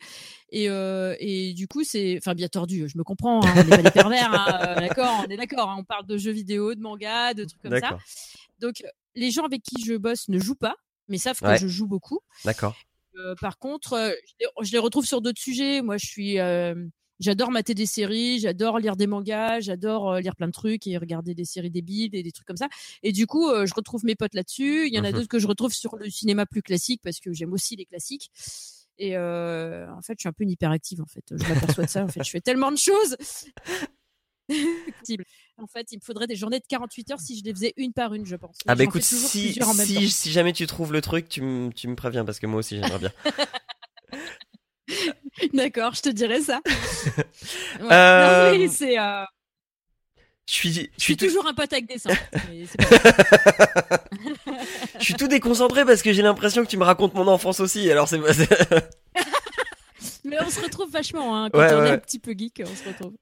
Et, 0.50 0.68
euh, 0.68 1.14
et 1.18 1.54
du 1.54 1.66
coup, 1.68 1.84
c'est. 1.84 2.18
Enfin, 2.18 2.34
bien 2.34 2.48
tordu, 2.48 2.88
je 2.88 2.98
me 2.98 3.04
comprends, 3.04 3.44
hein, 3.44 3.52
on 3.56 3.64
n'est 3.64 3.70
pas 3.70 3.82
des 3.82 3.90
pervers, 3.90 4.32
hein, 4.32 4.58
euh, 4.62 4.80
d'accord, 4.80 5.24
on 5.26 5.30
est 5.30 5.36
d'accord. 5.36 5.70
Hein, 5.70 5.76
on 5.78 5.84
parle 5.84 6.06
de 6.06 6.18
jeux 6.18 6.32
vidéo, 6.32 6.74
de 6.74 6.80
manga, 6.80 7.34
de 7.34 7.44
trucs 7.44 7.62
comme 7.62 7.78
ça. 7.78 7.98
Donc, 8.58 8.82
les 9.14 9.30
gens 9.30 9.44
avec 9.44 9.62
qui 9.62 9.82
je 9.84 9.94
bosse 9.94 10.28
ne 10.28 10.38
jouent 10.38 10.54
pas, 10.54 10.76
mais 11.08 11.18
savent 11.18 11.40
que 11.40 11.56
je 11.56 11.68
joue 11.68 11.86
beaucoup. 11.86 12.20
D'accord. 12.44 12.76
par 13.40 13.58
contre, 13.58 14.14
je 14.60 14.72
les, 14.72 14.78
retrouve 14.78 15.06
sur 15.06 15.20
d'autres 15.22 15.40
sujets. 15.40 15.82
Moi, 15.82 15.96
je 15.96 16.06
suis 16.06 16.38
j'adore 17.20 17.50
mater 17.50 17.74
des 17.74 17.86
séries, 17.86 18.40
j'adore 18.40 18.78
lire 18.78 18.96
des 18.96 19.06
mangas, 19.06 19.60
j'adore 19.60 20.10
euh, 20.10 20.20
lire 20.20 20.34
plein 20.34 20.48
de 20.48 20.52
trucs 20.52 20.86
et 20.86 20.96
regarder 20.96 21.34
des 21.34 21.44
séries 21.44 21.70
débiles 21.70 22.14
et 22.14 22.22
des 22.22 22.32
trucs 22.32 22.46
comme 22.46 22.56
ça. 22.56 22.68
Et 23.02 23.12
du 23.12 23.26
coup, 23.26 23.48
euh, 23.48 23.66
je 23.66 23.74
retrouve 23.74 24.04
mes 24.04 24.16
potes 24.16 24.34
là-dessus. 24.34 24.88
Il 24.88 24.94
y 24.94 24.98
en 24.98 25.04
a 25.04 25.10
mmh 25.10 25.12
d'autres 25.12 25.28
que 25.28 25.38
je 25.38 25.46
retrouve 25.46 25.72
sur 25.72 25.96
le 25.96 26.10
cinéma 26.10 26.46
plus 26.46 26.62
classique 26.62 27.00
parce 27.04 27.20
que 27.20 27.32
j'aime 27.32 27.52
aussi 27.52 27.76
les 27.76 27.84
classiques. 27.84 28.30
Et 28.98 29.16
euh, 29.16 29.90
en 29.92 30.02
fait, 30.02 30.14
je 30.18 30.22
suis 30.22 30.28
un 30.28 30.32
peu 30.32 30.44
une 30.44 30.50
hyperactive. 30.50 31.00
En 31.00 31.06
fait, 31.06 31.24
je 31.30 31.48
m'aperçois 31.48 31.84
de 31.84 31.90
ça. 31.90 32.04
En 32.04 32.08
fait, 32.08 32.24
je 32.24 32.30
fais 32.30 32.40
tellement 32.40 32.72
de 32.72 32.78
choses. 32.78 33.16
en 35.58 35.66
fait, 35.66 35.92
il 35.92 35.96
me 35.96 36.02
faudrait 36.02 36.26
des 36.26 36.36
journées 36.36 36.58
de 36.58 36.66
48 36.68 37.12
heures 37.12 37.20
si 37.20 37.38
je 37.38 37.44
les 37.44 37.52
faisais 37.52 37.72
une 37.76 37.92
par 37.92 38.14
une, 38.14 38.26
je 38.26 38.36
pense. 38.36 38.56
ah 38.66 38.74
bah 38.74 38.84
écoute, 38.84 39.02
si, 39.02 39.54
si, 39.54 40.10
si, 40.10 40.32
jamais 40.32 40.52
tu 40.52 40.66
trouves 40.66 40.92
le 40.92 41.00
truc, 41.00 41.28
tu, 41.28 41.70
tu 41.74 41.88
me 41.88 41.94
préviens 41.94 42.24
parce 42.24 42.38
que 42.38 42.46
moi 42.46 42.58
aussi 42.58 42.76
j'aimerais 42.76 42.98
bien. 42.98 43.12
D'accord, 45.54 45.94
je 45.94 46.02
te 46.02 46.08
dirai 46.08 46.40
ça. 46.40 46.60
Euh, 47.80 48.68
c'est. 48.70 48.98
Euh, 48.98 49.24
je 50.46 50.54
suis, 50.54 50.90
je 50.96 51.02
suis, 51.02 51.16
toujours 51.16 51.46
un 51.46 51.54
pote 51.54 51.72
avec 51.72 51.86
des 51.86 51.98
seins. 51.98 52.10
je 54.98 55.04
suis 55.04 55.14
tout 55.14 55.28
déconcentré 55.28 55.84
parce 55.84 56.02
que 56.02 56.12
j'ai 56.12 56.22
l'impression 56.22 56.62
que 56.64 56.68
tu 56.68 56.76
me 56.76 56.84
racontes 56.84 57.14
mon 57.14 57.26
enfance 57.28 57.60
aussi. 57.60 57.90
Alors 57.90 58.08
c'est. 58.08 58.18
Mais 60.24 60.36
on 60.44 60.50
se 60.50 60.60
retrouve 60.60 60.90
vachement 60.90 61.36
hein, 61.36 61.50
quand 61.50 61.60
on 61.60 61.84
est 61.84 61.90
un 61.90 61.98
petit 61.98 62.18
peu 62.18 62.32
geek, 62.36 62.62
on 62.66 62.76
se 62.76 62.88
retrouve. 62.88 63.14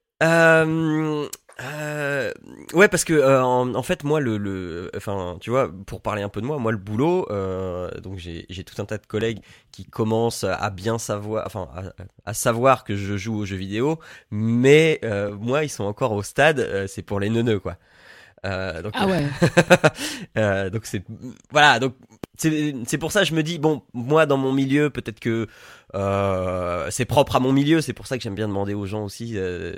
Euh, 1.61 2.33
ouais, 2.73 2.89
parce 2.89 3.05
que 3.05 3.13
euh, 3.13 3.43
en, 3.43 3.83
fait, 3.83 4.05
moi, 4.05 4.21
le, 4.21 4.39
le, 4.39 4.91
enfin, 4.97 5.39
tu 5.41 5.51
vois, 5.51 5.71
pour 5.87 6.01
parler 6.01 6.23
un 6.23 6.29
peu 6.29 6.41
de 6.41 6.47
moi, 6.47 6.59
moi, 6.59 6.71
le 6.71 6.79
boulot, 6.79 7.27
euh, 7.31 7.91
donc 8.01 8.19
j'ai 8.19 8.65
tout 8.65 8.81
un 8.81 8.85
tas 8.85 8.99
de 8.99 9.07
collègues 9.07 9.41
qui 9.73 9.85
commencent 9.85 10.45
à 10.45 10.71
bien 10.71 10.99
savoir, 10.99 11.45
enfin, 11.47 11.69
à, 12.25 12.35
savoir 12.35 12.85
que 12.85 12.97
je 12.97 13.17
joue 13.17 13.39
aux 13.39 13.45
jeux 13.45 13.57
vidéo, 13.57 13.99
mais 14.31 15.01
euh, 15.05 15.35
moi, 15.35 15.65
ils 15.65 15.69
sont 15.69 15.85
encore 15.85 16.13
au 16.13 16.23
stade, 16.23 16.61
euh, 16.61 16.87
c'est 16.87 17.03
pour 17.03 17.19
les 17.19 17.31
neuneux, 17.31 17.59
quoi. 17.59 17.77
Donc, 18.45 18.93
ah 18.95 19.07
ouais. 19.07 20.71
donc 20.71 20.87
c'est 20.87 21.05
voilà, 21.51 21.79
donc 21.79 21.95
c'est 22.39 22.99
pour 22.99 23.11
ça 23.11 23.21
que 23.21 23.27
je 23.27 23.35
me 23.35 23.43
dis 23.43 23.59
bon 23.59 23.83
moi 23.93 24.27
dans 24.27 24.37
mon 24.37 24.53
milieu 24.53 24.91
peut-être 24.91 25.19
que 25.19 25.49
euh, 25.95 26.89
c'est 26.91 27.05
propre 27.05 27.37
à 27.37 27.41
mon 27.41 27.53
milieu 27.53 27.81
c'est 27.81 27.93
pour 27.93 28.07
ça 28.07 28.17
que 28.17 28.23
j'aime 28.23 28.35
bien 28.35 28.47
demander 28.47 28.75
aux 28.75 28.87
gens 28.87 29.05
aussi 29.05 29.33
euh, 29.37 29.75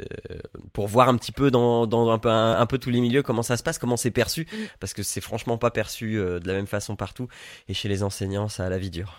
pour 0.72 0.86
voir 0.86 1.08
un 1.08 1.16
petit 1.16 1.32
peu 1.32 1.50
dans, 1.50 1.86
dans 1.86 2.10
un, 2.10 2.18
peu, 2.18 2.28
un, 2.28 2.66
peu 2.66 2.78
tous 2.78 2.90
les 2.90 3.00
milieux 3.00 3.22
comment 3.22 3.42
ça 3.42 3.56
se 3.56 3.62
passe 3.62 3.78
comment 3.78 3.96
c'est 3.96 4.10
perçu 4.10 4.46
mm. 4.52 4.56
parce 4.78 4.92
que 4.92 5.02
c'est 5.02 5.20
franchement 5.20 5.56
pas 5.56 5.70
perçu 5.70 6.18
euh, 6.18 6.38
de 6.38 6.46
la 6.48 6.54
même 6.54 6.66
façon 6.66 6.96
partout 6.96 7.28
et 7.68 7.74
chez 7.74 7.88
les 7.88 8.02
enseignants 8.02 8.48
ça 8.48 8.66
a 8.66 8.68
la 8.68 8.78
vie 8.78 8.90
dure 8.90 9.14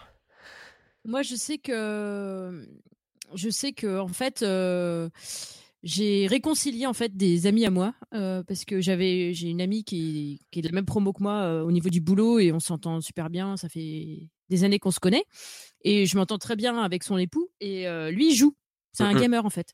moi 1.04 1.24
je 1.24 1.36
sais 1.36 1.58
que 1.58 2.68
je 3.34 3.50
sais 3.50 3.72
que 3.72 4.00
en 4.00 4.08
fait 4.08 4.44
euh, 4.44 5.10
j'ai 5.84 6.28
réconcilié 6.28 6.86
en 6.86 6.94
fait 6.94 7.16
des 7.16 7.48
amis 7.48 7.66
à 7.66 7.72
moi 7.72 7.94
euh, 8.14 8.44
parce 8.44 8.66
que 8.66 8.82
j'avais 8.82 9.34
j'ai 9.34 9.50
une 9.50 9.62
amie 9.62 9.84
qui, 9.84 10.40
qui, 10.52 10.60
est 10.60 10.62
de 10.62 10.68
la 10.68 10.74
même 10.74 10.86
promo 10.86 11.12
que 11.12 11.24
moi 11.24 11.42
euh, 11.42 11.64
au 11.64 11.72
niveau 11.72 11.90
du 11.90 12.02
boulot 12.02 12.40
et 12.40 12.52
on 12.52 12.60
s'entend 12.60 13.02
super 13.02 13.30
bien 13.30 13.58
ça 13.58 13.68
fait 13.68 14.30
des 14.50 14.64
années 14.64 14.80
qu'on 14.80 14.92
se 14.92 15.00
connaît 15.00 15.26
et 15.84 16.06
je 16.06 16.18
m'entends 16.18 16.38
très 16.38 16.56
bien 16.56 16.78
avec 16.78 17.04
son 17.04 17.18
époux 17.18 17.50
et 17.60 17.88
euh, 17.88 18.12
lui 18.12 18.32
il 18.32 18.36
joue. 18.36 18.56
C'est 18.94 19.04
un 19.04 19.14
gamer 19.14 19.46
en 19.46 19.50
fait. 19.50 19.72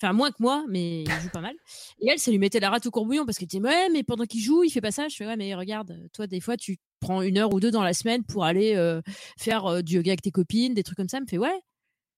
Enfin 0.00 0.12
moins 0.12 0.30
que 0.30 0.36
moi 0.38 0.64
mais 0.68 1.02
il 1.02 1.10
joue 1.10 1.28
pas 1.30 1.40
mal. 1.40 1.54
Et 2.00 2.08
elle 2.08 2.18
ça 2.18 2.30
lui 2.30 2.38
mettait 2.38 2.60
la 2.60 2.70
rate 2.70 2.86
au 2.86 2.90
courbouillon 2.90 3.26
parce 3.26 3.36
qu'elle 3.36 3.48
disait 3.48 3.62
ouais 3.62 3.88
mais 3.92 4.02
pendant 4.02 4.24
qu'il 4.24 4.40
joue 4.40 4.62
il 4.62 4.70
fait 4.70 4.80
pas 4.80 4.92
ça. 4.92 5.08
Je 5.08 5.16
fais 5.16 5.26
ouais 5.26 5.36
mais 5.36 5.54
regarde 5.54 6.08
toi 6.14 6.26
des 6.26 6.40
fois 6.40 6.56
tu 6.56 6.78
prends 7.00 7.20
une 7.20 7.36
heure 7.36 7.52
ou 7.52 7.60
deux 7.60 7.72
dans 7.72 7.82
la 7.82 7.92
semaine 7.92 8.24
pour 8.24 8.44
aller 8.44 9.00
faire 9.36 9.82
du 9.82 9.96
yoga 9.96 10.12
avec 10.12 10.22
tes 10.22 10.30
copines 10.30 10.72
des 10.72 10.84
trucs 10.84 10.96
comme 10.96 11.08
ça. 11.08 11.18
Elle 11.18 11.24
me 11.24 11.28
fait 11.28 11.38
ouais 11.38 11.60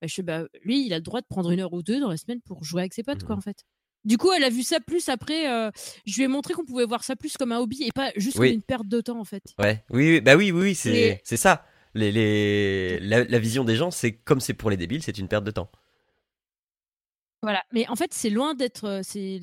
bah, 0.02 0.08
je 0.08 0.22
bah, 0.22 0.44
lui, 0.64 0.84
il 0.84 0.92
a 0.92 0.96
le 0.96 1.02
droit 1.02 1.20
de 1.20 1.26
prendre 1.26 1.50
une 1.52 1.60
heure 1.60 1.72
ou 1.72 1.82
deux 1.82 2.00
dans 2.00 2.10
la 2.10 2.16
semaine 2.16 2.40
pour 2.40 2.64
jouer 2.64 2.82
avec 2.82 2.92
ses 2.92 3.04
potes, 3.04 3.22
quoi, 3.22 3.36
mmh. 3.36 3.38
en 3.38 3.42
fait. 3.42 3.64
Du 4.04 4.18
coup, 4.18 4.32
elle 4.32 4.42
a 4.42 4.50
vu 4.50 4.64
ça 4.64 4.80
plus 4.80 5.08
après. 5.08 5.48
Euh, 5.48 5.70
je 6.06 6.16
lui 6.16 6.24
ai 6.24 6.28
montré 6.28 6.54
qu'on 6.54 6.64
pouvait 6.64 6.84
voir 6.84 7.04
ça 7.04 7.14
plus 7.14 7.36
comme 7.36 7.52
un 7.52 7.58
hobby 7.58 7.84
et 7.84 7.92
pas 7.94 8.10
juste 8.16 8.36
comme 8.36 8.46
une 8.46 8.62
perte 8.62 8.88
de 8.88 9.00
temps, 9.00 9.20
en 9.20 9.24
fait. 9.24 9.44
Ouais, 9.60 9.84
oui, 9.90 10.20
bah 10.20 10.34
oui, 10.34 10.50
oui, 10.50 10.74
c'est 10.74 11.20
c'est 11.24 11.36
ça. 11.36 11.64
Les, 11.94 12.10
les... 12.10 12.98
La, 13.00 13.38
vision 13.38 13.64
des 13.64 13.76
gens, 13.76 13.90
c'est 13.90 14.12
comme 14.12 14.40
c'est 14.40 14.54
pour 14.54 14.70
les 14.70 14.76
débiles, 14.76 15.02
c'est 15.02 15.18
une 15.18 15.28
perte 15.28 15.44
de 15.44 15.50
temps. 15.52 15.70
Voilà, 17.42 17.62
mais 17.72 17.86
en 17.88 17.94
fait, 17.94 18.12
c'est 18.12 18.30
loin 18.30 18.54
d'être. 18.54 18.84
Euh, 18.84 19.00
c'est 19.04 19.40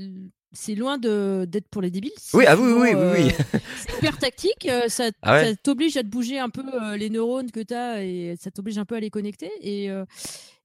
c'est 0.52 0.76
loin 0.76 0.98
d'être 0.98 1.68
pour 1.70 1.82
les 1.82 1.92
débiles. 1.92 2.12
Oui, 2.34 2.46
ah 2.48 2.56
oui, 2.58 2.72
oui, 2.72 2.90
oui, 2.96 3.06
oui. 3.14 3.32
Euh, 3.32 3.60
c'est 3.78 3.98
hyper 3.98 4.18
tactique, 4.18 4.68
ça, 4.88 5.12
ah 5.22 5.46
ça 5.46 5.56
t'oblige 5.56 5.96
à 5.98 6.04
te 6.04 6.08
bouger 6.08 6.40
un 6.40 6.50
peu 6.50 6.64
les 6.96 7.10
neurones 7.10 7.52
que 7.52 7.60
tu 7.60 7.74
as 7.74 8.04
et 8.04 8.36
ça 8.40 8.50
t'oblige 8.52 8.78
un 8.78 8.86
peu 8.86 8.96
à 8.96 9.00
les 9.00 9.10
connecter. 9.10 9.52
Et, 9.62 9.90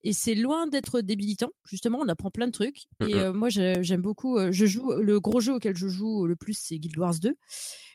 et 0.03 0.13
c'est 0.13 0.35
loin 0.35 0.67
d'être 0.67 1.01
débilitant. 1.01 1.51
Justement, 1.67 1.99
on 2.01 2.09
apprend 2.09 2.31
plein 2.31 2.47
de 2.47 2.53
trucs. 2.53 2.85
Mmh, 3.01 3.09
et 3.09 3.15
mmh. 3.15 3.33
moi, 3.33 3.49
j'aime 3.51 4.03
beaucoup. 4.03 4.39
je 4.51 4.67
joue 4.67 4.93
le 4.93 5.21
gros 5.21 5.41
jeu 5.41 5.55
auquel 5.55 5.77
je 5.77 5.89
joue 5.89 6.27
le 6.27 6.37
plus, 6.37 6.57
c'est 6.59 6.79
Guild 6.79 6.97
Wars 6.99 7.19
2. 7.21 7.35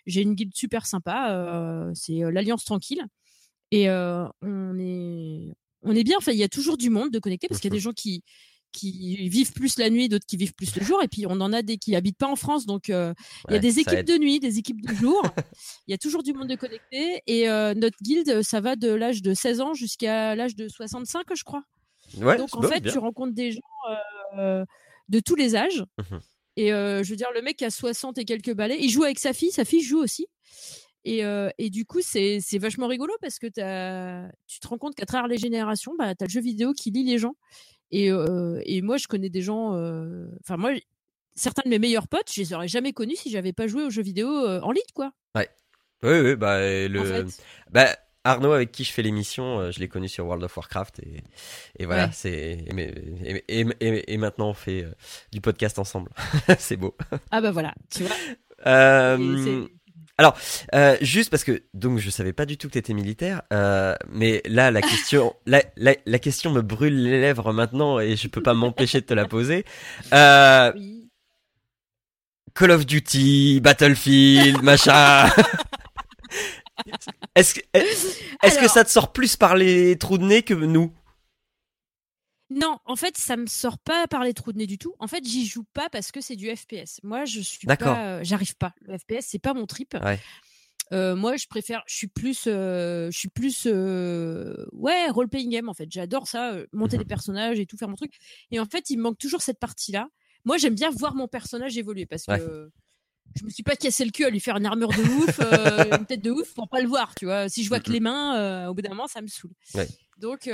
J'ai 0.06 0.22
une 0.22 0.36
guilde 0.36 0.56
super 0.56 0.86
sympa. 0.86 1.91
c'est 1.95 2.20
l'Alliance 2.32 2.66
Tranquille. 2.66 3.03
Et 3.72 3.90
on 3.90 4.80
est 4.80 5.53
on 5.82 5.95
est 5.95 6.03
bien. 6.03 6.18
Enfin, 6.18 6.34
il 6.34 6.38
y 6.38 6.44
a 6.44 6.49
toujours 6.49 6.78
du 6.78 6.90
monde 6.90 7.10
de 7.10 7.20
connecter 7.20 7.48
parce 7.48 7.60
qu'il 7.61 7.70
y 7.70 7.74
a 7.74 7.76
des 7.76 7.80
mmh. 7.80 7.82
gens 7.82 7.94
qui 7.94 8.24
qui 8.72 9.30
vivent 9.30 9.54
plus 9.54 9.78
la 9.78 9.90
nuit, 9.90 10.10
d'autres 10.10 10.26
qui 10.26 10.38
vivent 10.38 10.54
plus 10.54 10.76
le 10.76 10.84
jour, 10.84 11.02
et 11.04 11.08
puis 11.08 11.26
on 11.28 11.41
en 11.41 11.54
a 11.54 11.62
des 11.62 11.78
qui 11.78 11.96
habitent 11.96 12.18
pas 12.18 12.28
en 12.28 12.36
France, 12.36 12.66
donc 12.66 12.90
il 12.90 13.14
y 13.50 13.56
a 13.56 13.60
des 13.60 13.80
équipes 13.80 14.06
de 14.06 14.18
nuit, 14.18 14.40
des 14.40 14.58
équipes 14.60 14.82
de 14.82 14.94
jour. 14.94 15.22
Il 15.88 15.91
y 15.91 15.94
a 15.94 15.98
toujours 15.98 16.22
du 16.22 16.34
monde 16.34 16.48
de 16.48 16.56
connecté, 16.56 17.22
et 17.28 17.48
notre 17.48 17.98
guilde, 18.02 18.41
ça 18.41 18.62
va 18.62 18.76
de 18.76 18.90
l'âge 18.90 19.22
de 19.22 19.34
16 19.34 19.62
ans 19.62 19.74
jusqu'à 19.74 20.36
l'âge 20.36 20.56
de 20.56 20.68
65, 20.68 21.26
je 21.36 21.44
crois. 21.44 21.64
Donc 22.14 22.56
en 22.56 22.62
fait, 22.62 22.82
tu 22.82 22.98
rencontres 22.98 23.34
des 23.34 23.52
gens 23.52 23.62
euh, 24.38 24.66
de 25.10 25.20
tous 25.20 25.36
les 25.36 25.56
âges. 25.56 25.84
Mmh 25.98 26.18
et 26.56 26.74
euh, 26.74 27.04
je 27.04 27.12
veux 27.12 27.16
dire, 27.16 27.30
le 27.34 27.41
mec 27.41 27.62
a 27.62 27.70
60 27.70 28.18
et 28.18 28.26
quelques 28.26 28.54
balais, 28.54 28.78
il 28.82 28.90
joue 28.90 29.06
avec 29.06 29.18
sa 29.18 29.32
fille, 29.32 29.52
sa 29.52 29.64
fille 29.64 29.82
joue 29.82 30.00
aussi. 30.00 30.28
Et, 31.06 31.24
euh, 31.24 31.50
et 31.58 31.70
du 31.70 31.86
coup, 31.86 32.02
c'est 32.02 32.41
vachement 32.58 32.88
rigolo 32.88 33.14
parce 33.22 33.40
que 33.40 33.48
as, 33.62 34.30
tu 34.46 34.60
te 34.60 34.68
rends 34.68 34.78
compte 34.78 34.94
qu'à 34.94 35.06
travers 35.06 35.30
les 35.30 35.38
générations, 35.38 35.94
bah, 35.98 36.16
tu 36.16 36.24
as 36.26 36.28
le 36.28 36.32
jeu 36.32 36.41
vidéo 36.41 36.74
qui 36.74 36.91
lie 36.91 37.06
les 37.06 37.18
gens. 37.18 37.36
Et, 37.91 38.10
et 38.66 38.82
moi, 38.82 38.98
je 38.98 39.07
connais 39.07 39.30
des 39.30 39.41
gens. 39.41 39.72
Enfin, 40.41 40.57
moi, 40.57 40.72
certains 41.36 41.64
de 41.66 41.70
mes 41.70 41.80
meilleurs 41.80 42.07
potes, 42.07 42.32
je 42.34 42.41
les 42.41 42.53
aurais 42.53 42.68
jamais 42.68 42.94
connus 42.94 43.16
si 43.16 43.32
j'avais 43.32 43.53
pas 43.53 43.68
joué 43.68 43.84
aux 43.84 43.90
jeux 43.90 44.03
vidéo 44.03 44.30
en 44.30 44.72
ligne, 44.72 44.84
quoi. 44.94 45.11
Ouais. 45.36 45.49
Oui, 46.03 46.20
oui, 46.20 46.36
bah, 46.36 46.60
le. 46.60 47.26
bah, 47.72 47.95
Arnaud 48.26 48.52
avec 48.52 48.72
qui 48.72 48.84
je 48.84 48.91
fais 48.91 49.02
l'émission, 49.02 49.72
je 49.72 49.80
l'ai 49.80 49.88
connu 49.88 50.07
sur 50.07 50.26
World 50.26 50.44
of 50.44 50.56
Warcraft 50.56 50.99
et, 50.99 51.24
et 51.78 51.86
voilà, 51.86 52.11
c'est 52.11 52.66
et, 52.68 53.44
et, 53.48 54.14
et, 54.14 54.18
maintenant 54.18 54.49
on 54.49 54.53
fait 54.53 54.86
du 55.32 55.40
podcast 55.40 55.80
ensemble. 55.80 56.11
c'est 56.60 56.76
beau. 56.76 56.95
Ah 57.32 57.40
bah 57.40 57.52
voilà, 57.52 57.74
tu 57.90 58.03
vois. 58.03 58.16
Alors, 60.20 60.38
euh, 60.76 60.98
juste 61.00 61.30
parce 61.30 61.46
que 61.46 61.64
donc 61.74 62.00
je 62.00 62.10
savais 62.10 62.34
pas 62.34 62.46
du 62.46 62.58
tout 62.58 62.68
que 62.68 62.74
tu 62.74 62.78
étais 62.78 62.94
militaire, 62.94 63.41
euh, 63.54 63.96
mais 64.12 64.41
là 64.46 64.70
la 64.70 64.82
question, 64.82 65.34
la, 65.46 65.64
la, 65.78 65.96
la, 66.06 66.20
question 66.20 66.52
me 66.52 66.62
brûle 66.62 67.04
les 67.04 67.22
lèvres 67.22 67.54
maintenant 67.54 68.02
et 68.02 68.18
je 68.18 68.28
peux 68.28 68.44
pas 68.44 68.54
m'empêcher 68.54 69.00
de 69.00 69.06
te 69.06 69.14
la 69.14 69.24
poser. 69.24 69.64
Euh, 70.12 70.74
Call 72.54 72.72
of 72.72 72.86
Duty, 72.86 73.62
Battlefield, 73.62 74.62
machin. 74.62 75.30
Est-ce 77.36 77.56
que, 77.56 77.62
est-ce 77.74 78.60
que 78.60 78.68
ça 78.68 78.84
te 78.84 78.90
sort 78.90 79.14
plus 79.14 79.38
par 79.38 79.56
les 79.56 79.98
trous 79.98 80.18
de 80.18 80.26
nez 80.26 80.44
que 80.44 80.54
nous? 80.54 80.91
Non, 82.49 82.80
en 82.85 82.95
fait, 82.95 83.17
ça 83.17 83.38
me 83.38 83.45
sort 83.45 83.77
pas 83.77 84.07
par 84.07 84.23
les 84.23 84.34
trous 84.34 84.53
de 84.53 84.57
nez 84.57 84.67
du 84.67 84.77
tout. 84.77 84.95
En 84.99 85.07
fait, 85.07 85.23
j'y 85.23 85.45
joue 85.45 85.65
pas 85.73 85.89
parce 85.89 86.11
que 86.11 86.19
c'est 86.19 86.35
du 86.35 86.53
FPS. 86.55 86.99
Moi, 87.03 87.26
je 87.26 87.41
suis 87.41 87.67
pas, 87.67 88.23
j'arrive 88.23 88.55
pas. 88.55 88.73
Le 88.81 88.97
FPS, 88.97 89.26
c'est 89.27 89.39
pas 89.39 89.53
mon 89.53 89.67
trip. 89.67 89.95
Euh, 90.91 91.15
moi, 91.15 91.38
je 91.38 91.47
préfère, 91.47 91.84
je 91.85 91.95
suis 91.95 92.07
plus, 92.07 92.45
euh, 92.47 93.11
je 93.11 93.17
suis 93.17 93.30
plus, 93.30 93.67
euh, 93.67 94.65
ouais, 94.71 95.09
role 95.09 95.30
playing 95.30 95.51
game 95.51 95.69
en 95.69 95.73
fait. 95.73 95.88
J'adore 95.91 96.27
ça, 96.27 96.55
monter 96.73 96.97
des 96.97 97.03
mmh 97.03 97.07
personnages 97.07 97.59
et 97.59 97.65
tout 97.65 97.77
faire 97.77 97.89
mon 97.89 97.95
truc. 97.95 98.13
Et 98.51 98.59
en 98.59 98.65
fait, 98.65 98.89
il 98.89 98.97
me 98.97 99.03
manque 99.03 99.17
toujours 99.17 99.41
cette 99.41 99.59
partie-là. 99.59 100.07
Moi, 100.45 100.57
j'aime 100.57 100.73
bien 100.73 100.89
voir 100.89 101.13
mon 101.13 101.27
personnage 101.27 101.77
évoluer 101.77 102.05
parce 102.05 102.26
que 102.26 102.71
je 103.35 103.45
me 103.45 103.49
suis 103.51 103.61
pas 103.61 103.76
cassé 103.76 104.03
le 104.03 104.11
cul 104.11 104.26
à 104.26 104.31
lui 104.31 104.39
faire 104.39 104.57
une 104.57 104.65
armure 104.65 104.89
de 104.89 105.01
ouf, 105.01 105.39
une 105.99 106.05
tête 106.07 106.23
de 106.23 106.31
ouf 106.31 106.53
pour 106.55 106.69
pas 106.69 106.81
le 106.81 106.88
voir, 106.88 107.13
tu 107.13 107.26
vois. 107.26 107.49
Si 107.49 107.63
je 107.63 107.69
vois 107.69 107.77
mmh 107.77 107.84
que 107.84 107.91
les 107.91 107.99
mains, 107.99 108.67
au 108.67 108.73
bout 108.73 108.81
d'un 108.81 108.89
moment, 108.89 109.07
ça 109.07 109.21
me 109.21 109.27
saoule. 109.27 109.53
Donc, 110.17 110.49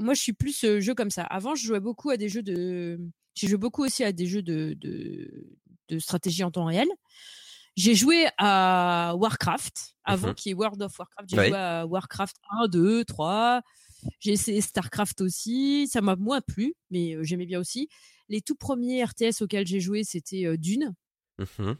moi, 0.00 0.14
je 0.14 0.20
suis 0.20 0.32
plus 0.32 0.64
jeu 0.80 0.94
comme 0.94 1.10
ça. 1.10 1.22
Avant, 1.24 1.54
je 1.54 1.64
jouais 1.64 1.80
beaucoup 1.80 2.10
à 2.10 2.16
des 2.16 2.28
jeux 2.28 2.42
de. 2.42 2.98
J'ai 3.34 3.48
joué 3.48 3.58
beaucoup 3.58 3.84
aussi 3.84 4.02
à 4.02 4.12
des 4.12 4.26
jeux 4.26 4.42
de, 4.42 4.74
de, 4.74 5.98
stratégie 5.98 6.44
en 6.44 6.50
temps 6.50 6.64
réel. 6.64 6.88
J'ai 7.76 7.94
joué 7.94 8.26
à 8.38 9.14
Warcraft 9.16 9.94
avant 10.04 10.30
mmh 10.30 10.34
qu'il 10.34 10.50
y 10.50 10.52
ait 10.52 10.54
World 10.54 10.82
of 10.82 10.98
Warcraft. 10.98 11.28
J'ai 11.30 11.36
joué 11.36 11.56
à 11.56 11.86
Warcraft 11.86 12.36
1, 12.62 12.68
2, 12.68 13.04
3. 13.04 13.62
J'ai 14.18 14.32
essayé 14.32 14.60
Starcraft 14.60 15.20
aussi. 15.20 15.86
Ça 15.88 16.00
m'a 16.00 16.16
moins 16.16 16.40
plu, 16.40 16.74
mais 16.90 17.16
j'aimais 17.22 17.46
bien 17.46 17.60
aussi. 17.60 17.88
Les 18.28 18.40
tout 18.40 18.56
premiers 18.56 19.04
RTS 19.04 19.42
auxquels 19.42 19.66
j'ai 19.66 19.80
joué, 19.80 20.04
c'était 20.04 20.56
Dune. 20.58 20.94
Mmh 21.38 21.74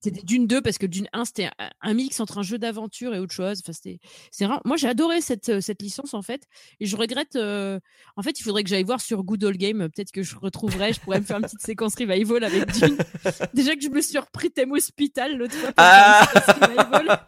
c'était 0.00 0.22
Dune 0.22 0.46
2 0.46 0.60
parce 0.60 0.78
que 0.78 0.86
Dune 0.86 1.08
1 1.12 1.24
c'était 1.24 1.50
un 1.80 1.94
mix 1.94 2.20
entre 2.20 2.38
un 2.38 2.42
jeu 2.42 2.58
d'aventure 2.58 3.14
et 3.14 3.18
autre 3.18 3.32
chose. 3.32 3.60
Enfin, 3.62 3.72
c'était, 3.72 3.98
c'est 4.30 4.46
Moi 4.64 4.76
j'ai 4.76 4.88
adoré 4.88 5.20
cette, 5.20 5.48
euh, 5.48 5.60
cette 5.60 5.82
licence 5.82 6.14
en 6.14 6.22
fait 6.22 6.42
et 6.80 6.86
je 6.86 6.96
regrette. 6.96 7.36
Euh, 7.36 7.80
en 8.16 8.22
fait, 8.22 8.38
il 8.38 8.42
faudrait 8.42 8.62
que 8.62 8.68
j'aille 8.68 8.84
voir 8.84 9.00
sur 9.00 9.22
Good 9.24 9.44
Old 9.44 9.56
Game. 9.56 9.88
Peut-être 9.88 10.12
que 10.12 10.22
je 10.22 10.36
retrouverai. 10.36 10.92
Je 10.92 11.00
pourrais 11.00 11.20
me 11.20 11.24
faire 11.24 11.38
une 11.38 11.44
petite 11.44 11.62
séquence 11.62 11.94
revival 11.96 12.44
avec 12.44 12.72
Dune. 12.72 12.96
Déjà 13.54 13.74
que 13.74 13.82
je 13.82 13.88
me 13.88 14.00
suis 14.00 14.18
repris 14.18 14.50
thème 14.50 14.72
hospital 14.72 15.36
l'autre 15.36 15.54
fois. 15.54 15.72
Ah 15.76 16.28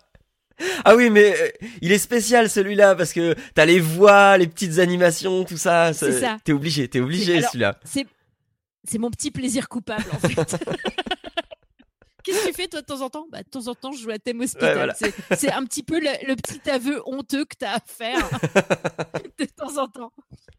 ah 0.85 0.97
oui, 0.97 1.11
mais 1.11 1.35
euh, 1.41 1.49
il 1.81 1.93
est 1.93 1.99
spécial 1.99 2.51
celui-là 2.51 2.95
parce 2.95 3.13
que 3.13 3.35
t'as 3.55 3.65
les 3.65 3.81
voix, 3.81 4.37
les 4.39 4.47
petites 4.47 4.79
animations, 4.79 5.45
tout 5.45 5.57
ça. 5.57 5.93
C'est 5.93 6.21
ça. 6.21 6.39
T'es 6.45 6.53
obligé, 6.53 6.89
t'es 6.89 7.01
obligé 7.01 7.41
celui-là. 7.43 7.79
C'est 7.85 8.07
c'est 8.85 8.99
mon 8.99 9.11
petit 9.11 9.31
plaisir 9.31 9.69
coupable 9.69 10.07
en 10.13 10.19
fait. 10.19 10.57
Qu'est-ce 12.25 12.43
que 12.43 12.49
tu 12.49 12.55
fais 12.55 12.69
toi 12.69 12.81
de 12.81 12.87
temps 12.87 13.01
en 13.01 13.11
temps 13.11 13.27
bah, 13.31 13.43
De 13.43 13.49
temps 13.49 13.69
en 13.69 13.75
temps, 13.75 13.93
je 13.93 14.03
joue 14.03 14.11
à 14.11 14.19
Thème 14.19 14.41
Hospital. 14.41 14.95
C'est 15.37 15.53
un 15.53 15.65
petit 15.65 15.83
peu 15.83 16.01
le, 16.01 16.35
petit 16.35 16.69
aveu 16.71 17.03
honteux 17.07 17.45
que 17.45 17.57
tu 17.59 17.65
as 17.65 17.75
à 17.75 17.81
faire 17.81 18.29
de 19.39 19.45
temps 19.45 19.77
en 19.79 19.89
temps. 19.89 20.13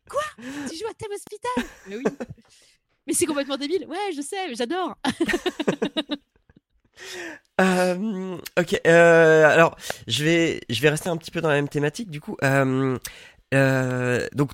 Quoi? 0.09 0.21
Tu 0.37 0.77
joues 0.77 0.87
à 0.89 0.93
Thème 0.93 1.11
Hospital? 1.13 1.65
Mais 1.87 1.97
oui. 1.97 2.03
Mais 3.07 3.13
c'est 3.13 3.25
complètement 3.25 3.57
débile. 3.57 3.85
Ouais, 3.87 4.11
je 4.15 4.21
sais, 4.21 4.55
j'adore. 4.55 4.95
Euh, 7.61 8.37
ok, 8.57 8.81
euh, 8.87 9.45
alors 9.45 9.75
je 10.07 10.23
vais 10.23 10.61
je 10.69 10.81
vais 10.81 10.89
rester 10.89 11.09
un 11.09 11.17
petit 11.17 11.31
peu 11.31 11.41
dans 11.41 11.49
la 11.49 11.55
même 11.55 11.67
thématique 11.67 12.09
du 12.09 12.21
coup. 12.21 12.37
Euh, 12.43 12.97
donc 14.33 14.51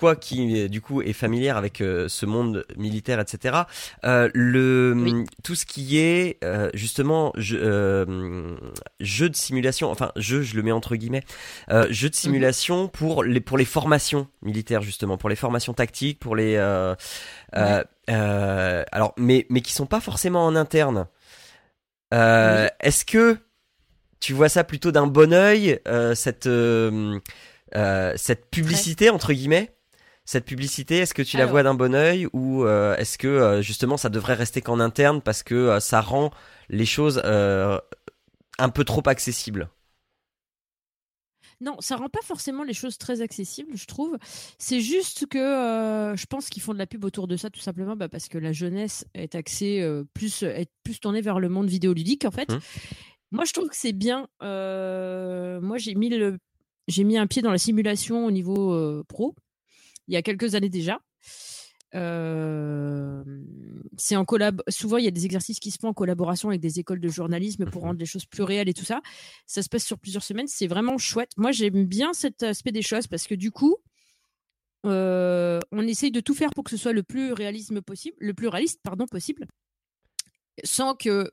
toi 0.00 0.16
qui 0.16 0.68
du 0.70 0.80
coup 0.80 1.02
est 1.02 1.12
familière 1.12 1.58
avec 1.58 1.82
euh, 1.82 2.08
ce 2.08 2.24
monde 2.24 2.64
militaire, 2.78 3.20
etc. 3.20 3.58
Euh, 4.04 4.30
le 4.32 5.24
tout 5.44 5.54
ce 5.54 5.66
qui 5.66 5.98
est 5.98 6.42
euh, 6.42 6.70
justement 6.72 7.32
jeu, 7.36 8.06
jeu 8.98 9.28
de 9.28 9.36
simulation, 9.36 9.90
enfin 9.90 10.10
jeu, 10.16 10.40
je 10.40 10.56
le 10.56 10.62
mets 10.62 10.72
entre 10.72 10.96
guillemets, 10.96 11.22
jeu 11.68 12.08
de 12.08 12.14
mhm. 12.14 12.18
simulation 12.18 12.88
pour 12.88 13.22
les 13.22 13.40
pour 13.40 13.58
les 13.58 13.66
formations 13.66 14.26
militaires 14.40 14.80
justement, 14.80 15.18
pour 15.18 15.28
les 15.28 15.36
formations 15.36 15.74
tactiques, 15.74 16.18
pour 16.18 16.34
les 16.34 16.56
alors 17.52 19.12
mais 19.18 19.46
mais 19.50 19.60
qui 19.60 19.74
sont 19.74 19.86
pas 19.86 20.00
forcément 20.00 20.46
en 20.46 20.56
interne. 20.56 21.08
Est-ce 22.10 23.04
que 23.04 23.36
tu 24.18 24.32
vois 24.32 24.48
ça 24.48 24.64
plutôt 24.64 24.92
d'un 24.92 25.06
bon 25.06 25.34
oeil 25.34 25.78
cette 26.14 26.48
cette 28.16 28.50
publicité 28.50 29.10
entre 29.10 29.34
guillemets? 29.34 29.74
Cette 30.30 30.44
publicité, 30.44 30.98
est-ce 30.98 31.12
que 31.12 31.22
tu 31.22 31.38
la 31.38 31.46
vois 31.46 31.64
d'un 31.64 31.74
bon 31.74 31.92
oeil 31.92 32.28
ou 32.32 32.62
euh, 32.62 32.94
est-ce 32.98 33.18
que 33.18 33.26
euh, 33.26 33.62
justement 33.62 33.96
ça 33.96 34.10
devrait 34.10 34.34
rester 34.34 34.62
qu'en 34.62 34.78
interne 34.78 35.20
parce 35.20 35.42
que 35.42 35.56
euh, 35.56 35.80
ça 35.80 36.00
rend 36.00 36.30
les 36.68 36.86
choses 36.86 37.20
un 37.24 38.68
peu 38.68 38.84
trop 38.84 39.02
accessibles? 39.06 39.68
Non, 41.60 41.74
ça 41.80 41.96
rend 41.96 42.08
pas 42.08 42.22
forcément 42.22 42.62
les 42.62 42.74
choses 42.74 42.96
très 42.96 43.22
accessibles, 43.22 43.76
je 43.76 43.86
trouve. 43.86 44.18
C'est 44.56 44.80
juste 44.80 45.26
que 45.26 46.14
je 46.16 46.26
pense 46.26 46.48
qu'ils 46.48 46.62
font 46.62 46.74
de 46.74 46.78
la 46.78 46.86
pub 46.86 47.04
autour 47.04 47.26
de 47.26 47.36
ça, 47.36 47.50
tout 47.50 47.58
simplement 47.58 47.96
bah, 47.96 48.08
parce 48.08 48.28
que 48.28 48.38
la 48.38 48.52
jeunesse 48.52 49.04
est 49.14 49.34
axée 49.34 49.84
plus, 50.14 50.44
est 50.44 50.70
plus 50.84 51.00
tournée 51.00 51.22
vers 51.22 51.40
le 51.40 51.48
monde 51.48 51.68
vidéoludique, 51.68 52.24
en 52.24 52.30
fait. 52.30 52.52
Mmh. 52.52 52.60
Moi, 53.32 53.44
je 53.46 53.52
trouve 53.52 53.68
que 53.68 53.76
c'est 53.76 53.92
bien. 53.92 54.28
moi, 54.40 55.76
j'ai 55.78 55.96
mis 55.96 56.12
j'ai 56.86 57.02
mis 57.02 57.18
un 57.18 57.26
pied 57.26 57.42
dans 57.42 57.50
la 57.50 57.58
simulation 57.58 58.26
au 58.26 58.30
niveau 58.30 59.02
pro 59.08 59.34
il 60.10 60.14
y 60.14 60.16
a 60.16 60.22
quelques 60.22 60.54
années 60.54 60.68
déjà. 60.68 61.00
C'est 63.96 64.16
en 64.16 64.24
collab. 64.24 64.62
Souvent, 64.68 64.98
il 64.98 65.04
y 65.04 65.08
a 65.08 65.10
des 65.10 65.24
exercices 65.24 65.58
qui 65.58 65.70
se 65.70 65.78
font 65.78 65.88
en 65.88 65.94
collaboration 65.94 66.50
avec 66.50 66.60
des 66.60 66.78
écoles 66.78 67.00
de 67.00 67.08
journalisme 67.08 67.64
pour 67.64 67.82
rendre 67.82 67.98
les 67.98 68.06
choses 68.06 68.26
plus 68.26 68.42
réelles 68.42 68.68
et 68.68 68.74
tout 68.74 68.84
ça. 68.84 69.00
Ça 69.46 69.62
se 69.62 69.68
passe 69.68 69.84
sur 69.84 69.98
plusieurs 69.98 70.22
semaines. 70.22 70.46
C'est 70.46 70.66
vraiment 70.66 70.98
chouette. 70.98 71.30
Moi, 71.36 71.52
j'aime 71.52 71.86
bien 71.86 72.12
cet 72.12 72.42
aspect 72.42 72.72
des 72.72 72.82
choses 72.82 73.06
parce 73.06 73.26
que 73.26 73.34
du 73.34 73.50
coup, 73.50 73.76
euh, 74.86 75.60
on 75.72 75.86
essaye 75.86 76.10
de 76.10 76.20
tout 76.20 76.34
faire 76.34 76.50
pour 76.50 76.64
que 76.64 76.70
ce 76.70 76.76
soit 76.76 76.92
le 76.92 77.02
plus 77.02 77.32
réalisme 77.32 77.82
possible, 77.82 78.16
le 78.18 78.34
plus 78.34 78.48
réaliste 78.48 78.80
pardon 78.82 79.06
possible, 79.06 79.46
sans 80.64 80.94
que 80.94 81.30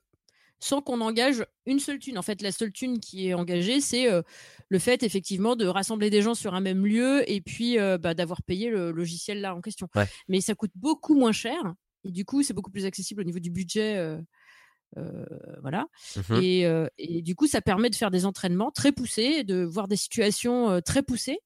sans 0.60 0.82
qu'on 0.82 1.02
engage 1.02 1.46
une 1.66 1.80
seule 1.80 2.00
thune. 2.00 2.18
En 2.18 2.22
fait, 2.22 2.42
la 2.42 2.52
seule 2.52 2.72
thune 2.72 3.00
qui 3.00 3.28
est 3.28 3.34
engagée, 3.34 3.82
c'est 3.82 4.10
euh, 4.12 4.22
le 4.70 4.80
fait 4.80 5.04
effectivement 5.04 5.56
de 5.56 5.66
rassembler 5.66 6.10
des 6.10 6.22
gens 6.22 6.36
sur 6.36 6.56
un 6.56 6.62
même 6.62 6.86
lieu 6.86 7.30
et 7.30 7.42
puis 7.42 7.80
euh, 7.80 7.98
bah, 7.98 8.14
d'avoir 8.14 8.42
payé 8.42 8.70
le 8.70 8.92
logiciel 8.92 9.42
là 9.42 9.56
en 9.56 9.62
question. 9.62 9.88
Mais 10.28 10.42
ça 10.42 10.56
coûte 10.56 10.72
beaucoup 10.76 11.16
moins 11.16 11.32
cher 11.32 11.58
et 12.04 12.12
du 12.12 12.26
coup, 12.26 12.44
c'est 12.44 12.54
beaucoup 12.54 12.72
plus 12.72 12.86
accessible 12.86 13.22
au 13.22 13.26
niveau 13.26 13.40
du 13.40 13.52
budget. 13.52 13.98
Euh, 13.98 15.26
voilà. 15.62 15.88
Mmh 16.16 16.36
et, 16.42 16.62
et, 16.98 17.22
du 17.22 17.36
coup, 17.36 17.46
ça 17.46 17.62
permet 17.62 17.90
de 17.90 17.96
faire 17.96 18.10
des 18.10 18.26
entraînements 18.26 18.72
très 18.72 18.94
poussés, 18.94 19.44
de 19.44 19.64
voir 19.64 19.88
des 19.88 19.98
situations 19.98 20.80
très 20.82 21.04
poussées, 21.04 21.40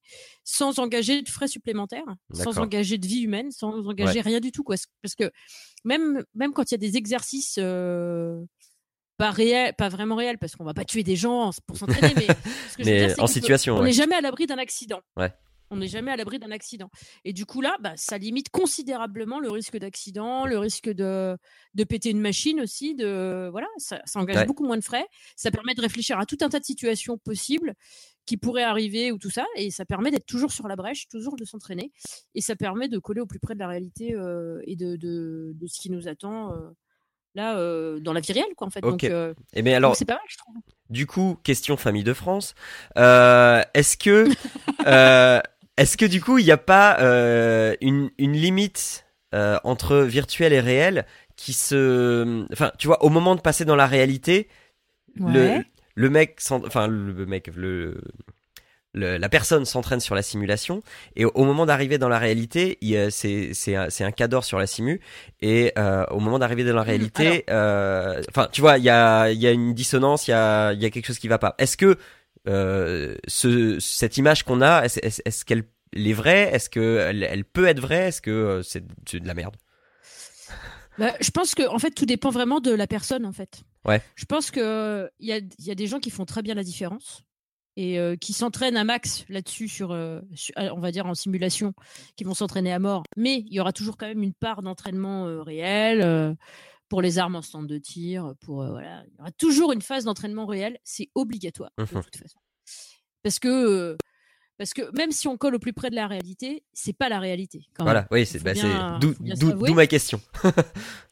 sans 0.43 0.77
engager 0.77 1.21
de 1.23 1.29
frais 1.29 1.47
supplémentaires, 1.47 2.05
sans 2.33 2.59
engager 2.59 2.97
de 2.97 3.07
vie 3.07 3.21
humaine, 3.21 3.49
sans 3.51 3.73
engager 3.87 4.21
rien 4.21 4.39
du 4.39 4.51
tout. 4.51 4.63
Quoi. 4.63 4.75
Parce 5.01 5.15
que 5.15 5.31
même, 5.83 6.23
même 6.35 6.53
quand 6.53 6.69
il 6.69 6.73
y 6.73 6.75
a 6.75 6.77
des 6.77 6.97
exercices 6.97 7.57
pas 9.21 9.29
réel, 9.29 9.75
pas 9.75 9.87
vraiment 9.87 10.15
réel, 10.15 10.39
parce 10.39 10.55
qu'on 10.55 10.63
va 10.63 10.73
pas 10.73 10.83
tuer 10.83 11.03
des 11.03 11.15
gens 11.15 11.51
pour 11.67 11.77
s'entraîner, 11.77 12.11
mais, 12.15 12.27
mais 12.83 13.19
en 13.19 13.27
situation. 13.27 13.77
On 13.77 13.83
n'est 13.83 13.91
jamais 13.91 14.15
à 14.15 14.21
l'abri 14.21 14.47
d'un 14.47 14.57
accident. 14.57 14.99
Ouais. 15.15 15.31
On 15.69 15.75
n'est 15.75 15.87
jamais 15.87 16.09
à 16.09 16.15
l'abri 16.15 16.39
d'un 16.39 16.49
accident. 16.49 16.89
Et 17.23 17.31
du 17.31 17.45
coup 17.45 17.61
là, 17.61 17.77
bah, 17.81 17.93
ça 17.97 18.17
limite 18.17 18.49
considérablement 18.49 19.39
le 19.39 19.51
risque 19.51 19.77
d'accident, 19.77 20.47
le 20.47 20.57
risque 20.57 20.89
de, 20.89 21.37
de 21.75 21.83
péter 21.83 22.09
une 22.09 22.19
machine 22.19 22.61
aussi. 22.61 22.95
De 22.95 23.47
voilà, 23.51 23.67
ça, 23.77 24.01
engage 24.15 24.47
beaucoup 24.47 24.65
moins 24.65 24.77
de 24.77 24.83
frais. 24.83 25.05
Ça 25.35 25.51
permet 25.51 25.75
de 25.75 25.81
réfléchir 25.81 26.17
à 26.17 26.25
tout 26.25 26.37
un 26.41 26.49
tas 26.49 26.59
de 26.59 26.65
situations 26.65 27.19
possibles 27.19 27.75
qui 28.25 28.37
pourraient 28.37 28.63
arriver 28.63 29.11
ou 29.11 29.19
tout 29.19 29.29
ça, 29.29 29.45
et 29.55 29.69
ça 29.69 29.85
permet 29.85 30.09
d'être 30.09 30.25
toujours 30.25 30.51
sur 30.51 30.67
la 30.67 30.75
brèche, 30.75 31.07
toujours 31.09 31.35
de 31.35 31.45
s'entraîner, 31.45 31.91
et 32.33 32.41
ça 32.41 32.55
permet 32.55 32.87
de 32.87 32.97
coller 32.97 33.21
au 33.21 33.25
plus 33.27 33.39
près 33.39 33.53
de 33.53 33.59
la 33.59 33.67
réalité 33.67 34.15
euh, 34.15 34.61
et 34.65 34.75
de, 34.75 34.95
de, 34.95 35.53
de, 35.55 35.67
ce 35.67 35.79
qui 35.79 35.91
nous 35.91 36.07
attend. 36.07 36.53
Euh, 36.53 36.69
là 37.35 37.57
euh, 37.57 37.99
dans 37.99 38.13
la 38.13 38.19
vie 38.19 38.33
réelle 38.33 38.53
quoi 38.55 38.67
en 38.67 38.69
fait. 38.69 38.81
Donc, 38.81 39.03
euh, 39.03 39.33
eh 39.53 39.61
ben, 39.61 39.73
alors 39.73 39.95
c'est 39.95 40.05
pas 40.05 40.15
mal 40.15 40.23
je 40.27 40.37
trouve. 40.37 40.55
du 40.89 41.07
coup 41.07 41.37
question 41.43 41.77
famille 41.77 42.03
de 42.03 42.13
France. 42.13 42.55
Euh, 42.97 43.63
est-ce 43.73 43.97
que 43.97 44.27
est-ce 45.77 45.97
que 45.97 46.05
du 46.05 46.21
coup 46.21 46.37
il 46.37 46.45
n'y 46.45 46.51
a 46.51 46.57
pas 46.57 46.97
une, 47.81 48.11
une 48.17 48.33
limite 48.33 49.05
entre 49.33 49.97
virtuel 49.97 50.53
et 50.53 50.59
réel 50.59 51.05
qui 51.35 51.53
se 51.53 52.45
enfin 52.51 52.71
tu 52.77 52.87
vois 52.87 53.03
au 53.03 53.09
moment 53.09 53.35
de 53.35 53.41
passer 53.41 53.65
dans 53.65 53.75
la 53.75 53.87
réalité 53.87 54.47
le 55.15 55.63
le 55.95 56.09
mec, 56.09 56.39
enfin 56.49 56.87
le 56.87 57.25
mec, 57.25 57.49
le 57.55 58.01
la 58.93 59.29
personne 59.29 59.65
s'entraîne 59.65 60.01
sur 60.01 60.15
la 60.15 60.21
simulation 60.21 60.83
et 61.15 61.25
au, 61.25 61.45
moment 61.45 61.65
d'arriver 61.65 61.97
dans 61.97 62.09
la 62.09 62.19
réalité, 62.19 62.77
c'est 63.09 63.75
un, 63.75 63.87
un 63.99 64.11
cadre 64.11 64.43
sur 64.43 64.59
la 64.59 64.67
simu 64.67 64.99
et 65.39 65.71
euh, 65.77 66.05
au 66.11 66.19
moment 66.19 66.39
d'arriver 66.39 66.63
dans 66.63 66.75
la 66.75 66.81
mmh, 66.81 66.85
réalité, 66.85 67.45
euh, 67.49 68.21
enfin 68.29 68.49
tu 68.51 68.61
vois, 68.61 68.77
il 68.77 68.83
y 68.83 68.89
a 68.89 69.31
y 69.31 69.47
a 69.47 69.51
une 69.51 69.73
dissonance, 69.73 70.27
il 70.27 70.31
y 70.31 70.33
a 70.33 70.73
y 70.73 70.85
a 70.85 70.89
quelque 70.89 71.05
chose 71.05 71.19
qui 71.19 71.27
va 71.27 71.37
pas. 71.37 71.55
Est-ce 71.57 71.77
que 71.77 71.97
euh, 72.47 73.15
ce 73.27 73.79
cette 73.79 74.17
image 74.17 74.43
qu'on 74.43 74.61
a, 74.61 74.83
est-ce 74.83 74.99
est, 74.99 75.43
qu'elle 75.45 75.65
est 75.93 76.13
vraie? 76.13 76.49
Est-ce 76.53 76.69
que 76.69 76.97
elle, 76.99 77.45
peut 77.45 77.67
être 77.67 77.79
vraie? 77.79 78.09
Est-ce 78.09 78.21
que 78.21 78.61
c'est 78.63 78.85
de 78.85 79.27
la 79.27 79.33
merde? 79.33 79.55
Bah, 80.97 81.13
je 81.21 81.31
pense 81.31 81.55
que 81.55 81.67
en 81.67 81.79
fait 81.79 81.91
tout 81.91 82.05
dépend 82.05 82.29
vraiment 82.29 82.59
de 82.59 82.71
la 82.71 82.87
personne 82.87 83.25
en 83.25 83.31
fait. 83.31 83.61
Ouais. 83.85 84.01
Je 84.15 84.25
pense 84.25 84.51
que 84.51 85.09
il 85.19 85.27
y 85.27 85.33
a, 85.33 85.39
y 85.59 85.71
a 85.71 85.75
des 85.75 85.87
gens 85.87 85.99
qui 85.99 86.09
font 86.09 86.25
très 86.25 86.41
bien 86.41 86.55
la 86.55 86.63
différence 86.63 87.23
et 87.81 87.97
euh, 87.97 88.15
qui 88.15 88.31
s'entraînent 88.33 88.77
à 88.77 88.83
max 88.83 89.25
là-dessus 89.27 89.67
sur, 89.67 89.91
euh, 89.91 90.21
on 90.55 90.79
va 90.79 90.91
dire 90.91 91.07
en 91.07 91.15
simulation, 91.15 91.73
qui 92.15 92.23
vont 92.23 92.35
s'entraîner 92.35 92.71
à 92.71 92.77
mort. 92.77 93.01
Mais 93.17 93.43
il 93.47 93.53
y 93.53 93.59
aura 93.59 93.73
toujours 93.73 93.97
quand 93.97 94.05
même 94.05 94.21
une 94.21 94.35
part 94.35 94.61
d'entraînement 94.61 95.27
euh, 95.27 95.41
réel 95.41 96.37
pour 96.89 97.01
les 97.01 97.17
armes 97.17 97.35
en 97.35 97.41
stand 97.41 97.65
de 97.65 97.79
tir. 97.79 98.35
Pour 98.41 98.63
voilà, 98.63 99.03
il 99.07 99.17
y 99.17 99.21
aura 99.21 99.31
toujours 99.31 99.71
une 99.71 99.81
phase 99.81 100.03
d'entraînement 100.03 100.45
réel. 100.45 100.77
C'est 100.83 101.09
obligatoire 101.15 101.71
de 101.79 101.85
toute 101.85 102.17
façon, 102.17 102.39
parce 103.23 103.39
que 103.39 103.97
parce 104.59 104.75
que 104.75 104.95
même 104.95 105.11
si 105.11 105.27
on 105.27 105.37
colle 105.37 105.55
au 105.55 105.59
plus 105.59 105.73
près 105.73 105.89
de 105.89 105.95
la 105.95 106.05
réalité, 106.05 106.63
c'est 106.73 106.93
pas 106.93 107.09
la 107.09 107.19
réalité. 107.19 107.65
voilà, 107.79 108.07
oui, 108.11 108.27
c'est 108.27 108.43
bah, 108.43 108.53
d'où 108.99 109.73
ma 109.73 109.87
question. 109.87 110.21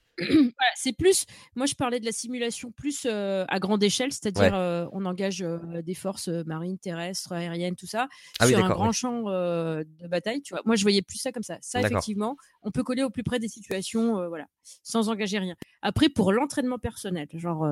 c'est 0.75 0.93
plus. 0.93 1.25
Moi, 1.55 1.65
je 1.65 1.75
parlais 1.75 1.99
de 1.99 2.05
la 2.05 2.11
simulation 2.11 2.71
plus 2.71 3.05
euh, 3.05 3.45
à 3.47 3.59
grande 3.59 3.83
échelle, 3.83 4.11
c'est-à-dire 4.11 4.55
euh, 4.55 4.87
on 4.91 5.05
engage 5.05 5.41
euh, 5.41 5.81
des 5.81 5.93
forces 5.93 6.27
marines, 6.27 6.77
terrestres, 6.77 7.31
aériennes, 7.31 7.75
tout 7.75 7.87
ça 7.87 8.07
ah 8.39 8.47
sur 8.47 8.63
un 8.63 8.69
grand 8.69 8.91
champ 8.91 9.23
de 9.23 10.07
bataille. 10.07 10.41
Tu 10.41 10.53
vois, 10.53 10.61
moi, 10.65 10.75
je 10.75 10.83
voyais 10.83 11.01
plus 11.01 11.17
ça 11.17 11.31
comme 11.31 11.43
ça. 11.43 11.57
Ça, 11.61 11.81
effectivement, 11.81 12.37
on 12.61 12.71
peut 12.71 12.83
coller 12.83 13.03
au 13.03 13.09
plus 13.09 13.23
près 13.23 13.39
des 13.39 13.47
situations, 13.47 14.27
voilà, 14.27 14.45
sans 14.83 15.09
engager 15.09 15.39
rien. 15.39 15.55
Après, 15.81 16.09
pour 16.09 16.31
l'entraînement 16.31 16.79
personnel, 16.79 17.27
genre, 17.33 17.67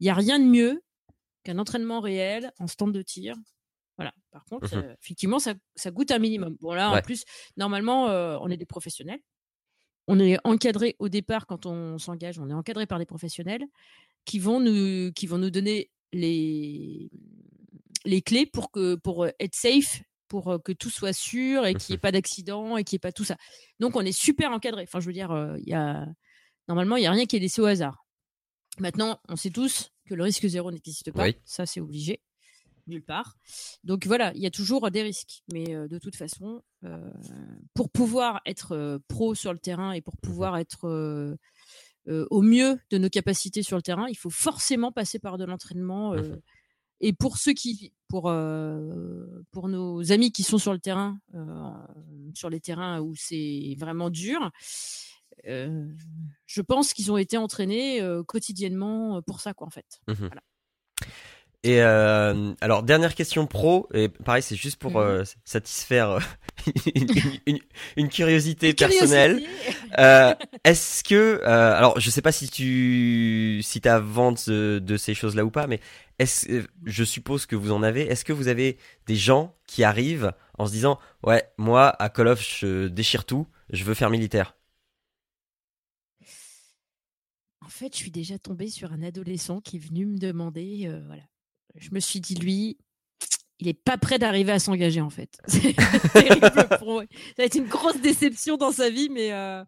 il 0.00 0.06
y 0.06 0.10
a 0.10 0.14
rien 0.14 0.38
de 0.38 0.44
mieux 0.44 0.82
qu'un 1.44 1.58
entraînement 1.58 2.00
réel 2.00 2.52
en 2.58 2.66
stand 2.66 2.92
de 2.92 3.02
tir. 3.02 3.36
Voilà. 3.96 4.12
Par 4.30 4.44
contre, 4.44 4.76
mmh 4.76 4.96
effectivement, 5.02 5.38
ça, 5.38 5.54
ça, 5.74 5.90
goûte 5.90 6.10
un 6.10 6.18
minimum. 6.18 6.56
Bon, 6.60 6.74
là, 6.74 6.90
en 6.90 7.00
plus, 7.00 7.24
normalement, 7.56 8.04
on 8.06 8.48
est 8.48 8.56
des 8.56 8.66
professionnels 8.66 9.20
on 10.06 10.18
est 10.20 10.38
encadré 10.44 10.96
au 10.98 11.08
départ 11.08 11.46
quand 11.46 11.66
on 11.66 11.98
s'engage, 11.98 12.38
on 12.38 12.48
est 12.48 12.54
encadré 12.54 12.86
par 12.86 12.98
des 12.98 13.06
professionnels 13.06 13.64
qui 14.24 14.38
vont 14.38 14.60
nous, 14.60 15.12
qui 15.12 15.26
vont 15.26 15.38
nous 15.38 15.50
donner 15.50 15.90
les, 16.12 17.10
les 18.04 18.22
clés 18.22 18.46
pour, 18.46 18.70
que, 18.70 18.94
pour 18.96 19.26
être 19.26 19.54
safe, 19.54 20.02
pour 20.28 20.58
que 20.64 20.72
tout 20.72 20.90
soit 20.90 21.12
sûr 21.12 21.66
et 21.66 21.74
qu'il 21.74 21.92
n'y 21.92 21.94
ait 21.94 21.96
mmh 21.98 22.00
pas 22.00 22.12
d'accident 22.12 22.76
et 22.76 22.84
qu'il 22.84 22.96
n'y 22.96 22.98
ait 22.98 23.08
pas 23.08 23.12
tout 23.12 23.24
ça. 23.24 23.36
Donc 23.80 23.96
on 23.96 24.00
est 24.00 24.12
super 24.12 24.50
encadré. 24.50 24.82
Enfin, 24.82 25.00
je 25.00 25.06
veux 25.06 25.12
dire, 25.12 25.56
il 25.58 25.68
y 25.68 25.74
a, 25.74 26.06
normalement, 26.68 26.96
il 26.96 27.00
n'y 27.00 27.06
a 27.06 27.12
rien 27.12 27.26
qui 27.26 27.36
est 27.36 27.40
laissé 27.40 27.60
au 27.60 27.66
hasard. 27.66 28.04
Maintenant, 28.78 29.20
on 29.28 29.36
sait 29.36 29.50
tous 29.50 29.90
que 30.06 30.14
le 30.14 30.22
risque 30.22 30.46
zéro 30.46 30.70
n'existe 30.70 31.12
pas. 31.12 31.28
Ça, 31.44 31.66
c'est 31.66 31.80
obligé 31.80 32.20
nulle 32.86 33.02
part. 33.02 33.36
Donc 33.84 34.06
voilà, 34.06 34.32
il 34.34 34.40
y 34.40 34.46
a 34.46 34.50
toujours 34.50 34.90
des 34.90 35.02
risques. 35.02 35.42
Mais 35.52 35.74
euh, 35.74 35.88
de 35.88 35.98
toute 35.98 36.16
façon, 36.16 36.62
euh, 36.84 37.10
pour 37.74 37.90
pouvoir 37.90 38.40
être 38.46 38.72
euh, 38.72 38.98
pro 39.08 39.34
sur 39.34 39.52
le 39.52 39.58
terrain 39.58 39.92
et 39.92 40.00
pour 40.00 40.16
pouvoir 40.16 40.56
être 40.58 41.36
au 42.08 42.42
mieux 42.42 42.78
de 42.90 42.98
nos 42.98 43.08
capacités 43.08 43.62
sur 43.62 43.76
le 43.76 43.82
terrain, 43.82 44.06
il 44.08 44.16
faut 44.16 44.30
forcément 44.30 44.92
passer 44.92 45.18
par 45.18 45.38
de 45.38 45.44
l'entraînement. 45.44 46.14
Mmh 46.14 46.40
et 47.02 47.12
pour 47.12 47.36
ceux 47.36 47.52
qui, 47.52 47.92
pour, 48.08 48.32
pour 49.50 49.68
nos 49.68 50.12
amis 50.12 50.32
qui 50.32 50.42
sont 50.42 50.56
sur 50.56 50.72
le 50.72 50.78
terrain, 50.78 51.20
sur 52.32 52.48
les 52.48 52.58
terrains 52.58 53.02
où 53.02 53.14
c'est 53.14 53.76
vraiment 53.78 54.08
dur, 54.08 54.50
je 55.44 56.62
pense 56.62 56.94
qu'ils 56.94 57.12
ont 57.12 57.18
été 57.18 57.36
entraînés 57.36 58.00
quotidiennement 58.26 59.20
pour 59.20 59.42
ça, 59.42 59.52
quoi, 59.52 59.66
en 59.66 59.70
fait. 59.70 60.00
Mmh 60.08 60.14
voilà. 60.14 60.40
Et 61.62 61.80
euh, 61.80 62.52
alors 62.60 62.82
dernière 62.82 63.14
question 63.14 63.46
pro, 63.46 63.88
et 63.92 64.08
pareil 64.08 64.42
c'est 64.42 64.54
juste 64.54 64.78
pour 64.78 64.92
mhm. 64.92 64.98
euh, 64.98 65.24
satisfaire 65.44 66.10
euh, 66.10 66.20
une, 67.96 68.08
curiosité 68.08 68.72
personnelle. 68.72 69.42
Est-ce 70.64 71.02
que, 71.02 71.42
alors 71.44 71.98
je 71.98 72.08
sais 72.10 72.22
pas 72.22 72.32
si 72.32 72.48
tu 72.48 73.60
si 73.62 73.80
as 73.88 73.98
vente 73.98 74.48
de, 74.48 74.96
ces 74.96 75.14
choses-là 75.14 75.44
ou 75.44 75.50
pas, 75.50 75.66
mais 75.66 75.80
est-ce, 76.18 76.64
je 76.84 77.04
suppose 77.04 77.46
que 77.46 77.56
vous 77.56 77.72
en 77.72 77.82
avez. 77.82 78.02
Est-ce 78.02 78.24
que 78.24 78.32
vous 78.32 78.48
avez 78.48 78.78
des 79.06 79.16
gens 79.16 79.54
qui 79.66 79.82
arrivent 79.82 80.32
en 80.58 80.66
se 80.66 80.72
disant 80.72 81.00
ouais 81.24 81.42
moi 81.58 81.88
à 82.00 82.08
Call 82.10 82.28
of 82.28 82.40
je 82.40 82.86
déchire 82.86 83.24
tout, 83.24 83.46
je 83.70 83.82
veux 83.82 83.94
faire 83.94 84.10
militaire. 84.10 84.54
En 87.60 87.68
fait, 87.68 87.92
je 87.92 87.98
suis 87.98 88.12
déjà 88.12 88.38
tombée 88.38 88.68
sur 88.68 88.92
un 88.92 89.02
adolescent 89.02 89.60
qui 89.60 89.76
est 89.76 89.80
venu 89.80 90.06
me 90.06 90.18
demander, 90.18 90.88
voilà, 91.06 91.24
je 91.78 91.90
me 91.92 92.00
suis 92.00 92.20
dit, 92.20 92.34
lui, 92.34 92.76
il 93.58 93.68
est 93.68 93.74
pas 93.74 93.96
prêt 93.96 94.18
d'arriver 94.18 94.52
à 94.52 94.58
s'engager 94.58 95.00
en 95.00 95.10
fait. 95.10 95.38
Terrible 95.48 96.50
Ça 96.52 96.76
va 97.38 97.44
être 97.44 97.54
une 97.54 97.68
grosse 97.68 98.00
déception 98.00 98.56
dans 98.56 98.72
sa 98.72 98.90
vie, 98.90 99.08
mais 99.08 99.32
euh, 99.32 99.64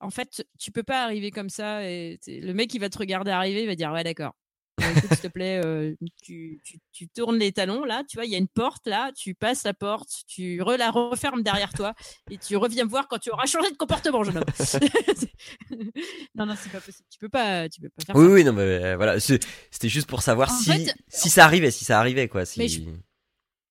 en 0.00 0.10
fait, 0.10 0.44
tu 0.58 0.72
peux 0.72 0.82
pas 0.82 1.04
arriver 1.04 1.30
comme 1.30 1.50
ça. 1.50 1.82
Le 1.82 2.52
mec, 2.52 2.72
il 2.74 2.80
va 2.80 2.88
te 2.88 2.98
regarder 2.98 3.30
arriver, 3.30 3.62
il 3.62 3.66
va 3.66 3.74
dire 3.74 3.92
ouais 3.92 4.04
d'accord. 4.04 4.34
S'il 4.80 5.20
te 5.20 5.28
plaît, 5.28 5.60
euh, 5.64 5.94
tu, 6.22 6.60
tu, 6.92 7.08
tournes 7.08 7.38
les 7.38 7.52
talons 7.52 7.84
là, 7.84 8.02
tu 8.08 8.16
vois, 8.16 8.24
il 8.24 8.30
y 8.30 8.34
a 8.34 8.38
une 8.38 8.48
porte 8.48 8.86
là, 8.86 9.10
tu 9.16 9.34
passes 9.34 9.64
la 9.64 9.74
porte, 9.74 10.10
tu 10.26 10.62
la 10.78 10.90
refermes 10.90 11.42
derrière 11.42 11.72
toi 11.72 11.94
et 12.30 12.38
tu 12.38 12.56
reviens 12.56 12.84
me 12.84 12.90
voir 12.90 13.08
quand 13.08 13.18
tu 13.18 13.30
auras 13.30 13.46
changé 13.46 13.70
de 13.70 13.76
comportement, 13.76 14.22
jeune 14.24 14.38
homme. 14.38 14.44
non, 16.34 16.46
non, 16.46 16.54
c'est 16.56 16.70
pas 16.70 16.80
possible. 16.80 17.06
Tu 17.10 17.18
peux 17.18 17.28
pas, 17.28 17.68
tu 17.68 17.80
peux 17.80 17.90
pas 17.90 18.04
faire 18.04 18.16
oui, 18.16 18.26
ça. 18.26 18.32
Oui, 18.32 18.44
non, 18.44 18.52
mais 18.52 18.62
euh, 18.62 18.96
voilà, 18.96 19.20
c'était 19.20 19.88
juste 19.88 20.08
pour 20.08 20.22
savoir 20.22 20.50
si, 20.50 20.90
si 21.08 21.30
ça 21.30 21.44
arrivait, 21.44 21.70
si 21.70 21.84
ça 21.84 21.98
arrivait 21.98 22.28
quoi. 22.28 22.44
Si... 22.44 22.88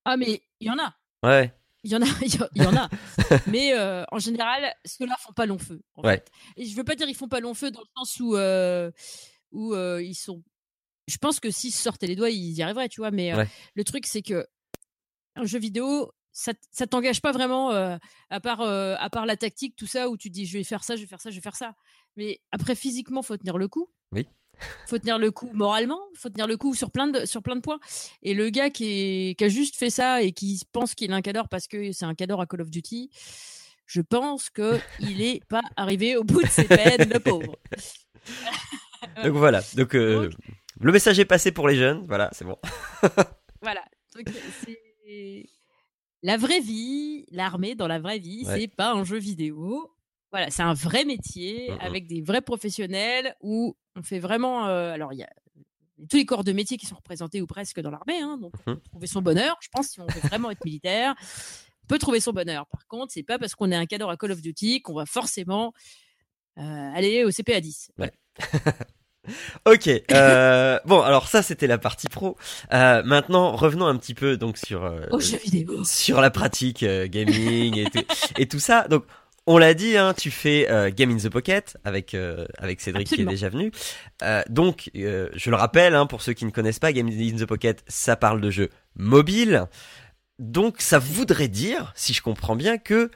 Ah, 0.06 0.18
mais 0.18 0.42
il 0.60 0.68
y 0.68 0.72
en 0.72 0.80
a. 0.80 0.94
Ouais. 1.24 1.54
Il 1.84 1.92
y 1.92 1.96
en 1.96 2.02
a, 2.02 2.06
il 2.22 2.62
y 2.62 2.66
en 2.66 2.76
a. 2.76 2.90
mais 3.48 3.74
euh, 3.74 4.04
en 4.12 4.20
général, 4.20 4.74
ceux-là 4.86 5.16
font 5.20 5.34
pas 5.34 5.46
long 5.46 5.60
feu. 5.60 5.82
En 5.96 6.04
ouais. 6.04 6.16
fait. 6.16 6.32
Et 6.58 6.66
je 6.66 6.76
veux 6.76 6.84
pas 6.84 6.96
dire 6.96 7.08
ils 7.08 7.16
font 7.16 7.30
pas 7.30 7.40
long 7.40 7.54
feu 7.54 7.72
dans 7.72 7.82
le 7.82 7.88
sens 7.96 8.20
où 8.20 8.36
où 9.52 9.76
ils 10.00 10.16
sont 10.16 10.44
je 11.10 11.18
pense 11.18 11.40
que 11.40 11.52
s'ils 11.52 11.74
sortaient 11.74 12.08
les 12.08 12.16
doigts, 12.16 12.30
ils 12.30 12.54
y 12.54 12.62
arriveraient, 12.62 12.90
tu 12.90 13.02
vois. 13.02 13.12
Mais 13.12 13.34
euh, 13.34 13.44
le 13.76 13.84
truc, 13.84 14.06
c'est 14.06 14.22
que 14.22 14.48
un 15.36 15.46
jeu 15.46 15.60
vidéo, 15.60 16.12
ça, 16.32 16.54
ça 16.72 16.88
t'engage 16.88 17.22
pas 17.22 17.32
vraiment 17.32 17.72
euh, 17.72 17.98
à 18.30 18.40
part 18.40 18.62
euh, 18.62 18.96
à 19.00 19.10
part 19.10 19.26
la 19.26 19.36
tactique, 19.36 19.76
tout 19.76 19.88
ça, 19.88 20.10
où 20.10 20.18
tu 20.18 20.30
dis 20.30 20.46
je 20.46 20.58
vais 20.58 20.64
faire 20.64 20.84
ça, 20.84 20.96
je 20.96 21.02
vais 21.02 21.08
faire 21.08 21.22
ça, 21.22 21.30
je 21.30 21.36
vais 21.36 21.42
faire 21.42 21.56
ça. 21.56 21.74
Mais 22.16 22.40
après, 22.52 22.76
physiquement, 22.76 23.22
faut 23.22 23.38
tenir 23.38 23.58
le 23.58 23.68
coup. 23.68 23.90
Oui. 24.12 24.28
Faut 24.88 25.00
tenir 25.00 25.18
le 25.18 25.32
coup 25.32 25.50
moralement, 25.54 26.02
faut 26.16 26.30
tenir 26.30 26.46
le 26.46 26.58
coup 26.58 26.76
sur 26.76 26.92
plein 26.92 27.08
de 27.08 27.26
sur 27.26 27.42
plein 27.42 27.56
de 27.56 27.62
points. 27.62 27.80
Et 28.24 28.34
le 28.34 28.50
gars 28.50 28.70
qui, 28.70 29.36
qui 29.38 29.44
a 29.44 29.48
juste 29.48 29.78
fait 29.78 29.90
ça 29.90 30.22
et 30.22 30.34
qui 30.34 30.62
pense 30.74 30.96
qu'il 30.96 31.12
est 31.12 31.14
un 31.14 31.22
cadre 31.22 31.48
parce 31.48 31.68
que 31.68 31.94
c'est 31.94 32.06
un 32.06 32.14
cadre 32.14 32.42
à 32.42 32.46
Call 32.46 32.62
of 32.62 32.70
Duty, 32.70 33.10
je 33.86 34.02
pense 34.02 34.50
que 34.50 34.78
il 35.00 35.22
est 35.22 35.46
pas 35.48 35.62
arrivé 35.78 36.18
au 36.18 36.26
bout 36.26 36.42
de 36.44 36.48
ses 36.48 36.66
peines, 36.66 37.10
le 37.10 37.20
pauvre. 37.20 37.58
Donc 39.24 39.34
voilà. 39.34 39.62
Donc, 39.76 39.96
le 40.80 40.92
message 40.92 41.20
est 41.20 41.26
passé 41.26 41.52
pour 41.52 41.68
les 41.68 41.76
jeunes, 41.76 42.06
voilà, 42.08 42.30
c'est 42.32 42.46
bon. 42.46 42.58
voilà. 43.62 43.84
c'est 44.14 45.50
la 46.22 46.38
vraie 46.38 46.60
vie, 46.60 47.26
l'armée 47.32 47.76
dans 47.76 47.88
la 47.88 48.00
vraie 48.00 48.20
vie, 48.20 48.46
c'est 48.46 48.68
pas 48.68 48.92
un 48.92 49.04
jeu 49.04 49.18
vidéo. 49.18 49.94
Voilà, 50.32 50.52
c'est 50.52 50.62
un 50.62 50.74
vrai 50.74 51.06
métier 51.06 51.72
avec 51.80 52.08
des 52.08 52.22
vrais 52.22 52.42
professionnels 52.42 53.36
où 53.42 53.76
on 53.96 54.04
fait 54.04 54.20
vraiment. 54.20 54.68
Euh, 54.68 54.94
alors, 54.94 55.14
il 55.14 55.20
y 55.20 55.24
a 55.24 55.30
tous 56.10 56.18
les 56.18 56.26
corps 56.26 56.44
de 56.44 56.52
métier 56.52 56.78
qui 56.78 56.86
sont 56.86 56.96
représentés 56.96 57.42
ou 57.42 57.48
presque 57.48 57.80
dans 57.80 57.90
l'armée, 57.90 58.22
hein, 58.22 58.38
donc 58.38 58.54
on 58.68 58.76
peut 58.76 58.82
trouver 58.90 59.08
son 59.08 59.22
bonheur. 59.22 59.58
Je 59.62 59.70
pense 59.70 59.88
si 59.88 60.00
on 60.00 60.06
veut 60.06 60.22
vraiment 60.22 60.52
être 60.52 60.64
militaire, 60.64 61.16
on 61.84 61.88
peut 61.88 61.98
trouver 61.98 62.20
son 62.20 62.32
bonheur. 62.32 62.68
Par 62.68 62.86
contre, 62.88 63.12
c'est 63.12 63.24
pas 63.24 63.40
parce 63.40 63.56
qu'on 63.56 63.72
est 63.72 63.76
un 63.76 63.86
cadre 63.86 64.10
à 64.10 64.18
Call 64.18 64.32
of 64.32 64.42
Duty 64.42 64.82
qu'on 64.82 64.94
va 64.94 65.06
forcément 65.06 65.74
euh, 66.58 66.62
aller 66.62 67.26
au 67.26 67.32
CPA 67.32 67.60
10. 67.60 67.92
Ouais. 67.98 68.12
Ok. 69.66 69.90
Euh, 70.12 70.80
bon, 70.86 71.02
alors 71.02 71.28
ça 71.28 71.42
c'était 71.42 71.68
la 71.68 71.78
partie 71.78 72.08
pro. 72.08 72.38
Euh, 72.74 73.04
maintenant, 73.04 73.56
revenons 73.56 73.86
un 73.88 73.98
petit 73.98 74.14
peu 74.14 74.38
donc 74.38 74.58
sur 74.58 74.86
euh, 74.86 75.00
sur 75.84 76.22
la 76.22 76.30
pratique 76.30 76.84
gaming 76.84 77.78
et, 77.78 77.86
tout, 77.86 78.04
et 78.38 78.48
tout 78.48 78.60
ça. 78.60 78.88
Donc, 78.88 79.06
on 79.48 79.58
l'a 79.58 79.74
dit, 79.74 79.98
hein, 79.98 80.14
tu 80.16 80.32
fais 80.32 80.68
Game 80.96 81.12
in 81.12 81.18
the 81.18 81.30
Pocket 81.30 81.78
avec 81.84 82.16
avec 82.58 82.82
Cédric 82.82 83.08
qui 83.08 83.22
est 83.22 83.26
déjà 83.26 83.50
venu. 83.50 83.72
donc, 84.50 84.92
je 84.94 85.50
le 85.50 85.56
rappelle, 85.56 85.96
hein, 85.96 86.06
pour 86.06 86.22
ceux 86.22 86.34
qui 86.34 86.46
ne 86.46 86.52
connaissent 86.52 86.80
pas, 86.80 86.94
Game 86.94 87.08
in 87.08 87.38
the 87.38 87.46
Pocket, 87.46 87.84
ça 87.88 88.16
parle 88.16 88.42
de 88.42 88.52
jeux 88.52 88.70
mobiles. 88.96 89.66
Donc, 90.38 90.76
ça 90.80 91.00
voudrait 91.00 91.50
dire, 91.50 91.92
si 91.96 92.14
je 92.14 92.22
comprends 92.22 92.56
bien, 92.56 92.78
que 92.78 93.12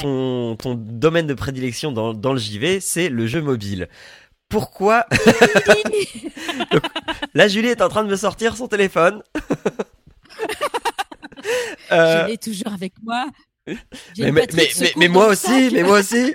ton 0.00 0.56
ton 0.56 0.74
domaine 0.74 1.26
de 1.26 1.34
prédilection 1.34 1.92
dans 1.92 2.12
dans 2.14 2.32
le 2.32 2.38
JV, 2.38 2.80
c'est 2.80 3.08
le 3.08 3.26
jeu 3.26 3.40
mobile. 3.40 3.88
Pourquoi 4.48 5.06
Là, 7.34 7.48
Julie 7.48 7.68
est 7.68 7.82
en 7.82 7.88
train 7.88 8.04
de 8.04 8.10
me 8.10 8.16
sortir 8.16 8.56
son 8.56 8.68
téléphone. 8.68 9.22
Euh, 11.92 12.22
Je 12.22 12.26
l'ai 12.26 12.38
toujours 12.38 12.72
avec 12.72 12.94
moi. 13.04 13.26
Mais, 14.18 14.32
mais, 14.96 15.08
moi 15.08 15.28
aussi, 15.28 15.70
mais 15.72 15.84
moi 15.84 16.00
aussi. 16.00 16.34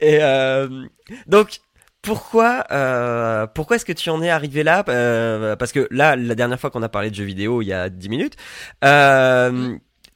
Et 0.00 0.18
euh, 0.20 0.86
donc, 1.28 1.60
pourquoi, 2.02 2.64
euh, 2.72 3.46
pourquoi 3.46 3.76
est-ce 3.76 3.84
que 3.84 3.92
tu 3.92 4.10
en 4.10 4.20
es 4.22 4.30
arrivé 4.30 4.64
là? 4.64 4.82
Parce 5.56 5.70
que 5.70 5.86
là, 5.92 6.16
la 6.16 6.34
dernière 6.34 6.58
fois 6.58 6.70
qu'on 6.70 6.82
a 6.82 6.88
parlé 6.88 7.10
de 7.10 7.14
jeux 7.14 7.24
vidéo, 7.24 7.62
il 7.62 7.66
y 7.66 7.72
a 7.72 7.88
10 7.88 8.08
minutes, 8.08 8.36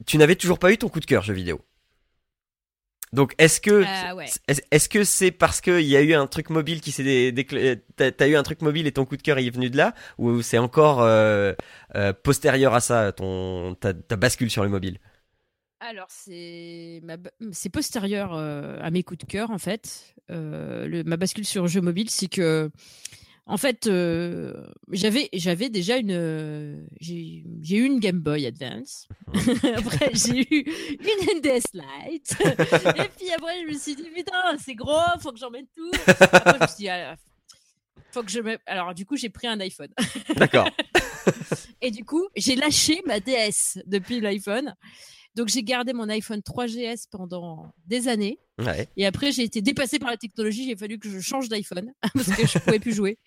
tu 0.07 0.19
n'avais 0.19 0.35
toujours 0.35 0.59
pas 0.59 0.73
eu 0.73 0.79
ton 0.79 0.89
coup 0.89 1.01
de 1.01 1.07
cœur 1.07 1.23
jeux 1.23 1.35
vidéo. 1.35 1.61
Donc 3.13 3.35
est-ce 3.39 3.61
que 3.61 3.85
euh, 3.85 4.25
est-ce 4.71 4.89
que 4.89 5.03
c'est 5.03 5.33
parce 5.33 5.61
qu'il 5.61 5.81
y 5.81 5.97
a 5.97 6.03
eu 6.03 6.15
un 6.15 6.29
truc 6.29 6.49
mobile 6.49 6.81
qui 6.81 6.93
s'est 6.93 7.35
t'as 7.97 8.29
eu 8.29 8.37
un 8.37 8.43
truc 8.45 8.63
mobile 8.63 8.87
et 8.87 8.93
ton 8.93 9.05
coup 9.05 9.17
de 9.17 9.23
cœur 9.23 9.39
est 9.39 9.51
venu 9.51 9.69
de 9.69 9.77
là 9.77 9.95
ou 10.19 10.43
c'est 10.43 10.59
encore 10.59 11.03
euh, 11.03 11.53
euh, 11.97 12.13
postérieur 12.13 12.73
à 12.73 12.81
ça 12.81 13.11
ton 13.11 13.75
ta, 13.75 13.93
bascule 14.17 14.51
sur 14.51 14.63
le 14.63 14.69
mobile? 14.69 14.99
Alors 15.81 16.07
c'est 16.09 17.03
c'est 17.51 17.71
postérieur 17.71 18.35
à 18.35 18.91
mes 18.91 19.03
coups 19.03 19.19
de 19.19 19.27
cœur 19.27 19.51
en 19.51 19.59
fait. 19.59 20.15
Le... 20.29 21.03
ma 21.03 21.17
bascule 21.17 21.45
sur 21.45 21.63
le 21.63 21.69
jeu 21.69 21.81
mobile 21.81 22.11
c'est 22.11 22.29
que 22.29 22.71
en 23.47 23.57
fait, 23.57 23.87
euh, 23.87 24.67
j'avais 24.93 25.29
j'avais 25.33 25.69
déjà 25.69 25.97
une 25.97 26.13
euh, 26.13 26.87
j'ai 27.01 27.45
eu 27.77 27.85
une 27.85 27.99
Game 27.99 28.21
Boy 28.21 28.47
Advance. 28.47 29.09
après, 29.77 30.11
j'ai 30.15 30.41
eu 30.41 30.65
une 31.01 31.39
NDS 31.39 31.73
Lite. 31.75 32.37
et 32.41 33.09
puis 33.17 33.33
après, 33.37 33.61
je 33.63 33.73
me 33.73 33.79
suis 33.79 33.97
dit 33.97 34.09
putain, 34.15 34.57
c'est 34.59 34.75
gros, 34.75 35.19
faut 35.21 35.33
que 35.33 35.39
j'en 35.39 35.51
mette 35.51 35.69
tout. 35.75 35.91
Après, 36.07 36.55
je 36.59 36.63
me 36.63 36.67
suis 36.69 36.77
dit, 36.77 36.89
ah, 36.89 37.17
faut 38.13 38.23
que 38.23 38.31
je 38.31 38.41
me... 38.41 38.59
Alors 38.67 38.95
du 38.95 39.07
coup, 39.07 39.17
j'ai 39.17 39.31
pris 39.31 39.47
un 39.47 39.59
iPhone. 39.61 39.91
D'accord. 40.37 40.69
et 41.81 41.91
du 41.91 42.05
coup, 42.05 42.29
j'ai 42.37 42.57
lâché 42.57 43.03
ma 43.07 43.21
DS 43.21 43.79
depuis 43.87 44.21
l'iPhone. 44.21 44.75
Donc 45.37 45.49
j'ai 45.49 45.63
gardé 45.63 45.93
mon 45.93 46.09
iPhone 46.09 46.41
3GS 46.41 47.05
pendant 47.11 47.73
des 47.87 48.09
années. 48.09 48.39
Et 48.97 49.07
après, 49.07 49.33
j'ai 49.33 49.43
été 49.43 49.63
dépassée 49.63 49.99
par 49.99 50.11
la 50.11 50.17
technologie. 50.17 50.73
A 50.73 50.77
fallu 50.77 50.99
que 50.99 51.09
je 51.09 51.21
change 51.21 51.49
d'iPhone 51.49 51.93
parce 52.15 52.29
que 52.29 52.47
je 52.47 52.59
pouvais 52.59 52.79
plus 52.79 52.95
jouer 52.95 53.19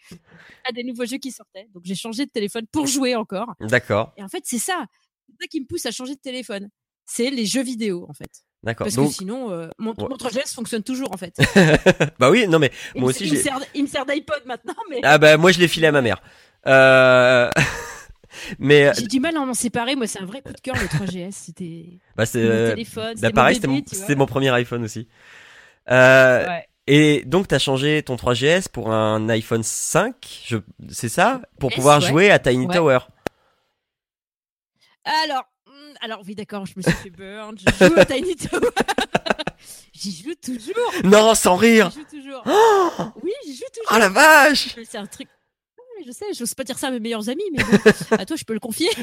à 0.68 0.72
des 0.72 0.84
nouveaux 0.84 1.06
jeux 1.06 1.18
qui 1.18 1.32
sortaient. 1.32 1.68
Donc 1.74 1.84
j'ai 1.86 1.96
changé 1.96 2.26
de 2.26 2.32
téléphone 2.32 2.66
pour 2.72 2.88
jouer 2.88 3.16
encore. 3.16 3.54
D'accord. 3.62 4.14
Et 4.18 4.24
en 4.24 4.30
fait, 4.30 4.44
c'est 4.46 4.60
ça. 4.60 4.86
C'est 5.28 5.36
ça 5.42 5.48
qui 5.48 5.62
me 5.62 5.66
pousse 5.66 5.86
à 5.86 5.92
changer 5.92 6.16
de 6.16 6.20
téléphone. 6.20 6.70
C'est 7.06 7.30
les 7.30 7.46
jeux 7.46 7.64
vidéo, 7.64 8.06
en 8.10 8.14
fait. 8.14 8.30
D'accord. 8.64 8.86
Parce 8.86 8.96
que 8.96 9.14
sinon, 9.14 9.52
euh, 9.52 9.68
mon, 9.78 9.94
3GS 9.94 10.54
fonctionne 10.54 10.84
toujours, 10.84 11.12
en 11.14 11.18
fait. 11.18 11.36
bah 12.20 12.30
oui, 12.30 12.48
non 12.48 12.60
mais 12.60 12.72
moi 12.96 13.10
aussi, 13.10 13.26
il 13.26 13.84
me 13.84 13.88
sert, 13.88 14.06
d'iPod 14.06 14.44
maintenant, 14.46 14.76
mais. 14.90 15.02
Ah 15.04 15.18
bah 15.18 15.36
moi, 15.38 15.52
je 15.52 15.60
l'ai 15.60 15.68
filé 15.68 15.88
à 15.88 15.92
ma 15.92 16.02
mère. 16.02 16.22
Euh... 16.66 17.50
Mais 18.60 18.92
j'ai 18.98 19.08
du 19.08 19.20
mal 19.20 19.36
à 19.38 19.46
m'en 19.46 19.54
séparer. 19.54 19.96
Moi, 19.96 20.08
c'est 20.08 20.22
un 20.22 20.26
vrai 20.26 20.42
coup 20.42 20.54
de 20.54 20.60
cœur 20.62 20.76
le 20.76 20.88
3GS. 20.88 21.32
C'était 21.32 22.00
bah, 22.16 22.26
c'est 22.26 22.44
mon 22.44 22.70
téléphone. 22.72 23.16
Bah, 23.22 23.32
pareil, 23.32 23.56
c'était 23.56 24.16
mon, 24.16 24.26
premier 24.26 24.50
iPhone 24.50 24.84
aussi. 24.84 25.08
Euh, 25.90 26.48
Et 26.88 27.24
donc, 27.26 27.48
tu 27.48 27.56
as 27.56 27.60
changé 27.60 28.04
ton 28.04 28.16
3GS 28.16 28.70
pour 28.70 28.92
un 28.92 29.30
iPhone 29.30 29.64
5, 29.64 30.16
je... 30.46 30.58
c'est 30.90 31.10
ça? 31.10 31.42
Pour 31.60 31.72
pouvoir 31.72 32.02
jouer 32.02 32.32
à 32.32 32.40
Tiny 32.40 32.68
Tower. 32.68 33.00
Alors, 35.06 35.44
hmm, 35.68 35.94
alors 36.02 36.22
oui, 36.26 36.36
d'accord, 36.36 36.66
je 36.66 36.74
me 36.78 36.82
suis 36.82 36.92
fait 36.92 37.10
burn. 37.10 37.58
Je 37.58 37.86
joue 37.88 37.94
à 37.98 38.06
Tiny 38.06 38.36
Tower. 38.36 38.70
j'y 39.94 40.12
joue 40.24 40.36
toujours. 40.36 40.92
Non, 41.04 41.36
sans 41.36 41.56
rire. 41.56 41.92
J'y 41.92 42.00
joue 42.00 42.22
toujours. 42.22 42.44
Oh 42.46 42.92
oui, 43.24 43.32
j'y 43.46 43.56
joue 43.56 43.66
toujours. 43.74 43.92
Oh 43.94 44.00
la 44.00 44.10
vache 44.10 44.76
C'est 44.86 44.98
un 44.98 45.06
truc 45.06 45.28
je 46.06 46.12
sais, 46.12 46.26
j'ose 46.38 46.54
pas 46.54 46.64
dire 46.64 46.78
ça 46.78 46.88
à 46.88 46.92
mes 46.92 47.00
meilleurs 47.00 47.30
amis, 47.30 47.44
mais 47.52 47.64
à 48.12 48.26
toi, 48.26 48.36
je 48.36 48.44
peux 48.44 48.54
le 48.54 48.60
confier. 48.60 48.90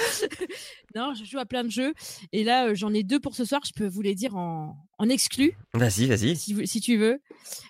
non, 0.94 1.14
je 1.14 1.24
joue 1.24 1.38
à 1.38 1.46
plein 1.46 1.64
de 1.64 1.70
jeux. 1.70 1.94
Et 2.32 2.44
là, 2.44 2.68
euh, 2.68 2.74
j'en 2.74 2.92
ai 2.92 3.02
deux 3.02 3.20
pour 3.20 3.34
ce 3.34 3.44
soir. 3.44 3.60
Je 3.66 3.72
peux 3.72 3.86
vous 3.86 4.02
les 4.02 4.14
dire 4.14 4.36
en, 4.36 4.76
en 4.98 5.08
exclu. 5.08 5.56
Vas-y, 5.74 6.06
vas-y. 6.06 6.36
Si, 6.36 6.80
tu 6.80 6.96
veux. 6.96 7.20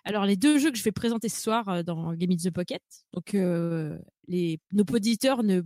Alors, 0.05 0.25
les 0.25 0.37
deux 0.37 0.59
jeux 0.59 0.71
que 0.71 0.79
je 0.79 0.83
vais 0.83 0.93
présenter 0.93 1.29
ce 1.29 1.41
soir 1.41 1.69
euh, 1.69 1.83
dans 1.83 2.15
Game 2.15 2.31
in 2.31 2.37
the 2.37 2.53
Pocket. 2.53 2.83
Donc, 3.13 3.35
euh, 3.35 3.99
les, 4.29 4.61
nos 4.73 4.85
auditeurs 4.93 5.43
ne 5.43 5.63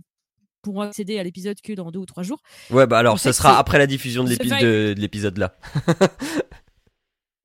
pourront 0.61 0.81
accéder 0.81 1.19
à 1.19 1.23
l'épisode 1.23 1.59
que 1.61 1.73
dans 1.73 1.91
deux 1.91 1.99
ou 1.99 2.05
trois 2.05 2.23
jours. 2.23 2.41
Ouais, 2.71 2.87
bah 2.87 2.97
alors, 2.97 3.19
ça 3.19 3.33
sera 3.33 3.59
après 3.59 3.77
la 3.77 3.85
diffusion 3.85 4.23
de 4.23 4.95
l'épisode 4.97 5.37
là. 5.37 5.55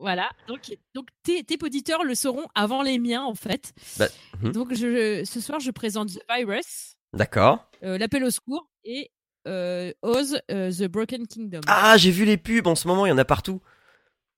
Voilà, 0.00 0.30
donc, 0.48 0.74
donc 0.94 1.08
tes, 1.22 1.44
tes 1.44 1.58
auditeurs 1.62 2.04
le 2.04 2.14
sauront 2.14 2.46
avant 2.54 2.82
les 2.82 2.98
miens 2.98 3.22
en 3.22 3.34
fait. 3.34 3.74
Bah, 3.98 4.06
hum. 4.42 4.50
Donc 4.52 4.72
je, 4.72 5.22
ce 5.24 5.40
soir 5.40 5.60
je 5.60 5.70
présente 5.70 6.08
The 6.08 6.22
Virus. 6.34 6.96
D'accord. 7.12 7.70
Euh, 7.82 7.98
L'appel 7.98 8.24
au 8.24 8.30
secours 8.30 8.70
et 8.82 9.10
euh, 9.46 9.92
Oz 10.00 10.40
euh, 10.50 10.72
The 10.72 10.84
Broken 10.84 11.26
Kingdom. 11.26 11.60
Ah 11.66 11.98
j'ai 11.98 12.10
vu 12.10 12.24
les 12.24 12.38
pubs 12.38 12.66
en 12.66 12.74
ce 12.74 12.88
moment, 12.88 13.04
il 13.04 13.10
y 13.10 13.12
en 13.12 13.18
a 13.18 13.26
partout. 13.26 13.60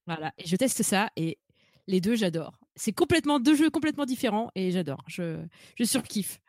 Voilà, 0.07 0.33
et 0.37 0.47
je 0.49 0.57
teste 0.57 0.83
ça 0.83 1.11
et 1.17 1.39
les 1.87 2.01
deux 2.01 2.17
j'adore. 2.17 2.59
C'est 2.75 2.93
complètement 2.93 3.39
deux 3.39 3.55
jeux 3.55 3.71
complètement 3.71 4.05
différents 4.05 4.51
et 4.57 4.73
j'adore. 4.73 5.05
Je, 5.07 5.39
je 5.79 5.85
surkiffe. 5.85 6.41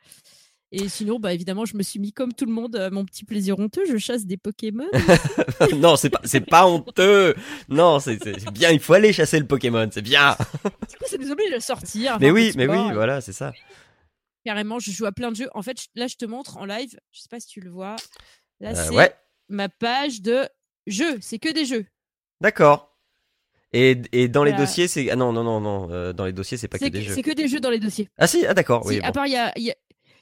Et 0.75 0.89
sinon, 0.89 1.19
bah 1.19 1.35
évidemment, 1.35 1.65
je 1.65 1.77
me 1.77 1.83
suis 1.83 1.99
mis 1.99 2.11
comme 2.11 2.33
tout 2.33 2.47
le 2.47 2.51
monde 2.51 2.75
à 2.75 2.89
mon 2.89 3.05
petit 3.05 3.25
plaisir 3.25 3.59
honteux. 3.59 3.83
Je 3.87 3.97
chasse 3.97 4.25
des 4.25 4.37
Pokémon. 4.37 4.87
non, 5.77 5.95
c'est 5.95 6.09
pas, 6.09 6.19
c'est 6.23 6.41
pas 6.41 6.65
honteux. 6.65 7.35
Non, 7.69 7.99
c'est, 7.99 8.17
bien. 8.51 8.71
Il 8.71 8.79
faut 8.79 8.93
aller 8.93 9.13
chasser 9.13 9.39
le 9.39 9.45
Pokémon. 9.45 9.87
C'est 9.91 10.01
bien. 10.01 10.35
du 10.63 10.97
coup, 10.97 11.05
ça 11.05 11.17
nous 11.19 11.29
oblige 11.29 11.53
à 11.53 11.59
sortir. 11.59 12.17
Mais 12.19 12.31
oui, 12.31 12.53
mais 12.55 12.67
oui, 12.67 12.91
voilà, 12.91 13.21
c'est 13.21 13.33
ça. 13.33 13.53
Carrément, 14.45 14.79
je 14.79 14.89
joue 14.89 15.05
à 15.05 15.11
plein 15.11 15.29
de 15.29 15.35
jeux. 15.35 15.49
En 15.53 15.61
fait, 15.61 15.77
là, 15.93 16.07
je 16.07 16.15
te 16.15 16.25
montre 16.25 16.57
en 16.57 16.65
live. 16.65 16.99
Je 17.11 17.19
sais 17.21 17.29
pas 17.29 17.39
si 17.39 17.47
tu 17.47 17.61
le 17.61 17.69
vois. 17.69 17.95
Là, 18.59 18.71
euh, 18.71 18.73
c'est 18.89 19.15
ma 19.49 19.69
page 19.69 20.23
de 20.23 20.49
jeux. 20.87 21.19
C'est 21.21 21.37
que 21.37 21.53
des 21.53 21.65
jeux. 21.65 21.85
D'accord. 22.41 22.97
Et, 23.73 24.01
et 24.11 24.27
dans 24.27 24.43
les 24.43 24.53
dossiers, 24.53 24.87
c'est 24.87 25.09
ah 25.09 25.15
non 25.15 25.33
non 25.33 25.43
non 25.43 25.59
non 25.59 25.89
euh, 25.91 26.13
dans 26.13 26.25
les 26.25 26.31
dossiers, 26.31 26.57
c'est 26.57 26.67
pas 26.67 26.77
que 26.77 26.85
des 26.85 27.01
jeux. 27.01 27.15
C'est 27.15 27.23
que 27.23 27.31
des 27.31 27.47
jeux 27.47 27.59
dans 27.59 27.71
les 27.71 27.79
dossiers. 27.79 28.07
Ah 28.19 28.27
si, 28.27 28.45
ah 28.45 28.53
d'accord. 28.53 28.85
Oui, 28.85 28.99
À 29.01 29.11
part 29.11 29.25
il 29.25 29.33
y 29.33 29.37
a, 29.37 29.51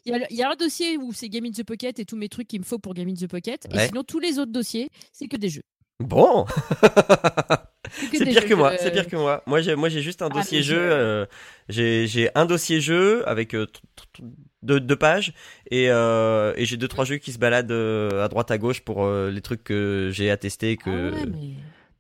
il 0.06 0.26
y, 0.32 0.42
a, 0.42 0.50
un 0.50 0.56
dossier 0.56 0.98
où 0.98 1.14
c'est 1.14 1.30
Game 1.30 1.46
in 1.46 1.52
the 1.52 1.64
Pocket 1.64 2.00
et 2.00 2.06
tous 2.06 2.16
mes 2.16 2.30
trucs 2.30 2.48
qu'il 2.48 2.60
me 2.60 2.66
faut 2.66 2.80
pour 2.80 2.94
Game 2.94 3.08
in 3.08 3.14
the 3.14 3.28
Pocket. 3.28 3.68
Et 3.72 3.88
sinon, 3.88 4.04
tous 4.04 4.20
les 4.20 4.40
autres 4.40 4.52
dossiers, 4.52 4.90
c'est 5.12 5.28
que 5.28 5.38
des 5.38 5.50
jeux. 5.50 5.64
Bon 6.02 6.46
C'est 7.92 8.26
pire 8.26 8.46
que 8.46 8.54
moi, 8.54 8.74
c'est 8.78 8.92
pire 8.92 9.08
que 9.08 9.16
moi. 9.16 9.44
Moi 9.46 9.62
j'ai, 9.62 9.76
moi, 9.76 9.90
j'ai 9.90 10.02
juste 10.02 10.22
un 10.22 10.30
ah, 10.32 10.36
dossier 10.36 10.64
jeu. 10.64 10.80
Euh, 10.80 11.26
j'ai, 11.70 12.30
un 12.36 12.46
dossier 12.46 12.82
jeu 12.82 13.28
avec 13.28 13.54
euh, 13.54 13.68
deux, 14.64 14.96
pages 14.96 15.34
et, 15.70 15.90
euh, 15.90 16.54
et 16.56 16.66
j'ai 16.66 16.78
deux 16.78 16.88
trois 16.88 17.06
jeux 17.06 17.18
qui 17.18 17.32
se 17.32 17.38
baladent 17.38 17.72
à 17.72 18.28
droite 18.30 18.52
à 18.52 18.58
gauche 18.58 18.82
pour 18.82 19.08
les 19.08 19.42
trucs 19.42 19.64
que 19.64 20.10
j'ai 20.14 20.32
attestés 20.32 20.78
que. 20.78 21.14
Ah 21.14 21.26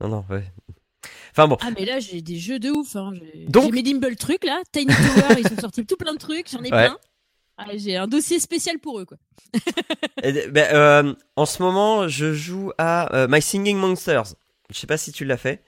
non 0.01 0.07
non 0.07 0.25
ouais. 0.29 0.43
Enfin 1.31 1.47
bon. 1.47 1.57
Ah 1.61 1.69
mais 1.77 1.85
là 1.85 1.99
j'ai 1.99 2.21
des 2.21 2.37
jeux 2.37 2.59
de 2.59 2.69
ouf. 2.69 2.95
Hein. 2.95 3.11
J'ai, 3.13 3.45
Donc... 3.45 3.65
j'ai 3.65 3.71
mes 3.71 3.83
Dimble 3.83 4.15
trucs 4.15 4.43
là, 4.43 4.61
Tiny 4.71 4.87
Tower, 4.87 5.39
ils 5.39 5.53
ont 5.53 5.61
sorti 5.61 5.85
tout 5.85 5.97
plein 5.97 6.13
de 6.13 6.19
trucs, 6.19 6.49
j'en 6.49 6.63
ai 6.63 6.69
plein. 6.69 6.97
Ah, 7.63 7.77
j'ai 7.77 7.95
un 7.95 8.07
dossier 8.07 8.39
spécial 8.39 8.79
pour 8.79 8.99
eux, 8.99 9.05
quoi. 9.05 9.17
ben, 10.23 10.73
euh, 10.73 11.13
en 11.35 11.45
ce 11.45 11.61
moment, 11.61 12.07
je 12.07 12.33
joue 12.33 12.71
à 12.77 13.15
euh, 13.15 13.27
My 13.29 13.41
Singing 13.41 13.77
Monsters. 13.77 14.33
Je 14.71 14.79
sais 14.79 14.87
pas 14.87 14.97
si 14.97 15.11
tu 15.11 15.25
l'as 15.25 15.37
fait. 15.37 15.63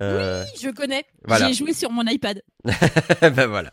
Euh... 0.00 0.44
Oui, 0.44 0.60
je 0.62 0.70
connais. 0.70 1.04
J'ai 1.38 1.54
joué 1.54 1.72
sur 1.72 1.90
mon 1.90 2.06
iPad. 2.06 2.42
ben 2.64 3.46
voilà. 3.46 3.72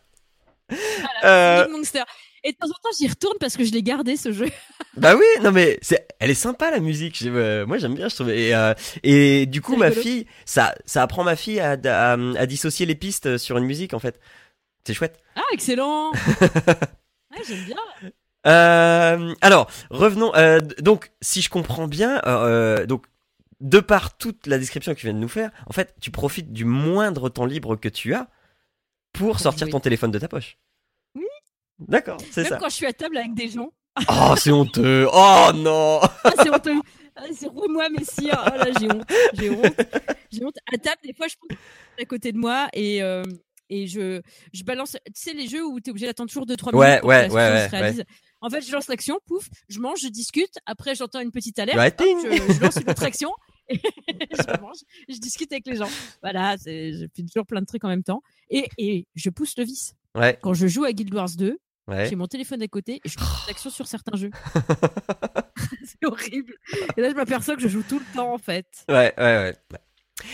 voilà 0.69 1.57
Singing 1.63 1.77
Monsters. 1.77 2.05
Et 2.43 2.53
de 2.53 2.57
temps 2.57 2.67
en 2.67 2.79
temps, 2.81 2.89
j'y 2.97 3.07
retourne 3.07 3.37
parce 3.39 3.55
que 3.55 3.63
je 3.63 3.71
l'ai 3.71 3.83
gardé 3.83 4.17
ce 4.17 4.31
jeu. 4.31 4.47
bah 4.97 5.15
oui, 5.15 5.25
non 5.43 5.51
mais 5.51 5.77
c'est, 5.83 6.07
elle 6.19 6.31
est 6.31 6.35
sympa 6.35 6.71
la 6.71 6.79
musique. 6.79 7.23
moi 7.23 7.77
j'aime 7.77 7.93
bien, 7.93 8.09
je 8.09 8.15
trouve. 8.15 8.31
Et, 8.31 8.55
euh, 8.55 8.73
et 9.03 9.45
du 9.45 9.61
coup, 9.61 9.75
ma 9.75 9.91
fille, 9.91 10.25
ça, 10.45 10.73
ça 10.85 11.03
apprend 11.03 11.23
ma 11.23 11.35
fille 11.35 11.59
à, 11.59 11.77
à, 11.83 12.13
à, 12.13 12.45
dissocier 12.47 12.87
les 12.87 12.95
pistes 12.95 13.37
sur 13.37 13.57
une 13.57 13.65
musique 13.65 13.93
en 13.93 13.99
fait. 13.99 14.19
C'est 14.87 14.95
chouette. 14.95 15.19
Ah 15.35 15.43
excellent. 15.53 16.11
j'aime 17.47 17.65
bien. 17.65 18.11
Euh, 18.47 19.33
alors, 19.41 19.69
revenons. 19.89 20.33
Euh, 20.35 20.59
donc, 20.79 21.11
si 21.21 21.41
je 21.41 21.49
comprends 21.49 21.87
bien, 21.87 22.21
euh, 22.25 22.85
donc 22.85 23.05
de 23.59 23.79
par 23.79 24.17
toute 24.17 24.47
la 24.47 24.57
description 24.57 24.93
que 24.93 24.99
tu 24.99 25.05
viens 25.05 25.13
de 25.13 25.19
nous 25.19 25.27
faire, 25.27 25.51
en 25.67 25.73
fait, 25.73 25.93
tu 26.01 26.09
profites 26.09 26.51
du 26.51 26.65
moindre 26.65 27.29
temps 27.29 27.45
libre 27.45 27.75
que 27.75 27.89
tu 27.89 28.13
as 28.13 28.27
pour 29.13 29.39
sortir 29.39 29.69
ton 29.69 29.79
téléphone 29.79 30.11
de 30.11 30.19
ta 30.19 30.27
poche. 30.27 30.57
Oui. 31.15 31.25
D'accord, 31.79 32.17
c'est 32.31 32.43
ça. 32.43 32.51
Même 32.51 32.59
quand 32.59 32.69
je 32.69 32.75
suis 32.75 32.87
à 32.87 32.93
table 32.93 33.17
avec 33.17 33.33
des 33.33 33.49
gens. 33.49 33.71
Oh, 34.09 34.33
c'est 34.37 34.51
honteux. 34.51 35.07
Oh 35.11 35.51
non. 35.53 35.99
Ah, 36.23 36.31
c'est 36.41 36.49
honteux. 36.49 36.79
Ah, 37.15 37.23
c'est 37.35 37.51
moi 37.53 37.89
messire. 37.89 38.41
Oh 38.47 38.57
là, 38.57 38.67
j'ai 38.79 38.89
honte. 38.89 39.11
J'ai 39.33 39.49
honte. 39.49 39.81
J'ai 40.31 40.45
honte. 40.45 40.55
À 40.73 40.77
table, 40.77 41.01
des 41.03 41.13
fois, 41.13 41.27
je 41.27 41.35
prends 41.35 41.57
à 41.99 42.05
côté 42.05 42.31
de 42.31 42.37
moi 42.37 42.69
et 42.71 43.01
et 43.71 43.87
je, 43.87 44.21
je 44.53 44.63
balance, 44.63 44.97
tu 45.05 45.11
sais, 45.15 45.33
les 45.33 45.47
jeux 45.47 45.65
où 45.65 45.79
tu 45.79 45.89
es 45.89 45.91
obligé 45.91 46.05
d'attendre 46.05 46.29
toujours 46.29 46.45
2-3 46.45 46.49
minutes 46.51 46.99
pour 47.01 47.09
ouais, 47.09 47.27
que 47.27 47.33
ouais, 47.33 47.65
se 47.65 47.71
réalise. 47.71 48.03
En 48.41 48.49
fait, 48.49 48.61
je 48.61 48.71
lance 48.71 48.87
l'action, 48.87 49.19
pouf, 49.25 49.47
je 49.69 49.79
mange, 49.79 49.99
je 50.01 50.09
discute, 50.09 50.53
après 50.65 50.93
j'entends 50.93 51.21
une 51.21 51.31
petite 51.31 51.57
alerte, 51.57 51.77
je, 51.99 52.61
lance 52.61 52.75
une 52.75 52.89
autre 52.89 53.03
action, 53.05 53.31
je, 53.69 55.19
discute 55.19 55.51
avec 55.51 55.65
les 55.67 55.77
gens. 55.77 55.89
Voilà, 56.21 56.57
je 56.57 57.07
fais 57.15 57.23
toujours 57.23 57.45
plein 57.45 57.61
de 57.61 57.65
trucs 57.65 57.83
en 57.83 57.89
même 57.89 58.03
temps. 58.03 58.21
Et, 58.49 58.67
et 58.77 59.07
je 59.15 59.29
pousse 59.29 59.57
le 59.57 59.63
vice. 59.63 59.93
Ouais. 60.15 60.37
Quand 60.41 60.53
je 60.53 60.67
joue 60.67 60.83
à 60.83 60.91
Guild 60.91 61.13
Wars 61.13 61.29
2, 61.37 61.57
j'ai 62.09 62.15
mon 62.15 62.27
téléphone 62.27 62.61
à 62.61 62.67
côté 62.67 63.01
et 63.03 63.09
je 63.09 63.17
fais 63.17 63.25
l'action 63.47 63.69
sur 63.69 63.87
certains 63.87 64.17
jeux. 64.17 64.31
c'est 65.83 66.05
horrible. 66.05 66.53
Et 66.97 67.01
là, 67.01 67.09
je 67.09 67.15
m'aperçois 67.15 67.55
que 67.55 67.61
je 67.61 67.67
joue 67.67 67.83
tout 67.83 67.99
le 67.99 68.13
temps, 68.13 68.33
en 68.33 68.37
fait. 68.37 68.65
Ouais, 68.89 69.13
ouais, 69.17 69.55
ouais. 69.71 69.79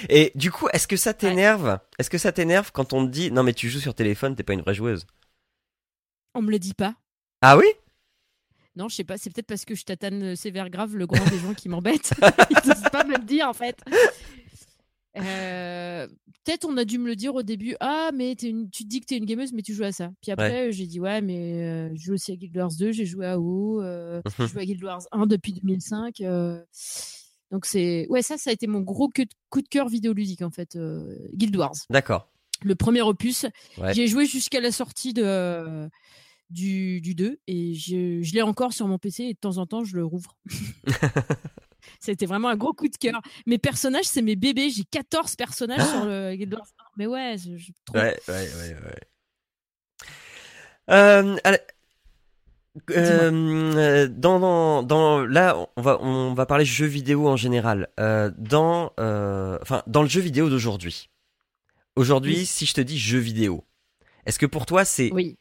Et 0.09 0.31
du 0.35 0.51
coup, 0.51 0.67
est-ce 0.73 0.87
que 0.87 0.97
ça 0.97 1.13
t'énerve? 1.13 1.79
Est-ce 1.99 2.09
que 2.09 2.17
ça 2.17 2.31
t'énerve 2.31 2.71
quand 2.71 2.93
on 2.93 3.05
te 3.05 3.11
dit 3.11 3.31
non 3.31 3.43
mais 3.43 3.53
tu 3.53 3.69
joues 3.69 3.79
sur 3.79 3.93
téléphone, 3.93 4.35
t'es 4.35 4.43
pas 4.43 4.53
une 4.53 4.61
vraie 4.61 4.73
joueuse? 4.73 5.05
On 6.33 6.41
me 6.41 6.51
le 6.51 6.59
dit 6.59 6.73
pas. 6.73 6.95
Ah 7.41 7.57
oui? 7.57 7.65
Non, 8.75 8.89
je 8.89 8.95
sais 8.95 9.03
pas. 9.03 9.17
C'est 9.17 9.31
peut-être 9.31 9.47
parce 9.47 9.65
que 9.65 9.73
je 9.73 9.83
tatane 9.83 10.35
sévère 10.35 10.69
grave 10.69 10.95
le 10.95 11.07
grand 11.07 11.25
des 11.29 11.39
gens 11.39 11.53
qui 11.55 11.67
m'embêtent. 11.67 12.13
Ils 12.51 12.69
n'osent 12.69 12.89
pas 12.91 13.03
me 13.03 13.17
le 13.17 13.23
dire 13.23 13.47
en 13.49 13.53
fait. 13.53 13.81
Euh, 15.17 16.07
peut-être 16.45 16.65
on 16.65 16.77
a 16.77 16.85
dû 16.85 16.99
me 16.99 17.07
le 17.07 17.15
dire 17.15 17.33
au 17.33 17.43
début. 17.43 17.75
Ah, 17.79 18.11
mais 18.13 18.33
une... 18.33 18.69
tu 18.69 18.83
te 18.83 18.89
dis 18.89 18.99
que 19.01 19.07
t'es 19.07 19.17
une 19.17 19.25
gameuse, 19.25 19.51
mais 19.51 19.63
tu 19.63 19.73
joues 19.73 19.83
à 19.83 19.91
ça. 19.91 20.11
Puis 20.21 20.31
après, 20.31 20.71
j'ai 20.71 20.85
dit 20.85 20.99
ouais, 20.99 21.21
mais 21.21 21.63
euh, 21.63 21.89
je 21.95 22.03
joue 22.03 22.13
aussi 22.13 22.31
à 22.31 22.35
Guild 22.35 22.55
Wars 22.55 22.71
2, 22.77 22.91
j'ai 22.91 23.05
joué 23.05 23.25
à 23.25 23.39
WoW, 23.39 23.81
euh, 23.81 24.21
je 24.39 24.45
joue 24.45 24.59
à 24.59 24.65
Guild 24.65 24.83
Wars 24.83 25.01
1 25.11 25.25
depuis 25.25 25.53
2005. 25.53 26.21
Donc 27.51 27.65
c'est 27.65 28.07
ouais, 28.09 28.21
ça, 28.21 28.37
ça 28.37 28.49
a 28.49 28.53
été 28.53 28.67
mon 28.67 28.81
gros 28.81 29.09
coup 29.49 29.61
de 29.61 29.67
cœur 29.67 29.87
vidéoludique 29.87 30.41
en 30.41 30.51
fait, 30.51 30.77
Guild 31.33 31.55
Wars. 31.55 31.75
D'accord. 31.89 32.29
Le 32.63 32.75
premier 32.75 33.01
opus. 33.01 33.45
J'ai 33.93 34.07
joué 34.07 34.25
jusqu'à 34.25 34.59
la 34.59 34.71
sortie 34.71 35.13
de 35.13 35.89
du, 36.49 37.01
du 37.01 37.13
2 37.13 37.39
et 37.47 37.73
je, 37.73 38.21
je 38.21 38.33
l'ai 38.33 38.41
encore 38.41 38.73
sur 38.73 38.87
mon 38.87 38.97
PC 38.97 39.23
et 39.23 39.33
de 39.33 39.39
temps 39.39 39.57
en 39.57 39.65
temps 39.65 39.83
je 39.83 39.95
le 39.95 40.05
rouvre. 40.05 40.37
C'était 41.99 42.25
vraiment 42.25 42.49
un 42.49 42.57
gros 42.57 42.73
coup 42.73 42.87
de 42.87 42.97
cœur. 42.97 43.21
Mes 43.45 43.57
personnages, 43.57 44.05
c'est 44.05 44.21
mes 44.21 44.35
bébés. 44.35 44.69
J'ai 44.69 44.83
14 44.83 45.35
personnages 45.35 45.87
sur 45.87 46.05
le 46.05 46.35
Guild 46.35 46.53
Wars. 46.53 46.67
Mais 46.97 47.07
ouais, 47.07 47.35
je, 47.37 47.71
trop... 47.85 47.97
Ouais, 47.97 48.19
ouais, 48.27 48.49
ouais, 48.49 48.75
ouais. 48.85 48.99
Euh, 50.89 51.35
euh, 52.91 54.07
dans, 54.07 54.39
dans, 54.39 54.83
dans, 54.83 55.25
là, 55.25 55.67
on 55.75 55.81
va, 55.81 56.01
on 56.01 56.33
va 56.33 56.45
parler 56.45 56.65
jeux 56.65 56.85
vidéo 56.85 57.27
en 57.27 57.35
général. 57.35 57.89
Euh, 57.99 58.31
dans, 58.37 58.93
euh, 58.99 59.57
enfin, 59.61 59.83
dans 59.87 60.03
le 60.03 60.09
jeu 60.09 60.21
vidéo 60.21 60.49
d'aujourd'hui. 60.49 61.09
Aujourd'hui, 61.95 62.45
si 62.45 62.65
je 62.65 62.73
te 62.73 62.81
dis 62.81 62.99
jeu 62.99 63.17
vidéo, 63.17 63.63
est-ce 64.25 64.37
que 64.37 64.45
pour 64.45 64.65
toi 64.65 64.85
c'est 64.85 65.11
oui 65.11 65.37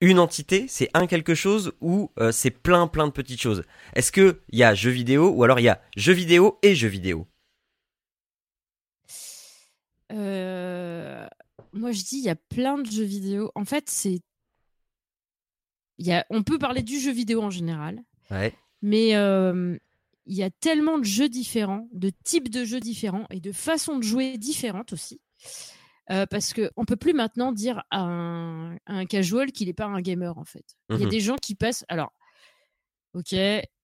une 0.00 0.20
entité, 0.20 0.66
c'est 0.68 0.88
un 0.94 1.08
quelque 1.08 1.34
chose 1.34 1.72
ou 1.80 2.12
c'est 2.30 2.50
plein 2.50 2.86
plein 2.86 3.06
de 3.08 3.12
petites 3.12 3.42
choses? 3.42 3.64
Est-ce 3.94 4.12
que 4.12 4.40
il 4.48 4.58
y 4.58 4.62
a 4.62 4.74
jeux 4.74 4.90
vidéo 4.90 5.30
ou 5.30 5.42
alors 5.42 5.58
il 5.58 5.64
y 5.64 5.68
a 5.68 5.82
jeux 5.96 6.12
vidéo 6.12 6.58
et 6.62 6.74
jeux 6.74 6.88
vidéo? 6.88 7.26
Moi 10.10 11.92
je 11.92 12.02
dis 12.02 12.18
il 12.18 12.24
y 12.24 12.30
a 12.30 12.36
plein 12.36 12.78
de 12.78 12.90
jeux 12.90 13.04
vidéo. 13.04 13.52
En 13.54 13.64
fait 13.64 13.90
c'est 13.90 14.20
y 16.06 16.12
a... 16.12 16.24
on 16.30 16.42
peut 16.42 16.58
parler 16.58 16.82
du 16.82 16.98
jeu 16.98 17.12
vidéo 17.12 17.42
en 17.42 17.50
général. 17.50 18.02
Ouais. 18.30 18.54
Mais 18.82 19.16
euh, 19.16 19.76
il 20.26 20.36
y 20.36 20.42
a 20.42 20.50
tellement 20.50 20.98
de 20.98 21.04
jeux 21.04 21.28
différents, 21.28 21.88
de 21.92 22.10
types 22.24 22.50
de 22.50 22.64
jeux 22.64 22.80
différents 22.80 23.26
et 23.30 23.40
de 23.40 23.52
façons 23.52 23.96
de 23.96 24.02
jouer 24.02 24.38
différentes 24.38 24.92
aussi. 24.92 25.20
Euh, 26.10 26.24
parce 26.26 26.54
qu'on 26.54 26.62
ne 26.62 26.86
peut 26.86 26.96
plus 26.96 27.12
maintenant 27.12 27.52
dire 27.52 27.82
à 27.90 28.00
un, 28.00 29.06
casual 29.06 29.52
qu'il 29.52 29.68
n'est 29.68 29.74
pas 29.74 29.86
un 29.86 30.00
gamer 30.00 30.38
en 30.38 30.44
fait. 30.44 30.64
Il 30.90 30.98
y 30.98 31.02
a 31.02 31.06
mmh 31.06 31.10
des 31.10 31.20
gens 31.20 31.36
qui 31.36 31.54
passent. 31.54 31.84
Alors, 31.88 32.12
ok, 33.14 33.34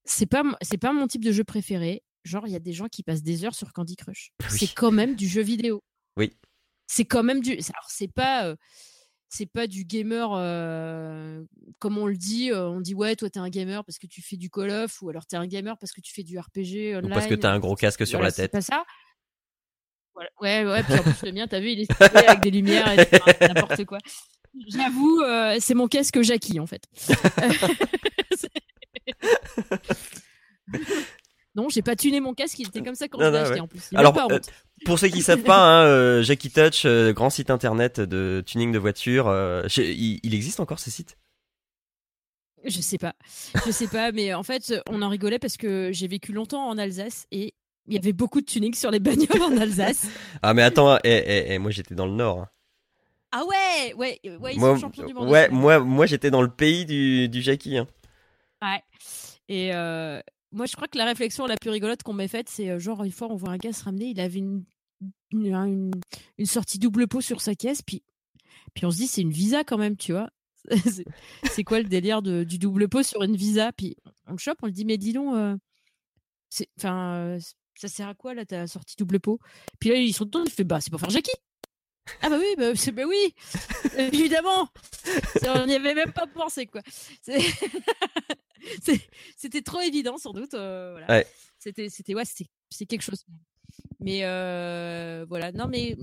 c'est 0.04 0.26
pas 0.26 0.42
c'est 0.62 0.78
pas 0.78 0.92
mon 0.92 1.06
type 1.06 1.24
de 1.24 1.32
jeu 1.32 1.44
préféré. 1.44 2.02
Genre, 2.24 2.46
il 2.46 2.52
y 2.52 2.56
a 2.56 2.60
des 2.60 2.72
gens 2.72 2.88
qui 2.88 3.02
passent 3.02 3.22
des 3.22 3.44
heures 3.44 3.54
sur 3.54 3.72
Candy 3.74 3.96
Crush. 3.96 4.32
C'est 4.48 4.72
quand 4.72 4.90
même 4.90 5.14
du 5.14 5.28
jeu 5.28 5.42
vidéo. 5.42 5.84
Oui. 6.16 6.32
C'est 6.86 7.04
quand 7.04 7.22
même 7.22 7.40
du. 7.40 7.52
Alors, 7.52 7.88
c'est 7.88 8.08
pas. 8.08 8.46
Euh, 8.46 8.56
c'est 9.34 9.46
pas 9.46 9.66
du 9.66 9.84
gamer 9.84 10.30
euh, 10.32 11.42
comme 11.80 11.98
on 11.98 12.06
le 12.06 12.16
dit. 12.16 12.52
on 12.52 12.80
dit 12.80 12.94
ouais, 12.94 13.16
toi 13.16 13.28
t'es 13.28 13.40
un 13.40 13.48
gamer 13.48 13.84
parce 13.84 13.98
que 13.98 14.06
tu 14.06 14.22
fais 14.22 14.36
du 14.36 14.48
Call 14.48 14.70
of, 14.70 15.02
ou 15.02 15.10
alors 15.10 15.26
t'es 15.26 15.34
un 15.36 15.46
gamer 15.46 15.76
parce 15.78 15.90
que 15.92 16.00
tu 16.00 16.14
fais 16.14 16.22
du 16.22 16.38
RPG 16.38 16.94
online. 16.96 17.06
Ou 17.06 17.08
parce 17.08 17.26
que 17.26 17.34
t'as 17.34 17.50
un 17.50 17.58
gros 17.58 17.74
casque 17.74 18.06
sur 18.06 18.20
la 18.20 18.30
tête. 18.30 18.52
C'est 18.54 18.58
pas 18.58 18.60
ça. 18.60 18.84
Ouais, 20.40 20.64
ouais, 20.64 20.84
puis 20.84 20.94
en 20.94 21.02
plus 21.02 21.24
le 21.24 21.32
mien, 21.32 21.48
t'as 21.48 21.58
vu, 21.58 21.70
il 21.70 21.80
est 21.80 21.88
avec 22.00 22.38
des 22.40 22.52
lumières 22.52 22.88
et 22.92 22.98
n'importe 23.48 23.84
quoi. 23.84 23.98
J'avoue, 24.68 25.22
euh, 25.22 25.56
c'est 25.58 25.74
mon 25.74 25.88
casque 25.88 26.22
Jackie 26.22 26.60
en 26.60 26.66
fait. 26.66 26.84
non, 31.56 31.68
j'ai 31.68 31.82
pas 31.82 31.96
tuné 31.96 32.20
mon 32.20 32.34
casque, 32.34 32.60
il 32.60 32.68
était 32.68 32.82
comme 32.82 32.94
ça 32.94 33.08
quand 33.08 33.18
je 33.18 33.26
l'ai 33.26 33.38
acheté 33.38 33.58
en 33.58 33.66
plus. 33.66 33.90
Alors, 33.94 34.16
euh, 34.30 34.38
pour 34.84 34.98
ceux 34.98 35.08
qui 35.08 35.22
savent 35.22 35.42
pas, 35.42 35.58
hein, 35.58 35.84
euh, 35.86 36.22
Jackie 36.22 36.50
Touch, 36.50 36.86
grand 36.86 37.30
site 37.30 37.50
internet 37.50 38.00
de 38.00 38.42
tuning 38.46 38.72
de 38.72 38.78
voitures, 38.78 39.32
il, 39.76 40.20
il, 40.22 40.34
existe 40.34 40.60
encore 40.60 40.78
ce 40.78 40.90
site? 40.90 41.16
Je 42.64 42.80
sais 42.80 42.98
pas, 42.98 43.14
je 43.66 43.70
sais 43.70 43.88
pas, 43.88 44.10
mais 44.12 44.32
en 44.32 44.42
fait, 44.42 44.74
on 44.88 45.02
en 45.02 45.08
rigolait 45.10 45.38
parce 45.38 45.58
que 45.58 45.90
j'ai 45.92 46.08
vécu 46.08 46.32
longtemps 46.32 46.66
en 46.66 46.78
Alsace 46.78 47.26
et 47.30 47.52
il 47.86 47.94
y 47.94 47.98
avait 47.98 48.12
beaucoup 48.12 48.40
de 48.40 48.46
tuning 48.46 48.74
sur 48.74 48.90
les 48.90 49.00
bagnoles 49.00 49.42
en 49.42 49.56
Alsace. 49.56 50.06
ah 50.42 50.54
mais 50.54 50.62
attends, 50.62 50.96
eh, 51.04 51.22
eh, 51.26 51.52
eh, 51.52 51.58
moi 51.58 51.70
j'étais 51.70 51.94
dans 51.94 52.06
le 52.06 52.12
nord. 52.12 52.40
Hein. 52.40 52.48
Ah 53.32 53.42
ouais, 53.44 53.94
ouais, 53.94 54.20
ouais, 54.38 54.54
ils 54.54 54.60
moi, 54.60 54.74
sont 54.74 54.80
champions 54.80 55.06
du 55.06 55.14
monde. 55.14 55.28
Ouais, 55.28 55.48
moi, 55.50 55.80
moi 55.80 56.06
j'étais 56.06 56.30
dans 56.30 56.42
le 56.42 56.50
pays 56.50 56.86
du, 56.86 57.28
du 57.28 57.42
Jackie. 57.42 57.76
Hein. 57.76 57.86
Ouais. 58.62 58.82
Et 59.48 59.74
euh, 59.74 60.20
moi 60.52 60.66
je 60.66 60.76
crois 60.76 60.88
que 60.88 60.96
la 60.96 61.04
réflexion 61.04 61.46
la 61.46 61.56
plus 61.56 61.70
rigolote 61.70 62.02
qu'on 62.02 62.12
m'ait 62.12 62.28
faite, 62.28 62.48
c'est 62.48 62.70
euh, 62.70 62.78
genre 62.78 63.04
une 63.04 63.12
fois 63.12 63.28
on 63.30 63.36
voit 63.36 63.50
un 63.50 63.58
gars 63.58 63.72
se 63.72 63.84
ramener, 63.84 64.06
il 64.06 64.20
avait 64.20 64.38
une, 64.38 64.64
une, 65.42 65.90
une, 66.38 66.46
sortie 66.46 66.78
double 66.78 67.08
pot 67.08 67.20
sur 67.20 67.40
sa 67.40 67.54
caisse, 67.54 67.82
puis, 67.82 68.02
puis 68.74 68.86
on 68.86 68.90
se 68.90 68.96
dit 68.96 69.06
c'est 69.06 69.22
une 69.22 69.30
visa 69.30 69.64
quand 69.64 69.78
même, 69.78 69.96
tu 69.96 70.12
vois. 70.12 70.30
c'est 71.50 71.64
quoi 71.64 71.78
le 71.78 71.88
délire 71.88 72.22
de, 72.22 72.44
du 72.44 72.58
double 72.58 72.88
pot 72.88 73.02
sur 73.02 73.22
une 73.22 73.36
visa? 73.36 73.72
Puis 73.72 73.96
on 74.26 74.32
le 74.32 74.38
chope, 74.38 74.58
on 74.62 74.66
le 74.66 74.72
dit 74.72 74.84
mais 74.84 74.96
dis 74.96 75.12
donc, 75.12 75.34
euh, 75.34 75.56
enfin 76.78 77.38
ça 77.76 77.88
sert 77.88 78.08
à 78.08 78.14
quoi 78.14 78.34
là 78.34 78.44
ta 78.44 78.66
sortie 78.66 78.96
double 78.96 79.20
pot 79.20 79.38
Puis 79.78 79.90
là 79.90 79.96
ils 79.96 80.14
sont 80.14 80.24
dedans, 80.24 80.42
il 80.44 80.50
fait 80.50 80.64
bah 80.64 80.80
c'est 80.80 80.90
pour 80.90 81.00
faire 81.00 81.10
Jackie. 81.10 81.32
Ah 82.20 82.28
bah 82.28 82.36
oui, 82.38 82.54
bah, 82.58 82.74
c'est 82.74 82.92
bah 82.92 83.04
oui, 83.06 83.34
évidemment. 83.98 84.68
On 85.42 85.66
n'y 85.66 85.74
avait 85.74 85.94
même 85.94 86.12
pas 86.12 86.26
pensé 86.26 86.66
quoi. 86.66 86.82
C'était 89.36 89.62
trop 89.62 89.80
évident 89.80 90.18
sans 90.18 90.32
doute. 90.32 90.54
Euh, 90.54 90.92
voilà. 90.92 91.06
Ouais. 91.08 91.26
C'était 91.58 91.88
c'était 91.88 92.14
ouais 92.14 92.24
c'est 92.24 92.86
quelque 92.86 93.02
chose. 93.02 93.24
Mais 94.00 94.20
euh, 94.22 95.24
voilà 95.28 95.52
non 95.52 95.66
mais. 95.68 95.96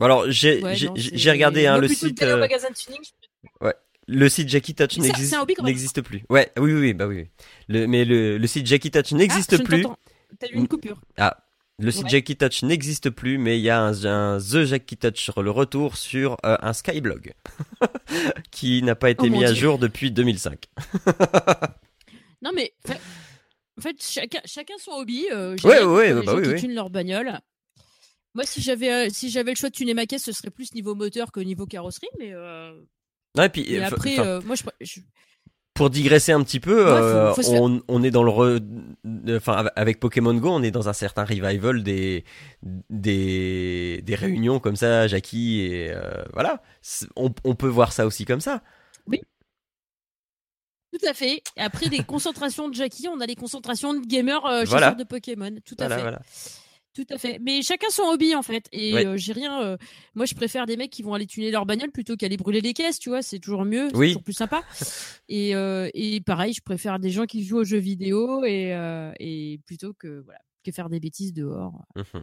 Alors 0.00 0.30
j'ai 0.30 0.62
j'ai 0.94 1.30
regardé 1.30 1.66
hein, 1.66 1.78
le 1.78 1.88
site. 1.88 2.22
Euh... 2.22 2.38
Magasin 2.38 2.70
de 2.70 2.74
tuning, 2.74 3.00
Ouais. 3.60 3.74
Le 4.08 4.28
site 4.28 4.48
Jackie 4.48 4.74
Touch 4.74 4.98
n'existe 4.98 6.00
plus. 6.02 6.22
Ouais, 6.30 6.52
oui, 6.56 6.72
oui, 6.72 6.94
bah 6.94 7.08
oui. 7.08 7.26
Le, 7.68 7.88
mais 7.88 8.04
le, 8.04 8.38
le 8.38 8.46
site 8.46 8.66
Jackie 8.66 8.92
Touch 8.92 9.10
n'existe 9.12 9.56
ah, 9.58 9.62
plus. 9.64 9.84
T'as 10.38 10.46
eu 10.48 10.54
une 10.54 10.68
coupure. 10.68 11.00
Ah, 11.16 11.36
le 11.78 11.90
site 11.90 12.08
Jackie 12.08 12.36
Touch 12.36 12.62
n'existe 12.62 13.10
plus, 13.10 13.36
mais 13.36 13.58
il 13.58 13.62
y 13.62 13.68
a 13.68 13.82
un, 13.82 14.38
The 14.38 14.64
Jackie 14.64 14.96
Touch 14.96 15.18
sur 15.18 15.42
le 15.42 15.50
retour 15.50 15.96
sur 15.96 16.38
euh, 16.46 16.56
un 16.62 16.72
Skyblog 16.72 17.34
qui 18.50 18.82
n'a 18.82 18.94
pas 18.94 19.10
été 19.10 19.26
oh 19.26 19.30
mis 19.30 19.44
à 19.44 19.52
jour 19.52 19.78
depuis 19.78 20.10
2005. 20.10 20.66
non 22.42 22.52
mais 22.54 22.72
en 23.78 23.82
fait 23.82 23.96
chacun, 24.00 24.40
chacun 24.44 24.74
son 24.78 24.92
hobby. 24.92 25.26
Euh, 25.32 25.56
ouais 25.64 25.82
ouais 25.82 26.14
bah, 26.14 26.34
bah, 26.34 26.54
qui 26.54 26.68
leur 26.68 26.90
bagnole. 26.90 27.40
Moi 28.34 28.44
si 28.44 28.60
j'avais 28.60 28.92
euh, 28.92 29.08
si 29.10 29.30
j'avais 29.30 29.52
le 29.52 29.56
choix 29.56 29.70
de 29.70 29.74
tuner 29.74 29.94
ma 29.94 30.06
caisse, 30.06 30.24
ce 30.24 30.32
serait 30.32 30.50
plus 30.50 30.74
niveau 30.74 30.94
moteur 30.94 31.32
que 31.32 31.40
niveau 31.40 31.66
carrosserie, 31.66 32.08
mais. 32.18 32.32
Euh... 32.32 32.72
et 33.38 33.48
puis, 33.48 33.78
après, 33.78 34.16
moi 34.42 34.54
je, 34.80 35.00
pour 35.76 35.90
digresser 35.90 36.32
un 36.32 36.42
petit 36.42 36.58
peu, 36.58 36.88
euh, 36.88 37.32
on, 37.48 37.82
on, 37.86 38.02
est 38.02 38.10
dans 38.10 38.22
le, 38.22 38.30
re... 38.30 38.58
enfin 39.36 39.66
avec 39.76 40.00
Pokémon 40.00 40.34
Go, 40.34 40.48
on 40.50 40.62
est 40.62 40.70
dans 40.70 40.88
un 40.88 40.92
certain 40.92 41.24
revival 41.24 41.82
des 41.82 42.24
des, 42.90 44.00
des 44.02 44.14
réunions 44.14 44.58
comme 44.58 44.74
ça, 44.74 45.06
Jackie 45.06 45.60
et 45.60 45.92
euh, 45.92 46.24
voilà, 46.32 46.62
on, 47.14 47.32
on, 47.44 47.54
peut 47.54 47.68
voir 47.68 47.92
ça 47.92 48.06
aussi 48.06 48.24
comme 48.24 48.40
ça. 48.40 48.62
Oui. 50.96 50.98
Tout 50.98 51.06
à 51.06 51.14
fait. 51.14 51.42
Après 51.56 51.88
des 51.88 52.02
concentrations 52.02 52.68
de 52.68 52.74
Jackie, 52.74 53.08
on 53.08 53.20
a 53.20 53.26
les 53.26 53.34
concentrations 53.34 53.94
de 53.94 54.06
gamers 54.06 54.44
euh, 54.46 54.64
voilà. 54.64 54.92
de 54.92 55.04
Pokémon. 55.04 55.54
Tout 55.64 55.76
à 55.78 55.88
fait. 55.88 56.00
Voilà. 56.00 56.20
Tout 56.94 57.06
à 57.10 57.18
fait. 57.18 57.38
Mais 57.42 57.60
chacun 57.60 57.90
son 57.90 58.04
hobby 58.04 58.34
en 58.34 58.42
fait. 58.42 58.66
Et 58.72 58.96
euh, 58.96 59.18
j'ai 59.18 59.34
rien. 59.34 59.62
Euh, 59.62 59.76
moi, 60.14 60.24
je 60.24 60.34
préfère 60.34 60.64
des 60.64 60.78
mecs 60.78 60.90
qui 60.90 61.02
vont 61.02 61.12
aller 61.12 61.26
tuner 61.26 61.50
leur 61.50 61.66
bagnole 61.66 61.90
plutôt 61.90 62.16
qu'aller 62.16 62.38
brûler 62.38 62.62
les 62.62 62.72
caisses. 62.72 62.98
Tu 62.98 63.10
vois, 63.10 63.20
c'est 63.20 63.38
toujours 63.38 63.66
mieux. 63.66 63.88
C'est 63.88 63.92
toujours 63.94 64.22
plus 64.22 64.32
sympa. 64.32 64.62
et, 65.28 65.54
euh, 65.54 65.90
et 65.92 66.22
pareil, 66.22 66.54
je 66.54 66.62
préfère 66.62 66.98
des 66.98 67.10
gens 67.10 67.26
qui 67.26 67.44
jouent 67.44 67.58
aux 67.58 67.64
jeux 67.64 67.76
vidéo 67.76 68.44
et, 68.44 68.70
et 69.20 69.60
plutôt 69.66 69.92
que 69.92 70.22
voilà 70.24 70.40
que 70.64 70.72
faire 70.72 70.88
des 70.88 70.98
bêtises 71.00 71.32
dehors. 71.32 71.84
Mmh 71.94 72.18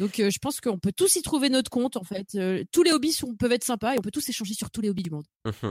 Donc, 0.00 0.14
je 0.16 0.38
pense 0.40 0.60
qu'on 0.60 0.78
peut 0.78 0.92
tous 0.92 1.16
y 1.16 1.22
trouver 1.22 1.48
notre 1.48 1.70
compte 1.70 1.96
en 1.96 2.04
fait. 2.04 2.36
tous 2.72 2.82
les 2.82 2.92
hobbies 2.92 3.12
sont, 3.12 3.34
peuvent 3.34 3.52
être 3.52 3.64
sympas 3.64 3.94
et 3.94 3.98
on 3.98 4.02
peut 4.02 4.10
tous 4.10 4.28
échanger 4.28 4.54
sur 4.54 4.70
tous 4.70 4.80
les 4.80 4.90
hobbies 4.90 5.02
du 5.02 5.10
monde. 5.10 5.24
Mmh 5.44 5.68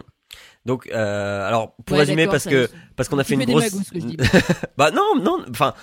Donc, 0.66 0.88
alors 0.92 1.76
pour 1.86 1.98
résumer, 1.98 2.28
parce 2.28 2.46
que 2.46 2.70
parce 2.96 3.10
qu'on 3.10 3.20
a 3.20 3.24
fait 3.24 3.36
une 3.36 3.46
grosse. 3.46 3.72
bah 4.78 4.92
non, 4.92 5.16
non. 5.22 5.44
Enfin 5.50 5.74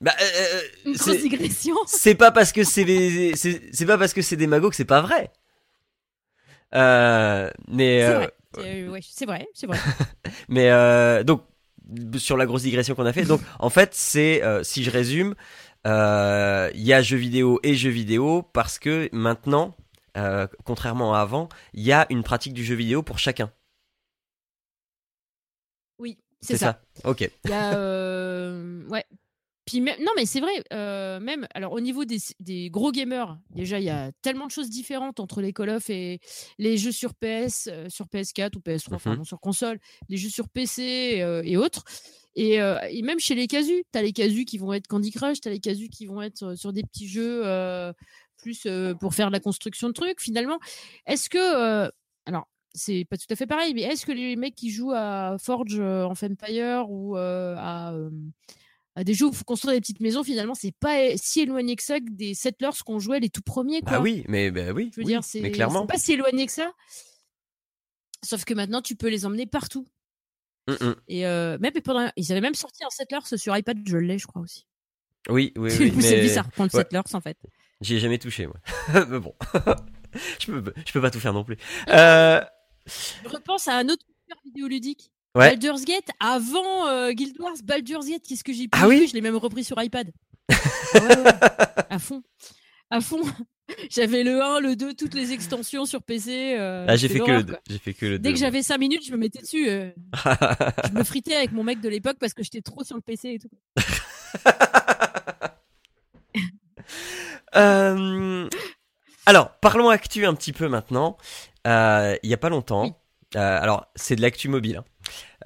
Bah, 0.00 0.12
euh, 0.20 0.60
Une 0.86 0.96
grosse 0.96 1.22
digression. 1.22 1.74
C'est 1.86 2.14
pas 2.14 2.30
parce 2.30 2.52
que 2.52 2.64
c'est 2.64 3.32
c'est 3.36 3.86
pas 3.86 3.96
parce 3.98 4.12
que 4.12 4.22
c'est 4.22 4.36
des 4.36 4.46
magots 4.46 4.70
que 4.70 4.76
c'est 4.76 4.84
pas 4.84 5.00
vrai. 5.00 5.30
Euh, 6.74 7.50
mais 7.68 8.00
c'est 9.00 9.24
vrai, 9.26 9.46
c'est 9.54 9.66
vrai, 9.66 9.78
mais 10.48 11.24
donc 11.24 11.42
sur 12.16 12.36
la 12.36 12.46
grosse 12.46 12.62
digression 12.62 12.94
qu'on 12.94 13.06
a 13.06 13.12
fait. 13.12 13.24
Donc 13.24 13.40
en 13.58 13.70
fait, 13.70 13.94
c'est 13.94 14.42
si 14.62 14.84
je 14.84 14.90
résume, 14.90 15.34
il 15.84 16.82
y 16.82 16.92
a 16.92 17.02
jeux 17.02 17.16
vidéo 17.16 17.60
et 17.62 17.74
jeux 17.74 17.90
vidéo 17.90 18.42
parce 18.42 18.78
que 18.78 19.08
maintenant, 19.12 19.74
contrairement 20.64 21.14
à 21.14 21.20
avant, 21.20 21.48
il 21.72 21.82
y 21.82 21.92
a 21.92 22.06
une 22.10 22.22
pratique 22.22 22.54
du 22.54 22.64
jeu 22.64 22.74
vidéo 22.74 23.02
pour 23.02 23.18
chacun. 23.18 23.50
Oui, 25.98 26.18
c'est 26.40 26.56
ça. 26.56 26.80
ça. 27.02 27.08
Ok. 27.08 27.30
Il 27.44 27.50
y 27.50 27.52
a 27.52 27.76
ouais 28.88 29.04
puis 29.66 29.80
même, 29.80 29.96
non, 30.00 30.12
mais 30.14 30.26
c'est 30.26 30.40
vrai, 30.40 30.52
euh, 30.72 31.20
même, 31.20 31.46
alors 31.54 31.72
au 31.72 31.80
niveau 31.80 32.04
des, 32.04 32.18
des, 32.40 32.68
gros 32.68 32.92
gamers, 32.92 33.38
déjà, 33.50 33.78
il 33.78 33.84
y 33.84 33.90
a 33.90 34.12
tellement 34.20 34.46
de 34.46 34.50
choses 34.50 34.68
différentes 34.68 35.20
entre 35.20 35.40
les 35.40 35.54
Call 35.54 35.70
of 35.70 35.88
et 35.88 36.20
les 36.58 36.76
jeux 36.76 36.92
sur 36.92 37.14
PS, 37.14 37.68
euh, 37.72 37.88
sur 37.88 38.06
PS4 38.06 38.56
ou 38.56 38.60
PS3, 38.60 38.94
enfin, 38.94 39.16
mmh 39.16 39.24
sur 39.24 39.40
console, 39.40 39.78
les 40.10 40.18
jeux 40.18 40.28
sur 40.28 40.50
PC 40.50 41.22
euh, 41.22 41.42
et 41.44 41.56
autres. 41.56 41.84
Et, 42.36 42.54
et, 42.54 43.02
même 43.02 43.20
chez 43.20 43.34
les 43.34 43.46
casus, 43.46 43.84
tu 43.92 43.98
as 43.98 44.02
les 44.02 44.12
casus 44.12 44.44
qui 44.44 44.58
vont 44.58 44.72
être 44.72 44.88
Candy 44.88 45.12
Crush, 45.12 45.40
tu 45.40 45.48
as 45.48 45.52
les 45.52 45.60
casus 45.60 45.88
qui 45.88 46.06
vont 46.06 46.20
être 46.20 46.56
sur 46.56 46.72
des 46.72 46.82
petits 46.82 47.08
jeux 47.08 47.42
plus 48.36 48.66
pour 48.98 49.14
faire 49.14 49.28
de 49.28 49.32
la 49.32 49.40
construction 49.40 49.88
de 49.88 49.92
trucs. 49.92 50.20
Finalement, 50.20 50.58
est-ce 51.06 51.28
que. 51.30 51.90
alors, 52.26 52.48
c'est 52.74 53.04
pas 53.08 53.16
tout 53.16 53.26
à 53.30 53.36
fait 53.36 53.46
pareil, 53.46 53.72
mais 53.74 53.82
est-ce 53.82 54.04
que 54.04 54.12
les 54.12 54.34
mecs 54.34 54.56
qui 54.56 54.70
jouent 54.70 54.92
à 54.92 55.36
Forge 55.38 55.78
en 55.78 56.12
Empire 56.12 56.90
ou 56.90 57.16
à 58.96 59.02
des 59.02 59.14
jeux 59.14 59.26
où 59.26 59.30
il 59.30 59.36
faut 59.36 59.44
construire 59.44 59.74
des 59.74 59.80
petites 59.80 60.00
maisons, 60.00 60.22
finalement, 60.22 60.54
c'est 60.54 60.74
pas 60.78 61.16
si 61.16 61.40
éloigné 61.40 61.74
que 61.74 61.82
ça 61.82 61.98
que 61.98 62.10
des 62.10 62.34
settlers 62.34 62.70
qu'on 62.86 63.00
jouait 63.00 63.18
les 63.18 63.28
tout 63.28 63.42
premiers. 63.42 63.80
Quoi. 63.80 63.92
Bah 63.92 64.00
oui, 64.00 64.24
mais 64.28 64.52
bah 64.52 64.72
oui. 64.72 64.90
Je 64.94 65.00
veux 65.00 65.04
dire, 65.04 65.24
c'est 65.24 65.40
pas 65.50 65.98
si 65.98 66.12
éloigné 66.12 66.46
que 66.46 66.52
ça. 66.52 66.72
Sauf 68.22 68.44
que 68.44 68.54
maintenant, 68.54 68.82
tu 68.82 68.94
peux 68.94 69.08
les 69.08 69.26
emmener 69.26 69.46
partout. 69.46 69.86
Mmh 70.68 70.92
Et 71.08 71.26
euh, 71.26 71.58
même 71.58 71.72
pendant, 71.84 72.10
ils 72.16 72.32
avaient 72.32 72.40
même 72.40 72.54
sorti 72.54 72.84
un 72.84 72.90
settlers 72.90 73.36
sur 73.36 73.56
iPad, 73.56 73.78
je 73.86 73.96
l'ai, 73.98 74.18
je 74.18 74.26
crois 74.26 74.42
aussi. 74.42 74.66
Oui, 75.28 75.52
oui, 75.56 75.70
oui. 75.78 75.92
mais... 75.96 76.02
C'est 76.02 76.20
bizarre 76.20 76.50
prendre 76.50 76.72
ouais. 76.74 76.80
settlers 76.80 77.14
en 77.14 77.20
fait. 77.20 77.36
J'y 77.80 77.96
ai 77.96 77.98
jamais 77.98 78.18
touché, 78.18 78.46
moi. 78.46 78.56
mais 79.08 79.18
bon, 79.18 79.34
je 80.40 80.46
peux, 80.46 80.72
je 80.86 80.92
peux 80.92 81.00
pas 81.00 81.10
tout 81.10 81.20
faire 81.20 81.34
non 81.34 81.44
plus. 81.44 81.56
Euh... 81.88 82.40
Je 82.86 83.28
repense 83.28 83.68
à 83.68 83.76
un 83.76 83.88
autre 83.88 84.04
vidéoludique 84.44 85.10
Baldur's 85.34 85.84
Gate 85.84 86.08
avant 86.20 86.86
euh, 86.86 87.12
Guild 87.12 87.38
Wars, 87.40 87.56
Baldur's 87.64 88.06
Gate, 88.06 88.22
qu'est-ce 88.26 88.44
que 88.44 88.52
j'ai 88.52 88.68
pu 88.68 88.78
ah 88.80 88.88
oui 88.88 89.06
Je 89.08 89.14
l'ai 89.14 89.20
même 89.20 89.36
repris 89.36 89.64
sur 89.64 89.82
iPad. 89.82 90.10
Ah 90.48 90.54
ouais, 90.94 91.18
ouais. 91.18 91.32
à 91.90 91.98
fond. 91.98 92.22
À 92.90 93.00
fond. 93.00 93.22
J'avais 93.90 94.24
le 94.24 94.42
1, 94.42 94.60
le 94.60 94.76
2, 94.76 94.94
toutes 94.94 95.14
les 95.14 95.32
extensions 95.32 95.86
sur 95.86 96.02
PC. 96.02 96.56
Euh, 96.58 96.86
ah, 96.88 96.96
j'ai 96.96 97.08
fait, 97.08 97.20
que 97.20 97.30
le 97.30 97.42
2. 97.42 97.56
J'ai 97.68 97.78
fait 97.78 97.94
que 97.94 98.06
le 98.06 98.18
Dès 98.18 98.32
que 98.32 98.38
j'avais 98.38 98.62
5 98.62 98.78
minutes, 98.78 99.06
je 99.06 99.12
me 99.12 99.16
mettais 99.16 99.40
dessus. 99.40 99.68
Euh. 99.68 99.90
je 100.24 100.92
me 100.92 101.04
fritais 101.04 101.34
avec 101.34 101.52
mon 101.52 101.64
mec 101.64 101.80
de 101.80 101.88
l'époque 101.88 102.16
parce 102.20 102.34
que 102.34 102.42
j'étais 102.42 102.60
trop 102.60 102.84
sur 102.84 102.96
le 102.96 103.02
PC 103.02 103.30
et 103.30 103.38
tout. 103.38 103.50
euh... 107.56 108.48
Alors, 109.26 109.50
parlons 109.60 109.88
actu 109.88 110.26
un 110.26 110.34
petit 110.34 110.52
peu 110.52 110.68
maintenant. 110.68 111.16
Il 111.64 112.18
y 112.22 112.34
a 112.34 112.38
pas 112.38 112.50
longtemps. 112.50 113.00
alors, 113.34 113.86
c'est 113.94 114.16
de 114.16 114.22
l'actu 114.22 114.48
mobile. 114.48 114.82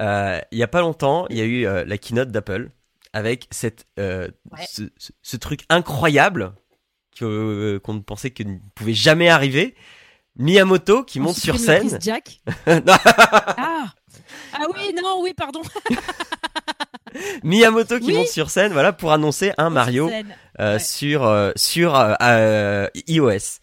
Hein. 0.01 0.41
Il 0.51 0.59
y 0.59 0.63
a 0.63 0.69
pas 0.69 0.81
longtemps, 0.81 1.27
il 1.31 1.37
y 1.37 1.41
a 1.41 1.45
eu 1.45 1.63
la 1.87 1.99
keynote 1.99 2.31
d'Apple 2.31 2.71
avec 3.13 3.47
cette, 3.51 3.87
ce, 3.97 5.37
truc 5.37 5.65
incroyable 5.69 6.53
que 7.19 7.79
qu'on 7.79 8.01
pensait 8.01 8.31
que 8.31 8.43
ne 8.43 8.59
pouvait 8.75 8.95
jamais 8.95 9.29
arriver. 9.29 9.75
Miyamoto 10.37 11.03
qui 11.03 11.19
monte 11.19 11.37
sur 11.37 11.59
scène. 11.59 11.99
Jack. 12.01 12.41
ah. 12.67 13.87
ah 14.53 14.67
oui, 14.75 14.95
non, 14.95 15.21
oui, 15.23 15.35
pardon. 15.35 15.63
Miyamoto 17.43 17.99
qui 17.99 18.13
monte 18.13 18.29
sur 18.29 18.51
scène, 18.51 18.73
voilà, 18.73 18.93
pour 18.93 19.13
annoncer 19.13 19.53
un 19.59 19.71
Mario 19.71 20.11
sur 20.79 21.53
sur 21.57 22.17
iOS. 23.09 23.59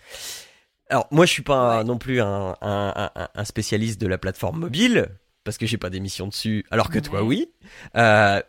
Alors 0.90 1.08
moi 1.12 1.26
je 1.26 1.32
suis 1.32 1.42
pas 1.42 1.84
non 1.84 1.98
plus 1.98 2.22
un, 2.22 2.56
un, 2.62 3.12
un, 3.34 3.46
spécialiste 3.46 4.00
de 4.00 4.08
la 4.08 4.18
plateforme 4.18 4.60
mobile, 4.60 5.10
parce 5.44 5.58
que 5.58 5.66
j'ai 5.66 5.78
pas 5.78 5.90
d'émission 5.90 6.28
dessus, 6.28 6.66
alors 6.70 6.90
que 6.90 7.00
toi 7.00 7.24
oui. 7.24 7.52
Euh, 7.96 8.42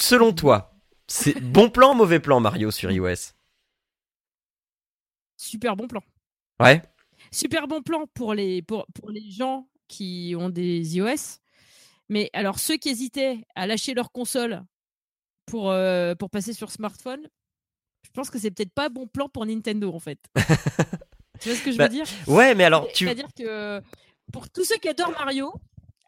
selon 0.00 0.32
toi, 0.32 0.74
c'est 1.06 1.38
bon 1.40 1.68
plan, 1.68 1.94
mauvais 1.94 2.20
plan 2.20 2.40
Mario 2.40 2.70
sur 2.70 2.90
iOS 2.90 3.34
Super 5.40 5.74
bon 5.74 5.88
plan. 5.88 6.02
Ouais. 6.60 6.82
Super 7.32 7.66
bon 7.66 7.80
plan 7.80 8.06
pour 8.12 8.34
les, 8.34 8.60
pour, 8.60 8.86
pour 8.92 9.08
les 9.08 9.30
gens 9.30 9.66
qui 9.88 10.34
ont 10.36 10.50
des 10.50 10.98
iOS. 10.98 11.40
Mais 12.10 12.28
alors, 12.34 12.58
ceux 12.58 12.76
qui 12.76 12.90
hésitaient 12.90 13.38
à 13.54 13.66
lâcher 13.66 13.94
leur 13.94 14.12
console 14.12 14.62
pour, 15.46 15.70
euh, 15.70 16.14
pour 16.14 16.28
passer 16.28 16.52
sur 16.52 16.70
smartphone, 16.70 17.26
je 18.04 18.10
pense 18.10 18.28
que 18.28 18.38
c'est 18.38 18.50
peut-être 18.50 18.74
pas 18.74 18.90
bon 18.90 19.06
plan 19.06 19.30
pour 19.30 19.46
Nintendo 19.46 19.90
en 19.94 19.98
fait. 19.98 20.18
tu 21.40 21.48
vois 21.48 21.56
ce 21.56 21.64
que 21.64 21.72
je 21.72 21.78
veux 21.78 21.78
bah, 21.78 21.88
dire? 21.88 22.04
Ouais, 22.26 22.54
mais 22.54 22.64
alors 22.64 22.86
tu. 22.92 23.06
C'est-à-dire 23.06 23.32
que 23.34 23.80
pour 24.34 24.50
tous 24.50 24.64
ceux 24.64 24.76
qui 24.76 24.90
adorent 24.90 25.12
Mario, 25.12 25.54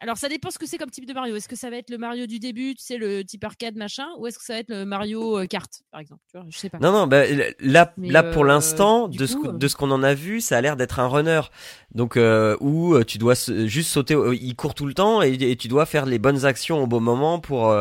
alors, 0.03 0.17
ça 0.17 0.27
dépend 0.27 0.51
ce 0.51 0.59
que 0.59 0.67
c'est 0.67 0.77
comme 0.77 0.89
type 0.89 1.05
de 1.05 1.13
Mario. 1.13 1.33
Est-ce 1.37 1.47
que 1.47 1.55
ça 1.55 1.69
va 1.69 1.77
être 1.77 1.89
le 1.89 1.97
Mario 1.97 2.25
du 2.25 2.37
début, 2.37 2.75
tu 2.75 2.83
sais, 2.83 2.97
le 2.97 3.23
type 3.23 3.41
arcade 3.45 3.77
machin, 3.77 4.05
ou 4.17 4.27
est-ce 4.27 4.37
que 4.37 4.43
ça 4.43 4.51
va 4.51 4.59
être 4.59 4.67
le 4.67 4.83
Mario 4.83 5.39
euh, 5.39 5.45
Kart, 5.45 5.71
par 5.91 6.01
exemple 6.01 6.21
tu 6.29 6.37
vois, 6.37 6.45
Je 6.49 6.57
sais 6.57 6.69
pas. 6.69 6.77
Non, 6.79 6.91
non, 6.91 7.07
bah, 7.07 7.23
là, 7.61 7.93
là 7.97 8.23
pour 8.23 8.43
euh, 8.43 8.47
l'instant, 8.47 9.07
de, 9.07 9.25
ce, 9.25 9.37
de 9.47 9.67
ce 9.69 9.77
qu'on 9.77 9.91
en 9.91 10.03
a 10.03 10.13
vu, 10.13 10.41
ça 10.41 10.57
a 10.57 10.61
l'air 10.61 10.75
d'être 10.75 10.99
un 10.99 11.07
runner. 11.07 11.39
Donc, 11.95 12.17
euh, 12.17 12.57
où 12.59 13.01
tu 13.05 13.17
dois 13.17 13.35
juste 13.65 13.91
sauter, 13.91 14.17
il 14.33 14.53
court 14.57 14.73
tout 14.73 14.87
le 14.87 14.93
temps 14.93 15.21
et, 15.21 15.55
tu 15.55 15.69
dois 15.69 15.85
faire 15.85 16.05
les 16.05 16.19
bonnes 16.19 16.43
actions 16.43 16.83
au 16.83 16.87
bon 16.87 16.99
moment 16.99 17.39
pour, 17.39 17.73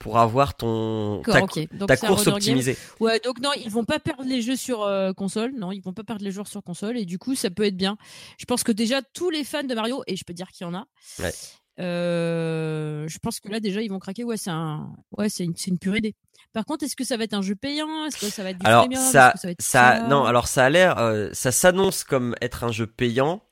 pour 0.00 0.18
avoir 0.18 0.56
ton 0.56 1.22
ta, 1.24 1.42
ta 1.86 1.96
course 1.96 2.26
optimisée. 2.26 2.76
Ouais, 2.98 3.20
donc 3.20 3.40
non, 3.40 3.50
ils 3.56 3.70
vont 3.70 3.84
pas 3.84 4.00
perdre 4.00 4.24
les 4.26 4.42
jeux 4.42 4.56
sur 4.56 4.84
console. 5.16 5.52
Non, 5.56 5.70
ils 5.70 5.80
vont 5.80 5.92
pas 5.92 6.02
perdre 6.02 6.24
les 6.24 6.32
joueurs 6.32 6.48
sur 6.48 6.60
console 6.64 6.98
et 6.98 7.04
du 7.04 7.20
coup, 7.20 7.36
ça 7.36 7.50
peut 7.50 7.66
être 7.66 7.76
bien. 7.76 7.98
Je 8.36 8.46
pense 8.46 8.64
que 8.64 8.72
déjà 8.72 9.00
tous 9.14 9.30
les 9.30 9.44
fans 9.44 9.62
de 9.62 9.74
Mario, 9.76 10.02
et 10.08 10.16
je 10.16 10.24
peux 10.24 10.34
dire 10.34 10.48
qu'il 10.48 10.66
y 10.66 10.68
en 10.68 10.74
a. 10.74 10.84
Ouais 11.20 11.32
euh, 11.80 13.06
je 13.08 13.18
pense 13.18 13.40
que 13.40 13.48
là 13.48 13.60
déjà 13.60 13.80
ils 13.82 13.88
vont 13.88 13.98
craquer. 13.98 14.24
Ouais, 14.24 14.36
c'est 14.36 14.50
un, 14.50 14.90
ouais, 15.16 15.28
c'est 15.28 15.44
une, 15.44 15.56
c'est 15.56 15.70
une 15.70 15.78
pure 15.78 15.96
idée. 15.96 16.14
Par 16.52 16.64
contre, 16.64 16.84
est-ce 16.84 16.96
que 16.96 17.04
ça 17.04 17.16
va 17.16 17.24
être 17.24 17.34
un 17.34 17.42
jeu 17.42 17.54
payant? 17.54 18.06
Est-ce 18.06 18.18
que 18.18 18.26
ça 18.26 18.42
va 18.42 18.50
être 18.50 18.58
du 18.58 18.66
alors 18.66 18.86
ça, 18.94 19.34
ça, 19.58 20.06
non, 20.08 20.24
alors 20.24 20.48
ça 20.48 20.64
a 20.64 20.70
l'air, 20.70 20.98
euh, 20.98 21.28
ça 21.32 21.52
s'annonce 21.52 22.04
comme 22.04 22.34
être 22.40 22.64
un 22.64 22.72
jeu 22.72 22.86
payant. 22.86 23.42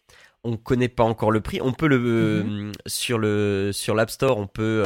On 0.44 0.56
connaît 0.56 0.88
pas 0.88 1.02
encore 1.02 1.32
le 1.32 1.40
prix. 1.40 1.60
On 1.60 1.72
peut 1.72 1.88
le 1.88 2.42
mm-hmm. 2.42 2.72
sur 2.86 3.18
le 3.18 3.70
sur 3.72 3.94
l'App 3.94 4.10
Store, 4.10 4.38
on 4.38 4.46
peut 4.46 4.84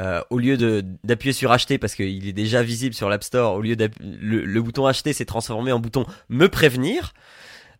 euh, 0.00 0.20
au 0.30 0.38
lieu 0.38 0.56
de 0.56 0.84
d'appuyer 1.04 1.32
sur 1.32 1.52
acheter 1.52 1.78
parce 1.78 1.94
qu'il 1.94 2.26
est 2.28 2.32
déjà 2.32 2.62
visible 2.62 2.94
sur 2.94 3.08
l'App 3.08 3.22
Store, 3.22 3.54
au 3.54 3.60
lieu 3.60 3.76
le, 4.00 4.44
le, 4.44 4.62
bouton 4.62 4.86
acheter 4.86 5.12
s'est 5.12 5.24
transformé 5.24 5.72
en 5.72 5.78
bouton 5.80 6.04
me 6.28 6.48
prévenir. 6.48 7.14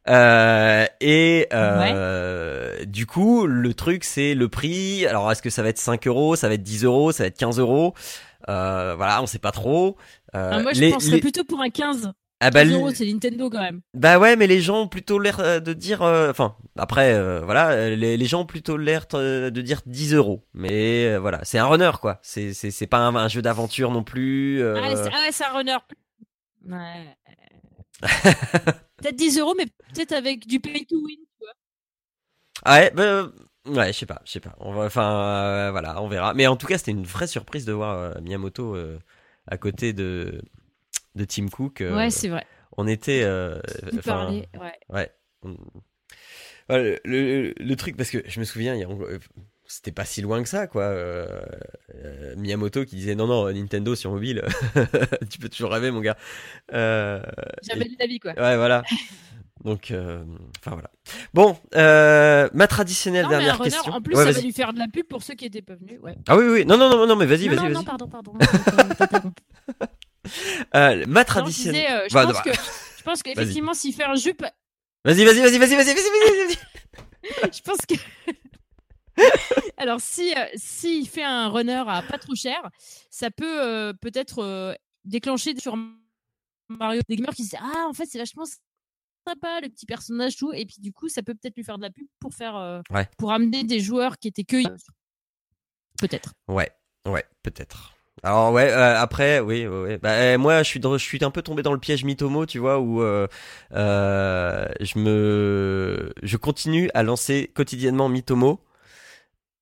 Euh, 0.08 0.86
et 1.00 1.48
euh, 1.52 2.84
du 2.84 3.06
coup, 3.06 3.46
le 3.46 3.74
truc, 3.74 4.04
c'est 4.04 4.34
le 4.34 4.48
prix. 4.48 5.06
Alors, 5.06 5.30
est-ce 5.30 5.42
que 5.42 5.50
ça 5.50 5.62
va 5.62 5.68
être 5.68 5.78
5 5.78 6.06
euros, 6.06 6.36
ça 6.36 6.48
va 6.48 6.54
être 6.54 6.62
10 6.62 6.84
euros, 6.84 7.12
ça 7.12 7.24
va 7.24 7.28
être 7.28 7.38
15 7.38 7.58
euros? 7.58 7.94
Euh, 8.48 8.94
Voilà, 8.96 9.22
on 9.22 9.26
sait 9.26 9.38
pas 9.38 9.52
trop. 9.52 9.96
Euh, 10.34 10.50
ah, 10.52 10.62
moi, 10.62 10.72
je 10.72 10.90
penserais 10.90 11.20
plutôt 11.20 11.44
pour 11.44 11.60
un 11.60 11.70
15. 11.70 12.12
Ah 12.40 12.50
bah, 12.50 12.66
euros, 12.66 12.90
c'est 12.90 13.06
Nintendo 13.06 13.48
quand 13.48 13.62
même. 13.62 13.80
Bah 13.94 14.18
ouais, 14.18 14.36
mais 14.36 14.46
les 14.46 14.60
gens 14.60 14.82
ont 14.82 14.88
plutôt 14.88 15.18
l'air 15.18 15.40
euh, 15.40 15.58
de 15.58 15.72
dire, 15.72 16.02
euh, 16.02 16.30
enfin, 16.30 16.54
après, 16.76 17.18
voilà, 17.42 17.88
les, 17.88 18.18
les, 18.18 18.26
gens 18.26 18.42
ont 18.42 18.46
plutôt 18.46 18.76
l'air 18.76 19.06
de 19.10 19.60
dire 19.62 19.80
10 19.86 20.12
euros. 20.12 20.44
Mais 20.52 21.16
voilà, 21.16 21.40
c'est 21.44 21.56
un 21.56 21.64
runner 21.64 21.92
quoi. 22.00 22.20
C'est 22.22 22.86
pas 22.88 22.98
un, 22.98 23.28
jeu 23.28 23.40
d'aventure 23.40 23.90
non 23.90 24.02
plus. 24.02 24.62
Ah, 24.62 24.74
ah 24.76 24.90
ouais, 24.90 25.32
c'est 25.32 25.44
un 25.44 25.52
runner. 25.52 25.78
Ouais. 26.68 27.16
Peut-être 28.00 29.16
10 29.16 29.38
euros, 29.38 29.54
mais 29.56 29.66
peut-être 29.66 30.12
avec 30.12 30.46
du 30.46 30.60
pay 30.60 30.84
to 30.86 30.96
win, 30.96 31.16
tu 31.16 31.40
vois. 31.40 31.52
Ah 32.64 32.78
ouais, 32.78 32.90
bah, 32.90 33.30
ouais, 33.66 33.92
je 33.92 33.98
sais 33.98 34.06
pas, 34.06 34.22
je 34.24 34.32
sais 34.32 34.40
pas. 34.40 34.54
On 34.60 34.76
enfin, 34.76 35.20
euh, 35.20 35.70
voilà, 35.70 36.02
on 36.02 36.08
verra. 36.08 36.34
Mais 36.34 36.46
en 36.46 36.56
tout 36.56 36.66
cas, 36.66 36.78
c'était 36.78 36.90
une 36.90 37.04
vraie 37.04 37.26
surprise 37.26 37.64
de 37.64 37.72
voir 37.72 37.98
euh, 37.98 38.20
Miyamoto 38.20 38.74
euh, 38.74 38.98
à 39.46 39.56
côté 39.56 39.92
de 39.92 40.42
de 41.14 41.24
Tim 41.24 41.48
Cook. 41.48 41.78
ouais, 41.80 42.10
c'est 42.10 42.28
vrai. 42.28 42.46
On 42.76 42.86
était. 42.86 43.24
Enfin, 43.96 44.30
ouais. 44.30 44.78
Ouais. 44.88 45.10
Le, 46.68 46.98
le, 47.04 47.54
le, 47.56 47.76
truc, 47.76 47.96
parce 47.96 48.10
que 48.10 48.18
je 48.26 48.40
me 48.40 48.44
souviens, 48.44 48.74
il 48.74 48.80
y 48.80 48.84
a, 48.84 48.88
c'était 49.76 49.92
pas 49.92 50.06
si 50.06 50.22
loin 50.22 50.42
que 50.42 50.48
ça, 50.48 50.66
quoi. 50.66 50.84
Euh, 50.84 51.26
euh, 51.96 52.34
Miyamoto 52.36 52.86
qui 52.86 52.96
disait 52.96 53.14
non, 53.14 53.26
non, 53.26 53.52
Nintendo 53.52 53.94
sur 53.94 54.10
mobile, 54.10 54.42
tu 55.30 55.38
peux 55.38 55.50
toujours 55.50 55.70
rêver, 55.70 55.90
mon 55.90 56.00
gars. 56.00 56.16
Euh, 56.72 57.20
Jamais 57.62 57.84
de 57.84 57.94
la 57.98 58.06
vie, 58.06 58.18
quoi. 58.18 58.32
Ouais, 58.32 58.56
voilà. 58.56 58.82
Donc, 59.64 59.90
euh, 59.90 60.24
enfin 60.60 60.72
voilà. 60.72 60.90
Bon, 61.34 61.58
ma 62.54 62.66
traditionnelle 62.68 63.28
dernière 63.28 63.58
question. 63.58 63.92
En 63.92 64.00
plus, 64.00 64.14
ça 64.14 64.32
va 64.32 64.40
lui 64.40 64.52
faire 64.52 64.72
de 64.72 64.78
la 64.78 64.88
pub 64.88 65.06
pour 65.06 65.22
ceux 65.22 65.34
qui 65.34 65.44
étaient 65.44 65.60
pas 65.60 65.74
venus. 65.74 66.00
Ouais. 66.00 66.16
Ah 66.26 66.38
oui, 66.38 66.46
oui. 66.46 66.64
Non, 66.64 66.78
non, 66.78 66.88
non, 66.88 67.06
non, 67.06 67.16
mais 67.16 67.26
vas-y, 67.26 67.48
vas-y, 67.48 67.58
vas-y. 67.58 67.72
Non, 67.72 67.84
pardon, 67.84 68.08
pardon. 68.08 68.32
Ma 71.06 71.24
tradition. 71.24 71.72
je, 71.72 72.12
pense 72.12 72.40
que, 72.40 72.52
je 72.52 73.02
pense 73.02 73.22
qu'effectivement, 73.22 73.74
s'il 73.74 73.92
fait 73.92 74.04
un 74.04 74.14
jupe. 74.14 74.42
Vas-y, 75.04 75.22
vas-y, 75.24 75.40
vas-y, 75.40 75.58
vas-y, 75.58 75.74
vas-y, 75.74 75.76
vas-y, 75.76 75.92
vas-y. 75.92 76.56
je 77.52 77.60
pense 77.62 77.84
que. 77.86 77.94
Alors, 79.76 80.00
si 80.00 80.34
s'il 80.54 81.08
fait 81.08 81.22
un 81.22 81.48
runner 81.48 81.84
à 81.86 82.02
pas 82.02 82.18
trop 82.18 82.34
cher, 82.34 82.70
ça 83.10 83.30
peut 83.30 83.92
peut-être 84.00 84.76
déclencher 85.04 85.56
sur 85.58 85.76
Mario 86.68 87.02
des 87.08 87.16
gamers 87.16 87.34
qui 87.34 87.44
se 87.44 87.50
disent 87.50 87.60
ah 87.62 87.86
en 87.88 87.92
fait 87.92 88.06
c'est 88.06 88.18
vachement 88.18 88.44
sympa 88.44 89.60
le 89.60 89.68
petit 89.68 89.86
personnage 89.86 90.36
tout 90.36 90.52
et 90.52 90.66
puis 90.66 90.76
du 90.80 90.92
coup 90.92 91.08
ça 91.08 91.22
peut 91.22 91.34
peut-être 91.34 91.54
lui 91.56 91.62
faire 91.62 91.78
de 91.78 91.82
la 91.82 91.90
pub 91.90 92.06
pour 92.18 92.34
faire 92.34 92.82
pour 93.18 93.32
amener 93.32 93.62
des 93.62 93.78
joueurs 93.80 94.18
qui 94.18 94.28
étaient 94.28 94.44
que 94.44 94.56
peut-être. 95.96 96.34
Ouais, 96.48 96.70
ouais, 97.06 97.24
peut-être. 97.42 97.96
Alors 98.22 98.52
ouais, 98.52 98.70
euh, 98.70 98.98
après, 98.98 99.40
oui, 99.40 99.66
oui, 99.66 99.98
Bah, 99.98 100.32
eh, 100.32 100.36
moi, 100.36 100.62
je 100.62 100.68
suis, 100.68 100.80
je 100.82 100.96
suis 100.98 101.24
un 101.24 101.30
peu 101.30 101.42
tombé 101.42 101.62
dans 101.62 101.72
le 101.72 101.78
piège 101.78 102.04
Mitomo, 102.04 102.46
tu 102.46 102.58
vois, 102.58 102.78
où 102.78 103.02
euh, 103.02 103.26
euh, 103.72 104.66
je 104.80 104.98
me, 104.98 106.12
je 106.22 106.36
continue 106.38 106.90
à 106.94 107.02
lancer 107.02 107.50
quotidiennement 107.54 108.08
Mitomo, 108.08 108.60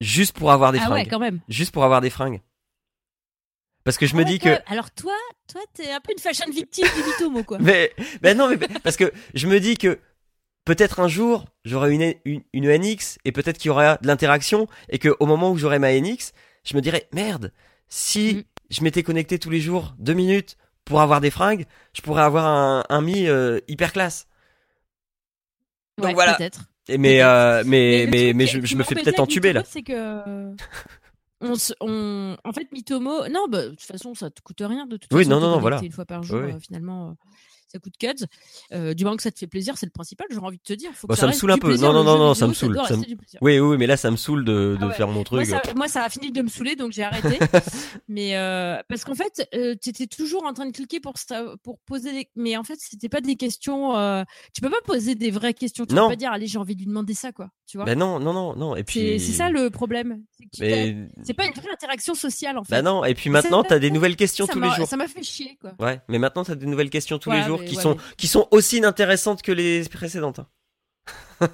juste 0.04 0.36
pour 0.36 0.52
avoir 0.52 0.72
des 0.72 0.78
ah 0.78 0.86
fringues. 0.86 1.04
Ouais, 1.04 1.06
quand 1.06 1.18
même. 1.18 1.40
Juste 1.48 1.72
pour 1.72 1.84
avoir 1.84 2.00
des 2.00 2.10
fringues. 2.10 2.40
Parce 3.84 3.98
que 3.98 4.06
je 4.06 4.14
ah 4.14 4.18
me 4.18 4.24
dis 4.24 4.38
que. 4.38 4.58
Alors 4.66 4.90
toi, 4.90 5.14
toi, 5.46 5.60
t'es 5.74 5.90
un 5.90 6.00
peu 6.00 6.12
une 6.12 6.18
fashion 6.18 6.50
victime 6.50 6.86
du 6.96 7.02
Mitomo, 7.02 7.44
quoi. 7.44 7.58
mais, 7.60 7.92
mais 8.22 8.34
non, 8.34 8.48
mais 8.48 8.56
parce 8.82 8.96
que 8.96 9.12
je 9.34 9.46
me 9.46 9.60
dis 9.60 9.76
que 9.76 9.98
peut-être 10.64 11.00
un 11.00 11.08
jour 11.08 11.44
j'aurai 11.64 11.92
une, 11.92 12.14
une, 12.24 12.42
une 12.52 12.78
NX 12.78 13.18
et 13.24 13.32
peut-être 13.32 13.58
qu'il 13.58 13.68
y 13.68 13.70
aura 13.70 13.96
de 13.96 14.06
l'interaction 14.06 14.66
et 14.88 14.98
que 14.98 15.14
au 15.20 15.26
moment 15.26 15.50
où 15.50 15.58
j'aurai 15.58 15.78
ma 15.78 15.92
NX, 15.92 16.32
je 16.64 16.74
me 16.74 16.80
dirais 16.80 17.08
merde 17.12 17.52
si 17.88 18.34
mm. 18.34 18.42
je 18.70 18.82
m'étais 18.82 19.02
connecté 19.02 19.38
tous 19.38 19.50
les 19.50 19.60
jours 19.60 19.94
deux 19.98 20.14
minutes 20.14 20.56
pour 20.84 21.00
avoir 21.00 21.20
des 21.20 21.30
fringues, 21.30 21.66
je 21.94 22.02
pourrais 22.02 22.22
avoir 22.22 22.46
un, 22.46 22.84
un 22.88 23.00
Mi 23.00 23.26
euh, 23.26 23.60
hyper 23.68 23.92
classe. 23.92 24.26
Donc 25.98 26.14
voilà. 26.14 26.34
Peut-être. 26.34 26.64
Mais, 26.88 27.22
euh, 27.22 27.62
mais, 27.66 28.06
mais, 28.10 28.32
mais, 28.34 28.46
je, 28.46 28.64
je 28.64 28.76
me 28.76 28.82
fais 28.82 28.94
peut-être 28.94 29.20
entuber 29.20 29.52
là. 29.52 29.62
C'est 29.66 29.82
que. 29.82 30.54
On, 31.40 31.54
on, 31.80 32.36
en 32.42 32.52
fait, 32.52 32.72
Mitomo, 32.72 33.28
non, 33.28 33.48
bah, 33.50 33.64
de 33.64 33.70
toute 33.70 33.82
façon, 33.82 34.14
ça 34.14 34.30
te 34.30 34.40
coûte 34.40 34.62
rien 34.62 34.86
de 34.86 34.96
toute 34.96 35.12
oui, 35.12 35.24
façon. 35.24 35.30
non, 35.30 35.40
non, 35.40 35.50
non, 35.50 35.58
voilà. 35.58 35.78
Une 35.82 35.92
fois 35.92 36.06
par 36.06 36.22
jour, 36.22 36.38
euh, 36.38 36.58
finalement 36.58 37.16
ça 37.74 37.80
coûte 37.80 37.94
cuts. 37.98 38.24
Euh, 38.72 38.94
du 38.94 39.04
moment 39.04 39.16
que 39.16 39.22
ça 39.22 39.32
te 39.32 39.38
fait 39.38 39.48
plaisir, 39.48 39.76
c'est 39.76 39.86
le 39.86 39.90
principal. 39.90 40.26
J'aurais 40.30 40.46
envie 40.46 40.58
de 40.58 40.62
te 40.62 40.72
dire. 40.72 40.92
Faut 40.94 41.08
bah, 41.08 41.16
ça, 41.16 41.26
me 41.26 41.32
saoule 41.32 41.50
un 41.50 41.58
peu. 41.58 41.76
Non, 41.76 41.92
non, 41.92 42.04
non, 42.04 42.18
non, 42.18 42.34
ça 42.34 42.46
me 42.46 42.54
saoule. 42.54 42.78
Oui, 43.40 43.58
oui, 43.58 43.76
mais 43.76 43.86
là, 43.86 43.96
ça 43.96 44.10
me 44.10 44.16
saule 44.16 44.44
de, 44.44 44.76
de 44.80 44.86
ah 44.86 44.90
faire 44.92 45.08
mon 45.08 45.24
truc. 45.24 45.48
Moi 45.74 45.88
ça, 45.88 46.04
a 46.04 46.08
fini 46.08 46.30
de 46.30 46.42
me 46.42 46.48
saouler, 46.48 46.76
donc 46.76 46.92
j'ai 46.92 47.02
arrêté. 47.02 47.38
mais 48.08 48.36
euh, 48.36 48.80
parce 48.88 49.04
qu'en 49.04 49.14
fait, 49.14 49.48
euh, 49.54 49.74
tu 49.80 49.90
étais 49.90 50.06
toujours 50.06 50.44
en 50.44 50.52
train 50.52 50.66
de 50.66 50.72
cliquer 50.72 51.00
pour 51.00 51.14
pour 51.62 51.78
poser 51.80 52.12
des. 52.12 52.28
Mais 52.36 52.56
en 52.56 52.62
fait, 52.62 52.76
c'était 52.78 53.08
pas 53.08 53.20
des 53.20 53.36
questions. 53.36 53.96
Euh... 53.96 54.22
Tu 54.52 54.60
peux 54.60 54.70
pas 54.70 54.80
poser 54.84 55.14
des 55.16 55.30
vraies 55.30 55.54
questions. 55.54 55.84
Tu 55.84 55.94
non. 55.94 56.04
peux 56.04 56.12
pas 56.12 56.16
dire, 56.16 56.30
allez, 56.30 56.46
j'ai 56.46 56.58
envie 56.58 56.74
de 56.74 56.80
lui 56.80 56.86
demander 56.86 57.14
ça, 57.14 57.32
quoi. 57.32 57.50
Tu 57.66 57.76
vois. 57.76 57.86
Ben 57.86 57.98
non, 57.98 58.20
non, 58.20 58.32
non, 58.32 58.54
non. 58.54 58.76
Et 58.76 58.84
puis. 58.84 59.18
C'est 59.18 59.32
ça 59.32 59.50
le 59.50 59.70
problème. 59.70 60.22
C'est 60.52 61.34
pas 61.34 61.46
une 61.46 61.52
vraie 61.52 61.72
interaction 61.72 62.14
sociale, 62.14 62.58
en 62.58 62.64
fait. 62.64 62.70
Bah 62.70 62.82
non. 62.82 63.04
Et 63.04 63.14
puis 63.14 63.30
maintenant, 63.30 63.64
t'as 63.64 63.78
des 63.78 63.90
nouvelles 63.90 64.16
questions 64.16 64.46
tous 64.46 64.60
les 64.60 64.70
jours. 64.70 64.86
Ça 64.86 64.96
m'a 64.96 65.08
fait 65.08 65.22
chier, 65.22 65.58
quoi. 65.60 65.72
Ouais. 65.80 66.00
Mais 66.08 66.18
maintenant, 66.18 66.44
t'as 66.44 66.54
des 66.54 66.66
nouvelles 66.66 66.90
questions 66.90 67.18
tous 67.18 67.30
les 67.30 67.42
jours 67.42 67.63
qui 67.64 67.76
sont 67.76 67.96
qui 68.16 68.28
sont 68.28 68.48
aussi 68.50 68.78
inintéressantes 68.78 69.42
que 69.42 69.52
les 69.52 69.84
précédentes. 69.84 70.40
Hein. 70.40 71.48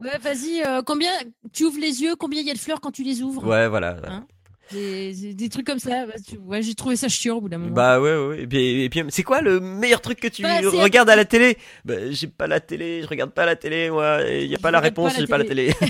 ouais, 0.00 0.18
vas-y, 0.18 0.62
euh, 0.66 0.82
combien 0.82 1.10
tu 1.52 1.64
ouvres 1.64 1.80
les 1.80 2.02
yeux, 2.02 2.16
combien 2.16 2.40
il 2.40 2.46
y 2.46 2.50
a 2.50 2.54
de 2.54 2.58
fleurs 2.58 2.80
quand 2.80 2.92
tu 2.92 3.02
les 3.02 3.22
ouvres? 3.22 3.46
Ouais, 3.46 3.68
voilà. 3.68 3.96
Hein? 4.06 4.26
Des, 4.72 5.48
trucs 5.50 5.66
comme 5.66 5.78
ça. 5.78 6.06
Ouais, 6.40 6.62
j'ai 6.62 6.74
trouvé 6.74 6.96
ça 6.96 7.08
chiant 7.08 7.36
au 7.36 7.40
bout 7.42 7.50
d'un 7.50 7.58
moment. 7.58 7.74
Bah 7.74 8.00
ouais, 8.00 8.16
ouais. 8.16 8.42
Et 8.42 8.88
puis, 8.88 9.04
c'est 9.10 9.22
quoi 9.22 9.42
le 9.42 9.60
meilleur 9.60 10.00
truc 10.00 10.18
que 10.18 10.28
tu 10.28 10.42
bah, 10.42 10.60
regardes 10.60 11.10
à 11.10 11.16
la 11.16 11.26
télé? 11.26 11.58
Bah 11.84 12.10
j'ai 12.10 12.26
pas 12.26 12.46
la 12.46 12.58
télé, 12.58 13.02
je 13.02 13.06
regarde 13.06 13.32
pas 13.32 13.44
la 13.44 13.56
télé, 13.56 13.90
moi. 13.90 14.20
Il 14.22 14.46
y 14.46 14.54
a 14.54 14.58
pas 14.58 14.70
la 14.70 14.80
réponse, 14.80 15.12
j'ai 15.18 15.26
pas 15.26 15.38
la 15.38 15.44
télé. 15.44 15.74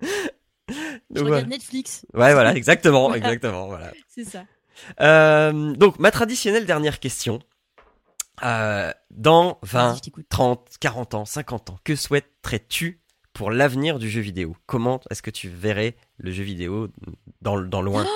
je 1.14 1.22
regarde 1.22 1.48
Netflix. 1.48 2.06
Ouais, 2.14 2.32
voilà, 2.32 2.54
exactement, 2.56 3.14
exactement, 3.14 3.66
voilà. 3.66 3.92
C'est 4.08 4.24
ça. 4.24 4.44
Euh, 5.00 5.74
donc 5.74 5.98
ma 5.98 6.10
traditionnelle 6.10 6.66
dernière 6.66 7.00
question. 7.00 7.40
Euh, 8.42 8.92
dans 9.10 9.58
20, 9.62 10.00
30, 10.28 10.68
40 10.80 11.14
ans, 11.14 11.24
50 11.24 11.70
ans, 11.70 11.78
que 11.84 11.96
souhaiterais-tu 11.96 13.00
pour 13.32 13.50
l'avenir 13.50 13.98
du 13.98 14.08
jeu 14.08 14.20
vidéo? 14.20 14.56
Comment 14.66 15.00
est-ce 15.10 15.22
que 15.22 15.30
tu 15.30 15.48
verrais 15.48 15.96
le 16.18 16.30
jeu 16.30 16.42
vidéo 16.42 16.88
dans, 17.40 17.60
dans 17.60 17.82
loin? 17.82 18.06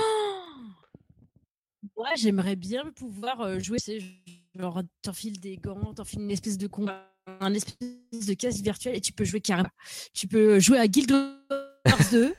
Moi, 1.97 2.09
j'aimerais 2.17 2.57
bien 2.57 2.85
pouvoir 2.97 3.41
euh, 3.41 3.59
jouer. 3.59 3.79
Genre, 4.59 4.83
t'enfiles 5.03 5.41
des 5.41 5.57
gants, 5.57 5.95
t'enfiles 5.95 6.21
une 6.21 6.31
espèce 6.31 6.59
de 6.59 6.67
combat, 6.67 7.09
un 7.41 7.55
espèce 7.55 8.27
de 8.27 8.35
casque 8.35 8.63
virtuel 8.63 8.97
et 8.97 9.01
tu 9.01 9.13
peux 9.13 9.25
jouer 9.25 9.41
carrément. 9.41 9.71
Tu 10.13 10.29
peux 10.29 10.61
jouer 10.61 10.79
à 10.79 10.89
Guild 10.89 11.11
Wars 11.11 11.99
2 12.11 12.35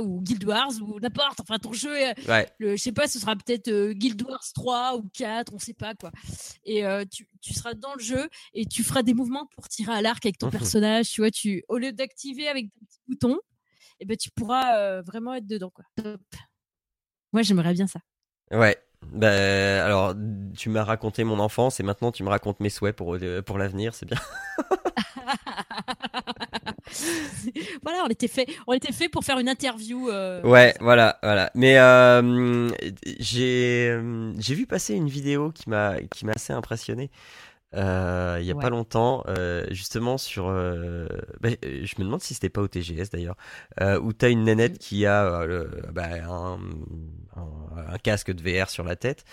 ou 0.00 0.20
Guild 0.20 0.44
Wars, 0.44 0.72
ou 0.80 0.98
n'importe. 1.00 1.40
Enfin, 1.40 1.58
ton 1.58 1.72
jeu, 1.72 1.92
ouais. 1.92 2.14
le, 2.58 2.76
je 2.76 2.82
sais 2.82 2.92
pas, 2.92 3.06
ce 3.06 3.18
sera 3.18 3.36
peut-être 3.36 3.68
euh, 3.68 3.92
Guild 3.92 4.20
Wars 4.22 4.42
3 4.54 4.96
ou 4.96 5.08
4, 5.12 5.52
on 5.54 5.58
sait 5.58 5.74
pas 5.74 5.94
quoi. 5.94 6.10
Et 6.64 6.84
euh, 6.84 7.04
tu, 7.10 7.26
tu, 7.40 7.54
seras 7.54 7.74
dans 7.74 7.94
le 7.94 8.02
jeu 8.02 8.28
et 8.54 8.66
tu 8.66 8.82
feras 8.82 9.02
des 9.02 9.14
mouvements 9.14 9.46
pour 9.54 9.68
tirer 9.68 9.92
à 9.92 10.02
l'arc 10.02 10.24
avec 10.24 10.38
ton 10.38 10.48
mmh 10.48 10.52
personnage. 10.52 11.10
Tu 11.10 11.20
vois, 11.20 11.30
tu, 11.30 11.64
au 11.68 11.78
lieu 11.78 11.92
d'activer 11.92 12.48
avec 12.48 12.66
des 12.66 12.86
petits 12.86 13.00
boutons, 13.06 13.38
et 14.00 14.04
eh 14.04 14.06
ben, 14.06 14.16
tu 14.16 14.30
pourras 14.30 14.76
euh, 14.76 15.02
vraiment 15.02 15.34
être 15.34 15.46
dedans. 15.46 15.70
Quoi. 15.70 15.84
Top. 15.96 16.20
Moi, 17.32 17.42
j'aimerais 17.42 17.72
bien 17.72 17.86
ça. 17.86 18.00
Ouais. 18.52 18.76
Ben, 19.12 19.84
alors, 19.84 20.14
tu 20.56 20.70
m'as 20.70 20.84
raconté 20.84 21.24
mon 21.24 21.38
enfance 21.38 21.78
et 21.78 21.82
maintenant 21.82 22.10
tu 22.10 22.24
me 22.24 22.28
racontes 22.28 22.58
mes 22.60 22.70
souhaits 22.70 22.96
pour, 22.96 23.16
pour 23.46 23.58
l'avenir, 23.58 23.94
c'est 23.94 24.06
bien. 24.06 24.18
voilà, 27.82 28.04
on 28.04 28.08
était 28.08 28.28
fait, 28.28 28.46
on 28.66 28.72
était 28.72 28.92
fait 28.92 29.08
pour 29.08 29.24
faire 29.24 29.38
une 29.38 29.48
interview. 29.48 30.08
Euh, 30.10 30.42
ouais, 30.42 30.74
voilà, 30.80 31.18
voilà. 31.22 31.50
Mais 31.54 31.78
euh, 31.78 32.70
j'ai 33.18 33.88
euh, 33.90 34.32
j'ai 34.38 34.54
vu 34.54 34.66
passer 34.66 34.94
une 34.94 35.08
vidéo 35.08 35.50
qui 35.50 35.68
m'a 35.68 36.00
qui 36.10 36.26
m'a 36.26 36.32
assez 36.32 36.52
impressionné. 36.52 37.10
il 37.74 37.78
y 38.44 38.50
a 38.50 38.56
pas 38.60 38.70
longtemps, 38.70 39.24
justement 39.70 40.18
sur. 40.18 40.46
Bah, 41.40 41.50
je 41.62 41.94
me 41.98 42.04
demande 42.04 42.22
si 42.22 42.34
c'était 42.34 42.48
pas 42.48 42.62
au 42.62 42.68
TGS 42.68 43.10
d'ailleurs, 43.12 43.36
où 44.02 44.12
t'as 44.12 44.30
une 44.30 44.44
nénette 44.44 44.74
mm. 44.74 44.78
qui 44.78 45.06
a 45.06 45.46
bah, 45.92 46.08
un, 46.28 46.58
un, 47.36 47.98
casque 47.98 48.32
de 48.32 48.42
VR 48.42 48.70
sur 48.70 48.84
la 48.84 48.96
tête 48.96 49.24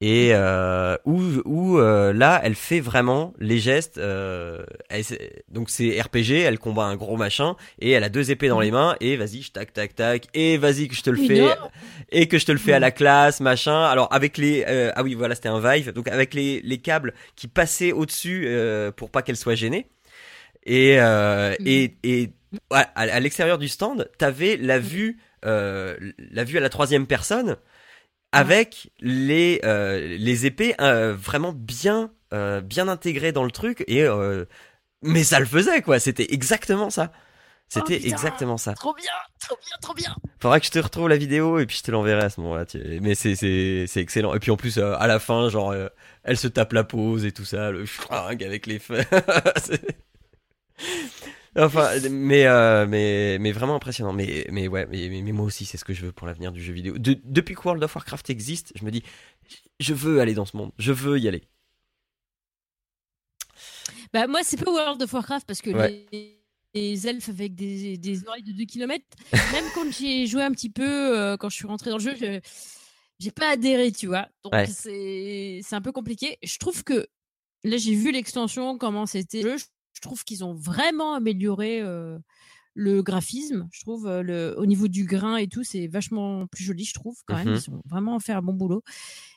et 0.00 0.30
euh, 0.34 0.96
où, 1.06 1.22
où 1.46 1.78
euh, 1.78 2.12
là 2.12 2.40
elle 2.44 2.54
fait 2.54 2.80
vraiment 2.80 3.32
les 3.38 3.58
gestes 3.58 3.96
euh, 3.96 4.62
donc 5.48 5.70
c'est 5.70 5.98
RPG 6.00 6.42
elle 6.44 6.58
combat 6.58 6.84
un 6.84 6.96
gros 6.96 7.16
machin 7.16 7.56
et 7.78 7.92
elle 7.92 8.04
a 8.04 8.10
deux 8.10 8.30
épées 8.30 8.48
dans 8.48 8.60
les 8.60 8.70
mains 8.70 8.96
et 9.00 9.16
vas-y 9.16 9.40
je 9.40 9.52
tac 9.52 9.72
tac 9.72 9.94
tac 9.94 10.26
et 10.34 10.58
vas-y 10.58 10.88
que 10.88 10.94
je 10.94 11.02
te 11.02 11.08
le 11.08 11.16
fais 11.16 11.46
et 12.10 12.28
que 12.28 12.38
je 12.38 12.46
te 12.46 12.52
le 12.52 12.58
fais 12.58 12.72
à 12.72 12.78
la 12.78 12.90
classe 12.90 13.40
machin. 13.40 13.84
Alors 13.84 14.08
avec 14.12 14.38
les 14.38 14.64
euh, 14.66 14.92
ah 14.94 15.02
oui 15.02 15.14
voilà 15.14 15.34
c'était 15.34 15.48
un 15.48 15.60
Vive. 15.60 15.92
Donc 15.92 16.08
avec 16.08 16.34
les, 16.34 16.60
les 16.62 16.78
câbles 16.78 17.14
qui 17.34 17.48
passaient 17.48 17.92
au-dessus 17.92 18.44
euh, 18.46 18.90
pour 18.92 19.10
pas 19.10 19.22
qu'elle 19.22 19.36
soit 19.36 19.54
gênée. 19.54 19.86
Et 20.64 21.00
euh, 21.00 21.54
et, 21.64 21.96
et 22.02 22.30
à, 22.70 22.80
à 22.94 23.20
l'extérieur 23.20 23.58
du 23.58 23.68
stand 23.68 24.08
t'avais 24.18 24.56
la 24.56 24.78
vue 24.78 25.18
la 25.42 26.44
vue 26.44 26.58
à 26.58 26.60
la 26.60 26.68
troisième 26.68 27.06
personne 27.06 27.56
avec 28.32 28.90
les 29.00 29.60
euh, 29.64 30.16
les 30.18 30.46
épées 30.46 30.74
euh, 30.80 31.14
vraiment 31.14 31.52
bien 31.52 32.10
euh, 32.32 32.60
bien 32.60 32.88
intégrées 32.88 33.32
dans 33.32 33.44
le 33.44 33.50
truc 33.50 33.84
et 33.86 34.06
mais 35.02 35.24
ça 35.24 35.38
le 35.40 35.46
faisait 35.46 35.82
quoi. 35.82 35.98
C'était 35.98 36.32
exactement 36.32 36.90
ça. 36.90 37.12
C'était 37.68 38.00
oh, 38.00 38.06
exactement 38.06 38.56
ça. 38.56 38.74
Trop 38.74 38.94
bien 38.94 39.10
trop 39.40 39.56
bien 39.56 39.76
trop 39.80 39.94
bien. 39.94 40.16
Faudra 40.40 40.60
que 40.60 40.66
je 40.66 40.70
te 40.70 40.78
retrouve 40.78 41.08
la 41.08 41.16
vidéo 41.16 41.58
et 41.58 41.66
puis 41.66 41.76
je 41.78 41.82
te 41.82 41.90
l'enverrai 41.90 42.24
à 42.24 42.30
ce 42.30 42.40
moment-là 42.40 42.64
mais 43.00 43.14
c'est 43.14 43.96
excellent. 43.96 44.34
Et 44.34 44.38
puis 44.38 44.50
en 44.50 44.56
plus 44.56 44.78
à 44.78 45.06
la 45.06 45.18
fin 45.18 45.48
genre 45.48 45.74
elle 46.22 46.36
se 46.36 46.48
tape 46.48 46.72
la 46.72 46.84
pose 46.84 47.24
et 47.24 47.32
tout 47.32 47.44
ça 47.44 47.70
le 47.70 47.86
fringue 47.86 48.42
avec 48.42 48.66
les 48.66 48.78
feux 48.78 49.04
Enfin, 51.56 51.90
mais, 52.10 52.46
euh, 52.46 52.86
mais, 52.86 53.38
mais 53.40 53.52
vraiment 53.52 53.76
impressionnant. 53.76 54.12
Mais, 54.12 54.46
mais 54.50 54.68
ouais, 54.68 54.86
mais, 54.90 55.08
mais, 55.08 55.32
moi 55.32 55.46
aussi, 55.46 55.64
c'est 55.64 55.78
ce 55.78 55.84
que 55.84 55.94
je 55.94 56.04
veux 56.06 56.12
pour 56.12 56.26
l'avenir 56.26 56.52
du 56.52 56.62
jeu 56.62 56.72
vidéo. 56.72 56.96
depuis 56.98 57.54
que 57.54 57.62
World 57.62 57.82
of 57.82 57.94
Warcraft 57.94 58.30
existe, 58.30 58.72
je 58.74 58.84
me 58.84 58.90
dis, 58.90 59.02
je 59.80 59.94
veux 59.94 60.20
aller 60.20 60.34
dans 60.34 60.44
ce 60.44 60.56
monde, 60.56 60.72
je 60.78 60.92
veux 60.92 61.18
y 61.18 61.28
aller. 61.28 61.44
Bah, 64.12 64.26
moi, 64.26 64.40
c'est 64.42 64.62
pas 64.62 64.70
World 64.70 65.02
of 65.02 65.12
Warcraft 65.12 65.46
parce 65.46 65.62
que 65.62 65.70
les, 66.74 67.06
elfes 67.06 67.30
avec 67.30 67.54
des, 67.54 67.96
des, 67.96 68.26
oreilles 68.28 68.42
de 68.42 68.52
2 68.52 68.64
km, 68.64 69.04
même 69.52 69.64
quand 69.74 69.90
j'ai 69.90 70.26
joué 70.26 70.42
un 70.42 70.52
petit 70.52 70.70
peu, 70.70 71.18
euh, 71.18 71.36
quand 71.38 71.48
je 71.48 71.56
suis 71.56 71.66
rentré 71.66 71.90
dans 71.90 71.96
le 71.96 72.02
jeu, 72.02 72.14
je, 72.20 72.40
j'ai 73.18 73.30
pas 73.30 73.50
adhéré, 73.50 73.92
tu 73.92 74.06
vois. 74.06 74.28
Donc, 74.44 74.52
c'est, 74.68 75.60
c'est 75.62 75.74
un 75.74 75.80
peu 75.80 75.92
compliqué. 75.92 76.38
Je 76.42 76.58
trouve 76.58 76.84
que 76.84 77.06
là, 77.64 77.76
j'ai 77.78 77.94
vu 77.94 78.12
l'extension, 78.12 78.76
comment 78.76 79.06
c'était 79.06 79.42
je 79.96 80.00
trouve 80.02 80.24
qu'ils 80.24 80.44
ont 80.44 80.54
vraiment 80.54 81.14
amélioré 81.14 81.82
le 82.74 83.02
graphisme, 83.02 83.66
je 83.72 83.80
trouve, 83.80 84.06
le, 84.06 84.54
au 84.58 84.66
niveau 84.66 84.86
du 84.88 85.06
grain 85.06 85.38
et 85.38 85.48
tout, 85.48 85.64
c'est 85.64 85.86
vachement 85.86 86.46
plus 86.46 86.62
joli, 86.62 86.84
je 86.84 86.92
trouve, 86.92 87.16
quand 87.26 87.36
même. 87.36 87.54
Mmh 87.54 87.60
Ils 87.66 87.70
ont 87.70 87.82
vraiment 87.86 88.20
fait 88.20 88.32
un 88.32 88.42
bon 88.42 88.52
boulot. 88.52 88.82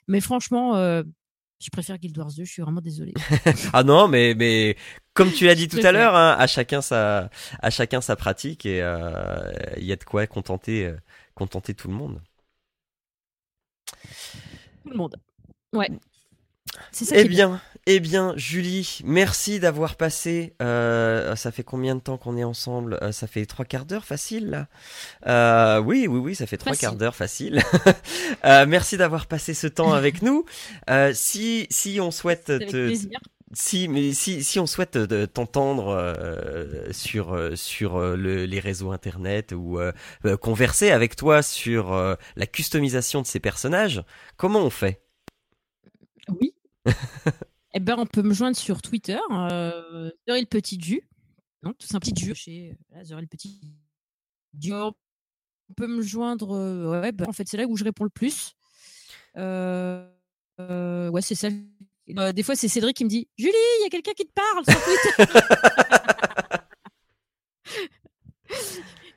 Mais 0.10 0.20
franchement, 0.20 0.76
je 0.76 1.70
préfère 1.72 1.98
Guild 1.98 2.18
Wars 2.18 2.34
2, 2.36 2.44
je 2.44 2.52
suis 2.52 2.62
vraiment 2.62 2.82
désolé. 2.82 3.14
ah 3.74 3.84
non, 3.84 4.10
mais 4.10 4.34
mais 4.36 4.76
comme 5.14 5.32
tu 5.32 5.46
l'as 5.46 5.56
dit 5.56 5.70
tout 5.70 5.80
à 5.82 5.94
l'heure, 5.94 6.16
hein, 6.16 6.36
à 6.38 6.48
chacun 6.48 6.82
sa 6.82 7.30
à 7.62 7.70
chacun 7.70 8.02
sa 8.02 8.18
pratique 8.18 8.66
et 8.66 8.80
il 9.78 9.86
y 9.86 9.94
a 9.94 9.96
de 9.96 10.04
quoi 10.04 10.28
contenter 10.28 10.94
contenter 11.34 11.74
tout 11.74 11.88
le 11.88 11.94
monde. 11.94 12.22
Tout 14.84 14.90
le 14.90 14.98
monde. 14.98 15.16
Ouais. 15.74 15.90
C'est 16.92 17.06
ça. 17.06 17.16
Eh 17.18 17.26
bien, 17.26 17.62
eh 17.86 18.00
bien, 18.00 18.34
Julie, 18.36 19.00
merci 19.04 19.60
d'avoir 19.60 19.96
passé. 19.96 20.54
Euh, 20.62 21.36
ça 21.36 21.52
fait 21.52 21.64
combien 21.64 21.96
de 21.96 22.02
temps 22.02 22.18
qu'on 22.18 22.38
est 22.38 22.44
ensemble? 22.44 23.00
Euh, 23.02 23.12
Ça 23.12 23.26
fait 23.26 23.46
trois 23.46 23.66
quarts 23.66 23.86
d'heure 23.86 24.06
facile 24.06 24.50
là. 24.50 24.68
Euh, 25.28 25.80
oui, 25.80 26.06
oui, 26.08 26.20
oui, 26.20 26.36
ça 26.36 26.46
fait 26.46 26.58
trois 26.58 26.76
quarts 26.76 26.96
d'heure 26.96 27.16
facile. 27.16 27.62
merci 28.44 28.98
d'avoir 28.98 29.26
passé 29.26 29.54
ce 29.54 29.68
temps 29.68 29.94
avec 29.94 30.22
nous. 30.22 30.46
si 31.14 31.68
si 31.70 32.00
on 32.00 32.12
souhaite 32.12 32.46
te, 32.46 32.94
si 33.54 33.88
mais 33.88 34.14
si 34.14 34.44
si 34.44 34.60
on 34.60 34.68
souhaite 34.68 34.98
t'entendre 35.34 36.14
sur 36.92 37.38
sur 37.56 38.16
les 38.16 38.60
réseaux 38.60 38.92
internet 38.92 39.52
ou 39.52 39.80
converser 40.42 40.92
avec 40.92 41.16
toi 41.16 41.42
sur 41.42 42.18
la 42.36 42.46
customisation 42.46 43.22
de 43.22 43.28
ces 43.28 43.40
personnages, 43.40 44.04
comment 44.38 44.60
on 44.60 44.70
fait? 44.70 45.02
Oui. 46.30 46.54
Eh 47.74 47.80
ben, 47.80 47.96
on 48.00 48.06
peut 48.08 48.24
me 48.24 48.34
joindre 48.34 48.58
sur 48.58 48.82
Twitter, 48.82 49.20
euh, 49.32 50.10
Petit 50.50 50.82
Jus. 50.82 51.08
Tout 51.62 51.74
simplement 51.82 52.16
Petit 52.16 52.26
Jus 52.26 52.36
chez 52.36 52.78
euh, 52.96 53.26
Petit 53.30 53.62
Jus. 54.60 54.74
On 54.74 54.94
peut 55.76 55.86
me 55.88 56.02
joindre. 56.02 56.56
Euh, 56.56 57.02
ouais, 57.02 57.12
bah, 57.12 57.26
en 57.28 57.34
fait, 57.34 57.48
c'est 57.48 57.58
là 57.58 57.66
où 57.68 57.78
je 57.78 57.84
réponds 57.84 58.06
le 58.06 58.10
plus. 58.10 58.56
Euh, 59.38 60.10
euh 60.60 61.10
ouais, 61.10 61.22
c'est 61.22 61.36
ça. 61.36 61.50
des 62.34 62.44
fois, 62.44 62.56
c'est 62.56 62.68
Cédric 62.68 62.98
qui 62.98 63.04
me 63.04 63.10
dit 63.10 63.28
Julie, 63.38 63.52
il 63.54 63.84
y 63.84 63.86
a 63.86 63.90
quelqu'un 63.90 64.14
qui 64.14 64.26
te 64.26 64.34
parle 64.34 64.66
sur 64.66 64.84
Twitter. 64.84 65.40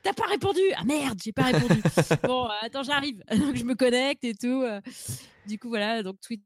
T'as 0.03 0.13
pas 0.13 0.27
répondu 0.27 0.61
Ah 0.75 0.83
merde, 0.83 1.17
j'ai 1.23 1.31
pas 1.31 1.45
répondu. 1.45 1.81
bon, 2.23 2.47
attends, 2.61 2.83
j'arrive. 2.83 3.23
Donc, 3.31 3.55
je 3.55 3.63
me 3.63 3.73
connecte 3.73 4.23
et 4.25 4.35
tout. 4.35 4.63
Du 5.47 5.57
coup, 5.57 5.69
voilà. 5.69 6.03
Donc, 6.03 6.21
Twitter 6.21 6.45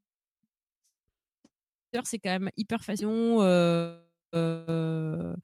c'est 2.03 2.19
quand 2.19 2.29
même 2.29 2.49
hyper 2.57 2.83
façon 2.83 3.37
euh, 3.41 3.99
euh, 4.35 5.35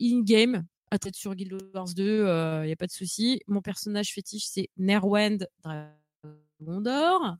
in-game. 0.00 0.64
À 0.90 0.98
tête 0.98 1.16
sur 1.16 1.34
Guild 1.34 1.52
Wars 1.74 1.92
2, 1.94 2.02
il 2.02 2.08
euh, 2.08 2.64
n'y 2.64 2.72
a 2.72 2.76
pas 2.76 2.86
de 2.86 2.92
souci. 2.92 3.42
Mon 3.46 3.60
personnage 3.60 4.14
fétiche, 4.14 4.46
c'est 4.46 4.70
Nerwend 4.78 5.46
Dragondor. 5.62 7.36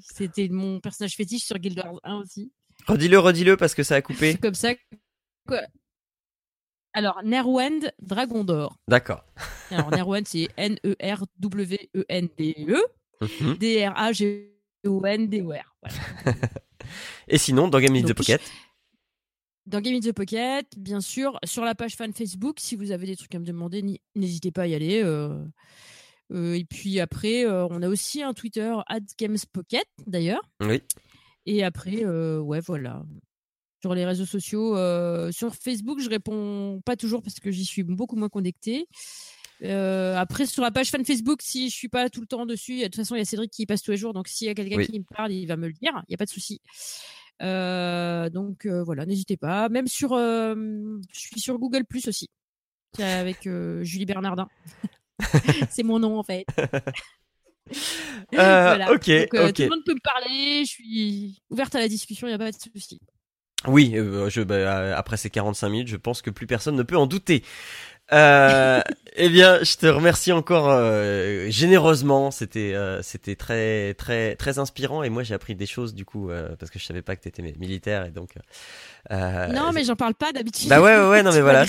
C'était 0.00 0.48
mon 0.48 0.80
personnage 0.80 1.16
fétiche 1.16 1.44
sur 1.44 1.58
Guild 1.58 1.78
Wars 1.84 2.00
1 2.02 2.16
aussi. 2.16 2.50
Redis-le, 2.86 3.18
redis-le 3.18 3.58
parce 3.58 3.74
que 3.74 3.82
ça 3.82 3.96
a 3.96 4.02
coupé. 4.02 4.32
C'est 4.32 4.40
comme 4.40 4.54
ça. 4.54 4.72
Alors, 6.94 7.22
Nerwend 7.22 7.92
Dragondor. 8.00 8.78
D'accord. 8.88 9.26
Alors, 9.70 9.90
Nerwend, 9.90 10.22
c'est 10.24 10.48
N-E-R-W-E-N-D-E. 10.56 10.88
D-R-A-G 14.84 15.62
Et 17.28 17.38
sinon, 17.38 17.68
dans 17.68 17.80
Game 17.80 17.94
in 17.94 18.02
the 18.02 18.14
Pocket 18.14 18.40
Dans 19.66 19.80
Game 19.80 19.94
in 19.94 20.00
the 20.00 20.12
Pocket, 20.12 20.66
bien 20.78 21.00
sûr, 21.00 21.38
sur 21.44 21.64
la 21.64 21.74
page 21.74 21.96
fan 21.96 22.12
Facebook, 22.12 22.58
si 22.60 22.76
vous 22.76 22.90
avez 22.90 23.06
des 23.06 23.16
trucs 23.16 23.34
à 23.34 23.38
me 23.38 23.44
demander, 23.44 24.00
n'hésitez 24.14 24.50
pas 24.50 24.62
à 24.62 24.66
y 24.66 24.74
aller. 24.74 25.02
Euh, 25.02 25.44
euh, 26.32 26.54
et 26.54 26.64
puis 26.64 27.00
après, 27.00 27.44
euh, 27.44 27.66
on 27.70 27.82
a 27.82 27.88
aussi 27.88 28.22
un 28.22 28.32
Twitter, 28.32 28.74
Pocket 29.52 29.86
d'ailleurs. 30.06 30.42
Oui. 30.60 30.82
Et 31.46 31.64
après, 31.64 32.04
ouais, 32.04 32.60
voilà. 32.60 33.02
Sur 33.80 33.94
les 33.94 34.04
réseaux 34.04 34.26
sociaux, 34.26 34.74
sur 35.30 35.54
Facebook, 35.54 36.00
je 36.00 36.10
réponds 36.10 36.80
pas 36.84 36.96
toujours 36.96 37.22
parce 37.22 37.38
que 37.40 37.50
j'y 37.50 37.64
suis 37.64 37.84
beaucoup 37.84 38.16
moins 38.16 38.28
connectée. 38.28 38.86
Euh, 39.62 40.16
après, 40.16 40.46
sur 40.46 40.62
la 40.62 40.70
page 40.70 40.90
fan 40.90 41.04
Facebook, 41.04 41.40
si 41.42 41.68
je 41.68 41.74
suis 41.74 41.88
pas 41.88 42.08
tout 42.10 42.20
le 42.20 42.26
temps 42.26 42.46
dessus, 42.46 42.78
de 42.78 42.84
toute 42.84 42.96
façon, 42.96 43.14
il 43.14 43.18
y 43.18 43.22
a 43.22 43.24
Cédric 43.24 43.50
qui 43.50 43.66
passe 43.66 43.82
tous 43.82 43.90
les 43.90 43.96
jours. 43.96 44.12
Donc, 44.12 44.28
s'il 44.28 44.46
y 44.46 44.50
a 44.50 44.54
quelqu'un 44.54 44.82
qui 44.84 44.98
me 44.98 45.04
parle, 45.04 45.32
il 45.32 45.46
va 45.46 45.56
me 45.56 45.66
le 45.66 45.72
dire. 45.72 45.92
Il 46.08 46.10
n'y 46.10 46.14
a 46.14 46.18
pas 46.18 46.26
de 46.26 46.30
souci. 46.30 46.60
Euh, 47.42 48.30
donc, 48.30 48.66
euh, 48.66 48.82
voilà, 48.82 49.06
n'hésitez 49.06 49.36
pas. 49.36 49.68
Même 49.68 49.86
sur, 49.88 50.10
je 50.16 50.94
suis 51.12 51.40
sur 51.40 51.58
Google 51.58 51.84
Plus 51.84 52.06
aussi, 52.08 52.28
avec 52.98 53.48
Julie 53.82 54.06
Bernardin. 54.06 54.48
C'est 55.70 55.82
mon 55.82 55.98
nom, 55.98 56.18
en 56.18 56.22
fait. 56.22 56.46
voilà. 58.32 58.92
Ok, 58.92 59.10
donc, 59.32 59.54
Tout 59.54 59.62
le 59.62 59.68
monde 59.68 59.84
peut 59.84 59.94
me 59.94 60.00
parler. 60.00 60.64
Je 60.64 60.70
suis 60.70 61.42
ouverte 61.50 61.74
à 61.74 61.80
la 61.80 61.88
discussion. 61.88 62.28
Il 62.28 62.30
n'y 62.30 62.34
a 62.34 62.38
pas 62.38 62.52
de 62.52 62.56
souci. 62.56 63.00
Oui, 63.66 63.92
je, 63.92 64.42
bah, 64.42 64.96
après 64.96 65.16
ces 65.16 65.30
45 65.30 65.68
minutes, 65.68 65.88
je 65.88 65.96
pense 65.96 66.22
que 66.22 66.30
plus 66.30 66.46
personne 66.46 66.76
ne 66.76 66.84
peut 66.84 66.96
en 66.96 67.08
douter. 67.08 67.42
Euh, 68.12 68.80
eh 69.16 69.28
bien, 69.28 69.62
je 69.62 69.74
te 69.76 69.86
remercie 69.86 70.32
encore 70.32 70.68
euh, 70.70 71.50
généreusement. 71.50 72.30
C'était 72.30 72.72
euh, 72.74 73.02
c'était 73.02 73.34
très 73.34 73.94
très 73.94 74.36
très 74.36 74.58
inspirant 74.58 75.02
et 75.02 75.10
moi 75.10 75.24
j'ai 75.24 75.34
appris 75.34 75.54
des 75.54 75.66
choses 75.66 75.92
du 75.92 76.04
coup 76.04 76.30
euh, 76.30 76.54
parce 76.58 76.70
que 76.70 76.78
je 76.78 76.84
savais 76.84 77.02
pas 77.02 77.16
que 77.16 77.22
t'étais 77.22 77.42
militaire 77.42 78.06
et 78.06 78.10
donc. 78.10 78.34
non, 79.10 79.72
mais 79.74 79.84
j'en 79.84 79.96
parle 79.96 80.14
pas 80.14 80.32
d'habitude. 80.32 80.68
Bah 80.68 80.80
ouais 80.80 80.96
ouais, 80.96 81.08
ouais 81.08 81.22
non 81.22 81.32
mais 81.32 81.40
voilà. 81.40 81.66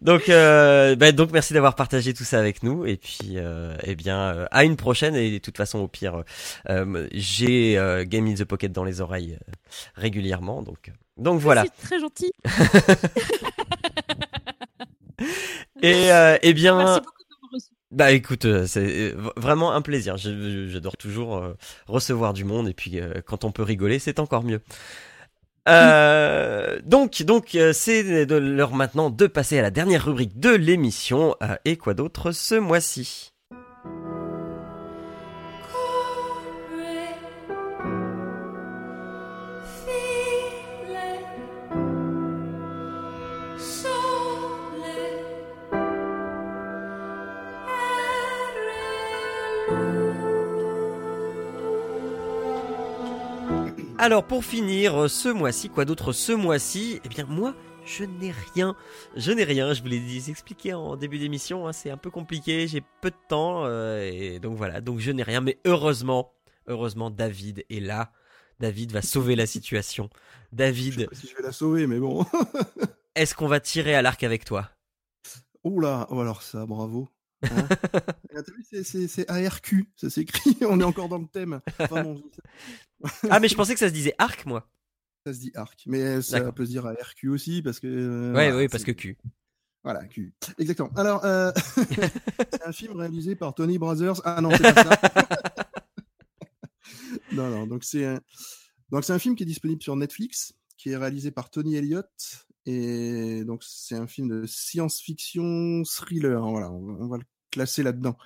donc 0.00 0.28
bah, 0.28 1.12
donc 1.12 1.32
merci 1.32 1.52
d'avoir 1.52 1.74
partagé 1.74 2.14
tout 2.14 2.24
ça 2.24 2.38
avec 2.38 2.62
nous 2.62 2.86
et 2.86 2.96
puis 2.96 3.36
eh 3.82 3.94
bien 3.96 4.46
à 4.50 4.64
une 4.64 4.76
prochaine 4.76 5.16
et 5.16 5.32
de 5.32 5.38
toute 5.38 5.56
façon 5.56 5.80
au 5.80 5.88
pire 5.88 6.22
j'ai 7.12 7.74
Game 8.06 8.28
in 8.28 8.34
the 8.34 8.44
Pocket 8.44 8.70
dans 8.72 8.84
les 8.84 9.00
oreilles 9.00 9.38
régulièrement 9.96 10.62
donc. 10.62 10.92
Donc 11.18 11.40
voilà. 11.40 11.64
C'est 11.64 11.82
très 11.82 11.98
gentil. 11.98 12.32
et 15.82 16.12
euh, 16.12 16.38
eh 16.42 16.54
bien. 16.54 16.76
Merci 16.78 17.00
beaucoup 17.00 17.12
de 17.12 17.18
bah 17.90 18.12
écoute, 18.12 18.44
euh, 18.44 18.66
c'est 18.66 19.14
euh, 19.14 19.30
vraiment 19.36 19.72
un 19.72 19.80
plaisir. 19.80 20.18
J'adore 20.18 20.98
toujours 20.98 21.42
recevoir 21.86 22.34
du 22.34 22.44
monde 22.44 22.68
et 22.68 22.74
puis 22.74 23.00
quand 23.24 23.44
on 23.44 23.52
peut 23.52 23.62
rigoler, 23.62 23.98
c'est 23.98 24.18
encore 24.18 24.44
mieux. 24.44 24.60
donc, 26.84 27.22
donc, 27.22 27.56
c'est 27.72 28.26
l'heure 28.26 28.74
maintenant 28.74 29.10
de 29.10 29.26
passer 29.26 29.58
à 29.58 29.62
la 29.62 29.70
dernière 29.70 30.04
rubrique 30.04 30.38
de 30.38 30.50
l'émission. 30.50 31.34
et 31.64 31.76
quoi 31.76 31.94
d'autre 31.94 32.32
ce 32.32 32.54
mois-ci? 32.56 33.32
Alors 54.00 54.24
pour 54.24 54.44
finir, 54.44 54.94
euh, 54.94 55.08
ce 55.08 55.28
mois-ci, 55.28 55.70
quoi 55.70 55.84
d'autre 55.84 56.12
ce 56.12 56.30
mois-ci? 56.30 57.00
Eh 57.04 57.08
bien 57.08 57.26
moi, 57.26 57.56
je 57.84 58.04
n'ai 58.04 58.30
rien. 58.54 58.76
Je 59.16 59.32
n'ai 59.32 59.42
rien, 59.42 59.74
je 59.74 59.82
vous 59.82 59.88
l'ai 59.88 60.30
expliqué 60.30 60.72
en 60.72 60.94
début 60.94 61.18
d'émission, 61.18 61.66
hein, 61.66 61.72
c'est 61.72 61.90
un 61.90 61.96
peu 61.96 62.08
compliqué, 62.08 62.68
j'ai 62.68 62.80
peu 63.00 63.10
de 63.10 63.16
temps, 63.28 63.64
euh, 63.64 64.08
et 64.08 64.38
donc 64.38 64.56
voilà, 64.56 64.80
donc 64.80 65.00
je 65.00 65.10
n'ai 65.10 65.24
rien, 65.24 65.40
mais 65.40 65.58
heureusement, 65.64 66.32
heureusement 66.68 67.10
David 67.10 67.64
est 67.70 67.80
là. 67.80 68.12
David 68.60 68.92
va 68.92 69.02
sauver 69.02 69.34
la 69.34 69.46
situation. 69.46 70.10
David... 70.52 70.94
Je 70.94 71.00
sais 71.00 71.06
pas 71.06 71.16
si 71.16 71.26
je 71.26 71.36
vais 71.36 71.42
la 71.42 71.52
sauver, 71.52 71.88
mais 71.88 71.98
bon. 71.98 72.24
Est-ce 73.16 73.34
qu'on 73.34 73.48
va 73.48 73.58
tirer 73.58 73.96
à 73.96 74.02
l'arc 74.02 74.22
avec 74.22 74.44
toi? 74.44 74.70
Oula, 75.64 76.06
oh 76.10 76.20
alors 76.20 76.42
ça, 76.42 76.66
bravo. 76.66 77.08
Hein? 77.42 77.68
C'est 78.84 79.28
ARQ, 79.28 79.90
ça 79.96 80.10
s'écrit, 80.10 80.56
on 80.62 80.80
est 80.80 80.84
encore 80.84 81.08
dans 81.08 81.18
le 81.18 81.26
thème. 81.26 81.60
Ah, 83.30 83.40
mais 83.40 83.48
je 83.48 83.54
pensais 83.54 83.74
que 83.74 83.80
ça 83.80 83.88
se 83.88 83.94
disait 83.94 84.14
arc, 84.18 84.46
moi. 84.46 84.68
Ça 85.26 85.34
se 85.34 85.40
dit 85.40 85.50
arc, 85.56 85.82
mais 85.86 86.22
ça 86.22 86.52
peut 86.52 86.64
se 86.64 86.70
dire 86.70 86.86
ARQ 86.86 87.28
aussi, 87.28 87.60
parce 87.60 87.80
que. 87.80 87.88
Euh, 87.88 88.32
ouais, 88.32 88.52
oui, 88.52 88.68
parce 88.68 88.84
que 88.84 88.92
Q. 88.92 89.18
Voilà, 89.82 90.06
Q. 90.06 90.32
Exactement. 90.58 90.90
Alors, 90.96 91.24
euh, 91.24 91.50
c'est 91.56 92.62
un 92.64 92.72
film 92.72 92.96
réalisé 92.96 93.34
par 93.34 93.52
Tony 93.52 93.78
Brothers. 93.78 94.22
Ah 94.24 94.40
non, 94.40 94.50
c'est 94.50 94.62
pas 94.62 94.84
ça. 94.84 95.00
non, 97.32 97.50
non, 97.50 97.66
donc 97.66 97.84
c'est 97.84 98.06
un... 98.06 98.20
Donc 98.90 99.04
c'est 99.04 99.12
un 99.12 99.18
film 99.18 99.34
qui 99.34 99.42
est 99.42 99.46
disponible 99.46 99.82
sur 99.82 99.96
Netflix, 99.96 100.54
qui 100.78 100.90
est 100.90 100.96
réalisé 100.96 101.30
par 101.30 101.50
Tony 101.50 101.74
Elliott, 101.74 102.08
et 102.70 103.44
donc, 103.44 103.62
c'est 103.64 103.94
un 103.94 104.06
film 104.06 104.28
de 104.28 104.46
science-fiction 104.46 105.84
thriller. 105.84 106.38
Voilà, 106.38 106.70
on 106.70 107.08
va, 107.08 107.16
le 107.16 107.24
classer 107.50 107.82
là-dedans. 107.82 108.18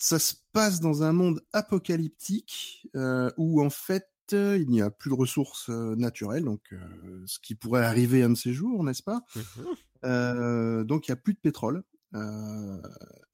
Ça 0.00 0.18
se 0.18 0.34
passe 0.52 0.80
dans 0.80 1.02
un 1.02 1.12
monde 1.12 1.44
apocalyptique 1.52 2.88
où, 3.36 3.62
en 3.62 3.70
fait, 3.70 4.08
il 4.32 4.66
n'y 4.68 4.80
a 4.80 4.90
plus 4.90 5.10
de 5.10 5.14
ressources 5.14 5.68
naturelles, 5.68 6.44
donc 6.44 6.74
ce 7.26 7.38
qui 7.40 7.54
pourrait 7.54 7.84
arriver 7.84 8.22
un 8.22 8.30
de 8.30 8.34
ces 8.34 8.52
jours, 8.52 8.82
n'est-ce 8.82 9.02
pas? 9.02 9.22
Mmh 9.36 10.84
Donc 10.84 11.06
il 11.06 11.10
n'y 11.10 11.12
a 11.12 11.16
plus 11.16 11.34
de 11.34 11.38
pétrole. 11.38 11.84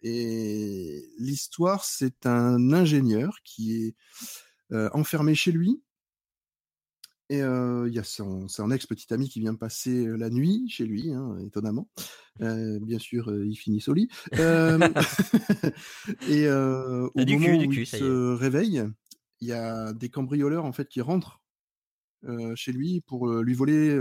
et 0.03 1.05
l'histoire, 1.19 1.85
c'est 1.85 2.27
un 2.27 2.73
ingénieur 2.73 3.39
qui 3.45 3.87
est 3.87 3.95
enfermé 4.93 5.35
chez 5.35 5.53
lui. 5.53 5.83
Et 7.29 7.39
il 7.39 7.93
y 7.93 7.99
a 7.99 8.05
son, 8.05 8.47
ex 8.71 8.87
petit 8.87 9.13
ami 9.13 9.29
qui 9.29 9.41
vient 9.41 9.55
passer 9.55 10.07
la 10.07 10.31
nuit 10.31 10.69
chez 10.69 10.85
lui, 10.85 11.13
hein, 11.13 11.37
étonnamment. 11.45 11.89
bien 12.39 12.99
sûr, 12.99 13.35
il 13.45 13.57
finit 13.57 13.83
au 13.89 13.95
lit. 13.95 14.09
et 14.33 16.49
au 16.49 17.11
moment 17.15 17.67
où 17.67 17.73
il 17.73 17.87
se 17.87 18.35
réveille, 18.35 18.85
il 19.41 19.49
y 19.49 19.53
a 19.53 19.93
des 19.93 20.09
cambrioleurs 20.09 20.65
en 20.65 20.73
fait 20.73 20.89
qui 20.89 21.01
rentrent 21.01 21.41
chez 22.55 22.73
lui 22.73 23.01
pour 23.01 23.29
lui 23.29 23.55
voler 23.55 23.99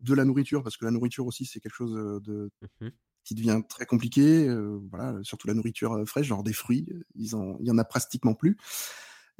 de 0.00 0.14
la 0.14 0.24
nourriture, 0.24 0.62
parce 0.62 0.76
que 0.76 0.84
la 0.84 0.90
nourriture 0.90 1.26
aussi 1.26 1.46
c'est 1.46 1.60
quelque 1.60 1.74
chose 1.74 2.22
de 2.22 2.50
mmh 2.80 2.88
qui 3.28 3.34
devient 3.34 3.60
très 3.68 3.84
compliqué. 3.84 4.48
voilà, 4.90 5.14
surtout 5.22 5.48
la 5.48 5.54
nourriture 5.54 6.02
fraîche, 6.06 6.26
genre 6.26 6.42
des 6.42 6.54
fruits, 6.54 6.88
ils 7.14 7.36
en, 7.36 7.58
il 7.60 7.66
y 7.66 7.70
en 7.70 7.76
a 7.76 7.84
pratiquement 7.84 8.32
plus. 8.32 8.56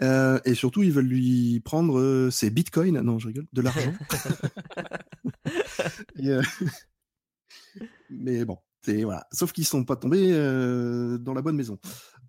Et 0.01 0.55
surtout, 0.55 0.83
ils 0.83 0.93
veulent 0.93 1.07
lui 1.07 1.61
prendre 1.61 2.29
ses 2.31 2.51
bitcoins. 2.51 3.01
Non, 3.01 3.19
je 3.19 3.29
rigole, 3.29 3.47
de 3.53 3.63
l'argent. 3.63 3.95
mais 8.11 8.45
bon, 8.45 8.59
c'est 8.83 9.05
voilà. 9.05 9.27
Sauf 9.33 9.53
qu'ils 9.53 9.67
sont 9.67 9.85
pas 9.85 9.97
tombés 9.97 10.33
dans 10.33 11.35
la 11.35 11.43
bonne 11.43 11.57
maison. 11.57 11.79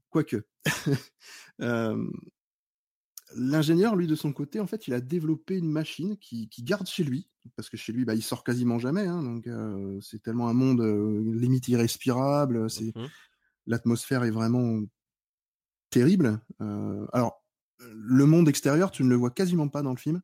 Quoique. 0.10 0.46
L'ingénieur, 3.36 3.96
lui, 3.96 4.08
de 4.08 4.16
son 4.16 4.34
côté, 4.34 4.60
en 4.60 4.66
fait, 4.66 4.88
il 4.88 4.94
a 4.96 5.02
développé 5.02 5.56
une 5.56 5.70
machine 5.70 6.18
qui, 6.18 6.50
garde 6.64 6.88
chez 6.88 7.04
lui, 7.04 7.30
parce 7.56 7.70
que 7.70 7.78
chez 7.78 7.94
lui, 7.94 8.04
bah, 8.04 8.16
il 8.16 8.24
sort 8.24 8.44
quasiment 8.44 8.80
jamais. 8.80 9.06
Hein, 9.06 9.22
donc, 9.22 9.48
c'est 10.02 10.24
tellement 10.24 10.50
un 10.50 10.54
monde 10.54 10.82
limite 10.82 11.68
irrespirable. 11.68 12.68
C'est 12.70 12.96
mmh 12.96 13.08
l'atmosphère 13.70 14.24
est 14.24 14.32
vraiment 14.32 14.82
terrible. 15.92 16.42
alors, 16.60 17.46
le 17.80 18.26
monde 18.26 18.50
extérieur, 18.50 18.92
tu 18.92 19.04
ne 19.04 19.10
le 19.10 19.16
vois 19.16 19.32
quasiment 19.32 19.70
pas 19.70 19.82
dans 19.82 19.92
le 19.92 19.98
film. 19.98 20.22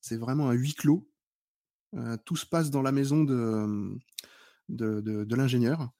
C'est 0.00 0.16
vraiment 0.16 0.48
un 0.50 0.52
huis 0.52 0.74
clos. 0.74 1.08
tout 2.24 2.36
se 2.36 2.46
passe 2.46 2.70
dans 2.70 2.82
la 2.82 2.92
maison 2.92 3.24
de, 3.24 3.96
de, 4.68 5.00
de 5.00 5.36
l'ingénieur. 5.36 5.90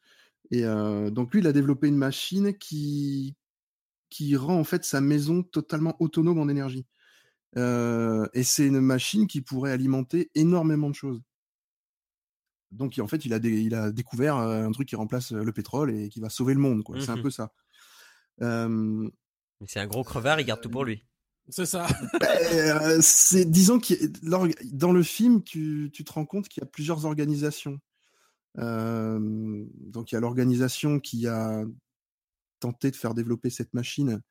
Et 0.51 0.63
donc 0.63 1.33
lui, 1.33 1.41
il 1.41 1.47
a 1.47 1.53
développé 1.53 1.89
une 1.89 1.97
machine 1.97 2.57
qui, 2.57 3.37
qui 4.11 4.37
rend 4.37 4.59
en 4.59 4.65
fait 4.65 4.85
sa 4.85 5.01
maison 5.01 5.43
totalement 5.43 5.97
autonome 6.01 6.39
en 6.39 6.49
énergie. 6.49 6.87
et 7.57 8.43
c'est 8.43 8.67
une 8.67 8.81
machine 8.81 9.27
qui 9.27 9.41
pourrait 9.41 9.73
alimenter 9.73 10.31
énormément 10.35 10.91
de 10.91 10.95
choses. 10.95 11.23
Donc 12.71 12.99
en 12.99 13.07
fait, 13.07 13.25
il 13.25 13.33
a, 13.33 13.39
il 13.39 13.75
a 13.75 13.91
découvert 13.91 14.37
un 14.37 14.71
truc 14.73 14.89
qui 14.89 14.97
remplace 14.97 15.33
le 15.33 15.53
pétrole 15.53 15.91
et 15.95 16.09
qui 16.09 16.21
va 16.21 16.29
sauver 16.29 16.55
le 16.55 16.61
monde. 16.61 16.83
C'est 17.01 17.11
un 17.11 17.17
mmh 17.17 17.23
peu 17.23 17.31
ça. 17.31 17.53
C'est 19.65 19.81
un 19.81 19.87
gros 19.87 20.05
crevard, 20.05 20.41
il 20.41 20.47
garde 20.47 20.61
tout 20.61 20.71
pour 20.71 20.85
lui. 20.85 21.05
C'est 21.49 21.67
ça. 21.67 21.87
Ben, 22.21 23.01
c'est 23.01 23.45
disons 23.45 23.79
que 23.79 23.95
dans 24.73 24.93
le 24.93 25.03
film, 25.03 25.43
tu, 25.43 25.91
tu 25.93 26.05
te 26.05 26.13
rends 26.13 26.27
compte 26.27 26.49
qu'il 26.49 26.61
y 26.61 26.65
a 26.65 26.67
plusieurs 26.67 27.05
organisations. 27.05 27.79
donc 28.57 30.13
il 30.13 30.15
y 30.15 30.17
a 30.17 30.21
l'organisation 30.21 31.01
qui 31.01 31.27
a 31.27 31.65
tenté 32.59 32.91
de 32.91 32.97
faire 32.97 33.15
développer 33.15 33.51
cette 33.51 33.75
machine 33.75 34.23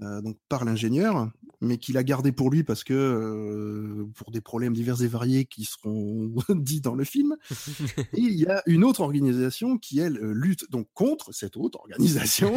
donc 0.00 0.36
par 0.48 0.64
l'ingénieur, 0.64 1.30
mais 1.60 1.78
qu'il 1.78 1.96
a 1.96 2.04
gardé 2.04 2.32
pour 2.32 2.50
lui 2.50 2.64
parce 2.64 2.84
que 2.84 4.06
pour 4.14 4.30
des 4.30 4.40
problèmes 4.40 4.74
divers 4.74 5.02
et 5.02 5.08
variés 5.08 5.44
qui 5.46 5.64
seront 5.64 6.34
dits 6.50 6.80
dans 6.80 6.94
le 6.94 7.04
film. 7.04 7.36
et 7.50 7.56
il 8.20 8.34
y 8.34 8.46
a 8.46 8.62
une 8.66 8.84
autre 8.84 9.00
organisation 9.00 9.78
qui 9.78 10.00
elle 10.00 10.18
lutte 10.18 10.70
donc 10.70 10.88
contre 10.94 11.32
cette 11.32 11.56
autre 11.56 11.80
organisation. 11.80 12.54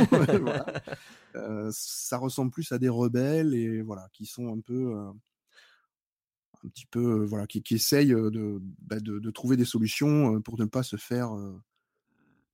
ça 1.71 2.17
ressemble 2.17 2.51
plus 2.51 2.71
à 2.71 2.79
des 2.79 2.89
rebelles 2.89 3.53
et 3.53 3.81
voilà 3.81 4.07
qui 4.13 4.25
sont 4.25 4.51
un 4.53 4.59
peu 4.59 4.93
un 6.63 6.69
petit 6.69 6.87
peu 6.87 7.23
voilà 7.23 7.47
qui, 7.47 7.61
qui 7.61 7.75
essayent 7.75 8.15
bah, 8.81 8.99
de, 8.99 9.19
de, 9.19 9.31
trouver 9.31 9.55
des 9.55 9.65
solutions 9.65 10.41
pour 10.41 10.59
ne 10.59 10.65
pas 10.65 10.83
se 10.83 10.97
faire 10.97 11.31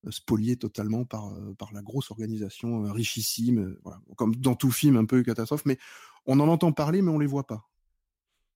spolié 0.10 0.58
totalement 0.58 1.06
par, 1.06 1.34
par 1.58 1.74
la 1.74 1.82
grosse 1.82 2.12
organisation 2.12 2.92
richissime, 2.92 3.78
voilà. 3.84 4.02
comme 4.16 4.36
dans 4.36 4.56
tout 4.56 4.72
film 4.72 4.98
un 4.98 5.06
peu 5.06 5.24
catastrophe, 5.24 5.66
mais 5.66 5.78
on 6.26 6.40
en 6.40 6.48
entend 6.48 6.72
parler, 6.72 7.02
mais 7.02 7.12
on 7.12 7.20
les 7.20 7.28
voit 7.28 7.48
pas. 7.48 7.68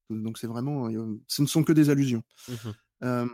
Donc 0.10 0.38
c'est 0.38 0.48
vraiment, 0.48 0.90
ce 1.28 1.42
ne 1.42 1.48
sont 1.48 1.64
que 1.64 1.74
des 1.74 1.90
allusions. 1.90 2.24
Mmh 2.48 3.26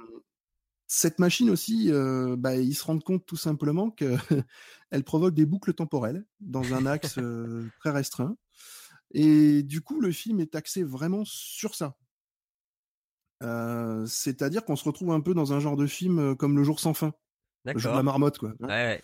cette 0.88 1.19
machine 1.19 1.50
aussi, 1.50 1.92
bah, 2.38 2.56
ils 2.58 2.76
se 2.76 2.84
rendent 2.84 3.03
compte 3.03 3.26
tout 3.26 3.38
simplement 3.38 3.90
qu'elle 3.90 4.19
provoque 5.06 5.34
des 5.34 5.45
boucles 5.45 5.74
temporelles 5.74 6.26
dans 6.40 6.74
un 6.74 6.85
axe 6.85 7.18
très 7.80 7.90
restreint. 7.90 8.38
Et 9.11 9.64
du 9.64 9.82
coup, 9.82 10.00
le 10.00 10.11
film 10.11 10.40
est 10.40 10.56
axé 10.56 10.84
vraiment 10.84 11.24
sur 11.26 11.76
ça. 11.76 11.98
C'est-à-dire 13.42 14.64
qu'on 14.64 14.76
se 14.76 14.84
retrouve 14.84 15.11
un 15.11 15.22
peu 15.22 15.34
dans 15.34 15.53
un 15.53 15.60
genre 15.60 15.76
de 15.76 15.88
film 15.88 16.35
comme 16.35 16.56
Le 16.56 16.64
jour 16.64 16.80
sans 16.80 16.94
fin. 16.94 17.14
Le 17.66 17.80
jour 17.80 17.92
de 17.92 17.98
la 17.98 18.03
marmotte, 18.03 18.38
quoi. 18.38 18.53
Ouais, 18.60 19.02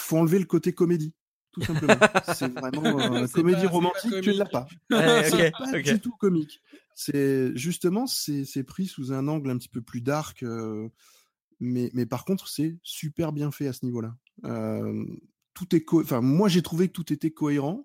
faut 0.00 0.16
enlever 0.16 0.38
le 0.38 0.44
côté 0.44 0.72
comédie, 0.72 1.12
tout 1.52 1.62
simplement. 1.62 1.94
c'est 2.34 2.52
vraiment 2.52 2.82
euh, 3.14 3.26
comédie 3.28 3.66
romantique, 3.66 4.20
tu 4.22 4.30
ne 4.30 4.38
l'as 4.38 4.46
pas. 4.46 4.66
c'est 4.90 5.50
pas 5.50 5.82
du 5.82 6.00
tout 6.00 6.14
comique. 6.18 6.62
C'est 6.94 7.56
justement, 7.56 8.06
c'est 8.06 8.64
pris 8.64 8.86
sous 8.86 9.12
un 9.12 9.28
angle 9.28 9.50
un 9.50 9.58
petit 9.58 9.68
peu 9.68 9.80
plus 9.80 10.00
dark, 10.00 10.44
mais, 11.60 11.90
mais 11.92 12.06
par 12.06 12.24
contre, 12.24 12.48
c'est 12.48 12.78
super 12.82 13.32
bien 13.32 13.50
fait 13.50 13.68
à 13.68 13.72
ce 13.72 13.84
niveau-là. 13.84 14.14
tout 15.54 15.76
est, 15.76 15.84
enfin, 15.92 16.20
moi 16.20 16.48
j'ai 16.48 16.62
trouvé 16.62 16.88
que 16.88 16.92
tout 16.92 17.12
était 17.12 17.30
cohérent 17.30 17.84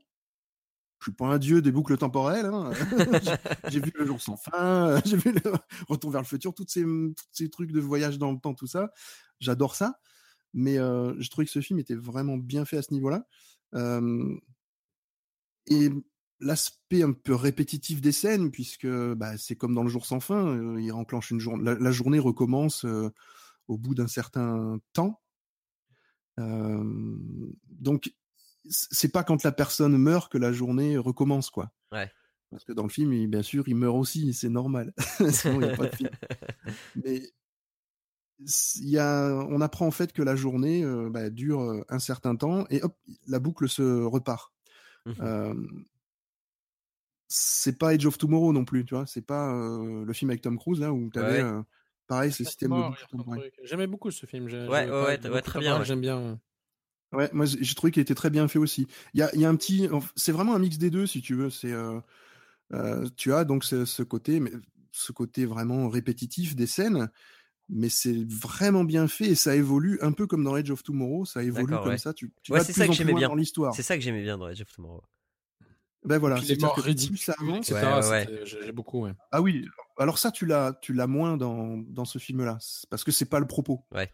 je 1.04 1.12
suis 1.12 1.16
pas 1.16 1.26
un 1.26 1.38
dieu 1.38 1.62
des 1.62 1.72
boucles 1.72 1.98
temporelles. 1.98 2.46
Hein. 2.46 2.72
j'ai 3.70 3.82
vu 3.82 3.92
le 3.96 4.06
jour 4.06 4.22
sans 4.22 4.38
fin, 4.38 5.02
j'ai 5.06 5.18
vu 5.18 5.34
le 5.34 5.52
retour 5.88 6.12
vers 6.12 6.22
le 6.22 6.28
futur, 6.28 6.54
tous 6.54 6.66
ces, 6.68 6.86
ces 7.32 7.50
trucs 7.50 7.72
de 7.72 7.82
voyage 7.82 8.18
dans 8.18 8.32
le 8.32 8.40
temps, 8.40 8.54
tout 8.54 8.68
ça. 8.68 8.92
J'adore 9.40 9.76
ça. 9.76 10.00
Mais 10.54 10.78
euh, 10.78 11.14
je 11.20 11.30
trouvais 11.30 11.46
que 11.46 11.52
ce 11.52 11.62
film 11.62 11.80
était 11.80 11.96
vraiment 11.96 12.38
bien 12.38 12.64
fait 12.64 12.78
à 12.78 12.82
ce 12.82 12.94
niveau-là. 12.94 13.28
et 15.68 15.90
l'aspect 16.40 17.04
un 17.04 17.14
peu 17.14 17.36
répétitif 17.36 18.02
des 18.02 18.12
scènes, 18.12 18.52
puisque 18.52 18.88
bah, 18.88 19.38
c'est 19.38 19.56
comme 19.56 19.74
dans 19.74 19.84
le 19.84 19.90
jour 19.90 20.06
sans 20.06 20.20
fin, 20.20 20.46
euh, 20.48 20.82
il 20.82 20.92
enclenche 20.92 21.32
une 21.32 21.40
journée, 21.40 21.74
la, 21.80 21.92
journée 21.92 22.20
recommence 22.20 22.86
euh, 22.86 23.10
au 23.68 23.78
bout 23.78 23.96
d'un 23.96 24.08
certain 24.08 24.80
temps. 24.94 25.22
donc 26.38 28.14
c'est 28.70 29.12
pas 29.12 29.24
quand 29.24 29.44
la 29.44 29.52
personne 29.52 29.98
meurt 29.98 30.32
que 30.32 30.38
la 30.38 30.52
journée 30.52 30.98
recommence, 30.98 31.50
quoi. 31.50 31.72
Ouais. 31.92 32.10
Parce 32.50 32.66
que 32.66 32.72
dans 32.72 32.84
le 32.84 32.90
film, 32.90 33.28
bien 33.28 33.42
sûr, 33.42 33.68
il 33.68 33.76
meurt 33.76 33.96
aussi, 33.96 34.34
c'est 34.34 34.50
normal. 34.50 34.94
Sinon, 35.30 35.62
il 35.62 35.68
n'y 35.68 35.74
a 35.74 35.76
pas 35.76 35.88
de 35.88 35.96
film. 35.96 36.10
Mais 37.04 37.32
y 38.82 38.98
a, 38.98 39.34
on 39.50 39.62
apprend 39.62 39.88
en 39.88 39.92
fait 39.92 40.14
que 40.14 40.22
la 40.22 40.36
journée 40.36 40.84
euh, 40.84 41.10
bah, 41.10 41.30
dure 41.30 41.62
euh, 41.62 41.86
un 41.90 42.00
certain 42.00 42.36
temps 42.36 42.66
et 42.70 42.82
hop, 42.84 42.96
la 43.28 43.40
boucle 43.40 43.70
se 43.70 44.04
repart. 44.04 44.54
Mmh 45.06 45.54
c'est 47.36 47.80
pas 47.80 47.90
Age 47.90 48.06
of 48.06 48.20
Tomorrow 48.20 48.54
non 48.54 48.64
plus, 48.64 48.86
tu 48.86 48.94
vois. 48.94 49.08
C'est 49.08 49.26
pas 49.26 49.52
euh, 49.52 50.06
le 50.06 50.14
film 50.14 50.30
avec 50.30 50.42
Tom 50.42 50.60
Cruise 50.60 50.80
là 50.80 50.94
où 50.94 51.10
tu 51.12 51.18
avais 51.18 51.44
pareil 52.06 52.32
ce 52.32 52.44
système 52.44 52.70
de 52.70 53.42
J'aimais 53.64 53.88
beaucoup 53.88 54.12
ce 54.12 54.28
film. 54.28 54.46
Ouais, 54.46 54.88
ouais, 54.88 55.28
ouais, 55.28 55.42
très 55.42 55.60
bien. 55.60 55.84
J'aime 55.84 56.02
bien. 56.02 56.40
Ouais, 57.14 57.30
moi 57.32 57.46
j'ai 57.46 57.76
trouvé 57.76 57.92
qu'il 57.92 58.02
était 58.02 58.16
très 58.16 58.30
bien 58.30 58.48
fait 58.48 58.60
aussi. 58.60 58.88
Il 59.14 59.20
y 59.20 59.24
a, 59.24 59.36
y 59.36 59.46
a, 59.46 59.50
un 59.50 59.56
petit, 59.56 59.88
c'est 60.16 60.32
vraiment 60.32 60.56
un 60.56 60.60
mix 60.60 60.78
des 60.78 60.90
deux 60.90 61.06
si 61.06 61.22
tu 61.22 61.36
veux. 61.36 61.50
C'est, 61.50 61.72
euh, 61.72 62.00
euh, 62.74 63.08
tu 63.16 63.34
as 63.34 63.46
donc 63.46 63.64
ce, 63.64 63.86
ce, 63.86 64.04
côté, 64.04 64.40
mais 64.40 64.52
ce 64.92 65.12
côté 65.12 65.46
vraiment 65.46 65.90
répétitif 65.90 66.56
des 66.56 66.68
scènes, 66.68 67.10
mais 67.70 67.90
c'est 67.90 68.18
vraiment 68.28 68.84
bien 68.84 69.08
fait 69.08 69.28
et 69.28 69.36
ça 69.36 69.56
évolue 69.56 70.00
un 70.02 70.12
peu 70.12 70.28
comme 70.28 70.44
dans 70.44 70.56
Age 70.56 70.72
of 70.72 70.84
Tomorrow. 70.84 71.26
Ça 71.26 71.44
évolue 71.44 71.76
comme 71.76 71.98
ça. 71.98 72.14
Tu, 72.14 72.32
tu 72.42 72.52
ouais, 72.52 72.60
vas 72.60 72.66
de 72.66 72.72
plus 72.72 72.82
en 72.82 72.94
plus 72.94 73.14
bien 73.14 73.30
dans 73.30 73.36
l'histoire. 73.36 73.76
C'est 73.76 73.84
ça 73.84 73.96
que 73.96 74.04
j'aimais 74.04 74.24
bien 74.24 74.38
dans 74.38 74.46
Age 74.46 74.62
of 74.62 74.72
Tomorrow. 74.72 75.04
Ben 76.06 76.18
voilà, 76.18 76.42
c'est 76.42 76.58
ridicule, 76.62 77.18
ça 77.18 77.34
avance, 77.40 77.70
ouais, 77.70 78.10
ouais. 78.10 78.40
J'ai 78.44 78.74
beaucoup. 78.74 79.04
Ouais. 79.04 79.14
Ah 79.32 79.42
oui, 79.42 79.66
alors 79.98 80.18
ça 80.18 80.32
tu 80.32 80.46
l'as, 80.46 80.78
tu 80.82 80.92
l'as 80.92 81.08
moins 81.08 81.38
dans 81.38 81.78
dans 81.78 82.04
ce 82.04 82.20
film-là, 82.20 82.58
parce 82.90 83.06
que 83.06 83.12
c'est 83.12 83.30
pas 83.30 83.40
le 83.40 83.48
propos. 83.48 83.86
Ouais. 83.94 84.12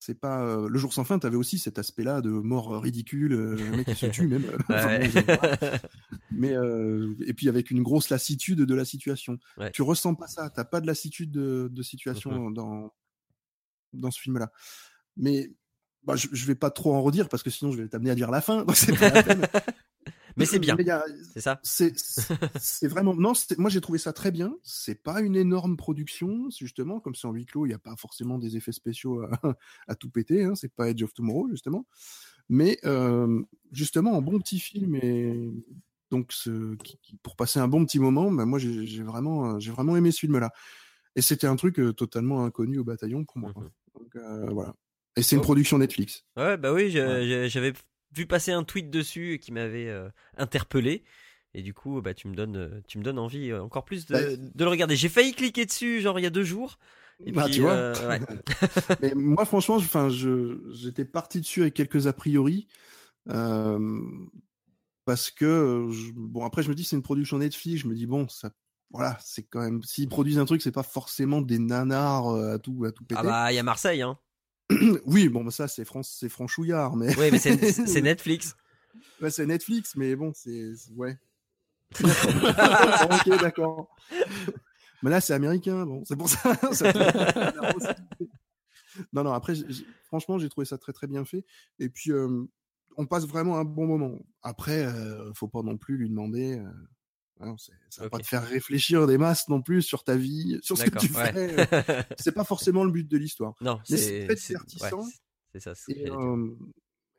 C'est 0.00 0.18
pas 0.18 0.44
euh, 0.44 0.68
le 0.68 0.78
jour 0.78 0.92
sans 0.92 1.04
fin. 1.04 1.18
T'avais 1.18 1.36
aussi 1.36 1.58
cet 1.58 1.78
aspect-là 1.78 2.20
de 2.20 2.30
mort 2.30 2.80
ridicule, 2.80 3.32
euh, 3.32 3.76
mec 3.76 3.86
qui 3.86 3.94
se 3.96 4.06
tue 4.06 4.28
même. 4.28 4.44
mais 6.30 6.52
euh, 6.52 7.14
et 7.26 7.34
puis 7.34 7.48
avec 7.48 7.70
une 7.70 7.82
grosse 7.82 8.08
lassitude 8.10 8.60
de 8.60 8.74
la 8.74 8.84
situation. 8.84 9.38
Tu 9.72 9.82
ressens 9.82 10.14
pas 10.14 10.28
ça. 10.28 10.50
T'as 10.50 10.64
pas 10.64 10.80
de 10.80 10.86
lassitude 10.86 11.30
de, 11.30 11.68
de 11.70 11.82
situation 11.82 12.50
dans 12.50 12.92
dans 13.92 14.10
ce 14.10 14.20
film-là. 14.20 14.52
Mais 15.16 15.50
bah, 16.04 16.14
je, 16.14 16.28
je 16.30 16.46
vais 16.46 16.54
pas 16.54 16.70
trop 16.70 16.94
en 16.94 17.02
redire 17.02 17.28
parce 17.28 17.42
que 17.42 17.50
sinon 17.50 17.72
je 17.72 17.82
vais 17.82 17.88
t'amener 17.88 18.10
à 18.10 18.14
dire 18.14 18.30
la 18.30 18.40
fin. 18.40 18.64
Donc 18.64 18.98
pas 18.98 19.10
la 19.10 19.22
peine. 19.22 19.46
Mais 20.38 20.46
c'est 20.46 20.58
bien. 20.58 20.76
C'est 21.34 21.40
ça. 21.40 21.60
C'est 21.62 22.88
vraiment. 22.88 23.14
Non, 23.14 23.32
moi 23.58 23.70
j'ai 23.70 23.80
trouvé 23.80 23.98
ça 23.98 24.12
très 24.12 24.30
bien. 24.30 24.54
C'est 24.62 25.02
pas 25.02 25.20
une 25.20 25.36
énorme 25.36 25.76
production, 25.76 26.48
justement, 26.50 27.00
comme 27.00 27.14
c'est 27.14 27.26
en 27.26 27.32
huis 27.32 27.46
clos, 27.46 27.66
il 27.66 27.70
n'y 27.70 27.74
a 27.74 27.78
pas 27.78 27.96
forcément 27.96 28.38
des 28.38 28.56
effets 28.56 28.72
spéciaux 28.72 29.22
à, 29.88 29.94
tout 29.94 30.10
péter. 30.10 30.44
Hein. 30.44 30.54
C'est 30.54 30.72
pas 30.72 30.88
Edge 30.88 31.02
of 31.02 31.12
Tomorrow, 31.12 31.48
justement. 31.50 31.86
Mais 32.48 32.78
euh, 32.84 33.42
justement, 33.72 34.16
un 34.16 34.22
bon 34.22 34.38
petit 34.38 34.60
film 34.60 34.96
et 34.96 35.50
donc 36.10 36.32
ce, 36.32 36.76
pour 37.22 37.36
passer 37.36 37.58
un 37.58 37.68
bon 37.68 37.84
petit 37.84 37.98
moment, 37.98 38.30
bah, 38.30 38.46
moi 38.46 38.58
j'ai 38.58 39.02
vraiment, 39.02 39.58
j'ai 39.58 39.72
vraiment 39.72 39.96
aimé 39.96 40.12
ce 40.12 40.20
film-là. 40.20 40.52
Et 41.16 41.20
c'était 41.22 41.48
un 41.48 41.56
truc 41.56 41.80
totalement 41.96 42.44
inconnu 42.44 42.78
au 42.78 42.84
bataillon 42.84 43.24
pour 43.24 43.38
moi. 43.38 43.50
Mmh 43.50 43.70
donc 43.98 44.16
voilà. 44.52 44.74
Et 45.16 45.22
c'est 45.22 45.34
une 45.34 45.40
oh. 45.40 45.44
production 45.44 45.78
Netflix. 45.78 46.24
Ouais, 46.36 46.56
bah 46.56 46.72
oui, 46.72 46.90
j'avais 46.90 47.72
vu 48.12 48.26
passer 48.26 48.52
un 48.52 48.64
tweet 48.64 48.90
dessus 48.90 49.38
qui 49.40 49.52
m'avait 49.52 49.88
euh, 49.88 50.08
interpellé. 50.36 51.04
Et 51.54 51.62
du 51.62 51.74
coup, 51.74 52.00
bah, 52.02 52.14
tu 52.14 52.28
me 52.28 52.34
donnes, 52.34 52.56
euh, 52.56 52.80
tu 52.86 52.98
me 52.98 53.02
donnes 53.02 53.18
envie 53.18 53.50
euh, 53.50 53.62
encore 53.62 53.84
plus 53.84 54.06
de, 54.06 54.12
bah, 54.12 54.36
de 54.36 54.64
le 54.64 54.70
regarder. 54.70 54.96
J'ai 54.96 55.08
failli 55.08 55.32
cliquer 55.32 55.66
dessus, 55.66 56.00
genre 56.00 56.18
il 56.18 56.22
y 56.22 56.26
a 56.26 56.30
deux 56.30 56.44
jours. 56.44 56.78
Et 57.24 57.32
bah, 57.32 57.48
tu 57.50 57.62
vois. 57.62 57.92
Mais 59.02 59.12
moi, 59.14 59.44
franchement, 59.44 59.76
enfin, 59.76 60.08
je, 60.08 60.60
j'étais 60.72 61.04
parti 61.04 61.40
dessus 61.40 61.62
avec 61.62 61.74
quelques 61.74 62.06
a 62.06 62.12
priori. 62.12 62.68
parce 63.26 65.30
que, 65.30 65.88
bon, 66.14 66.44
après, 66.44 66.62
je 66.62 66.68
me 66.68 66.74
dis, 66.74 66.84
c'est 66.84 66.96
une 66.96 67.02
production 67.02 67.38
Netflix. 67.38 67.82
Je 67.82 67.88
me 67.88 67.94
dis, 67.94 68.06
bon, 68.06 68.28
ça 68.28 68.50
voilà, 68.90 69.18
c'est 69.20 69.42
quand 69.42 69.60
même 69.60 69.82
s'ils 69.82 70.08
produisent 70.08 70.38
un 70.38 70.46
truc, 70.46 70.62
c'est 70.62 70.72
pas 70.72 70.82
forcément 70.82 71.42
des 71.42 71.58
nanars 71.58 72.34
à 72.34 72.58
tout 72.58 72.86
à 72.86 72.92
tout 72.92 73.04
péter. 73.04 73.20
Ah 73.22 73.22
bah 73.22 73.52
il 73.52 73.54
y 73.54 73.58
a 73.58 73.62
Marseille 73.62 74.00
hein. 74.00 74.18
oui, 75.06 75.28
bon, 75.28 75.44
bah, 75.44 75.50
ça, 75.50 75.68
c'est 75.68 75.84
France, 75.84 76.16
c'est 76.18 76.28
franchouillard, 76.28 76.96
mais. 76.96 77.16
Oui, 77.16 77.30
mais 77.32 77.38
c'est 77.38 78.02
Netflix. 78.02 78.56
Ouais, 79.20 79.30
c'est 79.30 79.46
Netflix, 79.46 79.96
mais 79.96 80.16
bon, 80.16 80.32
c'est. 80.34 80.72
Ouais. 80.94 81.18
ok, 82.04 83.40
d'accord. 83.40 83.88
Mais 85.02 85.10
là, 85.10 85.20
c'est 85.20 85.32
américain, 85.32 85.86
bon, 85.86 86.02
c'est 86.04 86.16
pour 86.16 86.28
ça. 86.28 86.52
non, 89.12 89.24
non, 89.24 89.32
après, 89.32 89.54
franchement, 90.04 90.38
j'ai 90.38 90.48
trouvé 90.48 90.64
ça 90.64 90.76
très, 90.76 90.92
très 90.92 91.06
bien 91.06 91.24
fait. 91.24 91.44
Et 91.78 91.88
puis, 91.88 92.12
euh, 92.12 92.44
on 92.96 93.06
passe 93.06 93.26
vraiment 93.26 93.56
un 93.58 93.64
bon 93.64 93.86
moment. 93.86 94.18
Après, 94.42 94.84
euh, 94.84 95.32
faut 95.34 95.48
pas 95.48 95.62
non 95.62 95.76
plus 95.76 95.96
lui 95.96 96.08
demander. 96.08 96.58
Euh, 96.58 96.70
ça 97.90 98.02
va 98.02 98.10
pas 98.10 98.18
te 98.18 98.26
faire 98.26 98.46
réfléchir 98.46 99.06
des 99.06 99.18
masses 99.18 99.48
non 99.48 99.62
plus 99.62 99.82
sur 99.82 100.04
ta 100.04 100.16
vie, 100.16 100.58
sur 100.62 100.76
ce 100.76 100.84
que 100.84 100.98
tu 100.98 101.08
fais. 101.08 102.06
c'est 102.18 102.32
pas 102.32 102.44
forcément 102.44 102.84
le 102.84 102.90
but 102.90 103.08
de 103.08 103.16
l'histoire. 103.16 103.54
Non, 103.60 103.80
mais 103.90 103.96
c'est 103.96 104.26
divertissant. 104.26 105.04
c'est 105.52 105.60
ça. 105.60 105.72
Et, 105.88 106.10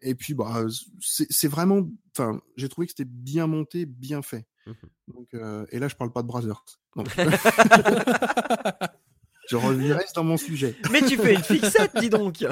et, 0.01 0.15
puis, 0.15 0.33
bah, 0.33 0.65
c'est 1.01 1.47
vraiment. 1.47 1.87
Enfin, 2.15 2.41
j'ai 2.55 2.69
trouvé 2.69 2.87
que 2.87 2.93
c'était 2.95 3.09
bien 3.09 3.47
monté, 3.47 3.85
bien 3.85 4.21
fait. 4.21 4.47
Mmh 4.65 4.73
Donc, 5.07 5.33
et 5.71 5.79
là, 5.79 5.87
je 5.87 5.95
parle 5.95 6.11
pas 6.11 6.21
de 6.21 6.27
Brothers. 6.27 6.65
je 9.49 9.55
reviendrai 9.55 10.05
dans 10.15 10.23
mon 10.23 10.37
sujet. 10.37 10.75
Mais 10.91 11.01
tu 11.01 11.17
fais 11.17 11.33
une 11.33 11.43
fixette, 11.43 11.91
dis 11.99 12.09
donc. 12.09 12.45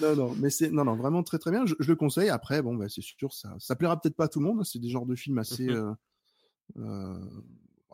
non, 0.00 0.16
non, 0.16 0.34
mais 0.36 0.50
c'est 0.50 0.70
non, 0.70 0.84
non, 0.84 0.96
vraiment 0.96 1.22
très 1.22 1.38
très 1.38 1.50
bien. 1.50 1.64
Je, 1.66 1.74
le 1.78 1.96
conseille. 1.96 2.28
Après, 2.28 2.62
bon, 2.62 2.74
bah, 2.74 2.86
c'est 2.88 3.02
sûr, 3.02 3.32
ça, 3.32 3.54
ça 3.58 3.76
plaira 3.76 4.00
peut-être 4.00 4.16
pas 4.16 4.24
à 4.24 4.28
tout 4.28 4.40
le 4.40 4.46
monde. 4.46 4.60
Hein. 4.60 4.64
C'est 4.64 4.78
des 4.78 4.90
genres 4.90 5.06
de 5.06 5.14
films 5.14 5.38
assez. 5.38 5.66
Mmh 5.66 5.70
euh, 5.70 5.92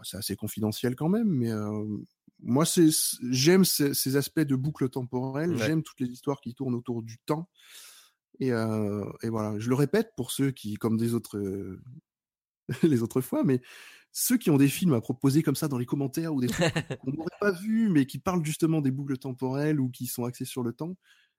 c'est 0.04 0.16
assez 0.16 0.36
confidentiel 0.36 0.96
quand 0.96 1.08
même, 1.08 1.28
mais 1.28 1.50
euh, 1.50 1.86
moi, 2.40 2.64
j'aime 3.30 3.64
ces, 3.64 4.16
aspects 4.16 4.40
de 4.40 4.56
boucle 4.56 4.88
temporelle, 4.88 5.56
j'aime 5.56 5.82
toutes 5.82 6.00
les 6.00 6.08
histoires 6.08 6.40
qui 6.40 6.54
tournent 6.54 6.74
autour 6.74 7.02
du 7.02 7.18
temps. 7.18 7.48
Et, 8.40 8.50
euh, 8.52 9.04
et, 9.22 9.28
voilà, 9.28 9.58
je 9.58 9.68
le 9.68 9.74
répète 9.74 10.12
pour 10.16 10.32
ceux 10.32 10.50
qui, 10.50 10.74
comme 10.74 10.96
des 10.96 11.14
autres, 11.14 11.38
les 12.82 13.02
autres 13.02 13.20
fois, 13.20 13.44
mais 13.44 13.60
ceux 14.10 14.36
qui 14.36 14.50
ont 14.50 14.56
des 14.56 14.68
films 14.68 14.94
à 14.94 15.00
proposer 15.00 15.42
comme 15.42 15.54
ça 15.54 15.68
dans 15.68 15.78
les 15.78 15.86
commentaires 15.86 16.34
ou 16.34 16.40
des 16.40 16.48
trucs 16.48 16.64
qu'on 17.00 17.12
n'aurait 17.12 17.36
pas 17.40 17.52
vu, 17.52 17.88
mais 17.88 18.06
qui 18.06 18.18
parlent 18.18 18.44
justement 18.44 18.80
des 18.80 18.90
boucles 18.90 19.18
temporelles 19.18 19.80
ou 19.80 19.90
qui 19.90 20.06
sont 20.06 20.24
axés 20.24 20.44
sur 20.44 20.62
le 20.62 20.72
temps, 20.72 20.96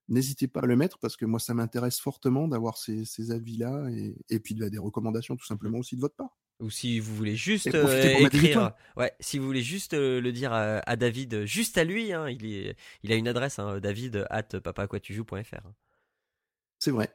n'hésitez 0.07 0.47
pas 0.47 0.61
à 0.61 0.65
le 0.65 0.75
mettre 0.75 0.99
parce 0.99 1.17
que 1.17 1.25
moi, 1.25 1.39
ça 1.39 1.53
m'intéresse 1.53 1.99
fortement 1.99 2.47
d'avoir 2.47 2.77
ces, 2.77 3.05
ces 3.05 3.31
avis-là 3.31 3.89
et, 3.91 4.15
et 4.29 4.39
puis 4.39 4.55
des 4.55 4.77
recommandations 4.77 5.35
tout 5.35 5.45
mmh. 5.45 5.53
simplement 5.53 5.79
aussi 5.79 5.95
de 5.95 6.01
votre 6.01 6.15
part. 6.15 6.37
Ou 6.63 6.69
si 6.69 7.01
vous 7.01 7.13
voulez 7.13 7.35
juste 7.35 7.75
euh, 7.75 8.15
écrire, 8.19 8.71
ouais, 8.95 9.11
si 9.19 9.37
vous 9.37 9.45
voulez 9.45 9.61
juste 9.61 9.93
euh, 9.93 10.21
le 10.21 10.31
dire 10.31 10.53
à, 10.53 10.95
David, 10.95 11.43
juste 11.43 11.77
à 11.77 11.83
lui, 11.83 12.13
hein, 12.13 12.29
il, 12.29 12.45
est, 12.45 12.77
il 13.03 13.11
a 13.11 13.15
une 13.15 13.27
adresse, 13.27 13.59
hein, 13.59 13.81
David 13.81 14.25
at 14.29 14.43
papaquatujoues.fr. 14.43 15.67
C'est 16.79 16.91
vrai. 16.91 17.13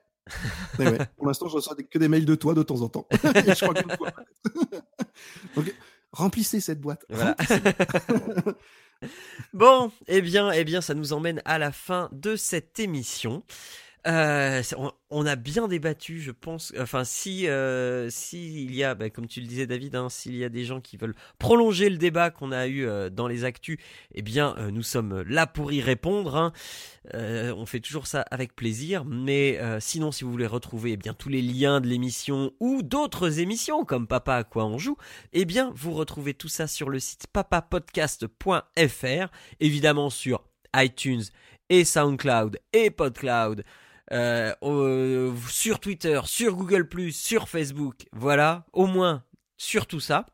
Pour 1.17 1.27
l'instant, 1.27 1.49
je 1.49 1.55
reçois 1.55 1.75
que 1.77 1.99
des 1.99 2.09
mails 2.09 2.27
de 2.27 2.35
toi 2.35 2.53
de 2.53 2.63
temps 2.63 2.83
en 2.83 2.91
temps. 2.91 3.07
je 3.13 3.65
crois 3.65 3.75
Donc, 5.57 5.75
remplissez 6.13 6.61
cette 6.61 6.83
boîte. 6.83 7.07
bon, 9.55 9.91
eh 10.09 10.21
bien, 10.21 10.51
eh 10.51 10.65
bien, 10.65 10.83
ça 10.83 10.93
nous 10.93 11.15
emmène 11.15 11.41
à 11.47 11.57
la 11.57 11.73
fin 11.73 12.11
de 12.13 12.37
cette 12.37 12.81
émission. 12.81 13.45
Euh, 14.09 14.63
on, 15.11 15.27
a 15.27 15.37
bien 15.37 15.69
débattu, 15.69 16.21
je 16.21 16.31
pense. 16.31 16.73
Enfin, 16.79 17.05
si 17.05 17.47
euh, 17.47 18.09
s'il 18.09 18.75
y 18.75 18.83
a, 18.83 18.95
bah, 18.95 19.11
comme 19.11 19.27
tu 19.27 19.43
le 19.43 19.47
disais, 19.47 19.67
David, 19.67 19.97
hein, 19.97 20.09
s'il 20.09 20.35
y 20.35 20.45
a 20.45 20.49
des 20.49 20.65
gens 20.65 20.81
qui 20.81 20.97
veulent 20.97 21.15
prolonger 21.39 21.91
le 21.91 21.99
débat 21.99 22.31
qu'on 22.31 22.51
a 22.51 22.67
eu 22.67 22.87
euh, 22.87 23.11
dans 23.11 23.29
les 23.29 23.45
actus, 23.45 23.77
eh 24.15 24.23
bien, 24.23 24.57
nous 24.73 24.83
sommes 24.83 25.21
là 25.23 25.47
pour 25.47 25.73
y 25.73 25.83
répondre. 25.83 26.37
Hein. 26.37 26.53
on 27.13 27.67
fait 27.67 27.81
toujours 27.81 28.07
ça 28.07 28.23
avec 28.31 28.57
plaisir. 28.57 29.05
Mais 29.05 29.61
sinon, 29.81 30.11
si 30.11 30.25
vous 30.25 30.31
voulez 30.31 30.47
retrouver 30.47 30.93
eh 30.93 30.97
bien 30.97 31.13
tous 31.13 31.29
les 31.29 31.43
liens 31.43 31.83
de 31.83 31.87
l'émission 31.87 32.53
ou 32.61 32.83
d'autres 32.83 33.41
émissions 33.41 33.85
comme 33.85 34.07
Papa 34.07 34.37
à 34.37 34.45
quoi 34.45 34.65
on 34.65 34.79
joue, 34.79 34.97
eh 35.35 35.45
bien, 35.45 35.71
vous 35.75 35.93
retrouvez 35.93 36.33
tout 36.33 36.49
ça 36.49 36.67
sur 36.67 36.89
le 36.89 36.99
site 36.99 37.27
papapodcast.fr, 37.27 39.27
évidemment 39.61 40.09
sur 40.09 40.45
iTunes 40.75 41.25
et 41.69 41.85
SoundCloud 41.85 42.59
et 42.73 42.91
PodCloud. 42.91 43.65
Euh, 44.13 44.55
euh, 44.63 45.35
sur 45.51 45.81
Twitter, 45.81 46.21
sur 46.25 46.55
Google⁇ 46.55 46.83
sur 47.13 47.49
Facebook, 47.49 48.07
voilà, 48.13 48.65
au 48.73 48.87
moins 48.87 49.25
sur 49.57 49.87
tout 49.87 50.01
ça. 50.01 50.27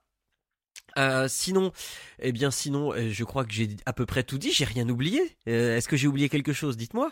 Euh, 0.96 1.26
sinon, 1.28 1.72
eh 2.20 2.30
bien 2.30 2.52
sinon, 2.52 2.92
je 2.96 3.24
crois 3.24 3.44
que 3.44 3.52
j'ai 3.52 3.70
à 3.84 3.92
peu 3.92 4.06
près 4.06 4.22
tout 4.22 4.38
dit, 4.38 4.52
j'ai 4.52 4.64
rien 4.64 4.88
oublié. 4.88 5.36
Est-ce 5.46 5.88
que 5.88 5.96
j'ai 5.96 6.06
oublié 6.06 6.28
quelque 6.28 6.52
chose? 6.52 6.76
Dites-moi. 6.76 7.10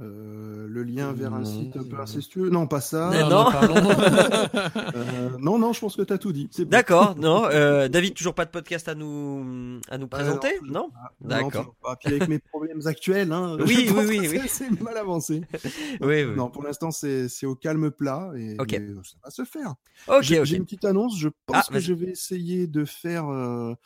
Euh, 0.00 0.66
le 0.66 0.82
lien 0.82 1.12
vers 1.12 1.34
un 1.34 1.44
site 1.44 1.76
un 1.76 1.82
peu 1.82 2.00
incestueux. 2.00 2.48
Non, 2.48 2.66
pas 2.66 2.80
ça. 2.80 3.10
non. 3.28 3.50
Euh, 4.94 5.30
non, 5.38 5.58
non, 5.58 5.72
je 5.72 5.80
pense 5.80 5.96
que 5.96 6.02
tu 6.02 6.12
as 6.12 6.18
tout 6.18 6.32
dit. 6.32 6.48
D'accord, 6.58 7.16
non. 7.16 7.44
Euh, 7.46 7.88
David, 7.88 8.14
toujours 8.14 8.34
pas 8.34 8.44
de 8.44 8.50
podcast 8.50 8.88
à 8.88 8.94
nous, 8.94 9.80
à 9.88 9.98
nous 9.98 10.08
présenter 10.08 10.48
Non, 10.64 10.90
D'accord. 11.20 11.74
Puis 12.00 12.14
avec 12.14 12.28
mes 12.28 12.38
problèmes 12.38 12.86
actuels, 12.86 13.32
hein, 13.32 13.56
oui, 13.60 13.90
oui, 13.94 14.04
oui, 14.08 14.28
oui. 14.30 14.40
c'est 14.46 14.70
mal 14.80 14.96
avancé. 14.96 15.42
oui, 16.00 16.24
oui. 16.24 16.36
Non, 16.36 16.50
pour 16.50 16.62
l'instant, 16.62 16.90
c'est 16.90 17.46
au 17.46 17.54
calme 17.54 17.90
plat 17.90 18.32
et, 18.36 18.56
ça 18.56 19.16
va 19.24 19.30
se 19.30 19.44
faire. 19.44 19.74
J'ai 20.20 20.56
une 20.56 20.64
petite 20.64 20.84
annonce. 20.84 21.18
Je 21.18 21.28
pense 21.46 21.66
ah, 21.68 21.72
que 21.72 21.80
je 21.80 21.92
vais 21.92 22.10
essayer 22.10 22.66
de 22.66 22.84
faire 22.84 23.24
une, 23.26 23.76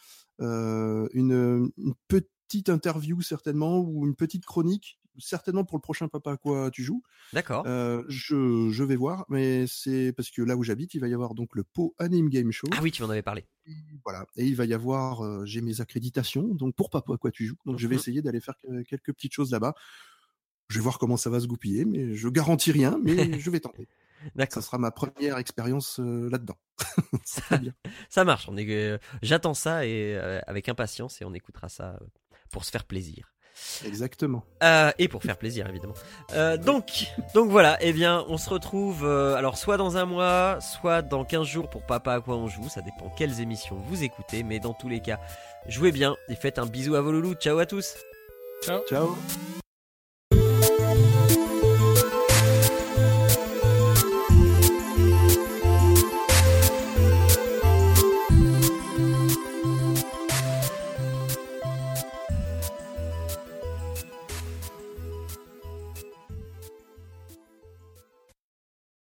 une 1.12 1.94
petite 2.08 2.68
interview 2.68 3.20
certainement 3.20 3.78
ou 3.78 4.06
une 4.06 4.14
petite 4.14 4.44
chronique 4.44 4.98
certainement 5.18 5.64
pour 5.64 5.76
le 5.76 5.82
prochain 5.82 6.08
Papa 6.08 6.32
à 6.32 6.36
quoi 6.36 6.70
tu 6.70 6.82
joues. 6.82 7.02
D'accord. 7.32 7.64
Euh, 7.66 8.02
je, 8.08 8.68
je, 8.70 8.84
vais 8.84 8.96
voir, 8.96 9.24
mais 9.28 9.66
c'est 9.66 10.12
parce 10.12 10.30
que 10.30 10.42
là 10.42 10.56
où 10.56 10.62
j'habite, 10.62 10.94
il 10.94 11.00
va 11.00 11.08
y 11.08 11.14
avoir 11.14 11.34
donc 11.34 11.54
le 11.54 11.64
Pau 11.64 11.94
Anime 11.98 12.28
Game 12.28 12.50
Show. 12.52 12.66
Ah 12.72 12.80
oui, 12.82 12.90
tu 12.90 13.02
m'en 13.02 13.10
avais 13.10 13.22
parlé. 13.22 13.46
Et 13.66 13.74
voilà. 14.04 14.26
Et 14.36 14.46
il 14.46 14.56
va 14.56 14.64
y 14.64 14.74
avoir, 14.74 15.24
euh, 15.24 15.44
j'ai 15.44 15.60
mes 15.60 15.80
accréditations, 15.80 16.54
donc 16.54 16.74
pour 16.74 16.90
Papa 16.90 17.14
à 17.14 17.16
quoi 17.16 17.30
tu 17.30 17.46
joues. 17.46 17.56
Donc 17.64 17.78
je 17.78 17.86
vais 17.86 17.94
mmh 17.94 17.98
essayer 17.98 18.22
d'aller 18.22 18.40
faire 18.40 18.54
quelques 18.88 19.12
petites 19.12 19.32
choses 19.32 19.50
là-bas. 19.50 19.74
Je 20.68 20.78
vais 20.78 20.82
voir 20.82 20.98
comment 20.98 21.16
ça 21.16 21.30
va 21.30 21.40
se 21.40 21.46
goupiller, 21.46 21.84
mais 21.84 22.14
je 22.14 22.28
garantis 22.28 22.72
rien, 22.72 22.98
mais 23.02 23.14
je 23.40 23.50
vais 23.50 23.60
tenter. 23.60 23.88
D'accord. 24.34 24.54
Ça 24.54 24.62
sera 24.62 24.78
ma 24.78 24.90
première 24.90 25.36
expérience 25.36 26.00
euh, 26.00 26.30
là-dedans. 26.30 26.56
ça, 27.24 27.58
bien. 27.58 27.74
ça 28.08 28.24
marche. 28.24 28.48
On 28.48 28.56
est, 28.56 28.98
j'attends 29.22 29.54
ça 29.54 29.86
et 29.86 30.16
avec 30.46 30.68
impatience 30.68 31.20
et 31.20 31.24
on 31.24 31.34
écoutera 31.34 31.68
ça 31.68 31.98
pour 32.50 32.64
se 32.64 32.70
faire 32.70 32.84
plaisir. 32.84 33.33
Exactement. 33.84 34.44
Euh, 34.62 34.90
et 34.98 35.08
pour 35.08 35.22
faire 35.22 35.36
plaisir, 35.36 35.68
évidemment. 35.68 35.94
Euh, 36.32 36.56
donc, 36.56 37.06
donc 37.34 37.50
voilà, 37.50 37.78
eh 37.80 37.92
bien, 37.92 38.24
on 38.28 38.38
se 38.38 38.50
retrouve 38.50 39.04
euh, 39.04 39.36
alors 39.36 39.58
soit 39.58 39.76
dans 39.76 39.96
un 39.96 40.04
mois, 40.04 40.58
soit 40.60 41.02
dans 41.02 41.24
15 41.24 41.46
jours 41.46 41.70
pour 41.70 41.82
Papa 41.82 42.14
à 42.14 42.20
quoi 42.20 42.36
on 42.36 42.48
joue. 42.48 42.68
Ça 42.68 42.80
dépend 42.80 43.10
quelles 43.16 43.40
émissions 43.40 43.76
vous 43.88 44.02
écoutez, 44.02 44.42
mais 44.42 44.60
dans 44.60 44.74
tous 44.74 44.88
les 44.88 45.00
cas, 45.00 45.20
jouez 45.68 45.92
bien 45.92 46.16
et 46.28 46.34
faites 46.34 46.58
un 46.58 46.66
bisou 46.66 46.94
à 46.94 47.00
vos 47.00 47.12
loulous. 47.12 47.34
Ciao 47.34 47.58
à 47.58 47.66
tous. 47.66 47.96
Ciao. 48.62 48.80
Ciao. 48.88 49.16